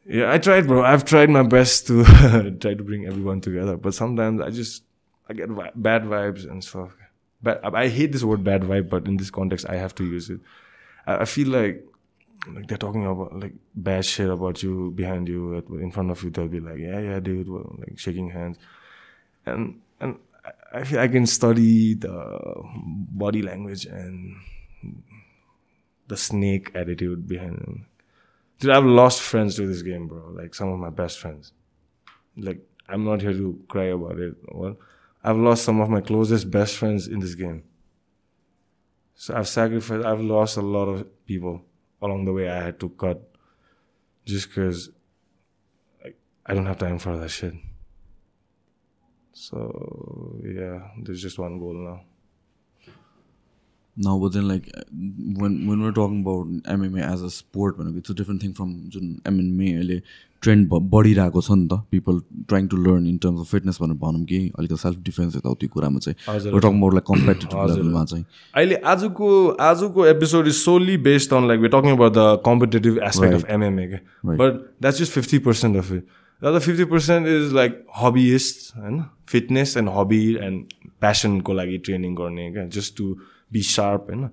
Yeah, 0.08 0.32
I 0.32 0.38
tried, 0.38 0.68
bro. 0.68 0.84
I've 0.84 1.04
tried 1.04 1.30
my 1.30 1.42
best 1.44 1.88
to 1.88 2.04
try 2.62 2.76
to 2.76 2.84
bring 2.84 3.08
everyone 3.08 3.42
together, 3.42 3.76
but 3.76 3.94
sometimes 3.94 4.40
I 4.40 4.52
just 4.52 4.84
I 5.28 5.34
get 5.34 5.50
vi- 5.50 5.72
bad 5.76 6.04
vibes 6.04 6.50
and 6.50 6.64
stuff. 6.64 6.96
But 7.42 7.60
I 7.76 7.88
hate 7.88 8.12
this 8.12 8.24
word 8.24 8.44
"bad 8.44 8.62
vibe," 8.62 8.90
but 8.90 9.08
in 9.08 9.18
this 9.18 9.32
context, 9.32 9.66
I 9.68 9.76
have 9.76 9.96
to 9.96 10.06
use 10.06 10.30
it. 10.30 10.40
I, 11.08 11.18
I 11.18 11.26
feel 11.26 11.50
like 11.50 11.84
like 12.54 12.68
they're 12.68 12.78
talking 12.78 13.06
about 13.06 13.38
like 13.40 13.54
bad 13.76 14.06
shit 14.06 14.30
about 14.30 14.62
you 14.62 14.92
behind 14.92 15.28
you 15.28 15.56
in 15.80 15.92
front 15.92 16.12
of 16.12 16.22
you 16.24 16.30
they'll 16.30 16.48
be 16.48 16.60
like 16.60 16.78
yeah 16.78 17.00
yeah 17.00 17.20
dude 17.20 17.50
well, 17.50 17.76
like 17.80 17.98
shaking 17.98 18.30
hands 18.30 18.58
and 19.46 19.82
and 20.00 20.18
I- 20.74 20.84
feel 20.84 21.00
I 21.00 21.08
can 21.08 21.26
study 21.26 21.94
the 21.96 22.18
body 23.12 23.42
language 23.42 23.86
and 23.86 24.36
the 26.08 26.18
snake 26.18 26.72
attitude 26.76 27.28
behind 27.28 27.58
them. 27.58 27.88
Dude, 28.60 28.72
I've 28.72 28.86
lost 28.86 29.22
friends 29.22 29.56
to 29.56 29.68
this 29.68 29.82
game, 29.82 30.08
bro. 30.08 30.30
Like 30.30 30.54
some 30.54 30.70
of 30.70 30.80
my 30.80 30.90
best 30.90 31.20
friends. 31.20 31.52
Like 32.38 32.60
I'm 32.88 33.04
not 33.04 33.22
here 33.22 33.34
to 33.34 33.60
cry 33.68 33.86
about 33.86 34.20
it. 34.20 34.36
Well, 34.52 34.78
I've 35.24 35.38
lost 35.38 35.64
some 35.64 35.82
of 35.82 35.90
my 35.90 36.02
closest 36.02 36.52
best 36.52 36.78
friends 36.78 37.08
in 37.08 37.20
this 37.20 37.36
game. 37.36 37.64
So 39.16 39.36
I've 39.36 39.48
sacrificed. 39.48 40.06
I've 40.06 40.22
lost 40.22 40.58
a 40.58 40.62
lot 40.62 40.86
of 40.86 41.26
people 41.26 41.64
along 42.06 42.26
the 42.26 42.34
way 42.34 42.50
I 42.50 42.64
had 42.64 42.80
to 42.80 42.90
cut 42.90 43.22
just 44.26 44.50
because 44.50 44.90
like, 46.04 46.18
I 46.46 46.54
don't 46.54 46.66
have 46.66 46.78
time 46.78 47.00
for 47.00 47.18
that 47.18 47.30
shit. 47.30 47.54
So 49.34 50.40
yeah, 50.44 50.88
there's 51.04 51.22
just 51.22 51.38
one 51.38 51.60
goal 51.60 51.74
now. 51.74 52.02
No, 53.98 54.20
but 54.20 54.34
then 54.34 54.48
like 54.48 54.70
when 55.00 55.68
when 55.68 55.82
we're 55.82 55.92
talking 55.92 56.22
about 56.22 56.48
MMA 56.64 57.02
as 57.02 57.22
a 57.22 57.30
sport, 57.30 57.80
man, 57.80 57.98
it's 57.98 58.10
a 58.10 58.14
different 58.14 58.42
thing 58.42 58.54
from 58.54 58.90
MMA. 58.92 60.02
Trend 60.46 60.70
बढिरहेको 60.94 61.42
छ 61.42 61.52
नि 61.52 61.68
त। 61.68 61.80
People 61.92 62.20
trying 62.50 62.68
to 62.68 62.78
learn 62.80 63.08
in 63.08 63.18
terms 63.24 63.40
of 63.40 63.52
fitness 63.52 63.78
भनेर 63.82 63.98
भनौँ 64.00 64.24
कि 64.26 64.40
अलिकति 64.60 64.78
self 64.80 65.00
defence 65.04 65.36
यताउति 65.36 65.68
कुरामा 65.76 66.00
चाहिँ। 66.00 66.18
लेभलमा 66.36 68.04
चाहिँ। 68.06 68.26
अहिले 68.56 68.76
आजको 68.94 69.30
आजको 69.64 70.06
episode 70.08 70.48
is 70.48 70.56
solely 70.56 70.98
based 71.08 71.34
on 71.34 71.48
like 71.48 71.60
we 71.62 71.68
talking 71.76 71.92
about 71.92 72.14
the 72.14 72.28
competitive 72.46 73.00
aspect 73.04 73.34
of 73.34 73.50
MMA 73.52 73.88
के. 73.88 74.00
But 74.36 74.62
that's 74.82 75.00
just 75.00 75.14
fifty 75.14 75.38
percent 75.50 75.78
of 75.78 75.92
it 75.92 76.04
the 76.42 76.60
fifty 76.60 76.86
percent 76.86 77.28
is 77.28 77.54
like 77.54 77.84
hobbyist 77.98 78.76
होइन 78.78 79.04
फिटनेस 79.30 79.78
एन्ड 79.78 79.90
हबी 79.98 80.24
एन्ड 80.48 80.74
प्यासनको 81.02 81.54
लागि 81.54 81.78
training 81.86 82.16
गर्ने 82.16 82.52
क्या 82.54 82.66
just 82.76 82.98
to 82.98 83.06
be 83.54 83.62
sharp 83.70 84.08
होइन 84.10 84.28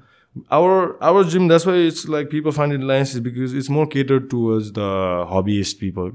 Our 0.51 0.97
our 1.01 1.23
gym 1.29 1.47
that's 1.47 1.67
why 1.67 1.87
it's 1.87 2.09
like 2.09 2.29
people 2.31 2.51
find 2.51 2.73
it 2.73 2.87
lines 2.87 3.15
is 3.15 3.23
because 3.23 3.55
it's 3.57 3.69
more 3.77 3.85
cater 3.93 4.19
towards 4.31 4.71
the 4.77 4.91
hobbyist 5.33 5.79
people 5.79 6.11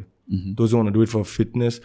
those 0.60 0.74
one 0.74 0.92
do 0.92 1.02
it 1.02 1.08
for 1.08 1.22
fitness 1.22 1.80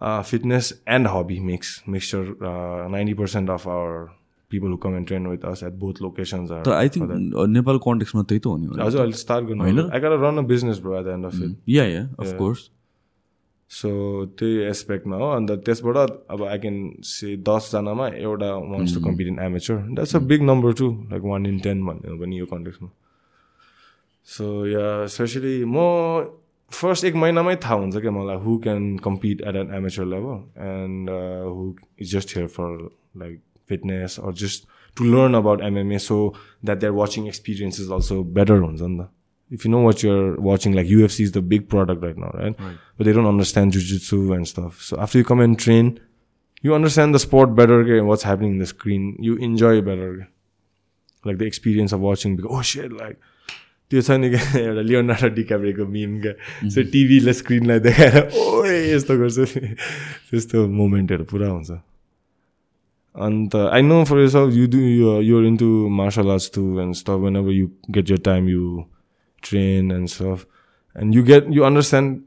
uh, 0.00 0.22
fitness 0.22 0.72
and 0.86 1.06
hobby 1.06 1.40
mix 1.40 1.82
mixture. 1.86 2.36
Uh, 2.44 2.88
Ninety 2.88 3.14
percent 3.14 3.50
of 3.50 3.66
our 3.66 4.10
people 4.50 4.68
who 4.68 4.78
come 4.78 4.94
and 4.94 5.06
train 5.06 5.28
with 5.28 5.44
us 5.44 5.62
at 5.62 5.78
both 5.78 6.00
locations 6.00 6.50
are. 6.50 6.62
तर 6.64 6.72
I 6.72 6.88
for 6.88 7.06
that. 7.06 7.16
Think 7.16 7.48
Nepal 7.48 7.78
कन्टेक्समा 7.86 8.22
त्यही 8.22 8.40
त 8.40 8.46
हो 8.46 8.56
नि 8.56 8.82
हजुर 8.82 9.00
अहिले 9.00 9.20
start 9.22 9.48
गर्नु 9.48 9.64
होइन? 9.64 9.80
I 9.90 10.00
gotta 10.06 10.18
run 10.18 10.38
a 10.38 10.46
business 10.52 10.82
bro 10.86 10.98
at 10.98 11.08
the 11.08 11.14
end 11.14 11.30
of 11.30 11.40
it. 11.42 11.56
Yeah 11.68 11.84
yeah 11.84 12.02
of 12.18 12.36
course 12.38 12.68
So 13.75 13.89
त्यही 14.39 14.57
एस्पेक्टमा 14.63 15.17
हो। 15.17 15.29
अन्त 15.35 15.51
त्यसबाट 15.65 15.95
अब 16.31 16.43
आई 16.45 16.57
क्यान 16.63 16.75
से 17.11 17.35
दसजनामा 17.47 18.07
एउटा 18.07 18.49
wants 18.71 18.93
to 18.95 18.99
compete 19.05 19.27
in 19.27 19.39
amateur 19.41 19.77
that's 19.93 20.15
a 20.15 20.19
big 20.31 20.41
number 20.49 20.73
to 20.81 20.89
like 21.11 21.23
one 21.31 21.45
in 21.45 21.57
ten 21.59 21.85
भन्ने 21.85 22.11
हो 22.11 22.17
भने 22.17 22.37
यो 22.37 22.45
कन्टेक्समा 22.51 22.89
सो 24.27 24.49
या 24.67 24.85
स्पेसली 25.15 25.55
म 25.65 25.77
फर्स्ट 26.71 27.05
एक 27.05 27.15
महिनामै 27.23 27.55
थाहा 27.63 27.75
हुन्छ 27.79 27.97
क्या 28.03 28.11
मलाई 28.11 28.37
who 28.43 28.57
can 28.67 28.85
compete 29.07 29.41
at 29.47 29.55
an 29.55 29.73
amateur 29.75 30.05
level 30.13 30.37
and 30.67 31.09
who 31.55 31.73
is 32.01 32.15
just 32.15 32.37
here 32.37 32.47
for 32.53 32.77
like 33.23 33.41
fitness 33.69 34.19
or 34.19 34.33
just 34.43 34.69
to 34.97 35.03
learn 35.05 35.33
about 35.41 35.61
MMA 35.71 35.97
so 36.05 36.17
that 36.65 36.77
their 36.79 36.93
watching 37.01 37.27
experience 37.27 37.81
is 37.81 37.91
also 37.91 38.23
better 38.37 38.57
हुन्छ 38.59 38.81
नि 38.81 38.97
त। 38.99 39.09
if 39.52 39.64
you 39.64 39.70
know 39.70 39.80
what 39.80 40.02
you're 40.02 40.36
watching, 40.40 40.72
like 40.72 40.86
UFC 40.86 41.20
is 41.20 41.32
the 41.32 41.42
big 41.42 41.68
product 41.68 42.02
right 42.02 42.16
now, 42.16 42.30
right? 42.34 42.56
But 42.96 43.06
they 43.06 43.12
don't 43.12 43.26
understand 43.26 43.72
jujitsu 43.72 44.34
and 44.36 44.46
stuff. 44.46 44.82
So 44.82 44.98
after 45.00 45.18
you 45.18 45.24
come 45.24 45.40
and 45.40 45.58
train, 45.58 45.98
you 46.60 46.74
understand 46.74 47.14
the 47.14 47.18
sport 47.18 47.54
better, 47.54 47.80
okay, 47.80 47.98
and 47.98 48.08
what's 48.08 48.24
happening 48.24 48.52
in 48.52 48.58
the 48.58 48.66
screen. 48.66 49.16
You 49.18 49.36
enjoy 49.36 49.80
better, 49.80 50.12
okay? 50.14 50.26
like 51.24 51.38
the 51.38 51.46
experience 51.46 51.92
of 51.92 52.00
watching. 52.00 52.36
Because, 52.36 52.50
oh 52.52 52.62
shit, 52.62 52.92
like 52.92 53.18
त्यो 53.88 54.00
छ 54.04 54.20
नि 54.20 54.28
क्या 54.30 54.60
एउटा 54.60 54.80
Leonardo 54.84 55.28
डिकाब्रेको 55.34 55.84
meme 55.88 56.20
क्या 56.20 56.68
so 56.72 56.82
टिभीले 56.92 57.32
स्क्रिनलाई 57.32 57.80
देखाएर 57.88 58.16
ओ 58.36 58.64
यस्तो 58.68 59.14
गर्छ 59.16 59.38
नि 59.56 59.68
त्यस्तो 60.28 60.66
मोमेन्टहरू 60.80 61.24
पुरा 61.30 61.48
हुन्छ 61.48 61.70
अन्त 63.26 63.56
I 63.56 63.82
know 63.88 64.02
for 64.10 64.20
yourself 64.20 64.52
you 64.58 64.68
do 64.74 64.82
you're 65.28 65.46
into 65.52 65.68
martial 66.00 66.34
arts 66.34 66.50
too 66.58 66.66
and 66.84 66.98
stuff 67.00 67.24
whenever 67.24 67.54
you 67.60 67.70
get 67.96 68.12
your 68.12 68.20
time 68.28 68.52
you 68.52 68.84
train 69.43 69.91
and 69.91 70.09
stuff. 70.09 70.45
And 70.95 71.13
you 71.13 71.23
get 71.23 71.51
you 71.51 71.65
understand 71.65 72.23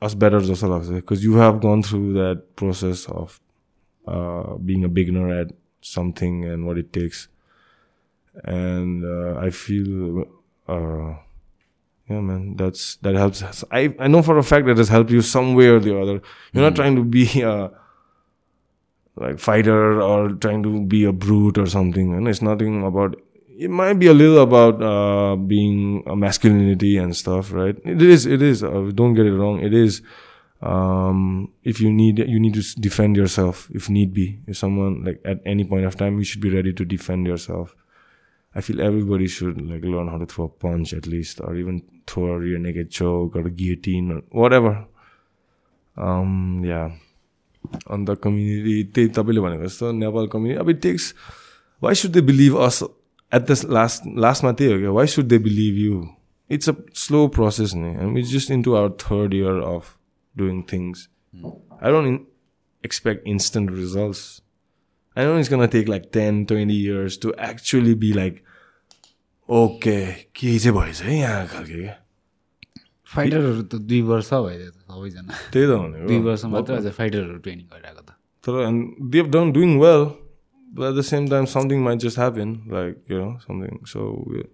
us 0.00 0.14
better 0.14 0.40
because 0.40 1.20
eh? 1.20 1.22
you 1.22 1.36
have 1.36 1.60
gone 1.60 1.82
through 1.82 2.12
that 2.14 2.56
process 2.56 3.06
of 3.06 3.40
uh, 4.06 4.54
being 4.56 4.84
a 4.84 4.88
beginner 4.88 5.40
at 5.40 5.52
something 5.80 6.44
and 6.44 6.66
what 6.66 6.78
it 6.78 6.92
takes. 6.92 7.28
And 8.44 9.04
uh, 9.04 9.40
I 9.40 9.50
feel 9.50 10.24
uh, 10.68 11.16
yeah 12.08 12.20
man 12.20 12.56
that's 12.56 12.96
that 12.96 13.14
helps 13.14 13.42
I, 13.70 13.94
I 13.98 14.06
know 14.06 14.22
for 14.22 14.38
a 14.38 14.42
fact 14.42 14.66
that 14.66 14.78
has 14.78 14.88
helped 14.88 15.10
you 15.10 15.22
some 15.22 15.54
way 15.54 15.68
or 15.68 15.80
the 15.80 15.98
other. 16.00 16.20
You're 16.52 16.62
mm. 16.62 16.68
not 16.68 16.76
trying 16.76 16.96
to 16.96 17.04
be 17.04 17.42
a 17.42 17.70
like 19.16 19.38
fighter 19.40 20.00
or 20.00 20.30
trying 20.30 20.62
to 20.62 20.84
be 20.84 21.04
a 21.04 21.12
brute 21.12 21.58
or 21.58 21.66
something 21.66 22.14
and 22.14 22.28
it's 22.28 22.42
nothing 22.42 22.84
about 22.84 23.20
It 23.57 23.69
might 23.69 23.99
be 23.99 24.07
a 24.07 24.13
little 24.13 24.41
about 24.41 24.81
uh, 24.81 25.35
being 25.35 26.03
a 26.07 26.15
masculinity 26.15 26.97
and 26.97 27.15
stuff, 27.15 27.51
right? 27.53 27.77
It 27.85 28.01
is. 28.01 28.25
It 28.25 28.41
is. 28.41 28.63
Uh, 28.63 28.89
don't 28.93 29.13
get 29.13 29.25
it 29.27 29.33
wrong. 29.33 29.59
It 29.59 29.73
is. 29.73 30.01
Um, 30.61 31.51
if 31.63 31.79
you 31.81 31.91
need, 31.91 32.19
you 32.19 32.39
need 32.39 32.53
to 32.55 32.61
s- 32.61 32.73
defend 32.73 33.15
yourself 33.17 33.69
if 33.73 33.89
need 33.89 34.13
be. 34.13 34.39
If 34.47 34.57
someone 34.57 35.03
like 35.03 35.21
at 35.25 35.41
any 35.45 35.65
point 35.65 35.85
of 35.85 35.95
time, 35.97 36.17
you 36.17 36.23
should 36.23 36.41
be 36.41 36.49
ready 36.49 36.73
to 36.73 36.85
defend 36.85 37.27
yourself. 37.27 37.75
I 38.55 38.61
feel 38.61 38.81
everybody 38.81 39.27
should 39.27 39.61
like 39.61 39.83
learn 39.83 40.07
how 40.07 40.17
to 40.17 40.25
throw 40.25 40.45
a 40.45 40.49
punch 40.49 40.93
at 40.93 41.05
least, 41.05 41.41
or 41.41 41.55
even 41.55 41.83
throw 42.07 42.27
a 42.33 42.39
rear 42.39 42.57
naked 42.57 42.89
choke 42.91 43.35
or 43.35 43.45
a 43.47 43.51
guillotine 43.51 44.11
or 44.11 44.21
whatever. 44.31 44.85
Um, 45.97 46.61
yeah. 46.65 46.91
अन्त 47.63 48.09
community 48.23 48.83
त्यही 48.95 49.07
तपाईँले 49.15 49.41
भनेको 49.41 49.63
जस्तो 49.65 49.91
Nepal 49.95 50.25
community 50.31 50.59
अब 50.59 50.69
it 50.69 50.81
takes 50.83 51.13
why 51.83 51.95
should 51.95 52.11
they 52.11 52.21
believe 52.27 52.55
us 52.65 52.83
at 53.32 53.42
the 53.50 53.56
last 53.70 54.02
लास्टमा 54.24 54.52
त्यही 54.52 54.72
हो 54.72 54.78
क्या 54.80 54.90
why 54.98 55.06
should 55.14 55.26
they 55.28 55.38
believe 55.46 55.78
you 55.84 56.06
it's 56.50 56.68
a 56.68 56.74
slow 57.04 57.26
process 57.36 57.74
नि 57.74 57.94
हामी 57.94 58.22
just 58.32 58.50
into 58.50 58.74
our 58.74 58.90
third 59.04 59.34
year 59.34 59.60
of 59.74 59.96
doing 60.34 60.62
things 60.72 61.08
I 61.82 61.90
don't 61.92 62.26
expect 62.84 63.28
instant 63.28 63.70
results 63.70 64.20
I 65.16 65.24
don't 65.24 65.40
it's 65.40 65.52
gonna 65.52 65.66
take 65.78 65.88
like 65.88 66.10
ten 66.12 66.44
twenty 66.44 66.82
years 66.84 67.18
to 67.22 67.32
actually 67.50 67.94
be 68.04 68.12
like 68.12 68.42
okay 69.48 70.00
के 70.36 70.58
चाहिँ 70.58 70.76
भएछ 70.78 71.02
है 71.02 71.18
यहाँ 71.18 71.46
खालके 71.46 71.82
क्या 71.82 71.96
फाइटरहरू 73.14 73.62
त 73.62 73.74
दुई 73.90 74.00
वर्ष 74.08 74.32
भइदियो 74.32 74.70
त 74.70 74.72
सबैजना। 74.92 75.34
त्यही 75.52 75.66
त 75.66 75.68
दुई 75.68 75.78
भनेको 75.78 76.28
वर्ष 76.28 76.44
मात्र 76.54 76.90
फाइटरहरू 76.90 77.38
ट्रेनिङ 77.44 77.66
गरिरहेको 77.66 78.02
त। 78.02 78.10
and 78.48 79.12
they've 79.12 79.30
done 79.30 79.52
doing 79.52 79.72
well, 79.78 80.04
but 80.72 80.90
at 80.90 80.94
the 80.94 81.02
same 81.02 81.28
time, 81.28 81.46
something 81.46 81.82
might 81.82 81.98
just 81.98 82.16
happen, 82.16 82.64
like 82.68 82.98
you 83.08 83.18
know, 83.18 83.38
something. 83.46 83.80
So 83.86 84.24
we're, 84.26 84.48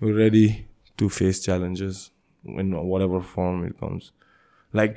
we're 0.00 0.16
ready 0.16 0.66
to 0.96 1.08
face 1.08 1.42
challenges 1.42 2.10
in 2.44 2.72
whatever 2.86 3.20
form 3.20 3.64
it 3.64 3.78
comes. 3.78 4.12
Like 4.72 4.96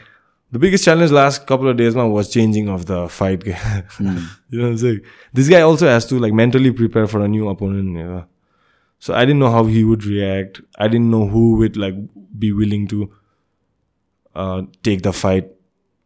the 0.52 0.60
biggest 0.60 0.86
challenge 0.86 1.12
last 1.12 1.46
couple 1.46 1.68
of 1.68 1.78
days 1.78 1.96
now 1.96 2.08
was 2.08 2.30
changing 2.30 2.70
of 2.70 2.86
the 2.86 3.08
fight. 3.10 3.44
game. 3.44 3.56
you 4.00 4.60
know 4.60 4.64
what 4.64 4.70
I'm 4.70 4.78
saying? 4.78 5.02
This 5.34 5.50
guy 5.50 5.62
also 5.62 5.88
has 5.88 6.06
to 6.08 6.20
like 6.20 6.34
mentally 6.34 6.72
prepare 6.72 7.08
for 7.08 7.22
a 7.22 7.28
new 7.28 7.50
opponent. 7.50 7.98
You 7.98 8.04
know? 8.04 8.26
So 9.00 9.14
I 9.14 9.22
didn't 9.22 9.40
know 9.40 9.52
how 9.52 9.66
he 9.66 9.84
would 9.84 10.06
react. 10.06 10.62
I 10.78 10.88
didn't 10.88 11.12
know 11.12 11.28
who 11.28 11.56
would 11.58 11.78
like 11.78 11.96
be 12.38 12.52
willing 12.52 12.88
to 12.88 13.12
uh, 14.36 14.62
take 14.84 15.02
the 15.02 15.14
fight. 15.14 15.52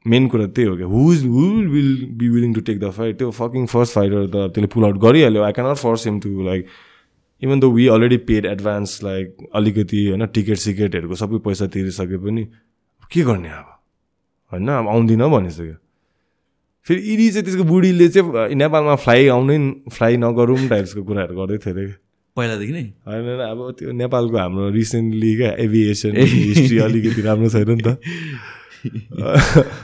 Main 0.06 0.28
कुरा 0.28 0.46
त्यही 0.48 0.68
हो 0.68 0.76
क्या 0.78 0.88
who 0.88 1.12
is 1.14 1.26
who 1.26 1.48
will 1.72 2.06
be 2.20 2.30
willing 2.30 2.54
to 2.54 2.62
take 2.62 2.80
the 2.80 2.90
fight 2.92 3.18
त्यो 3.18 3.32
fucking 3.32 3.66
first 3.74 3.94
fighter 3.94 4.26
त 4.28 4.52
त्यसले 4.54 4.68
pull 4.68 4.84
out 4.86 4.98
गरिहाल्यो. 5.02 5.44
I 5.44 5.52
cannot 5.52 5.78
force 5.78 6.08
him 6.08 6.20
to 6.20 6.42
like 6.46 6.66
even 7.42 7.60
the 7.60 7.64
we 7.76 7.88
already 7.88 8.18
paid 8.30 8.46
advance 8.46 9.00
like 9.04 9.48
अलिकति 9.56 10.06
होइन 10.08 10.26
टिकट 10.34 10.58
सिकेटहरूको 10.64 11.16
सबै 11.16 11.38
पैसा 11.46 11.68
तिरिसके 11.68 12.18
पनि 12.26 12.44
के 13.12 13.22
गर्ने 13.22 13.50
अब? 13.50 13.68
होइन 14.52 14.68
अब 14.68 14.88
आउँदिनँ 14.88 15.30
भनिसक्यो। 15.32 15.76
फेरि 16.88 17.02
इडी 17.14 17.30
चाहिँ 17.32 17.46
त्यसको 17.46 17.64
बुढीले 17.64 18.08
चाहिँ 18.10 18.56
नेपालमा 18.56 18.96
फ्लाइ 18.96 19.28
आउनै 19.28 19.58
फ्लाइ 19.92 20.18
नगरौँ 20.18 20.68
टाइप्सको 20.70 21.04
कुराहरू 21.04 21.36
गर्दै 21.36 21.58
थियो 21.58 21.74
अरे 21.74 21.86
पहिलादेखि 22.38 22.74
नै? 22.74 22.84
होइन 23.08 23.28
अब 23.50 23.60
त्यो 23.80 23.92
नेपालको 24.02 24.38
हाम्रो 24.38 24.70
रिसेन्टली 24.78 25.36
क्या 25.36 25.52
एभिएसन 25.66 26.18
हिस्ट्री 26.18 26.78
अलिकति 26.88 27.22
राम्रो 27.22 27.50
छैन 27.50 27.70
नि 27.70 27.84
त। 27.86 27.98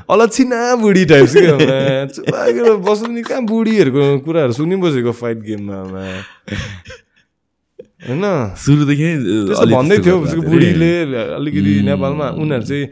अलक्षिना 0.09 0.59
बुढी 0.81 1.03
टाइप्स 1.05 1.33
क्या 1.37 1.55
बस्नु 2.87 3.07
नि 3.13 3.21
कहाँ 3.23 3.43
बुढीहरूको 3.45 4.03
कुराहरू 4.25 4.53
सुनिबसेको 4.57 5.11
फाइट 5.21 5.37
गेममा 5.47 5.77
होइन? 8.07 8.23
सुरुदेखि 8.63 9.09
भन्दै 9.73 9.97
थियो 10.05 10.17
बुढीले 10.41 10.91
अलिकति 11.37 11.73
नेपालमा 11.89 12.27
उनीहरू 12.41 12.65
चाहिँ 12.65 12.85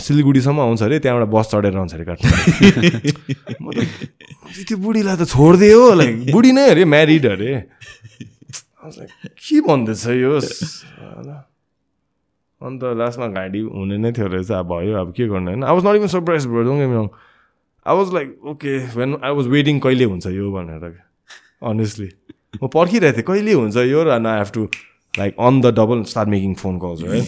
सिलगढीसम्म 0.00 0.60
आउँछ 0.60 0.82
अरे 0.82 0.96
त्यहाँबाट 1.04 1.28
बस 1.28 1.46
चढेर 1.52 1.76
आउँछ 1.76 1.92
अरे 1.94 2.04
काठमाडौँ। 2.08 3.84
त्यो 4.66 4.76
बुढीलाई 4.78 5.16
त 5.16 5.22
छोडिदियो 5.28 5.78
हो 5.82 5.94
लाइक 6.00 6.32
बुढी 6.32 6.50
नै 6.56 6.64
अरे 6.70 6.84
म्यारिड 6.88 7.26
अरे। 7.26 7.52
के 8.82 9.60
भन्दैछ 9.62 10.06
यो? 10.16 10.40
अन्त 12.66 12.84
लास्टमा 12.98 13.26
घाँटी 13.28 13.60
हुने 13.60 13.96
नै 13.98 14.12
थियो 14.12 14.26
रहेछ। 14.26 14.50
अब 14.52 14.66
भयो 14.72 14.96
अब 15.00 15.12
के 15.16 15.26
गर्ने? 15.28 15.50
होइन 15.50 15.64
I 15.64 15.74
was 15.74 15.86
not 15.86 15.96
even 15.96 16.06
surprise 16.14 16.46
bro 16.46 16.62
don't 16.62 16.78
get 16.80 16.88
me 16.88 16.96
wrong 16.96 17.08
I 17.86 17.96
was 17.96 18.14
like 18.14 18.28
okay 18.52 18.78
when 18.96 19.16
I 19.24 19.32
was 19.34 19.46
waiting 19.56 19.78
कहिले 19.86 20.04
हुन्छ 20.04 20.26
यो 20.38 20.50
भनेर 20.52 20.84
अनेस्टली 21.70 22.08
म 22.62 22.68
पर्खिरहेको 22.68 23.16
थिएँ 23.16 23.26
कहिले 23.28 23.52
हुन्छ 23.52 23.76
यो 23.90 24.02
र 24.04 24.10
I 24.18 24.38
have 24.38 24.50
to 24.54 24.66
like 25.14 25.32
on 25.38 25.60
the 25.60 25.74
double 25.78 26.02
start 26.10 26.28
making 26.28 26.54
phone 26.62 26.78
calls 26.84 27.02
है 27.04 27.20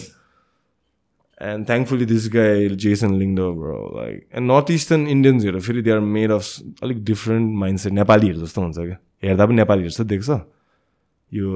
and 1.51 1.67
thankfully 1.67 2.05
this 2.05 2.27
guy 2.33 2.69
Jason 2.83 3.13
Lyngdoh 3.19 3.47
like 3.95 4.15
and 4.35 4.51
north 4.51 4.71
eastern 4.71 5.07
इन्डियन्सहरू 5.15 5.59
फेरि 5.65 5.81
दे 5.81 5.91
आर 5.91 5.99
मेड 5.99 6.31
अफ 6.31 6.45
अलिक 6.83 7.03
डिफ्रेन्ट 7.05 7.55
माइन्डसेट 7.63 7.93
नेपालीहरू 7.93 8.39
जस्तो 8.45 8.61
हुन्छ 8.61 8.77
क्या 8.77 8.97
हेर्दा 9.23 9.45
पनि 9.45 9.55
नेपालीहरू 9.55 9.89
जस्तो 9.89 10.03
देख्छ। 10.13 10.29
यो 11.31 11.49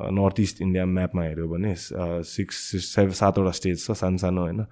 नर्थ 0.00 0.40
इस्ट 0.40 0.62
इन्डिया 0.62 0.84
म्यापमा 0.86 1.22
हेऱ्यो 1.22 1.48
भने 1.48 1.74
सिक्स 1.76 2.56
सेभेन 2.86 3.12
सातवटा 3.20 3.50
स्टेट 3.58 3.78
छ 3.78 3.92
सानो 4.00 4.16
सानो 4.18 4.40
होइन? 4.40 4.64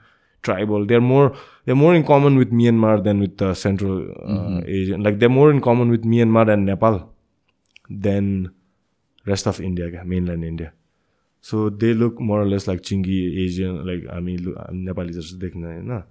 Tribal 0.44 0.86
they 0.86 0.94
are 0.94 1.01
more 1.01 1.28
they 1.67 1.73
are 1.73 1.76
more 1.76 1.94
in 1.97 2.02
common 2.09 2.39
with 2.39 2.52
Myanmar 2.60 3.01
than 3.01 3.20
with 3.20 3.42
the 3.42 3.52
central 3.62 4.65
Asian 4.68 5.02
like 5.02 5.18
they 5.18 5.26
are 5.26 5.33
more 5.33 5.55
in 5.55 5.60
common 5.67 5.91
with 5.91 6.07
Myanmar 6.15 6.51
and 6.51 6.68
Nepal 6.68 7.01
than 8.07 8.49
rest 9.26 9.49
of 9.49 9.60
India 9.60 9.91
क्या 9.91 10.02
mainland 10.15 10.44
India 10.44 10.70
so 11.44 11.68
they 11.70 11.92
look 11.92 12.20
more less 12.23 12.68
like 12.68 12.81
chinky 12.81 13.20
Asian 13.44 13.78
like 13.86 14.09
हामी 14.10 14.36
नेपाली 14.83 15.12
जस्तो 15.12 15.39
देख्ने 15.39 15.67
होइन? 15.67 16.02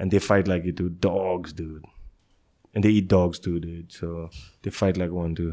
And 0.00 0.10
they 0.10 0.18
fight 0.18 0.48
like 0.48 0.66
eat 0.66 0.82
dogs 1.06 1.56
dude 1.56 1.82
and 2.76 2.82
they 2.82 2.90
eat 2.98 3.12
dogs 3.12 3.40
dude 3.46 3.66
so 3.90 4.26
they 4.64 4.70
fight 4.70 4.98
like 4.98 5.10
one 5.10 5.34
two 5.34 5.50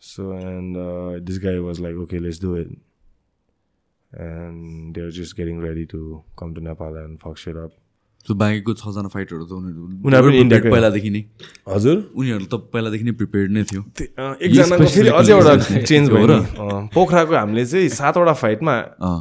So 0.00 0.32
and 0.32 0.76
uh, 0.76 1.18
this 1.20 1.38
guy 1.38 1.58
was 1.58 1.80
like, 1.80 1.94
okay, 2.04 2.18
let's 2.20 2.38
do 2.38 2.54
it. 2.54 2.68
And 4.12 4.94
they're 4.94 5.10
just 5.10 5.36
getting 5.36 5.60
ready 5.60 5.84
to 5.86 6.22
come 6.36 6.54
to 6.54 6.60
Nepal 6.60 6.96
and 6.96 7.20
fuck 7.20 7.36
shit 7.36 7.56
up. 7.56 7.72
So 8.26 8.34
बाँकीको 8.34 8.72
छजना 8.74 9.08
फाइटरहरू 9.08 9.44
त 9.46 9.52
उनीहरू 9.52 9.82
उनीहरू। 10.04 10.70
पहिलादेखि 10.70 11.10
नै 11.10 11.20
हजुर 11.68 11.96
उनीहरू 12.14 12.44
त 12.44 12.54
पहिलादेखि 12.72 13.04
नै 13.04 13.12
प्रिपेयर्ड 13.20 13.50
नै 13.56 13.62
थियो 13.70 13.82
एकजनाको 14.42 14.86
फेरि 14.94 15.08
अझै 15.18 15.32
एउटा 15.32 15.54
चेन्ज 15.90 16.10
भयो 16.10 16.26
र? 16.26 16.34
पोखराको 16.94 17.34
हामीले 17.34 17.64
चाहिँ 17.66 17.88
सातवटा 17.98 18.34
फाइटमा। 18.42 18.74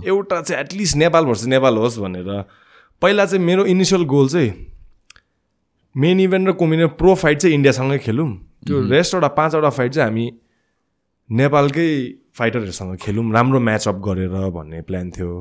एउटा 0.04 0.42
चाहिँ 0.42 0.60
एटलिस्ट 0.64 0.96
नेपाल 1.04 1.24
भर्सेस 1.30 1.48
नेपाल 1.56 1.78
होस् 1.78 2.00
भनेर 2.04 2.30
पहिला 3.02 3.26
चाहिँ 3.26 3.44
मेरो 3.46 3.66
इनिसियल 3.76 4.04
गोल 4.16 4.28
चाहिँ 4.34 4.52
मेन 5.96 6.20
इभेन्ट 6.20 6.48
र 6.50 6.54
कोमिने 6.60 6.86
प्रो 7.00 7.16
फाइट 7.24 7.38
चाहिँ 7.46 7.56
इन्डियासँगै 7.56 8.00
खेलौँ 8.10 8.30
त्यो 8.66 8.76
रेस्टवटा 8.92 9.30
पाँचवटा 9.40 9.70
फाइट 9.78 9.92
चाहिँ 9.94 10.10
हामी 10.10 10.26
नेपालकै 11.30 11.90
फाइटरहरूसँग 12.38 12.96
खेलौँ 12.98 13.32
राम्रो 13.34 13.60
म्याच 13.60 13.88
अप 13.88 13.96
गरेर 14.06 14.36
भन्ने 14.52 14.82
प्लान 14.88 15.10
थियो। 15.12 15.32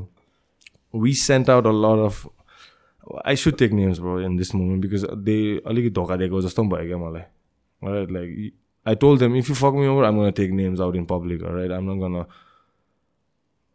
We 0.95 1.13
sent 1.15 1.51
out 1.51 1.67
a 1.67 1.73
lot 1.75 2.05
of 2.05 2.27
I 3.27 3.37
should 3.37 3.57
take 3.59 3.73
names 3.73 3.99
in 4.27 4.37
this 4.37 4.55
moment 4.55 4.83
because 4.83 5.05
they 5.25 5.37
अलिकति 5.67 5.91
धोका 5.95 6.17
दिएको 6.17 6.41
जस्तो 6.43 6.63
पनि 6.63 6.71
भयो 6.71 6.87
क्या 6.89 6.99
मलाई। 6.99 7.23
Right 7.83 8.11
like 8.13 8.53
I 8.87 8.95
told 8.97 9.19
them 9.19 9.37
if 9.37 9.49
you 9.51 9.55
fuck 9.57 9.75
me over 9.77 10.05
um 10.05 10.31
take 10.31 10.51
names 10.53 10.81
out 10.81 10.97
in 10.97 11.05
public 11.07 11.43
right 11.45 11.73
um 11.73 11.99
गर्न 12.01 12.25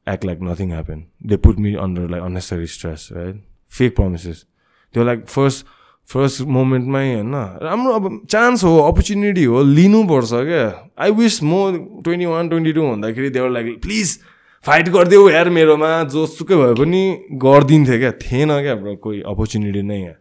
act 0.07 0.25
like 0.25 0.40
nothing 0.43 0.72
happen 0.72 1.06
they 1.23 1.38
put 1.38 1.59
me 1.59 1.73
under 1.83 2.09
like 2.09 2.23
unnecessary 2.23 2.67
stress 2.67 3.07
right 3.11 3.43
fake 3.72 3.95
promises 3.95 4.45
त्यो 4.93 5.03
like 5.03 5.25
first 5.27 5.65
first 6.11 6.41
मोमेन्टमै 6.48 7.06
होइन। 7.14 7.35
राम्रो 7.64 7.91
अब 7.93 8.06
chance 8.30 8.64
हो 8.64 8.77
opportunity 8.81 9.43
हो 9.43 9.64
लिनुपर्छ 9.64 10.31
क्या। 10.49 10.65
आई 10.99 11.11
विस 11.19 11.41
म 11.43 12.01
ट्वेन्टी 12.03 12.25
वान 12.25 12.49
ट्वेन्टी 12.49 12.73
टू 12.73 12.81
भन्दाखेरि 12.88 13.30
they were 13.30 13.49
like 13.49 13.81
please 13.81 14.17
fight 14.65 14.90
गरिदेऊ 14.90 15.30
यार 15.30 15.49
मेरोमा। 15.49 15.91
जोसुकै 16.11 16.56
भए 16.56 16.73
पनि 16.75 17.03
गरिदिन्थेँ 17.43 17.99
क्या। 17.99 18.11
थिएन 18.22 18.49
क्या 18.61 18.75
ब्रो 18.75 18.95
कोही 19.03 19.22
अपर्च्युनिटी 19.27 19.81
नै 19.81 19.99
यहाँ। 19.99 20.17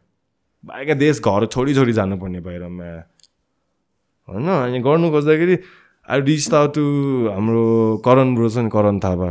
बाहिर 0.65 0.95
देश 0.95 1.21
घर 1.21 1.47
छोडी 1.47 1.75
छोडी 1.75 1.93
जानुपर्ने 1.93 2.41
बाहिरमा 2.41 2.89
होइन 4.29 4.49
अनि 4.49 4.79
गर्नु 4.81 5.11
खोज्दाखेरि 5.11 5.57
आई 6.09 6.21
रिच 6.21 6.53
आउट 6.55 6.75
टु 6.75 6.85
हाम्रो 7.31 7.65
करण 8.05 8.35
ब्रो 8.35 8.49
छ 8.49 8.59
नि 8.59 8.71
Karan 8.71 8.99
Thapa. 9.01 9.31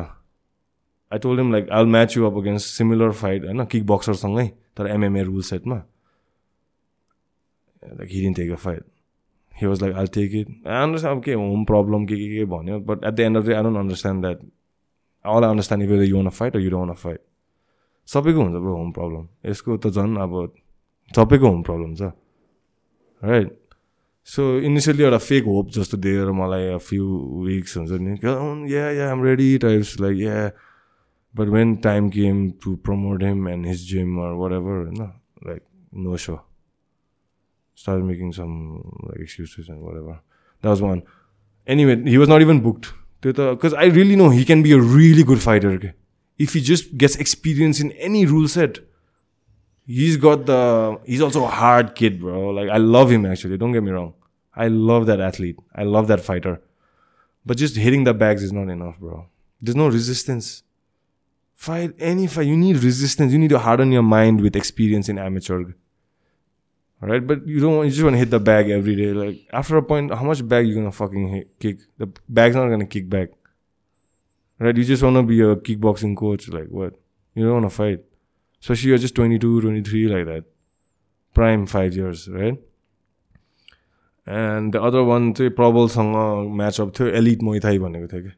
I 1.12 1.20
told 1.20 1.40
him 1.40 1.52
like 1.52 1.70
I 1.70 1.84
match 1.86 2.18
you 2.18 2.26
up 2.26 2.38
against 2.38 2.68
similar 2.78 3.12
fight 3.22 3.46
होइन 3.46 3.66
किक 3.66 3.86
बक्सरसँगै 3.86 4.48
तर 4.78 4.88
एमएमए 4.88 5.24
रुल 5.24 5.42
सेटमा 5.44 5.78
like 7.84 8.10
he didn't 8.12 8.34
take 8.34 8.52
a 8.52 8.56
fight 8.56 8.84
he 9.54 9.68
was 9.68 9.82
like 9.82 9.96
I 9.96 10.08
take 10.14 10.34
it 10.36 10.48
I 10.68 10.84
understand 10.84 11.18
अब 11.18 11.24
के 11.24 11.34
home 11.34 11.64
problem 11.66 12.06
के 12.06 12.16
के 12.16 12.28
के 12.36 12.46
भन्यो 12.46 12.80
but 12.80 13.04
at 13.04 13.14
the 13.14 13.20
end 13.20 13.38
of 13.38 13.44
the 13.44 13.54
I 13.54 13.64
don't 13.64 13.78
understand 13.78 14.22
that 14.22 14.40
all 15.26 15.44
I 15.44 15.50
understand 15.50 15.86
if 15.86 16.10
you 16.10 16.16
want 16.16 16.30
fight 16.30 16.56
you 16.56 16.70
don't 16.70 16.98
fight 16.98 17.22
सबैको 18.08 18.42
हुन्छ 18.42 18.56
bro 18.56 18.76
home 18.76 18.92
problem 18.92 19.28
यसको 19.46 19.78
त 19.78 19.88
झन् 19.88 20.18
अब 20.18 20.36
सबैको 21.12 21.50
होम 21.50 21.62
प्रब्लम 21.64 21.96
छ 21.96 22.12
राइट 23.22 23.58
सो 24.28 24.44
इनिसियली 24.62 25.04
एउटा 25.04 25.18
फेक 25.18 25.44
होप 25.44 25.70
जस्तो 25.72 25.98
दिएर 25.98 26.32
मलाई 26.32 26.78
फ्यु 26.80 27.06
विक्स 27.46 27.78
हुन्छ 27.78 28.02
नि 28.02 28.18
yeah 28.74 28.90
yeah 28.92 29.12
I'm 29.12 29.24
ready 29.24 29.58
types 29.58 30.00
like 30.02 30.18
yeah 30.18 30.50
but 31.36 31.48
when 31.48 31.76
time 31.84 32.10
came 32.10 32.50
to 32.64 32.76
promote 32.86 33.24
him 33.24 33.50
and 33.50 33.66
his 33.68 33.90
gym 33.90 34.20
or 34.20 34.34
whatever 34.52 34.84
होइन 34.84 35.02
like 35.48 35.62
no 36.06 36.18
so 36.18 36.40
started 37.80 38.04
making 38.04 38.34
some 38.34 38.58
like 39.04 39.20
excuses 39.22 39.70
and 39.70 39.82
whatever. 39.82 40.20
That 40.62 40.70
was 40.70 40.82
one. 40.82 41.04
Anyway, 41.66 41.96
he 42.04 42.18
was 42.18 42.28
not 42.28 42.42
even 42.42 42.60
booked. 42.60 42.92
Because 43.22 43.74
I 43.74 43.86
really 43.86 44.18
know 44.18 44.30
he 44.30 44.44
can 44.44 44.62
be 44.64 44.74
a 44.74 44.80
really 44.80 45.24
good 45.24 45.42
fighter. 45.42 45.94
If 46.38 46.54
he 46.54 46.62
just 46.62 46.98
gets 46.98 47.16
experience 47.16 47.80
in 47.80 47.92
any 47.94 48.26
rule 48.26 48.50
set, 48.50 48.80
he's 49.86 50.18
got 50.18 50.46
the. 50.46 51.00
He's 51.06 51.22
also 51.22 51.44
a 51.46 51.54
hard 51.64 51.96
kid, 51.96 52.20
bro. 52.20 52.50
Like, 52.50 52.70
I 52.70 52.78
love 52.78 53.12
him 53.12 53.26
actually. 53.26 53.58
Don't 53.58 53.72
get 53.72 53.84
me 53.84 53.92
wrong. 53.92 54.14
I 54.54 54.68
love 54.68 55.06
that 55.06 55.22
athlete. 55.22 55.58
I 55.74 55.84
love 55.84 56.08
that 56.08 56.22
fighter. 56.22 56.62
But 57.46 57.58
just 57.58 57.78
hitting 57.78 58.04
the 58.04 58.14
bags 58.14 58.44
is 58.44 58.52
not 58.52 58.70
enough, 58.70 59.00
bro. 59.00 59.28
There's 59.62 59.76
no 59.76 59.88
resistance. 59.88 60.64
Fight 61.56 61.94
any 62.00 62.28
fight. 62.28 62.48
You 62.48 62.58
need 62.58 62.84
resistance. 62.84 63.32
You 63.32 63.40
need 63.40 63.56
to 63.58 63.60
harden 63.60 63.92
your 63.92 64.04
mind 64.04 64.42
with 64.42 64.56
experience 64.56 65.08
in 65.08 65.18
amateur. 65.18 65.64
Right? 67.01 67.27
But 67.27 67.47
you 67.47 67.61
don't 67.61 67.77
want, 67.77 67.87
you 67.87 67.93
just 67.93 68.03
want 68.03 68.15
to 68.15 68.19
hit 68.19 68.31
the 68.31 68.41
bag 68.41 68.71
every 68.71 68.97
day. 68.97 69.13
Like 69.13 69.41
after 69.53 69.77
a 69.77 69.83
point, 69.83 70.13
how 70.15 70.25
much 70.25 70.47
bag 70.49 70.67
you 70.67 70.75
gonna 70.75 70.93
fucking 70.93 71.29
hit, 71.29 71.59
kick? 71.61 71.81
The 71.99 72.09
bag's 72.29 72.57
not 72.57 72.69
gonna 72.69 72.87
kick 72.87 73.11
back. 73.11 73.31
Right? 74.59 74.77
You 74.77 74.85
just 74.85 75.03
wanna 75.03 75.23
be 75.23 75.41
a 75.41 75.57
kickboxing 75.57 76.17
coach. 76.17 76.49
Like 76.49 76.69
what? 76.69 76.95
You 77.35 77.45
don't 77.45 77.55
wanna 77.55 77.71
fight. 77.71 78.05
Especially 78.63 78.89
you're 78.89 78.99
just 78.99 79.15
22, 79.15 79.61
23, 79.61 80.09
like 80.09 80.27
that. 80.27 80.45
Prime 81.35 81.67
five 81.67 81.95
years, 81.95 82.29
right? 82.29 82.57
And 84.29 84.73
the 84.73 84.81
other 84.87 85.01
one 85.05 85.33
चाहिँ 85.33 85.51
प्रबलसँग 85.53 86.15
matchup 86.57 86.93
थियो 86.99 87.09
elite 87.17 87.43
Muay Thai 87.43 87.79
भनेको 87.79 88.07
थियो 88.09 88.23
कि 88.23 88.31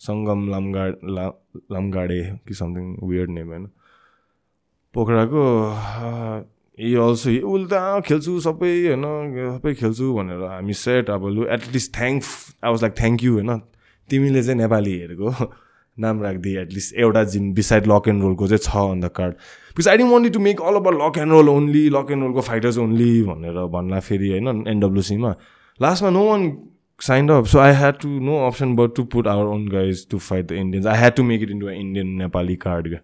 सङ्गम 0.00 0.48
लामगा 0.50 0.86
ला 1.16 1.26
लामगाडे 1.72 2.20
कि 2.48 2.54
something 2.54 2.94
weird 3.08 3.30
name 3.30 3.48
होइन 3.48 3.66
पोखराको 4.94 5.42
ए 6.77 6.93
also 6.97 7.29
उसले 7.45 7.67
त 7.67 7.73
अँ, 7.73 8.01
खेल्छु 8.01 8.39
सबै 8.41 8.69
होइन 8.85 9.03
सबै 9.55 9.73
खेल्छु 9.75 10.13
भनेर 10.15 10.43
हामी 10.49 10.73
सेट 10.75 11.09
अब 11.11 11.27
लु 11.29 11.45
at least 11.55 11.93
thank 11.95 12.23
I 12.63 12.69
was 12.71 12.81
like 12.83 12.93
thank 12.97 13.23
you 13.23 13.33
होइन। 13.33 13.57
तिमीले 14.09 14.43
चाहिँ 14.43 14.57
नेपालीहरूको 14.59 15.29
नाम 15.97 16.21
राखिदिए 16.23 16.61
एटलिस्ट 16.61 16.95
एउटा 16.97 17.23
जिम 17.33 17.51
बिसाइड 17.53 17.87
लक 17.87 18.07
एन्ड 18.07 18.23
रोलको 18.23 18.47
चाहिँ 18.47 18.63
छ 18.63 18.85
on 18.87 18.99
the 19.01 19.09
card 19.15 19.33
because 19.75 19.87
I 19.87 19.97
didn't 19.97 20.11
want 20.11 20.33
to 20.33 20.39
make 20.39 20.61
all 20.63 20.75
about 20.75 20.95
lock 21.01 21.17
and 21.17 21.31
roll 21.31 21.49
only 21.49 21.83
lock 21.89 22.11
and 22.11 22.23
रोलको 22.23 22.41
fighters 22.49 22.77
only 22.79 23.11
भनेर 23.23 23.65
भन्ला 23.75 23.99
फेरि 24.01 24.29
होइन 24.31 24.63
एनडब्लुसीमा 24.67 25.35
लास्टमा 25.79 26.09
no 26.09 26.23
one 26.25 26.49
signed 27.01 27.31
up 27.31 27.45
so 27.47 27.59
I 27.59 27.73
had 27.75 27.99
to 27.99 28.07
no 28.21 28.37
option 28.47 28.75
but 28.75 28.95
to 28.95 29.03
put 29.13 29.27
our 29.27 29.45
own 29.49 29.67
guys 29.69 30.07
to 30.09 30.17
fight 30.21 30.45
the 30.47 30.51
Indians 30.63 30.87
I 30.87 30.97
had 30.97 31.15
to 31.15 31.23
make 31.23 31.41
it 31.43 31.51
into 31.51 31.69
Indian 31.71 32.07
Nepali 32.17 32.55
card 32.65 32.89
क्या 32.89 32.99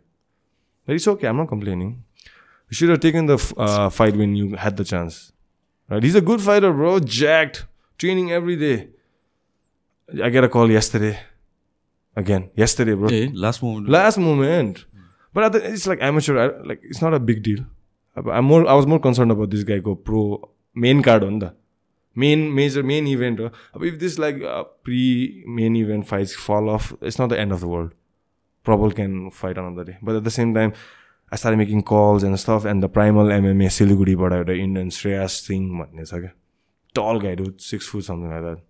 it's 0.87 1.07
okay 1.07 1.27
I'm 1.27 1.41
not 1.41 1.49
complaining 1.49 1.93
You 2.69 2.75
should 2.75 2.89
have 2.89 2.99
taken 2.99 3.25
the 3.27 3.53
uh, 3.57 3.89
fight 3.89 4.15
when 4.15 4.35
you 4.35 4.55
had 4.55 4.77
the 4.77 4.83
chance. 4.83 5.31
Right? 5.89 6.03
He's 6.03 6.15
a 6.15 6.21
good 6.21 6.41
fighter, 6.41 6.73
bro. 6.73 6.99
Jacked, 6.99 7.65
training 7.97 8.31
every 8.31 8.55
day. 8.55 8.89
I 10.23 10.29
get 10.29 10.43
a 10.43 10.49
call 10.49 10.69
yesterday. 10.69 11.19
Again, 12.15 12.49
yesterday, 12.55 12.93
bro. 12.93 13.09
Hey, 13.09 13.27
last 13.27 13.61
moment. 13.61 13.89
Last 13.89 14.17
moment. 14.17 14.85
But 15.33 15.53
the, 15.53 15.71
it's 15.71 15.85
like 15.85 16.01
amateur. 16.01 16.61
Like 16.63 16.81
it's 16.83 17.01
not 17.01 17.13
a 17.13 17.19
big 17.19 17.43
deal. 17.43 17.59
I'm 18.15 18.45
more. 18.45 18.67
I 18.67 18.73
was 18.73 18.87
more 18.87 18.99
concerned 18.99 19.31
about 19.31 19.51
this 19.51 19.63
guy 19.63 19.77
go 19.77 19.95
pro 19.95 20.49
main 20.73 21.03
card 21.03 21.23
on 21.23 21.39
the 21.39 21.53
main 22.15 22.53
major 22.53 22.83
main 22.83 23.07
event. 23.07 23.39
If 23.79 23.99
this 23.99 24.17
like 24.17 24.41
uh, 24.41 24.63
pre 24.83 25.43
main 25.45 25.75
event 25.75 26.07
fights 26.07 26.33
fall 26.35 26.69
off, 26.69 26.93
it's 27.01 27.19
not 27.19 27.29
the 27.29 27.39
end 27.39 27.51
of 27.51 27.59
the 27.59 27.67
world. 27.67 27.93
Probably 28.63 28.95
can 28.95 29.29
fight 29.31 29.57
another 29.57 29.83
day. 29.83 29.97
But 30.01 30.15
at 30.15 30.23
the 30.23 30.31
same 30.31 30.53
time, 30.53 30.73
I 31.31 31.35
started 31.35 31.57
making 31.57 31.83
calls 31.83 32.23
and 32.23 32.39
stuff. 32.39 32.65
And 32.65 32.83
the 32.83 32.89
primal 32.89 33.25
MMA 33.25 33.69
Siliguri 33.77 34.15
एउटा 34.15 34.57
Indian 34.63 34.89
Shreyas 34.89 35.41
Singh 35.47 35.69
भन्ने 35.79 36.05
छ 36.05 36.13
क्या 36.13 36.31
tall 36.97 37.19
guy 37.19 37.35
dude, 37.35 37.61
six 37.61 37.87
foot 37.87 38.03
something 38.03 38.29
like 38.29 38.43
that. 38.43 38.63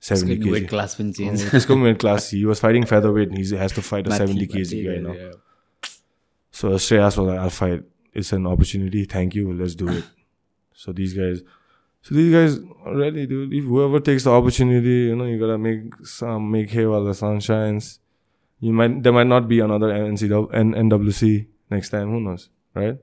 70 0.00 0.36
kg. 0.40 0.52
Weight 0.52 0.68
class 0.68 0.94
पनि 1.00 1.12
change 1.12 1.42
His 1.52 1.68
weight 1.68 1.98
class. 1.98 2.30
He 2.30 2.44
was 2.50 2.60
fighting 2.60 2.86
featherweight. 2.86 3.36
He 3.36 3.56
has 3.62 3.72
to 3.72 3.82
fight 3.82 4.06
a 4.06 4.16
70 4.16 4.46
kg 4.46 4.84
guy 4.86 4.98
now. 5.06 5.14
So 6.50 6.70
Shreyas 6.70 7.18
was 7.18 7.26
like, 7.28 7.38
I'll 7.38 7.50
fight. 7.50 7.84
It's 8.12 8.32
an 8.32 8.46
opportunity. 8.46 9.04
Thank 9.04 9.34
you. 9.34 9.52
Let's 9.52 9.74
do 9.74 9.88
it. 9.88 10.04
So 10.74 10.92
these 10.92 11.12
guys, 11.14 11.42
so 12.02 12.14
these 12.14 12.32
guys 12.32 12.58
already, 12.86 13.26
dude. 13.26 13.52
If 13.52 13.64
whoever 13.64 14.00
takes 14.00 14.24
the 14.24 14.32
opportunity, 14.32 14.96
you 15.10 15.16
know, 15.16 15.26
you 15.26 15.38
gotta 15.38 15.58
make 15.58 15.94
some 16.04 16.50
make 16.50 16.70
hay 16.70 16.86
while 16.86 17.04
the 17.04 17.14
sun 17.14 17.38
shines. 17.40 17.99
You 18.61 18.73
might 18.73 19.03
there 19.03 19.13
might 19.13 19.27
not 19.27 19.47
be 19.47 19.59
another 19.59 19.87
NCW, 19.87 20.49
N, 20.53 20.73
NWC 20.73 21.47
next 21.69 21.89
time. 21.89 22.09
Who 22.09 22.19
knows, 22.21 22.49
right? 22.73 22.97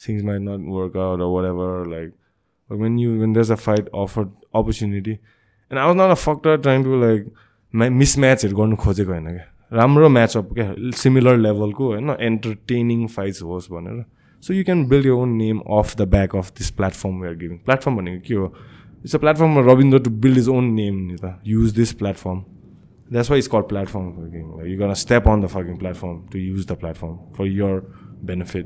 Things 0.00 0.22
might 0.22 0.42
not 0.42 0.60
work 0.60 0.96
out 0.96 1.20
or 1.20 1.32
whatever. 1.32 1.84
Like, 1.86 2.12
but 2.70 2.78
when 2.78 2.98
you 2.98 3.18
when 3.20 3.32
there's 3.32 3.50
a 3.50 3.56
fight 3.56 3.88
offered 3.92 4.30
opportunity, 4.54 5.18
and 5.70 5.78
I 5.78 5.86
was 5.86 5.96
not 5.96 6.10
a 6.10 6.14
fucker 6.14 6.62
trying 6.62 6.84
to 6.84 6.96
like 6.96 7.26
my 7.74 7.88
mismatchहरू 7.88 8.56
गर्नु 8.56 8.76
खोजेको 8.76 9.12
होइन 9.12 9.26
क्या 9.26 9.44
राम्रो 9.72 10.08
match up 10.08 10.52
क्या 10.54 10.72
similar 11.00 11.36
लेभलको 11.38 11.86
होइन 11.92 12.10
entertaining 12.28 13.06
fights 13.16 13.42
होस् 13.50 13.70
भनेर 13.72 14.04
so 14.42 14.54
you 14.54 14.64
can 14.64 14.86
build 14.88 15.06
your 15.06 15.12
own 15.12 15.36
name 15.42 15.58
off 15.78 15.94
the 15.98 16.08
back 16.14 16.34
of 16.36 16.50
this 16.58 16.70
platform 16.80 17.20
we're 17.22 17.34
giving 17.42 17.58
platform 17.68 17.96
भनेको 17.96 18.20
के 18.26 18.34
हो 18.34 18.46
it's 19.04 19.14
a 19.14 19.18
platform 19.24 19.58
Rabindra 19.70 19.98
to 20.06 20.10
build 20.24 20.38
his 20.38 20.48
own 20.56 20.72
name 20.80 20.96
नि 21.10 21.16
त 21.22 21.34
use 21.46 21.74
this 21.76 21.92
platform 22.02 22.42
that's 23.09 23.29
why 23.29 23.35
it's 23.35 23.47
called 23.47 23.69
platform 23.69 24.15
fucking. 24.15 24.57
Like 24.57 24.67
you're 24.67 24.79
gonna 24.79 24.95
step 24.95 25.27
on 25.27 25.41
the 25.41 25.47
fucking 25.47 25.77
platform 25.77 26.27
to 26.29 26.39
use 26.39 26.65
the 26.65 26.75
platform 26.75 27.19
for 27.35 27.45
your 27.45 27.81
benefit. 28.21 28.65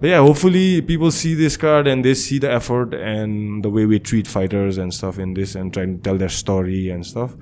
But 0.00 0.08
yeah, 0.08 0.18
hopefully 0.18 0.80
people 0.80 1.10
see 1.10 1.34
this 1.34 1.56
card 1.56 1.86
and 1.86 2.04
they 2.04 2.14
see 2.14 2.38
the 2.38 2.50
effort 2.50 2.94
and 2.94 3.62
the 3.62 3.68
way 3.68 3.84
we 3.84 3.98
treat 3.98 4.26
fighters 4.26 4.78
and 4.78 4.92
stuff 4.92 5.18
in 5.18 5.34
this 5.34 5.54
and 5.54 5.72
trying 5.72 5.96
to 5.96 6.02
tell 6.02 6.16
their 6.16 6.30
story 6.30 6.88
and 6.90 7.04
stuff. 7.04 7.36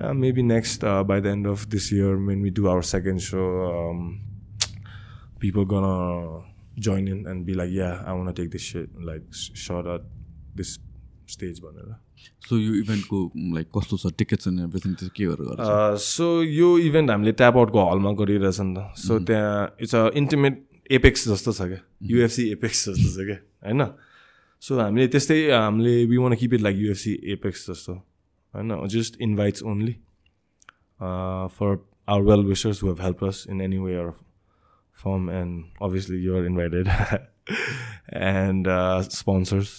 Uh, 0.00 0.12
maybe 0.12 0.42
next 0.42 0.82
uh, 0.82 1.04
by 1.04 1.20
the 1.20 1.28
end 1.28 1.46
of 1.46 1.68
this 1.70 1.92
year 1.92 2.16
when 2.16 2.40
we 2.40 2.50
do 2.50 2.68
our 2.68 2.82
second 2.82 3.20
show, 3.20 3.90
um, 3.90 4.20
people 5.38 5.64
gonna 5.64 6.44
join 6.76 7.06
in 7.06 7.26
and 7.26 7.44
be 7.46 7.54
like, 7.54 7.70
yeah, 7.70 8.02
I 8.06 8.12
wanna 8.12 8.32
take 8.32 8.50
this 8.50 8.62
shit 8.62 8.88
like 9.00 9.22
shot 9.30 9.86
at 9.86 10.02
this 10.54 10.78
stage, 11.26 11.60
but. 11.60 11.74
So 12.48 12.58
यो 12.58 12.74
इभेन्टको 12.74 13.18
like 13.54 13.66
कस्तो 13.76 13.96
छ 13.96 14.12
tickets 14.18 14.48
and 14.48 14.60
everything 14.60 14.94
त्यो 14.94 15.08
के 15.16 15.24
गरेर 15.24 15.46
गर्छ 15.48 16.00
so 16.02 16.26
यो 16.42 16.68
event 16.88 17.10
हामीले 17.10 17.32
ट्याप 17.40 17.56
आउटको 17.56 17.78
हलमा 17.90 18.12
गरिरहेछ 18.20 18.60
नि 18.60 18.74
त। 18.76 18.78
सो 18.98 19.18
त्यहाँ 19.28 19.76
इट्स 19.82 19.94
अ 19.94 20.08
इन्टिमेट 20.22 20.54
एपेक्स 20.90 21.28
जस्तो 21.28 21.52
छ 21.52 21.68
क्या। 21.68 21.80
युएफसी 22.10 22.48
एपेक्स 22.52 22.88
जस्तो 22.88 23.08
छ 23.12 23.26
क्या 23.26 23.38
होइन? 23.66 23.86
सो 24.62 24.78
हामीले 24.80 25.06
त्यस्तै 25.08 25.38
हामीले 25.50 25.94
we 26.06 26.16
want 26.16 26.34
keep 26.40 26.54
it 26.54 26.60
like 26.60 26.76
UFC 26.78 27.12
Apex 27.32 27.70
जस्तो 27.70 27.92
होइन? 27.92 28.86
Just 28.88 29.20
invites 29.22 29.62
only 29.62 29.94
for 31.02 31.78
our 32.08 32.22
well 32.30 32.44
wishers 32.46 32.82
who 32.82 32.88
have 32.88 33.00
help 33.02 33.24
us 33.24 33.46
in 33.50 33.60
any 33.60 33.78
way 33.78 33.94
or 33.94 34.10
form 34.96 35.30
and 35.30 35.64
obviously 35.82 36.18
you're 36.24 36.44
invited 36.46 36.88
and 38.14 38.68
sponsors 39.12 39.70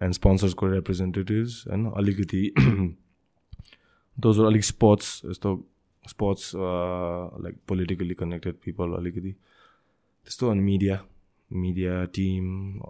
and 0.00 0.14
स्पोन्सर्सको 0.14 0.66
representatives 0.68 1.64
होइन 1.68 1.86
अलिकति 1.92 2.42
those 4.16 4.38
अलिक 4.42 4.64
sports 4.64 5.20
यस्तो 5.26 5.54
sports 6.04 6.52
like 6.56 7.56
politically 7.68 8.14
connected 8.14 8.54
people 8.64 8.96
अलिकति 8.96 9.32
त्यस्तो 9.32 10.50
अनि 10.50 10.60
media 10.62 11.00
media 11.50 12.04
team 12.14 12.80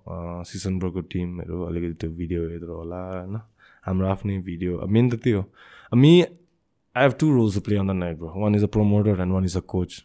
season 0.47 0.78
ब्रोको 0.78 1.01
टिमहरू 1.12 1.62
अलिकति 1.65 1.95
त्यो 1.95 2.11
भिडियोहरू 2.12 2.75
होला 2.75 3.03
होइन 3.09 3.41
हाम्रो 3.87 4.09
आफ्नै 4.09 4.39
भिडियो 4.43 4.87
मेन 4.89 5.11
त 5.11 5.20
त्यो 5.23 5.41
हो 5.41 5.97
me 5.97 6.12
I 6.23 7.03
have 7.03 7.12
two 7.20 7.31
roles 7.31 7.55
to 7.55 7.61
play 7.61 7.77
on 7.77 7.87
the 7.87 7.97
night 7.97 8.17
bro 8.19 8.33
one 8.37 8.55
is 8.55 8.65
a 8.65 8.70
promoter 8.77 9.20
and 9.20 9.33
one 9.33 9.45
is 9.45 9.57
a 9.57 9.61
coach 9.75 10.03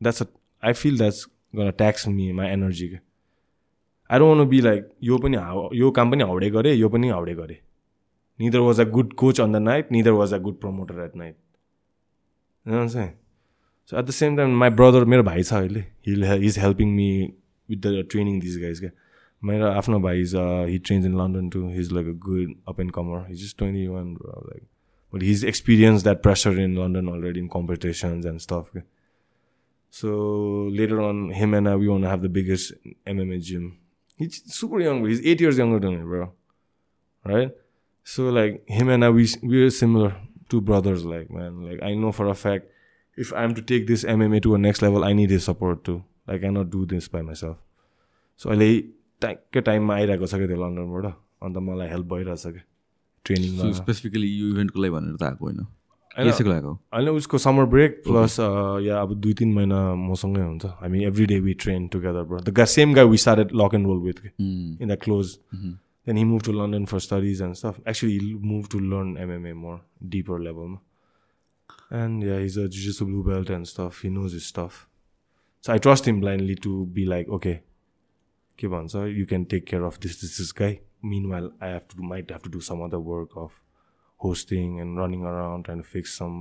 that's 0.00 0.22
a 0.22 0.26
I 0.62 0.72
feel 0.72 0.98
that's 0.98 1.26
gonna 1.56 1.70
tax 1.78 2.08
me 2.08 2.30
my 2.32 2.48
energy 2.48 2.88
के 2.88 2.98
I 4.10 4.18
don't 4.18 4.38
want 4.38 4.48
be 4.48 4.60
like 4.60 4.88
यो 5.02 5.18
पनि 5.18 5.36
how 5.36 5.68
यो 5.74 5.90
काम 5.90 6.10
पनि 6.10 6.24
हाउडे 6.24 6.50
गरेँ 6.50 6.74
यो 6.76 6.88
पनि 6.88 7.08
हाउडे 7.08 7.34
गरेँ 7.34 7.56
neither 8.38 8.58
was 8.58 8.80
a 8.80 8.84
good 8.90 9.12
coach 9.22 9.40
on 9.40 9.52
the 9.52 9.62
night 9.62 9.92
neither 9.92 10.10
was 10.20 10.34
a 10.34 10.38
good 10.46 10.60
promoter 10.60 11.04
at 11.04 11.16
night 11.16 11.36
चाहिँ 12.66 13.10
so 13.90 13.98
at 13.98 14.04
the 14.04 14.10
same 14.18 14.36
time 14.36 14.58
my 14.58 14.70
brother 14.80 15.04
मेरो 15.14 15.22
भाइ 15.22 15.42
छ 15.42 15.54
अहिले 15.54 15.80
he'll 16.06 16.24
is 16.34 16.58
helping 16.58 16.94
me 16.96 17.08
with 17.68 17.86
the 17.86 18.06
training 18.10 18.40
this 18.40 18.58
guys 18.58 18.80
क्या 18.80 18.90
मेरो 19.42 19.72
आफ्नो 19.72 20.00
भाइ 20.00 20.20
is 20.20 20.34
he 20.68 20.78
trains 20.78 21.06
in 21.06 21.18
London 21.18 21.48
to 21.56 21.66
his 21.70 21.92
like 21.92 22.06
a 22.06 22.18
good 22.28 22.54
up 22.68 22.80
and 22.80 22.92
comer 22.92 23.26
his 23.28 23.44
is 23.44 23.56
twenty 23.58 23.86
one 23.86 24.14
like 24.22 24.62
but 25.14 25.22
he's 25.22 25.44
experienced 25.44 26.04
that 26.04 26.24
pressure 26.24 26.58
in 26.58 26.74
London 26.74 27.08
already 27.08 27.38
in 27.38 27.48
competitions 27.48 28.24
and 28.26 28.42
stuff. 28.42 28.70
okay. 28.70 28.84
So 29.90 30.08
later 30.72 31.00
on, 31.00 31.30
him 31.30 31.54
and 31.54 31.68
I, 31.68 31.76
we 31.76 31.86
want 31.86 32.02
to 32.02 32.08
have 32.08 32.20
the 32.20 32.28
biggest 32.28 32.72
MMA 33.06 33.40
gym. 33.40 33.78
He's 34.16 34.42
super 34.54 34.80
young, 34.80 35.04
he's 35.06 35.20
eight 35.24 35.40
years 35.40 35.58
younger 35.58 35.80
than 35.80 35.98
me, 35.98 36.04
bro. 36.04 36.32
Right? 37.24 37.52
So 38.04 38.28
like 38.28 38.62
him 38.68 38.88
and 38.88 39.04
I, 39.04 39.10
we 39.10 39.28
we're 39.42 39.70
similar, 39.70 40.14
two 40.48 40.60
brothers. 40.60 41.04
Like 41.04 41.30
man, 41.30 41.62
like 41.68 41.82
I 41.82 41.94
know 41.94 42.12
for 42.12 42.28
a 42.28 42.34
fact, 42.34 42.66
if 43.16 43.32
I'm 43.32 43.54
to 43.54 43.62
take 43.62 43.86
this 43.86 44.04
MMA 44.04 44.42
to 44.42 44.54
a 44.54 44.58
next 44.58 44.82
level, 44.82 45.04
I 45.04 45.12
need 45.12 45.30
his 45.30 45.44
support 45.44 45.84
too. 45.84 46.04
Like 46.26 46.36
I 46.36 46.46
cannot 46.46 46.70
do 46.70 46.84
this 46.86 47.08
by 47.08 47.22
myself. 47.22 47.56
So 48.36 48.50
अहिले 48.50 48.68
ट्याक्कै 49.24 49.60
टाइममा 49.66 49.94
आइरहेको 49.94 50.26
छ 50.26 50.38
क्या 50.40 50.46
त्यो 50.50 50.58
लन्डनबाट 50.62 51.04
अन्त 51.46 51.56
मलाई 51.66 51.88
help 51.88 52.06
भइरहेछ 52.12 52.46
क्या 52.46 52.64
ट्रेनिङमा 53.28 53.70
स्पेसिफिकली 53.80 54.28
यो 54.38 54.48
इभेन्टको 54.54 54.82
लागि 54.82 54.92
भनेर 54.94 55.16
त 55.16 55.22
आएको 55.28 55.44
होइन। 55.48 55.60
यसैको 56.18 56.50
लागि 56.50 56.64
हो 56.64 56.72
होइन 56.94 57.08
उसको 57.10 57.38
समर 57.38 57.64
ब्रेक 57.66 58.02
प्लस 58.04 58.36
या 58.82 59.00
अब 59.00 59.14
दुई 59.16 59.34
तिन 59.34 59.52
महिना 59.54 59.80
मसँगै 60.02 60.42
हुन्छ 60.42 60.66
हामी 60.80 61.04
every 61.04 61.26
day 61.26 61.38
we 61.40 61.54
train 61.60 61.86
together 61.88 62.22
bro 62.24 62.38
the 62.42 62.64
same 62.70 62.94
guy 62.94 63.04
we 63.06 63.16
started 63.18 63.52
lock 63.54 63.74
and 63.74 63.86
roll 63.86 63.98
with 64.00 64.24
in 64.26 64.88
the 64.88 64.98
close 65.02 65.36
then 66.06 66.16
he 66.16 66.24
move 66.24 66.42
to 66.44 66.52
London 66.52 66.84
for 66.86 66.98
studies 67.00 67.42
and 67.42 67.54
stuff 67.56 67.88
actually 67.88 68.34
move 68.44 68.66
to 68.72 68.78
learn 68.86 69.16
MMA 69.18 69.52
more 69.58 69.80
deeper 70.08 70.40
लेभलमा 70.40 72.02
and 72.04 72.24
yeah 72.24 72.38
is 72.40 72.58
a 72.58 72.66
जुजिसो 72.68 73.06
blue 73.06 73.22
belt 73.22 73.50
and 73.50 73.66
stuff 73.66 74.00
he 74.04 74.10
knows 74.12 74.34
his 74.34 74.42
stuff 74.44 74.86
so 75.64 75.72
I 75.72 75.78
trust 75.78 76.06
him 76.06 76.20
blindly 76.20 76.54
to 76.62 76.84
be 76.94 77.04
like 77.06 77.28
okay 77.30 77.54
के 78.58 78.68
भन्छ 78.68 78.96
you 78.96 79.26
can 79.26 79.44
take 79.52 79.64
care 79.66 79.82
of 79.82 79.98
this 79.98 80.20
this 80.20 80.40
is 80.40 80.54
guy 80.58 80.78
meanwhile 81.26 81.50
I 81.62 81.72
have 81.72 81.82
to 81.90 82.02
might 82.04 82.32
have 82.32 82.40
to 82.44 82.50
do 82.50 82.60
some 82.62 82.84
other 82.84 83.06
work 83.06 83.38
of 83.38 83.60
hosting 84.24 84.80
and 84.80 84.98
running 85.02 85.22
around 85.30 85.64
trying 85.66 85.82
to 85.84 85.88
fix 85.96 86.14
some 86.20 86.36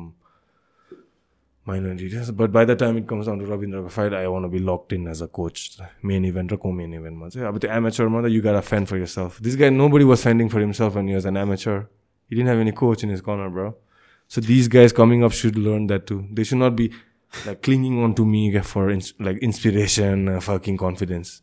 minor 1.65 1.93
details. 1.95 2.31
But 2.31 2.51
by 2.51 2.65
the 2.65 2.75
time 2.75 2.97
it 2.97 3.07
comes 3.07 3.27
down 3.27 3.39
to 3.39 3.45
Rabindra 3.45 3.89
fight, 3.97 4.13
I 4.13 4.27
want 4.33 4.45
to 4.45 4.49
be 4.49 4.59
locked 4.59 4.93
in 4.97 5.07
as 5.13 5.21
a 5.21 5.27
coach. 5.27 5.77
Main 6.01 6.25
event 6.25 6.51
or 6.51 6.57
co-main 6.57 6.93
event. 6.93 7.15
But 7.19 7.61
the 7.61 7.71
amateur, 7.71 8.27
you 8.27 8.41
got 8.41 8.53
to 8.53 8.61
fend 8.61 8.89
for 8.89 8.97
yourself. 8.97 9.39
This 9.39 9.55
guy, 9.55 9.69
nobody 9.69 10.05
was 10.05 10.23
fending 10.23 10.49
for 10.49 10.59
himself 10.59 10.95
when 10.95 11.07
he 11.07 11.15
was 11.19 11.25
an 11.25 11.37
amateur. 11.37 11.85
He 12.27 12.35
didn't 12.35 12.49
have 12.49 12.59
any 12.59 12.71
coach 12.71 13.03
in 13.03 13.09
his 13.09 13.21
corner, 13.21 13.49
bro. 13.49 13.75
So 14.27 14.41
these 14.41 14.67
guys 14.67 14.91
coming 14.93 15.23
up 15.23 15.33
should 15.33 15.57
learn 15.57 15.87
that 15.87 16.07
too. 16.07 16.27
They 16.31 16.43
should 16.43 16.57
not 16.65 16.75
be 16.75 16.91
like 17.45 17.61
clinging 17.61 18.03
on 18.03 18.15
to 18.15 18.25
me 18.25 18.57
for 18.59 18.89
ins 18.89 19.13
like 19.19 19.37
inspiration, 19.49 20.29
uh, 20.29 20.39
fucking 20.39 20.77
confidence. 20.77 21.41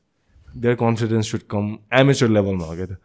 Their 0.54 0.76
confidence 0.76 1.26
should 1.26 1.46
come 1.46 1.80
amateur 1.90 2.28
level 2.28 2.56
now. 2.56 2.72
Okay? 2.72 2.96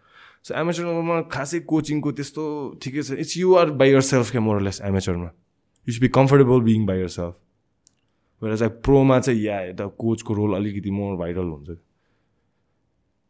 So 0.46 0.54
amateur 0.54 0.84
लेभलमा 0.86 1.22
खासै 1.34 1.60
कोचिङको 1.70 2.12
त्यस्तो 2.18 2.44
ठिकै 2.82 3.02
छ। 3.02 3.18
It's 3.24 3.38
you 3.38 3.56
are 3.58 3.70
by 3.82 3.90
yourself 4.06 4.32
क्या 4.32 4.42
more or less 4.42 4.82
एमेचरमा 4.86 5.30
you 5.88 5.94
should 5.94 6.02
be 6.02 6.10
comfortable 6.18 6.62
being 6.68 6.86
by 6.86 7.00
yourself 7.14 7.34
भएर 8.42 8.56
चाहिँ 8.58 8.74
प्रोमा 8.86 9.20
चाहिँ 9.20 9.42
या 9.42 9.58
यता 9.66 9.86
कोचको 10.04 10.34
रोल 10.34 10.56
अलिकति 10.56 10.92
मोर 10.92 11.16
भाइरल 11.18 11.50
हुन्छ। 11.50 11.78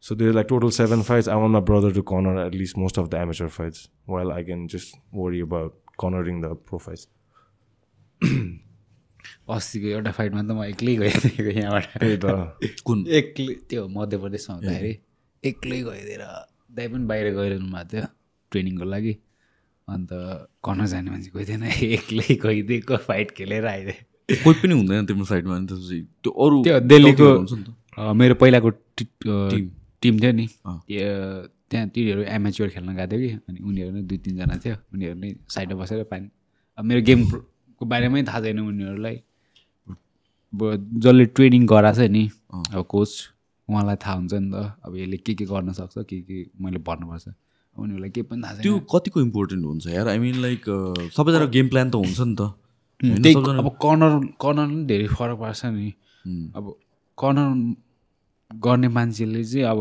So 0.03 0.15
there 0.15 0.33
like 0.33 0.47
total 0.49 0.69
seven 0.77 1.01
fights 1.01 1.29
I 1.29 1.41
want 1.41 1.51
my 1.51 1.61
brother 1.69 1.93
to 1.95 2.01
corner 2.11 2.45
at least 2.45 2.77
most 2.77 2.99
of 2.99 3.07
the 3.09 3.21
amateur 3.25 3.47
fights 3.57 3.89
while 4.09 4.31
I 4.31 4.43
can 4.43 4.65
just 4.73 4.97
worry 5.15 5.41
about 5.41 5.71
cornering 6.01 6.41
the 6.41 6.51
pro 6.67 6.77
fights 6.85 7.07
अस्तिको 9.55 9.87
एउटा 9.87 10.11
फाइटमा 10.17 10.41
त 10.41 10.51
म 10.51 10.63
एक्लै 10.65 10.95
गइदिएको 10.97 11.51
यहाँबाट। 11.59 11.85
त। 12.25 12.83
कुन? 12.85 13.05
एक्लै। 13.19 13.53
त्यो 13.69 13.87
मध्य 13.95 14.17
प्रदेशमा 14.17 14.55
हुँदाखेरि 14.55 14.93
एक्लै 15.43 15.79
गइदिएर। 15.87 16.23
दाइ 16.75 16.87
पनि 16.87 17.05
बाहिर 17.11 17.27
गइरहनु 17.35 17.67
भएको 17.71 17.87
थियो 17.91 18.05
ट्रेनिङको 18.51 18.85
लागि। 18.85 19.13
अन्त 19.87 20.09
कर्नर 20.65 20.87
जाने 20.91 21.09
मान्छे 21.11 21.29
कोही 21.29 21.45
थिएन 21.45 21.63
एक्लै 21.63 22.35
गइदिएको 22.43 22.97
फाइट 23.07 23.31
खेलेर 23.37 23.65
आइदियो 23.67 24.37
कोही 24.43 24.55
पनि 24.61 24.73
हुँदैन 24.73 25.05
तिम्रो 25.05 25.25
साइडमा 25.25 25.57
त्यसपछि 25.69 25.99
त्यो 26.23 26.31
अरू 26.45 26.61
त्यो 26.63 26.79
दिल्लीको 26.91 27.27
मेरो 28.21 28.35
पहिलाको 28.41 28.69
टिम। 28.97 29.69
टिम 30.01 30.19
थियो 30.19 30.31
नि। 30.31 30.45
त्यहाँ 31.69 31.87
तिनीहरू 31.89 32.21
एमेच्योर 32.37 32.69
खेल्न 32.69 32.95
गएको 32.95 33.11
थियो 33.11 33.19
कि 33.19 33.29
अनि 33.49 33.59
उनीहरू 33.67 33.91
नै 33.91 34.01
दुई 34.09 34.17
तिनजना 34.25 34.55
थियो 34.63 34.75
उनीहरू 34.93 35.15
नै 35.19 35.29
साइडमा 35.49 35.81
बसेर 35.81 36.03
पानी। 36.09 36.27
अब 36.77 36.83
मेरो 36.85 37.01
गेमको 37.01 37.85
बारेमै 37.85 38.23
थाहा 38.23 38.41
छैन 38.41 38.59
उनीहरूलाई। 38.59 39.17
जसले 41.03 41.25
ट्रेनिङ 41.35 41.65
गराएको 41.67 42.01
छ 42.01 42.09
नि 42.09 42.23
अब 42.73 42.83
कोच 42.89 43.11
उहाँलाई 43.69 43.95
थाहा 44.03 44.15
हुन्छ 44.15 44.33
नि 44.33 44.49
त। 44.51 44.55
अब 44.85 44.95
यसले 44.97 45.17
के 45.17 45.33
के 45.33 45.45
गर्न 45.45 45.71
सक्छ 45.73 45.95
के 46.09 46.21
के 46.21 46.37
मैले 46.61 46.79
भन्नुपर्छ। 46.79 47.27
उनीहरूलाई 47.75 48.09
केही 48.15 48.27
पनि 48.29 48.41
थाहा 48.41 48.61
त्यो 48.61 48.73
छैन 48.77 48.87
कतिको 48.91 49.21
इम्पोर्टेन्ट 49.21 49.63
हुन्छ 49.65 49.87
यार? 49.87 50.07
आई 50.07 50.19
मिन 50.19 50.35
लाइक 50.41 50.61
सबैजना 51.15 51.45
गेम 51.55 51.67
प्लान 51.69 51.89
त 51.91 51.95
हुन्छ 51.95 52.19
नि 52.21 52.35
त। 52.39 52.41
त्यही 53.23 53.35
अब 53.35 53.67
कर्नर 53.83 54.13
कर्नर 54.41 54.67
पनि 54.69 54.85
धेरै 54.85 55.07
फरक 55.17 55.37
पर्छ 55.39 55.65
नि। 55.75 55.89
अब 56.55 56.65
कर्नर 57.17 57.49
गर्ने 58.51 58.87
मान्छेले 58.87 59.43
चाहिँ 59.43 59.65
अब 59.67 59.79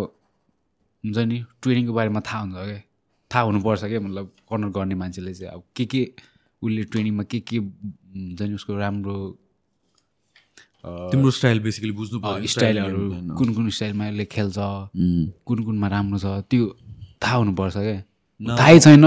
हुन्छ 1.04 1.18
नि 1.30 1.36
ट्रेनिङको 1.62 1.92
बारेमा 1.92 2.20
थाहा 2.26 2.40
हुन्छ 2.42 2.56
क्या। 2.56 2.80
थाहा 3.30 3.42
हुनुपर्छ 3.44 3.84
क्या 3.84 4.00
मतलब 4.00 4.26
कर्नर 4.50 4.68
गर्ने 4.74 4.94
मान्छेले 4.94 5.34
चाहिँ। 5.34 5.52
अब 5.54 5.62
के 5.76 5.84
के 5.84 6.02
उसले 6.62 6.82
ट्रेनिङमा 6.90 7.22
के 7.30 7.38
के 7.40 7.58
हुन्छ 7.58 8.42
नि 8.42 8.54
उसको 8.54 8.72
राम्रो 8.74 9.14
तिम्रो 10.84 11.30
स्टाइल 11.38 11.58
बेसिकली 11.64 11.92
बुझ्नु 11.98 12.18
पर्यो 12.20 12.46
स्टाइलहरू 12.54 12.98
कुन 13.38 13.48
कुन 13.54 13.68
स्टाइलमा 13.76 14.04
यसले 14.06 14.24
खेल्छ 14.34 14.56
कुन 15.48 15.58
कुनमा 15.66 15.88
राम्रो 15.94 16.18
छ 16.18 16.26
त्यो 16.50 16.64
थाहा 17.22 17.36
हुनुपर्छ 17.36 17.76
क्या 17.76 18.56
थाहै 18.58 18.78
छैन। 18.84 19.06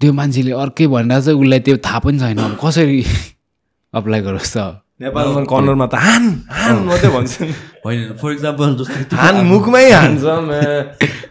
त्यो 0.00 0.12
मान्छेले 0.12 0.52
अर्कै 0.62 0.86
भनिरहेको 0.94 1.22
छ 1.22 1.38
उसलाई 1.42 1.60
त्यो 1.66 1.76
थाहा 1.86 1.98
पनि 2.06 2.18
छैन। 2.18 2.40
कसरी 2.64 3.00
अप्लाई 4.00 4.20
गरोस् 4.26 4.52
त? 4.56 4.58
नेपालमा 5.00 5.40
कर्नरमा 5.52 5.86
त 5.92 5.94
हान 6.02 6.24
हान 6.48 6.76
मात्रै 6.88 7.10
भन्छन् 7.14 7.52
होइन 7.84 8.00
फर 8.20 8.32
इक्जाम्पल 8.32 8.74
जस्तै 8.80 9.16
हान 9.22 9.36
मुखमै 9.46 9.86
हान्छ। 9.92 10.24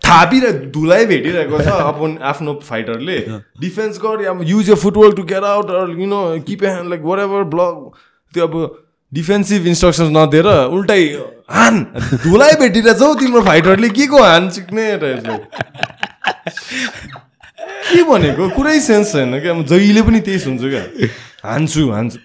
थापिर 0.06 0.44
धुलाइ 0.72 1.06
भेटिरहेको 1.12 1.58
छ 1.66 1.68
अपन 1.92 2.18
आफ्नो 2.32 2.52
फाइटरले 2.64 3.18
डिफेन्स 3.62 4.00
गर 4.06 4.22
या 4.26 4.34
use 4.54 4.70
your 4.70 4.80
footwork 4.86 5.16
to 5.18 5.24
get 5.34 5.44
out 5.52 6.00
you 6.00 6.08
know 6.08 6.22
keep 6.48 6.64
hand 6.64 6.90
like 6.90 7.02
whatever 7.28 7.44
block 7.54 7.76
त्यो 8.34 8.48
अब 8.48 8.54
डिफेन्सिभ 9.16 9.68
इन्स्ट्रक्सन्स 9.68 10.10
नदिएर 10.16 10.48
उल्टै 10.76 11.02
हान 11.50 11.76
धुलाइ 12.24 12.54
भेटिरहेछ 12.62 13.02
हौ 13.02 13.14
तिम्रो 13.16 13.42
फाइटरले 13.46 13.90
के 13.90 14.06
को 14.08 14.24
हान 14.24 14.50
सिक्ने 14.50 14.86
रहेछ? 15.04 15.26
के 17.86 18.04
भनेको? 18.04 18.50
कुरै 18.56 18.80
सेन्स 18.80 19.12
छैन 19.14 19.40
क्या। 19.40 19.54
म 19.54 19.64
जहिले 19.64 20.02
पनि 20.02 20.20
त्यही 20.26 20.40
सुन्छु 20.40 20.68
क्या। 20.70 20.84
हान्छु 21.46 21.82
हान्छु। 21.92 22.18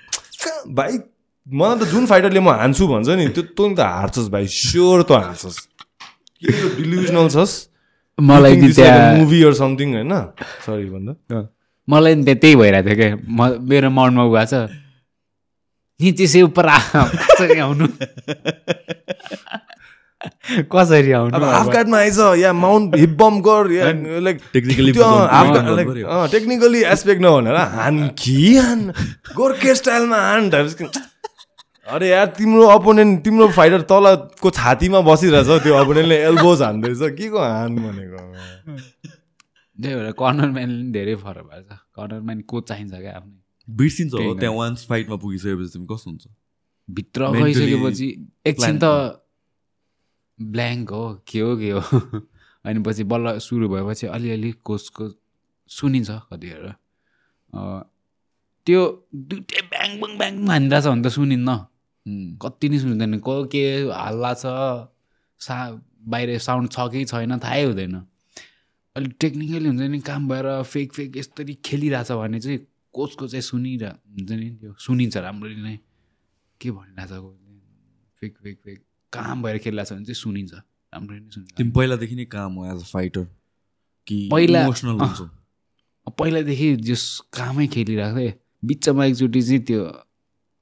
भाइ 0.72 0.98
मलाई 1.46 1.78
त 1.78 1.82
जुन 1.92 2.06
फाइटरले 2.06 2.40
म 2.40 2.48
हान्छु 2.60 2.86
भन्छ 2.88 3.08
नि 3.20 3.28
त्यो 3.36 3.42
तँ 3.54 3.68
नि 3.68 3.74
त 3.76 3.80
हार्छस् 3.80 4.28
भाइ। 4.32 4.46
स्योर 4.48 5.02
त 5.02 5.12
हार्छस्। 5.12 5.58
डिल्युजनल 6.42 7.28
छस्? 7.28 7.52
मलाई 8.18 8.56
मुभी 9.20 9.38
अर 9.44 9.54
समथिङ 9.54 9.88
होइन? 9.94 10.14
सरी 10.64 10.88
भन्दा। 10.90 11.12
मलाई 11.88 12.14
नि 12.14 12.24
त्यहाँ 12.24 12.40
त्यही 12.40 12.56
भइरहेको 12.56 12.88
थियो 12.88 12.96
क्या। 12.96 13.08
म 13.28 13.40
मेरो 13.68 13.90
माउन्टमा 13.90 14.24
उभा 14.24 14.44
छ। 14.44 14.54
निचे 16.02 16.26
से 16.26 16.42
उपर 16.42 16.66
आ 16.66 16.78
कसरी 17.04 17.58
आउनु? 17.60 17.86
कसरी 20.72 21.12
आउनु? 21.12 21.32
अब 21.36 21.44
हाफ 21.44 21.68
गार्डमा 21.68 21.98
आइज 21.98 22.18
या 22.38 22.52
माउन्ट 22.52 22.96
हिप 22.96 23.10
बम 23.20 23.40
गर 23.42 23.72
या 23.72 23.84
लाइक 24.20 24.38
गर्यो। 24.54 26.26
टेक्निकली 26.32 26.82
एस्पेक्ट 26.84 27.22
नभनेर 27.22 27.56
हान 27.76 27.96
कि 28.18 28.56
हान? 28.56 28.80
गोर्खे 29.36 29.74
स्टाइलमा 29.74 30.18
हान? 30.20 30.50
अरे 31.86 32.08
यार 32.08 32.26
तिम्रो 32.36 32.66
अपोनेन्ट 32.68 33.24
तिम्रो 33.24 33.48
फाइटर 33.50 33.80
तलको 33.90 34.50
छातीमा 34.50 35.00
बसिरहेछ 35.02 35.62
त्यो 35.62 35.74
अपोनेन्टले 35.74 36.16
एल्बोज 36.24 36.62
हान्दैछ। 36.62 37.02
के 37.18 37.28
को 37.28 37.38
हान 37.40 37.76
भनेको? 37.76 38.18
त्यही 39.78 39.94
भएर 39.94 40.12
कर्नरम्यानले 40.12 40.76
पनि 40.76 40.92
धेरै 40.92 41.14
फरक 41.24 41.44
भएको 41.50 41.74
छ। 41.74 41.78
कर्नरम्यान 41.96 42.40
कोच 42.46 42.68
चाहिन्छ 42.68 42.94
क्या 42.94 43.12
आफ्नै? 43.16 43.39
बिर्सिन्छ 43.76 44.14
हो। 44.14 44.34
त्यहाँ 44.34 44.54
वान्स 44.56 44.86
फाइटमा 44.86 45.16
पुगिसकेपछि 45.16 45.72
तिमी 45.72 45.86
कस्तो 45.86 46.10
हुन्छ? 46.10 46.26
भित्र 46.90 47.30
गइसकेपछि 47.32 48.08
एकछिन 48.46 48.78
त 48.82 49.22
ब्ल्याङ्क 50.40 50.90
हो। 50.90 51.22
के 51.28 51.40
हो 51.40 51.56
के 51.56 51.70
हो? 51.70 51.80
अनि 52.66 52.82
पछि 52.82 53.04
बल्ल 53.04 53.38
सुरु 53.38 53.68
भएपछि 53.68 54.06
अलिअलि 54.06 54.52
कोचको 54.64 55.08
सुनिन्छ 55.68 56.10
कतिखेर। 56.10 56.74
त्यो 58.66 59.08
दुइटै 59.14 59.60
ब्याङ 59.62 60.00
बङ 60.00 60.18
ब्याङ 60.18 60.48
हानिरहेछ 60.48 60.86
भने 60.86 61.02
त 61.02 61.12
सुनिन्न। 61.12 61.56
कति 62.42 62.68
नै 62.68 62.78
सुनिँदैन। 62.78 63.18
को 63.18 63.44
के 63.44 63.64
हल्ला 63.92 64.34
छ 64.34 64.44
सा 65.40 65.56
बाहिर 66.08 66.38
साउन्ड 66.38 66.70
छ 66.70 66.88
कि 66.92 67.04
छैन 67.04 67.38
थाहै 67.38 67.64
हुँदैन। 67.64 67.94
अलिक 68.96 69.12
टेक्निकली 69.20 69.68
हुन्छ 69.68 69.80
नि 69.80 70.00
काम 70.00 70.28
भएर 70.28 70.62
फेक 70.62 70.92
फेक 70.92 71.16
यस्तरी 71.16 71.54
खेलिरहेछ 71.64 72.12
भने 72.12 72.40
चाहिँ 72.40 72.58
कोचको 72.92 73.28
चाहिँ 73.28 73.42
सुनिरह 73.42 73.88
हुन्छ 73.88 74.32
नि 74.32 74.50
त्यो? 74.50 74.74
सुनिन्छ 74.78 75.16
राम्ररी 75.16 75.54
नै। 75.54 75.78
के 76.60 76.70
भनिरहेछ 76.70 77.10
कोचले 77.10 77.58
फेक 78.20 78.38
फेक 78.42 78.60
फेक। 78.64 78.78
काम 79.12 79.42
भएर 79.42 79.58
खेलिरहेछ 79.58 79.92
भने 79.92 80.04
चाहिँ 80.04 80.14
सुनिन्छ। 80.14 80.54
राम्ररी 80.94 81.20
नै 81.20 81.30
सुनिन्छ। 81.30 81.52
तिमी 81.52 81.70
पहिलादेखि 81.70 82.14
नै 82.14 82.24
काम 82.24 82.52
हो 82.54 82.66
एज 82.66 82.82
अ 82.82 82.84
फाइटर 82.84 83.26
कि 84.06 84.28
पहिला- 84.32 84.66
पहिलादेखि 86.18 86.76
जस 86.76 87.22
कामै 87.32 87.66
खेलिरहेको 87.66 88.18
थिएँ। 88.18 88.32
बिचमा 88.64 89.04
एकचोटि 89.04 89.42
चाहिँ 89.42 89.60
त्यो 89.60 89.84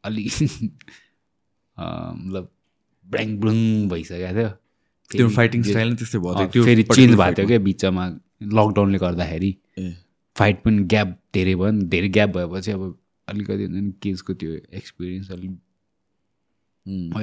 अलिक 0.04 0.32
मतलब 2.14 2.52
ब्याङ 3.06 3.36
ब्रुङ 3.36 3.88
भइसकेको 3.88 4.32
थियो। 4.34 4.48
त्यो 5.10 5.28
फाइटिङ 5.28 5.62
स्टाइल 5.62 5.88
नै 5.88 5.96
त्यस्तै 5.96 6.18
भयो। 6.18 6.64
फेरि 6.64 6.82
चेन्ज 6.82 7.16
भएको 7.16 7.34
थियो 7.34 7.46
क्या 7.46 7.58
बिचमा। 7.58 8.08
लकडाउनले 8.42 8.98
गर्दाखेरि। 8.98 9.56
फाइट 10.38 10.62
पनि 10.62 10.82
ग्याप 10.84 11.18
धेरै 11.34 11.54
भयो 11.54 11.70
नि 11.70 11.84
धेरै 11.84 12.08
ग्याप 12.08 12.30
भएपछि 12.30 12.70
अब 12.70 12.98
अलिकति 13.28 13.64
हुन्छ 13.64 13.84
नि 13.84 13.92
केजको 14.02 14.34
त्यो 14.34 14.50
एक्सपिरियन्स 14.52 15.30
अलिक 15.30 15.52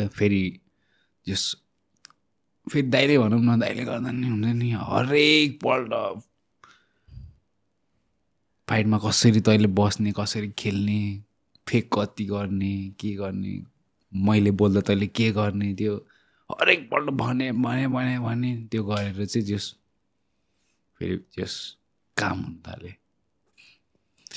फेरि 0.08 0.60
जस 1.28 1.56
फेरि 2.72 2.88
दाइले 2.88 3.18
भनौँ 3.18 3.40
न 3.40 3.60
दाइले 3.60 3.86
गर्दा 3.86 4.12
नि 4.12 4.28
हुन्छ 4.28 4.46
नि 4.46 4.72
हरेकपल्ट 4.72 5.94
फाइटमा 8.70 8.98
कसरी 8.98 9.42
तैँले 9.42 9.68
बस्ने 9.68 10.14
कसरी 10.20 10.50
खेल्ने 10.58 11.24
फेक 11.68 11.90
कति 11.94 12.26
गर्ने 12.26 12.76
के 13.00 13.14
गर्ने 13.16 13.64
मैले 14.14 14.52
बोल्दा 14.52 14.82
तैँले 14.82 15.08
के 15.08 15.32
गर्ने 15.32 15.74
त्यो 15.74 15.96
हरेकपल्ट 16.50 17.10
भने 17.10 17.52
भने 17.52 17.88
भने 17.88 18.20
भने 18.20 18.68
त्यो 18.72 18.84
गरेर 18.84 19.26
चाहिँ 19.26 19.48
जस 19.48 19.76
फेरि 21.00 21.18
जस 21.38 21.78
काम 22.18 22.40
हुन 22.40 22.56
थाल्यो। 22.68 23.05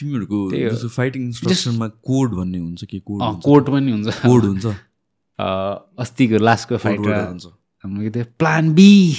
तिमीहरूको। 0.01 0.39
जस्तो 0.53 0.89
फाइटिङ 0.97 1.23
इन्स्ट्रक्सनमा 1.25 1.87
कोड 2.09 2.35
भन्ने 2.39 2.59
हुन्छ 2.59 2.85
कि 2.91 2.99
कोड 3.01 3.23
अँ, 3.23 3.41
कोर्ट 3.45 3.65
पनि 3.75 3.91
हुन्छ। 3.93 4.09
कोड 4.25 4.43
हुन्छ? 4.45 4.67
अँ, 5.43 5.75
अस्तिको 6.05 6.39
लास्टको 6.49 6.77
फाइट 6.85 6.99
हुन्छ। 6.99 7.47
हाम्रो 7.85 8.25
प्लान 8.39 8.73
बी 8.75 8.91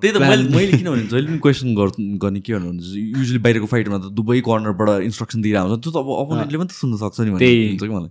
त्यही 0.00 0.12
त 0.16 0.20
मैले 0.20 0.44
मैले 0.56 0.72
किनभने 0.80 1.02
जहिले 1.12 1.26
पनि 1.28 1.38
क्वेसन 1.44 1.74
गर्ने 2.22 2.40
के 2.40 2.52
भन्नुहुन्छ 2.54 2.84
युजली 3.20 3.38
बाहिरको 3.44 3.66
फाइटमा 3.72 3.96
त 4.00 4.12
दुवै 4.16 4.40
कर्नरबाट 4.48 4.88
इन्स्ट्रक्सन 5.08 5.42
दिइरहेको 5.44 5.68
हुन्छ। 5.68 5.82
त्यो 5.84 5.92
त 5.92 5.96
अब 6.00 6.08
अपोनेन्टले 6.24 6.56
पनि 6.58 6.68
त 6.72 6.72
सुन्न 6.80 6.96
सक्छ 7.02 7.20
नि 7.20 7.30
भन्ने 7.30 7.44
त्यही। 7.44 7.66
हुन्छ 7.68 7.82
कि 7.84 7.92
मलाई? 7.92 8.10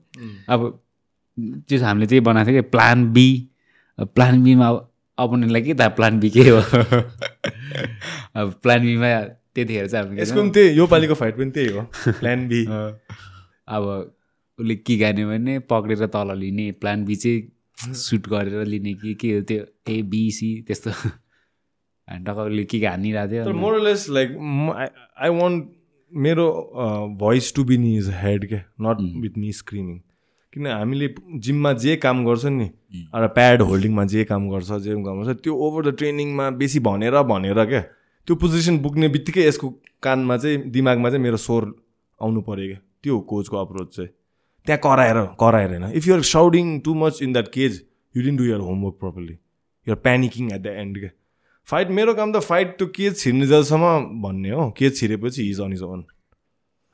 अब 0.53 0.59
त्यो 1.39 1.77
चाहिँ 1.77 1.85
हामीले 1.89 2.07
त्यही 2.13 2.21
बनाएको 2.29 2.51
थियो 2.51 2.61
कि 2.61 2.69
प्लान 2.69 2.97
बी 3.13 3.27
प्लान 4.15 4.43
बीमा 4.43 4.67
अब 4.69 4.77
अपोनेन्टलाई 5.17 5.61
के 5.65 5.73
थाहा? 5.81 5.89
प्लान 5.97 6.19
बी 6.19 6.29
के 6.29 6.43
हो? 6.49 6.61
अब 8.39 8.53
प्लान 8.63 8.81
बीमा 8.85 9.09
त्यतिखेर 9.59 9.87
चाहिँ 9.87 10.05
हामीले 10.05 10.21
यसको 10.21 10.41
पनि 10.41 10.51
त्यही 10.57 10.77
यो 10.77 10.87
पालिको 10.95 11.19
फाइट 11.21 11.37
पनि 11.37 11.51
त्यही 11.51 11.77
हो 11.77 11.85
प्लान 12.23 12.47
बी 12.47 12.65
अब 13.75 13.83
उसले 14.59 14.75
के 14.75 14.97
गर्ने 14.97 15.25
भने 15.25 15.59
पक्रेर 15.71 16.05
तल 16.15 16.37
लिने 16.37 16.71
प्लान 16.81 17.05
बी 17.05 17.15
चाहिँ 17.15 17.93
सुट 17.95 18.27
गरेर 18.27 18.65
लिने 18.65 18.93
कि 18.93 19.13
के 19.13 19.33
हो 19.33 19.41
त्यो 19.41 19.65
एबिसी 19.89 20.51
त्यस्तो। 20.67 20.91
अनि 22.09 22.23
टक्कले 22.23 22.63
के 22.63 22.77
हानिरहेको 22.85 23.45
थियो। 23.45 23.53
More or less 23.53 24.09
like 24.09 24.29
I 25.21 25.29
want 25.29 25.69
मेरो 26.11 26.47
voice 27.19 27.53
to 27.55 27.63
be 27.63 27.75
in 27.75 27.83
his 27.83 28.09
head 28.09 28.45
के 28.45 28.55
नट 28.55 28.97
विथ 29.21 29.37
मी 29.37 29.51
स्क्रिमिङ 29.51 29.97
किन 30.53 30.67
हामीले 30.67 31.13
जिममा 31.37 31.73
जे 31.73 31.95
काम 31.95 32.25
गर्छ 32.25 32.45
नि 32.45 32.65
एउटा 32.65 33.27
प्याड 33.27 33.61
होल्डिङमा 33.61 34.05
जे 34.05 34.23
काम 34.23 34.49
गर्छ 34.49 34.81
जे 34.83 34.95
काम 35.03 35.23
गर्छ 35.23 35.39
त्यो 35.43 35.55
ओभर 35.55 35.91
द 35.91 35.95
ट्रेनिङमा 35.95 36.49
बेसी 36.61 36.79
भनेर 36.89 37.21
भनेर 37.31 37.65
क्या 37.65 37.83
त्यो 38.29 38.35
पोजिसन 38.37 38.77
पुग्ने 38.79 39.07
बित्तिकै 39.09 39.41
यसको 39.41 39.67
कानमा 40.05 40.35
चाहिँ 40.37 40.57
दिमागमा 40.69 41.09
चाहिँ 41.09 41.21
मेरो 41.23 41.37
स्वर 41.37 41.65
आउनु 42.21 42.41
पऱ्यो 42.45 42.65
क्या। 42.67 42.79
त्यो 43.03 43.19
कोचको 43.25 43.57
अप्रोच 43.57 43.95
चाहिँ। 43.95 44.09
त्यहाँ 44.65 44.79
कराएर 44.83 45.17
कराएर 45.33 45.69
होइन। 45.69 45.85
If 45.97 46.07
you're 46.07 46.21
shouting 46.29 46.67
too 46.85 46.93
much 46.93 47.21
in 47.23 47.33
that 47.33 47.47
cage 47.47 47.81
you 48.15 48.23
didn't 48.23 48.35
do 48.37 48.43
your 48.45 48.59
homework 48.61 48.95
properly 48.99 49.33
you're 49.87 49.97
panicking 50.05 50.51
at 50.53 50.61
the 50.61 50.67
end 50.77 50.99
क्या। 50.99 51.09
फाइट 51.67 51.89
मेरो 51.89 52.13
काम 52.13 52.33
त 52.33 52.39
फाइट 52.45 52.77
त्यो 52.77 52.87
केज 52.95 53.17
छिर्ने 53.17 53.47
जलसम्म 53.47 54.21
भन्ने 54.21 54.49
हो। 54.49 54.69
केज 54.77 54.99
छिरेपछि 54.99 55.47
हिज 55.47 55.61
अन 55.61 55.73
इज 55.73 55.81
ओन 55.83 56.03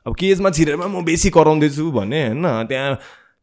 अब 0.05 0.15
केजमा 0.15 0.49
छिरेमा 0.55 0.87
म 0.87 1.03
बेसी 1.03 1.29
कराउँदैछु 1.35 1.91
भने 1.91 2.21
होइन। 2.27 2.47
त्यहाँ 2.71 2.95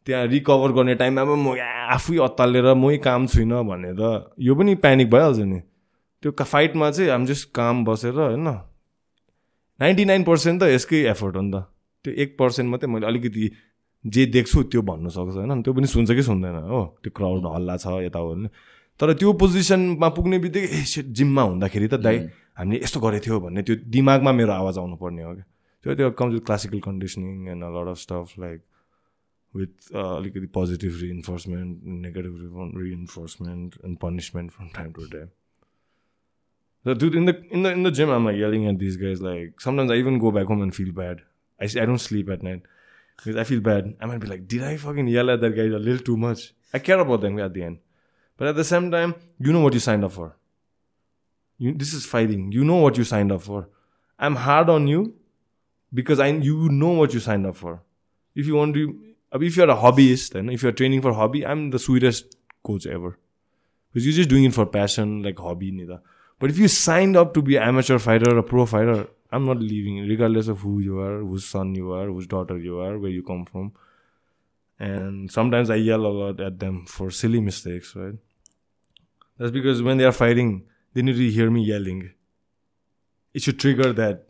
त्यहाँ 0.06 0.26
रिकभर 0.32 0.72
गर्ने 0.72 0.94
टाइममा 0.94 1.34
म 1.36 1.58
आफै 1.92 2.16
अत्तालेर 2.24 2.72
मै 2.74 2.96
काम 3.04 3.26
छुइनँ 3.26 3.60
भने 3.68 3.92
त 4.00 4.32
यो 4.40 4.54
पनि 4.54 4.74
प्यानिक 4.80 5.10
भइहाल्छ 5.10 5.38
नि। 5.44 5.60
त्यो 6.22 6.30
फाइटमा 6.32 6.90
चाहिँ 6.90 7.10
हामी 7.10 7.26
जस्ट 7.26 7.52
काम 7.54 7.84
बसेर 7.84 8.14
होइन। 8.14 8.48
नाइन्टी 9.80 10.04
नाइन 10.04 10.22
पर्सेन्ट 10.24 10.62
त 10.62 10.64
यसकै 10.70 10.98
एफर्ट 11.10 11.36
हो 11.36 11.42
नि 11.42 11.50
त। 11.50 11.66
त्यो 12.04 12.12
एक 12.22 12.36
पर्सेन्ट 12.38 12.70
मात्रै 12.70 12.90
मैले 12.90 13.06
अलिकति 13.06 13.50
जे 14.04 14.26
देख्छु 14.26 14.62
त्यो 14.70 14.82
भन्नु 14.82 15.10
सक्छ 15.10 15.36
होइन। 15.36 15.62
त्यो 15.62 15.72
पनि 15.74 15.86
सुन्छ 15.86 16.10
कि 16.10 16.22
सुन्दैन 16.22 16.56
हो। 16.70 16.82
त्यो 17.02 17.10
क्राउड 17.10 17.46
हल्ला 17.54 17.76
छ 17.76 17.86
यता 18.06 18.18
हो 18.18 18.34
भने। 18.34 18.48
तर 19.00 19.12
त्यो 19.18 19.32
पोजिसनमा 19.34 20.08
पुग्ने 20.14 20.38
बित्तिकै 20.38 20.68
ए 20.70 20.82
सेट 20.86 21.06
जिममा 21.10 21.42
हुँदाखेरि 21.42 21.88
त 21.88 21.94
दाइ 21.98 22.16
हामीले 22.58 22.82
यस्तो 22.86 22.98
गरेको 23.00 23.24
थियो 23.26 23.40
भन्ने 23.42 23.62
त्यो 23.66 23.74
दिमागमा 23.90 24.32
मेरो 24.38 24.52
आवाज 24.52 24.78
आउनु 24.78 24.96
पर्ने 25.02 25.22
हो 25.22 25.34
क्या। 25.34 25.46
त्यो 25.84 25.94
त्यो 25.98 26.10
comes 26.14 26.32
with 26.34 26.44
classical 26.46 26.80
conditioning 26.86 27.48
and 27.50 27.62
a 27.64 27.70
lot 27.74 27.88
of 27.90 27.98
stuff 27.98 28.38
like 28.38 28.60
with 29.54 29.74
अलिकति 29.98 30.46
positive 30.54 30.92
reinforcement 31.02 31.70
negative 32.06 32.34
reinforcement 32.78 33.70
and 33.84 33.98
punishment 33.98 34.50
from 34.50 34.68
time 34.76 34.92
to 34.92 35.06
time 35.12 35.28
So, 36.84 36.94
dude, 36.94 37.14
in 37.14 37.26
the 37.26 37.40
in 37.50 37.62
the 37.62 37.70
in 37.70 37.82
the 37.84 37.90
gym, 37.90 38.10
I'm 38.10 38.24
like 38.24 38.36
yelling 38.36 38.66
at 38.66 38.78
these 38.78 38.96
guys. 38.96 39.22
Like 39.22 39.60
sometimes 39.60 39.90
I 39.90 39.94
even 39.94 40.18
go 40.18 40.30
back 40.30 40.46
home 40.46 40.62
and 40.62 40.74
feel 40.74 40.92
bad. 40.92 41.20
I 41.60 41.64
I 41.64 41.86
don't 41.86 41.98
sleep 41.98 42.28
at 42.28 42.42
night 42.42 42.62
because 43.16 43.36
I 43.36 43.44
feel 43.44 43.60
bad. 43.60 43.94
I 44.00 44.06
might 44.06 44.18
be 44.18 44.26
like, 44.26 44.48
did 44.48 44.62
I 44.64 44.76
fucking 44.76 45.06
yell 45.06 45.30
at 45.30 45.40
that 45.40 45.50
guy 45.50 45.62
a 45.62 45.78
little 45.78 46.04
too 46.04 46.16
much? 46.16 46.52
I 46.74 46.78
care 46.80 46.98
about 46.98 47.20
them 47.20 47.38
at 47.38 47.54
the 47.54 47.62
end, 47.62 47.78
but 48.36 48.48
at 48.48 48.56
the 48.56 48.64
same 48.64 48.90
time, 48.90 49.14
you 49.38 49.52
know 49.52 49.60
what 49.60 49.74
you 49.74 49.80
signed 49.80 50.04
up 50.04 50.12
for. 50.12 50.36
You, 51.58 51.72
this 51.74 51.92
is 51.92 52.04
fighting. 52.04 52.50
You 52.50 52.64
know 52.64 52.76
what 52.76 52.98
you 52.98 53.04
signed 53.04 53.30
up 53.30 53.42
for. 53.42 53.68
I'm 54.18 54.36
hard 54.36 54.68
on 54.68 54.88
you 54.88 55.14
because 55.94 56.18
I 56.18 56.28
you 56.28 56.68
know 56.68 56.90
what 56.90 57.14
you 57.14 57.20
signed 57.20 57.46
up 57.46 57.56
for. 57.56 57.82
If 58.34 58.46
you 58.46 58.54
want 58.54 58.74
to, 58.74 59.14
if 59.34 59.56
you're 59.56 59.70
a 59.70 59.76
hobbyist 59.76 60.34
and 60.34 60.50
if 60.50 60.62
you're 60.62 60.72
training 60.72 61.02
for 61.02 61.12
hobby, 61.12 61.46
I'm 61.46 61.70
the 61.70 61.78
sweetest 61.78 62.36
coach 62.64 62.86
ever 62.86 63.18
because 63.92 64.06
you're 64.06 64.16
just 64.16 64.30
doing 64.30 64.44
it 64.44 64.54
for 64.54 64.66
passion, 64.66 65.22
like 65.22 65.38
hobby, 65.38 65.70
neither. 65.70 66.00
But 66.41 66.49
if 66.51 66.57
you 66.57 66.67
signed 66.67 67.15
up 67.15 67.33
to 67.33 67.41
be 67.41 67.55
an 67.55 67.63
amateur 67.63 67.97
fighter 67.97 68.33
or 68.33 68.37
a 68.37 68.43
pro 68.43 68.65
fighter, 68.65 69.07
I'm 69.31 69.45
not 69.45 69.59
leaving, 69.59 70.07
regardless 70.07 70.47
of 70.47 70.59
who 70.59 70.79
you 70.79 70.99
are, 70.99 71.19
whose 71.19 71.45
son 71.45 71.75
you 71.75 71.91
are, 71.91 72.05
whose 72.07 72.27
daughter 72.27 72.57
you 72.57 72.79
are, 72.79 72.97
where 72.97 73.09
you 73.09 73.23
come 73.23 73.45
from. 73.45 73.73
And 74.79 75.31
sometimes 75.31 75.69
I 75.69 75.75
yell 75.75 76.05
a 76.05 76.13
lot 76.19 76.39
at 76.39 76.59
them 76.59 76.85
for 76.85 77.09
silly 77.09 77.41
mistakes, 77.41 77.95
right? 77.95 78.13
That's 79.37 79.51
because 79.51 79.81
when 79.81 79.97
they 79.97 80.05
are 80.05 80.11
fighting, 80.11 80.65
they 80.93 81.01
need 81.01 81.17
to 81.17 81.29
hear 81.29 81.49
me 81.49 81.63
yelling. 81.63 82.11
It 83.33 83.41
should 83.41 83.59
trigger 83.59 83.91
that 83.93 84.27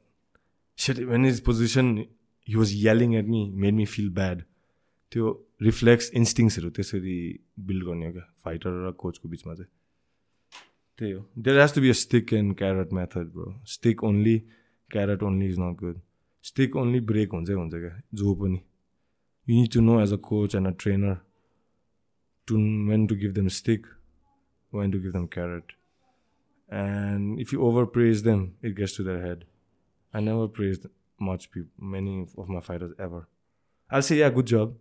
shit. 0.75 1.07
When 1.07 1.23
his 1.23 1.41
position, 1.41 2.07
he 2.41 2.55
was 2.55 2.73
yelling 2.75 3.15
at 3.15 3.27
me, 3.27 3.51
made 3.53 3.73
me 3.73 3.85
feel 3.85 4.09
bad. 4.09 4.45
त्यो 5.11 5.25
reflex 5.61 6.09
इन्स्टिङ्सहरू 6.19 6.69
त्यसरी 6.77 7.17
build 7.67 7.83
गर्ने 7.85 8.05
हो 8.05 8.11
क्या 8.13 8.25
fighter 8.43 8.71
र 8.87 8.91
कोचको 9.03 9.29
बिचमा 9.29 9.53
चाहिँ 9.53 9.71
त्यही 10.98 11.12
हो 11.12 11.20
there 11.38 11.60
has 11.60 11.74
to 11.74 11.80
be 11.80 11.88
a 11.90 11.98
stick 12.00 12.32
and 12.32 12.56
carrot 12.58 12.92
method 12.98 13.32
bro 13.32 13.54
stick 13.74 14.04
only 14.04 14.38
carrot 14.90 15.22
only 15.28 15.46
is 15.48 15.58
not 15.60 15.76
good 15.80 16.00
stick 16.44 16.76
only 16.76 17.00
break 17.10 17.32
हुन्छै 17.32 17.54
हुन्छ 17.54 17.74
क्या 17.74 18.00
जो 18.20 18.34
पनि 18.42 18.60
you 19.46 19.60
need 19.60 19.72
to 19.74 19.80
know 19.80 20.00
as 20.02 20.12
a 20.12 20.16
coach 20.30 20.54
and 20.54 20.68
a 20.68 20.74
trainer 20.84 21.16
to 22.48 22.56
when 22.90 23.06
to 23.06 23.16
give 23.22 23.32
them 23.40 23.48
stick 23.60 23.86
when 24.72 24.92
to 24.92 25.00
give 25.00 25.12
them 25.12 25.26
carrot 25.38 25.72
and 26.68 27.40
if 27.40 27.54
you 27.54 27.60
over 27.70 27.84
praise 27.96 28.22
them 28.28 28.48
it 28.64 28.76
gets 28.76 28.96
to 28.96 29.04
their 29.04 29.26
head 29.26 29.44
I 30.14 30.24
never 30.24 30.46
praise 30.60 30.86
much 31.22 31.46
people 31.54 31.70
many 31.94 32.20
of 32.22 32.48
my 32.48 32.60
fighters 32.68 33.00
ever 33.00 33.26
I 33.90 34.02
say 34.02 34.16
yeah 34.16 34.28
good 34.38 34.46
job 34.54 34.80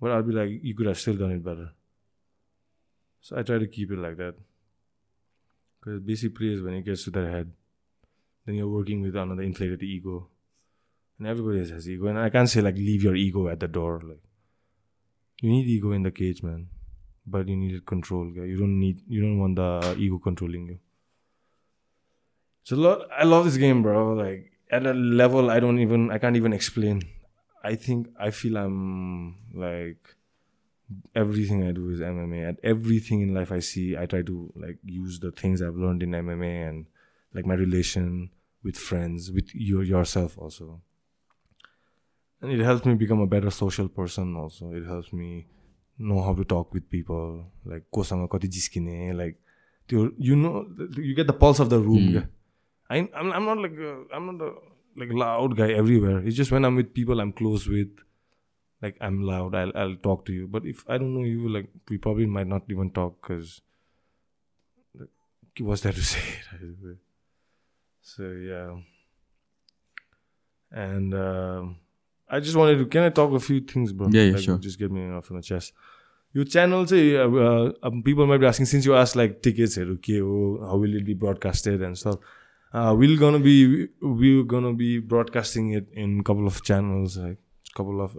but 0.00 0.10
I'll 0.10 0.24
be 0.24 0.32
like, 0.32 0.50
you 0.62 0.74
could 0.74 0.86
have 0.86 0.98
still 0.98 1.16
done 1.16 1.30
it 1.30 1.44
better. 1.44 1.70
So 3.24 3.36
I 3.38 3.42
try 3.42 3.58
to 3.58 3.68
keep 3.68 3.92
it 3.92 3.98
like 3.98 4.16
that. 4.16 4.34
Because 5.82 6.00
basic 6.00 6.34
praise 6.34 6.62
when 6.62 6.74
it 6.74 6.84
gets 6.84 7.04
to 7.04 7.10
their 7.10 7.28
head, 7.28 7.50
then 8.46 8.54
you're 8.54 8.68
working 8.68 9.02
with 9.02 9.16
another 9.16 9.42
inflated 9.42 9.82
ego. 9.82 10.28
And 11.18 11.26
everybody 11.26 11.58
has 11.58 11.88
ego. 11.88 12.06
And 12.06 12.18
I 12.18 12.30
can't 12.30 12.48
say 12.48 12.60
like 12.60 12.76
leave 12.76 13.02
your 13.02 13.16
ego 13.16 13.48
at 13.48 13.58
the 13.58 13.68
door. 13.68 14.00
Like 14.04 14.22
you 15.40 15.50
need 15.50 15.66
ego 15.66 15.90
in 15.90 16.04
the 16.04 16.12
cage, 16.12 16.42
man. 16.42 16.68
But 17.26 17.48
you 17.48 17.56
need 17.56 17.84
control. 17.84 18.32
You 18.32 18.56
don't 18.56 18.78
need 18.78 19.00
you 19.08 19.22
don't 19.22 19.38
want 19.38 19.56
the 19.56 19.96
ego 19.98 20.18
controlling 20.18 20.66
you. 20.68 20.78
So 22.62 22.76
lot 22.76 23.08
I 23.16 23.24
love 23.24 23.44
this 23.44 23.56
game, 23.56 23.82
bro. 23.82 24.12
Like 24.12 24.52
at 24.70 24.86
a 24.86 24.94
level 24.94 25.50
I 25.50 25.58
don't 25.58 25.80
even 25.80 26.10
I 26.12 26.18
can't 26.18 26.36
even 26.36 26.52
explain. 26.52 27.02
I 27.64 27.74
think 27.74 28.08
I 28.18 28.30
feel 28.30 28.56
I'm 28.56 29.36
like 29.52 30.16
everything 31.14 31.66
I 31.66 31.72
do 31.72 31.90
is 31.90 32.00
MMA. 32.00 32.48
and 32.48 32.58
everything 32.62 33.20
in 33.20 33.34
life 33.34 33.52
I 33.52 33.60
see, 33.60 33.96
I 33.96 34.06
try 34.06 34.22
to 34.22 34.52
like 34.56 34.78
use 34.84 35.20
the 35.20 35.30
things 35.30 35.62
I've 35.62 35.76
learned 35.76 36.02
in 36.02 36.10
MMA 36.10 36.68
and 36.68 36.86
like 37.34 37.46
my 37.46 37.54
relation 37.54 38.30
with 38.62 38.76
friends, 38.76 39.30
with 39.30 39.54
your 39.54 39.82
yourself 39.82 40.38
also. 40.38 40.80
And 42.40 42.52
it 42.52 42.60
helps 42.60 42.84
me 42.84 42.94
become 42.94 43.20
a 43.20 43.26
better 43.26 43.50
social 43.50 43.88
person 43.88 44.36
also. 44.36 44.72
It 44.72 44.84
helps 44.84 45.12
me 45.12 45.46
know 45.98 46.22
how 46.22 46.34
to 46.34 46.44
talk 46.44 46.72
with 46.74 46.88
people. 46.90 47.46
Like 47.64 47.84
kosanga 47.94 48.28
kati 48.28 48.48
jiskine, 48.48 49.16
like 49.16 49.38
you 49.88 50.36
know 50.36 50.66
you 50.96 51.14
get 51.14 51.26
the 51.26 51.32
pulse 51.32 51.60
of 51.60 51.70
the 51.70 51.78
room. 51.78 52.08
Mm. 52.12 52.28
I 52.90 53.08
I'm, 53.14 53.32
I'm 53.32 53.44
not 53.44 53.58
like 53.58 53.78
a, 53.78 54.04
I'm 54.12 54.26
not 54.36 54.46
a, 54.46 54.52
like 54.96 55.12
loud 55.12 55.56
guy 55.56 55.72
everywhere. 55.72 56.18
It's 56.18 56.36
just 56.36 56.50
when 56.50 56.64
I'm 56.64 56.76
with 56.76 56.92
people 56.94 57.20
I'm 57.20 57.32
close 57.32 57.68
with 57.68 57.90
like 58.81 58.97
I'm 59.01 59.21
loud. 59.21 59.55
I'll 59.55 59.71
I'll 59.75 59.95
talk 59.95 60.25
to 60.25 60.33
you. 60.33 60.47
But 60.47 60.65
if 60.65 60.83
I 60.87 60.97
don't 60.97 61.13
know 61.13 61.23
you, 61.23 61.49
like 61.49 61.69
we 61.89 61.97
probably 61.97 62.25
might 62.25 62.47
not 62.47 62.63
even 62.69 62.91
talk 62.91 63.21
because 63.21 63.61
what's 65.59 65.81
there 65.81 65.93
to 65.93 66.03
say? 66.03 66.23
so 68.01 68.23
yeah. 68.31 68.77
And 70.71 71.13
um 71.13 71.75
I 72.29 72.39
just 72.39 72.55
wanted 72.55 72.77
to. 72.79 72.85
Can 72.85 73.03
I 73.03 73.09
talk 73.09 73.31
a 73.31 73.39
few 73.39 73.61
things, 73.61 73.93
bro? 73.93 74.09
Yeah, 74.11 74.23
yeah, 74.23 74.33
Like, 74.33 74.43
sure. 74.43 74.57
Just 74.57 74.77
get 74.79 74.91
me 74.91 75.09
off 75.09 75.31
on 75.31 75.37
the 75.37 75.43
chest. 75.43 75.73
यो 76.35 76.43
channel 76.43 76.85
चाहिँ 76.85 77.13
अब 77.17 77.35
अब 77.83 78.01
people 78.05 78.25
might 78.27 78.39
be 78.39 78.45
asking 78.45 78.65
since 78.67 78.87
you 78.87 78.93
as 78.93 79.15
like 79.17 79.39
टिकट्सहरू 79.43 79.95
के 80.03 80.17
हो 80.17 80.35
how 80.63 80.79
will 80.81 80.97
it 80.97 81.03
be 81.05 81.13
broadcasted 81.23 81.81
and 81.83 81.95
sub 81.95 82.21
will 82.99 83.17
gonna 83.19 83.41
be 83.43 83.55
we 84.19 84.31
gonna 84.53 84.75
be 84.77 84.89
broadcasting 85.13 85.73
it 85.77 85.89
in 86.03 86.19
couple 86.29 86.45
of 86.45 86.61
channels 86.65 87.17
है 87.17 87.33
couple 87.76 88.00
of 88.04 88.12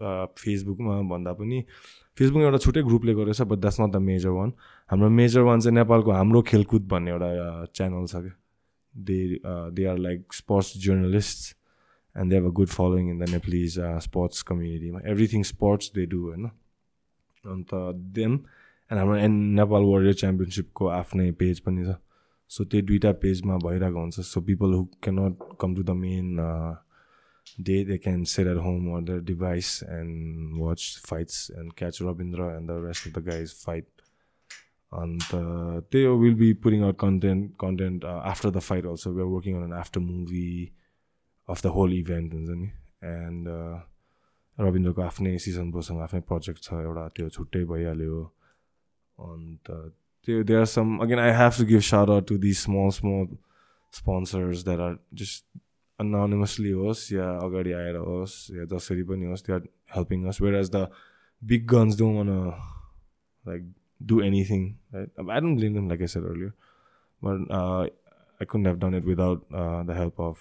फेसबुकमा 0.44 1.02
भन्दा 1.10 1.34
पनि 1.40 1.64
फेसबुकमा 2.18 2.46
एउटा 2.46 2.58
छुट्टै 2.66 2.84
ग्रुपले 2.84 3.14
गरेछ 3.16 3.42
but 3.42 3.60
that's 3.60 3.80
not 3.82 3.92
the 3.92 4.02
major 4.12 4.30
one 4.38 4.54
हाम्रो 4.90 5.10
मेजर 5.20 5.42
वान 5.50 5.60
चाहिँ 5.60 5.76
नेपालको 5.76 6.12
हाम्रो 6.12 6.42
खेलकुद 6.52 6.88
भन्ने 6.94 7.12
एउटा 7.12 7.30
च्यानल 7.74 8.06
छ 8.06 8.16
क्या. 8.16 8.36
They 8.94 9.18
they 9.76 9.86
are 9.92 9.98
like 9.98 10.34
sports 10.34 10.78
journalist 10.86 11.56
and 12.16 12.30
they 12.30 12.36
have 12.36 12.46
a 12.46 12.54
good 12.60 12.68
following 12.70 13.10
in 13.10 13.20
the 13.20 13.30
Nepalese 13.30 13.80
sports 14.06 14.42
कम्युनिटीमा 14.50 15.00
everything 15.12 15.44
sports 15.52 15.92
they 15.96 16.06
do 16.06 16.20
होइन? 16.28 16.46
अन्त 17.46 17.70
देन 18.18 18.32
एन्ड 18.32 19.00
हाम्रो 19.00 19.16
एन 19.18 19.32
नेपाल 19.60 19.84
वरियर 19.84 20.14
च्याम्पियनसिपको 20.14 20.88
आफ्नै 21.00 21.32
पेज 21.40 21.60
पनि 21.60 21.86
छ. 21.86 21.96
सो 22.52 22.64
त्यो 22.66 22.82
दुइटा 22.82 23.12
पेजमा 23.22 23.58
भइरहेको 23.58 24.00
हुन्छ. 24.00 24.20
So 24.22 24.42
people 24.42 24.74
who 24.74 24.84
cannot 25.04 25.40
come 25.62 25.76
to 25.76 25.84
the 25.84 25.90
main 25.98 26.28
day 27.61 27.83
they 27.85 27.99
can 27.99 28.25
sit 28.33 28.47
at 28.47 28.57
home 28.65 28.89
or 28.97 29.03
the 29.03 29.23
device 29.27 29.83
and 29.91 30.59
watch 30.61 30.89
fights 31.07 31.51
and 31.59 31.73
catch 31.79 32.03
Rabindra 32.03 32.51
and 32.57 32.71
the 32.71 32.83
rest 32.87 33.07
of 33.09 33.19
the 33.19 33.25
guys 33.27 33.55
fight 33.65 33.87
अन्त 34.93 35.29
त्यही 35.33 36.05
हो 36.05 36.17
will 36.19 36.35
be 36.35 36.53
pouring 36.65 36.83
out 36.85 36.99
content 37.01 37.53
content 37.61 38.05
after 38.05 38.51
the 38.51 38.59
fight 38.69 38.87
also 38.87 39.13
we 39.13 39.23
are 39.23 39.29
working 39.29 39.57
on 39.57 39.65
an 39.65 39.73
after 39.81 40.01
movie 40.01 40.49
of 41.49 41.63
the 41.63 41.73
whole 41.77 41.93
event 41.95 42.35
हुन्छ 42.35 42.51
नि 42.51 42.71
and 43.11 43.49
रविन्द्रको 44.59 45.03
आफ्नै 45.03 45.37
season 45.39 45.71
प्रोसँग 45.71 46.01
आफ्नै 46.03 46.21
project 46.31 46.63
छ 46.63 46.81
एउटा 46.81 47.07
त्यो 47.17 47.29
छुट्टै 47.37 47.65
भइहाल्यो 47.73 48.23
अन्त 49.19 49.71
त्यो 50.29 50.43
they 50.45 50.55
are 50.55 50.65
some 50.73 50.97
again 51.03 51.19
I 51.19 51.37
have 51.37 51.59
to 51.59 51.67
give 51.67 51.85
shout 51.89 52.21
to 52.31 52.39
the 52.39 52.53
small 52.63 52.91
small 52.97 53.27
sponsors 53.93 54.65
that 54.65 54.81
are 54.81 54.99
just 55.21 55.45
anonymously 55.99 56.71
होस् 56.83 57.13
या 57.13 57.31
अगाडि 57.47 57.73
आएर 57.81 57.97
होस् 57.97 58.37
या 58.57 58.65
जसरी 58.75 59.03
पनि 59.11 59.27
होस् 59.33 59.47
they 59.47 59.53
are 59.53 59.69
helping 59.97 60.27
us 60.29 60.41
whereas 60.61 60.71
the 60.77 60.87
big 61.43 61.67
guns 61.75 61.99
don't 61.99 62.17
want 62.19 62.31
like 63.49 63.75
do 64.05 64.21
anything. 64.21 64.79
Right? 64.93 65.09
I 65.29 65.41
don't 65.41 65.57
blame 65.57 65.75
them, 65.75 65.89
like 65.89 66.03
I 66.03 66.07
said 66.07 66.23
earlier, 66.23 66.55
but 67.23 67.39
uh, 67.51 67.87
I 68.41 68.45
couldn't 68.45 68.67
have 68.67 68.79
done 68.79 68.95
it 68.95 69.05
without 69.05 69.45
uh, 69.53 69.83
the 69.83 69.95
help 69.95 70.19
of 70.19 70.39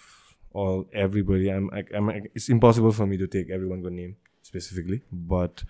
all 0.53 0.87
everybody. 0.93 1.51
I'm, 1.51 1.69
I, 1.71 1.83
I'm, 1.95 2.09
it's 2.35 2.49
impossible 2.49 2.91
for 2.91 3.05
me 3.05 3.17
to 3.17 3.27
take 3.27 3.49
everyone's 3.49 3.85
name 3.91 4.17
specifically, 4.41 5.01
but 5.11 5.63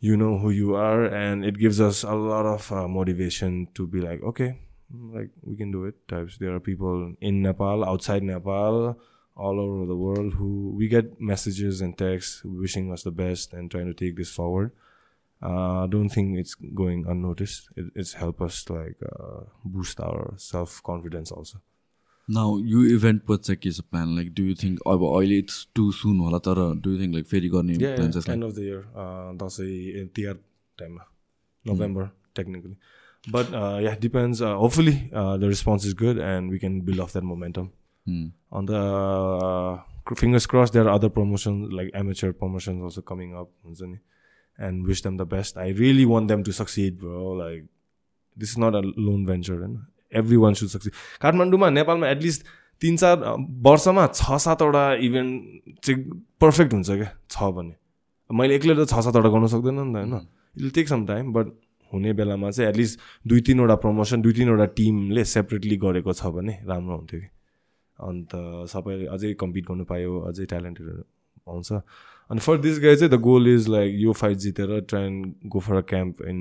you 0.00 0.16
know 0.16 0.38
who 0.38 0.50
you 0.50 0.74
are, 0.74 1.04
and 1.04 1.44
it 1.44 1.58
gives 1.58 1.80
us 1.80 2.02
a 2.02 2.14
lot 2.14 2.46
of 2.46 2.70
uh, 2.70 2.86
motivation 2.86 3.68
to 3.74 3.86
be 3.86 4.00
like, 4.00 4.22
okay, 4.22 4.58
like 5.18 5.30
we 5.42 5.56
can 5.56 5.70
do 5.72 5.84
it. 5.84 6.08
Types. 6.08 6.38
There 6.38 6.54
are 6.54 6.60
people 6.60 7.14
in 7.20 7.42
Nepal, 7.42 7.84
outside 7.84 8.22
Nepal, 8.22 8.98
all 9.36 9.60
over 9.60 9.86
the 9.86 9.96
world 9.96 10.34
who 10.34 10.72
we 10.76 10.88
get 10.88 11.20
messages 11.20 11.80
and 11.80 11.96
texts 11.98 12.42
wishing 12.44 12.92
us 12.92 13.02
the 13.02 13.10
best 13.10 13.52
and 13.52 13.70
trying 13.70 13.86
to 13.86 13.94
take 13.94 14.16
this 14.16 14.30
forward. 14.30 14.72
Uh, 15.42 15.84
I 15.84 15.86
don't 15.86 16.08
think 16.08 16.38
it's 16.38 16.54
going 16.54 17.04
unnoticed. 17.06 17.68
It, 17.76 17.86
it's 17.94 18.14
helped 18.14 18.40
us 18.40 18.68
like 18.70 18.96
uh, 19.04 19.40
boost 19.64 20.00
our 20.00 20.34
self 20.36 20.82
confidence 20.82 21.30
also. 21.32 21.58
Now 22.28 22.58
यो 22.58 22.84
event 22.94 23.22
पछि 23.26 23.42
चाहिँ 23.46 23.58
के 23.62 23.70
छ 23.72 23.80
plan 23.90 24.14
like 24.16 24.32
do 24.34 24.42
you 24.44 24.54
think 24.62 24.80
अब 24.92 25.02
अहिले 25.08 25.36
it's 25.38 25.58
to 25.76 25.90
soon 25.98 26.18
होला 26.20 26.38
तर 26.46 26.58
do 26.84 26.92
you 26.92 27.00
think 27.00 27.14
like 27.14 27.26
फेरि 27.32 27.48
गर्ने 27.48 27.74
Yeah, 27.74 27.94
plan 27.96 28.08
yeah, 28.08 28.16
just 28.16 28.28
end 28.34 28.46
of 28.46 28.54
the 28.56 28.64
year. 28.68 28.80
Uh, 29.02 29.28
Dashain 29.42 30.06
Tihar 30.16 30.38
टाइममा 30.78 31.04
November 31.64 32.06
technically, 32.34 32.76
But 33.29 33.53
uh, 33.53 33.77
yeah, 33.81 33.95
depends. 33.95 34.41
Uh, 34.41 34.55
hopefully, 34.55 35.09
uh, 35.13 35.37
the 35.37 35.47
response 35.47 35.85
is 35.85 35.93
good 35.93 36.17
and 36.17 36.49
we 36.49 36.59
can 36.59 36.81
build 36.81 36.99
off 36.99 37.13
that 37.13 37.23
momentum. 37.23 37.71
On 38.51 38.65
the 38.65 38.77
uh, 38.77 40.15
fingers 40.15 40.45
crossed, 40.47 40.73
there 40.73 40.85
are 40.87 40.89
other 40.89 41.09
promotions 41.09 41.71
like 41.71 41.91
amateur 41.93 42.33
promotions 42.33 42.81
also 42.83 43.01
coming 43.01 43.35
up. 43.35 43.49
And 44.57 44.85
wish 44.85 45.01
them 45.01 45.17
the 45.17 45.25
best. 45.25 45.57
I 45.57 45.69
really 45.69 46.05
want 46.05 46.27
them 46.27 46.43
to 46.43 46.51
succeed, 46.53 46.99
bro. 46.99 47.31
Like 47.31 47.65
this 48.37 48.49
is 48.51 48.57
not 48.57 48.75
a 48.75 48.81
lone 48.95 49.25
venture, 49.25 49.63
and 49.63 49.79
everyone 50.11 50.53
should 50.53 50.69
succeed. 50.69 50.93
काठमाडौँमा 51.21 51.69
नेपालमा 51.69 52.07
at least 52.07 52.45
तिन 52.81 52.97
चार 52.97 53.17
वर्षमा 53.67 54.05
छ 54.07 54.37
सातवटा 54.45 54.83
event 55.07 55.79
चाहिँ 55.85 56.03
perfect 56.41 56.73
हुन्छ 56.73 56.89
क्या 56.89 57.09
छ 57.29 57.49
भने 57.57 57.73
मैले 58.29 58.55
एक्लै 58.55 58.75
त 58.75 58.87
छ 58.91 59.01
सातवटा 59.07 59.29
गर्नु 59.29 59.47
सक्दैन 59.55 59.79
नि 59.81 59.93
त 59.93 59.97
होइन 59.97 60.13
it 60.15 60.61
will 60.61 60.71
take 60.77 60.87
some 60.93 61.05
time 61.05 61.33
but 61.33 61.47
हुने 61.93 62.13
बेलामा 62.13 62.49
चाहिँ 62.51 62.69
एटलिस्ट 62.69 62.99
दुई 63.27 63.41
तिनवटा 63.47 63.75
प्रमोसन 63.83 64.21
दुई 64.21 64.33
तिनवटा 64.33 64.65
टिमले 64.77 65.23
सेपरेटली 65.25 65.77
गरेको 65.77 66.13
छ 66.13 66.31
भने 66.35 66.53
राम्रो 66.65 66.95
हुन्थ्यो 66.97 67.19
कि। 67.19 67.29
अन्त 67.99 68.31
सबैले 68.71 69.05
अझै 69.13 69.33
कम्पिट 69.41 69.65
गर्नु 69.67 69.85
पायो 69.85 70.19
अझै 70.29 70.45
ट्यालेन्टेडहरू 70.45 71.03
आउँछ। 71.47 71.71
अनि 72.31 72.39
फर 72.39 72.57
दिस 72.61 72.79
गाई 72.79 72.95
चाहिँ 72.95 73.11
द 73.11 73.21
गोल 73.21 73.47
इज 73.47 73.67
लाइक 73.69 73.95
यो 73.99 74.11
फाइट 74.13 74.37
जितेर 74.47 74.79
try 74.89 75.09
go 75.45 75.59
for 75.59 75.75
a 75.75 75.85
camp 75.93 76.21
in 76.21 76.39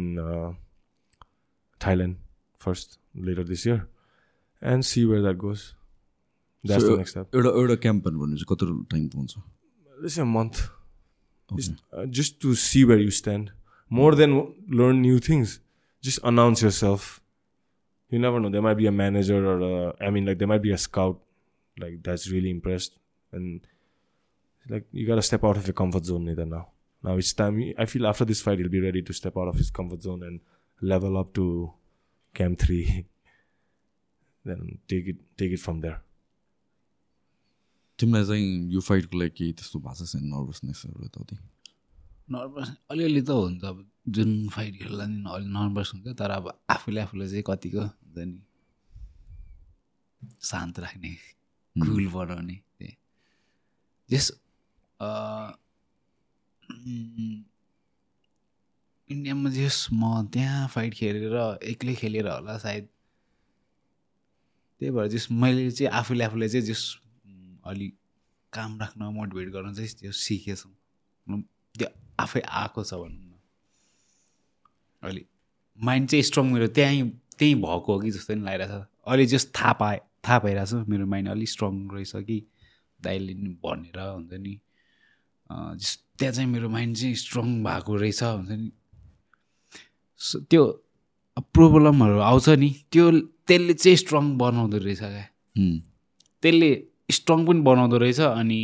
Thailand 1.80 2.16
first 2.60 2.98
later 3.28 3.44
this 3.44 3.66
year 3.66 3.80
and 4.62 4.82
see 4.84 5.04
where 5.04 5.22
that 5.22 5.36
goes 5.36 5.60
एउटा 6.64 7.50
एउटा 7.60 7.74
क्याम्पन 7.86 8.12
भन्नु 8.18 8.36
चाहिँ 8.36 8.54
कत्रो 8.54 8.82
टाइम 8.90 9.08
हुन्छ? 9.16 9.34
This 10.02 10.12
is 10.12 10.18
a 10.18 10.24
month. 10.24 10.58
Just, 11.50 11.72
uh, 11.92 12.06
just 12.06 12.44
to 13.89 13.89
see 13.89 14.01
where 14.01 14.13
you 14.13 14.19
stand. 14.19 14.33
More 14.33 14.33
than 14.33 14.37
w- 14.37 14.53
learn 14.69 15.01
new 15.01 15.19
things, 15.19 15.59
just 16.01 16.19
announce 16.23 16.61
yourself. 16.61 17.21
You 18.09 18.19
never 18.19 18.39
know. 18.39 18.49
There 18.49 18.61
might 18.61 18.77
be 18.77 18.87
a 18.87 18.91
manager 18.91 19.45
or 19.45 19.87
a, 19.87 20.03
I 20.03 20.09
mean, 20.09 20.25
like 20.25 20.39
there 20.39 20.47
might 20.47 20.61
be 20.61 20.71
a 20.71 20.77
scout, 20.77 21.19
like 21.79 22.03
that's 22.03 22.29
really 22.29 22.49
impressed, 22.49 22.97
and 23.31 23.61
like 24.69 24.85
you 24.91 25.07
gotta 25.07 25.21
step 25.21 25.43
out 25.43 25.57
of 25.57 25.65
your 25.65 25.73
comfort 25.73 26.05
zone 26.05 26.25
neither 26.25 26.45
now. 26.45 26.69
Now 27.03 27.17
it's 27.17 27.33
time. 27.33 27.73
I 27.77 27.85
feel 27.85 28.07
after 28.07 28.25
this 28.25 28.41
fight, 28.41 28.59
he'll 28.59 28.69
be 28.69 28.79
ready 28.79 29.01
to 29.01 29.13
step 29.13 29.37
out 29.37 29.47
of 29.47 29.55
his 29.55 29.71
comfort 29.71 30.01
zone 30.01 30.23
and 30.23 30.41
level 30.81 31.17
up 31.17 31.33
to 31.33 31.73
camp 32.33 32.59
three. 32.59 33.05
then 34.45 34.77
take 34.87 35.07
it, 35.07 35.15
take 35.37 35.51
it 35.51 35.59
from 35.59 35.81
there. 35.81 36.01
तिमीलाई 37.99 38.25
चाहिँ 38.25 38.73
यो 38.73 38.79
फाइटको 38.81 39.17
लागि 39.17 39.29
केही 39.29 39.53
त्यस्तो 39.53 39.79
भएको 39.79 40.05
छ 40.05 40.15
नर्भसनेसहरू 40.15 41.05
यताउति 41.05 41.37
nervous 42.30 42.68
अलिअलि 42.90 43.22
त 43.22 43.30
हुन्छ 43.30 43.64
अब 43.64 43.76
जुन 44.16 44.30
फाइट 44.54 44.74
खेल्दा 44.82 45.04
नि 45.06 45.18
अलि 45.34 45.46
नर्भस 45.56 45.88
हुन्छ 45.94 46.06
तर 46.18 46.30
अब 46.30 46.44
आफूले 46.70 47.00
आफूलाई 47.00 47.28
चाहिँ 47.28 47.44
कतिको 47.46 47.80
हुन्छ 47.80 48.18
नि 48.18 48.38
शान्त 50.42 50.78
राख्ने 50.80 51.10
कुल 51.76 52.06
बनाउने 52.14 52.56
त्यही। 52.78 52.94
जस 54.10 54.26
इन्डियामा 59.10 59.50
जस 59.50 59.76
म 59.92 60.02
त्यहाँ 60.32 60.68
फाइट 60.74 60.92
खेलेर 60.94 61.36
एक्लै 61.72 61.94
खेलेर 62.00 62.26
होला 62.28 62.56
सायद। 62.58 62.84
त्यही 64.80 64.90
भएर 64.96 65.06
जस 65.12 65.26
मैले 65.30 65.70
चाहिँ 65.70 65.90
आफूले 66.00 66.24
आफूलाई 66.24 66.48
चाहिँ 66.48 66.66
जस 66.66 66.82
अलिक 67.70 67.92
काम 68.52 68.78
राख्न 68.80 69.02
मोटिभेट 69.18 69.48
गर्न 69.54 69.74
चाहिँ 69.74 69.90
त्यो 70.00 70.12
सिकेछु 70.24 70.68
त्यो 71.78 71.88
आफै 72.22 72.40
आएको 72.40 72.82
छ 72.84 72.92
भनौँ 72.94 73.10
न। 73.10 73.32
अहिले 75.02 75.22
माइन्ड 75.78 76.08
चाहिँ 76.08 76.22
स्ट्रङ 76.22 76.46
मेरो 76.52 76.66
त्यहीँ 76.76 77.02
त्यहीँ 77.38 77.54
भएको 77.56 77.92
हो 77.92 77.98
कि 78.00 78.10
जस्तो 78.10 78.34
नि 78.34 78.42
लागिरहेको 78.44 78.78
छ। 78.78 78.86
अहिले 79.06 79.26
जस्ट 79.26 79.48
थाहा 79.56 79.72
पाएँ 79.80 80.00
थाहा 80.26 80.38
पाइरहेको 80.38 80.82
छ 80.82 80.88
मेरो 80.88 81.06
माइन्ड 81.06 81.28
अलिक 81.30 81.48
स्ट्रङ 81.48 81.74
रहेछ 81.94 82.12
कि 82.26 82.38
दाइले 83.00 83.32
भनेर 83.64 83.98
हुन्छ 84.00 84.32
नि 84.44 84.54
जस 85.50 85.92
त्यहाँ 86.18 86.32
चाहिँ 86.34 86.50
मेरो 86.50 86.68
माइन्ड 86.68 86.96
चाहिँ 86.96 87.14
स्ट्रङ 87.16 87.48
भएको 87.64 87.96
रहेछ 87.96 88.22
हुन्छ 88.22 88.50
नि। 88.50 88.70
त्यो 90.50 90.64
प्रब्लमहरू 91.54 92.18
आउँछ 92.20 92.48
नि 92.60 92.68
त्यो 92.92 93.10
त्यसले 93.48 93.74
चाहिँ 93.74 93.96
स्ट्रङ 93.96 94.24
बनाउँदो 94.38 94.78
रहेछ 94.78 95.00
क्या। 95.00 95.26
त्यसले 96.42 96.70
स्ट्रङ 97.10 97.46
पनि 97.46 97.60
बनाउँदो 97.60 97.96
रहेछ 97.98 98.20
अनि 98.20 98.60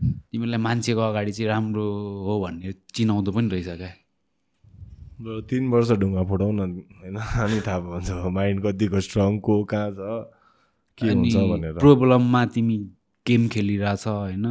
तिमीलाई 0.00 0.60
मान्छेको 0.60 1.00
अगाडि 1.00 1.32
चाहिँ 1.32 1.48
राम्रो 1.50 1.84
हो 2.26 2.34
भन्ने 2.40 2.72
चिनाउँदो 2.94 3.30
पनि 3.32 3.48
रहेछ 3.52 3.68
क्या। 3.80 3.92
तिन 5.48 5.68
वर्ष 5.70 5.90
ढुङ्गा 6.00 6.22
फुटाउ 6.24 6.50
न 6.52 6.60
होइन? 7.00 7.16
अनि 7.16 7.60
थाहा 7.66 7.78
हुन्छ 7.84 8.10
माइन्ड 8.32 8.58
कतिको 8.64 9.00
स्ट्रङ 9.00 9.38
को 9.44 9.54
कहाँ 9.68 9.90
छ 9.92 10.00
के 10.98 11.08
हुन्छ 11.12 11.36
भनेर। 11.36 11.78
प्रब्लममा 11.78 12.44
तिमी 12.54 12.76
गेम 13.26 13.48
खेलिरहेछ 13.52 14.06
होइन? 14.06 14.46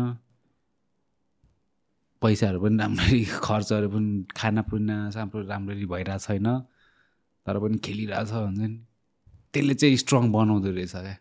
पैसाहरू 2.22 2.60
पनि 2.62 2.78
राम्ररी 2.78 3.24
खर्चहरू 3.42 3.88
पनि 3.90 4.12
खानापिना 4.38 4.98
साम्रो 5.10 5.42
राम्ररी 5.48 5.86
भइरहेको 5.90 6.20
छैन 6.26 6.48
तर 7.46 7.56
पनि 7.60 7.78
खेलिरहेछ 7.82 8.32
हुन्छ 8.32 8.60
नि। 8.60 8.70
त्यसले 9.54 9.74
चाहिँ 9.74 9.98
स्ट्रङ 9.98 10.24
बनाउँदो 10.32 10.70
रहेछ 10.70 10.94
क्या। 10.94 11.16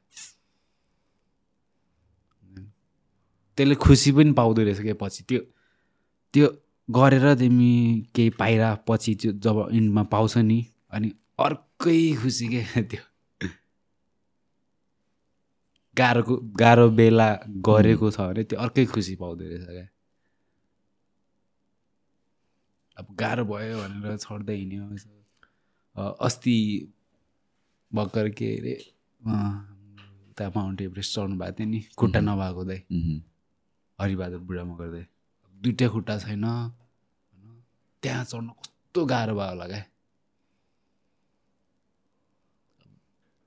त्यसले 3.58 3.74
खुसी 3.82 4.10
पनि 4.16 4.32
पाउँदो 4.38 4.62
रहेछ 4.62 4.80
क्या 4.86 4.94
पछि। 5.02 5.22
त्यो 5.28 5.40
त्यो 6.34 6.46
गरेर 6.88 7.26
तिमी 7.42 7.72
केही 8.14 8.30
पाइरा 8.38 8.68
पछि 8.88 9.14
त्यो 9.20 9.32
जब 9.44 9.56
इन्डमा 9.74 10.02
पाउँछ 10.14 10.36
नि 10.46 10.58
अनि 10.94 11.08
अर्कै 11.46 12.00
खुसी 12.22 12.46
के 12.48 12.62
त्यो। 12.90 13.02
गाह्रोको 15.96 16.34
गाह्रो 16.54 16.88
बेला 16.94 17.28
गरेको 17.66 18.10
छ 18.14 18.18
भने 18.20 18.42
त्यो 18.46 18.58
अर्कै 18.64 18.84
खुसी 18.94 19.14
पाउँदो 19.18 19.44
रहेछ 19.44 19.66
क्या। 19.66 19.86
अब 22.98 23.06
गाह्रो 23.20 23.44
भयो 23.44 23.76
भनेर 23.82 24.16
छोड्दै 24.16 24.54
हिँड्यो 24.56 24.84
अस्ति 26.26 26.56
भर्खर 27.90 28.28
के 28.38 28.48
अरे 28.58 28.74
उता 30.30 30.44
माउन्ट 30.56 30.80
एभरेस्ट 30.82 31.14
चढ्नु 31.14 31.36
भएको 31.38 31.58
थियो 31.58 31.68
नि 31.70 31.80
खुट्टा 31.98 32.20
नभएको 32.20 32.64
दाइ। 32.64 32.80
हरिबहादुर 33.98 34.40
बुढामा 34.46 34.74
गर्दै। 34.78 35.04
दुइटै 35.58 35.86
खुट्टा 35.90 36.14
छैन। 36.22 36.44
होइन, 36.44 36.74
त्यहाँ 38.02 38.24
चढ्नु 38.24 38.52
कस्तो 38.54 39.00
गाह्रो 39.04 39.34
भयो 39.34 39.48
होला 39.50 39.66
क्या। 39.66 39.82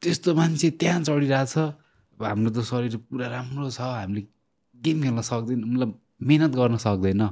त्यस्तो 0.01 0.30
मान्छे 0.35 0.69
त्यहाँ 0.75 0.99
चढिरहेछ। 1.07 1.55
अब 1.57 2.23
हाम्रो 2.23 2.51
त 2.51 2.59
शरीर 2.67 2.95
पुरा 3.07 3.27
राम्रो 3.31 3.69
छ। 3.71 3.80
हामीले 3.80 4.27
गेम 4.75 4.97
खेल्न 5.03 5.21
सक्दैन। 5.23 5.59
मतलब 5.63 5.89
मिहिनेत 6.19 6.51
गर्न 6.51 6.75
सक्दैन। 6.83 7.23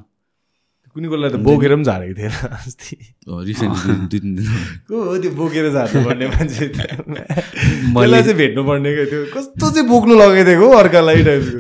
कुनै 0.89 1.07
कोलाई 1.11 1.30
त 1.30 1.35
बोकेर 1.45 1.72
पनि 1.75 1.83
झारेको 1.85 2.14
थिएन 2.17 2.33
अस्ति। 2.56 2.95
अँ, 3.30 3.43
रिसेन्टली 3.45 3.93
दुई 4.09 4.19
तिन 4.19 4.35
दिन। 4.35 4.48
को 4.89 4.95
हो 4.95 5.17
त्यो 5.22 5.31
बोकेर 5.38 5.65
झार्नु 5.69 5.99
पर्ने 6.07 6.25
मान्छे? 6.33 6.65
मलाई 7.93 8.22
चाहिँ 8.23 8.38
भेट्नु 8.41 8.61
पर्ने 8.65 8.89
क्या 8.95 9.06
त्यो? 9.11 9.19
कस्तो 9.35 9.65
चाहिँ 9.69 9.88
बोक्नु 9.89 10.14
लगाइदिएको 10.17 10.65
अर्कालाई 10.65 11.22
टाइपको 11.30 11.59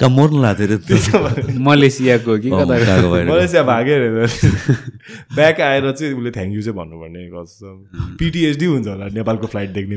कहाँ 0.00 0.10
मर्नु 0.16 0.42
लाग्थ्यो 0.42 0.66
अरे 1.18 1.58
मलेसियाको 1.58 2.38
कि 2.38 2.50
मलेसिया 2.52 3.62
भाग्यो 3.62 3.94
अरे 3.96 4.26
ब्याक 5.36 5.60
आएर 5.60 5.90
चाहिँ 5.92 6.12
उसले 6.14 6.30
थ्याङ्क 6.30 6.54
यू 6.54 6.62
चाहिँ 6.62 6.76
भन्नुपर्ने 6.76 7.22
कसम 7.32 7.76
पिटिएचडी 8.20 8.66
हुन्छ 8.66 8.88
होला 8.88 9.06
नेपालको 9.16 9.46
फ्लाइट 9.52 9.70
देख्ने। 9.78 9.96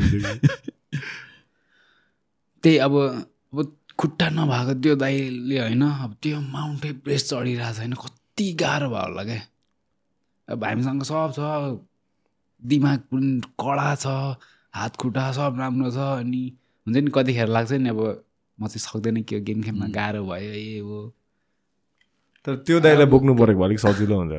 त्यही 2.64 2.78
अब 2.88 2.96
अब 2.96 3.76
खुट्टा 4.00 4.30
नभएको 4.30 4.74
त्यो 4.84 4.96
दाइले 4.96 5.60
होइन 5.60 5.82
अब 5.82 6.16
त्यो 6.24 6.40
माउन्ट 6.40 6.86
एभरेस्ट 6.86 7.26
चढिरहेको 7.30 7.74
छ 7.74 7.80
होइन 7.80 7.94
कति 8.04 8.52
गाह्रो 8.62 8.90
भयो 8.90 9.04
होला 9.04 9.24
क्या 9.24 9.42
अब 10.48 10.64
हामीसँग 10.64 11.04
सब 11.12 11.32
छ 11.36 11.40
दिमाग 12.62 13.00
पनि 13.12 13.42
कडा 13.60 13.90
छ 13.96 14.16
हात 14.74 14.96
खुट्टा 14.96 15.32
सब 15.36 15.60
राम्रो 15.60 15.92
छ 15.92 16.08
अनि 16.24 16.44
हुन्छ 16.88 16.98
नि 16.98 17.12
कतिखेर 17.16 17.48
लाग्छ 17.48 17.72
नि 17.84 17.90
अब 17.90 18.02
म 18.62 18.68
चाहिँ 18.68 18.80
सक्दैन 18.80 19.24
के 19.24 19.36
हो 19.36 19.42
गेम 19.42 19.62
खेल्न 19.64 19.92
गाह्रो 19.92 20.26
भयो 20.26 20.52
ए 20.54 20.80
हो। 20.80 21.00
तर 22.46 22.56
त्यो 22.56 22.80
दाइलाई 22.80 23.06
बोक्नु 23.06 23.36
परेको 23.36 23.62
अलिक 23.64 23.80
सजिलो 23.80 24.16
हुन्छ 24.20 24.32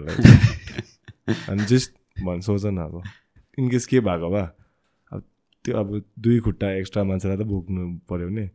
अनि 1.49 1.65
जस्ट 1.65 1.93
भन् 2.25 2.41
सोच 2.41 2.65
न 2.65 2.79
अब 2.79 3.03
इनकेस 3.59 3.87
के 3.87 4.01
भएको 4.01 4.31
भए 4.31 4.47
अब 5.13 5.23
त्यो 5.65 5.77
अब 5.79 6.05
दुई 6.19 6.39
खुट्टा 6.41 6.73
एक्स्ट्रा 6.73 7.05
मान्छेलाई 7.05 7.37
त 7.37 7.47
बोक्नु 7.47 7.99
पऱ्यो 8.09 8.29
भने 8.29 8.51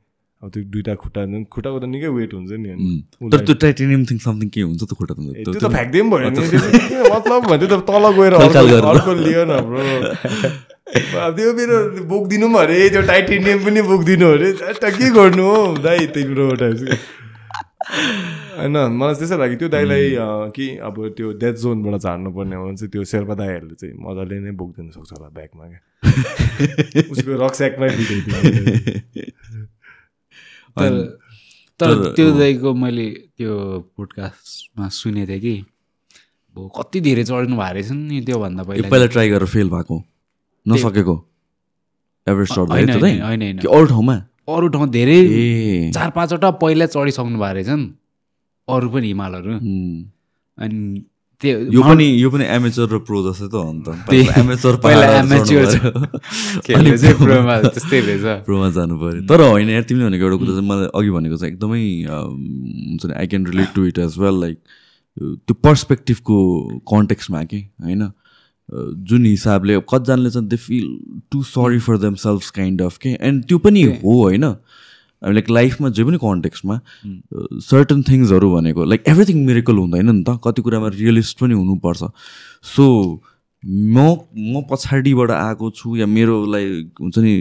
अब 0.45 0.51
त्यो 0.53 0.63
दुइटा 0.69 0.93
खुट्टा 0.95 1.21
खुट्टाको 1.51 1.79
त 1.79 1.85
निकै 1.89 2.09
वेट 2.15 2.33
हुन्छ 2.33 2.51
नि 2.61 3.29
तर 3.33 3.45
त्यो 3.45 3.55
टाइटेनियम 3.55 4.05
थिङ 4.05 4.17
समथिङ 4.17 4.49
के 4.49 4.61
हुन्छ 4.61 4.81
त 4.83 4.93
खुट्टा 4.93 5.13
त्यो 5.17 5.59
त 5.59 5.71
फ्याँक्दै 5.73 6.01
पनि 6.01 6.09
भयो 6.11 7.11
मतलब 7.15 7.49
भन्यो 7.49 7.67
त्यो 7.67 7.79
त 7.79 7.83
तल 7.89 8.05
गएर 8.13 8.33
अर्को 8.85 9.13
लियो 9.13 9.45
न 9.49 9.59
ब्रो। 9.65 9.81
त्यो 11.37 11.53
मेरो 11.53 11.77
बोकिदिनु 12.05 12.47
पनि 12.47 12.63
अरे 12.63 12.89
त्यो 12.89 13.01
टाइटेनियम 13.01 13.65
पनि 13.65 13.81
बोकिदिनु 13.81 14.25
अरे। 14.31 14.51
के 14.85 15.09
गर्नु 15.09 15.43
हो? 15.43 15.57
दाइ 15.77 16.07
तिम्रो 16.13 16.45
होइन 18.57 18.77
मलाई 18.99 19.15
त्यस्तो 19.15 19.37
लाग्यो। 19.37 19.57
त्यो 19.57 19.69
दाइलाई 19.69 20.15
कि 20.55 20.65
अब 20.77 20.95
त्यो 21.17 21.31
डेथ 21.41 21.55
जोनबाट 21.63 22.01
झार्नु 22.01 22.29
पर्ने 22.37 22.55
हो 22.55 22.65
भने 22.65 22.77
चाहिँ 22.77 22.91
त्यो 22.91 23.03
शेर्पा 23.13 23.33
दाईहरूले 23.41 23.75
चाहिँ 23.81 23.95
मजाले 23.97 24.39
नै 24.45 24.51
बोकिदिनु 24.61 24.91
सक्छ 24.91 25.11
होला 25.13 25.29
ब्यागमा 25.37 25.65
क्या। 25.65 25.81
उसको 27.11 27.31
रक्स्याकमै 27.45 27.89
तर 30.75 32.13
त्यो 32.15 32.31
दाइको 32.39 32.73
मैले 32.73 33.07
त्यो 33.37 33.53
पोडकास्टमा 33.97 34.87
सुनेको 34.89 35.27
थिएँ 35.27 35.39
कि 35.39 35.55
अब 36.55 36.71
कति 36.77 36.99
धेरै 37.01 37.23
चढ्नु 37.23 37.55
भएको 37.55 37.73
रहेछ 37.73 37.91
नि 37.91 38.21
त्योभन्दा 38.21 38.63
पहिला 38.63 38.89
पहिला 38.89 39.07
ट्राई 39.07 39.29
गरेर 39.29 39.45
फेल 39.45 39.69
भएको। 39.69 39.95
नसकेको। 40.65 41.15
एभरेज 42.27 42.51
होइन, 43.21 43.59
अरू 43.59 43.85
ठाउँमा? 43.85 44.15
अरू 44.49 44.67
ठाउँ 44.67 44.89
धेरै 44.89 45.19
चार 45.93 46.09
पाँचवटा 46.11 46.51
पहिला 46.63 46.85
चढिसक्नु 46.85 47.37
भएको 47.39 47.53
रहेछन्। 47.53 47.83
अरू 48.67 48.89
पनि 48.89 49.07
हिमालहरू। 49.07 49.53
अनि 50.57 50.79
त्यो 51.41 51.59
यो 51.75 51.81
पनि 51.83 52.05
यो 52.21 52.29
पनि 52.31 52.45
एमेचर 52.47 52.87
र 52.89 52.97
प्रो 53.07 53.19
जस्तै 53.27 53.47
त 53.47 53.55
हो 53.55 53.71
नि 53.73 53.81
त। 53.83 53.87
एमेचर 54.39 54.75
पहिला 54.85 55.05
प्रोमा 57.23 57.55
त्यस्तै 57.61 57.99
रहेछ 57.99 58.25
प्रोमा 58.47 58.69
जानु 58.77 58.95
पऱ्यो। 58.99 59.21
तर 59.29 59.41
होइन 59.41 59.69
यार 59.69 59.83
तिमीले 59.89 60.05
भनेको 60.09 60.25
एउटा 60.25 60.37
कुरा 60.43 60.53
चाहिँ 60.55 60.67
मलाई 60.69 60.87
अघि 60.95 61.11
भनेको 61.17 61.37
चाहिँ 61.37 61.53
एकदमै 61.53 61.81
हुन्छ 62.09 63.05
नि 63.05 63.13
I 63.13 63.27
can 63.27 63.45
relate 63.45 63.69
to 63.75 63.85
it 63.85 63.97
as 63.99 64.19
well 64.19 64.35
like 64.41 64.57
त्यो 65.17 65.53
पर्सपेक्टिभको 65.63 66.37
कन्टेक्स्टमा 66.93 67.43
कि 67.43 67.59
होइन? 67.83 68.01
जुन 69.09 69.25
हिसाबले 69.25 69.79
कतिजनाले 69.89 70.29
चाहिँ 70.29 70.47
they 70.49 70.57
feel 70.57 70.87
too 71.31 71.43
sorry 71.43 71.79
for 71.79 71.97
them 71.97 72.15
self 72.23 72.49
kind 72.55 72.81
of 72.81 72.97
के? 72.97 73.09
एन्ड 73.21 73.45
त्यो 73.45 73.57
पनि 73.67 73.83
हो 73.83 74.13
होइन? 74.23 74.45
लाइक 75.23 75.49
लाइफमा 75.49 75.89
जे 75.89 76.03
पनि 76.03 76.17
कन्टेक्स्टमा 76.17 76.79
सर्टन 77.61 78.03
थिङ्सहरू 78.03 78.51
भनेको 78.55 78.85
लाइक 78.85 79.03
एभ्रिथिङ 79.07 79.45
मिरेकल 79.45 79.77
हुँदैन 79.77 80.09
नि 80.11 80.23
त। 80.23 80.39
कति 80.43 80.61
कुरामा 80.61 80.87
रियलिस्ट 80.87 81.39
पनि 81.39 81.53
हुनुपर्छ। 81.53 82.03
सो 82.63 83.21
म 83.65 84.17
म 84.37 84.61
पछाडिबाट 84.71 85.31
आएको 85.31 85.71
छु 85.71 85.95
या 85.95 86.05
मेरो 86.05 86.45
लाइक 86.45 87.01
हुन्छ 87.01 87.17
नि 87.17 87.33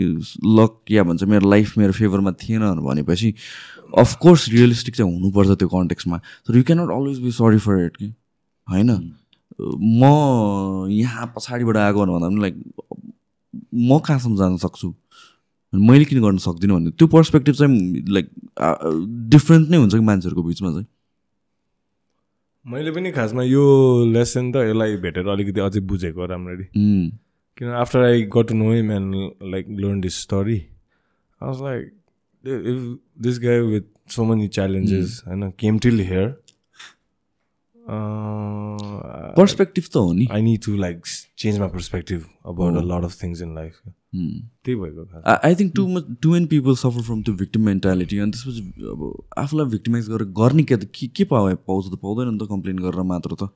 लक 0.47 0.81
या 0.91 1.03
भन्छ 1.03 1.23
मेरो 1.23 1.51
लाइफ 1.51 1.79
मेरो 1.79 1.93
फेभरमा 1.93 2.33
थिएन 2.33 2.63
भनेपछि 2.81 3.35
अफकोर्स 3.99 4.49
रियलिस्टिक 4.49 4.97
चाहिँ 4.97 5.13
हुनुपर्छ 5.13 5.59
त्यो 5.59 5.69
कन्टेक्समा 5.69 6.19
तर 6.19 6.57
you 6.57 6.63
cannot 6.63 6.91
always 6.91 7.19
be 7.19 7.31
sorry 7.31 7.59
for 7.59 7.85
it 7.85 7.97
कि 7.97 8.13
होइन? 8.71 8.91
म 10.01 10.89
यहाँ 10.91 11.33
पछाडिबाट 11.37 11.77
आएको 11.77 12.07
भन्दा 12.07 12.29
पनि 12.29 12.41
लाइक 12.41 12.63
म 13.75 13.99
कहाँसम्म 13.99 14.37
जान 14.37 14.57
सक्छु? 14.57 14.95
मैले 15.75 16.05
किन 16.05 16.23
गर्न 16.23 16.39
सक्दिनँ 16.39 16.75
भन्ने। 16.75 16.91
त्यो 16.99 17.07
पर्सपेक्टिभ 17.09 17.55
चाहिँ 17.55 18.05
लाइक 18.09 18.27
डिफ्रेन्ट 19.31 19.71
नै 19.71 19.77
हुन्छ 19.77 19.95
कि 19.95 20.01
मान्छेहरूको 20.01 20.43
बिचमा 20.43 20.71
चाहिँ। 20.71 20.87
मैले 22.67 22.91
पनि 22.91 23.11
खासमा 23.13 23.43
यो 23.43 23.65
लेसन 24.13 24.53
त 24.53 24.57
यसलाई 24.69 24.97
भेटेर 24.99 25.29
अलिकति 25.29 25.61
अझै 25.61 25.81
बुझेको 25.91 26.27
राम्ररी। 26.27 26.65
किन 27.59 27.69
after 27.81 28.01
I 28.05 28.23
got 28.35 28.49
to 28.49 28.55
know 28.55 28.73
him 28.73 28.93
and 28.93 29.15
like 29.53 29.67
learn 29.81 30.01
this 30.01 30.21
story 30.23 30.57
I 30.59 31.49
was 31.49 31.63
like 31.63 31.83
if 32.45 32.79
this 33.23 33.39
guy 33.41 33.59
with 33.73 33.85
so 34.13 34.25
many 34.25 34.49
challenges 34.57 35.23
होइन 35.27 35.51
केम 35.59 35.79
टिल 35.79 36.01
हियर 36.01 36.27
पर्सपेक्टिभ 39.37 39.85
त 39.85 39.97
हो 39.97 40.13
नि 40.13 40.27
I 40.33 40.43
need 40.43 40.65
to 40.65 40.77
like 40.77 40.97
change 41.39 41.59
my 41.61 41.69
perspective 41.69 42.25
about 42.47 42.77
a 42.77 42.83
lot 42.85 43.05
of 43.05 43.23
things 43.23 43.43
in 43.43 43.55
life. 43.55 43.73
त्यही 44.15 44.75
भएको 44.81 45.23
I 45.31 45.55
think 45.61 45.73
too 45.77 45.87
much 45.89 46.05
too 46.23 46.31
many 46.33 46.47
people 46.47 46.75
suffer 46.83 47.03
from 47.03 47.23
त्यो 47.23 47.35
victim 47.41 47.63
mentality 47.67 48.19
अनि 48.25 48.33
त्यसपछि 48.33 48.61
अब 48.91 49.01
आफूलाई 49.39 49.67
भिक्टिमाइज 49.71 50.09
गरेर 50.11 50.29
गर्ने 50.41 50.63
के 50.63 50.77
त? 50.77 50.85
के 50.95 51.07
के 51.17 51.25
पाउ 51.33 51.55
पाउँछ 51.71 51.87
त? 51.87 51.99
पाउँदैन 52.03 52.31
नि 52.35 52.39
त 52.39 52.49
कम्प्लेन 52.51 52.79
गरेर 52.85 53.03
मात्र 53.13 53.37
त। 53.43 53.49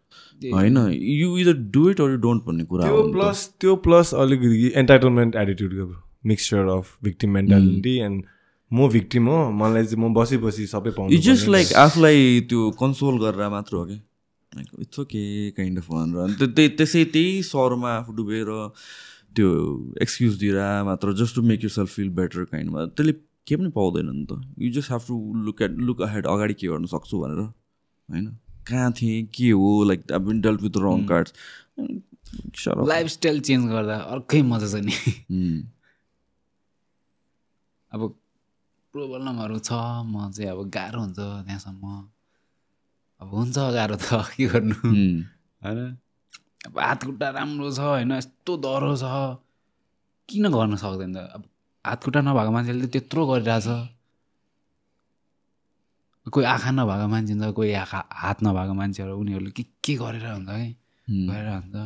होइन? 0.54 0.78
You 1.20 1.36
either 1.38 1.56
do 1.76 1.90
it 1.90 2.00
or 2.00 2.10
you 2.10 2.16
don't 2.26 2.44
भन्ने 2.46 2.64
कुरा 2.72 2.88
हो 2.88 3.02
त्यो। 3.02 3.12
प्लस 3.12 3.46
त्यो 3.60 3.76
प्लस 3.86 4.14
अलिकति 4.24 4.72
entitlement 4.82 5.36
एटिट्युडको 5.44 5.86
mixture 6.26 6.66
of 6.74 6.96
victim 7.04 7.30
mentality 7.30 7.96
and 8.08 8.24
म 8.70 8.88
भिक्टिम 8.92 9.28
हो 9.28 9.38
मलाई 9.62 9.84
चाहिँ 9.84 10.04
म 10.04 10.12
बसी 10.14 10.36
बसी 10.38 10.66
सबै 10.66 10.88
इट्स 10.88 10.96
पाउँछु 10.98 11.22
जस्ट 11.30 11.48
लाइक 11.48 11.72
आफूलाई 11.86 12.40
त्यो 12.48 12.70
कन्सोल 12.80 13.18
गरेर 13.20 13.48
मात्र 13.50 13.76
हो 13.76 13.84
कि? 13.86 14.00
Like 14.52 14.68
it's 14.80 14.98
okay 15.00 15.22
kind 15.58 15.78
of 15.78 15.86
भनेर 15.90 16.24
अनि 16.24 16.34
त्यो 16.34 16.48
त्यही 16.56 16.68
त्यसै 16.78 17.04
त्यही 17.14 17.42
स्वरमा 17.42 17.90
आफू 17.96 18.12
डुबेर 18.16 18.50
त्यो 19.36 19.48
एक्सक्युज 20.02 20.38
दिएर 20.40 20.58
मात्र 20.84 21.12
just 21.20 21.34
to 21.34 21.42
make 21.42 21.64
yourself 21.70 21.90
feel 21.94 22.10
better 22.18 22.44
काइन्डमा 22.52 22.84
त्यसले 22.86 23.12
के 23.46 23.56
पनि 23.56 23.70
पाउँदैन 23.70 24.10
नि 24.10 24.26
त। 24.30 24.40
You 24.58 24.70
just 24.72 24.90
have 24.92 25.02
to 25.08 25.16
look 25.44 25.62
at 25.62 25.78
look 25.88 26.02
ahead 26.02 26.26
अगाडि 26.26 26.54
के 26.54 26.66
गर्न 26.68 26.86
सक्छु 26.86 27.20
भनेर। 27.20 27.40
होइन? 27.40 28.26
कहाँ 28.68 28.92
थिएँ? 28.92 29.24
के 29.34 29.50
हो? 29.50 29.84
Like 29.84 30.12
I 30.12 30.18
been 30.18 30.40
dealt 30.40 30.60
with 30.62 30.76
wrong 30.84 31.06
cards 31.06 31.32
lifestyle 32.68 33.40
change 33.40 33.70
गर्दा 33.70 33.96
अर्कै 34.14 34.42
मजा 34.42 34.68
छ 34.68 34.82
नि। 34.84 34.92
अब 37.92 38.00
प्रोब्लमहरू 38.94 39.58
छ 39.58 39.72
म 40.04 40.30
चाहिँ 40.32 40.50
अब 40.50 40.60
गाह्रो 40.70 41.00
हुन्छ 41.00 41.16
त्यहाँसम्म। 41.16 41.84
अब 43.20 43.28
हुन्छ 43.34 43.56
गाह्रो 43.56 43.96
त 43.96 44.08
के 44.36 44.46
गर्नु? 44.46 44.76
उम्, 44.84 45.22
होइन? 45.64 45.80
अब 46.66 46.78
हात 46.78 47.04
खुट्टा 47.04 47.28
राम्रो 47.38 47.70
छ 47.70 47.78
होइन? 47.78 48.12
यस्तो 48.12 48.52
डह्रो 48.64 48.94
छ। 48.96 49.04
किन 50.28 50.44
गर्न 50.50 50.76
सक्दैन? 50.76 51.14
त 51.14 51.18
अब 51.36 51.42
हात 51.84 51.98
खुट्टा 52.04 52.20
नभएको 52.20 52.50
मान्छेले 52.52 52.86
त 52.86 52.90
त्यत्रो 52.92 53.22
गरिरहेछ। 53.30 53.68
कोही 56.28 56.46
आँखा 56.46 56.70
नभएको 56.70 57.06
मान्छे 57.08 57.32
हुन्छ 57.32 57.54
कोही 57.56 57.72
आँखा 57.82 58.00
हात 58.12 58.38
नभएको 58.44 58.74
मान्छेहरू 58.74 59.14
उनीहरूले 59.16 59.50
के 59.56 59.62
के 59.84 59.94
गरेर 59.96 60.26
हुन्छ 60.26 60.48
है? 60.50 60.66
गरेर 61.08 61.48
हुन्छ। 61.48 61.76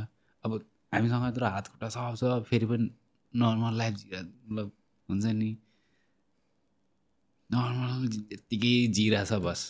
अब 0.45 0.51
हामीसँग 0.93 1.25
यत्रो 1.29 1.47
हात 1.47 1.67
खुट्टा 1.69 1.89
सब 1.89 2.15
छ 2.19 2.23
फेरि 2.49 2.67
पनि 2.67 2.91
नर्मल 3.35 3.75
लाइफ 3.79 3.95
मतलब 4.13 4.73
हुन्छ 5.09 5.25
नि? 5.25 5.51
नर्मल 7.51 7.91
यत्तिकै 8.33 8.75
जिरा 8.97 9.25
छ 9.25 9.33
बस। 9.45 9.61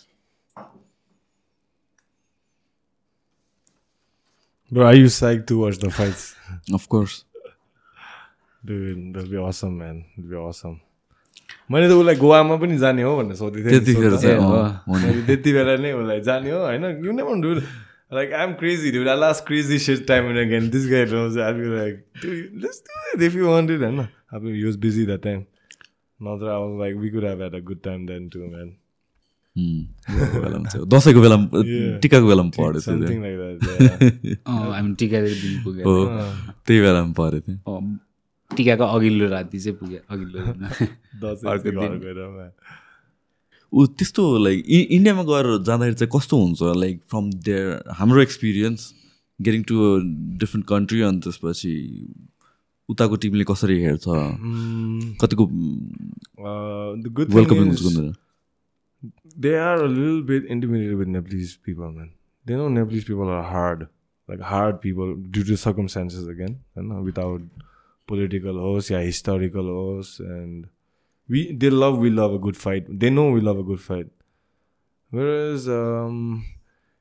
Bro, 4.72 4.86
are 4.86 4.94
you 4.96 5.06
psyched 5.06 5.46
to 5.48 5.58
watch 5.62 5.78
the 5.78 5.90
fights? 5.90 6.34
of 6.72 6.88
course 6.88 7.24
Dude, 8.64 9.12
that'll 9.14 9.28
be 9.28 9.36
awesome, 9.36 9.76
man. 9.78 10.04
It'll 10.16 10.30
be 10.30 10.36
awesome. 10.36 10.80
मैले 11.70 11.88
त 11.88 11.92
उसलाई 11.98 12.16
गोवामा 12.20 12.56
पनि 12.62 12.76
जाने 12.78 13.02
हो 13.02 13.12
भनेर 13.18 13.34
सोध्दै 13.40 13.60
थिएँ 13.62 13.72
नि 13.72 13.78
त्यतिखेर 13.78 14.10
सोध्दा। 14.10 14.20
चाहिँ 14.22 14.36
ए, 14.36 14.42
हो। 14.42 14.52
अँ, 14.52 14.70
हो 14.88 14.94
नि। 14.98 15.04
मैले 15.06 15.22
त्यति 15.28 15.50
बेला 15.56 15.74
नै 15.82 15.90
उसलाई 16.00 16.20
जाने 16.28 16.50
हो 16.50 16.60
होइन 16.66 16.84
you 17.06 17.12
never 17.18 17.36
do 17.44 17.50
like 18.18 18.32
I 18.38 18.44
am 18.46 18.52
crazy 18.62 18.92
dude 18.96 19.08
I 19.08 19.16
last 19.22 19.44
crazy 19.50 19.78
shit 19.86 20.06
time 20.10 20.28
and 20.32 20.38
again 20.44 20.70
this 20.74 20.86
guy 20.92 21.02
knows 21.12 21.36
I'll 21.46 21.58
be 21.58 21.68
like 21.74 21.98
dude 22.22 22.62
let's 22.64 22.80
do 22.88 22.98
it 23.14 23.22
if 23.28 23.34
you 23.40 23.48
want 23.50 23.70
it 23.76 23.80
होइन 23.86 23.98
अब 24.38 24.46
he 24.56 24.64
was 24.68 24.78
busy 24.86 25.04
that 25.10 25.22
time 25.26 25.42
नत्र 26.28 26.54
I 26.54 26.58
was 26.64 26.74
like 26.84 26.94
we 27.04 27.10
could 27.16 27.26
have 27.30 27.40
had 27.46 27.54
a 27.54 27.60
good 27.72 27.82
time 27.88 28.06
then 28.12 28.30
too 28.36 28.46
man 28.54 28.68
उम्, 28.68 28.70
गोवाको 28.70 28.70
बेलामा 28.70 28.70
चाहिँ 28.70 29.41
दसैँको 30.92 31.20
बेलामा 31.20 31.46
Yeah. 31.62 31.98
टिकाको 32.02 32.26
बेलामा 32.28 32.50
पढेको 32.56 32.80
थियो 32.80 33.18
हो 35.86 35.94
त्यही 36.66 36.80
बेलामा 36.80 37.12
पढेको 37.18 37.46
थियो 37.46 37.58
अँ, 37.76 37.98
टिकाको 38.50 38.84
अघिल्लो 38.96 39.26
राति 39.28 39.58
चाहिँ 39.60 39.76
पुग्यो 39.78 40.00
अघिल्लो. 40.10 40.38
ऊ 43.72 43.86
त्यस्तो 43.98 44.22
लाइक 44.44 44.58
इ 44.68 44.78
इन्डियामा 44.96 45.22
गएर 45.28 45.46
जाँदाखेरि 45.68 45.94
चाहिँ 46.00 46.10
कस्तो 46.16 46.36
हुन्छ 46.42 46.60
लाइक 46.80 46.96
फ्रम 47.10 47.30
देयर 47.46 47.66
हाम्रो 48.00 48.20
experience 48.22 48.80
getting 49.40 49.62
to 49.68 49.74
different 50.40 50.66
country 50.68 51.00
अनि 51.08 51.20
त्यसपछि 51.24 51.72
उताको 52.88 53.16
टिमले 53.24 53.44
कसरी 53.52 53.76
हेर्छ 53.82 54.04
कतिको 55.22 55.44
वेलकमिङ 57.36 57.64
हुन्छ 57.68 58.12
they 59.38 59.54
are 59.56 59.76
a 59.82 59.88
little 59.88 60.22
bit 60.22 60.44
intimidated 60.46 60.96
with 60.96 61.08
Nepalese 61.08 61.56
people, 61.56 61.90
man. 61.90 62.12
They 62.44 62.54
know 62.54 62.68
Nepalese 62.68 63.04
people 63.04 63.28
are 63.28 63.42
hard, 63.42 63.88
like 64.28 64.40
hard 64.40 64.80
people 64.80 65.14
due 65.14 65.44
to 65.44 65.56
circumstances 65.56 66.26
again, 66.28 66.60
you 66.76 66.82
know, 66.82 67.00
without 67.02 67.40
political 68.06 68.58
hosts, 68.58 68.90
yeah, 68.90 69.00
historical 69.00 69.64
hosts, 69.64 70.18
and 70.20 70.66
we 71.28 71.52
they 71.52 71.70
love 71.70 71.98
we 71.98 72.10
love 72.10 72.34
a 72.34 72.38
good 72.38 72.56
fight. 72.56 72.86
They 73.04 73.10
know 73.10 73.30
we 73.30 73.40
love 73.40 73.58
a 73.58 73.62
good 73.62 73.80
fight. 73.80 74.08
Whereas 75.10 75.68
um, 75.68 76.44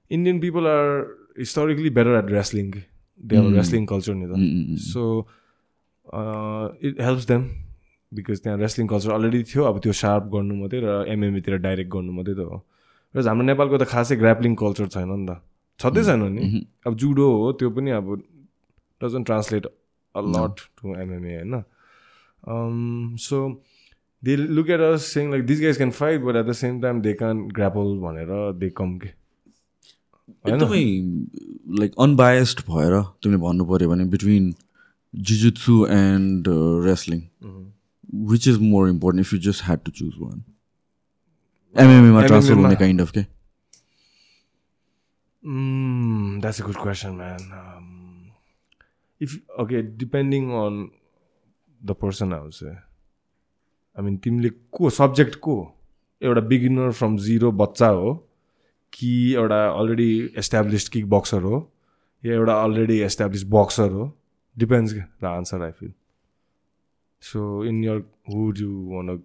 Indian 0.10 0.40
people 0.40 0.68
are 0.68 1.08
historically 1.36 1.90
better 1.90 2.16
at 2.16 2.30
wrestling. 2.30 2.84
They 3.18 3.36
have 3.38 3.46
a 3.46 3.50
Mm. 3.50 3.56
wrestling 3.56 3.86
culture, 3.88 4.14
neither. 4.16 4.34
Mm, 4.36 4.52
mm, 4.54 4.70
mm. 4.72 4.80
So 4.80 5.28
uh, 6.12 6.70
it 6.82 7.00
helps 7.00 7.26
them 7.26 7.64
because 8.12 8.38
त्यहाँ 8.44 8.58
wrestling 8.60 8.88
culture 8.88 9.12
already 9.12 9.42
थियो 9.52 9.64
अब 9.64 9.80
त्यो 9.84 9.94
sharp 10.02 10.24
गर्नु 10.34 10.56
मात्रै 10.62 10.80
र 10.84 10.90
एमएमएतिर 11.14 11.58
direct 11.68 11.90
गर्नु 11.92 12.12
मात्रै 12.12 12.36
त 12.36 12.42
हो। 12.48 12.58
र 13.16 13.28
हाम्रो 13.28 13.46
नेपालको 13.46 13.78
त 13.78 13.86
खासै 13.94 14.16
ग्राप्लिङ 14.24 14.56
कल्चर 14.62 14.88
छैन 14.96 15.12
नि 15.12 15.26
त। 15.30 15.40
छँदै 15.80 16.04
छैन 16.04 16.24
नि? 16.36 16.42
अब 16.88 16.94
जुडो 16.96 17.26
हो 17.42 17.52
त्यो 17.60 17.70
पनि 17.76 17.92
अब 18.00 18.08
doesn't 19.02 19.26
translate 19.26 19.66
a 19.66 20.22
lot 20.36 20.56
to 20.78 20.96
MMA 20.96 21.34
होइन। 21.36 21.56
So 23.20 23.38
they 24.24 24.36
look 24.36 24.70
at 24.70 24.82
us 24.82 25.02
saying 25.14 25.32
like 25.32 25.46
this 25.46 25.62
guys 25.62 25.78
can 25.78 25.92
fight 25.98 26.22
but 26.22 26.36
at 26.36 26.46
the 26.46 26.54
same 26.60 26.82
time 26.82 27.02
they 27.02 27.14
can 27.24 27.48
grapple 27.58 27.98
भनेर 28.04 28.32
दे 28.60 28.70
कम 28.78 28.98
के? 28.98 29.10
एकदमै 30.48 30.84
लाइक 31.80 31.92
अनबायस्ड 32.00 32.60
भएर 32.68 32.94
तिमीले 33.24 33.42
भन्नु 33.42 33.66
पऱ्यो 33.72 33.90
भने 33.90 34.06
between 34.12 34.54
jujutsu 35.14 35.76
and 35.92 36.48
wrestling 36.86 37.20
which 38.32 38.48
is 38.48 38.58
more 38.62 38.90
important 38.90 39.28
if 39.28 39.34
you 39.34 39.40
just 39.52 39.64
had 39.66 39.84
to 39.86 39.92
choose 39.92 40.14
one 40.22 40.44
एमएमएमा 41.76 42.26
transfer 42.26 42.54
हुने 42.54 42.76
kind 42.76 43.02
of 43.02 43.12
के 43.18 43.26
that's 46.42 46.60
a 46.60 46.64
good 46.66 46.78
question, 46.80 47.14
man. 47.18 47.46
Um, 47.60 47.86
if 49.22 49.32
okay, 49.60 49.80
depending 50.02 50.52
on 50.52 50.76
the 51.82 51.96
person, 51.96 52.34
I 52.34 52.40
would 52.42 52.54
say. 52.54 52.74
I 53.98 54.02
mean, 54.02 54.18
तिमीले 54.24 54.50
को 54.80 54.90
subject 54.90 55.36
को 55.48 55.56
एउटा 56.22 56.42
beginner 56.52 56.92
from 57.00 57.18
zero 57.28 57.52
बच्चा 57.64 57.88
हो 57.88 58.14
कि 58.94 59.12
एउटा 59.34 59.66
अलरेडी 59.70 60.12
एस्टाब्लिस्ड 60.44 60.92
किक 60.94 61.10
बक्सर 61.10 61.42
हो 61.42 61.58
या 62.24 62.34
एउटा 62.34 62.62
अलरेडी 62.64 63.00
एस्टाब्लिस 63.10 63.44
बक्सर 63.58 63.92
हो. 63.92 64.06
Depends 64.58 64.94
the 64.94 65.26
answer 65.26 65.62
I 65.64 65.72
feel 65.80 65.94
so 67.22 67.64
in 67.66 67.84
your 67.84 67.98
would 68.30 68.60
you 68.60 68.72
want 68.94 69.18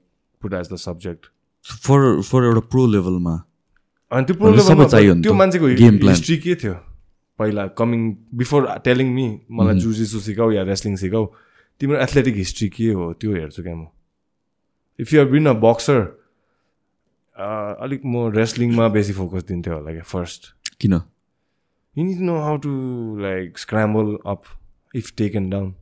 put 0.43 0.53
as 0.55 0.73
the 0.73 0.77
subject 0.87 1.27
for 1.87 2.21
for 2.23 2.45
एउटा 2.45 2.61
प्रो 2.73 2.87
लेभलमा 2.87 3.35
अनि 4.13 4.27
त्यो 4.27 4.37
प्रो 4.37 4.51
लेभलमा 4.55 4.85
त्यो 5.23 5.35
मान्छेको. 5.35 5.67
हिस्ट्री 6.09 6.37
के 6.39 6.55
थियो 6.63 6.75
पहिला 7.39 7.67
कमिङ 7.79 8.03
बिफोर 8.35 8.69
टेलिङ 8.85 9.09
मी 9.15 9.27
मलाई 9.51 9.79
जुजिसु 9.79 10.21
सिकाऊ 10.27 10.51
या 10.53 10.63
रेस्लिङ 10.69 10.97
सिकाऊ 10.97 11.27
तिम्रो 11.81 11.99
एथलेटिक 12.03 12.37
हिस्ट्री 12.37 12.69
के 12.77 12.91
हो 12.99 13.13
त्यो 13.21 13.35
हेर्छु 13.35 13.63
क्या 13.63 13.75
म 13.75 13.87
if 14.99 15.13
you 15.13 15.25
been 15.33 15.47
a 15.47 15.53
boxer 15.65 16.01
अलिक 17.37 18.01
म 18.05 18.31
रेस्लिङमा 18.37 18.89
बेसी 18.95 19.13
फोकस 19.13 19.43
दिन्थेँ 19.49 19.73
होला 19.75 19.93
क्या 19.93 20.03
फर्स्ट 20.13 20.53
किन 20.81 20.93
you 20.93 22.05
need 22.05 22.21
know 22.29 22.39
how 22.45 22.57
to 22.65 22.73
like 23.21 23.59
scramble 23.59 24.17
up 24.27 24.43
if 24.95 25.13
taken 25.19 25.51
down 25.51 25.75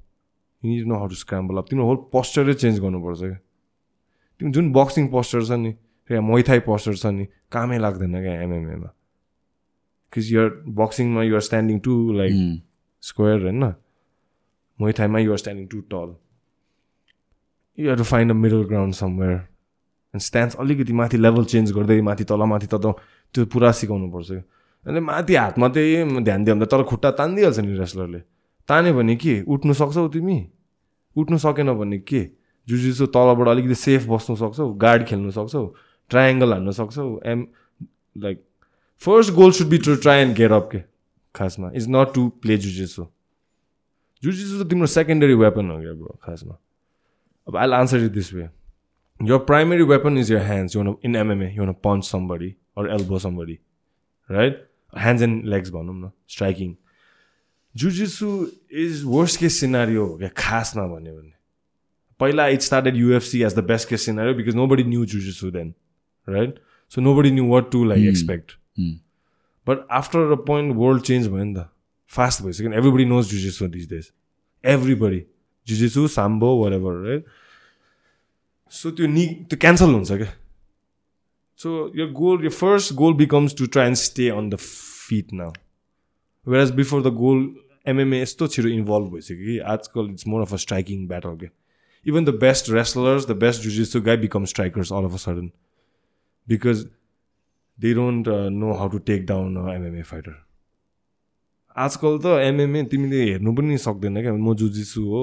you 0.65 0.71
need 0.71 0.87
know 0.89 0.97
how 0.97 1.07
to 1.09 1.15
scramble 1.15 1.57
up 1.59 1.67
तिम्रो 1.71 1.87
होल 1.87 1.97
पोस्चरै 2.13 2.55
चेन्ज 2.55 2.81
गर्नुपर्छ 2.81 3.21
क्या। 3.21 3.39
तिम्रो 4.41 4.53
जुन 4.53 4.73
बक्सिङ 4.73 5.09
पोस्चर 5.15 5.43
छ 5.45 5.53
नि 5.61 5.71
या 6.11 6.21
मैथाई 6.21 6.61
पोस्चर 6.65 6.95
छ 6.97 7.07
नि 7.13 7.25
कामै 7.53 7.79
लाग्दैन 7.79 8.21
क्या 8.25 8.35
एमएमएमा 8.43 8.89
because 8.89 10.33
you're 10.33 10.51
बक्सिङमा 10.81 11.23
you're 11.23 11.41
standing 11.49 11.79
too 11.87 11.95
like 12.19 12.35
square 13.03 13.41
होइन। 13.45 13.65
मैथाईमा 14.79 15.19
you're 15.19 15.39
standing 15.39 15.67
too 15.69 15.81
tall 15.93 16.15
you 17.79 17.89
have 17.91 17.99
to 17.99 18.05
find 18.05 18.31
a 18.33 18.35
middle 18.35 18.63
ground 18.73 18.95
somewhere 18.95 19.37
and 20.15 20.23
stands 20.23 20.57
अलिकति 20.65 20.93
माथि 20.93 21.17
लेभल 21.19 21.45
चेन्ज 21.53 21.73
गर्दै 21.73 22.01
माथि 22.09 22.25
तल 22.25 22.43
माथि 22.53 22.67
तल 22.73 22.93
त्यो 23.35 23.47
पुरा 23.53 23.71
सिकाउनु 23.79 24.11
पर्छ 24.13 24.31
अनि 24.87 25.01
माथि 25.01 25.35
हात 25.35 25.59
मात्रै 25.59 25.85
ध्यान 26.23 26.45
दियो 26.45 26.55
भने 26.57 26.67
तर 26.73 26.83
खुट्टा 26.91 27.11
तानिदिइहाल्छ 27.19 27.59
नि 27.59 27.77
रेस्लरले 27.79 28.21
तान्यो 28.69 28.93
भने 28.95 29.15
के? 29.17 29.35
उठ्नु 29.43 29.73
सक्छौ 29.75 30.09
तिमी? 30.09 30.37
उठ्नु 31.17 31.39
सकेन 31.39 31.73
भने 31.79 31.99
के 31.99 32.23
जुजिसो 32.69 33.07
तलबाट 33.17 33.49
अलिकति 33.49 33.75
सेफ 33.75 34.07
बस्नु 34.09 34.37
सक्छौ 34.37 34.73
गार्ड 34.87 35.05
खेल्नु 35.07 35.31
सक्छौ 35.39 35.65
ट्रायङ्गल 36.11 36.53
हान्नु 36.53 36.73
सक्छौ 36.81 37.07
am 37.33 37.47
like 38.17 38.45
first 39.03 39.35
goal 39.35 39.53
should 39.59 39.69
be 39.69 39.79
to 39.87 39.95
try 40.07 40.23
and 40.23 40.37
get 40.37 40.53
up 40.59 40.69
के 40.73 40.83
खासमा 41.35 41.71
इज 41.77 41.89
नट 41.91 42.15
टु 42.15 42.29
प्ले 42.43 42.57
जुजिसो 42.67 43.11
जुजिसो 44.23 44.65
त 44.65 44.69
तिम्रो 44.71 44.87
सेकेन्डरी 44.99 45.35
वेपन 45.45 45.71
हो 45.71 45.81
क्या 45.81 45.93
ब्रो 46.03 46.19
खासमा 46.23 46.59
अब 47.49 47.57
I 47.57 47.79
answer 47.81 48.05
it 48.05 48.13
this 48.13 48.33
way 48.35 48.49
weapon 49.21 50.17
is 50.17 50.31
your 50.31 50.41
hands. 50.41 50.75
You 50.75 50.81
want 50.81 51.01
to 51.01 51.07
in 51.07 51.13
MMA, 51.13 51.55
you 51.55 51.63
want 51.63 51.71
to 51.71 51.81
punch 51.81 52.05
somebody 52.05 52.57
or 52.77 52.89
right? 54.29 54.57
Hands 54.93 55.23
and 55.23 55.45
legs, 55.45 55.71
भनौँ 55.71 55.95
न 55.95 56.11
striking. 56.27 56.77
Jiu-Jitsu 57.77 58.53
is 58.71 59.05
worst 59.05 59.39
case 59.39 59.57
scenario 59.61 60.03
हो 60.09 60.17
क्या 60.19 60.29
खासमा 60.37 60.87
भन्यो 60.87 61.15
भने 61.15 61.33
पहिला 62.21 62.47
it 62.49 62.61
started 62.63 62.97
UFC 62.97 63.43
as 63.45 63.55
the 63.55 63.65
best 63.71 63.89
case 63.89 64.05
scenario 64.07 64.35
because 64.35 64.55
no 64.55 64.67
body 64.73 64.85
new 64.85 65.05
जुजिसु 65.13 65.51
then 65.51 65.73
right 66.29 66.59
so 66.93 67.01
no 67.01 67.15
body 67.17 67.31
new 67.31 67.47
what 67.53 67.71
to 67.73 67.85
like 67.85 68.07
expect 68.09 68.53
but 69.67 69.87
after 69.99 70.33
a 70.33 70.37
point 70.51 70.77
world 70.77 71.03
change 71.09 71.27
भयो 71.29 71.45
नि। 71.45 71.55
त 71.55 71.67
fast 72.13 72.43
भइसक्यो 72.43 72.73
everybody 72.73 73.05
knows 73.15 73.31
जुजिसु 73.31 73.69
this 73.75 73.89
days 73.91 74.11
everybody 74.65 75.21
जुजिसु 75.67 76.07
साम्बो 76.19 76.55
were 76.63 76.73
ever 76.75 77.03
right 77.09 77.25
so 78.73 78.91
त्यो 78.91 79.07
नि 79.17 79.27
त्यो 79.51 79.59
cancel 79.67 79.91
हुन्छ 79.95 80.13
क्या 80.13 80.33
so 81.61 81.69
your 81.99 82.11
goal 82.23 82.37
your 82.47 82.55
first 82.61 82.93
goal 83.03 83.15
becomes 83.25 83.55
to 83.59 83.67
try 83.75 83.87
and 83.87 83.97
stay 84.07 84.29
on 84.39 84.49
the 84.51 84.57
fit 84.63 85.33
now 85.43 85.53
where 86.47 86.63
as 86.63 86.71
before 86.81 87.03
the 87.03 87.15
goal 87.17 87.45
MMA 87.87 88.23
यस्तो 88.23 88.47
छिटो 88.55 88.69
involve 88.69 89.13
भइसक्यो 89.15 89.37
कि 89.45 89.59
आजकल 89.75 90.11
it's 90.11 90.27
more 90.27 90.43
of 90.43 90.53
a 90.53 90.57
striking 90.65 91.07
battle 91.09 91.37
के 91.43 91.49
even 92.07 92.25
the 92.25 92.33
best 92.33 92.69
wrestlers, 92.69 93.27
the 93.27 93.35
best 93.35 93.63
jiu-jitsu 93.63 94.05
guy 94.05 94.17
becomes 94.17 94.51
strikers 94.51 94.91
all 94.91 95.05
of 95.05 95.15
a 95.15 95.19
sudden 95.19 95.53
because 96.47 96.87
they 97.79 97.95
don't 97.95 98.29
uh, 98.29 98.49
know 98.51 98.75
how 98.75 98.89
to 98.89 98.99
take 98.99 99.27
down 99.27 99.57
a 99.57 99.63
MMA 99.81 100.07
fighter. 100.07 100.35
आजकल 101.77 102.19
त 102.23 102.27
MMA 102.41 102.83
तिमीले 102.91 103.23
हेर्नु 103.25 103.53
पनि 103.55 103.77
सक्दैन 103.85 104.21
क्या। 104.23 104.33
म 104.33 104.55
जुजिसु 104.55 105.01
हो 105.05 105.23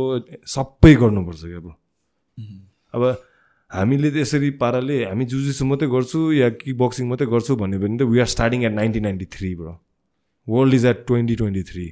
सबै 0.53 0.93
गर्नुपर्छ 0.99 1.43
क्या 1.43 1.57
अब। 1.57 1.75
अब 2.95 3.03
हामीले 3.71 4.11
त 4.11 4.15
यसरी 4.25 4.49
पाराले 4.63 4.97
हामी 5.05 5.25
जुजिसु 5.31 5.65
मात्रै 5.65 5.87
गर्छु 5.95 6.19
या 6.33 6.49
किक 6.59 6.77
बक्सिङ 6.77 7.07
मात्रै 7.07 7.27
गर्छु 7.31 7.55
भन्यो 7.55 7.79
भने 7.79 7.97
त 7.97 8.09
we 8.11 8.19
are 8.19 8.29
starting 8.35 8.65
at 8.67 8.73
nineteen 8.81 9.03
ninety 9.03 9.25
three 9.31 9.55
bro 9.61 9.73
world 10.49 10.73
is 10.75 10.85
at 10.91 11.07
twenty 11.07 11.35
twenty 11.39 11.63
three 11.71 11.85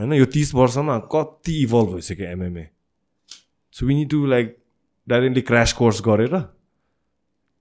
होइन 0.00 0.12
यो 0.16 0.26
तिस 0.34 0.54
वर्षमा 0.56 0.98
कति 1.14 1.62
इभल्भ 1.62 1.94
भइसक्यो 1.94 2.26
MMA 2.26 2.68
so 3.74 3.86
we 3.86 3.94
need 3.94 4.10
to 4.10 4.26
like 4.26 4.56
directly 5.06 5.42
cross 5.48 5.72
course 5.78 6.00
गरेर 6.06 6.36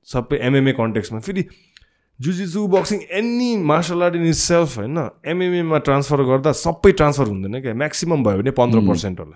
सबै 0.08 0.38
एमएमए 0.48 0.72
कन्टेक्समा 0.80 1.20
फेरि 1.28 1.44
जुजिजु 2.20 2.62
boxing 2.68 3.00
any 3.18 3.50
martial 3.64 4.04
art 4.04 4.16
in 4.16 4.26
itself 4.38 4.78
होइन 4.78 4.98
एमएमएमा 5.34 5.78
ट्रान्सफर 5.88 6.24
गर्दा 6.30 6.52
सबै 6.62 6.92
ट्रान्सफर 6.92 7.28
हुँदैन 7.28 7.62
क्या। 7.62 7.74
म्याक्सिमम् 7.82 8.24
भयो 8.24 8.38
भने 8.38 8.52
पन्ध्र 8.58 8.80
पर्सेन्ट 8.88 9.20
होला। 9.20 9.36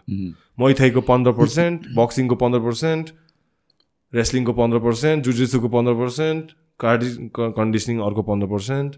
मैथाईको 0.60 1.02
पन्ध्र 1.12 1.32
पर्सेन्ट 1.38 1.88
बक्सिङको 1.98 2.36
पन्ध्र 2.44 2.60
पर्सेन्ट 2.66 3.06
रेस्लिङको 4.14 4.54
पन्ध्र 4.54 4.80
पर्सेन्ट 4.80 5.24
जुजिसुको 5.26 5.68
पन्ध्र 5.76 5.94
पर्सेन्ट 6.02 6.52
कार्डि 6.80 7.10
कन्डिसनिङ 7.38 8.00
अर्को 8.08 8.22
पन्ध्र 8.32 8.48
पर्सेन्ट 8.52 8.96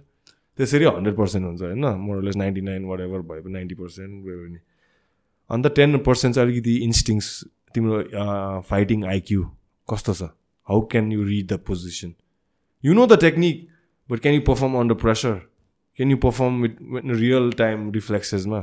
त्यसरी 0.58 0.86
हन्ड्रेड 0.86 1.16
पर्सेन्ट 1.16 1.46
हुन्छ 1.46 1.62
होइन? 1.62 1.86
More or less 2.06 2.36
ninety 2.36 2.62
nine 2.62 2.86
whatever 3.02 3.22
भयो 3.30 3.42
भने 3.44 3.54
नाइन्टी 3.54 3.76
पर्सेन्ट 3.76 4.26
गयो 4.26 4.38
भने। 4.44 4.60
अन्त 5.50 5.68
टेन 5.76 5.98
पर्सेन्ट 6.06 6.36
चाहिँ 6.36 6.50
अलिकति 6.50 6.76
इन्स्टिङ्स 6.84 7.28
तिम्रो 7.74 7.96
फाइटिङ 8.70 9.04
आइक्यू 9.06 9.44
कस्तो 9.88 10.14
छ? 10.14 10.24
How 10.68 10.82
can 10.92 11.12
you 11.12 11.24
read 11.24 11.48
the 11.48 11.60
position 11.68 12.14
you 12.84 12.94
know 12.94 13.06
the 13.08 13.20
technique 13.22 13.68
but 14.10 14.20
can 14.20 14.36
you 14.36 14.42
perform 14.48 14.80
under 14.80 14.96
pressure 15.02 15.34
can 16.00 16.12
you 16.12 16.18
perform 16.24 16.62
with 16.62 16.72
real 17.20 17.52
time 17.58 17.92
रिफ्लेक्सेसमा 17.92 18.60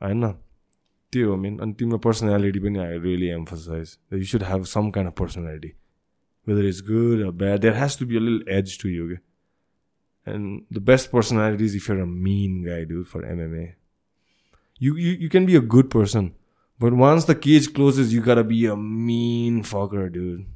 होइन? 0.00 0.32
त्यो 1.12 1.30
हो 1.30 1.36
मेन 1.36 1.58
अनि 1.58 1.72
तिम्रो 1.78 1.98
पर्सनालिटी 2.04 2.60
पनि 2.60 2.78
I 2.78 2.98
really 2.98 3.26
emphasise 3.30 3.96
you 4.12 4.24
should 4.30 4.42
have 4.44 4.62
some 4.70 4.90
kind 4.90 5.10
of 5.10 5.16
personality 5.18 5.72
whether 6.46 6.64
is 6.68 6.80
good 6.90 7.22
bad 7.38 7.60
there 7.60 7.74
has 7.76 7.98
to 7.98 8.06
be 8.06 8.16
a 8.16 8.20
लिल 8.20 8.44
edge 8.56 8.80
to 8.82 8.88
you 8.88 9.08
के 9.08 9.18
And 10.26 10.64
the 10.70 10.80
best 10.80 11.10
personalities 11.10 11.74
if 11.74 11.88
you're 11.88 12.00
a 12.00 12.06
mean 12.06 12.64
guy, 12.64 12.84
dude, 12.84 13.06
for 13.06 13.22
MMA. 13.22 13.74
You, 14.78 14.96
you 14.96 15.12
you 15.12 15.28
can 15.28 15.46
be 15.46 15.56
a 15.56 15.60
good 15.60 15.90
person. 15.90 16.34
But 16.78 16.94
once 16.94 17.26
the 17.26 17.34
cage 17.34 17.72
closes, 17.72 18.12
you 18.12 18.20
gotta 18.20 18.44
be 18.44 18.66
a 18.66 18.76
mean 18.76 19.62
fucker, 19.62 20.12
dude. 20.12 20.46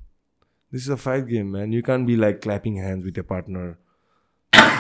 This 0.71 0.83
is 0.83 0.89
a 0.89 0.97
fight 0.97 1.29
game, 1.29 1.53
man. 1.53 1.73
You 1.73 1.83
can't 1.83 2.07
be 2.07 2.17
like 2.17 2.41
clapping 2.41 2.77
hands 2.77 3.05
with 3.05 3.17
your 3.17 3.25
partner. 3.25 3.79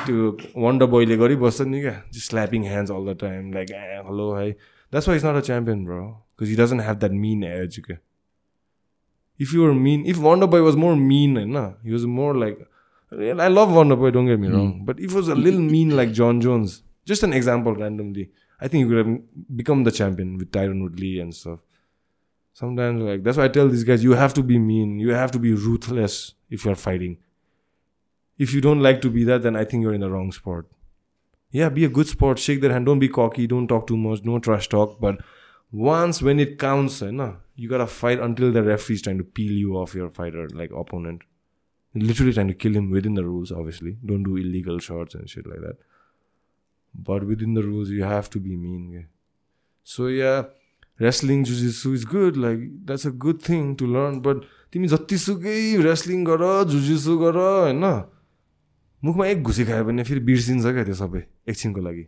to 0.06 0.38
Wonder 0.54 0.86
Boy 0.86 1.04
Legori 1.04 1.36
nigga. 1.36 2.10
Just 2.10 2.26
slapping 2.26 2.64
hands 2.64 2.90
all 2.90 3.04
the 3.04 3.14
time. 3.14 3.52
Like, 3.52 3.70
eh, 3.70 4.02
hello. 4.02 4.52
That's 4.90 5.06
why 5.06 5.14
he's 5.14 5.24
not 5.24 5.36
a 5.36 5.42
champion, 5.42 5.84
bro. 5.84 6.18
Because 6.34 6.48
he 6.48 6.56
doesn't 6.56 6.80
have 6.80 7.00
that 7.00 7.12
mean 7.12 7.44
edge. 7.44 7.80
If 9.38 9.52
you 9.52 9.62
were 9.62 9.74
mean, 9.74 10.06
if 10.06 10.18
Wonder 10.18 10.46
Boy 10.46 10.62
was 10.62 10.76
more 10.76 10.96
mean, 10.96 11.52
nah, 11.52 11.74
he 11.84 11.92
was 11.92 12.06
more 12.06 12.34
like 12.34 12.58
like 13.10 13.40
I 13.40 13.48
love 13.48 13.70
Wonderboy, 13.70 14.12
don't 14.12 14.26
get 14.26 14.40
me 14.40 14.48
hmm. 14.48 14.54
wrong. 14.54 14.84
But 14.84 15.00
if 15.00 15.12
it 15.12 15.14
was 15.14 15.28
a 15.28 15.34
little 15.34 15.60
mean 15.60 15.96
like 15.96 16.12
John 16.12 16.40
Jones, 16.40 16.82
just 17.04 17.22
an 17.22 17.32
example 17.32 17.74
randomly, 17.74 18.30
I 18.60 18.68
think 18.68 18.84
he 18.84 18.90
could 18.90 19.06
have 19.06 19.20
become 19.56 19.84
the 19.84 19.92
champion 19.92 20.36
with 20.36 20.50
Tyron 20.50 20.82
Woodley 20.82 21.20
and 21.20 21.34
stuff. 21.34 21.60
Sometimes, 22.52 23.00
like, 23.02 23.22
that's 23.22 23.36
why 23.38 23.44
I 23.44 23.48
tell 23.48 23.68
these 23.68 23.84
guys, 23.84 24.02
you 24.02 24.12
have 24.12 24.34
to 24.34 24.42
be 24.42 24.58
mean. 24.58 24.98
You 24.98 25.14
have 25.14 25.30
to 25.30 25.38
be 25.38 25.52
ruthless 25.52 26.34
if 26.50 26.64
you're 26.64 26.74
fighting. 26.74 27.18
If 28.36 28.52
you 28.52 28.60
don't 28.60 28.80
like 28.80 29.00
to 29.02 29.10
be 29.10 29.22
that, 29.24 29.42
then 29.42 29.54
I 29.54 29.64
think 29.64 29.82
you're 29.82 29.94
in 29.94 30.00
the 30.00 30.10
wrong 30.10 30.32
sport. 30.32 30.66
Yeah, 31.52 31.68
be 31.68 31.84
a 31.84 31.88
good 31.88 32.08
sport. 32.08 32.38
Shake 32.38 32.60
their 32.60 32.72
hand. 32.72 32.86
Don't 32.86 32.98
be 32.98 33.08
cocky. 33.08 33.46
Don't 33.46 33.68
talk 33.68 33.86
too 33.86 33.96
much. 33.96 34.24
No 34.24 34.38
trash 34.38 34.68
talk. 34.68 35.00
But 35.00 35.20
once 35.70 36.20
when 36.20 36.40
it 36.40 36.58
counts, 36.58 37.00
eh, 37.00 37.06
you, 37.06 37.12
know, 37.12 37.36
you 37.54 37.68
gotta 37.68 37.86
fight 37.86 38.18
until 38.18 38.52
the 38.52 38.62
referee's 38.62 39.02
trying 39.02 39.18
to 39.18 39.24
peel 39.24 39.52
you 39.52 39.76
off 39.76 39.94
your 39.94 40.10
fighter, 40.10 40.48
like 40.52 40.72
opponent 40.72 41.22
literally 42.02 42.32
trying 42.32 42.48
to 42.48 42.54
kill 42.54 42.74
him 42.74 42.90
within 42.90 43.14
the 43.14 43.24
rules 43.24 43.52
obviously 43.52 43.96
don't 44.04 44.22
do 44.22 44.36
illegal 44.36 44.78
shots 44.78 45.14
and 45.14 45.28
shit 45.28 45.46
like 45.46 45.60
that 45.60 45.78
but 46.94 47.24
within 47.24 47.54
the 47.54 47.62
rules 47.62 47.90
you 47.90 48.04
have 48.04 48.30
to 48.30 48.40
be 48.40 48.56
mean 48.56 49.06
so 49.86 50.06
yeah 50.06 50.44
wrestling 51.00 51.44
jiu-jitsu 51.44 51.92
is 51.92 52.04
good 52.04 52.36
like 52.36 52.60
that's 52.84 53.04
a 53.04 53.10
good 53.10 53.42
thing 53.42 53.76
to 53.76 53.86
learn 53.86 54.20
but 54.20 54.46
तिमी 54.72 54.88
जतिसुकै 54.92 55.60
wrestling 55.84 56.24
गर 56.24 56.42
जुजिसु 56.70 57.16
गर 57.18 57.36
होइन 57.40 57.84
मुखमा 59.02 59.26
एक 59.26 59.42
घुसी 59.42 59.64
खायो 59.64 59.84
भने 59.88 60.02
फेरि 60.08 60.20
बिर्सिन्छ 60.28 60.64
क्या 60.76 60.84
त्यो 60.88 60.96
सबै 61.00 61.22
एकछिनको 61.52 61.80
लागि 61.86 62.04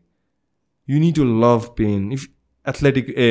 you 0.89 0.99
need 1.05 1.15
to 1.17 1.25
love 1.45 1.69
pain 1.79 2.13
if 2.17 2.27
athletic 2.67 3.09
a 3.17 3.29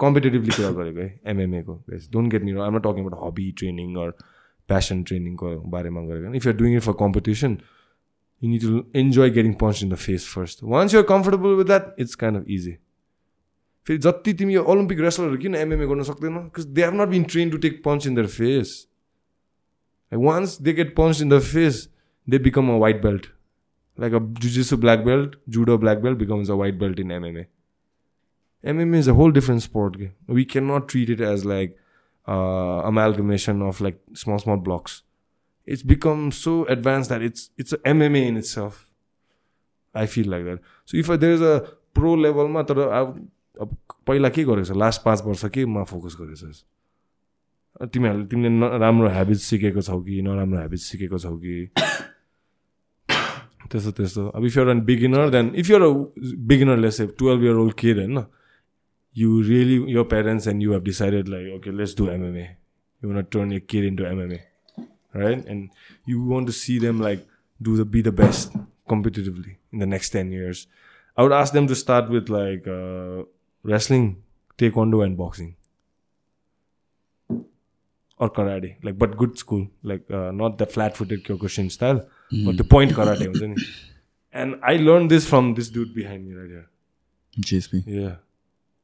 competitively 0.00 0.56
कुरा 0.56 0.70
गरेको 0.78 1.00
है 1.00 1.08
एमएमएको 1.32 1.74
don't 2.16 2.32
get 2.32 2.42
me 2.48 2.56
I'm 2.66 2.76
not 2.76 2.86
talking 2.88 3.04
about 3.04 3.26
hobby 3.26 3.50
training 3.60 3.96
or 4.04 4.14
passion 4.70 5.02
ट्रेनिङको 5.10 5.54
बारेमा 5.74 6.02
गरेको 6.08 6.34
if 6.34 6.46
you're 6.46 6.56
doing 6.58 6.76
it 6.76 6.82
for 6.82 6.92
competition 7.00 7.56
you 8.42 8.50
need 8.50 8.62
to 8.62 8.82
enjoy 9.00 9.30
getting 9.30 9.52
punch 9.62 9.82
in 9.82 9.90
the 9.90 10.00
face 10.04 10.26
first 10.34 10.64
once 10.74 10.94
you're 10.94 11.06
comfortable 11.10 11.54
with 11.60 11.70
that 11.72 12.00
it's 12.06 12.14
kind 12.22 12.40
of 12.40 12.50
easy 12.58 12.72
फेरि 13.86 13.98
जति 14.06 14.32
तिमी 14.40 14.54
यो 14.54 14.62
Olympic 14.74 15.00
रेस्लरहरू 15.00 15.38
किन 15.44 15.54
MMA 15.56 15.86
गर्न 15.92 16.02
सक्दैन 16.10 16.38
because 16.38 16.66
they 16.78 16.84
have 16.84 17.00
not 17.00 17.14
been 17.14 17.24
train 17.34 17.50
to 17.50 17.58
take 17.66 17.82
punch 17.84 18.06
in 18.06 18.14
their 18.14 18.26
face 18.38 18.74
once 20.12 20.60
they 20.62 20.72
get 20.72 20.94
punch 20.96 21.22
in 21.22 21.36
the 21.36 21.40
face 21.52 21.86
they 22.28 22.38
become 22.48 22.74
a 22.74 22.78
white 22.86 23.02
belt 23.02 23.32
like 23.98 24.14
a 24.14 24.18
जुजिसु 24.42 24.76
black 24.84 25.04
belt 25.06 25.40
judo 25.48 25.78
black 25.78 25.98
belt 26.02 26.18
becomes 26.18 26.50
a 26.50 26.60
white 26.64 26.78
belt 26.78 27.00
in 27.00 27.10
MMA 27.12 27.46
MMA 28.64 28.96
is 28.96 29.08
a 29.08 29.14
whole 29.14 29.30
different 29.30 29.62
sport. 29.62 29.96
We 30.28 30.44
cannot 30.44 30.88
treat 30.88 31.10
it 31.10 31.20
as 31.20 31.44
like 31.44 31.70
uh, 31.70 31.89
amalgamation 32.26 33.62
of 33.62 33.80
like 33.80 34.00
small 34.14 34.38
small 34.38 34.56
blocks. 34.56 35.02
It's 35.66 35.82
become 35.82 36.30
so 36.32 36.64
advanced 36.66 37.10
that 37.10 37.22
it's 37.22 37.50
it's 37.58 37.72
a 37.72 37.78
mma 37.78 38.26
in 38.28 38.36
itself. 38.36 38.88
I 39.94 40.06
feel 40.06 40.26
like 40.26 40.44
that. 40.44 40.60
So 40.84 40.96
if 40.96 41.06
there's 41.06 41.40
a 41.40 41.60
pro 41.94 42.16
लेभलमा 42.16 42.62
तर 42.62 42.78
अब 42.78 43.76
पहिला 44.06 44.28
के 44.28 44.44
गरेको 44.44 44.64
छ? 44.64 44.76
Last 44.76 45.02
पाँच 45.02 45.22
वर्ष 45.24 45.44
केमा 45.44 45.84
फोकस 45.84 46.16
गरेको 46.20 46.34
छस् 46.34 46.64
तिमीहरूले 47.92 48.26
तिमीले 48.26 48.48
न 48.48 48.64
राम्रो 48.64 49.08
ह्याबिट 49.08 49.36
सिकेको 49.36 49.80
छौ 49.80 50.00
कि 50.00 50.22
नराम्रो 50.22 50.58
ह्याबिट 50.58 50.78
सिकेको 50.78 51.18
छौ 51.18 51.36
कि? 51.36 51.70
त्यस्तो 53.70 53.90
त्यस्तो। 53.90 54.28
अब 54.28 54.44
if 54.44 54.56
you're 54.56 54.70
an 54.70 54.80
beginner 54.80 55.30
then 55.30 55.52
if 55.54 55.70
you're 55.70 55.82
a 55.82 55.88
beginner 56.50 56.76
less 56.76 57.00
twelve 57.00 57.44
year 57.44 57.54
old 57.54 57.74
care 57.74 57.98
होइन? 57.98 58.24
You 59.12 59.42
really 59.42 59.90
your 59.90 60.04
parents 60.04 60.46
and 60.46 60.62
you 60.62 60.72
have 60.72 60.84
decided 60.84 61.28
like 61.28 61.46
okay 61.58 61.70
let's 61.70 61.94
do 61.94 62.06
mma 62.06 62.48
you 63.02 63.08
want 63.08 63.18
to 63.18 63.38
turn 63.38 63.50
your 63.50 63.60
kid 63.60 63.84
into 63.84 64.04
mma 64.04 64.40
right? 65.12 65.44
And 65.46 65.70
you 66.04 66.24
want 66.24 66.46
to 66.46 66.52
see 66.52 66.78
them 66.78 67.00
like 67.00 67.26
do 67.60 67.76
the 67.76 67.84
be 67.84 68.02
the 68.02 68.12
best 68.12 68.52
competitively 68.88 69.56
in 69.72 69.78
the 69.78 69.86
next 69.86 70.10
10 70.10 70.32
years. 70.32 70.66
I 71.16 71.22
would 71.22 71.32
ask 71.32 71.52
them 71.52 71.66
to 71.66 71.74
start 71.74 72.10
with 72.10 72.28
like 72.28 72.66
uh, 72.66 73.24
wrestling 73.62 74.22
taekwondo 74.58 75.04
and 75.04 75.16
boxing. 75.16 75.56
Or 78.18 78.28
karate 78.28 78.76
like 78.82 78.98
but 78.98 79.16
good 79.16 79.38
school 79.38 79.66
like 79.82 80.10
uh, 80.10 80.30
not 80.30 80.58
the 80.58 80.66
flat-footed 80.66 81.24
kyokushin 81.24 81.72
style 81.72 82.06
but 82.44 82.58
the 82.58 82.64
point 82.64 82.92
karate 82.92 83.56
and 84.30 84.56
i 84.62 84.76
learned 84.76 85.10
this 85.10 85.26
from 85.26 85.54
this 85.54 85.70
dude 85.70 85.94
behind 85.94 86.28
me 86.28 86.34
right 86.34 86.50
here. 86.50 86.68
JSP. 87.40 87.82
yeah 87.86 88.16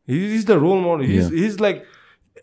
He's 0.06 0.44
the 0.44 0.58
role 0.58 0.80
model. 0.80 1.06
He's, 1.06 1.60
like, 1.60 1.84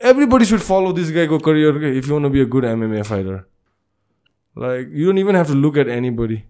everybody 0.01 0.45
should 0.45 0.61
follow 0.61 0.91
this 0.91 1.11
guy 1.11 1.25
go 1.25 1.39
career 1.39 1.81
if 1.83 2.07
you 2.07 2.13
want 2.13 2.25
to 2.25 2.29
be 2.29 2.41
a 2.41 2.45
good 2.45 2.63
MMA 2.63 3.05
fighter. 3.05 3.47
Like, 4.55 4.89
you 4.91 5.05
don't 5.05 5.17
even 5.17 5.35
have 5.35 5.47
to 5.47 5.53
look 5.53 5.77
at 5.77 5.87
anybody. 5.87 6.45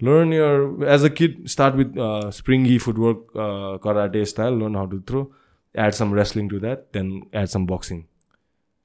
Learn 0.00 0.32
your, 0.32 0.84
as 0.84 1.04
a 1.04 1.10
kid, 1.10 1.50
start 1.50 1.76
with 1.76 1.96
uh, 1.96 2.30
springy 2.30 2.78
footwork, 2.78 3.18
uh, 3.34 3.78
karate 3.78 4.26
style, 4.26 4.56
learn 4.56 4.74
how 4.74 4.86
to 4.86 5.02
throw, 5.06 5.32
add 5.74 5.94
some 5.94 6.12
wrestling 6.12 6.48
to 6.48 6.60
that, 6.60 6.92
then 6.92 7.22
add 7.32 7.50
some 7.50 7.66
boxing. 7.66 8.06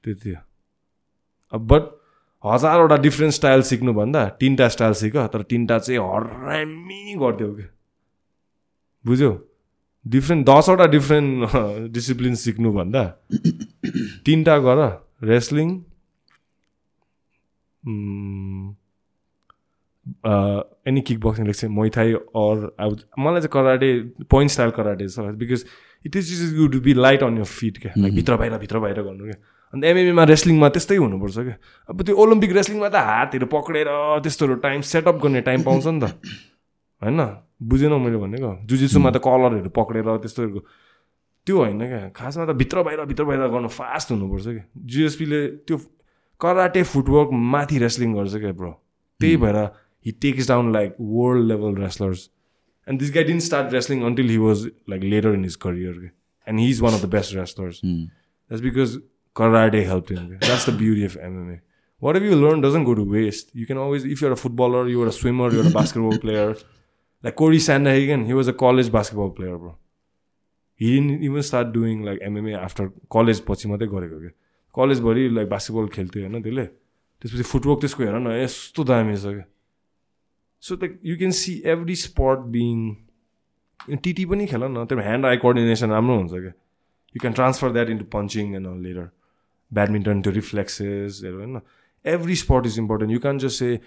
त्यति 0.04 0.30
हो 0.30 1.58
but 1.58 1.82
हजारवटा 2.44 2.96
different 2.96 3.34
style 3.34 3.62
सिक्नुभन्दा 3.62 4.24
तिनवटा 4.40 4.68
style 4.68 4.92
सिक 5.00 5.16
तर 5.32 5.42
तिनवटा 5.50 5.78
चाहिँ 5.78 6.00
हरामी 6.00 7.14
गरिदेऊ 7.20 7.54
क्या 7.54 7.66
बुझ्यौ 9.06 9.30
डिफ्रेन्ट 10.06 10.46
दसवटा 10.48 10.86
डिफ्रेन्ट 10.92 11.56
डिसिप्लिन 11.92 12.34
सिक्नुभन्दा 12.44 13.04
तिनवटा 14.26 14.58
गर 14.66 14.80
रेस्लिङ 15.28 15.68
एनी 20.86 21.00
किक 21.00 21.18
बक्सिङ 21.20 21.46
लेख्छ 21.46 21.64
मैथाई 21.78 22.12
अर 22.12 22.56
अब 22.80 22.98
मलाई 23.18 23.40
चाहिँ 23.40 23.52
कराटे 23.52 23.90
पोइन्ट 24.30 24.50
स्टाइल 24.52 24.70
कराटे 24.78 25.08
छ 25.08 25.18
because 25.42 25.64
it 26.04 26.16
is 26.16 26.32
is 26.32 26.54
you 26.60 26.66
to 26.68 26.80
be 26.80 26.94
light 26.94 27.22
on 27.22 27.38
your 27.38 27.44
feet 27.44 27.78
क्या? 27.82 27.92
लाइक 27.98 28.14
भित्र 28.14 28.36
बाहिर 28.36 28.58
भित्र 28.58 28.78
बाहिर 28.78 29.02
गर्नु 29.02 29.24
क्या? 29.24 29.38
अन्त 29.74 29.84
एमएमएमा 29.84 30.24
रेस्लिङमा 30.24 30.68
त्यस्तै 30.68 30.96
हुनुपर्छ 30.96 31.38
क्या? 31.38 31.56
अब 31.88 32.02
त्यो 32.02 32.16
ओलम्पिक 32.16 32.52
रेस्लिङमा 32.52 32.88
त 32.88 32.96
हातहरू 33.08 33.46
पक्रेर 33.54 33.88
त्यस्तोहरू 34.22 34.54
टाइम 34.66 34.80
सेटअप 34.92 35.16
गर्ने 35.24 35.40
टाइम 35.48 35.62
पाउँछ 35.62 35.86
नि 35.86 36.00
त। 36.00 36.04
होइन? 37.02 37.20
बुझेनौ 37.68 37.98
मैले 37.98 38.16
भनेको। 38.16 38.50
जुजिसुमा 38.66 39.10
त 39.10 39.16
कलरहरू 39.24 39.70
पक्रेर 39.70 40.16
त्यस्तोहरूको। 40.24 40.60
त्यो 41.46 41.56
होइन 41.58 41.78
क्या। 41.78 42.08
खासमा 42.16 42.44
त 42.46 42.50
भित्र 42.62 42.82
बाहिर 42.82 43.04
भित्र 43.04 43.24
बाहिर 43.24 43.40
गर्नु 43.54 43.68
फास्ट 43.68 44.10
हुनुपर्छ 44.10 44.46
क्या। 44.46 44.64
जिएसपीले 44.76 45.40
त्यो 45.68 45.76
कराटे 46.40 46.82
फुटवर्क 46.82 47.28
माथि 47.32 47.78
रेस्लिङ 47.78 48.14
गर्छ 48.14 48.34
क्या 48.36 48.52
ब्रो 48.52 48.70
त्यही 49.20 49.36
भएर 49.36 49.56
he 50.06 50.12
takes 50.22 50.48
down 50.48 50.72
like 50.72 50.96
world 51.00 51.46
level 51.48 51.74
wrestlers 51.82 52.30
and 52.88 53.00
this 53.00 53.14
guy 53.14 53.24
didn't 53.24 53.40
start 53.40 53.72
wrestling 53.72 54.02
until 54.02 54.28
he 54.30 54.36
was 54.36 54.66
like 54.90 55.02
later 55.02 55.34
in 55.34 55.44
his 55.44 55.56
career 55.66 55.92
के 55.92 56.06
and 56.50 56.60
he 56.60 56.70
is 56.70 56.80
one 56.80 56.94
of 56.94 57.04
the 57.04 57.10
best 57.16 57.34
wrestlers 57.34 57.80
that's 57.84 58.62
because 58.62 59.00
karate 59.36 59.84
helped 59.86 60.10
him. 60.10 60.38
That's 60.40 60.64
the 60.64 60.72
beauty 60.72 61.04
of 61.04 61.16
MMA. 61.28 61.60
Whatever 62.02 62.26
you 62.26 62.36
learn 62.36 62.60
doesn't 62.60 62.84
go 62.84 62.94
to 62.94 63.04
waste. 63.14 63.48
You 63.52 63.66
can 63.66 63.78
always, 63.78 64.04
if 64.04 64.20
you're 64.20 64.32
a 64.32 64.36
footballer, 64.36 64.88
you're 64.88 65.08
a 65.08 65.12
swimmer, 65.12 65.52
you're 65.52 65.66
a 65.66 65.70
basketball 65.70 66.18
player. 66.24 66.56
Like 67.24 67.36
Corey 67.36 67.58
Sandhagen, 67.58 68.26
he 68.26 68.34
was 68.34 68.48
a 68.48 68.52
college 68.52 68.92
basketball 68.92 69.30
player, 69.30 69.56
bro. 69.56 69.76
He 70.80 70.94
didn't 70.94 71.22
even 71.22 71.42
start 71.42 71.72
doing 71.72 72.02
like 72.02 72.20
MMA 72.20 72.56
after 72.60 72.90
college 73.16 73.40
पछि 73.46 73.68
मात्रै 73.68 73.88
गरेको 73.88 74.20
क्या। 74.20 74.30
कलेजभरि 74.74 75.28
like 75.36 75.48
basketball 75.48 75.88
खेल्थ्यो 75.96 76.22
होइन 76.22 76.42
त्यसले। 76.42 76.66
त्यसपछि 77.22 77.42
footwork 77.52 77.80
त्यसको 77.80 78.02
हेर 78.04 78.18
न 78.18 78.36
यस्तो 78.42 78.84
दामी 78.84 79.16
छ 79.16 79.24
क्या। 79.40 79.46
So 80.62 80.74
like 80.84 81.00
you 81.04 81.16
can 81.16 81.30
see 81.40 81.52
every 81.74 81.96
sport 82.04 82.38
being 82.52 82.76
TT 84.04 84.24
पनि 84.28 84.46
खेल 84.52 84.64
न 84.64 84.84
त्यो 84.84 84.98
ह्यान्ड 85.00 85.26
आई 85.26 85.36
कोअर्डिनेसन 85.44 85.90
राम्रो 85.96 86.16
हुन्छ 86.16 86.32
क्या। 86.32 86.54
You 87.16 87.18
can 87.20 87.32
transfer 87.40 87.72
that 87.72 87.88
into 87.96 88.04
punching 88.12 88.54
and 88.56 88.66
all 88.66 88.80
later 88.86 89.08
badminton 89.70 90.22
त्यो 90.22 90.32
रिफ्लेक्सेसहरू 90.32 91.36
होइन। 91.38 91.60
Every 92.04 92.34
sport 92.44 92.66
is 92.66 92.78
important 92.78 93.12
you 93.12 93.20
can 93.20 93.38
just 93.38 93.58
say 93.64 93.78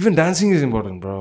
even 0.00 0.14
dancing 0.14 0.54
is 0.56 0.62
important 0.62 1.02
bro 1.02 1.18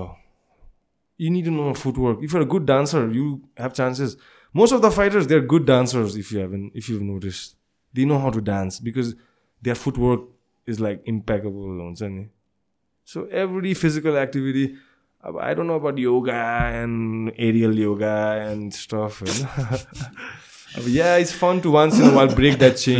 you 1.17 1.29
need 1.29 1.45
to 1.45 1.51
know 1.51 1.73
footwork. 1.73 2.21
If 2.21 2.33
you're 2.33 2.41
a 2.41 2.45
good 2.45 2.65
dancer, 2.65 3.09
you 3.11 3.41
have 3.57 3.73
chances. 3.73 4.17
Most 4.53 4.71
of 4.71 4.81
the 4.81 4.91
fighters, 4.91 5.27
they're 5.27 5.41
good 5.41 5.65
dancers. 5.65 6.15
If 6.15 6.31
you 6.31 6.39
haven't, 6.39 6.71
if 6.75 6.89
you've 6.89 7.01
noticed, 7.01 7.55
they 7.93 8.05
know 8.05 8.19
how 8.19 8.29
to 8.29 8.41
dance 8.41 8.79
because 8.79 9.15
their 9.61 9.75
footwork 9.75 10.21
is 10.65 10.79
like 10.79 11.01
impeccable. 11.05 11.93
So 13.03 13.25
every 13.31 13.73
physical 13.73 14.17
activity, 14.17 14.75
I 15.41 15.53
don't 15.53 15.67
know 15.67 15.75
about 15.75 15.97
yoga 15.97 16.33
and 16.33 17.31
aerial 17.37 17.75
yoga 17.75 18.15
and 18.49 18.73
stuff. 18.73 19.21
yeah, 20.85 21.15
it's 21.15 21.31
fun 21.31 21.61
to 21.61 21.71
once 21.71 21.99
in 21.99 22.07
a 22.07 22.13
while 22.15 22.27
break 22.35 22.59
that 22.59 22.77
chain. 22.77 22.99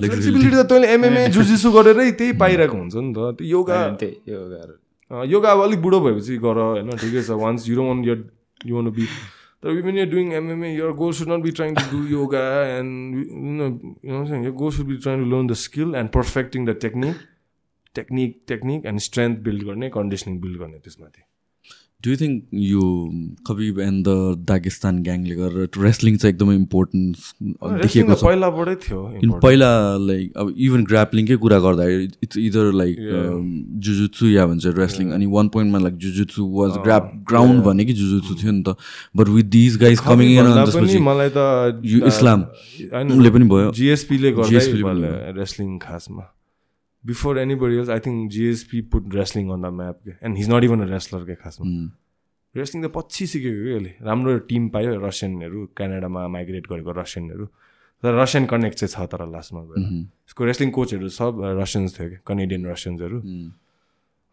Flexibility 0.00 0.50
त 0.56 0.66
तैँले 0.72 0.86
MMA 0.96 1.28
जुजिसु 1.36 1.68
गरेरै 1.72 2.10
त्यही 2.20 2.32
पाइरहेको 2.42 2.76
हुन्छ 2.78 2.94
नि 2.94 3.12
त 3.12 3.18
त्यो 3.38 3.46
योगा 3.54 3.78
त्यही 4.00 4.14
योगाहरू 4.34 4.72
अँ, 4.72 4.87
योगा 5.10 5.52
अब 5.52 5.60
अलिक 5.62 5.80
बुढो 5.82 6.00
भएपछि 6.00 6.36
गर 6.38 6.58
होइन? 6.58 6.90
ठिकै 6.96 7.22
छ। 7.22 7.30
Once 7.42 7.68
you 7.68 7.76
don't 7.76 8.06
your 8.06 8.18
you 8.66 8.74
want 8.76 8.90
be 8.90 9.06
तर 9.62 9.68
when 9.86 9.98
you 9.98 10.06
doing 10.10 10.32
MMA 10.32 10.68
your 10.74 10.92
goal 10.98 11.12
should 11.20 11.28
not 11.28 11.42
be 11.42 11.50
trying 11.58 11.74
to 11.74 11.84
do 11.92 12.04
yoga 12.08 12.42
and 12.76 14.44
your 14.44 14.52
goal 14.52 14.70
should 14.72 14.86
be 14.86 14.96
trying 14.96 15.24
to 15.24 15.30
learn 15.30 15.46
the 15.46 15.52
skill 15.64 15.94
and 15.94 16.10
perfecting 16.10 16.66
the 16.66 16.76
technique 16.82 17.16
technique 17.94 18.36
technique 18.48 18.86
and 18.86 19.00
strength 19.00 19.38
build 19.48 19.62
गर्ने 19.66 19.88
conditioning 19.90 20.40
build 20.40 20.58
गर्ने 20.60 20.78
त्यसमाथि। 20.78 21.22
Do 22.04 22.10
you 22.10 22.16
think 22.16 22.42
यो 22.54 22.80
Khabib 23.46 23.78
and 23.82 24.08
the 24.08 24.10
Dagestan 24.48 25.02
ग्याङले 25.02 25.34
गरेर 25.34 25.78
wrestling 25.84 26.16
चाहिँ 26.16 26.34
एकदमै 26.34 26.54
important 26.54 27.16
Wrestling 27.16 27.80
देखिएको 27.82 28.14
छ। 28.14 28.22
पहिलाबाटै 28.22 28.74
थियो. 28.84 29.00
पहिला 29.42 29.70
लाइक 30.06 30.38
अब 30.38 30.52
इभन 30.66 30.84
ग्राप्लिङकै 30.92 31.36
कुरा 31.42 31.58
गर्दाखेरि 31.66 32.06
इट्स 32.22 32.36
इदर 32.38 32.70
लाइक 32.82 32.94
जुजुत्सु 33.88 34.30
या 34.30 34.46
भन्छ 34.46 34.78
रेस्लिङ 34.78 35.10
अनि 35.18 35.26
वान 35.34 35.48
पोइन्टमा 35.58 35.78
like 35.88 35.98
jujitsu 36.06 36.46
was 36.54 36.78
grab 36.86 37.10
ground 37.34 37.62
भने 37.66 37.84
कि 37.90 37.98
जुजुत्सु 37.98 38.34
थियो 38.46 38.52
नि 38.52 38.62
त। 38.62 38.78
But 39.18 39.34
with 39.34 39.50
these 39.58 39.82
guys 39.82 39.98
coming 40.06 40.28
in 40.38 40.54
त्यसपछि 40.54 40.98
मलाई 41.02 41.30
त 41.34 41.82
यो 41.82 42.06
इस्लाम 42.14 42.40
होइन, 42.94 43.06
उसले 43.10 43.30
पनि 43.34 43.44
भयो। 43.50 43.74
जिएसपीले 43.74 44.32
गर्दै 44.38 45.34
रेस्लिङ 45.42 45.78
खासमा। 45.82 46.30
Before 47.08 47.38
any 47.38 47.54
body 47.62 47.76
else 47.76 47.90
I 47.90 48.00
think 48.06 48.30
GSP 48.32 48.80
put 48.92 49.14
wrestling 49.14 49.50
on 49.50 49.62
the 49.62 49.72
map 49.74 49.98
के 50.04 50.12
and 50.26 50.36
his 50.36 50.50
not 50.50 50.64
even 50.64 50.80
a 50.80 50.90
wrestler 50.90 51.24
के 51.24 51.34
खासमा। 51.42 51.66
रेस्लिङ 52.54 52.82
त 52.84 52.90
पछि 52.94 53.26
सिकेको 53.26 53.62
कि 53.64 53.70
अहिले। 53.72 53.92
राम्रो 54.02 54.38
टिम 54.48 54.68
पायो 54.74 54.90
रसियनहरू 55.06 55.64
क्यानाडामा 55.76 56.26
माइग्रेट 56.34 56.66
गरेको 56.72 56.92
रसियनहरू 57.00 57.46
तर 58.02 58.14
रसियन 58.14 58.44
कनेक्ट 58.46 58.76
चाहिँ 58.78 58.92
छ 58.94 59.08
तर 59.12 59.26
लास्टमा 59.28 59.62
गएर। 59.68 59.80
यसको 60.28 60.44
रेस्लिङ 60.44 60.70
कोचहरू 60.70 61.08
सब 61.10 61.40
रसियन्स 61.60 61.98
थियो 61.98 62.08
कि 62.10 62.16
कनेडियन 62.26 62.66
रसियन्सहरू 62.66 63.18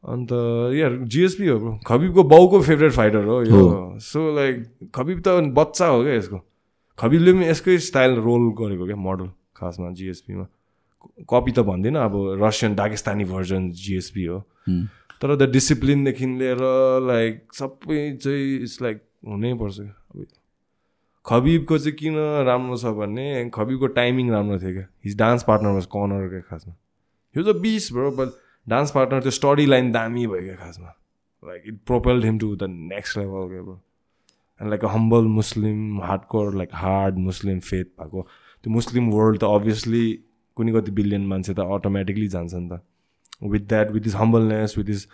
अन्त 0.03 0.31
यार 0.77 0.97
जिएसपी 1.09 1.47
हो. 1.47 1.79
खबिबको 1.87 2.23
बाउको 2.23 2.61
फेभरेट 2.61 2.91
फाइटर 2.93 3.23
हो 3.25 3.37
यो। 3.43 3.61
सो 3.99 4.19
लाइक 4.35 4.91
खबिब 4.95 5.21
त 5.25 5.27
बच्चा 5.55 5.85
हो 5.87 6.03
क्या 6.03 6.13
यसको। 6.13 6.39
खबिबले 6.99 7.31
पनि 7.33 7.45
यसकै 7.47 7.77
स्टाइल 7.87 8.11
रोल 8.21 8.43
गरेको 8.59 8.85
क्या 8.85 8.95
मोडल 8.95 9.29
खासमा 9.57 9.91
जिएसपीमा 9.97 10.45
कपी 11.29 11.51
त 11.51 11.59
भन्दिनँ 11.67 11.99
अब 12.03 12.13
रसियन 12.43 12.75
दागिस्तानी 12.75 13.25
भर्जन 13.25 13.69
जिएसपी 13.81 14.25
हो। 14.25 14.39
तर 15.21 15.35
द 15.35 15.49
डिसिप्लिनदेखि 15.51 16.25
लिएर 16.39 16.61
लाइक 17.07 17.53
सबै 17.53 17.99
चाहिँ 18.23 18.55
इट्स 18.61 18.81
लाइक 18.81 19.01
हुनैपर्छ 19.27 19.79
अब 19.79 20.25
खबिबको 21.25 21.77
चाहिँ 21.77 21.95
किन 21.97 22.17
राम्रो 22.45 22.77
छ 22.77 22.85
भने 22.97 23.49
खबिबको 23.53 23.87
टाइमिङ 23.93 24.31
राम्रो 24.31 24.57
थियो 24.59 24.73
क्या। 24.73 24.87
His 25.05 25.17
dance 25.17 25.43
partner 25.43 25.71
was 25.73 25.85
corner 25.95 26.27
क्या 26.29 26.41
खासमा। 26.49 26.73
यो 27.35 27.43
त 27.43 27.55
बिस 27.61 27.91
ब्रो 27.93 28.11
बट 28.19 28.29
डान्स 28.67 28.91
पार्टनर 28.91 29.21
त्यो 29.21 29.31
स्टडी 29.31 29.65
लाइन 29.65 29.91
दामी 29.91 30.27
भयो 30.27 30.43
क्या 30.43 30.55
खासमा। 30.55 30.93
Like 31.43 31.63
it 31.67 31.79
propelled 31.87 32.25
him 32.25 32.37
to 32.39 32.55
the 32.55 32.69
next 32.93 33.17
level 33.17 33.49
क्या 33.49 33.61
bro 33.61 33.79
and 34.59 34.69
like 34.69 34.85
a 34.85 34.87
humble 34.89 35.25
Muslim 35.39 36.01
hardcore 36.03 36.55
like 36.55 36.69
hard 36.83 37.17
Muslim 37.25 37.59
faith 37.59 37.85
भएको। 37.99 38.21
त्यो 38.63 38.73
मुस्लिम 38.73 39.09
वर्ल्ड 39.11 39.39
त 39.39 39.43
अभियसली 39.43 40.05
कुनै 40.57 40.71
कति 40.73 40.91
बिलियन 40.99 41.27
मान्छे 41.27 41.53
त 41.53 41.59
अटोमेटिकली 41.77 42.27
जान्छ 42.29 42.53
नि 42.53 42.67
त। 42.69 42.81
With 43.43 43.67
that 43.69 43.91
with 43.91 44.07
is 44.07 44.15
humbleness 44.15 44.77
with 44.77 44.89
is 44.89 45.07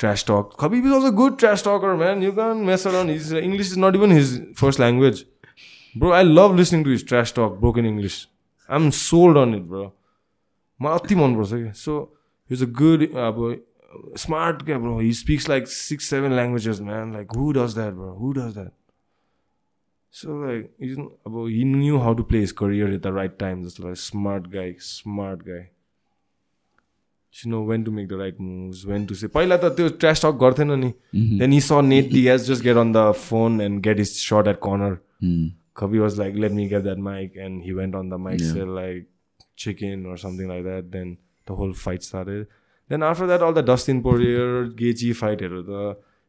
trash 0.00 0.24
talk 0.28 0.56
Khabib 0.62 0.78
is 0.78 0.92
also 0.92 1.10
good 1.16 1.38
trash 1.38 1.64
talker 1.66 1.94
man 1.96 2.22
you 2.22 2.32
can 2.32 2.56
measure 2.70 2.94
on 2.94 3.10
his 3.10 3.32
English 3.34 3.72
is 3.72 3.78
not 3.84 3.94
even 3.96 4.12
his 4.12 4.32
first 4.60 4.80
language 4.80 5.24
bro 5.94 6.12
I 6.12 6.22
love 6.24 6.56
listening 6.56 6.84
to 6.84 6.90
his 6.90 7.06
trash 7.08 7.32
talk 7.36 7.58
broken 7.60 7.86
English 7.86 8.16
I 8.68 8.82
am 8.82 8.90
sold 8.98 9.38
on 9.38 9.54
it 9.54 9.62
bro 9.68 9.84
मलाई 10.80 10.98
अति 10.98 11.14
मनपर्छ 11.14 11.52
कि 11.52 11.72
so 11.80 12.00
his 12.50 12.62
a 12.62 12.70
good 12.80 13.08
अब 13.26 13.42
smart 14.18 14.64
क्या 14.66 14.78
bro 14.78 14.98
he 15.00 15.12
speaks 15.14 15.48
like 15.48 15.68
six 15.68 16.08
seven 16.10 16.32
languages 16.34 16.80
man 16.88 17.12
like 17.12 17.36
who 17.36 17.52
does 17.52 17.74
that 17.74 17.92
bro 17.94 18.12
who 18.14 18.32
does 18.32 18.54
that 18.54 18.72
so 20.19 20.43
like 20.45 20.69
is 20.81 20.97
अब 20.99 21.45
he 21.49 21.63
knew 21.73 21.97
how 22.05 22.13
to 22.13 22.23
play 22.31 22.39
his 22.39 22.51
career 22.61 22.93
at 22.93 23.01
the 23.01 23.13
right 23.15 23.37
time 23.39 23.63
जस्तो 23.63 23.83
like 23.83 23.97
smart 23.97 24.47
guy 24.55 24.73
smart 24.93 25.43
guy 25.49 25.65
you 27.33 27.49
know 27.51 27.59
when 27.69 27.83
to 27.85 27.91
make 27.95 28.07
the 28.09 28.17
right 28.19 28.37
moves, 28.43 28.79
when 28.89 29.03
to 29.09 29.15
say. 29.17 29.27
पहिला 29.33 29.57
त 29.57 29.65
त्यो 29.77 29.89
ट्रास 30.03 30.21
talk 30.25 30.37
गर्थेन 30.43 30.71
नि 30.79 30.91
then 31.39 31.51
he 31.51 31.59
स 31.61 31.71
net 31.89 32.09
DS 32.11 32.47
just 32.47 32.63
get 32.63 32.77
on 32.77 32.91
the 32.93 33.11
phone 33.17 33.61
and 33.61 33.81
get 33.87 33.97
his 33.97 34.07
shot 34.17 34.47
at 34.47 34.59
corner 34.67 34.97
Kabi 35.79 35.99
was 36.03 36.17
like, 36.19 36.37
let 36.43 36.51
me 36.51 36.63
get 36.71 36.83
that 36.85 36.97
mic, 37.03 37.35
and 37.43 37.61
he 37.65 37.73
went 37.75 37.95
on 37.97 38.09
the 38.13 38.17
mic, 38.23 38.39
said 38.45 38.71
like 38.77 39.05
chicken 39.55 40.01
or 40.13 40.15
something 40.23 40.49
like 40.53 40.63
that. 40.63 40.89
Then 40.95 41.13
the 41.51 41.55
whole 41.59 41.71
fight 41.83 42.03
started. 42.07 42.47
Then 42.89 43.05
after 43.09 43.27
that, 43.29 43.45
all 43.47 43.55
the 43.57 43.63
Dustin 43.69 44.01
Poirier, 44.07 44.49
Gaethje 44.81 45.13
fight, 45.21 45.45
the 45.69 45.85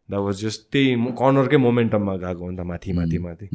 that 0.09 0.21
was 0.21 0.41
just 0.41 0.71
त्यही 0.71 0.95
कर्नरकै 1.21 1.57
मोमेन्टममा 1.57 2.15
गएको 2.15 2.49
नि 2.49 2.57
त 2.57 2.59
माथि 2.59 2.93
माथि 2.93 3.17
माथि 3.17 3.49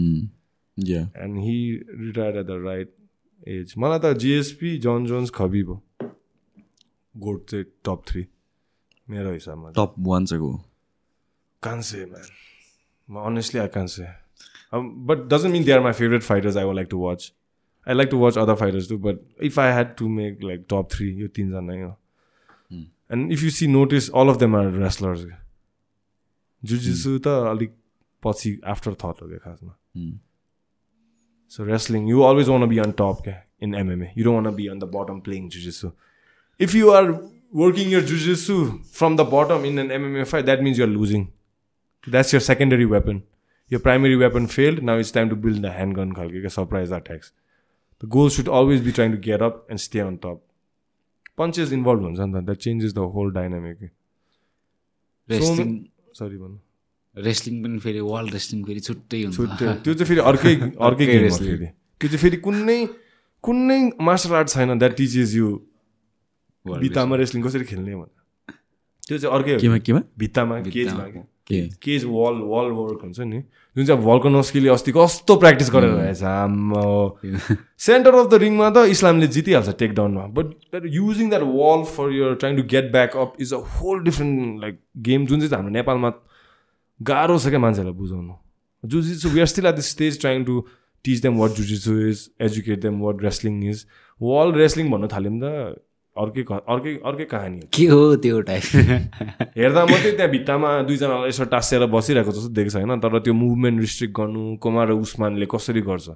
या 0.79 1.03
and 1.25 1.39
he 1.39 1.59
retired 2.07 2.37
at 2.37 2.47
the 2.47 2.51
right 2.65 2.95
age 3.49 3.75
मलाई 3.79 3.99
त 3.99 4.17
जिएसपी 4.19 4.79
जन 4.79 5.07
जोन्स 5.07 5.31
खबिब 5.31 5.69
हो 5.69 5.83
गोट 7.17 7.51
चाहिँ 7.51 7.65
टप 7.65 8.03
थ्री 8.09 8.27
मेरो 9.11 9.33
हिसाबमा 9.33 9.71
टप 9.71 9.95
वान 9.99 10.27
चाहिँ 10.27 10.43
को 10.45 10.71
can't 11.63 11.85
say, 11.85 12.07
man. 12.07 12.25
Honestly, 13.15 13.61
I 13.61 13.69
can't 13.69 13.91
say. 13.91 14.09
Um, 14.73 15.05
but 15.05 15.29
doesn't 15.29 15.53
mean 15.53 15.65
they 15.65 15.73
are 15.73 15.81
my 15.81 15.93
favorite 15.93 16.23
fighters. 16.23 16.57
I 16.57 16.65
would 16.65 16.77
like 16.77 16.91
to 16.91 16.99
watch. 16.99 17.33
I 17.87 17.93
like 17.93 18.11
to 18.11 18.17
watch 18.17 18.37
other 18.37 18.57
fighters 18.57 18.89
too. 18.89 18.99
But 18.99 19.23
if 19.39 19.59
I 19.59 19.67
had 19.67 19.97
to 19.99 20.09
make 20.09 20.43
like 20.43 20.69
top 20.69 20.93
three, 20.93 21.13
you 21.13 21.29
teens 21.29 21.55
are 21.55 21.63
nine. 21.63 21.95
And 23.09 23.33
if 23.33 23.43
you 23.43 23.51
see, 23.51 23.67
notice 23.67 24.09
all 24.09 24.31
of 26.65 26.69
them 26.69 26.79
are 26.79 26.83
wrestlers. 26.83 27.05
Jiu-jitsu 27.05 27.23
ta 27.23 27.31
alik 27.31 27.71
पछि 28.23 28.61
after 28.65 28.95
thought 28.95 29.23
हो 29.23 29.29
क्या 29.29 29.39
खासमा 29.39 30.19
So 31.49 31.65
wrestling, 31.65 32.07
you 32.07 32.23
always 32.23 32.49
want 32.49 32.63
to 32.63 32.67
be 32.67 32.79
on 32.79 32.93
top 32.93 33.25
क्या, 33.25 33.43
in 33.61 33.73
MMA. 33.73 34.13
You 34.15 34.25
don't 34.25 34.35
want 34.35 34.47
to 34.47 34.53
be 34.53 34.69
on 34.69 34.79
the 34.79 34.87
bottom 34.87 35.21
playing 35.21 35.51
jiu-jitsu. 35.51 35.93
If 36.59 36.75
you 36.75 36.91
are 36.93 37.23
working 37.53 37.91
your 37.91 38.03
jiu-jitsu 38.03 38.85
from 38.85 39.17
the 39.17 39.25
bottom 39.25 39.65
in 39.65 39.79
an 39.79 39.89
MMA 39.89 40.27
fight, 40.27 40.47
that 40.47 40.63
means 40.63 40.79
you're 40.79 40.87
losing. 40.87 41.33
That's 42.11 42.33
your 42.33 42.41
secondary 42.41 42.87
weapon. 42.87 43.23
यो 43.73 43.79
primary 43.79 44.15
weapon 44.15 44.47
failed 44.47 44.81
now 44.81 44.99
it's 44.99 45.13
time 45.15 45.29
to 45.29 45.37
build 45.37 45.63
the 45.63 45.67
hand 45.67 45.97
gun 45.97 46.13
खालको 46.13 46.41
क्या 46.41 46.49
surprise 46.49 46.93
attacks 46.93 47.33
the 48.05 48.09
goal 48.09 48.31
should 48.31 48.49
always 48.49 48.85
be 48.85 48.93
trying 48.93 49.13
to 49.13 49.19
get 49.19 49.43
up 49.43 49.67
and 49.71 49.81
stay 49.81 49.99
on 50.01 50.17
top 50.17 50.43
punches 51.39 51.73
involve 51.73 52.03
हुन्छ 52.03 52.21
नि 52.21 52.33
त 52.33 52.45
that 52.45 52.59
changes 52.59 52.95
the 52.95 52.99
whole 52.99 53.33
dynamic 53.33 53.91
wrestling 55.31 55.85
sorry 56.19 56.37
भन्नु 56.37 56.59
wrestling 57.17 57.63
पनि 57.63 57.79
फेरि 57.79 58.01
world 58.01 58.33
wrestling 58.33 58.65
फेरि 58.65 58.81
छुट्टै 58.81 59.23
हुन्छ। 59.23 59.37
छुट्टै। 59.37 59.67
त्यो 59.85 59.95
चाहिँ 59.95 60.09
फेरि 60.09 60.21
अर्कै 60.21 60.55
अर्कै 60.89 61.07
गेम 61.07 61.29
हो 61.31 61.37
फेरि। 61.37 61.67
त्यो 62.01 62.09
चाहिँ 62.09 62.19
फेरि 62.19 62.37
कुनै 62.37 62.79
कुनै 63.45 63.81
मार्सल 64.01 64.35
आर्ट 64.35 64.49
छैन 64.49 64.79
द्याट 64.79 64.97
टिचेस 64.97 65.35
यु 65.35 65.49
भित्तामा 66.65 67.17
रेस्लिङ 67.17 67.43
कसरी 67.45 67.65
खेल्ने 67.65 67.95
भनेर। 67.95 68.55
त्यो 69.09 69.19
चाहिँ 69.19 69.35
अर्कै 69.37 69.53
हो। 69.55 70.01
भित्तामा 70.19 70.61
केजमा 70.61 71.05
केज 71.51 72.05
वल 72.05 72.37
वल 72.51 72.71
वर्क 72.77 73.01
हुन्छ 73.03 73.21
नि? 73.21 73.41
जुन 73.77 73.87
चाहिँ 73.87 74.03
भल्कनस्कीले 74.05 74.69
अस्ति 74.69 74.93
कस्तो 74.93 75.37
प्र्याक्टिस 75.37 75.71
गरेर 75.71 75.91
रहेछ 75.91 76.23
आम्मा। 76.23 76.83
सेन्टर 77.87 78.15
अफ 78.15 78.31
द 78.31 78.35
रिङमा 78.43 78.71
त 78.71 78.85
इस्लामले 78.91 79.27
जितिहाल्छ 79.37 79.77
take 79.79 79.95
डाउनमा 79.95 80.27
but 80.37 80.87
using 80.95 81.29
that 81.31 81.43
wall 81.43 81.85
for 81.97 82.13
your 82.15 82.35
trying 82.41 82.57
to 82.57 82.63
get 82.75 82.93
back 82.93 83.17
up 83.17 83.37
is 83.41 83.55
a 83.55 83.61
whole 83.77 84.03
different 84.05 84.61
like 84.63 84.79
game 85.09 85.27
जुन 85.27 85.41
चाहिँ 85.41 85.55
हाम्रो 85.55 85.73
नेपालमा 85.73 86.11
गाह्रो 87.01 87.39
छ 87.39 87.49
क्या 87.49 87.59
मान्छेहरूलाई 87.59 87.99
बुझाउनु। 87.99 88.35
Jujitsu 88.85 89.29
we 89.29 89.41
are 89.41 89.47
still 89.47 89.67
at 89.67 89.75
the 89.75 89.81
stage 89.87 90.21
trying 90.21 90.45
to 90.45 90.65
teach 91.05 91.21
them 91.23 91.39
what 91.39 91.51
jujitsu 91.61 91.99
is 92.09 92.29
educate 92.49 92.81
them 92.83 93.01
what 93.01 93.23
wrestling 93.25 93.63
is 93.71 93.87
wall 94.21 94.53
wrestling 94.55 94.91
भन्नु 94.91 95.09
थाल्यो 95.09 95.31
भने 95.31 95.41
त। 95.41 95.81
अर्कै 96.17 96.43
क- 96.43 96.65
अर्कै 96.69 96.95
अर्कै 97.05 97.25
कहानी 97.25 97.61
हो 97.61 97.69
के 97.73 97.87
हो 97.87 98.17
त्यो 98.17 98.41
टाइप? 98.41 98.63
हेर्दा 99.59 99.85
मात्रै 99.87 100.11
त्यहाँ 100.13 100.31
भित्तामा 100.31 100.71
दुईजनालाई 100.83 101.29
यसो 101.29 101.45
टाँसेर 101.45 101.87
बसिरहेको 101.87 102.33
जस्तो 102.33 102.49
देख्छ 102.55 102.75
होइन? 102.77 102.99
तर 103.01 103.19
त्यो 103.19 103.35
मुभमेन्ट 103.35 103.81
रिस्ट्रिक्ट 103.81 104.15
गर्नु 104.17 104.57
कुमार 104.59 104.91
उस्मानले 104.93 105.47
कसरी 105.47 105.81
गर्छ? 105.81 106.09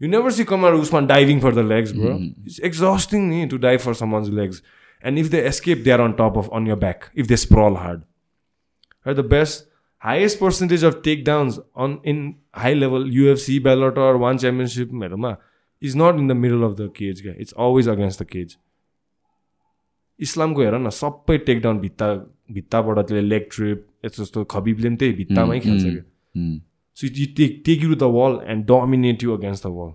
You 0.00 0.08
never 0.08 0.30
see 0.30 0.44
Kamaru 0.44 0.72
Usman 0.74 1.06
diving 1.06 1.40
for 1.40 1.54
the 1.54 1.66
legs 1.68 1.92
bro 1.92 2.14
it's 2.46 2.60
exhausting 2.60 3.28
नि 3.28 3.46
to 3.46 3.56
dive 3.58 3.80
for 3.80 3.94
someone's 3.94 4.28
legs 4.30 4.62
and 5.04 5.18
if 5.18 5.26
they 5.26 5.40
escape 5.46 5.82
they 5.84 5.90
are 5.90 6.00
on 6.00 6.12
top 6.12 6.38
of 6.38 6.48
on 6.52 6.66
your 6.66 6.76
back 6.76 7.04
if 7.16 7.26
they 7.26 7.36
sprawl 7.36 7.76
hard 7.76 8.02
are 9.06 9.14
the 9.14 9.26
best 9.26 9.68
highest 10.02 10.40
percentage 10.40 10.84
of 10.84 11.00
takedowns 11.24 11.58
on 11.78 11.98
in 12.06 12.24
high 12.56 12.74
level 12.74 13.06
UFC 13.12 13.58
Bellator 13.60 14.14
One 14.16 14.38
च्याम्पियनसिपहरूमा 14.38 15.36
is 15.82 15.96
not 15.96 16.18
in 16.18 16.28
the 16.28 16.36
middle 16.38 16.62
of 16.62 16.74
the 16.74 16.90
cage 16.96 17.20
क्या 17.20 17.32
it's 17.38 17.52
always 17.58 17.88
against 17.88 18.22
the 18.22 18.26
cage 18.26 18.56
इस्लामको 20.26 20.62
हेर 20.62 20.74
न 20.78 20.90
सबै 21.00 21.36
take 21.48 21.60
down 21.62 21.78
भित्ता 21.80 22.08
भित्ताबाट 22.56 22.98
त्यसले 22.98 23.22
leg 23.28 23.42
trip 23.56 23.86
यस्तो 24.04 24.22
जस्तो 24.24 24.44
खबिबले 24.54 24.88
पनि 24.88 24.96
त्यही 25.02 25.12
भित्तामै 25.22 25.58
खेल्छ 25.66 25.84
क्या 25.84 26.04
So 27.00 27.06
you 27.18 27.26
take 27.36 27.52
take 27.66 27.82
you 27.84 27.88
to 27.90 27.96
the 28.00 28.08
wall 28.14 28.34
and 28.52 28.64
dominate 28.70 29.22
you 29.26 29.34
against 29.34 29.62
the 29.66 29.70
wall. 29.74 29.92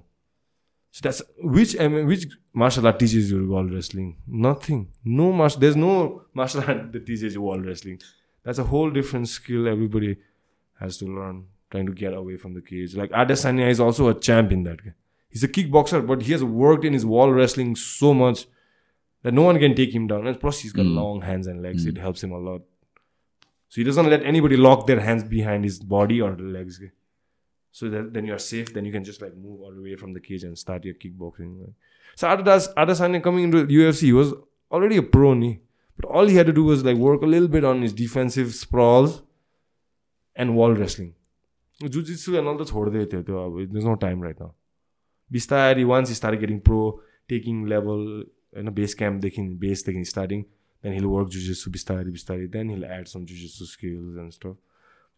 So 0.97 1.01
that's 1.07 1.21
which 1.55 1.73
M- 1.85 1.97
which 2.11 2.23
martial 2.61 2.87
art 2.91 2.97
teaches 3.01 3.29
you 3.33 3.41
wall 3.51 3.67
wrestling? 3.73 4.07
Nothing. 4.45 4.79
No 5.19 5.27
martial. 5.41 5.61
There's 5.65 5.75
no 5.81 5.91
martial 6.41 6.63
art 6.73 6.79
that 6.93 7.05
teaches 7.09 7.35
you 7.37 7.43
wall 7.47 7.59
wrestling. 7.67 7.99
That's 8.45 8.63
a 8.63 8.65
whole 8.71 8.89
different 8.97 9.29
skill 9.33 9.67
everybody 9.73 10.11
has 10.85 10.97
to 11.03 11.09
learn. 11.19 11.43
Trying 11.75 11.91
to 11.91 11.95
get 12.01 12.13
away 12.21 12.37
from 12.45 12.55
the 12.57 12.63
cage. 12.71 12.95
Like 13.03 13.11
Adesanya 13.23 13.69
is 13.75 13.83
also 13.89 14.09
a 14.13 14.17
champ 14.29 14.51
in 14.57 14.63
that. 14.69 14.83
guy. 14.87 14.93
He's 15.35 15.43
a 15.43 15.51
kickboxer, 15.59 16.01
but 16.13 16.21
he 16.29 16.31
has 16.37 16.43
worked 16.65 16.85
in 16.91 16.93
his 16.99 17.05
wall 17.05 17.31
wrestling 17.39 17.75
so 17.75 18.13
much 18.25 18.45
that 19.24 19.34
no 19.34 19.42
one 19.42 19.58
can 19.58 19.74
take 19.74 19.94
him 19.94 20.06
down. 20.06 20.26
And 20.26 20.40
plus, 20.40 20.60
he's 20.60 20.72
got 20.72 20.86
long 20.86 21.22
hands 21.22 21.46
and 21.46 21.62
legs. 21.62 21.86
It 21.86 21.98
helps 21.98 22.22
him 22.22 22.32
a 22.32 22.38
lot. 22.38 22.62
So 23.68 23.80
he 23.80 23.84
doesn't 23.84 24.08
let 24.10 24.24
anybody 24.24 24.56
lock 24.56 24.86
their 24.86 25.00
hands 25.00 25.22
behind 25.24 25.64
his 25.64 25.78
body 25.78 26.20
or 26.20 26.34
the 26.34 26.42
legs. 26.42 26.80
okay? 26.80 26.92
So 27.72 27.88
that 27.90 28.12
then 28.14 28.24
you're 28.24 28.38
safe. 28.38 28.74
Then 28.74 28.84
you 28.84 28.92
can 28.92 29.04
just 29.04 29.22
like 29.22 29.36
move 29.36 29.60
all 29.60 29.72
the 29.72 29.82
way 29.82 29.96
from 29.96 30.12
the 30.12 30.20
cage 30.20 30.44
and 30.44 30.58
start 30.58 30.84
your 30.84 30.94
kickboxing. 30.94 31.60
like. 31.60 31.74
So 32.16 32.28
Adas 32.28 32.72
Adesanya 32.74 33.22
coming 33.22 33.44
into 33.44 33.66
UFC, 33.66 34.02
he 34.02 34.12
was 34.12 34.32
already 34.72 34.96
a 34.96 35.02
pro, 35.02 35.34
ni. 35.34 35.60
but 36.00 36.08
all 36.10 36.26
he 36.26 36.36
had 36.36 36.46
to 36.46 36.52
do 36.52 36.64
was 36.64 36.84
like 36.84 36.96
work 36.96 37.22
a 37.22 37.26
little 37.26 37.48
bit 37.48 37.64
on 37.64 37.82
his 37.82 37.92
defensive 37.92 38.54
sprawls 38.54 39.22
and 40.34 40.56
wall 40.56 40.72
wrestling. 40.72 41.14
Jiu-jitsu 41.82 42.38
and 42.38 42.48
all 42.48 42.56
the 42.56 42.64
छोड्दै 42.64 43.06
थियो 43.12 43.22
त्यो 43.22 43.36
अब 43.46 43.72
there's 43.72 43.84
no 43.84 43.96
time 43.96 44.20
right 44.20 44.38
now. 44.40 44.54
बिस्तारै 45.32 45.86
once 45.86 46.08
he 46.08 46.14
started 46.14 46.40
getting 46.40 46.60
pro, 46.60 47.00
taking 47.28 47.66
level 47.66 48.24
होइन 48.55 48.69
base 48.75 48.93
क्याम्पदेखि 49.01 49.41
बेसदेखि 49.63 50.03
starting 50.11 50.41
then 50.83 50.93
he'll 50.93 51.05
work 51.15 51.27
जुजेसु 51.35 51.71
बिस्तारै 51.71 52.11
बिस्तारै 52.11 52.47
then 52.55 52.69
he'll 52.69 52.83
add 52.99 53.05
some 53.07 53.25
जुजेसु 53.25 53.65
skills 53.65 54.17
and 54.23 54.31
stuff 54.33 54.55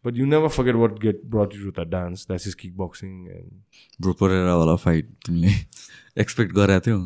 but 0.04 0.16
you 0.16 0.26
never 0.26 0.48
forget 0.56 0.76
what 0.82 0.98
got 1.04 1.22
brought 1.36 1.54
you 1.56 1.70
the 1.70 1.88
dance 1.92 2.26
that 2.26 2.46
is 2.46 2.54
kick 2.64 2.76
boxing 2.78 3.10
and 3.36 3.50
bro 4.02 4.12
परेरावाला 4.20 4.76
fight 4.86 5.14
तिमीले 5.26 5.54
expect 6.22 6.52
गरेको 6.56 6.86
थियौ 6.86 7.00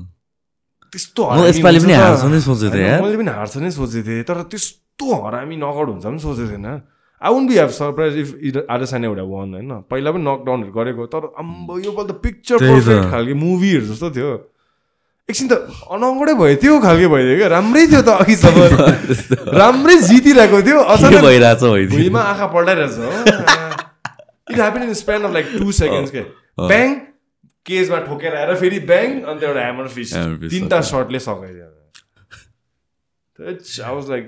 त्यस्तो 0.93 1.23
यसपालि 1.47 1.78
पनि। 1.81 1.93
हार्छ 1.94 2.25
नै 2.33 2.41
सोचेको 2.47 2.75
थिएँ। 2.77 3.01
मैले 3.02 3.17
पनि 3.17 3.33
हार्छ 3.33 3.57
नै 3.65 3.70
सोचेको 3.77 4.07
थिएँ 4.09 4.25
तर 4.28 4.43
त्यस्तो 4.52 5.07
हरामी 5.27 5.57
नकआउट 5.57 5.89
हुन्छ 5.89 6.05
पनि 6.05 6.19
सोचेको 6.25 6.51
थिएन 6.51 6.67
I 6.69 7.31
won't 7.35 7.49
be 7.49 7.57
have 7.59 7.70
surprise 7.77 8.15
if 8.19 8.57
आदर्शन 8.70 9.05
एउटा 9.05 9.25
वान 9.33 9.55
होइन 9.55 9.73
पहिला 9.89 10.12
पनि 10.12 10.23
नकडाउनहरू 10.28 10.73
गरेको 10.73 11.07
तर 11.15 11.25
अम्बो 11.43 11.78
यो 11.81 11.93
पाल 11.97 12.07
त। 12.07 12.12
पिक्चर 12.25 12.57
खालको 13.11 13.35
मुभीहरू 13.41 13.85
जस्तो 13.89 14.11
थियो। 14.17 14.31
एकछिन 15.33 15.49
त 15.49 15.52
अनौगडै 15.89 16.35
भयो 16.36 16.57
त्यो 16.61 16.77
खालको 16.85 17.09
भइदियो 17.09 17.36
क्या। 17.41 17.49
राम्रै 17.57 17.85
थियो 17.89 18.02
त 18.05 18.11
अघिसम्म 18.20 18.61
राम्रै 19.61 19.97
जितिरहेको 20.12 20.59
थियो। 20.69 20.78
के 20.85 20.93
अचानक 20.94 21.25
भइरहेछ 21.25 21.62
होइन 21.65 21.89
भुइँमा 21.97 22.20
आँखा 22.33 22.47
पल्टाइरहेछ 22.52 22.94
it 24.52 24.57
happen 24.61 24.83
in 24.83 24.93
span 25.01 25.20
of 25.25 25.33
like 25.33 25.47
two 25.59 25.73
seconds 25.73 26.11
के। 26.12 26.23
ब्याङ 26.69 26.89
केजमा 27.67 27.99
ठोकेर 28.07 28.33
आएर 28.36 28.51
फेरि 28.61 28.78
ब्याङ 28.91 29.09
अन्त 29.33 29.43
एउटा 29.49 29.61
ह्यामर 29.61 29.86
फिस 29.97 30.12
तिनवटा 30.15 30.78
सर्टले 30.93 31.20
सघाइदियो। 31.27 31.67
आई 33.41 33.93
वाज 33.94 34.07
लाइक 34.11 34.25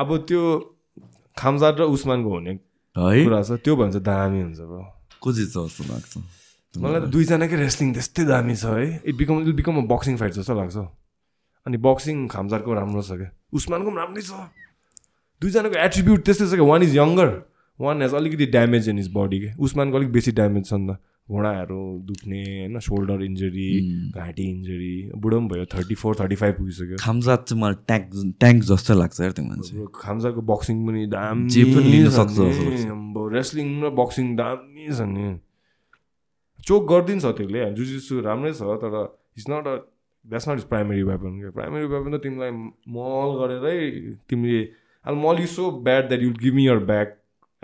अब 0.00 0.08
त्यो 0.28 0.42
खामजाद 1.36 1.74
र 1.80 1.82
उस्मानको 1.94 2.28
हुने 2.34 2.52
कुरा 2.96 3.40
छ। 3.42 3.50
त्यो 3.64 3.74
भन्छ 3.76 3.96
दामी 4.10 4.40
हुन्छ 4.42 4.60
ब्रो। 4.60 4.82
को 5.22 5.28
जित्छ 5.32 5.54
जस्तो 5.56 5.82
लाग्छ? 5.92 6.12
मलाई 6.78 7.00
त 7.00 7.06
दुईजनाकै 7.10 7.56
रेस्लिङ 7.66 7.88
त्यस्तै 7.94 8.24
दामी 8.30 8.54
छ 8.54 8.64
है। 8.78 9.02
It 9.02 9.14
become 9.18 9.34
it 9.42 9.54
become 9.58 9.74
a 9.82 9.84
boxing 9.90 10.14
fight 10.22 10.32
जस्तो 10.38 10.54
लाग्छ। 10.54 10.76
अनि 11.66 11.76
बक्सिङ 11.82 12.16
खामजारको 12.30 12.70
राम्रो 12.78 13.02
छ 13.02 13.10
क्या। 13.18 13.30
उस्मानको 13.58 13.90
पनि 13.90 13.98
राम्रै 13.98 14.22
छ। 14.22 14.32
दुईजनाको 15.42 15.76
एट्रिब्युट 15.86 16.20
त्यस्तै 16.24 16.46
छ 16.46 16.52
क्या। 16.54 16.66
One 16.70 16.82
is 16.86 16.96
younger 16.96 17.28
one 17.80 18.02
has 18.02 18.14
अलिकति 18.14 18.46
ड्यामेज 18.54 18.88
इन 18.88 18.96
हिज 19.02 19.10
बडी 19.10 19.38
के 19.40 19.50
उस्मानको 19.58 19.96
अलिक 19.98 20.10
बेसी 20.12 20.32
ड्यामेज 20.38 20.64
छ 20.70 20.72
नि 20.78 20.86
त। 20.94 21.02
घुँडाहरू 21.30 21.82
दुख्ने 22.06 22.42
होइन 22.42 22.78
सोल्डर 22.82 23.22
इन्जरी 23.22 23.70
घाँटी 24.14 24.44
इन्जरी 24.50 24.94
बुढो 25.14 25.36
पनि 25.38 25.48
भयो 25.50 25.64
थर्टी 25.74 25.94
फोर 25.94 26.16
थर्टी 26.20 26.36
फाइभ 26.42 26.54
पुगिसक्यो। 26.54 26.96
खामजात 27.02 27.40
चाहिँ 27.46 27.62
मलाई 27.62 27.76
ट्याङ्क 27.86 28.06
ट्याङ्क 28.38 28.58
जस्तो 28.70 28.92
लाग्छ 28.98 29.20
यार 29.20 29.32
त्यो 29.38 29.44
मान्छे। 29.46 29.72
खामजाको 29.94 30.40
बक्सिङ 30.42 30.76
पनि 30.86 31.06
दामी 31.06 31.46
रेस्लिङ 33.36 33.66
र 33.82 33.90
बक्सिङ 33.94 34.26
दामी 34.38 34.84
छ 34.90 35.00
नि। 35.06 35.28
चोक 36.68 36.82
गरिदिन्छ 36.92 37.24
त्यसले 37.38 37.60
जुजिसु 37.78 38.20
राम्रै 38.26 38.52
छ 38.52 38.76
तर 38.82 38.96
it's 39.36 39.48
not 39.50 39.64
a 39.66 39.76
that's 40.24 40.48
not 40.48 40.58
is 40.58 40.64
primary 40.72 41.02
weapon 41.12 41.38
क्या 41.40 41.50
प्राइमेरी 41.60 41.86
वेपन 41.94 42.16
त 42.16 42.22
तिमीलाई 42.22 42.50
मल 42.98 43.30
गरेरै 43.40 43.78
तिमीले 44.30 44.60
I 45.04 45.14
maul 45.22 45.40
you 45.40 45.46
so 45.54 45.70
bad 45.88 46.08
that 46.08 46.22
you'll 46.22 46.36
give 46.42 46.54
me 46.54 46.66
your 46.66 46.84
back 46.92 47.16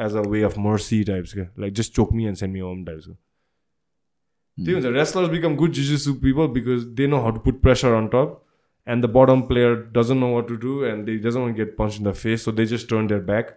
as 0.07 0.17
a 0.17 0.25
way 0.31 0.43
of 0.49 0.59
mercy 0.71 1.03
types 1.13 1.33
क्या? 1.35 1.47
Like 1.59 1.75
just 1.83 1.95
choke 1.97 2.13
me 2.13 2.27
and 2.33 2.37
send 2.43 2.53
me 2.55 2.61
home 2.71 2.85
टाइप्सको 2.85 3.13
त्यही 3.13 4.73
हुन्छ। 4.73 4.97
Wrestlers 4.97 5.29
become 5.31 5.57
good 5.63 5.73
जिजिसु 5.83 6.15
people 6.27 6.47
because 6.59 6.85
they 7.01 7.07
know 7.07 7.21
how 7.27 7.31
to 7.37 7.41
put 7.51 7.61
pressure 7.63 8.01
on 8.01 8.09
top 8.17 8.43
and 8.87 9.05
the 9.05 9.09
bottom 9.15 9.41
player 9.47 9.71
doesn't 9.95 10.21
know 10.23 10.27
what 10.33 10.45
to 10.49 10.57
do 10.65 10.73
and 10.89 11.09
they 11.09 11.15
doesn't 11.23 11.45
want 11.45 11.53
to 11.53 11.61
get 11.61 11.71
punched 11.79 12.01
in 12.01 12.05
the 12.09 12.11
face 12.19 12.45
so 12.47 12.53
they 12.59 12.67
just 12.73 12.89
turn 12.91 13.09
their 13.13 13.23
back 13.31 13.49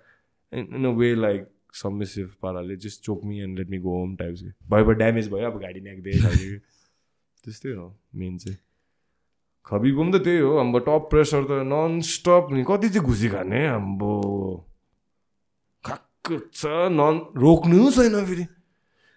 in, 0.51 0.63
in 0.77 0.87
submissive 1.73 2.29
पाराले 2.41 2.77
just 2.77 3.03
choke 3.03 3.23
me 3.23 3.41
and 3.41 3.57
let 3.57 3.69
me 3.69 3.79
go 3.79 3.89
home 3.89 4.15
types 4.17 4.41
के 4.41 4.51
भयो 4.69 4.85
भयो 4.85 4.93
damage 5.01 5.29
भयो 5.29 5.51
अब 5.51 5.59
गाडी 5.61 5.81
न्याक्दै 5.81 6.19
खालको 6.21 6.57
त्यस्तै 7.43 7.73
हो 7.73 7.87
मेन 8.15 8.37
चाहिँ 8.37 8.57
खबीको 9.65 10.03
पनि 10.03 10.11
त 10.11 10.23
त्यही 10.23 10.39
हो 10.39 10.57
हाम्रो 10.57 10.79
टप 10.87 11.09
प्रेसर 11.09 11.43
त 11.43 11.61
नन 11.73 11.99
स्टप 12.09 12.47
नि 12.51 12.63
कति 12.67 12.89
चाहिँ 12.89 13.05
घुसी 13.05 13.29
खाने 13.29 13.65
हाम्रो 13.67 14.15
खाक्क 15.83 16.27
छ 16.53 16.73
नन 16.99 17.21
रोक्नु 17.37 17.91
छैन 17.91 18.25
फेरि 18.25 18.45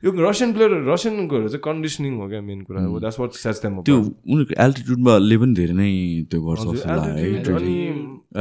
यो 0.04 0.10
रसियन 0.18 0.52
प्लेयर 0.52 0.72
रसियनकोहरू 0.90 1.48
चाहिँ 1.48 1.62
कन्डिसनिङ 1.64 2.12
हो 2.20 2.28
क्या 2.28 2.40
मेन 2.46 2.60
कुरा 2.68 2.80
हो 2.84 3.00
द्याट्स 3.00 3.18
वाट 3.20 3.32
सेट्स 3.40 3.62
देम 3.62 3.80
त्यो 3.88 3.96
उनीहरूको 3.96 4.54
एल्टिट्युडमा 4.64 5.12
ले 5.30 5.36
पनि 5.42 5.54
धेरै 5.58 5.74
नै 5.80 5.90
त्यो 6.30 6.40
गर्छ 6.46 6.86
अनि 6.94 7.76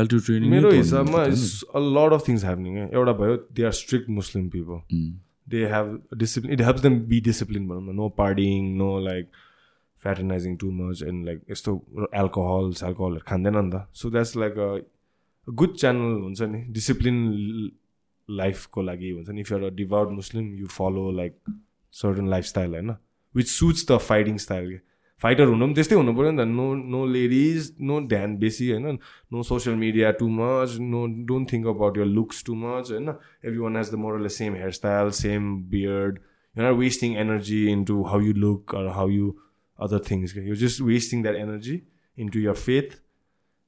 एल्टिट्युड 0.02 0.24
ट्रेनिङ 0.26 0.50
मेरो 0.52 0.72
हिसाबमा 0.72 1.20
a 1.24 1.82
lot 1.98 2.12
of 2.18 2.22
things 2.28 2.44
happening 2.46 2.78
एउटा 2.86 3.14
भयो 3.20 3.36
they 3.60 3.64
are 3.70 3.76
strict 3.82 4.10
Muslim 4.18 4.48
people 4.56 4.80
they 5.54 5.60
have 5.74 5.86
discipline 6.24 6.54
it 6.54 6.62
helps 6.68 6.82
them 6.82 7.00
be 7.12 7.20
discipline 7.28 7.68
भनौँ 7.68 7.84
न। 7.84 7.96
No 7.96 8.10
partying 8.18 8.58
no 8.78 8.90
like 9.08 9.26
fraternizing 10.04 10.56
too 10.64 10.72
much 10.72 11.04
and 11.04 11.26
like 11.26 11.40
यस्तो 11.52 11.72
एल्कोहल 12.22 12.72
सेल्कोहलहरू 12.82 13.24
खाँदैन 13.28 13.58
नि 13.58 13.72
त। 13.72 13.86
So 14.02 14.10
that's 14.10 14.34
like 14.44 14.54
a 14.58 14.70
good 15.48 15.76
channel 15.76 16.22
हुन्छ 16.24 16.42
नि। 16.54 16.60
डिसिप्लिन 16.80 17.18
लाइफको 18.38 18.82
लागि 18.82 19.10
हुन्छ 19.12 19.30
नि? 19.30 19.42
If 19.42 19.52
you're 19.52 19.64
a 19.64 19.70
devout 19.76 20.12
Muslim 20.12 20.54
you 20.56 20.68
follow 20.68 21.10
like 21.12 21.38
certain 21.94 22.28
lifestyle 22.30 22.70
होइन? 22.72 22.96
Which 23.36 23.48
suits 23.48 23.86
the 23.92 23.98
fighting 24.08 24.38
style 24.38 24.72
के 24.72 24.80
फाइटर 25.22 25.46
हुनु 25.46 25.66
पनि 25.66 25.74
त्यस्तै 25.74 25.96
हुनु 25.96 26.14
पऱ्यो 26.16 26.32
नि 26.32 26.38
त। 26.38 26.48
नो 26.48 26.74
नो 26.92 27.06
लेडिज 27.06 27.76
नो 27.82 28.00
ध्यान 28.08 28.38
बेसी 28.38 28.70
होइन? 28.72 28.98
No 29.34 29.44
social 29.44 29.76
media 29.76 30.12
too 30.20 30.28
much 30.30 30.78
no 30.82 31.06
don't 31.28 31.52
think 31.52 31.68
about 31.68 31.98
your 31.98 32.06
looks 32.06 32.44
too 32.46 32.56
much 32.56 32.92
होइन? 32.92 33.10
Everyone 33.58 33.78
has 33.78 33.92
the 33.92 33.96
moral 34.06 34.28
same 34.38 34.56
hair 34.56 34.72
style 34.80 35.10
same 35.20 35.56
beard 35.70 36.20
you 36.56 36.66
are 36.66 36.74
wasting 36.74 37.16
energy 37.18 37.62
into 37.72 38.02
how 38.04 38.22
you 38.22 38.34
look 38.34 38.76
or 38.76 38.88
how 38.98 39.10
you 39.10 39.32
other 39.80 40.00
things 40.12 40.34
के 40.34 40.48
you 40.48 40.56
just 40.66 40.82
wasting 40.82 41.24
that 41.24 41.36
energy 41.36 41.82
into 42.18 42.40
your 42.40 42.54
faith 42.66 43.00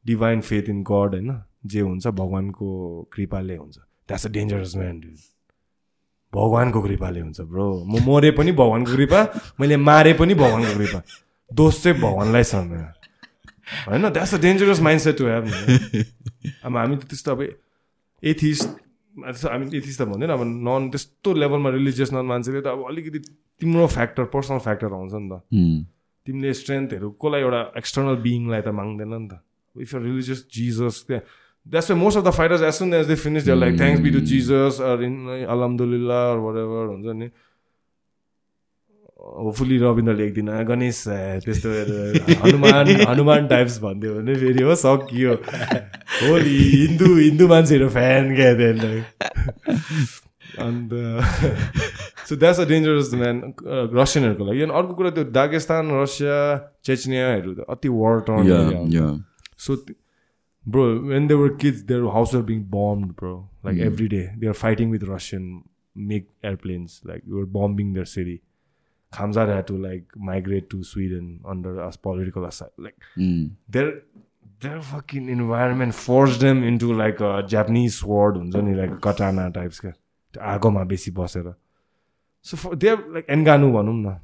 divine 0.06 0.42
faith 0.42 0.70
in 0.70 0.84
God 0.84 1.16
होइन? 1.16 1.42
जे 1.66 1.80
हुन्छ 1.80 2.08
भगवान्को 2.08 2.70
कृपाले 3.14 3.56
हुन्छ। 3.56 3.78
That's 4.08 4.26
a 4.26 4.30
dangerous 4.30 4.76
man 4.78 5.00
do 5.00 5.10
भगवान्को 6.34 6.82
कृपाले 6.82 7.20
हुन्छ 7.20 7.42
ब्रो 7.42 7.68
म 7.86 8.02
मरे 8.06 8.32
पनि 8.38 8.52
भगवान्को 8.52 8.92
कृपा 8.96 9.22
मैले 9.60 9.78
मारे 9.78 10.14
पनि 10.20 10.34
भगवान्को 10.34 10.74
कृपा। 10.78 11.00
दोष 11.52 11.84
चाहिँ 11.84 12.00
भगवान्लाई 12.02 12.44
छ 12.44 12.56
मेरो 12.68 12.90
होइन? 13.88 14.10
That's 14.10 14.34
a 14.34 14.40
dangerous 14.42 14.80
mindset 15.02 15.18
to 15.18 15.26
have 15.28 15.46
अब 16.66 16.78
हामी 16.78 16.96
त 16.98 17.04
त्यस्तो 17.10 17.32
अब 17.32 17.42
एथिस्ट 18.24 18.68
हामी 19.46 19.66
एथिस्ट 19.78 20.02
त 20.02 20.04
भन्दैन 20.10 20.30
अब 20.34 20.42
नन 20.44 20.90
त्यस्तो 20.90 21.34
लेभलमा 21.34 21.70
रिलिजियस 21.78 22.14
नन 22.14 22.26
मान्छेले 22.26 22.62
त 22.62 22.68
अब 22.74 22.86
अलिकति 22.90 23.20
तिम्रो 23.62 23.88
फ्याक्टर 23.88 24.24
पर्सनल 24.34 24.60
फ्याक्टर 24.66 24.94
आउँछ 24.94 25.14
नि 25.14 25.30
त। 25.30 25.34
तिमीले 26.28 26.54
स्ट्रेन्थहरू 26.54 27.10
कसलाई 27.22 27.42
एउटा 27.42 27.62
एक्सटर्नल 27.78 28.16
बिइङलाई 28.26 28.62
त 28.62 28.74
माग्दैन 28.74 29.14
नि 29.14 29.28
त। 29.30 29.40
इफ 29.76 29.96
रिलिजियस 29.96 30.40
जिजस 30.50 30.98
त्यहाँ 31.08 31.24
that's 31.66 31.92
why 31.92 32.00
most 32.00 32.18
of 32.18 32.24
the 32.24 32.32
fighters 32.34 32.62
as 32.62 32.74
soon 32.74 32.94
as 32.94 33.08
they 33.08 33.16
finish 33.18 33.44
there 33.44 33.58
like 33.58 33.80
thanks 33.80 34.02
be 34.02 34.12
to 34.12 34.20
Jesus 34.28 34.80
or 34.84 35.04
in 35.04 35.46
अलहमदुल्ला 35.48 36.22
वर 36.38 36.60
एभर 36.60 36.88
हुन्छ 36.88 37.16
नि 37.18 37.30
होपफुली 39.20 39.78
रविन्द्रले 39.78 40.26
एकदिन 40.26 40.50
गणेश 40.68 41.04
त्यस्तो 41.46 41.70
हनुमान 42.44 42.90
हनुमान 43.04 43.48
टाइप्स 43.48 43.80
भनिदियो 43.82 44.14
भने 44.16 44.36
फेरि 44.36 44.64
हो 44.64 44.76
सकियो 44.82 45.34
होली 46.24 46.58
हिन्दू 46.74 47.16
हिन्दू 47.16 47.48
मान्छेहरू 47.48 47.90
फ्यान 47.92 48.36
क्या 48.36 48.54
त्यहाँनिर 48.58 49.04
अन्त 50.60 50.92
so 52.28 52.36
that's 52.36 52.60
a 52.60 52.66
dangerous 52.68 53.14
man 53.14 53.42
रसियनहरूको 53.96 54.46
लागि 54.46 54.62
अनि 54.62 54.74
अर्को 54.74 54.94
कुरा 54.94 55.10
त्यो 55.12 55.24
दागेस्तान 55.32 55.92
रसिया 56.02 56.40
चेचनियाहरू 56.86 57.54
त 57.54 57.66
अति 57.70 57.90
war 57.94 58.20
torn 58.28 59.22
so 59.58 59.76
bro 60.66 61.02
when 61.02 61.28
they 61.28 61.36
were 61.36 61.50
kids 61.50 61.84
their 61.86 62.08
house 62.08 62.34
were 62.34 62.44
being 62.44 62.64
bombed 62.64 63.16
bro 63.16 63.50
like 63.64 63.78
every 63.78 64.08
day 64.08 64.32
they 64.38 64.48
were 64.48 64.54
fighting 64.54 64.90
with 64.90 65.04
russian 65.04 65.64
make 65.96 66.30
airplanes 66.44 67.02
like 67.04 67.22
we 67.28 67.34
were 67.36 67.46
bombing 67.46 67.94
their 67.94 68.06
city 68.06 68.42
Khamzat 69.14 69.48
had 69.48 69.68
to 69.68 69.78
like 69.78 70.06
migrate 70.16 70.70
to 70.72 70.84
Sweden 70.84 71.40
under 71.46 71.80
us 71.80 71.96
political 71.96 72.46
asylum. 72.46 72.74
Like 72.78 72.96
their 73.70 74.02
their 74.60 74.82
fucking 74.82 75.30
environment 75.30 75.94
forced 75.94 76.40
them 76.40 76.64
into 76.64 76.94
like 76.94 77.20
a 77.20 77.44
Japanese 77.44 78.00
sword, 78.00 78.36
हुन्छ 78.36 78.56
नि 78.56 78.74
like 78.76 78.92
a 78.92 78.98
katana 78.98 79.52
types 79.52 79.80
का 79.80 79.92
त्यो 80.34 80.42
आगोमा 80.42 80.84
बेसी 80.94 81.12
बसेर 81.12 81.56
So 82.42 82.58
for 82.58 82.76
they 82.76 82.88
have 82.88 83.06
like 83.08 83.28
Enganu 83.28 83.72
भनौँ 83.72 83.94
न 83.94 84.20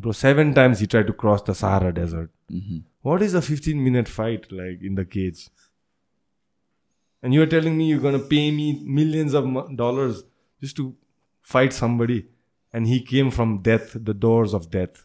Bro, 0.00 0.12
seven 0.12 0.54
times 0.54 0.78
he 0.78 0.86
tried 0.86 1.08
to 1.08 1.12
cross 1.12 1.42
the 1.42 1.54
Sahara 1.56 1.92
Desert. 1.92 2.30
Mm-hmm. 2.52 2.78
What 3.02 3.20
is 3.20 3.34
a 3.34 3.42
15 3.42 3.82
minute 3.82 4.08
fight 4.08 4.46
like 4.52 4.80
in 4.80 4.94
the 4.94 5.04
cage? 5.04 5.48
And 7.20 7.34
you're 7.34 7.46
telling 7.46 7.76
me 7.76 7.88
you're 7.88 7.98
gonna 7.98 8.20
pay 8.20 8.52
me 8.52 8.80
millions 8.84 9.34
of 9.34 9.76
dollars 9.76 10.22
just 10.60 10.76
to 10.76 10.94
fight 11.42 11.72
somebody, 11.72 12.26
and 12.72 12.86
he 12.86 13.00
came 13.00 13.32
from 13.32 13.58
death, 13.60 13.96
the 14.00 14.14
doors 14.14 14.54
of 14.54 14.70
death. 14.70 15.04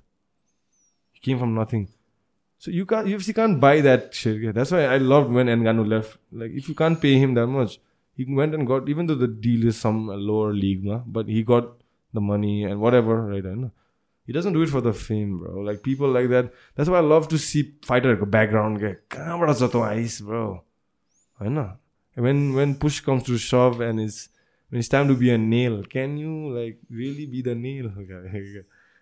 He 1.11 1.19
came 1.21 1.39
from 1.39 1.55
nothing. 1.55 1.87
So 2.59 2.69
you 2.69 2.85
can't, 2.85 3.07
UFC 3.07 3.33
can't 3.33 3.59
buy 3.59 3.81
that 3.81 4.13
shit. 4.13 4.53
That's 4.53 4.71
why 4.71 4.85
I 4.85 4.97
loved 4.97 5.31
when 5.31 5.47
Ngannou 5.47 5.87
left. 5.87 6.19
Like 6.31 6.51
if 6.51 6.69
you 6.69 6.75
can't 6.75 7.01
pay 7.01 7.17
him 7.17 7.33
that 7.33 7.47
much, 7.47 7.79
he 8.15 8.25
went 8.25 8.53
and 8.53 8.67
got 8.67 8.87
even 8.87 9.07
though 9.07 9.15
the 9.15 9.27
deal 9.27 9.67
is 9.67 9.77
some 9.77 10.05
lower 10.05 10.53
league, 10.53 10.87
but 11.07 11.27
he 11.27 11.41
got 11.41 11.81
the 12.13 12.21
money 12.21 12.63
and 12.63 12.79
whatever, 12.79 13.23
right? 13.23 13.43
I 13.43 13.55
know. 13.55 13.71
He 14.27 14.33
doesn't 14.33 14.53
do 14.53 14.61
it 14.61 14.69
for 14.69 14.81
the 14.81 14.93
fame, 14.93 15.39
bro. 15.39 15.61
Like 15.61 15.83
people 15.83 16.07
like 16.07 16.29
that. 16.29 16.53
That's 16.75 16.89
why 16.89 16.97
I 16.97 17.01
love 17.01 17.27
to 17.29 17.37
see 17.37 17.63
fighterको 17.87 18.29
background 18.35 18.79
के 18.79 18.93
कहाँबाट 19.15 19.57
छ 19.57 19.71
तँ 19.73 19.81
आइस 19.87 20.21
bro 20.23 20.43
होइन 21.39 21.57
when 22.17 22.53
when 22.55 22.75
push 22.75 23.01
comes 23.01 23.23
to 23.23 23.37
shove 23.37 23.81
and 23.81 23.99
it's 23.99 24.29
when 24.71 24.79
it's 24.79 24.89
time 24.89 25.07
to 25.07 25.15
be 25.15 25.31
a 25.31 25.37
nail 25.37 25.83
can 25.95 26.17
you 26.17 26.33
like 26.59 26.79
really 26.89 27.25
be 27.25 27.41
the 27.41 27.55
nail 27.55 27.91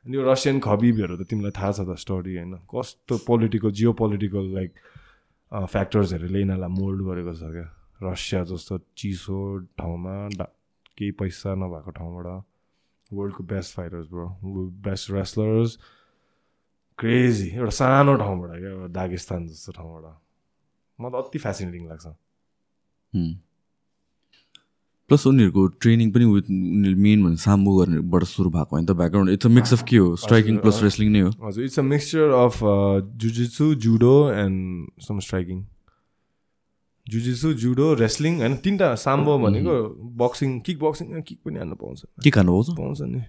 अनि 0.05 0.17
यो 0.17 0.23
Russian 0.25 0.59
खबिबहरू 0.65 1.15
त 1.17 1.29
तिमीलाई 1.29 1.53
थाहा 1.57 1.71
छ 1.71 1.81
त 1.85 1.95
स्टोरी 2.03 2.35
होइन 2.35 2.53
कस्तो 2.73 3.17
पोलिटिकल 3.25 3.71
जियो 3.79 3.91
पोलिटिकल 3.99 4.45
लाइक 4.53 4.71
फ्याक्टर्सहरूले 5.51 6.39
यिनीहरूलाई 6.39 6.71
मोल्ड 6.77 6.99
गरेको 7.09 7.33
छ 7.41 7.49
क्या 7.55 7.67
रसिया 8.01 8.41
जस्तो 8.51 8.77
चिसो 8.97 9.37
ठाउँमा 9.77 10.15
केही 10.97 11.11
पैसा 11.21 11.53
नभएको 11.63 11.91
ठाउँबाट 11.99 12.27
वर्ल्डको 13.13 13.43
best 13.43 13.75
fighters 13.75 14.07
bro 14.07 14.25
best 14.87 15.11
wrestlers 15.11 15.77
crazy 16.99 17.47
एउटा 17.49 17.73
सानो 17.75 18.15
ठाउँबाट 18.15 18.49
क्या 18.59 18.69
एउटा 18.71 18.87
दागिस्तान 18.93 19.47
जस्तो 19.47 19.71
ठाउँबाट। 19.71 20.05
मलाई 20.99 21.21
अति 21.21 21.39
फेसिनेटिङ 21.39 21.87
लाग्छ। 21.87 22.05
प्लस 25.09 25.25
उनीहरूको 25.27 25.61
ट्रेनिङ 25.83 26.11
पनि 26.11 26.25
विथ 26.25 26.45
उनीहरूले 26.49 27.01
मेन 27.03 27.23
भने 27.25 27.37
साम्बो 27.43 27.71
गर्नेबाट 27.77 28.23
सुरु 28.23 28.49
भएको 28.49 28.75
होइन 28.75 28.85
त 28.85 28.91
background 28.99 29.29
it's 29.31 29.45
a 29.45 29.49
mix 29.49 29.73
of 29.73 29.83
के 29.89 29.97
हो? 29.97 30.15
स्ट्राइकिङ 30.15 30.57
प्लस 30.63 30.77
रेस्लिङ 30.83 31.09
नै 31.11 31.21
हो। 31.21 31.29
हजुर 31.47 31.63
it's 31.63 31.79
a 31.79 31.81
mixture 31.83 32.27
of 32.37 32.55
jujitsu 33.23 33.65
judo 33.85 34.15
and 34.31 35.01
some 35.07 35.19
striking 35.19 35.57
jujitsu 37.07 37.53
judo 37.61 37.93
wrestling 37.99 38.39
होइन 38.39 38.55
तिनवटा 38.63 38.95
साम्बो 38.95 39.37
भनेको 39.39 39.75
बक्सिङ 40.17 40.59
किक 40.65 40.77
बक्सिङ 40.79 41.21
किक 41.21 41.39
पनि 41.45 41.57
हान्नु 41.59 41.75
पाउँछ। 41.75 41.99
के 42.23 42.29
खानु 42.29 42.51
पाउँछ? 42.51 42.67
पाउँछ 42.77 43.01
नि। 43.01 43.21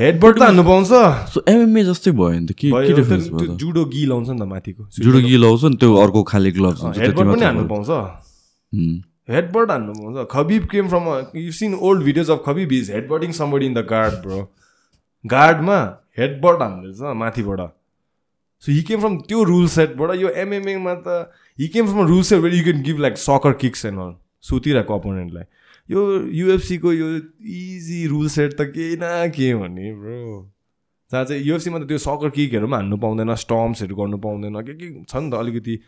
हेडबट 0.00 0.38
त 0.38 0.42
हान्नु 0.42 0.62
पाउँछ। 0.64 0.88
सो 1.32 1.42
एमएमए 1.48 1.82
जस्तै 1.84 2.10
भयो 2.12 2.38
नि 2.38 2.46
त 2.46 2.52
के 2.52 2.70
के 2.70 2.92
डिफरेन्स 2.92 3.28
भयो 3.28 3.54
जुडो 3.56 3.84
गी 3.92 4.04
लाउँछ 4.06 4.28
नि 4.28 4.38
त 4.40 4.42
माथिको। 4.48 4.82
जुडो 4.98 5.20
गी 5.28 5.36
लाउँछ 5.36 5.64
नि 5.64 5.76
त्यो 5.76 5.94
अर्को 5.96 6.22
खाले 6.32 6.50
ग्लोभ्स 6.52 6.80
हुन्छ 6.82 6.98
हेडबट 6.98 7.26
पनि 7.26 7.44
हान्नु। 7.44 7.64
पाउँछ। 7.68 7.90
हेडबट 9.30 9.70
हान्नु 9.70 9.92
पाउँछ। 9.94 10.28
Khabib 10.30 10.62
came 10.72 10.88
from 10.88 11.04
you 11.36 11.52
seen 11.52 11.74
old 11.74 12.02
videos 12.02 12.30
of 12.30 12.42
Khabib 12.46 12.72
is 12.72 12.90
headbutting 12.90 13.32
somebody 13.40 13.66
in 13.66 13.74
the 13.74 13.86
guard 13.90 14.14
bro 14.26 14.40
गार्डमा 15.24 15.78
headbutt 16.18 16.62
हान्दैछ 16.62 17.00
माथिबाट। 17.22 17.60
सो 18.62 18.72
हि 18.72 18.82
केम 18.82 19.00
फ्रम 19.00 19.16
त्यो 19.28 19.42
रुल 19.44 19.66
सेटबाट 19.68 20.14
यो 20.16 20.28
एमएमएमा 20.44 20.94
त 21.06 21.30
he 21.58 21.68
came 21.68 21.86
from 21.86 22.06
rule 22.06 22.22
set 22.22 22.44
you 22.54 22.62
can 22.64 22.82
give 22.82 22.98
like 23.00 23.18
soccer 23.18 23.52
kicks 23.62 23.84
and 23.86 24.00
all 24.00 24.14
सुतिरहेको 24.44 24.98
अपोनेन्टलाई 24.98 25.44
यो 25.90 26.02
युएफसीको 26.40 26.92
यो 26.92 27.08
इजी 27.56 28.06
रुल 28.06 28.28
सेट 28.28 28.60
त 28.60 28.70
केही 28.74 28.96
न 29.02 29.30
के 29.36 29.54
भन्ने 29.54 29.92
ब्रो 29.94 30.20
जहाँ 31.10 31.24
चाहिँ 31.24 31.42
युएफसीमा 31.42 31.78
त 31.78 31.88
त्यो 31.88 31.98
सकर 31.98 32.30
किकहरू 32.30 32.66
पनि 32.66 32.74
हान्नु 32.74 32.96
पाउँदैन 32.98 33.34
स्टम्प्सहरू 33.34 33.96
गर्नु 33.96 34.18
पाउँदैन 34.18 34.60
के 34.62 34.74
के 34.74 34.88
छ 35.04 35.16
नि 35.16 35.30
त 35.30 35.34
अलिकति 35.34 35.78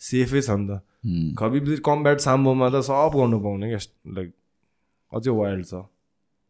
सेफै 0.00 0.40
छ 0.40 0.50
नि 0.50 0.66
त। 0.68 0.80
हुँ। 1.06 1.34
खबिब 1.38 1.64
कम्ब्याट 1.86 2.20
साम्बोमा 2.20 2.68
त 2.70 2.80
सब 2.86 3.10
गर्नु 3.14 3.38
पाउने 3.40 3.68
क्या 3.68 3.80
लाइक 4.14 4.32
अझै 5.12 5.30
वाइल्ड 5.30 5.64
छ। 5.66 5.74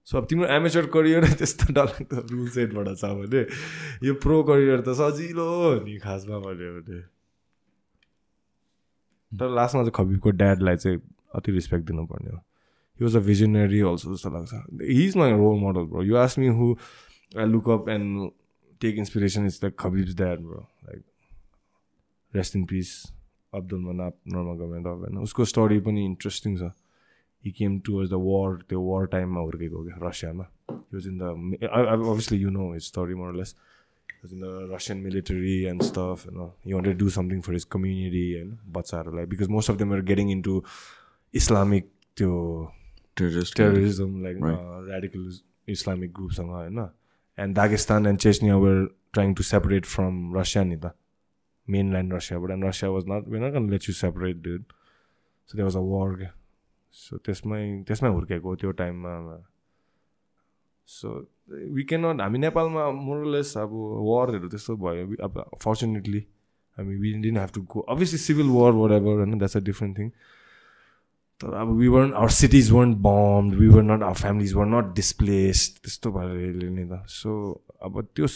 सो 0.08 0.18
अब 0.18 0.26
तिम्रो 0.26 0.46
एमेचर 0.48 0.86
करियर 0.92 1.24
त्यस्तो 1.38 1.72
डरलाग्दो 1.72 2.20
रुल 2.32 2.48
सेटबाट 2.50 2.88
छ 2.96 3.12
भने 3.20 3.42
यो 4.08 4.14
प्रो 4.24 4.42
करियर 4.50 4.80
त 4.80 4.96
सजिलो 5.00 5.46
हो 5.52 5.72
नि 5.84 5.96
खासमा 6.00 6.38
भन्यो 6.44 6.70
भने। 6.76 7.00
तर 9.32 9.48
लास्टमा 9.54 9.82
चाहिँ 9.82 9.92
खबिबको 9.96 10.30
ड्याडलाई 10.40 10.76
चाहिँ 10.76 11.00
अति 11.36 11.52
रेस्पेक्ट 11.52 11.84
दिनुपर्ने 11.86 12.30
हो। 12.30 12.38
He 12.38 13.04
was 13.04 13.16
a 13.16 13.20
visionary 13.28 13.80
also 13.90 14.14
जस्तो 14.14 14.30
लाग्छ। 14.32 14.52
He 14.82 15.04
is 15.06 15.16
my 15.16 15.32
role 15.36 15.60
model 15.60 15.84
bro 15.92 16.02
you 16.02 16.16
ask 16.16 16.38
me 16.38 16.48
who 16.56 16.72
I 17.38 17.46
look 17.46 17.68
up 17.70 17.88
and 17.88 18.30
take 18.80 18.96
inspiration 19.04 19.46
is 19.46 19.60
like 19.64 19.78
Khabib's 19.78 20.16
dad 20.16 20.40
bro 20.40 20.60
like 20.88 21.02
rest 22.32 22.56
in 22.56 22.64
peace 22.72 22.96
Abdulmanap 23.84 24.14
नर्मा 24.28 24.54
government 24.54 24.86
of 24.86 24.98
होइन 25.04 25.18
उसको 25.28 25.44
story 25.44 25.80
पनि 25.80 26.04
interesting 26.04 26.56
छ। 26.56 26.72
he 27.40 27.52
came 27.52 27.80
towards 27.80 28.10
the 28.10 28.18
war, 28.18 28.60
the 28.68 28.80
war 28.80 29.06
time 29.06 29.36
Russia. 30.00 30.32
Ma. 30.34 30.44
He 30.90 30.96
was 30.96 31.06
in 31.06 31.18
the, 31.18 31.68
obviously 31.72 32.38
you 32.38 32.50
know 32.50 32.72
his 32.72 32.86
story 32.86 33.14
more 33.14 33.30
or 33.30 33.34
less. 33.34 33.54
He 34.08 34.18
was 34.22 34.32
in 34.32 34.40
the 34.40 34.66
Russian 34.68 35.02
military 35.02 35.66
and 35.66 35.82
stuff. 35.84 36.26
You 36.26 36.32
know, 36.32 36.54
he 36.64 36.74
wanted 36.74 36.90
to 36.90 37.04
do 37.04 37.10
something 37.10 37.42
for 37.42 37.52
his 37.52 37.64
community 37.64 38.38
and 38.38 38.58
Batsar, 38.70 39.12
like 39.14 39.28
because 39.28 39.48
most 39.48 39.68
of 39.68 39.78
them 39.78 39.90
were 39.90 40.02
getting 40.02 40.30
into 40.30 40.64
Islamic 41.32 41.86
to 42.16 42.70
terrorism, 43.14 43.54
terrorism 43.54 44.22
like 44.24 44.36
right. 44.40 44.58
uh, 44.58 44.82
radical 44.82 45.30
Islamic 45.66 46.12
groups 46.12 46.38
and 46.38 46.48
you 46.48 46.70
know? 46.70 46.90
And 47.36 47.54
Dagestan 47.54 48.08
and 48.08 48.18
Chechnya 48.18 48.60
were 48.60 48.88
trying 49.12 49.34
to 49.36 49.42
separate 49.44 49.86
from 49.86 50.32
Russia, 50.32 50.64
Nita. 50.64 50.94
Mainland 51.68 52.12
Russia, 52.12 52.40
but 52.40 52.48
then 52.48 52.62
Russia 52.62 52.90
was 52.90 53.06
not. 53.06 53.28
We're 53.28 53.40
not 53.40 53.52
gonna 53.52 53.70
let 53.70 53.86
you 53.86 53.94
separate, 53.94 54.42
dude. 54.42 54.64
So 55.46 55.56
there 55.56 55.66
was 55.66 55.74
a 55.74 55.82
war. 55.82 56.32
So 56.94 57.16
त्यसमै 57.18 57.62
त्यसमै 57.86 58.10
हुर्केको 58.10 58.54
त्यो 58.56 58.70
टाइममा 58.78 59.12
so 60.88 61.08
we 61.74 61.82
can 61.84 62.06
not 62.06 62.20
हामी 62.20 62.38
नेपालमा 62.38 62.90
मोरलेस 62.90 63.56
अब 63.58 63.72
वारहरू 64.08 64.48
त्यस्तो 64.48 64.76
भयो। 64.76 65.04
अब 65.24 65.44
फर्चुनेटली 65.62 66.24
हामी 66.76 66.96
we 66.96 67.12
didn't 67.22 67.36
have 67.38 67.50
to 67.54 67.62
go 67.68 67.80
obviously 67.94 68.18
civil 68.18 68.48
war 68.50 68.72
were 68.72 68.92
ever 68.92 69.16
होइन 69.18 69.38
द्याट्स 69.38 69.56
अ 69.56 69.60
डिफ्रेन्ट 69.64 69.98
थिङ 69.98 70.08
तर 71.40 71.54
अब 71.54 71.68
we 71.78 71.88
were 71.88 72.12
our 72.12 72.30
cities 72.34 72.70
weren't 72.72 72.94
bombed 73.02 73.54
we 73.54 73.68
were 73.68 73.82
not 73.82 74.02
our 74.02 74.14
families 74.20 74.54
were 74.54 74.66
not 74.66 74.94
displaced 74.94 75.78
त्यस्तो 75.82 76.12
भएर 76.12 76.70
नि 76.70 76.84
त। 76.90 77.04
सो 77.08 77.30
अब 77.82 78.00
त्यो 78.16 78.26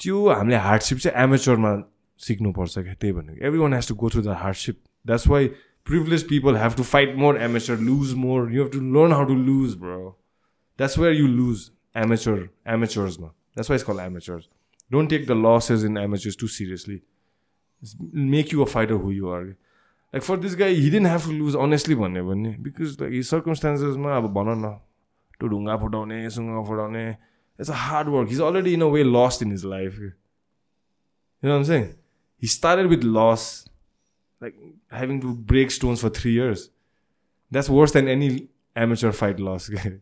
त्यो 0.00 0.28
हामीले 0.28 0.56
हार्डसिप 0.56 0.98
चाहिँ 0.98 1.22
एमेचरमा 1.24 1.72
सिक्नुपर्छ 2.20 2.78
क्या 2.78 2.94
त्यही 2.94 3.12
भनेको। 3.12 3.46
Every 3.46 3.58
one 3.58 3.74
has 3.74 3.88
to 3.88 3.94
go 3.94 4.08
through 4.10 4.22
the 4.22 4.28
hardship 4.40 4.76
that's 5.06 5.26
why 5.28 5.50
Privilege 5.87 6.23
people 6.29 6.55
have 6.57 6.75
to 6.77 6.83
fight 6.83 7.15
more 7.17 7.37
amateur 7.41 7.77
lose 7.79 8.13
more 8.23 8.51
you 8.53 8.63
have 8.63 8.71
to 8.71 8.79
learn 8.95 9.11
how 9.13 9.25
to 9.25 9.35
lose 9.35 9.75
bro 9.79 9.99
that's 10.79 10.97
where 10.99 11.13
you 11.15 11.27
lose 11.27 11.69
amateur 12.03 12.47
एमेचर्समा 12.73 13.27
that's 13.27 13.69
why 13.69 13.79
is 13.79 13.83
call 13.83 13.99
amateurs 13.99 14.49
don't 14.91 15.09
take 15.09 15.27
the 15.27 15.37
losses 15.45 15.83
in 15.83 15.97
amateurs 15.97 16.37
too 16.39 16.47
seriously 16.57 17.01
make 18.35 18.53
you 18.53 18.61
a 18.61 18.67
fighter 18.73 19.01
who 19.05 19.11
you 19.11 19.29
are 19.29 19.43
like 19.43 20.23
for 20.23 20.37
this 20.39 20.55
guy 20.59 20.75
he didn't 20.75 21.05
have 21.05 21.25
to 21.25 21.31
lose 21.31 21.55
honestly 21.63 21.95
भन्यो 22.03 22.27
भने 22.27 22.55
because 22.67 22.97
like 23.01 23.13
यी 23.13 23.23
सर्कमस्टान्सेसमा 23.31 24.15
अब 24.17 24.31
भन 24.33 24.53
न 24.57 24.77
त्यो 25.39 25.47
ढुङ्गा 25.47 25.77
फुटाउने 25.77 26.29
सुङ्गा 26.37 26.63
फुटाउने 26.69 27.09
it's 27.09 27.69
a 27.69 27.81
hard 27.87 28.07
work 28.15 28.29
he's 28.29 28.41
already 28.51 28.73
in 28.73 28.81
a 28.81 28.93
way 28.95 29.03
lost 29.03 29.43
in 29.43 29.51
his 29.51 29.65
life 29.75 29.99
You 31.43 31.49
know 31.49 31.55
what 31.55 31.59
I'm 31.59 31.65
saying? 31.65 31.95
He 32.41 32.47
started 32.47 32.87
with 32.87 33.03
loss, 33.03 33.65
like 34.42 34.56
having 34.90 35.20
to 35.20 35.34
break 35.34 35.70
stones 35.70 36.00
for 36.00 36.10
three 36.10 36.32
years. 36.32 36.70
That's 37.50 37.68
worse 37.68 37.92
than 37.92 38.08
any 38.08 38.48
amateur 38.74 39.12
fight 39.12 39.38
loss. 39.38 39.68
you 39.84 40.00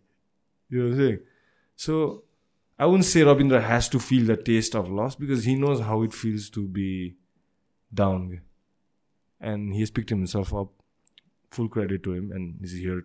know 0.70 0.84
what 0.84 0.92
I'm 0.92 0.96
saying? 0.96 1.18
So 1.76 2.24
I 2.78 2.86
wouldn't 2.86 3.04
say 3.04 3.20
Rabindra 3.20 3.62
has 3.62 3.88
to 3.90 3.98
feel 3.98 4.24
the 4.24 4.36
taste 4.36 4.74
of 4.74 4.90
loss 4.90 5.14
because 5.14 5.44
he 5.44 5.54
knows 5.54 5.80
how 5.80 6.02
it 6.02 6.14
feels 6.14 6.48
to 6.50 6.66
be 6.66 7.16
down. 7.92 8.40
And 9.40 9.74
he 9.74 9.80
has 9.80 9.90
picked 9.90 10.10
himself 10.10 10.54
up. 10.54 10.68
Full 11.50 11.68
credit 11.68 12.04
to 12.04 12.12
him, 12.12 12.30
and 12.30 12.58
he's 12.60 12.74
here. 12.74 13.04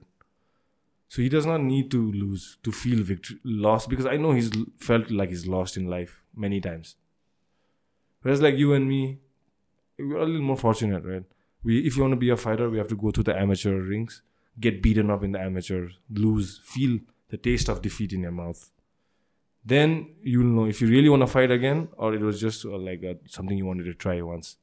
So 1.08 1.22
he 1.22 1.30
does 1.30 1.48
not 1.48 1.62
need 1.62 1.90
to 1.92 2.12
lose 2.12 2.58
to 2.64 2.72
feel 2.72 3.04
victory 3.04 3.40
loss 3.44 3.88
because 3.88 4.06
I 4.06 4.18
know 4.18 4.34
he's 4.34 4.52
felt 4.78 5.10
like 5.10 5.30
he's 5.30 5.48
lost 5.48 5.78
in 5.78 5.88
life 5.88 6.22
many 6.36 6.62
times. 6.62 6.96
Whereas 8.22 8.42
like 8.42 8.56
you 8.56 8.74
and 8.74 8.88
me, 8.88 9.18
we're 9.98 10.18
a 10.18 10.26
little 10.26 10.42
more 10.42 10.58
fortunate, 10.58 11.04
right? 11.06 11.24
We 11.64 11.80
if 11.88 11.96
you 11.96 12.02
want 12.02 12.14
to 12.14 12.18
be 12.18 12.30
a 12.30 12.38
fighter, 12.38 12.70
we 12.70 12.78
have 12.78 12.88
to 12.90 12.96
go 12.96 13.12
to 13.12 13.24
the 13.24 13.38
amateur 13.38 13.80
rings, 13.80 14.22
get 14.60 14.82
beaten 14.82 15.10
up 15.10 15.24
in 15.24 15.32
the 15.32 15.40
amateur, 15.40 15.90
lose, 16.10 16.62
feel 16.64 17.00
the 17.30 17.38
taste 17.38 17.70
of 17.70 17.82
defeat 17.82 18.14
in 18.14 18.22
your 18.22 18.32
mouth. 18.32 18.72
Then 19.66 20.10
you'll 20.22 20.46
know 20.46 20.66
if 20.66 20.80
you 20.80 20.88
really 20.88 21.10
want 21.10 21.22
to 21.22 21.28
fight 21.28 21.50
again, 21.50 21.88
or 21.98 22.14
it 22.14 22.22
was 22.22 22.40
just 22.40 22.66
uh, 22.66 22.78
like 22.78 23.04
uh 23.04 23.16
something 23.28 23.58
you 23.58 23.66
wanted 23.66 23.86
to 23.86 23.94
try 23.94 24.22
once. 24.22 24.58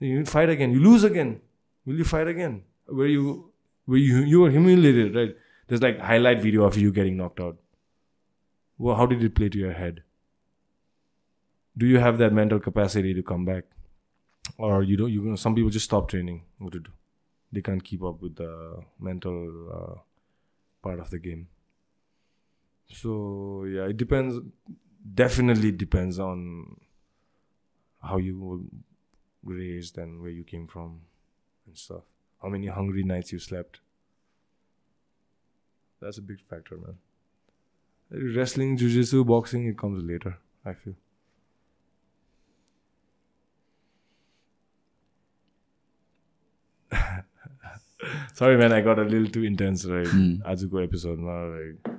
You 0.00 0.24
fight 0.24 0.48
again, 0.48 0.72
you 0.72 0.80
lose 0.80 1.04
again. 1.04 1.40
Will 1.86 1.96
you 1.96 2.04
fight 2.04 2.26
again? 2.26 2.62
Where 2.86 3.06
you 3.06 3.52
where 3.86 3.98
you 3.98 4.18
you 4.22 4.40
were 4.40 4.50
humiliated, 4.50 5.14
right? 5.14 5.36
There's 5.68 5.82
like 5.82 6.00
highlight 6.00 6.40
video 6.40 6.64
of 6.64 6.76
you 6.76 6.92
getting 6.92 7.16
knocked 7.16 7.40
out. 7.40 7.58
Well, 8.76 8.96
how 8.96 9.06
did 9.06 9.22
it 9.22 9.34
play 9.34 9.48
to 9.48 9.58
your 9.58 9.72
head? 9.72 10.02
Do 11.76 11.86
you 11.86 11.98
have 11.98 12.18
that 12.18 12.32
mental 12.32 12.60
capacity 12.60 13.14
to 13.14 13.22
come 13.22 13.44
back, 13.44 13.64
or 14.58 14.82
you 14.82 14.96
don't? 14.96 15.12
You 15.12 15.36
some 15.36 15.54
people 15.54 15.70
just 15.70 15.86
stop 15.86 16.08
training. 16.08 16.42
What 16.58 16.72
to 16.72 16.80
do? 16.80 16.90
They 17.52 17.62
can't 17.62 17.82
keep 17.82 18.02
up 18.02 18.22
with 18.22 18.36
the 18.36 18.84
mental 18.98 19.68
uh, 19.72 20.00
part 20.82 21.00
of 21.00 21.10
the 21.10 21.18
game. 21.18 21.48
So 22.88 23.64
yeah, 23.64 23.86
it 23.86 23.96
depends. 23.96 24.38
Definitely 25.14 25.72
depends 25.72 26.18
on 26.18 26.76
how 28.02 28.18
you 28.18 28.38
were 28.40 29.54
raised 29.54 29.98
and 29.98 30.20
where 30.20 30.30
you 30.30 30.44
came 30.44 30.66
from 30.66 31.00
and 31.66 31.76
stuff. 31.76 32.02
How 32.42 32.48
many 32.48 32.66
hungry 32.66 33.02
nights 33.02 33.32
you 33.32 33.38
slept. 33.38 33.80
That's 36.00 36.18
a 36.18 36.22
big 36.22 36.40
factor, 36.48 36.76
man. 36.76 36.98
Wrestling, 38.36 38.76
jiu-jitsu, 38.76 39.24
boxing, 39.24 39.66
it 39.66 39.78
comes 39.78 40.04
later, 40.04 40.38
I 40.64 40.74
feel. 40.74 40.94
Sorry, 48.34 48.56
man, 48.56 48.72
I 48.72 48.80
got 48.80 48.98
a 48.98 49.04
little 49.04 49.28
too 49.28 49.44
intense, 49.44 49.84
right? 49.86 50.06
आजको 50.52 50.80
एपिसोडमा 50.80 51.36
like 51.54 51.90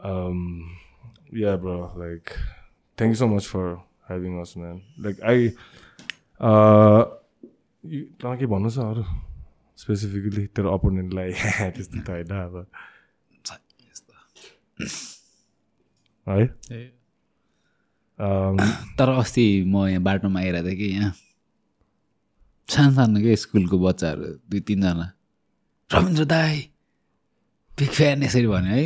um 0.00 0.42
yeah 1.32 1.56
bro 1.56 1.92
like 1.96 2.36
thank 2.98 3.10
you 3.10 3.18
so 3.22 3.28
much 3.28 3.46
for 3.46 3.64
having 4.08 4.38
us 4.40 4.56
man 4.56 4.80
like 5.06 5.18
i 5.32 5.52
uh 6.40 7.04
you 7.84 8.04
तँ 8.22 8.36
के 8.38 8.46
भन्नु 8.54 8.70
छ 8.70 8.78
अरू 8.86 9.04
specifically 9.78 10.46
तेरो 10.56 10.72
अपोनेन्टलाई 10.78 11.32
त्यस्तो 11.76 12.00
त 12.00 12.08
होइन 12.10 12.32
अब 12.40 12.66
है 16.70 16.82
Um, 18.20 18.58
तर 18.98 19.08
अस्ति 19.08 19.44
म 19.66 19.86
यहाँ 19.88 20.02
बाटोमा 20.02 20.40
आइरहेको 20.40 20.68
थिएँ 20.68 20.76
कि 20.78 20.86
यहाँ 20.94 21.12
सानो 22.70 22.92
सानो 22.96 23.18
क्या 23.20 23.34
स्कुलको 23.44 23.76
बच्चाहरू 23.86 24.26
दुई 24.50 24.60
तिनजना। 24.68 25.06
रविन्द्र 25.90 26.24
दाई 26.24 26.56
बिग 27.78 27.90
फ्यान 27.98 28.22
यसरी 28.22 28.46
भन्यो 28.46 28.74
है। 28.78 28.84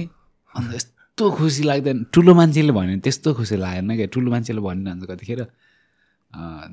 अन्त 0.57 0.71
यस्तो 0.75 1.25
खुसी 1.37 1.63
लाग्दैन। 1.69 1.99
ठुलो 2.15 2.33
मान्छेले 2.35 2.73
भन्यो 2.73 2.97
भने 2.97 3.03
त्यस्तो 3.05 3.29
खुसी 3.39 3.57
लागेन 3.61 3.91
क्या। 3.97 4.07
ठुलो 4.15 4.29
मान्छेले 4.33 4.61
भनिरहन्छ 4.67 5.05
कतिखेर 5.11 5.41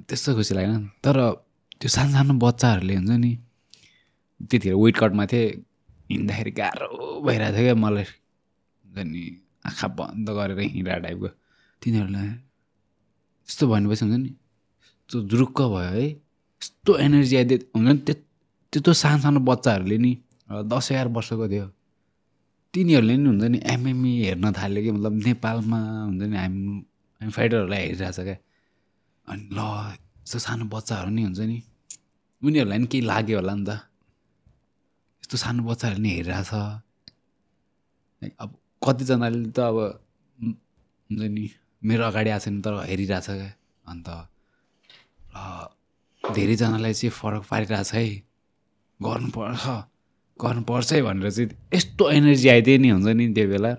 त्यस्तो 0.07 0.29
खुसी 0.37 0.53
लागेन। 0.55 0.81
तर 1.03 1.17
त्यो 1.79 1.89
सानो 1.95 2.11
सानो 2.15 2.33
बच्चाहरूले 2.39 2.95
हुन्छ 2.95 3.11
नि 3.23 3.31
त्यतिखेर 4.49 4.75
वेट 4.81 4.95
कटमा 5.01 5.23
थिएँ 5.31 5.47
हिँड्दाखेरि 6.11 6.51
गाह्रो 6.59 6.87
भइरहेको 7.25 7.55
थियो 7.57 7.65
क्या 7.65 7.75
मलाई। 7.83 8.05
हुन्छ 8.83 8.97
नि 9.11 9.23
आँखा 9.67 9.87
बन्द 9.99 10.27
गरेर 10.37 10.59
हिँडिरहेको 10.59 11.01
टाइपको। 11.05 11.29
तिनीहरूलाई 11.81 12.27
यस्तो 13.47 13.63
भनेपछि 13.71 14.03
हुन्छ 14.05 14.17
नि 14.23 14.29
यस्तो 14.29 15.15
जुरुक्क 15.29 15.59
भयो 15.75 15.91
है। 15.95 16.05
यस्तो 16.61 16.91
एनर्जी 17.05 17.35
आइदियो। 17.41 17.57
हुन्छ 17.75 17.89
नि 17.89 17.99
त्यो 18.05 18.15
त्यत्रो 18.73 18.93
सानो 19.03 19.19
सानो 19.25 19.39
बच्चाहरूले 19.49 19.97
नि 20.05 20.11
दस 20.71 20.91
एघार 20.91 21.07
वर्षको 21.17 21.45
थियो। 21.51 21.67
तिनीहरूले 22.73 23.15
नि 23.17 23.27
हुन्छ 23.29 23.43
नि 23.53 23.59
एमएमई 23.73 24.11
हेर्न 24.25 24.45
थाल्यो 24.59 24.81
कि 24.83 24.91
मतलब 24.95 25.13
नेपालमा 25.27 25.79
हुन्छ 26.07 26.23
नि 26.31 26.37
हामी 26.37 26.61
हामी 27.21 27.31
फाइटरहरूलाई 27.37 27.81
हेरिरहेछ 27.85 28.19
क्या। 28.27 28.37
अनि 29.27 29.43
ल 29.57 29.59
यस्तो 30.23 30.37
सानो 30.45 30.65
बच्चाहरू 30.73 31.09
नि 31.17 31.21
हुन्छ 31.27 31.39
नि 31.51 31.57
उनीहरूलाई 32.41 32.79
नि 32.83 32.87
केही 32.91 33.03
लाग्यो 33.11 33.37
होला 33.39 33.53
नि 33.59 33.63
त। 33.67 33.71
यस्तो 35.23 35.35
सानो 35.43 35.61
बच्चाहरूले 35.69 36.01
नि 36.05 36.09
हेरिरहेछ। 36.15 36.51
अब 38.43 38.49
कतिजनाले 38.85 39.39
त 39.55 39.59
अब 39.59 39.77
हुन्छ 41.09 41.21
नि 41.35 41.45
मेरो 41.83 42.03
अगाडि 42.09 42.29
आएको 42.29 42.43
छैन 42.45 42.55
तर 42.63 42.73
हेरिरहेछ 42.91 43.27
क्या। 43.27 43.49
अन्त 43.91 44.07
धेरैजनालाई 46.23 46.93
चाहिँ 46.93 47.11
फरक 47.11 47.43
पारिरहेछ 47.49 47.93
है। 47.93 48.05
गर्नुपर्छ 48.99 49.65
गर्नुपर्छ 50.39 50.93
है 50.93 51.01
भनेर 51.01 51.31
चाहिँ 51.31 51.49
यस्तो 51.73 52.09
एनर्जी 52.11 52.47
आइदियो 52.49 52.77
नि 52.77 52.89
हुन्छ 52.89 53.07
नि 53.17 53.27
त्यो 53.33 53.47
बेला। 53.49 53.71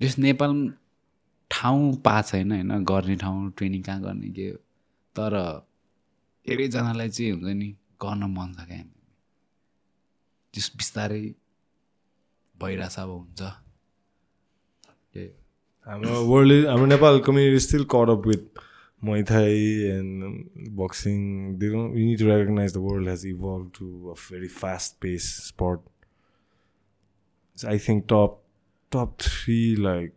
यस 0.00 0.18
नेपाल 0.18 0.52
ठाउँ 1.50 1.94
पाएको 2.04 2.28
छैन 2.28 2.52
होइन? 2.52 2.84
गर्ने 2.84 3.16
ठाउँ 3.16 3.50
ट्रेनिङ 3.56 3.82
कहाँ 3.82 4.00
गर्ने 4.02 4.28
के। 4.36 4.50
तर 5.16 5.32
धेरैजनालाई 6.46 7.08
चाहिँ 7.08 7.32
हुन्छ 7.32 7.44
नि 7.44 7.68
गर्न 8.02 8.22
मन 8.36 8.52
छ 8.56 8.66
क्या। 8.66 8.82
त्यस 10.54 10.66
बिस्तारै 10.76 11.22
भइरहेछ 12.54 12.98
अब 12.98 13.10
हुन्छ। 13.10 13.42
हाम्रो 15.86 16.12
वर्ल्ड 16.26 16.66
हाम्रो 16.66 16.86
Nepal 16.86 17.20
community 17.26 17.60
still 17.60 17.84
up 18.10 18.26
with 18.26 18.42
Muay 19.04 19.26
Thai 19.26 19.94
and 19.94 20.48
boxing, 20.74 21.58
they 21.58 21.68
don't. 21.68 21.92
We 21.92 22.04
need 22.06 22.18
to 22.18 22.28
recognize 22.28 22.72
the 22.72 22.80
world 22.80 23.06
has 23.06 23.26
evolved 23.26 23.74
to 23.76 24.10
a 24.10 24.14
very 24.14 24.48
fast-paced 24.48 25.46
sport. 25.46 25.80
So 27.54 27.68
I 27.68 27.78
think 27.78 28.06
top 28.06 28.42
top 28.90 29.20
three 29.20 29.76
like 29.76 30.14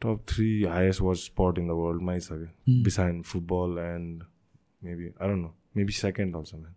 top 0.00 0.26
three 0.26 0.64
highest 0.64 1.00
watched 1.00 1.24
sport 1.24 1.58
in 1.58 1.66
the 1.66 1.74
world, 1.74 2.02
my 2.02 2.16
mm. 2.16 3.26
football 3.26 3.78
and 3.78 4.22
maybe 4.82 5.12
I 5.20 5.26
don't 5.26 5.42
know, 5.42 5.54
maybe 5.74 5.92
second 5.92 6.36
also, 6.36 6.58
man. 6.58 6.74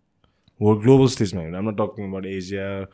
World 0.58 0.82
global 0.82 1.08
stage, 1.08 1.34
man. 1.34 1.54
I'm 1.54 1.66
not 1.66 1.76
talking 1.76 2.08
about 2.08 2.26
Asia. 2.26 2.88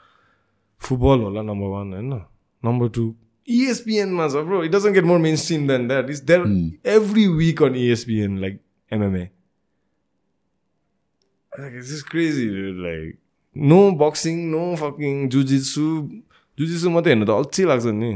Football, 0.77 1.19
होला 1.19 1.45
number 1.45 1.69
one, 1.69 1.95
eh, 1.95 1.99
and 1.99 2.23
number 2.63 2.89
two 2.91 3.17
E 3.47 3.67
ESPN 3.69 4.13
मा 4.19 4.29
छ 4.29 4.45
bro. 4.47 4.63
It 4.63 4.73
doesn't 4.73 4.93
get 4.93 5.05
more 5.05 5.19
mainstream 5.19 5.67
than 5.67 5.89
that. 5.89 6.09
It's 6.09 6.21
there 6.21 6.45
every 6.85 7.29
week 7.29 7.61
on 7.61 7.77
E 7.77 7.89
ESPN 7.93 8.41
like 8.41 8.61
MMA. 8.91 9.31
Like, 11.57 11.73
it's 11.73 11.91
just 11.91 12.09
crazy, 12.11 12.49
dude. 12.49 12.77
Like, 12.77 13.19
no 13.55 13.93
boxing, 13.93 14.51
no 14.51 14.77
fucking 14.77 15.29
jujitsu. 15.31 16.23
Jujitsu 16.59 16.91
मात्रै 16.95 17.13
हेर्नु 17.13 17.27
त 17.27 17.35
अल्छी 17.35 17.63
लाग्छ 17.67 17.87
नि 17.99 18.11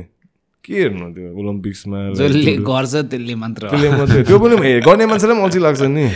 के 0.62 0.74
हेर्नु 0.78 1.06
त्यो 1.14 1.30
ओलम्पिक्समा 1.42 1.98
गर्छ 2.70 2.94
त्यसले 3.10 3.34
मात्र 3.42 3.70
त्यसले 3.70 3.88
मात्रै 3.98 4.22
त्यो 4.28 4.38
पनि 4.42 4.54
गर्ने 4.86 5.06
मान्छेलाई 5.10 5.34
पनि 5.34 5.44
अल्छी 5.46 5.60
लाग्छ 5.66 5.82
नि 5.94 6.06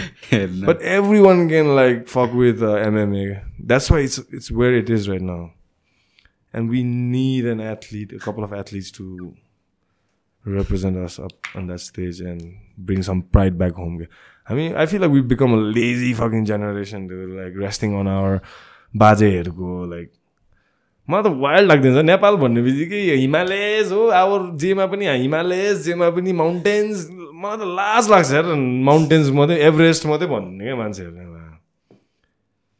But 0.69 0.83
everyone 0.83 1.49
can 1.51 1.75
like 1.75 2.07
fuck 2.07 2.31
with 2.43 2.63
uh, 2.63 2.79
MMA. 2.91 3.43
That's 3.59 3.91
why 3.91 4.01
it's 4.07 4.19
it's 4.31 4.51
where 4.51 4.75
it 4.83 4.89
is 4.89 5.09
right 5.11 5.25
now. 5.33 5.51
And 6.55 6.69
we 6.69 6.83
need 6.83 7.47
an 7.47 7.61
athlete, 7.61 8.13
a 8.13 8.19
couple 8.19 8.45
of 8.45 8.53
athletes 8.53 8.91
to 8.93 9.35
represent 10.45 10.97
us 10.97 11.19
up 11.19 11.33
on 11.55 11.67
that 11.69 11.81
stage 11.81 12.21
and 12.21 12.59
bring 12.77 13.03
some 13.03 13.23
pride 13.23 13.57
back 13.59 13.73
home. 13.73 14.07
I 14.49 14.55
mean, 14.55 14.75
I 14.75 14.87
feel 14.87 15.01
like 15.01 15.11
we've 15.11 15.29
become 15.29 15.53
a 15.55 15.57
lazy 15.57 16.13
fucking 16.15 16.45
generation, 16.45 17.07
dude. 17.07 17.31
Like 17.31 17.55
resting 17.57 17.95
on 17.95 18.07
our 18.07 18.43
बाजेहरूको 18.95 19.85
like 19.91 20.11
मलाई 21.09 21.23
त 21.23 21.33
wild 21.43 21.69
लाग्दैन 21.69 22.05
नेपाल 22.07 22.37
भन्ने 22.43 22.63
बित्तिकै 22.63 23.01
Himalayas 23.11 23.93
हो 23.93 24.03
अब 24.21 24.57
जेमा 24.65 24.87
पनि 24.93 25.07
हिमालयज 25.09 25.81
जेमा 25.85 26.11
पनि 26.17 26.33
माउन्टेन्स 26.41 27.07
मलाई 27.45 27.59
त 27.59 27.69
लाज 27.79 28.11
लाग्छ 28.11 28.33
यार 28.33 28.53
माउन्टेन्स 28.91 29.31
मात्रै 29.39 29.57
एभरेस्ट 29.69 30.07
मात्रै 30.13 30.29
भन्ने 30.35 30.65
क्या 30.65 30.77
मान्छेहरूले 30.83 31.31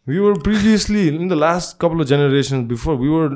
we 0.07 0.19
were 0.19 0.39
previously 0.45 1.07
in 1.09 1.29
the 1.29 1.41
last 1.41 1.77
couple 1.81 2.01
of 2.01 2.07
generation 2.13 2.67
before 2.69 2.97
we 3.03 3.09
were 3.09 3.29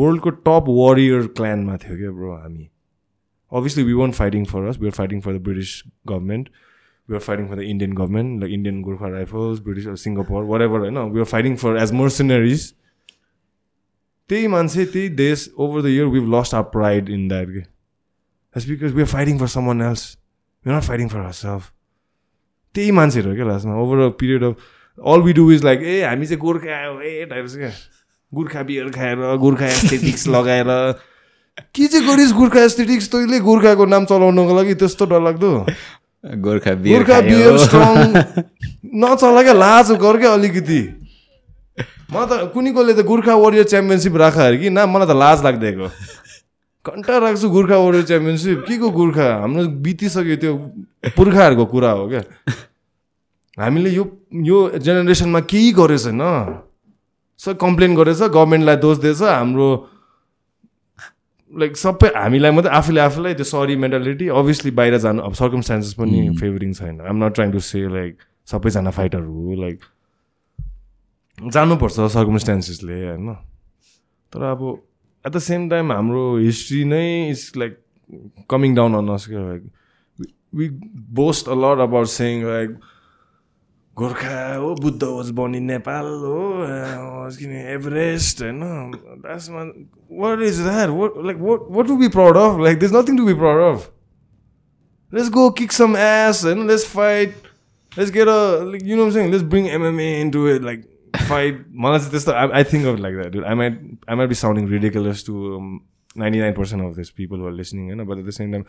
वर्ल्डको 0.00 0.30
टप 0.48 0.70
वरियर 0.76 1.26
क्ल्यानमा 1.40 1.76
थियो 1.84 1.96
क्या 1.96 2.10
ब्रो 2.20 2.36
हामी 2.36 2.70
we 3.88 3.94
weren't 3.94 4.16
fighting 4.20 4.46
for 4.52 4.66
us 4.68 4.78
we 4.78 4.86
were 4.86 4.96
fighting 5.00 5.20
for 5.20 5.32
the 5.32 5.42
british 5.48 5.74
government 6.12 6.48
we 7.08 7.14
were 7.14 7.20
fighting 7.20 7.48
for 7.48 7.56
the 7.56 7.66
indian 7.72 7.92
government 8.00 8.40
like 8.42 8.50
indian 8.50 8.80
gurkha 8.82 9.10
rifles 9.10 9.60
british 9.60 9.86
or 9.86 9.96
singapore 9.96 10.44
whatever 10.44 10.84
you 10.84 10.90
know 10.90 11.06
we 11.06 11.22
were 11.24 11.30
fighting 11.34 11.60
for 11.64 11.76
as 11.84 11.92
mercenaries 12.00 12.72
त्यही 14.30 14.46
मान्छे 14.46 14.84
त्यही 14.92 15.08
देश 15.16 15.48
over 15.58 15.80
the 15.82 15.90
year 15.90 16.08
we've 16.08 16.28
lost 16.34 16.54
our 16.58 16.66
pride 16.74 17.08
in 17.16 17.24
that 17.28 17.48
के 17.54 17.62
that's 17.62 18.68
because 18.70 18.94
we're 18.98 19.10
fighting 19.14 19.38
for 19.38 19.48
someone 19.56 19.82
else 19.88 20.04
we're 20.64 20.74
not 20.74 20.86
fighting 20.90 21.10
for 21.14 21.24
ourselves 21.30 21.72
त्यही 22.74 22.90
मान्छेहरू 22.90 23.34
क्या 23.34 23.44
लास्टमा 23.44 23.74
over 23.80 23.98
a 24.04 24.08
period 24.20 24.44
of 24.44 24.56
all 25.12 25.20
we 25.22 25.32
do 25.32 25.50
is 25.52 25.64
like 25.64 25.82
ए 25.82 26.00
हामी 26.04 26.26
चाहिँ 26.26 26.40
गोर्खा 26.40 26.84
हो 26.84 27.00
ए 27.00 27.24
टाइप्स 27.30 27.56
क्या 27.56 27.70
Gorkha 28.34 28.62
beer 28.68 28.88
खाएर 28.96 29.36
गोर्खा 29.44 29.66
एस्थेटिक्स 29.66 30.26
लगाएर। 30.34 30.70
के 31.74 31.86
चाहिँ 31.86 32.06
गरिस् 32.06 32.32
गोर्खा 32.34 32.60
एस्थेटिक्स 32.64 33.08
तैँले 33.12 33.38
गोर्खाको 33.40 33.84
नाम 33.86 34.04
चलाउनको 34.10 34.56
लागि 34.56 34.74
त्यस्तो 34.82 35.06
डरलाग्दो? 35.06 35.50
Gorkha 36.24 36.72
beer 36.82 36.98
Gorkha. 37.04 37.20
Beer 37.20 37.56
strong 37.64 37.96
नचला 39.02 39.42
क्या 39.42 39.52
लाज 39.52 39.90
गर 40.02 40.16
क्या 40.20 40.32
अलिकति। 40.34 40.80
म 42.12 42.24
त 42.30 42.50
कुनै 42.54 42.70
कसले 42.74 42.92
त 42.94 43.06
गोर्खा 43.06 43.34
वरियर 43.34 43.64
च्याम्पियनसिप 43.70 44.16
राख 44.22 44.36
अरे 44.38 44.56
कि? 44.58 44.70
ना 44.70 44.86
मलाई 44.86 45.06
त 45.06 45.16
लाज 45.18 45.38
लाग्दैको। 45.44 45.88
घन्टा 46.84 47.18
राख्छु 47.18 47.48
गोर्खा 47.50 47.76
वरियर 47.76 48.04
च्याम्पियनसिप 48.10 48.64
के 48.68 48.76
को 48.78 48.90
गोर्खा? 48.90 49.28
हाम्रो 49.40 49.62
बितिसक्यो 49.84 50.36
त्यो 50.42 50.52
पुर्खाहरूको 51.16 51.64
कुरा 51.72 51.90
हो 51.90 52.08
क्या। 52.08 52.22
हामीले 53.58 53.90
यो 53.90 54.04
यो 54.44 54.58
जेनेरेसनमा 54.84 55.40
केही 55.50 55.70
गरेको 55.78 56.02
छैन 56.04 56.22
सब 57.44 57.56
कम्प्लेन 57.60 57.94
गरेछ 57.96 58.22
गभर्मेन्टलाई 58.22 58.76
दोष 58.84 58.98
दिएछ 58.98 59.22
हाम्रो 59.22 59.68
लाइक 61.52 61.76
सबै 61.76 62.08
हामीलाई 62.14 62.50
मात्रै 62.50 62.72
आफूले 62.76 63.00
आफूलाई 63.00 63.34
त्यो 63.40 63.44
सरी 63.46 63.76
मेन्टालिटी 63.82 64.28
अभियसली 64.40 64.70
बाहिर 64.78 64.96
जानु 65.02 65.22
अब 65.22 65.32
सर्कमस्टान्सेस 65.40 65.94
पनि 65.98 66.28
फेभरिङ 66.40 66.72
छैन। 66.74 67.00
I'm 67.00 67.24
not 67.24 67.34
trying 67.34 67.52
to 67.52 67.60
say 67.66 67.82
like 67.94 68.16
सबैजना 68.52 68.90
फाइटर 68.96 69.20
हो 69.20 69.54
लाइक 69.60 69.78
जानुपर्छ 71.38 72.08
सर्कमस्टान्सेसले 72.16 73.04
होइन। 73.04 73.34
तर 74.32 74.42
अब 74.50 74.60
एट 75.24 75.32
द 75.32 75.38
सेम 75.40 75.68
टाइम 75.70 75.92
हाम्रो 75.92 76.24
हिस्ट्री 76.38 76.84
नै 76.84 77.06
is 77.30 77.52
like 77.56 77.78
coming 78.50 78.74
down 78.74 78.94
on 78.94 79.08
us 79.14 79.28
like 79.30 79.70
we 80.54 80.68
boast 81.20 81.48
a 81.48 81.54
lot 81.54 81.78
about 81.88 82.06
saying 82.08 82.44
like 82.44 82.76
Gorkha 83.96 84.54
हो 84.54 84.74
Buddha 84.74 85.02
was 85.02 85.30
born 85.30 85.54
in 85.54 85.66
Nepal 85.66 86.06
हो 86.20 86.38
uh, 86.62 87.36
किन 87.36 87.50
एभरेस्ट 87.50 88.42
होइन 88.42 88.60
द्याट्समा 88.92 89.60
what 90.20 90.40
is 90.42 90.60
that 90.60 91.24
like 91.26 91.36
what 91.70 91.86
to 91.86 91.96
be 91.96 92.08
proud 92.16 92.36
of 92.36 92.60
like 92.60 92.78
this 92.78 92.92
nothing 92.92 93.18
to 93.18 93.26
be 93.26 93.34
proud 93.34 93.62
of 93.64 93.90
let's 95.12 95.30
go 95.30 95.48
kick 95.58 95.72
some 95.72 95.96
ass 95.96 96.44
होइन 96.44 96.66
let's 96.68 96.86
fight 96.86 97.36
let's 97.92 98.12
get 98.12 98.28
a 98.28 98.40
like 98.64 98.82
you 98.86 98.96
know 98.96 99.10
saying 99.10 99.30
let's 99.30 99.44
bring 99.52 99.68
MMA 99.70 100.08
into 100.20 100.46
it 100.48 100.62
like 100.62 100.82
fight 101.18 101.64
मलाई 101.76 101.98
चाहिँ 101.98 102.10
त्यस्तो 102.10 102.32
I 102.32 102.64
think 102.72 102.86
of 102.86 102.98
like 103.00 103.16
that 103.16 103.44
I 103.44 103.54
might 103.54 103.80
I 104.10 104.16
might 104.16 104.28
be 104.28 104.34
sounding 104.36 104.68
ridiculous 104.68 105.24
to 105.26 105.60
ninety 106.16 106.40
nine 106.40 106.54
percent 106.54 106.84
of 106.84 106.96
this 106.96 107.10
people 107.12 107.46
are 107.46 107.52
listening 107.52 107.84
होइन 107.84 108.04
but 108.04 108.18
at 108.18 108.26
the 108.26 108.30
same 108.32 108.52
time 108.52 108.64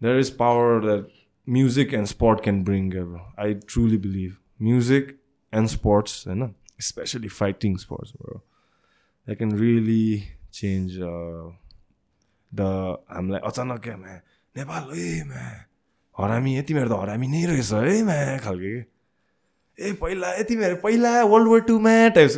there 0.00 0.18
is 0.18 0.30
power 0.32 0.80
that 0.80 1.06
can 1.46 2.62
bring 2.62 2.90
bro. 2.90 3.20
i 3.38 3.54
truly 3.54 3.96
believe 3.96 4.38
music 4.58 5.16
and 5.52 5.70
sports 5.70 6.26
you 6.26 6.34
know, 6.34 6.54
especially 6.78 7.28
fighting 7.28 7.76
sports 7.78 8.12
bro 8.12 8.42
that 9.26 9.36
can 9.36 9.50
really 9.50 10.28
change 10.50 10.98
uh, 10.98 11.50
the 12.52 12.98
i'm 13.08 13.28
like 13.30 13.42
अचानक 13.42 13.80
क्या 13.82 13.96
म्या 13.96 14.20
नेपाल 14.56 14.98
ए 14.98 15.22
म्या 15.26 15.66
हरामी 16.20 16.56
यति 16.58 16.74
मेरो 16.74 16.88
त 16.88 17.00
हरामी 17.00 17.26
नै 17.28 17.44
रहेछ 17.46 17.72
है 17.72 18.02
म्या 18.04 18.38
खालको 18.38 18.72
ए 19.78 19.92
पहिला 20.00 20.34
यति 20.38 20.56
मेरो 20.56 20.76
पहिला 20.82 21.22
वर्ल्ड 21.24 21.48
वार 21.48 21.60
टूमा 21.68 22.08
टाइप्स 22.16 22.36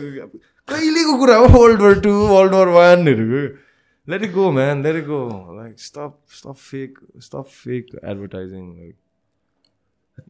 कहिलेको 0.69 1.19
कुरा 1.19 1.37
हो 1.37 1.47
world 1.59 1.81
war 1.83 2.01
two 2.01 2.13
world 2.29 2.55
war 2.55 2.69
वानहरूको 2.69 3.64
let 4.13 4.23
it 4.27 4.33
go 4.35 4.51
man 4.53 4.83
let 4.83 4.95
it 5.01 5.07
go 5.07 5.21
like 5.61 5.79
stop 5.79 6.19
stop 6.41 6.57
fake 6.59 6.99
stop 7.29 7.49
fake 7.63 7.91
advertising 8.03 8.67
like 8.83 8.99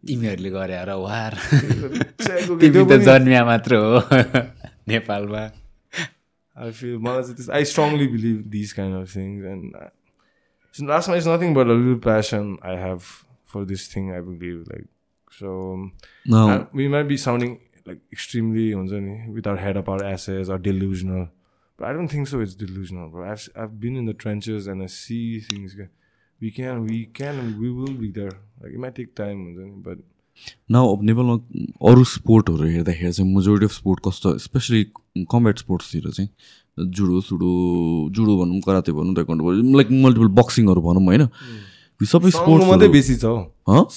तिमीहरूले 0.09 0.51
गरे 0.51 0.77
र 0.89 0.93
वार 1.05 1.33
तिमी 2.61 2.85
त 2.91 2.97
जन्मिया 3.09 3.43
मात्र 3.51 3.75
हो 3.85 3.91
नेपालमा 4.93 5.43
I 6.65 6.71
feel 6.79 6.99
मलाई 7.05 7.23
चाहिँ 7.27 7.37
त्यस- 7.37 7.53
I 7.59 7.63
strongly 7.69 8.07
believe 8.15 8.39
these 8.55 8.73
kind 8.79 8.95
of 8.99 9.11
things 9.13 9.45
and 9.53 9.75
uh, 9.83 9.89
so 10.73 10.85
last 10.91 11.09
night 11.13 11.19
is 11.23 11.27
nothing 11.31 11.53
but 11.59 11.67
a 11.67 11.77
little 11.81 11.99
passion 12.07 12.51
I 12.73 12.77
have 12.83 13.09
for 13.55 13.65
this 13.73 13.87
thing 13.95 14.13
I 14.19 14.21
believe 14.29 14.61
like 14.73 14.87
so 15.39 15.55
um, 15.75 15.83
Now, 16.35 16.45
uh, 16.55 16.59
we 16.81 16.87
might 16.95 17.09
be 17.13 17.17
sounding 17.25 17.57
like 17.91 18.01
extremely 18.19 18.67
हुन्छ 18.79 19.01
नि 19.09 19.17
with 19.39 19.51
our 19.53 19.57
head 19.65 19.77
up 19.83 19.91
our 19.97 20.05
asses 20.13 20.49
or 20.57 20.59
delusional 20.69 21.25
but 21.79 21.89
I 21.89 21.93
don't 21.93 22.09
think 22.09 22.29
so 22.29 22.41
it's 22.41 22.55
delusional 22.55 23.09
bro 23.11 23.31
I've, 23.31 23.49
I've 23.57 23.81
been 23.81 23.97
in 23.97 24.07
the 24.07 24.15
trenches 24.15 24.67
and 24.67 24.83
I 24.83 24.87
see 24.87 25.41
things 25.41 25.77
we 26.41 26.51
can 26.51 26.85
we 26.85 27.07
can 27.07 27.39
and 27.39 27.61
we 27.61 27.71
will 27.71 27.95
be 27.95 28.11
there 28.11 28.35
like 28.61 28.73
it 28.73 28.79
might 28.79 28.95
take 28.95 29.15
time 29.15 29.41
but 29.83 29.99
now 30.71 30.95
अब 30.95 31.03
नेपालमा 31.09 31.35
अरू 31.91 32.05
स्पोर्टहरू 32.13 32.65
हेर्दाखेरि 32.69 33.13
चाहिँ 33.13 33.35
majority 33.35 33.67
of 33.67 33.73
sport 33.73 34.01
कस्तो 34.07 34.37
specially 34.47 34.83
combat 35.33 35.59
स्पोर्ट्सतिर 35.59 36.11
चाहिँ 36.11 36.29
judo 36.97 37.21
सुडो 37.29 37.51
जुडो 38.17 38.37
भनौँ 38.41 38.61
कराते 38.67 38.93
भनौँ 38.99 39.15
ताइक्वान्डो 39.15 39.45
भनौँ 39.45 39.77
लाइक 39.79 39.91
मल्टिपल 40.05 40.29
बक्सिङहरू 40.41 40.81
भनौँ 40.89 41.05
होइन 41.07 41.27
सबै 42.01 42.31
सङ्ग 42.31 42.49
मात्रै 42.49 42.89
स्पोर्ट्स 42.89 42.93
बेसी 42.93 43.15
छ 43.17 43.27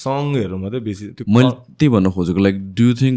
सङ्गहरू 0.00 0.58
मात्रै 0.58 0.80
बेसी 0.80 1.06
मैले 1.28 1.50
त्यही 1.78 1.88
भन्न 1.88 2.10
खोजेको 2.10 2.40
लाइक 2.40 2.60
डु 2.74 2.84
यु 2.84 2.94
थिङ्क 2.94 3.16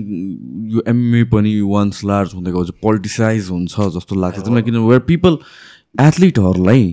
यो 0.73 0.83
एमए 0.87 1.23
पनि 1.33 1.51
वान्स 1.73 2.03
लार्ज 2.03 2.33
हुँदै 2.35 2.51
गएपछि 2.51 2.73
पोलिटिसाइज 2.81 3.49
हुन्छ 3.49 3.73
जस्तो 3.97 4.15
लाग्छ? 4.15 4.39
त्यसमा 4.39 4.61
किन 4.61 4.77
वेयर 4.87 4.99
पिपल 5.11 5.37
एथलिटहरूलाई 5.99 6.83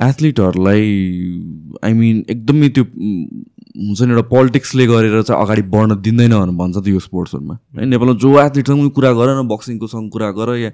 एथलिटहरूलाई 0.00 0.86
आई 1.82 1.92
मिन 1.92 2.24
एकदमै 2.28 2.68
त्यो 2.68 2.84
हुन्छ 2.84 4.00
नि 4.02 4.12
एउटा 4.12 4.22
पोलिटिक्सले 4.28 4.86
गरेर 4.86 5.22
चाहिँ 5.22 5.42
अगाडि 5.42 5.62
बढ्न 5.74 6.00
दिँदैन 6.00 6.32
भनेर 6.32 6.56
भन्छ 6.56 6.76
त 6.76 6.86
यो 6.88 6.98
स्पोर्ट्सहरूमा 7.00 7.58
है 7.78 7.86
नेपालमा 7.86 8.14
जो 8.24 8.32
एथलिटसँग 8.40 8.90
कुरा 8.92 9.12
गर 9.20 9.28
न 9.34 9.46
बक्सिङको 9.48 9.86
सँग 9.86 10.10
कुरा 10.10 10.30
गर 10.38 10.56
या 10.56 10.70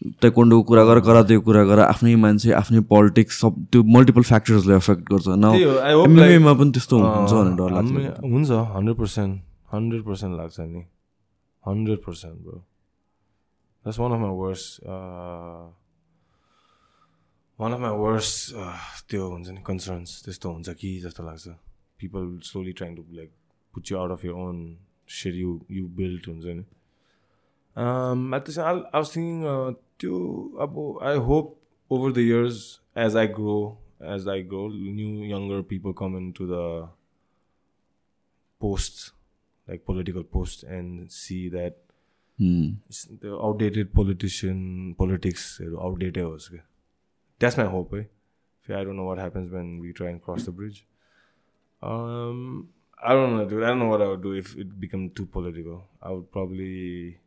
ताइक्वान्डोको 0.00 0.62
कुरा 0.68 0.84
गर 0.84 1.00
करातेको 1.04 1.42
कुरा 1.44 1.62
गर 1.68 1.78
आफ्नै 1.78 2.14
मान्छे 2.16 2.52
आफ्नै 2.56 2.80
पोलिटिक्स 2.88 3.40
सब 3.40 3.52
त्यो 3.72 3.82
मल्टिपल 3.84 4.22
फ्याक्टर्सले 4.22 4.74
एफेक्ट 4.76 5.02
गर्छ। 5.12 5.26
त्यही 5.28 5.62
हो, 5.62 5.74
I 5.76 5.92
hope 5.92 6.08
न 6.08 6.16
like- 6.20 6.44
मा 6.44 6.52
पनि 6.60 6.70
त्यस्तो 6.72 6.94
हुन्छ 6.98 7.32
भनेर 7.32 7.54
डर 7.60 7.70
लाग्छ। 7.74 7.90
हुन्छ 8.24 8.50
हन्ड्रेड 8.76 8.96
पर्सेन्ट 8.96 9.42
हन्ड्रेड 9.72 10.02
पर्सेन्ट 10.04 10.36
लाग्छ 10.36 10.56
नि। 10.60 10.82
Hundred 11.64 11.98
percent 12.06 12.36
bro 12.40 12.56
that's 13.84 13.98
one 14.00 14.12
of 14.12 14.20
my 14.20 14.34
worst 14.40 14.64
one 17.60 17.72
of 17.72 17.80
my 17.80 17.94
worst 17.98 18.28
त्यो 19.10 19.28
हुन्छ 19.30 19.48
नि 19.48 19.60
कन्सर्न्स 19.66 20.24
त्यस्तो 20.24 20.52
हुन्छ 20.52 20.68
कि 20.80 20.98
जस्तो 21.04 21.22
लाग्छ। 21.24 21.48
People 22.00 22.38
slowly 22.44 22.72
trying 22.72 22.96
to 22.96 23.02
like 23.12 23.30
put 23.74 23.92
you 23.92 23.98
out 23.98 24.10
of 24.10 24.24
your 24.24 24.32
own 24.32 24.76
said 25.08 25.34
you 25.36 25.60
you 25.70 25.84
build 26.00 26.22
हुन्छ 26.28 26.44
नि। 26.46 26.64
At 28.36 28.44
the 28.48 28.58
I 28.58 28.74
was 28.74 29.06
thinking 29.16 29.36
त्यो 29.42 29.89
to 30.00 30.56
abo, 30.58 31.00
I 31.02 31.16
hope 31.16 31.60
over 31.88 32.12
the 32.12 32.22
years 32.22 32.80
as 32.94 33.16
I 33.16 33.26
grow, 33.26 33.78
as 34.00 34.26
I 34.26 34.40
grow, 34.40 34.68
new 34.68 35.24
younger 35.24 35.62
people 35.62 35.92
come 35.92 36.16
into 36.16 36.46
the 36.46 36.88
posts, 38.58 39.12
like 39.68 39.84
political 39.84 40.24
posts, 40.24 40.62
and 40.62 41.10
see 41.10 41.48
that 41.50 41.76
mm. 42.38 42.76
the 43.20 43.36
outdated 43.36 43.92
politician 43.94 44.94
politics 44.96 45.60
outdated. 45.80 46.26
That's 47.38 47.56
my 47.56 47.64
hope. 47.64 47.94
Eh? 47.94 48.04
I 48.68 48.84
don't 48.84 48.96
know 48.96 49.04
what 49.04 49.18
happens 49.18 49.50
when 49.50 49.80
we 49.80 49.92
try 49.92 50.10
and 50.10 50.22
cross 50.22 50.44
the 50.44 50.52
bridge. 50.52 50.86
Um, 51.82 52.68
I 53.02 53.14
don't 53.14 53.36
know, 53.36 53.44
dude. 53.48 53.64
I 53.64 53.68
don't 53.68 53.78
know 53.78 53.86
what 53.86 54.02
I 54.02 54.08
would 54.08 54.22
do 54.22 54.32
if 54.32 54.56
it 54.56 54.78
became 54.78 55.10
too 55.10 55.26
political. 55.26 55.88
I 56.02 56.10
would 56.10 56.30
probably 56.30 57.18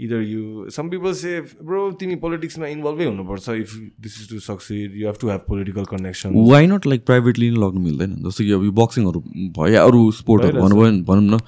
either 0.00 0.20
you 0.22 0.70
some 0.76 0.90
people 0.90 1.14
say 1.14 1.34
bro 1.62 1.80
तिमी 2.00 2.16
पोलिटिक्समा 2.22 2.66
इन्भल्भै 2.66 3.04
हुनुपर्छ. 3.04 3.48
If 3.48 3.74
this 4.02 4.20
is 4.20 4.28
to 4.30 4.38
succeed 4.46 4.94
you 5.00 5.06
have 5.06 5.16
to 5.20 5.28
have 5.30 5.40
political 5.48 5.84
connection 5.90 6.28
why 6.50 6.66
not 6.66 6.86
like 6.86 7.04
privately 7.06 7.50
नै 7.50 7.60
लग्नु 7.64 7.80
मिल्दैन? 7.80 8.14
जस्तो 8.28 8.44
कि 8.44 8.52
अब 8.52 8.64
यो 8.64 8.72
बक्सिङहरू 8.78 9.20
भयो 9.58 9.82
अरू 9.88 10.00
स्पोर्टहरू 10.20 10.62
भनौँ 10.62 10.78
भने 10.80 11.02
भनौँ 11.10 11.26
न 11.30 11.40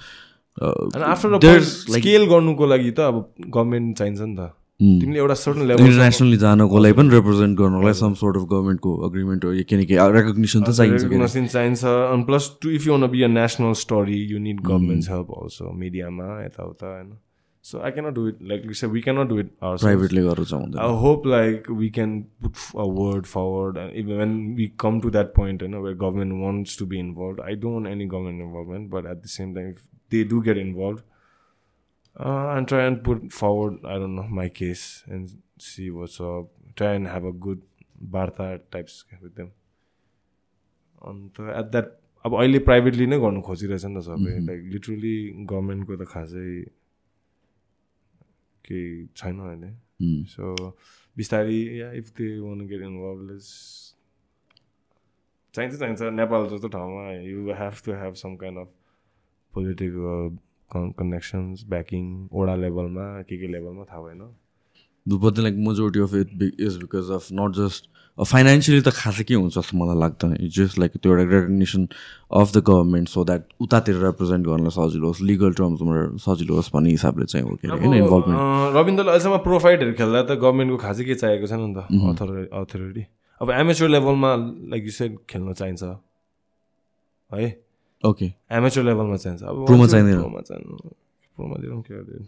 आफ्टर 1.14 1.60
स्केल 1.62 2.26
गर्नुको 2.34 2.66
लागि 2.66 2.90
त 2.90 3.00
अब 3.00 3.16
गभर्मेन्ट 3.48 3.97
चाहिन्छ 3.98 4.20
नि 4.20 4.36
त। 4.36 4.52
Hmm. 4.82 4.94
तिमीले 5.00 5.18
एउटा 5.18 5.34
सर्टन 5.39 5.66
लेभल 5.70 5.86
इन्टरनेसनली 5.86 6.36
जानको 6.36 6.78
लागि 6.78 6.94
पनि 6.98 7.10
रिप्रेजेन्ट 7.14 7.58
गर्नलाई 7.58 7.92
सम 7.94 8.14
सोर्ट 8.20 8.36
अफ 8.36 8.44
गभर्मेन्टको 8.52 8.94
अग्रिमेन्ट 9.08 9.44
किनकि 9.70 9.94
रेकग्नेसन 10.14 10.62
त 10.62 10.70
चाहिन्छ 10.70 10.98
कि? 10.98 11.08
रेकग्नेसन 11.08 11.47
चाहिन्छ। 11.47 11.84
अनि 11.84 12.24
plus 12.26 12.50
too 12.62 12.70
if 12.70 12.86
you 12.86 12.98
be 13.14 13.23
a 13.23 13.28
national 13.34 13.73
story 13.82 14.18
you 14.32 14.39
need. 14.47 14.60
Government 14.66 15.05
help 15.10 15.31
also 15.42 15.70
मिडियामा 15.82 16.26
यताउता 16.44 16.86
होइन। 16.90 17.08
So 17.69 17.79
I 17.88 17.91
cannot 17.91 18.13
do 18.15 18.27
it 18.27 18.41
like 18.51 18.65
we 18.95 19.01
cannot 19.07 19.29
do 19.29 19.39
it 19.39 19.49
our 19.63 19.77
privately 19.81 20.21
गरेर 20.27 20.45
चाहिँ 20.45 20.63
हुँदैन 20.65 20.81
I 20.85 20.93
hope 21.05 21.25
like 21.33 21.69
we 21.81 21.89
can 21.99 22.13
put 22.45 22.59
f- 22.61 22.75
a 22.85 22.88
word 22.99 23.27
forward, 23.33 23.79
and 23.83 23.97
even 24.01 24.21
when 24.23 24.35
we 24.59 24.67
come 24.83 24.99
to 25.05 25.11
that 25.17 25.33
point, 25.39 25.65
you 25.65 25.71
know, 25.73 25.81
where 25.88 25.97
government 26.03 26.38
wants 26.45 26.75
to 26.81 26.88
be 26.93 27.01
involved. 27.05 27.41
I 27.51 27.55
don't 27.65 27.75
want 27.79 27.91
any 27.93 28.07
government 28.15 28.45
involvement, 28.47 28.89
but 28.95 29.09
at 29.13 29.21
the 29.27 29.33
same 29.35 29.53
time, 29.59 29.67
if 29.75 29.83
they 30.15 30.23
do 30.33 30.41
get 30.49 30.61
involved, 30.63 31.03
uh, 32.15 32.47
and 32.55 32.71
try 32.73 32.81
and 32.91 33.01
put 33.09 33.27
forward, 33.41 33.77
I 33.95 33.99
don't 34.03 34.15
know, 34.21 34.27
my 34.41 34.47
case 34.61 34.85
and 35.07 35.35
see 35.69 35.89
what's 35.99 36.19
up. 36.31 36.49
Try 36.81 36.93
and 37.01 37.07
have 37.15 37.29
a 37.33 37.35
good 37.47 37.61
barta 38.17 38.49
types 38.77 38.99
with 39.21 39.35
them. 39.41 39.51
अन्त 41.09 41.39
at 41.39 41.71
that 41.71 41.91
अब 42.25 42.33
अहिले 42.39 42.59
privately 42.67 43.05
नै 43.11 43.17
गर्नु 43.19 43.41
खोजिरहेछ 43.49 43.85
नि 43.85 43.95
त 43.99 44.03
सबै 44.07 44.33
like 44.47 44.63
literally 44.73 45.13
गभर्मेन्टको 45.51 45.95
त 46.01 46.07
खासै 46.13 46.47
केही 48.68 49.06
छैन 49.16 49.40
अहिले. 49.40 49.72
So 50.34 50.74
बिस्तारै 51.16 51.58
या 51.78 51.90
if 51.98 52.08
they 52.18 52.26
want 52.40 52.66
get 52.68 52.80
involve 52.82 53.20
less 53.30 53.50
चाहिन्छ 55.54 55.76
चाहिन्छ 55.78 56.08
नेपाल 56.12 56.46
जस्तो 56.52 56.68
ठाउँमा 56.68 57.10
you 57.12 57.52
have 57.60 57.82
to 57.84 57.92
have 58.00 58.14
some 58.22 58.34
kind 58.36 58.58
of 58.58 58.72
political 59.52 60.36
connections 61.00 61.64
backing 61.68 62.08
ओडा 62.32 62.54
लेभलमा 62.56 63.06
के 63.28 63.38
के 63.40 63.52
लेभलमा 63.52 63.84
थाहा 63.90 64.02
भएन 64.02 64.22
like 65.40 65.62
majority 65.68 66.00
of 66.00 66.14
it 66.14 66.60
is 66.60 66.76
because 66.78 67.10
of 67.18 67.28
not 67.40 67.54
just 67.56 67.88
financially 68.18 68.82
त 68.82 68.94
खासै 68.94 69.24
के 69.26 69.34
हुन्छ 69.34 69.54
जस्तो 69.58 69.74
मलाई 69.74 69.98
लाग्दैन. 69.98 70.30
इट्स 70.46 70.54
जस्ट 70.54 70.78
लाइक 70.78 70.92
त्यो 71.02 71.10
एउटा 71.12 71.24
recognition 71.34 71.82
of 72.30 72.48
the 72.54 72.58
government 72.62 73.08
so 73.08 73.24
that 73.24 73.42
उतातिर 73.60 73.94
रिप्रेजेन्ट 74.04 74.46
गर्नलाई 74.46 74.70
सजिलो 74.70 75.06
होस् 75.10 75.22
लिगल 75.22 75.52
टर्म्समा 75.58 75.94
सजिलो 76.22 76.54
होस् 76.54 76.70
भन्ने 76.74 76.90
हिसाबले 76.90 77.26
चाहिँ 77.26 77.46
हो 77.48 77.56
कि 77.58 77.66
होइन 77.74 77.94
इन्भल्भमेन्ट 77.94 78.76
रविन्द्रले 78.76 79.10
अहिलेसम्म 79.10 79.36
प्रोफाइटहरू 79.48 79.92
खेल्दा 79.98 80.22
त 80.22 80.38
गभर्मेन्टको 80.38 80.78
खासै 80.86 81.04
के 81.04 81.14
चाहिएको 81.18 81.46
छैन 81.50 81.60
नि 81.66 81.74
त 81.74 81.90
अथोरि 81.90 82.46
अथोरिटी 82.54 83.04
अब 83.40 83.50
एमेच्योर 83.50 83.90
लेभलमा 83.90 84.30
लाइक 84.70 84.82
यु 84.84 84.94
सेड 84.94 85.18
खेल्न 85.26 85.52
चाहिन्छ। 85.52 85.82
है? 87.34 87.46
ओके 88.04 88.26
एमेच्योर 88.52 88.84
लेभलमा 88.86 89.16
चाहिन्छ। 89.16 89.42
अब 89.42 89.66
प्रोमा 89.66 89.86
चाहिँदैन। 89.90 90.18
प्रोमा 90.22 90.40
चाहिँदैन। 90.40 90.94
प्रोमा 91.36 91.56
दिएर 91.60 91.72
के 91.82 91.94
गर्दैन 91.94 92.26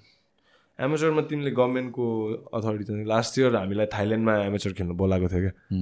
एमेच्योरमा 0.79 1.23
तिमीले 1.29 1.51
गभर्मेन्टको 1.51 2.07
अथोरिटी 2.55 3.05
लास्ट 3.09 3.39
इयर 3.39 3.57
हामीलाई 3.57 3.87
थाइल्यान्डमा 3.93 4.37
एमेच्योर 4.45 4.75
खेल्नु 4.79 4.95
बोलाएको 5.03 5.29
थियो 5.29 5.41
क्या। 5.41 5.79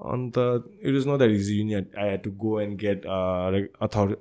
अन्त 0.00 0.38
it 0.38 0.94
is 0.96 1.08
not 1.08 1.18
that 1.18 1.30
easy 1.30 1.60
you 1.60 1.78
I 1.78 2.08
had 2.10 2.22
to 2.22 2.30
go 2.44 2.60
and 2.60 2.78
get 2.80 3.06
अथोरि 3.06 4.14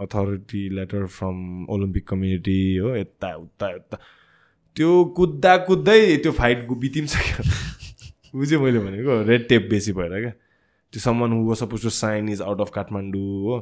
authority 0.00 0.68
letter 0.76 1.06
from 1.06 1.66
Olympic 1.74 2.08
community 2.08 2.76
हो 2.76 2.94
यता 2.96 3.34
उता 3.36 3.70
यता। 3.74 3.96
त्यो 4.76 5.04
कुद्दा 5.16 5.56
कुद्दै 5.68 6.00
त्यो 6.22 6.32
फाइट 6.32 6.68
बितिमसक्यो 6.70 7.44
बुझेँ 8.38 8.58
मैले 8.58 8.78
भनेको। 8.78 9.22
रेड 9.26 9.48
टेप 9.48 9.66
बेसी 9.70 9.92
भएर 9.92 10.20
क्या। 10.20 10.30
त्यो 10.92 11.00
सम्मान 11.00 11.32
who 11.32 11.54
suppose 11.54 11.82
to 11.82 11.90
sign 11.90 12.28
is 12.28 12.42
out 12.42 12.60
of 12.60 12.70
Kathmandu 12.74 13.22
हो। 13.44 13.58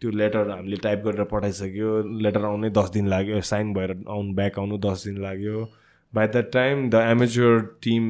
त्यो 0.00 0.10
लेटर 0.10 0.50
हामीले 0.50 0.76
टाइप 0.82 0.98
गरेर 1.04 1.24
पठाइसक्यो। 1.30 1.90
लेटर 2.22 2.44
आउनै 2.44 2.70
दस 2.70 2.90
दिन 2.94 3.06
लाग्यो 3.08 3.40
साइन 3.50 3.72
भएर 3.74 3.90
आउनु 4.08 4.34
ब्याक 4.34 4.58
आउनु 4.58 4.78
दस 4.78 5.04
दिन 5.06 5.16
लाग्यो। 5.22 5.64
By 6.12 6.26
that 6.26 6.52
time 6.52 6.88
the 6.90 6.94
amateur 7.14 7.60
team 7.82 8.04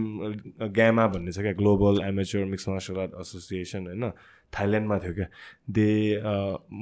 GAMMA 0.75 1.07
भन्ने 1.15 1.33
छ 1.33 1.39
क्या 1.42 1.52
global 1.60 2.02
amateur 2.07 2.44
mixed 2.47 2.68
martial 2.68 2.99
art 3.00 3.12
association 3.20 3.86
होइन? 3.86 4.05
थाइल्यान्डमा 4.52 4.99
थियो 4.99 5.15
क्या। 5.15 5.26
दे 5.76 5.89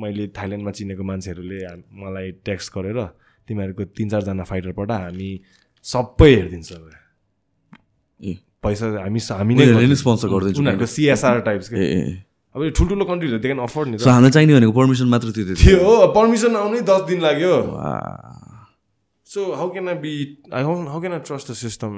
मैले 0.02 0.26
थाइल्यान्डमा 0.36 0.70
चिनेको 0.70 1.02
मान्छेहरूले 1.02 1.59
मलाई 2.02 2.31
टेक्स्ट 2.44 2.73
गरेर 2.75 2.99
तिमीहरूको 3.49 3.85
तिन 3.97 4.09
चारजना 4.09 4.44
फाइटर 4.44 4.73
पठा 4.75 4.97
हामी 5.07 5.31
सबै 5.85 6.31
हेरिदिन्छ 6.35 6.70
ए। 8.20 8.33
पैसा 8.62 8.86
हामी 9.01 9.20
हामी 9.31 9.55
नै 9.55 9.67
गरिदिन्छौँ। 9.67 10.02
sponsor 10.02 10.28
गरिदिन्छ 10.31 10.59
उनीहरूको 10.59 10.86
सिएसआर 10.93 11.41
टाइप्स 11.49 11.68
के 11.68 11.78
अब 12.57 12.62
यो 12.65 12.70
ठुल्ठुलो 12.73 13.05
कन्ट्रीहरू 13.05 13.39
दे 13.39 13.49
क्यान 13.49 13.60
अफोर्ड 13.68 13.89
नि 13.89 13.99
सो 14.01 14.10
हामीलाई 14.10 14.33
चाहिने 14.36 14.52
भनेको 14.57 14.73
पर्मिसन 14.81 15.07
मात्र 15.15 15.28
त्यो 15.36 15.55
थियो 15.62 15.78
हो 15.85 15.94
पर्मिसन 16.17 16.57
आउनै 16.57 16.81
दस 16.91 17.02
दिन 17.09 17.20
लाग्यो. 17.28 17.55
So 19.26 19.41
how 19.59 19.68
can 19.70 19.89
I 19.89 19.94
be 20.02 20.12
I 20.55 20.62
how 20.65 21.01
can 21.01 21.12
I 21.12 21.20
trust 21.28 21.51
the 21.51 21.55
system 21.60 21.91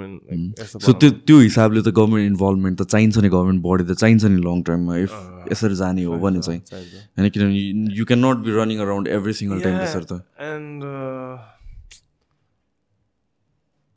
so 0.86 0.92
त्यो 0.92 1.10
त्यो 1.28 1.36
हिसाबले 1.40 1.80
त 1.82 1.92
गभर्मेन्ट 1.98 2.26
इन्भल्भमेन्ट 2.30 2.80
त 2.80 2.86
चाहिन्छ 2.94 3.18
नि 3.18 3.28
गभर्मेन्ट 3.34 3.62
बडी 3.66 3.84
त 3.84 3.96
चाहिन्छ 4.02 4.24
नि 4.24 4.38
लङ 4.46 4.62
टर्ममा 4.70 4.96
इफ 5.04 5.12
यसरी 5.52 5.76
जाने 5.82 6.08
हो 6.08 6.18
भने 6.24 6.40
चाहिँ। 6.48 6.60
होइन 6.72 7.28
किनभने 7.36 7.94
you 7.98 8.04
can 8.10 8.24
not 8.24 8.42
be 8.48 8.56
running 8.58 8.78
around 8.86 9.14
every 9.20 9.32
single 9.42 9.60
time 9.68 9.78
त्यसरी 9.78 10.06
त। 10.10 10.20
And 10.48 10.82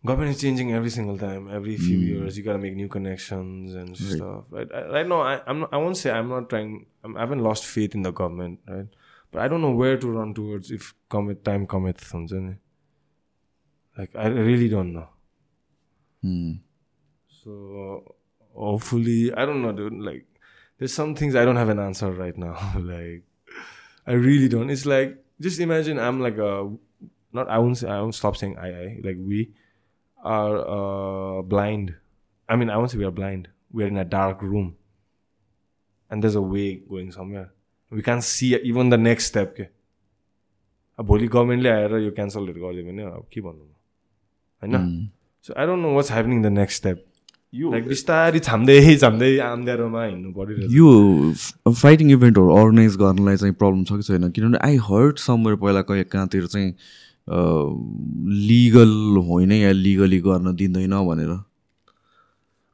government 0.06 0.36
is 0.36 0.42
changing 0.42 0.74
every 0.74 0.90
single 0.90 1.18
time 1.18 1.50
every 1.54 1.78
few 1.78 1.98
mm. 1.98 2.08
years 2.08 2.38
you 2.38 2.44
gotta 2.44 2.58
make 2.58 2.76
new 2.76 2.88
connections 2.88 3.74
and 3.74 3.90
right. 3.90 4.18
stuff 4.18 4.44
right, 4.50 4.68
I, 4.74 4.86
right 4.88 5.08
now 5.08 5.22
I, 5.22 5.42
I'm, 5.46 5.66
i 5.72 5.78
won't 5.78 5.98
say 5.98 6.12
i'm 6.12 6.30
not 6.30 6.50
trying 6.50 6.86
I'm, 7.04 7.16
i 7.16 7.22
have 7.22 7.30
not 7.30 7.40
lost 7.40 7.66
faith 7.66 7.94
in 7.94 8.02
the 8.02 8.12
government 8.12 8.60
right 8.68 8.88
but 9.32 9.42
i 9.42 9.48
don't 9.48 9.62
know 9.62 9.72
where 9.72 9.98
to 9.98 10.12
run 10.12 10.34
towards 10.34 10.72
if 10.72 10.94
commit 11.10 11.44
time 11.44 11.68
cometh. 11.68 12.04
something 12.04 12.58
like 13.98 14.10
i 14.16 14.28
really 14.28 14.70
don't 14.70 14.94
know 14.94 15.08
mm. 16.24 16.60
so 17.28 18.16
hopefully 18.56 19.34
i 19.34 19.46
don't 19.46 19.62
know 19.62 19.72
dude 19.72 19.94
like 19.94 20.26
there's 20.80 20.94
some 20.94 21.14
things 21.14 21.36
i 21.36 21.46
don't 21.46 21.58
have 21.58 21.70
an 21.70 21.80
answer 21.80 22.12
right 22.12 22.38
now 22.38 22.58
like 22.80 23.24
i 24.08 24.14
really 24.14 24.50
don't 24.50 24.72
it's 24.72 24.88
like 24.88 25.24
just 25.40 25.60
imagine 25.60 26.00
i'm 26.00 26.20
like 26.20 26.38
a 26.38 26.72
not 27.34 27.48
i 27.50 27.58
won't 27.60 27.78
say, 27.78 27.88
i 27.88 28.02
won't 28.02 28.16
stop 28.16 28.36
saying 28.36 28.58
i 28.58 28.68
i 28.68 29.00
like 29.04 29.18
we 29.20 29.52
are 30.24 30.58
uh, 30.76 31.42
blind. 31.42 31.94
I 32.50 32.56
mean 32.56 32.70
i 32.70 32.78
won't 32.78 32.92
say 32.92 32.98
we 32.98 33.06
are 33.06 33.12
blind. 33.12 33.50
We're 33.72 33.88
in 33.88 33.98
a 33.98 34.06
dark 34.06 34.42
room. 34.42 34.76
And 36.12 36.24
there's 36.24 36.36
a 36.36 36.42
way 36.42 36.82
going 36.90 37.12
somewhere. 37.12 37.52
We 37.92 38.02
can't 38.02 38.24
see 38.24 38.56
even 38.56 38.90
the 38.90 38.98
next 38.98 39.26
step. 39.26 39.56
के 39.56 39.68
अब 41.00 41.06
भोलि 41.06 41.28
गभर्मेन्टले 41.28 41.70
आएर 41.70 41.94
यो 41.98 42.12
क्यान्सलहरू 42.12 42.62
गरिदियो 42.62 42.86
भने 42.86 43.04
अब 43.04 43.26
के 43.34 43.42
भन्नु? 43.42 43.64
म 43.64 44.76
होइन 44.76 45.10
so 45.48 45.54
I 45.58 45.66
don't 45.66 45.82
know 45.82 45.94
what's 45.96 46.12
happening 46.12 46.42
the 46.44 46.46
next 46.58 46.78
step 46.78 47.06
like 47.74 47.88
बिस्तारै 47.88 48.40
छाम्दै 48.40 48.98
छाम्दै 49.04 49.38
आम्द्यारोमा 49.46 50.04
हिँड्नु 50.04 50.32
परिरहेछ। 50.34 50.72
यो 50.72 51.72
फाइटिङ 51.72 52.12
इभेन्टहरू 52.12 52.56
अर्गनाइज 52.56 52.96
गर्नलाई 53.04 53.38
चाहिँ 53.38 53.56
प्रब्लम 53.64 53.84
छ 53.84 53.92
कि 53.92 54.04
छैन? 54.10 54.30
किनभने 54.32 54.58
आई 54.68 54.76
हर्ड 54.90 55.18
समवेयर 55.18 55.56
पहिला 55.64 55.82
कहीँ 55.90 56.04
कहाँतिर 56.16 56.46
चाहिँ 56.48 56.74
लिगल 57.32 58.92
होइन 59.28 59.52
या 59.52 59.72
लिगली 59.72 60.20
गर्न 60.22 60.56
दिँदैन 60.56 60.94
भनेर? 61.08 61.32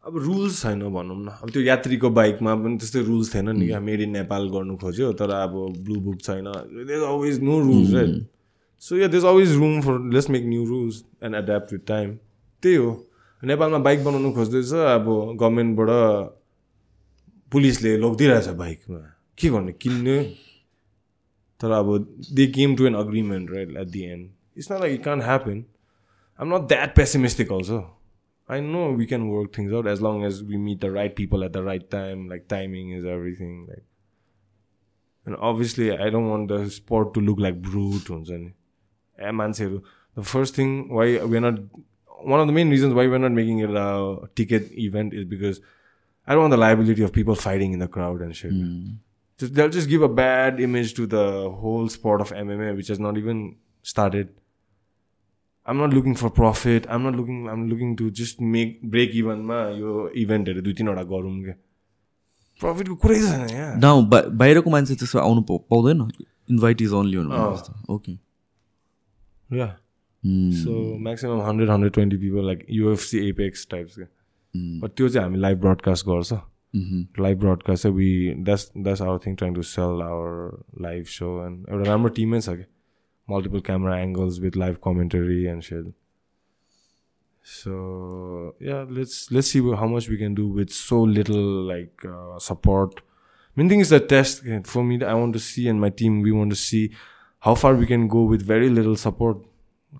अब 0.03 0.17
रुल्स 0.17 0.61
छैन 0.61 0.79
भनौँ 0.79 1.17
न। 1.17 1.27
अब 1.43 1.49
त्यो 1.51 1.61
यात्रीको 1.61 2.09
बाइकमा 2.09 2.55
पनि 2.55 2.77
त्यस्तै 2.77 3.01
रुल्स 3.03 3.33
थिएन 3.33 3.49
नि 3.57 3.67
क्या 3.67 3.79
मेड 3.79 4.01
इन 4.01 4.11
नेपाल 4.11 4.47
गर्नु 4.49 4.75
खोज्यो 4.77 5.11
तर 5.19 5.29
अब 5.29 5.53
ब्लू 5.83 5.99
बुक 6.01 6.21
छैन। 6.21 6.47
There 6.87 7.03
always 7.03 7.41
no 7.43 7.59
rules 7.59 7.93
right 7.93 8.23
so 8.81 8.97
yeah 8.97 9.07
there 9.07 9.25
always 9.25 9.51
room 9.57 9.81
for 9.81 9.99
let's 10.13 10.29
make 10.29 10.45
new 10.45 10.65
rules 10.65 11.03
and 11.23 11.35
adapt 11.35 11.73
with 11.73 11.81
time 11.87 12.15
त्यही 12.63 12.75
हो। 12.75 12.91
नेपालमा 13.43 13.77
बाइक 13.79 14.03
बनाउनु 14.03 14.31
खोज्दैछ 14.33 14.73
अब 14.93 15.05
गभर्मेन्टबाट 15.41 15.89
पुलिसले 17.51 17.97
लगिदिइरहेछ 17.97 18.47
बाइकमा। 18.57 18.97
के 19.37 19.49
गर्ने? 19.49 19.71
किन्ने? 19.71 20.17
तर 21.61 21.71
अब 21.71 21.87
they 22.33 22.47
came 22.55 22.75
to 22.75 22.85
an 22.85 22.93
agreement 22.95 23.51
right 23.51 23.77
at 23.77 23.87
the 23.89 24.01
end 24.05 24.25
It's 24.57 24.69
not 24.69 24.81
like 24.81 24.91
it 24.91 25.03
can't 25.03 25.23
happen. 25.23 25.65
I'm 26.37 26.49
not 26.49 26.67
that 26.69 26.95
pessimistic, 26.95 27.51
also. 27.51 27.91
I 28.49 28.59
know 28.59 28.91
we 28.91 29.05
can 29.05 29.29
work 29.29 29.53
things 29.53 29.71
out 29.71 29.87
as 29.87 30.01
long 30.01 30.23
as 30.23 30.43
we 30.43 30.57
meet 30.57 30.81
the 30.81 30.91
right 30.91 31.15
people 31.15 31.43
at 31.43 31.53
the 31.53 31.63
right 31.63 31.89
time. 31.89 32.27
Like, 32.27 32.47
timing 32.47 32.91
is 32.91 33.05
everything. 33.05 33.67
Like, 33.69 33.83
and 35.25 35.35
obviously, 35.35 35.91
I 35.91 36.09
don't 36.09 36.29
want 36.29 36.47
the 36.47 36.69
sport 36.69 37.13
to 37.13 37.19
look 37.19 37.39
like 37.39 37.61
brute. 37.61 38.09
Eh, 38.09 39.31
the 40.15 40.23
first 40.23 40.55
thing 40.55 40.89
why 40.89 41.23
we're 41.23 41.41
not, 41.41 41.59
one 42.23 42.39
of 42.39 42.47
the 42.47 42.53
main 42.53 42.69
reasons 42.69 42.93
why 42.93 43.07
we're 43.07 43.19
not 43.19 43.33
making 43.33 43.59
it 43.59 43.69
a 43.69 44.27
ticket 44.35 44.71
event 44.71 45.13
is 45.13 45.25
because 45.25 45.61
I 46.25 46.33
don't 46.33 46.41
want 46.41 46.51
the 46.51 46.57
liability 46.57 47.03
of 47.03 47.13
people 47.13 47.35
fighting 47.35 47.73
in 47.73 47.79
the 47.79 47.87
crowd 47.87 48.21
and 48.21 48.35
shit. 48.35 48.53
Mm. 48.53 48.97
Just, 49.37 49.53
they'll 49.53 49.69
just 49.69 49.89
give 49.89 50.01
a 50.01 50.09
bad 50.09 50.59
image 50.59 50.95
to 50.95 51.05
the 51.05 51.49
whole 51.49 51.87
sport 51.89 52.21
of 52.21 52.31
MMA, 52.31 52.75
which 52.75 52.87
has 52.87 52.99
not 52.99 53.17
even 53.17 53.57
started. 53.83 54.33
I'm 55.67 55.77
not 55.77 55.93
looking 55.93 56.13
for 56.19 56.29
profit. 56.35 56.85
I'm 56.89 57.03
not 57.03 57.15
looking. 57.15 57.39
I'm 57.53 57.63
looking 57.69 57.95
to 58.01 58.05
just 58.19 58.41
make 58.55 58.75
break 58.91 59.15
even 59.21 59.41
मा 59.47 59.57
यो 59.79 59.95
इभेन्टहरू 60.23 60.61
दुई 60.61 60.73
तिनवटा 60.73 61.03
गरौँ 61.13 61.33
क्या 61.43 61.55
प्रफिटको 62.61 62.95
कुरै 63.01 63.19
छैन 63.21 63.49
यहाँ 63.55 63.75
नाउ 63.79 64.01
बाहिरको 64.43 64.69
मान्छे 64.69 64.95
त्यसो 65.01 65.19
आउनु 65.19 65.41
पाउ- 65.49 65.61
पाउँदैन। 65.69 66.07
Invite 66.51 66.81
is 66.81 66.93
only 66.99 67.17
okay 67.95 68.11
yeah 69.49 69.67
so 70.63 70.77
maximum 71.03 71.41
hundred 71.41 71.69
hundred 71.69 71.93
twenty 71.93 72.17
people 72.17 72.45
like 72.47 72.65
UFC 72.69 73.19
Apex 73.29 73.67
types 73.71 73.95
क्या 73.95 74.07
बट 74.81 74.91
त्यो 74.97 75.09
चाहिँ 75.09 75.23
हामी 75.27 75.39
लाइभ 75.39 75.59
ब्रडकास्ट 75.61 76.05
गर्छ। 76.07 76.33
लाइभ 77.19 77.39
ब्रडकास्ट 77.39 77.83
चाहिँ 77.83 77.95
we 77.97 78.09
that's 78.43 78.71
that's 78.77 79.01
our 79.01 79.19
thing 79.25 79.35
trying 79.35 79.53
to 79.55 79.61
sell 79.75 80.01
our 80.07 80.57
live 80.81 81.05
so 81.17 81.29
and 81.45 81.69
एउटा 81.69 81.89
राम्रो 81.91 82.09
टिमै 82.19 82.41
छ 82.41 82.49
क्या 82.49 82.65
Multiple 83.28 83.60
camera 83.66 83.98
angles 84.00 84.38
with 84.40 84.56
live 84.64 84.76
commentary 84.84 85.42
and 85.54 85.62
sale 85.62 85.92
So 87.44 88.54
yeah, 88.60 88.86
let's 88.88 89.30
let's 89.32 89.48
see 89.50 89.60
how 89.60 89.86
much 89.86 90.08
we 90.08 90.16
can 90.16 90.34
do 90.34 90.46
with 90.48 90.70
so 90.70 91.02
little 91.02 91.64
like 91.70 92.04
uh, 92.04 92.38
support. 92.38 93.00
Main 93.56 93.68
thing 93.68 93.80
is 93.80 93.88
the 93.90 93.98
test 93.98 94.44
for 94.64 94.84
me. 94.84 95.02
I 95.04 95.14
want 95.14 95.34
to 95.34 95.40
see 95.40 95.68
and 95.68 95.80
my 95.80 95.90
team 95.90 96.22
we 96.22 96.30
want 96.32 96.50
to 96.50 96.56
see 96.56 96.94
how 97.42 97.54
far 97.54 97.74
we 97.74 97.86
can 97.86 98.06
go 98.06 98.22
with 98.22 98.46
very 98.46 98.70
little 98.70 98.96
support. 98.96 99.42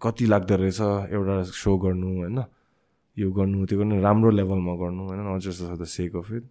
कति 0.03 0.27
लाग्दो 0.27 0.57
रहेछ 0.57 0.81
एउटा 1.13 1.43
so 1.53 1.77
गर्नु 1.79 2.17
होइन 2.19 2.39
यो 3.17 3.31
गर्नु 3.39 3.67
त्यो 3.67 3.79
गर्नु 3.79 4.01
राम्रो 4.03 4.31
लेभलमा 4.31 4.75
गर्नु 4.83 5.03
होइन 5.09 5.21
not 5.27 5.41
just 5.47 5.63
the 5.81 5.85
sake 5.95 6.17
of 6.17 6.33
it 6.33 6.45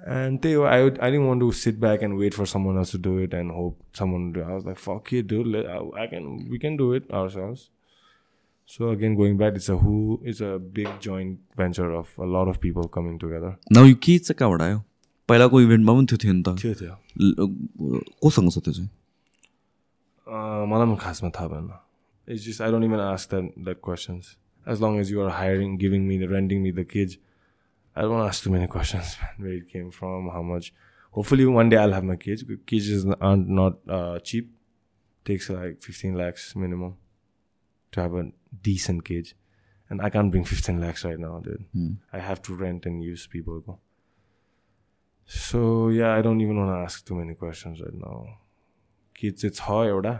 and 0.00 0.40
त्यही 0.42 0.54
हो 0.54 0.64
I 0.64 0.82
I 0.82 1.10
didn't 1.10 1.28
want 1.28 1.40
to 1.40 1.50
sit 1.60 1.78
back 1.80 2.02
and 2.02 2.18
wait 2.18 2.34
for 2.34 2.46
someone 2.46 2.78
else 2.78 2.92
to 2.92 2.98
do 3.02 3.18
it 3.20 3.34
and 3.34 3.52
hope 3.52 3.78
someone 3.98 4.30
do 4.32 4.40
I 4.40 4.52
was 4.52 4.66
like 4.66 4.78
fuck 4.80 5.14
it 5.14 5.26
do 5.26 5.42
I 5.54 6.06
can 6.06 6.26
we 6.50 6.58
can 6.58 6.76
do 6.76 6.94
it 6.94 7.12
ourselves 7.30 7.68
So 8.68 8.86
again, 8.90 9.12
going 9.18 9.34
back, 9.40 9.58
it's 9.58 9.68
a 9.72 9.74
who 9.80 9.90
it's 10.30 10.40
a 10.40 10.48
big 10.76 10.86
joint 11.00 11.34
venture 11.60 11.84
of 11.98 12.08
a 12.18 12.26
lot 12.26 12.48
of 12.52 12.56
people 12.62 12.88
coming 12.96 13.18
together. 13.24 13.50
Now 13.72 13.84
यो 13.86 13.94
के 14.04 14.16
चाहिँ 14.18 14.36
कहाँबाट 14.38 14.62
आयो 14.62 14.80
पहिलाको 15.28 15.60
इभेन्टमा 15.60 15.92
पनि 15.92 16.06
त्यो 16.06 16.18
थियो 16.24 16.32
नि 16.32 16.42
त 16.42 16.54
थियो 16.62 16.72
थियो 16.80 16.96
ल- 17.20 18.00
कोसँग 18.22 18.50
छ 18.50 18.58
त्यो 18.58 18.72
चाहिँ 18.72 18.88
Uh, 20.26 20.66
मलाई 20.66 20.86
पनि 20.86 20.96
खासमा 21.00 21.30
थाहा 21.36 21.48
भएन 21.48 21.68
it's 22.28 22.46
just 22.46 22.62
I 22.62 22.70
don't 22.70 22.84
even 22.84 23.00
ask 23.00 23.30
that 23.30 23.52
that 23.64 23.78
questions 23.84 24.36
as 24.66 24.82
long 24.82 24.98
as 25.00 25.12
you 25.12 25.20
are 25.22 25.30
hiring 25.32 25.76
giving 25.78 26.06
me 26.08 26.18
the 26.18 26.30
renting 26.32 26.62
me 26.62 26.72
the 26.72 26.84
Keys 27.90 28.02
I 28.02 28.08
don't 28.08 28.28
ask 28.28 28.44
too 28.44 28.52
many 28.52 28.66
questions 28.76 29.16
where 29.40 29.56
it 29.56 29.66
came 29.72 29.88
from 29.98 30.30
how 30.32 30.42
much 30.52 30.72
hopefully 31.16 31.44
one 31.54 31.68
day 31.68 31.76
I 31.76 31.92
have 31.92 32.04
my 32.12 32.16
keys 32.26 32.46
keys 32.68 32.92
is 32.92 33.06
are 33.08 33.36
not 33.60 33.82
cheap 34.26 34.54
takes 35.26 35.50
like 35.50 35.82
fifteen 35.82 36.16
lakhs 36.16 36.52
minimum 36.56 36.94
to 37.92 38.02
have 38.02 38.14
a 38.14 38.30
decent 38.62 39.04
cage. 39.04 39.34
And 39.90 40.02
I 40.02 40.10
can't 40.10 40.30
bring 40.30 40.44
15 40.44 40.80
lakhs 40.80 41.04
right 41.04 41.18
now, 41.18 41.40
dude. 41.40 41.64
I 42.12 42.18
have 42.18 42.42
to 42.42 42.54
rent 42.54 42.86
and 42.86 43.02
use 43.02 43.26
people. 43.26 43.60
Go. 43.60 43.78
So 45.28 45.88
yeah, 45.88 46.14
I 46.14 46.22
don't 46.22 46.40
even 46.40 46.56
want 46.56 46.70
to 46.70 46.78
ask 46.78 47.06
too 47.06 47.14
many 47.14 47.34
questions 47.34 47.80
right 47.80 47.94
now. 47.94 48.38
Kids, 49.14 49.44
it's 49.44 49.60
how 49.66 49.82
एउटा 49.84 50.12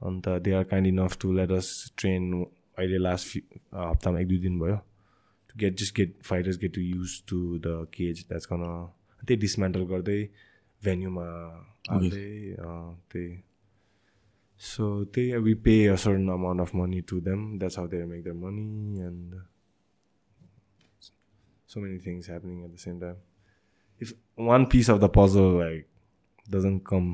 अन्त 0.00 0.28
they 0.44 0.52
are 0.52 0.64
kind 0.64 0.86
enough 0.86 1.16
to 1.20 1.32
let 1.32 1.50
us 1.52 1.68
train 1.98 2.32
अहिले 2.42 2.98
last 2.98 3.28
few 3.28 3.42
हप्तामा 3.74 4.20
एक 4.20 4.28
दुई 4.28 4.38
दिन 4.44 4.58
भयो 4.60 4.78
To 5.54 5.58
get 5.60 5.78
just 5.80 5.96
get 5.96 6.16
fighters 6.30 6.58
get 6.64 6.74
to 6.74 6.80
use 6.80 7.20
to 7.28 7.38
the 7.66 7.76
cage 7.94 8.24
that's 8.28 8.46
कन 8.52 8.64
त्यही 9.26 9.40
dismantle 9.40 9.84
गर्दै 9.94 10.22
भेन्यूमा 10.82 11.26
हाल्दै 11.90 12.28
अँ, 12.52 12.94
त्यही 13.12 13.30
So 14.68 14.86
they 15.16 15.22
we 15.44 15.52
pay 15.66 15.86
a 15.90 15.96
certain 16.00 16.28
amount 16.32 16.60
of 16.62 16.72
money 16.78 16.98
to 17.10 17.18
them. 17.26 17.44
That's 17.60 17.76
how 17.80 17.84
they 17.92 18.00
make 18.08 18.24
their 18.24 18.34
money, 18.40 19.00
and 19.04 19.36
so 21.66 21.80
many 21.84 21.96
things 22.06 22.26
happening 22.26 22.58
at 22.66 22.72
the 22.72 22.80
same 22.82 22.98
time. 23.04 23.16
If 24.00 24.12
one 24.50 24.66
piece 24.74 24.90
of 24.94 25.00
the 25.04 25.08
puzzle 25.08 25.48
like 25.60 25.88
doesn't 26.56 26.84
come, 26.90 27.08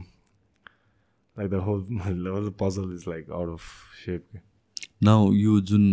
like 1.37 1.51
the 1.51 1.61
whole 1.61 1.81
the 2.49 2.53
puzzle 2.65 2.91
is 2.99 3.07
like 3.07 3.31
out 3.31 3.49
of 3.55 3.71
shape. 4.03 4.27
Now 5.04 5.32
यो 5.34 5.60
जुन 5.70 5.86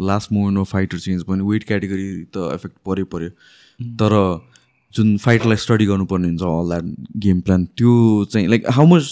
last 0.00 0.32
मोमेन्टमा 0.32 0.64
fighter 0.72 0.98
change 0.98 1.22
भयो 1.22 1.32
भने 1.32 1.44
weight 1.50 1.64
category 1.64 2.06
त 2.36 2.50
effect 2.54 2.76
पऱ्यो। 2.86 3.04
पऱ्यो 3.14 3.30
तर 4.02 4.12
जुन 4.94 5.16
फाइटरलाई 5.18 5.56
स्टडी 5.62 5.86
गर्नुपर्ने 5.86 6.28
हुन्छ 6.28 6.42
अल 6.42 6.68
द्याट 6.68 6.84
गेम 7.24 7.40
प्लान 7.46 7.64
त्यो 7.76 7.92
चाहिँ 8.32 8.48
लाइक 8.48 8.70
हाउ 8.76 8.86
मच 8.86 9.04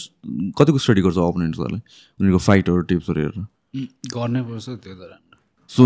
कतिको 0.59 0.78
स्टडी 0.86 1.01
गर्छ 1.07 1.18
अपोनेन्ट्सहरूलाई 1.18 1.81
उनीहरूको 2.20 2.43
फाइटहरू 2.47 2.83
टिप्सहरू 2.91 3.20
हेरेर। 3.20 3.47
गर्नै 4.15 4.43
पर्छ 4.49 4.67
त्यो 4.68 4.94
त। 4.94 5.20
सो 5.70 5.83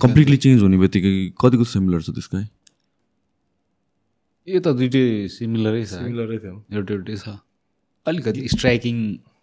कम्प्लिटली 0.00 0.36
चेन्ज 0.36 0.62
हुने 0.62 0.78
बित्तिकै 0.78 1.12
कतिको 1.40 1.64
सिमिलर 1.64 2.00
छ 2.02 2.10
त्यसकै? 2.16 2.44
यो 4.46 4.60
त 4.60 4.68
दुइटै 4.78 5.04
सिमिलरै 5.36 5.82
छ। 5.84 5.94
Similar 6.02 6.26
थियो. 6.38 6.54
एउटा 6.72 6.94
एउटै 6.94 7.16
छ। 7.16 7.26
अलिकति 8.06 8.48
स्ट्राइकिङ 8.54 8.96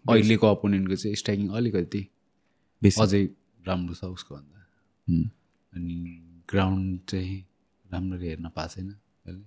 अहिलेको 0.08 0.46
अपोनेन्टको 0.46 0.96
चाहिँ 1.02 1.16
स्ट्राइकिङ 1.16 1.48
अलिकति। 1.60 2.02
अझै 2.84 3.28
राम्रो 3.66 3.94
छ 3.94 4.04
उसको 4.04 4.34
भन्दा। 4.34 4.66
हुँ। 5.08 5.30
अनि 5.74 6.22
ग्राउन्ड 6.50 7.00
चाहिँ 7.08 7.44
राम्ररी 7.92 8.26
हेर्न 8.26 8.48
पाएको 8.48 8.74
छैन 8.74 8.90
अहिले। 9.26 9.40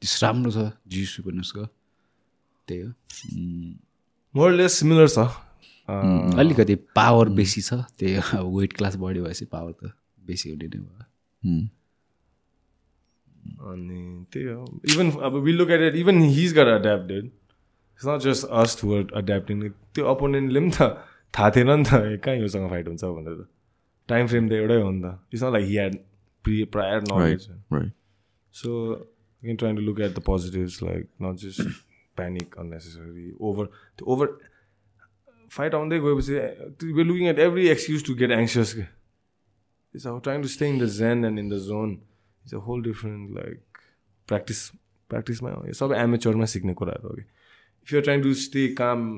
त्यस 0.00 0.24
राम्रो 0.24 0.50
छ 0.50 0.72
जिसु 0.88 1.22
पनि 1.22 1.38
उसको। 1.38 1.66
त्यही 2.68 2.80
हो। 2.80 2.88
उम्, 2.88 3.74
More 4.36 4.50
or 4.50 4.56
less 4.60 4.82
similar 4.82 5.06
छ। 5.06 5.18
अलिकति 6.38 6.74
पावर 6.74 7.28
बेसी 7.28 7.60
छ। 7.60 7.72
त्यही 7.72 8.14
हो। 8.14 8.38
अब 8.38 8.58
वेट 8.58 8.72
क्लास 8.72 8.96
बढ्यो 8.96 9.24
भएपछि 9.24 9.44
पावर 9.44 9.72
त 9.72 9.92
बेसी 10.26 10.50
हुने 10.50 10.66
नै 10.66 10.78
भयो। 10.78 11.04
हुँ। 11.44 11.70
अनि 13.72 14.26
त्यही 14.32 14.46
हो। 14.46 14.80
इभन 14.90 15.10
अब 15.10 15.34
will 15.34 15.56
look 15.56 15.70
at 15.70 15.80
it 15.80 16.00
even 16.00 16.22
his 16.22 16.54
गर 16.54 16.68
adapted 16.68 17.24
it's 17.24 18.06
not 18.06 18.20
just 18.20 18.46
us 18.46 18.80
to 18.80 18.94
adapting 18.94 19.70
त्यो 19.70 20.04
अपोनेन्टले 20.04 20.60
पनि 20.60 20.70
त 20.70 21.08
थाहा 21.34 21.50
थिएन 21.50 21.70
नि 21.72 21.84
त 21.84 22.20
कहाँ 22.24 22.36
योसँग 22.36 22.68
फाइट 22.70 22.88
हुन्छ 22.88 23.04
भनेर 23.04 23.44
टाइम 24.08 24.26
फ्रेम 24.26 24.48
त 24.48 24.52
एउटै 24.54 24.80
हो 24.80 24.90
नि 24.90 25.02
त 25.02 25.18
it's 25.32 25.42
not 25.42 25.52
like 25.52 25.66
here 25.66 25.90
pre 26.44 26.62
prior 26.72 27.02
knowledge 27.10 27.48
so 28.54 28.70
try 29.42 29.74
to 29.74 29.82
look 29.82 30.00
at 30.00 30.14
the 30.14 30.22
positive 30.22 30.68
like 30.82 31.08
not 31.22 31.36
just 31.38 31.60
panic 32.16 32.56
unnecessary 32.58 33.32
over 33.40 33.66
त्यो 33.66 34.12
ओभर 34.12 34.38
फाइट 35.50 35.74
आउँदै 35.74 35.98
गएपछि 36.00 36.92
way 36.92 37.04
looking 37.04 37.28
at 37.28 37.38
every 37.40 37.68
excuse 37.68 38.06
to 38.06 38.14
get 38.14 38.30
anxious 38.32 38.72
के 38.74 38.86
it's 39.94 40.06
how 40.06 40.18
trying 40.20 40.42
to 40.42 40.48
stay 40.48 40.68
in 40.68 40.78
the 40.78 40.88
zen 40.92 41.24
and 41.24 41.38
in 41.38 41.48
the 41.48 41.58
zone 41.64 41.92
it's 41.92 42.54
a 42.54 42.58
whole 42.68 42.82
different 42.82 43.30
like 43.36 43.78
practice 44.28 44.66
प्र्याक्टिसमा 45.10 45.50
सबै 45.78 45.98
एमेच्योरमा 45.98 46.44
सिक्ने 46.52 46.74
कुराहरू 46.74 47.08
हो 47.08 47.14
कि 47.14 47.22
if 47.22 47.92
you're 47.92 48.04
trying 48.04 48.22
to 48.22 48.34
stay 48.42 48.66
calm 48.74 49.08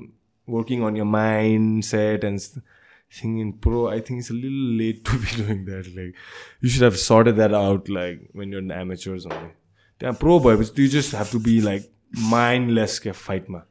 working 0.47 0.83
on 0.83 0.97
your 0.97 1.07
mindset 1.07 2.25
and 2.25 2.41
st- 2.41 2.65
thing 3.11 3.39
in 3.39 3.53
pro, 3.53 3.89
I 3.89 4.01
think 4.01 4.21
it's 4.21 4.31
a 4.31 4.35
little 4.35 4.71
late 4.79 5.05
to 5.05 5.19
be 5.19 5.27
doing 5.43 5.65
that. 5.67 5.87
Like 5.97 6.15
you 6.61 6.69
should 6.69 6.83
have 6.83 6.99
sorted 6.99 7.37
that 7.37 7.55
out 7.55 7.89
like 7.89 8.29
when 8.33 8.51
you're 8.51 8.63
in 8.63 8.71
amateurs 8.73 9.27
only. 9.27 9.53
त्यहाँ 10.01 10.15
pro 10.21 10.39
भएपछि 10.41 10.83
you 10.83 10.89
just 10.89 11.13
have 11.13 11.31
to 11.31 11.39
be 11.39 11.61
like 11.61 11.85
mindless 12.31 12.99
क्या 13.03 13.13
फाइटमा 13.13 13.63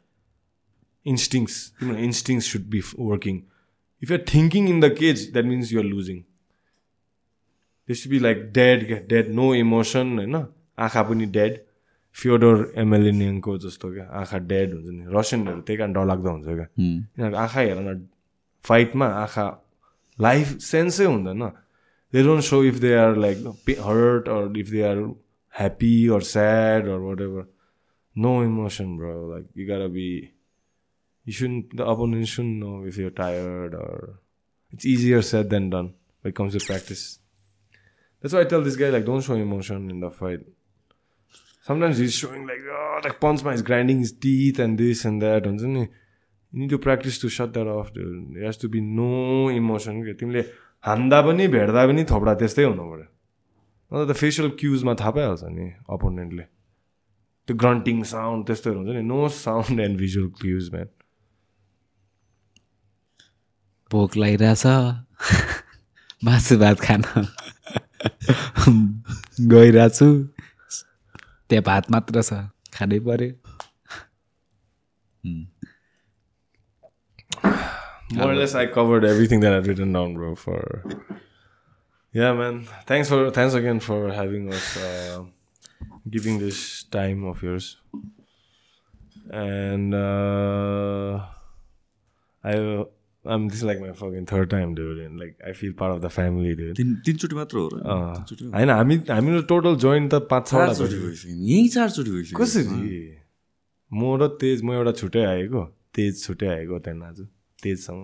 instincts 1.06 1.58
you 1.82 1.88
know 1.88 1.98
instincts 2.10 2.45
should 2.52 2.69
be 2.76 2.80
f- 2.80 2.93
working 2.98 3.42
if 4.02 4.10
you're 4.14 4.26
thinking 4.30 4.69
in 4.74 4.80
the 4.80 4.90
cage 4.90 5.24
that 5.34 5.45
means 5.50 5.72
you're 5.74 5.84
losing 5.84 6.22
there 7.88 7.95
should 8.02 8.11
be 8.11 8.19
like 8.19 8.45
dead 8.60 8.85
क्या 8.92 9.00
dead 9.10 9.34
no 9.42 9.50
emotion 9.64 10.16
होइन 10.19 10.40
आँखा 10.88 11.03
पनि 11.10 11.27
dead 11.40 11.60
Fyodor 12.16 12.74
एमएलएनियनको 12.77 13.58
जस्तो 13.58 13.92
क्या 13.93 14.06
आँखा 14.19 14.38
dead 14.51 14.74
हुन्छ 14.74 14.90
नि 14.90 15.06
रसियनहरू 15.17 15.61
त्यही 15.61 15.77
कारण 15.77 15.93
डरलाग्दो 15.93 16.32
हुन्छ 16.32 16.45
क्या 16.45 16.67
यिनीहरूको 16.80 17.38
आँखा 17.43 17.59
हेर 17.59 17.80
न 17.80 17.95
फाइटमा 18.66 19.08
आँखा 19.24 19.45
लाइफ 20.17 20.58
सेन्सै 20.72 21.06
हुँदैन 21.06 21.43
they 22.14 22.24
don't 22.24 22.43
so 22.43 22.64
if 22.64 22.75
they 22.85 22.93
are 23.06 23.16
like 23.25 23.38
hurt 23.88 24.30
or 24.35 24.58
if 24.59 24.69
they 24.69 24.82
are 24.92 24.98
happy 25.53 25.95
or 26.16 26.22
sad 26.33 26.88
or 26.93 27.00
whatever 27.22 27.48
no 28.16 28.43
emotion 28.43 28.95
bro 28.98 29.17
like 29.33 29.48
you 29.58 29.67
gotta 29.67 29.88
be 29.98 30.09
you 31.25 31.32
shouldn't 31.32 31.75
the 31.75 31.85
opponent 31.85 32.27
shouldn't 32.27 32.59
know 32.59 32.83
if 32.85 32.98
you're 32.98 33.09
tired 33.09 33.74
or 33.74 34.19
it's 34.74 34.85
easier 34.85 35.22
said 35.22 35.50
than 35.50 35.69
done 35.69 35.93
when 36.22 36.30
it 36.32 36.35
comes 36.35 36.53
to 36.53 36.59
practice 36.59 37.19
that's 38.24 38.33
why 38.33 38.42
i 38.42 38.43
tell 38.43 38.61
this 38.61 38.75
guy 38.75 38.90
like 38.90 39.06
don't 39.06 39.22
show 39.22 39.35
emotion 39.35 39.90
in 39.90 40.01
showing 41.67 42.48
like 42.48 42.61
oh 42.69 43.00
like 43.03 43.19
punch 43.19 43.43
my 43.43 43.51
he's 43.51 43.61
grinding 43.61 44.00
his 44.00 44.11
teeth 44.11 44.59
and 44.59 44.77
this 44.77 45.06
and 45.06 45.22
that 45.22 45.45
हुन्छ 45.45 45.64
नि 45.64 45.80
you 45.80 46.59
need 46.59 46.69
to 46.69 46.77
practice 46.77 47.22
to 47.22 47.30
shut 47.30 47.53
that 47.53 47.67
off 47.67 47.92
has 48.45 48.61
to 48.61 48.69
be 48.69 48.82
no 48.82 49.50
emotion 49.51 50.03
के 50.03 50.14
तिमीले 50.14 50.42
हान्दा 50.83 51.22
पनि 51.22 51.48
भेट्दा 51.48 51.85
पनि 51.88 52.03
थोप्डा 52.03 52.33
त्यस्तै 52.42 52.64
हुनु 52.64 52.83
पऱ्यो 52.90 53.08
अन्त 53.92 54.11
त 54.11 54.16
फेसियल 54.17 54.50
क्युजमा 54.59 54.93
थाहा 55.00 55.11
पाइहाल्छ 55.11 55.43
नि 55.56 55.72
अपोनेन्टले 55.90 56.43
त्यो 57.48 57.56
ग्रन्टिङ 57.56 58.03
साउन्ड 58.03 58.45
त्यस्तोहरू 58.48 58.80
हुन्छ 58.80 58.95
नि। 58.95 59.01
No 59.03 59.30
sound 59.30 59.80
and 59.80 59.98
visual 59.98 60.30
cause 60.42 60.69
man 60.75 60.88
भोक 63.92 64.17
लागिरहेछ। 64.17 64.66
मासु 66.25 66.58
भात 66.58 66.80
खान। 66.80 67.03
गइरहेको 69.53 69.90
छु 69.90 70.32
त्यहाँ 71.52 71.62
भात 71.70 71.90
मात्र 71.90 72.23
छ 72.23 72.40
खानै 72.74 72.98
पऱ्यो 73.08 73.31
More 78.12 78.32
or 78.32 78.34
less, 78.34 78.55
I 78.55 78.66
covered 78.66 79.05
everything 79.05 79.40
that 79.40 79.52
I've 79.52 79.66
written 79.66 79.92
down, 79.92 80.15
bro. 80.15 80.34
For 80.34 80.82
yeah, 82.12 82.32
man. 82.32 82.66
Thanks 82.86 83.08
for 83.08 83.31
thanks 83.31 83.55
again 83.55 83.81
for 83.81 84.10
having 84.12 84.52
us, 84.52 84.76
uh, 84.78 85.24
giving 86.08 86.39
this 86.39 86.84
time 86.84 87.24
of 87.24 87.42
yours. 87.42 87.76
And 89.31 89.94
uh, 89.94 91.20
I, 92.42 92.84
Like 93.26 93.80
my 93.80 93.93
fucking 93.93 94.26
third 94.26 94.50
time, 94.50 94.76
dude. 94.76 94.98
And 95.00 95.18
like 95.18 95.38
I 95.48 95.53
feel 95.53 95.74
part 95.74 95.92
of 95.92 96.02
the 96.02 96.10
family, 96.10 96.56
dude. 96.56 96.76
तिन 96.76 96.95
तिनचोटि 97.06 97.35
मात्र 97.35 97.58
हो 97.58 97.68
होइन 98.56 98.69
हामी 98.69 98.95
हामीहरू 99.10 99.42
total 99.52 99.76
join 99.84 100.10
त 100.10 100.19
पाँच 100.32 100.53
गइसक्यो 100.53 101.32
यहीँ 101.32 101.68
चारचोटि 101.76 102.11
गइसक्यो 102.11 102.40
कसरी 102.40 102.66
म 103.92 104.11
र 104.19 104.27
तेज 104.43 104.64
म 104.64 104.74
एउटा 104.74 104.92
छुट्टै 105.00 105.24
आएको 105.24 105.64
तेज 105.95 106.24
छुट्टै 106.26 106.48
आएको 106.58 106.80
त्यहाँदेखि 106.84 107.24
आज 107.24 107.27
तेजसँग 107.64 108.03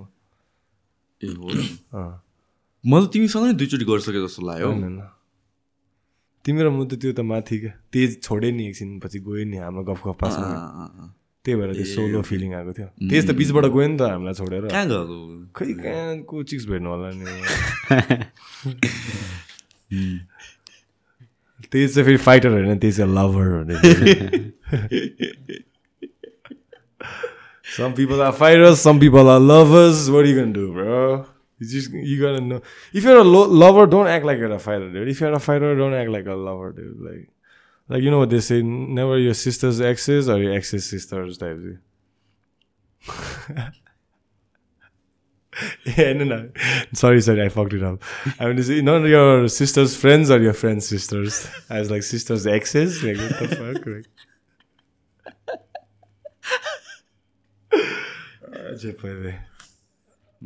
ए 1.21 1.27
हो 1.35 2.07
मैले 2.83 3.07
तिमीसँग 3.13 3.45
नि 3.45 3.53
दुईचोटि 3.59 3.85
गरिसके 3.91 4.19
जस्तो 4.25 4.41
लाग्यो 4.47 4.71
होइन 4.71 4.99
तिमी 6.45 6.59
र 6.63 6.69
म 6.71 6.87
त 6.87 6.95
त्यो 6.95 7.11
त 7.11 7.27
माथि 7.27 7.59
क्या 7.59 7.75
तेज 7.91 8.09
छोडे 8.23 8.55
नि 8.55 8.63
एकछिन 8.71 8.99
पछि 9.03 9.19
गयो 9.27 9.43
नि 9.51 9.57
हाम्रो 9.67 9.83
गफ 9.83 9.99
गफ 10.07 10.15
पासमा 10.23 10.47
त्यही 11.45 11.55
भएर 11.61 11.73
त्यो 11.73 11.85
सोलो 11.85 12.21
फिलिङ 12.21 12.53
आएको 12.53 12.71
थियो। 12.73 12.87
त्यस 13.09 13.23
त 13.27 13.31
बिचबाट 13.31 13.65
गयो 13.65 13.87
नि 13.87 13.97
त 13.97 14.01
हामीलाई 14.01 14.33
छोडेर। 14.33 14.67
कहाँ 14.67 14.85
गएको? 14.87 15.17
खै 15.55 15.65
कहाँको 15.73 16.43
चिक्स 16.43 16.65
भेट्नु 16.65 16.89
होला 16.89 17.09
नि? 17.13 17.23
त्यही 21.71 21.87
चाहिँ 21.87 22.05
फेरि 22.05 22.17
फाइटर 22.17 22.49
होइन 22.49 22.77
त्यही 22.79 22.93
चाहिँ 22.93 23.11
लभर 23.13 23.47
हो 23.47 23.63
some 27.77 27.91
people 27.93 28.21
are 28.21 28.31
fighters 28.31 28.79
some 28.79 28.99
people 28.99 29.27
are 29.29 29.39
lovers 29.39 30.09
worry 30.09 30.33
gone 30.33 30.53
do 30.53 30.61
you 30.61 32.21
गर्नु 32.21 32.59
इफ 32.93 33.05
एउटा 33.05 33.23
लभर 33.63 33.85
डोन्ट 33.85 34.09
एक्ट 34.09 34.25
लाइक 34.25 34.39
एउटा 34.39 34.57
फाइटर 34.57 35.07
इफ 35.07 35.21
एउटा 35.23 35.37
fighter 35.37 35.75
don't 35.77 35.95
act 35.95 36.11
like 36.11 36.27
a 36.27 36.35
lover 36.47 36.73
like 37.05 37.27
like 37.89 38.03
you 38.03 38.11
know 38.11 38.19
what 38.19 38.29
they 38.29 38.39
say: 38.39 38.61
never 38.61 39.17
your 39.17 39.33
sister's 39.33 39.81
exes 39.81 40.29
or 40.29 40.37
your 40.37 40.53
ex's 40.53 40.89
sisters, 40.89 41.37
type. 41.37 41.57
yeah, 45.97 46.13
no, 46.13 46.23
no. 46.23 46.49
Sorry, 46.93 47.19
sorry, 47.21 47.43
I 47.43 47.49
fucked 47.49 47.73
it 47.73 47.83
up. 47.83 48.03
I 48.39 48.45
mean, 48.45 48.59
is 48.59 48.69
it 48.69 48.83
not 48.83 49.03
your 49.05 49.47
sister's 49.47 49.95
friends 49.95 50.29
or 50.29 50.39
your 50.39 50.53
friends' 50.53 50.87
sisters? 50.87 51.49
I 51.69 51.79
was 51.79 51.89
like 51.89 52.03
sisters' 52.03 52.45
exes. 52.45 53.03
Like 53.03 53.17
what 53.17 53.39
the 53.39 53.47
fuck? 53.55 53.85
Like. 53.85 54.05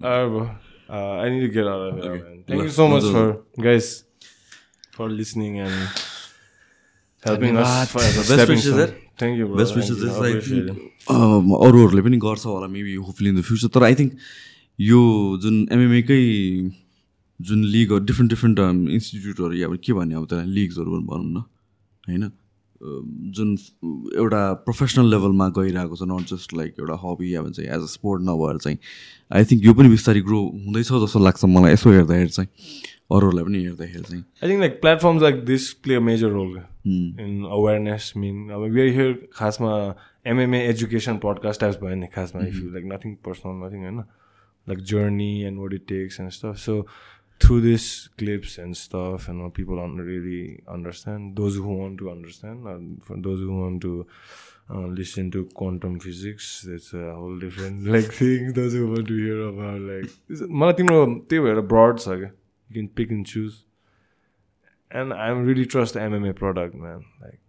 Alright, 0.02 0.30
bro. 0.30 0.50
Uh, 0.90 1.18
I 1.20 1.30
need 1.30 1.42
to 1.42 1.50
get 1.50 1.68
out 1.68 1.90
of 1.90 2.04
here, 2.04 2.16
man. 2.16 2.44
Thank 2.48 2.64
you 2.64 2.70
so 2.70 2.88
much 2.88 3.04
for 3.04 3.44
guys 3.62 4.06
for 4.92 5.10
listening 5.10 5.60
and 5.60 5.90
helping 7.26 7.58
us 7.58 7.74
for 7.92 8.02
as 8.02 8.16
a 8.16 8.20
Best 8.22 8.34
stepping 8.34 8.58
wishes, 8.58 8.74
stone. 8.74 8.88
sir. 8.88 8.96
Thank 9.22 9.38
you, 9.40 9.48
bro. 9.48 9.58
Best 9.58 9.76
wishes. 9.78 9.98
Is 9.98 10.20
like. 10.22 10.70
अरूहरूले 11.68 12.02
पनि 12.10 12.18
गर्छ 12.26 12.46
होला 12.46 12.68
maybe 12.76 12.94
hopefully 12.96 13.30
in 13.30 13.36
the 13.40 13.44
future 13.50 13.68
तर 13.78 13.84
I 13.84 13.96
think 13.96 14.14
यो 14.80 15.02
जुन 15.44 15.58
एमएमएकै 15.72 16.22
जुन 17.40 17.64
लिगहरू 17.74 18.06
different 18.06 18.30
different 18.32 18.60
इन्स्टिट्युटहरू 19.00 19.54
या 19.64 19.68
के 19.88 19.94
भन्ने 20.00 20.16
अब 20.16 20.26
त्यसलाई 20.30 20.54
लिग्सहरू 20.60 21.02
भनौँ 21.12 21.32
न 21.32 21.44
होइन 22.04 22.24
अम, 22.24 23.04
जुन 23.36 23.50
एउटा 24.22 24.42
प्रोफेसनल 24.68 25.10
लेभलमा 25.14 25.48
गइरहेको 25.58 25.96
छ 25.96 26.08
नट 26.12 26.34
जस्ट 26.34 26.54
लाइक 26.60 26.80
एउटा 26.80 26.96
हबी 27.04 27.34
या 27.34 27.42
भन्छ 27.42 27.60
एज 27.60 27.82
अ 27.82 27.92
स्पोर्ट 27.94 28.22
नभएर 28.30 28.58
चाहिँ 28.66 28.78
आई 29.32 29.46
थिङ्क 29.52 29.66
यो 29.66 29.74
पनि 29.80 29.90
बिस्तारै 29.96 30.22
ग्रो 30.30 30.42
हुँदैछ 30.66 30.92
जस्तो 31.06 31.20
लाग्छ 31.28 31.46
मलाई 31.58 31.74
यसो 31.74 31.92
हेर्दाखेरि 31.98 32.30
चाहिँ 32.38 32.50
अरूहरूलाई 33.12 33.44
पनि 33.44 33.64
हेर्दाखेरि 33.64 34.04
चाहिँ 34.04 34.24
I 34.44 34.48
think 34.48 34.62
like 34.62 34.82
platforms 34.82 35.22
like 35.22 35.46
this 35.46 35.74
play 35.74 35.96
a 35.96 36.02
major 36.02 36.30
role 36.30 36.62
in 36.86 37.46
awareness. 37.46 38.14
I 38.16 38.20
mean, 38.20 38.52
I 38.52 38.58
mean, 38.58 38.74
we 38.74 38.82
are 38.82 38.92
here 38.92 39.16
खासमा 39.34 39.96
MMA 40.28 40.68
education 40.68 41.20
podcast 41.20 41.60
types 41.60 41.78
भयो 41.78 41.96
नि 41.96 42.08
खासमा 42.08 42.48
if 42.48 42.56
you 42.56 42.70
like 42.70 42.86
nothing 42.86 43.18
personal, 43.18 43.56
nothing 43.56 44.04
होइन 44.68 45.88
takes 45.88 46.20
and 46.20 46.34
stuff. 46.34 46.58
So 46.58 46.86
through 47.40 47.62
this 47.62 48.08
clips 48.18 48.58
and 48.58 48.78
stuff, 48.78 49.28
and 49.28 49.44
what 49.44 49.54
people 49.54 49.76
don't 49.76 49.98
really 49.98 50.64
understand, 50.68 51.36
those 51.36 51.56
who 51.56 51.64
want 51.64 51.98
to 51.98 52.10
understand, 52.10 52.66
and 52.68 53.04
for 53.04 53.18
those 53.18 53.40
who 53.40 53.60
want 53.60 53.82
to 53.82 54.08
uh, 54.70 54.88
listen 54.88 55.30
to 55.32 55.46
quantum 55.46 56.00
physics, 56.00 56.66
that's 56.68 56.94
a 56.94 57.14
whole 57.14 57.38
different 57.38 57.86
like 57.86 58.06
thing. 58.06 58.54
Those 58.54 58.74
who 58.74 58.88
want 58.88 59.08
to 59.08 59.18
hear 59.18 59.42
about 59.42 59.82
like 59.82 60.10
मलाई 60.50 60.74
तिम्रो 60.74 61.28
त्यही 61.30 61.40
भएर 61.40 61.62
broad 61.74 62.00
छ 62.00 62.08
क्या 62.08 62.32
you 62.70 62.76
can 62.76 62.90
pick 62.90 63.10
and 63.10 63.26
choose. 63.26 63.66
And 64.92 65.14
I 65.14 65.30
really 65.30 65.66
trust 65.66 65.96
the 65.96 66.02
MMA 66.02 66.36
product, 66.36 66.76
man. 66.76 67.06
Like, 67.22 67.40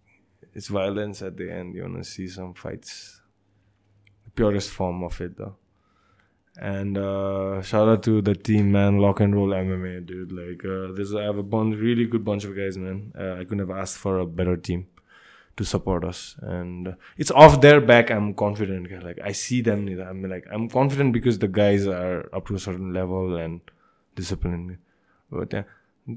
it's 0.54 0.68
violence 0.68 1.20
at 1.20 1.36
the 1.36 1.52
end. 1.52 1.74
You 1.74 1.82
want 1.82 1.96
to 1.96 2.04
see 2.04 2.28
some 2.28 2.54
fights. 2.54 3.20
The 4.24 4.30
purest 4.30 4.70
form 4.70 5.02
of 5.02 5.20
it, 5.20 5.36
though. 5.36 5.56
And 6.56 6.96
uh, 6.96 7.62
shout 7.62 7.88
out 7.88 8.02
to 8.04 8.22
the 8.22 8.34
team, 8.34 8.72
man. 8.72 8.98
Lock 8.98 9.20
and 9.20 9.34
roll 9.34 9.48
MMA, 9.48 10.06
dude. 10.06 10.32
Like, 10.32 10.64
uh, 10.64 10.94
there's 10.94 11.14
I 11.14 11.24
have 11.24 11.38
a 11.38 11.42
really 11.42 12.06
good 12.06 12.24
bunch 12.24 12.44
of 12.44 12.56
guys, 12.56 12.78
man. 12.78 13.12
Uh, 13.18 13.34
I 13.34 13.44
couldn't 13.44 13.58
have 13.58 13.76
asked 13.76 13.98
for 13.98 14.18
a 14.18 14.26
better 14.26 14.56
team 14.56 14.86
to 15.56 15.64
support 15.64 16.04
us. 16.04 16.36
And 16.40 16.88
uh, 16.88 16.92
it's 17.18 17.30
off 17.32 17.60
their 17.60 17.80
back. 17.80 18.10
I'm 18.10 18.34
confident. 18.34 18.90
Like, 19.04 19.18
I 19.22 19.32
see 19.32 19.60
them. 19.60 19.88
I'm 20.00 20.22
like, 20.22 20.46
I'm 20.52 20.68
confident 20.68 21.12
because 21.12 21.40
the 21.40 21.48
guys 21.48 21.86
are 21.86 22.28
up 22.32 22.46
to 22.46 22.54
a 22.54 22.60
certain 22.60 22.92
level 22.92 23.36
and 23.36 23.60
disciplined. 24.14 24.78
हो 25.34 25.44
त्यहाँ 25.54 26.16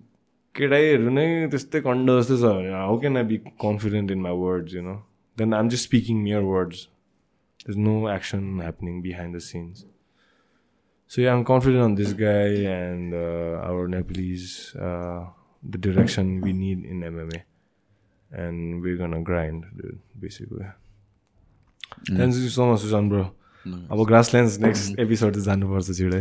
केटाइहरू 0.56 1.10
नै 1.20 1.26
त्यस्तै 1.56 1.82
कन्ड 1.88 2.20
जस्तो 2.20 2.38
छ 2.44 2.54
भने 2.58 2.76
how 2.82 3.00
can 3.06 3.18
I 3.24 3.32
be 3.34 3.38
confident 3.66 4.12
in 4.12 4.22
my 4.28 4.40
words 4.44 4.76
you 4.76 4.82
know 4.92 4.96
then 5.38 5.54
I'm 5.62 5.70
just 5.76 5.90
speaking 5.90 6.24
mere 6.28 6.48
words 6.54 6.88
there's 7.68 7.78
no 7.78 8.08
action 8.08 8.60
happening 8.60 9.02
behind 9.02 9.36
the 9.36 9.42
scenes. 9.42 9.86
So 11.12 11.22
yeah, 11.22 11.34
I'm 11.34 11.44
confident 11.44 11.84
on 11.84 11.96
this 11.96 12.14
guy 12.14 12.64
and 12.74 13.14
uh, 13.14 13.68
our 13.68 13.90
Nepalese, 13.90 14.74
uh, 14.76 15.26
the 15.64 15.78
direction 15.78 16.40
we 16.40 16.54
need 16.54 16.86
in 16.86 17.02
MMA, 17.02 17.42
and 18.32 18.82
we're 18.82 18.96
gonna 18.96 19.22
grind, 19.22 19.66
dude. 19.76 20.00
Basically. 20.18 20.66
Thank 22.08 22.36
you 22.36 22.50
so 22.50 22.68
much, 22.68 22.82
Susan, 22.82 23.10
bro. 23.10 23.26
अब 23.92 24.04
ग्रासल्यान्ड्स 24.08 24.58
next 24.64 25.00
episode 25.00 25.38
जानुपर्छ 25.46 25.96
छिटै 25.98 26.20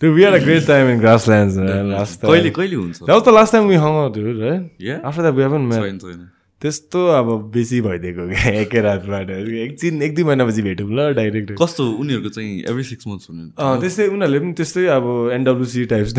Dude, 0.00 0.14
we 0.14 0.22
had 0.22 0.34
a 0.34 0.44
great 0.44 0.66
time 0.66 0.88
in 0.88 0.98
grasslands, 0.98 1.56
man. 1.56 1.90
Last 1.90 2.20
time. 2.20 2.30
कहिले 2.30 2.50
कहिले 2.52 2.76
हुन्छ 2.76 3.06
That 3.06 3.14
was 3.14 3.22
the 3.24 3.32
last 3.32 3.50
time 3.50 3.66
we 3.66 3.76
hung 3.76 3.96
out, 3.96 4.12
dude, 4.12 4.40
right? 4.46 4.70
Yeah? 4.78 5.00
After 5.02 5.22
that, 5.22 5.34
we 5.34 5.42
haven't 5.42 5.68
met. 5.68 5.84
छैन 5.84 5.98
छैन 5.98 6.26
त्यस्तो 6.62 7.00
अब 7.12 7.28
बेसी 7.52 7.80
भइदिएको 7.84 8.26
क्या 8.28 8.52
एकै 8.60 8.80
रातबाट 8.80 9.30
एकछिन 9.30 10.02
एक 10.02 10.14
दुई 10.16 10.24
महिनापछि 10.24 10.62
भेटौँ 10.62 10.88
ल 10.88 11.12
डाइरेक्ट 11.16 11.52
कस्तो 11.60 11.84
उनीहरूको 12.00 12.28
चाहिँ 12.36 12.62
एभ्री 12.72 12.84
सिक्स 12.90 13.06
मन्थ्स 13.08 13.28
हुने 13.30 13.42
अँ 13.60 13.80
त्यस्तै 13.80 14.06
उनीहरूले 14.16 14.40
पनि 14.40 14.52
त्यस्तै 14.60 14.84
अब 14.96 15.04
एनडब्लुसी 15.36 15.84
टाइप्स 15.92 16.12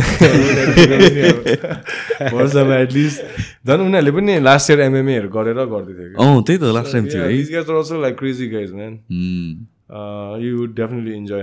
वर्षमा 2.34 2.76
एटलिस्ट 2.78 3.18
झन् 3.66 3.82
उनीहरूले 3.88 4.12
पनि 4.18 4.40
लास्ट 4.50 4.70
इयर 4.70 4.80
एमएमएहरू 4.90 5.30
गरेर 5.38 5.60
गर्दै 5.74 5.94
थियो 5.98 6.10
कि 6.14 6.18
अँ 6.22 6.44
त्यही 6.46 6.58
त 6.62 6.74
लास्ट 6.78 6.92
टाइम 6.94 7.06
थियो 7.10 7.24
है 7.24 7.30
These 7.34 7.52
guys 7.56 7.74
are 7.74 7.78
also 7.82 7.98
like 8.06 8.16
crazy 8.22 8.48
guys, 8.54 8.72
man. 8.72 9.02
Hmm. 9.10 9.66
Uh, 9.90 10.38
you 10.38 10.58
would 10.60 10.76
definitely 10.76 11.16
enjoy 11.16 11.42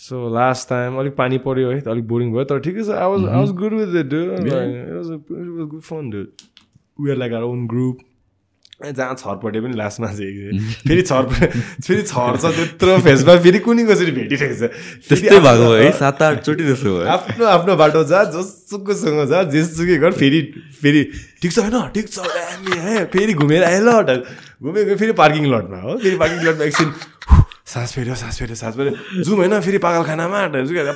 so 0.02 0.28
last 0.36 0.70
time 0.70 1.00
अलिक 1.00 1.16
पानी 1.16 1.38
पऱ्यो 1.48 1.72
है 1.72 1.82
अलिक 1.88 2.08
बोरिङ 2.08 2.32
भयो 2.34 2.44
तर 2.52 2.60
ठिकै 2.68 2.84
छ 2.84 3.02
I 3.02 3.10
was 3.16 3.26
I 3.26 3.40
was 3.40 3.52
good 3.58 3.74
with 3.74 3.92
it 4.00 4.14
good 5.74 5.82
fun 5.90 6.10
do 6.12 6.24
we 7.00 7.12
are 7.12 7.18
like 7.18 7.34
are 7.34 7.44
own 7.50 7.68
group 7.74 7.98
जहाँ 8.82 9.16
छरपटे 9.16 9.60
पनि 9.62 9.78
लास्टमा 9.78 10.08
चाहिँ 10.14 10.60
फेरि 10.88 11.02
छरपटे 11.02 11.48
फेरि 11.88 12.02
छर्छ 12.02 12.46
त्यत्रो 12.46 12.98
फेसमा 13.08 13.36
फेरि 13.44 13.60
कुनै 13.66 13.84
कसरी 13.86 14.12
भेटिरहेको 14.12 14.56
छ? 14.58 14.70
त्यस्तै 15.10 15.40
भएको 15.40 15.68
है 15.74 15.92
सात 16.00 16.22
आठचोटि 16.30 16.64
जस्तो 16.64 16.96
भयो। 16.98 17.06
आफ्नो 17.16 17.46
आफ्नो 17.46 17.76
बाटो 17.84 18.04
जा 18.14 18.24
जसुकैसँग 18.38 19.22
जा 19.34 19.44
जेसुकै 19.54 19.98
गर 20.06 20.18
फेरि 20.24 20.42
फेरि 20.82 21.04
ठिक 21.42 21.52
छ 21.52 21.58
होइन 21.60 21.78
ठिक 21.94 22.10
छ 22.10 23.06
फेरि 23.14 23.34
घुमेर 23.34 23.64
आयो 23.70 23.86
ल 23.86 24.18
गयो 24.66 24.98
फेरि 24.98 25.14
पार्किङ 25.22 25.46
लटमा 25.54 25.82
हो। 25.86 25.98
फेरि 25.98 26.18
पार्किङ 26.18 26.40
लटमा 26.50 26.64
एकछिन 26.66 26.90
सास 27.72 27.94
फेऱ्यो 27.96 28.16
सास 28.24 28.40
फेऱ्यो 28.40 28.56
सास 28.64 28.74
फेऱ्यो 28.78 29.24
जाउँ 29.24 29.38
होइन 29.38 29.60
फेरि 29.68 29.78
पागल 29.86 30.04
खानामा 30.10 30.40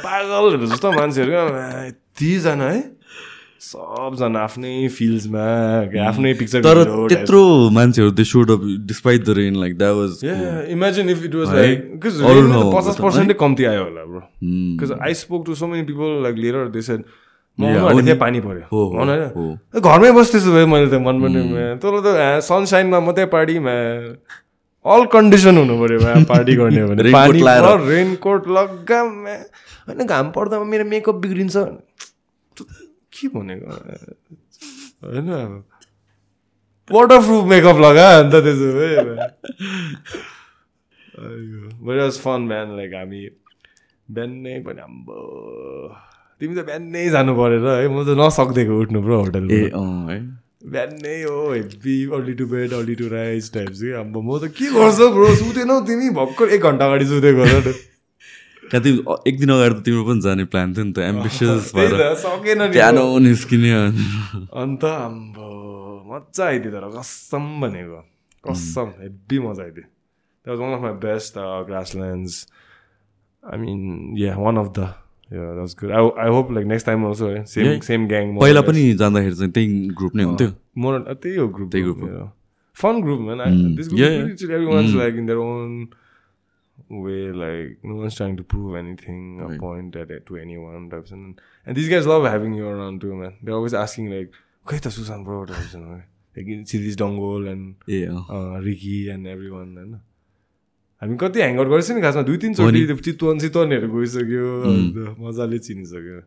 पागलहरू 0.09 0.65
जस्तो 0.73 0.91
मान्छेहरू 0.91 1.31
यतिजना 1.31 2.69
है? 2.69 2.83
सबजना 3.65 4.39
आफ्नै 4.45 4.71
फिल्ड्समा 4.95 5.43
आफ्नै 6.07 6.33
पिक्चर 6.39 6.61
तर 6.63 6.77
त्यत्रो 7.09 7.41
मान्छेहरू 7.77 8.11
they 8.19 8.23
showed 8.31 8.51
up 8.51 8.61
despite 8.89 9.23
the 9.25 9.35
rain 9.37 9.55
like 9.61 9.77
that 9.77 9.95
was 9.99 10.69
imagine 10.75 11.09
if 11.09 11.23
it 11.25 11.35
was? 11.35 11.53
Like 11.55 11.77
पचास 12.05 12.97
पर्सेन्टै 13.01 13.33
कम्ती 13.43 13.65
आयो 13.71 13.83
होला 13.83 14.03
bro 14.05 14.19
Hmm. 14.19 14.77
Because 14.77 14.91
I 15.01 15.13
spoke 15.21 15.45
to 15.45 15.55
so 15.55 15.67
many 15.67 15.83
people 15.91 16.21
like 16.23 16.35
लिएर 16.37 16.67
देश 16.75 16.89
त्यहाँ। 16.89 18.15
पानी 18.19 18.39
पऱ्यो। 18.45 18.63
होइन 18.69 19.81
घरमै 19.81 20.11
बस्दैछु 20.11 20.51
भाइ 20.51 20.65
मैले 20.73 20.87
त 20.87 20.99
मन 21.07 21.15
पनि 21.23 21.39
तँलाई 21.81 22.01
त 22.05 22.43
सनसाइनमा 22.47 22.99
मात्रै 23.07 23.25
पार्टीमा 23.33 23.75
अल 24.85 25.05
कन्डिसन 25.13 25.57
हुनु 25.57 25.75
पऱ्यो 25.81 25.99
मा 25.99 26.23
पार्टी 26.29 26.55
गर्ने 26.55 26.85
भने। 26.85 27.11
पानी। 27.17 27.41
रेनकोट 27.89 28.47
लग्गा। 28.47 29.01
होइन 29.01 30.05
घाम 30.05 30.31
पर्दामा 30.31 30.65
मेरो 30.65 30.85
मेकअप 30.85 31.15
बिग्रिन्छ। 31.15 31.55
के 33.15 33.27
भनेको? 33.27 33.71
होइन 35.05 35.29
वाटर 36.91 37.19
प्रुफ 37.21 37.43
मेकअप 37.49 37.77
लगा 37.81 38.05
अन्त 38.19 38.35
त्यसो 38.35 38.69
भए। 38.77 38.95
वाज 41.97 42.19
फन 42.19 42.41
म्यान 42.53 42.75
लाइक 42.77 42.93
हामी 42.93 43.21
बिहानै 44.11 44.59
पनि 44.61 44.81
आम्बो। 44.81 45.17
तिमी 46.41 46.55
त 46.55 46.65
बिहानै 46.65 47.09
जानु 47.09 47.35
परेर 47.35 47.67
है 47.67 47.87
म 47.87 48.03
त 48.05 48.17
नसक्दिएको 48.21 48.73
उठ्नु 48.81 49.01
ब्रो 49.01 49.21
होटल 49.23 49.51
ए 49.51 49.69
अँ 49.69 50.09
है। 50.09 50.44
बिहानै 50.65 51.17
हो 51.23 51.39
heavy 51.53 51.95
early 52.17 52.33
to 52.35 52.45
bed 52.53 52.73
early 52.73 52.95
to 53.01 53.07
rise 53.09 53.51
types 53.53 53.81
कि 53.81 53.91
अब 54.01 54.15
म 54.17 54.39
त 54.39 54.49
के 54.57 54.65
गर्छौ 54.75 55.07
ब्रो 55.17 55.27
सुतेनौ 55.41 55.75
तिमी 55.89 56.09
भर्खर 56.17 56.47
एक 56.57 56.61
घन्टा 56.69 56.85
अगाडि 56.85 57.05
सुतेको 57.11 57.43
हो 57.51 57.59
त 57.67 57.75
कहाँ 58.71 58.81
तिमी 58.83 58.99
एक 59.29 59.35
दिन 59.39 59.49
अगाडि 59.55 59.75
त 59.75 59.83
तिम्रो 59.85 60.03
पनि 60.09 60.21
जाने 60.25 60.45
प्लान 60.49 60.73
थियो 60.73 60.85
नि 60.85 60.93
त 60.97 60.99
एम्बिसियस 61.13 61.71
त्यही 61.71 61.93
भएर 61.93 62.15
सकेन 62.25 62.61
बिहान। 62.73 62.97
निस्किने 63.29 63.71
अन्त 64.63 64.83
आम्बो 64.89 65.47
मजा 66.09 66.43
आइदियो 66.45 66.71
तर 66.73 66.85
कसम 66.97 67.45
भनेको 67.61 68.01
कसम 68.43 68.87
हेभी 69.05 69.37
मजा 69.45 69.63
आइदियो 69.63 69.85
that 69.85 70.57
one 70.59 70.71
of 70.73 70.81
my 70.81 70.95
best 71.05 71.33
grasslands 71.69 72.33
I 73.43 73.57
mean 73.61 73.81
yeah 74.17 74.35
one 74.37 74.57
of 74.65 74.69
the 74.77 74.93
good 75.33 75.91
I 75.91 76.25
I 76.25 76.29
hope 76.29 76.51
like 76.51 76.67
next 76.67 76.85
time 76.85 77.05
also 77.05 77.27
है 77.27 77.45
सेम. 77.45 77.79
सेम 77.79 78.07
ग्याङ 78.07 78.37
पहिला 78.39 78.61
पनि 78.61 78.93
जाँदाखेरि 78.93 79.35
चाहिँ 79.35 79.51
त्यही 79.51 79.87
ग्रुप 79.87 80.15
नै 80.15 80.23
हुन्थ्यो 80.23 80.51
मोर 80.77 80.99
त्यही 81.13 81.35
हो 81.37 81.47
ग्रुप 81.47 81.71
त्यही 81.71 81.85
group 81.85 82.01
हो। 82.01 82.31
Fun 82.75 83.01
group 83.01 83.19
man 83.19 83.37
Mm. 83.37 83.75
This 83.77 83.87
Yeah, 83.87 83.97
group 83.97 84.39
yeah. 84.39 84.55
everyone's 84.55 84.93
Mm. 84.93 85.01
like 85.01 85.15
in 85.15 85.25
their 85.25 85.39
own 85.39 85.87
way 87.05 87.31
like 87.31 87.77
no 87.83 87.95
one's 87.95 88.15
trying 88.15 88.35
to 88.37 88.43
prove 88.43 88.75
anything 88.75 89.21
a 89.39 89.47
Right. 89.47 89.59
point 89.59 89.95
at 89.95 90.11
to 90.25 90.37
anyone 90.37 90.89
types 90.89 91.11
and 91.11 91.39
and 91.67 91.77
these 91.77 91.89
guys 91.93 92.09
love 92.13 92.27
having 92.31 92.57
you 92.59 92.67
around 92.73 93.01
too 93.01 93.15
man 93.15 93.31
they're 93.43 93.57
always 93.59 93.73
asking 93.73 94.09
like 94.09 94.29
okay 94.65 94.79
the 94.79 94.91
Susan 94.91 95.23
bro 95.23 95.45
types 95.45 95.73
and 95.73 95.89
like 95.93 96.51
Siddhi's 96.73 96.95
Dongol 96.95 97.47
and 97.47 97.89
a 97.89 98.05
uh 98.05 98.25
uh, 98.37 98.65
Ricky 98.67 99.09
and 99.15 99.27
everyone 99.27 99.73
होइन 99.77 99.99
हामी 101.05 101.17
कति 101.21 101.39
hang 101.39 101.57
out 101.61 101.67
गर्छौँ 101.69 101.95
नि 101.95 102.01
खासमा? 102.01 102.21
दुई 102.25 102.37
तिनचोटि 102.41 102.81
चितवन 103.05 103.39
चितवनहरू 103.39 103.87
गइसक्यो। 103.93 104.45
मजाले 105.21 105.57
चिनिसक्यो। 105.65 106.21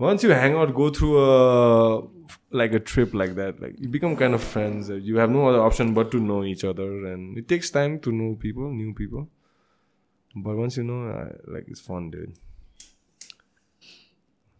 Once 0.00 0.24
you 0.24 0.30
hang 0.32 0.54
out 0.56 0.70
go 0.72 0.86
through 0.96 1.08
a 1.12 1.26
like 2.54 2.74
a 2.74 2.78
trip 2.90 3.14
like 3.20 3.34
that 3.34 3.60
like 3.62 3.74
you 3.80 3.88
become 3.90 4.14
kind 4.14 4.34
of 4.34 4.44
friends 4.52 4.90
you 4.90 5.18
have 5.18 5.30
no 5.30 5.44
other 5.46 5.58
option 5.60 5.92
but 5.94 6.10
to 6.12 6.18
know 6.24 6.42
each 6.50 6.64
other 6.66 7.10
and 7.12 7.38
it 7.38 7.48
takes 7.48 7.72
time 7.74 7.96
to 8.04 8.10
know 8.12 8.32
people 8.42 8.70
new 8.76 8.92
people 9.00 9.26
but 10.38 10.54
once 10.60 10.78
you 10.78 10.84
know 10.84 10.98
like 11.52 11.64
it's 11.68 11.82
fun 11.88 12.14
and 12.14 12.32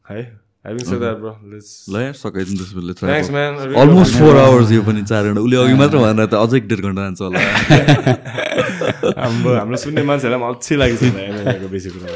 hi 0.05 0.23
Having 0.69 0.85
said 0.85 1.01
that, 1.01 1.17
bro, 1.21 1.33
let's. 1.51 1.69
ल 1.89 1.97
यार 2.05 2.13
सकाइदिनु 2.21 2.57
त्यसो 2.61 2.75
भए 2.77 2.95
Thanks, 3.09 3.29
man. 3.37 3.53
I 3.57 3.65
really 3.69 3.81
almost 3.83 4.15
four 4.21 4.35
hours 4.37 4.69
यो 4.77 4.83
पनि 4.89 5.03
चार 5.11 5.23
घन्टा। 5.29 5.41
उसले 5.41 5.57
अघि 5.65 5.75
मात्र 5.81 5.97
भन्दा 6.05 6.25
त 6.29 6.35
अझै 6.45 6.57
एक 6.61 6.67
डेढ 6.69 6.81
घन्टा 6.89 7.03
जान्छ 7.09 7.21
होला। 7.25 7.41
हाम्रो 9.25 9.51
हाम्रो 9.59 9.77
सुन्ने 9.85 10.03
मान्छेहरूलाई 10.11 10.41
पनि 10.41 10.49
अल्छी 10.53 10.75
लागेको 10.81 11.01
छ 11.01 11.71
बेसी 11.73 11.89
कुरा 11.95 12.09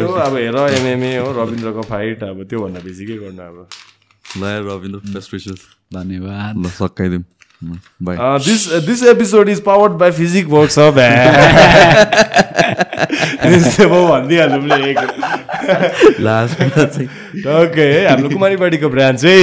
हो 0.00 0.12
अब 0.26 0.34
हेर 0.40 0.56
एमएमए 0.80 1.12
हो 1.16 1.28
रविन्द्रको 1.42 1.82
फाइट 1.92 2.22
अब 2.32 2.38
त्योभन्दा 2.48 2.80
बेसी 2.88 3.02
के 3.06 3.14
गर्नु 3.20 3.42
अब? 3.42 3.56
ल 4.40 4.42
यार 4.48 4.62
रविन्द्र 4.72 4.98
बेस्ट 5.12 5.30
विसेस 5.34 5.60
धन्यवाद। 5.92 6.52
ल 6.56 6.66
सकाइदिउँ 6.80 7.24
this 8.86 9.02
episode 9.10 9.48
is 9.48 9.60
powered 9.62 9.92
by 9.92 10.10
Physique 10.10 10.48
भनिदिहाल्नु 14.08 14.60
हाम्रो 18.06 18.28
कुमारीबाडीको 18.28 18.88
ब्रान्च 18.88 19.24
है 19.24 19.40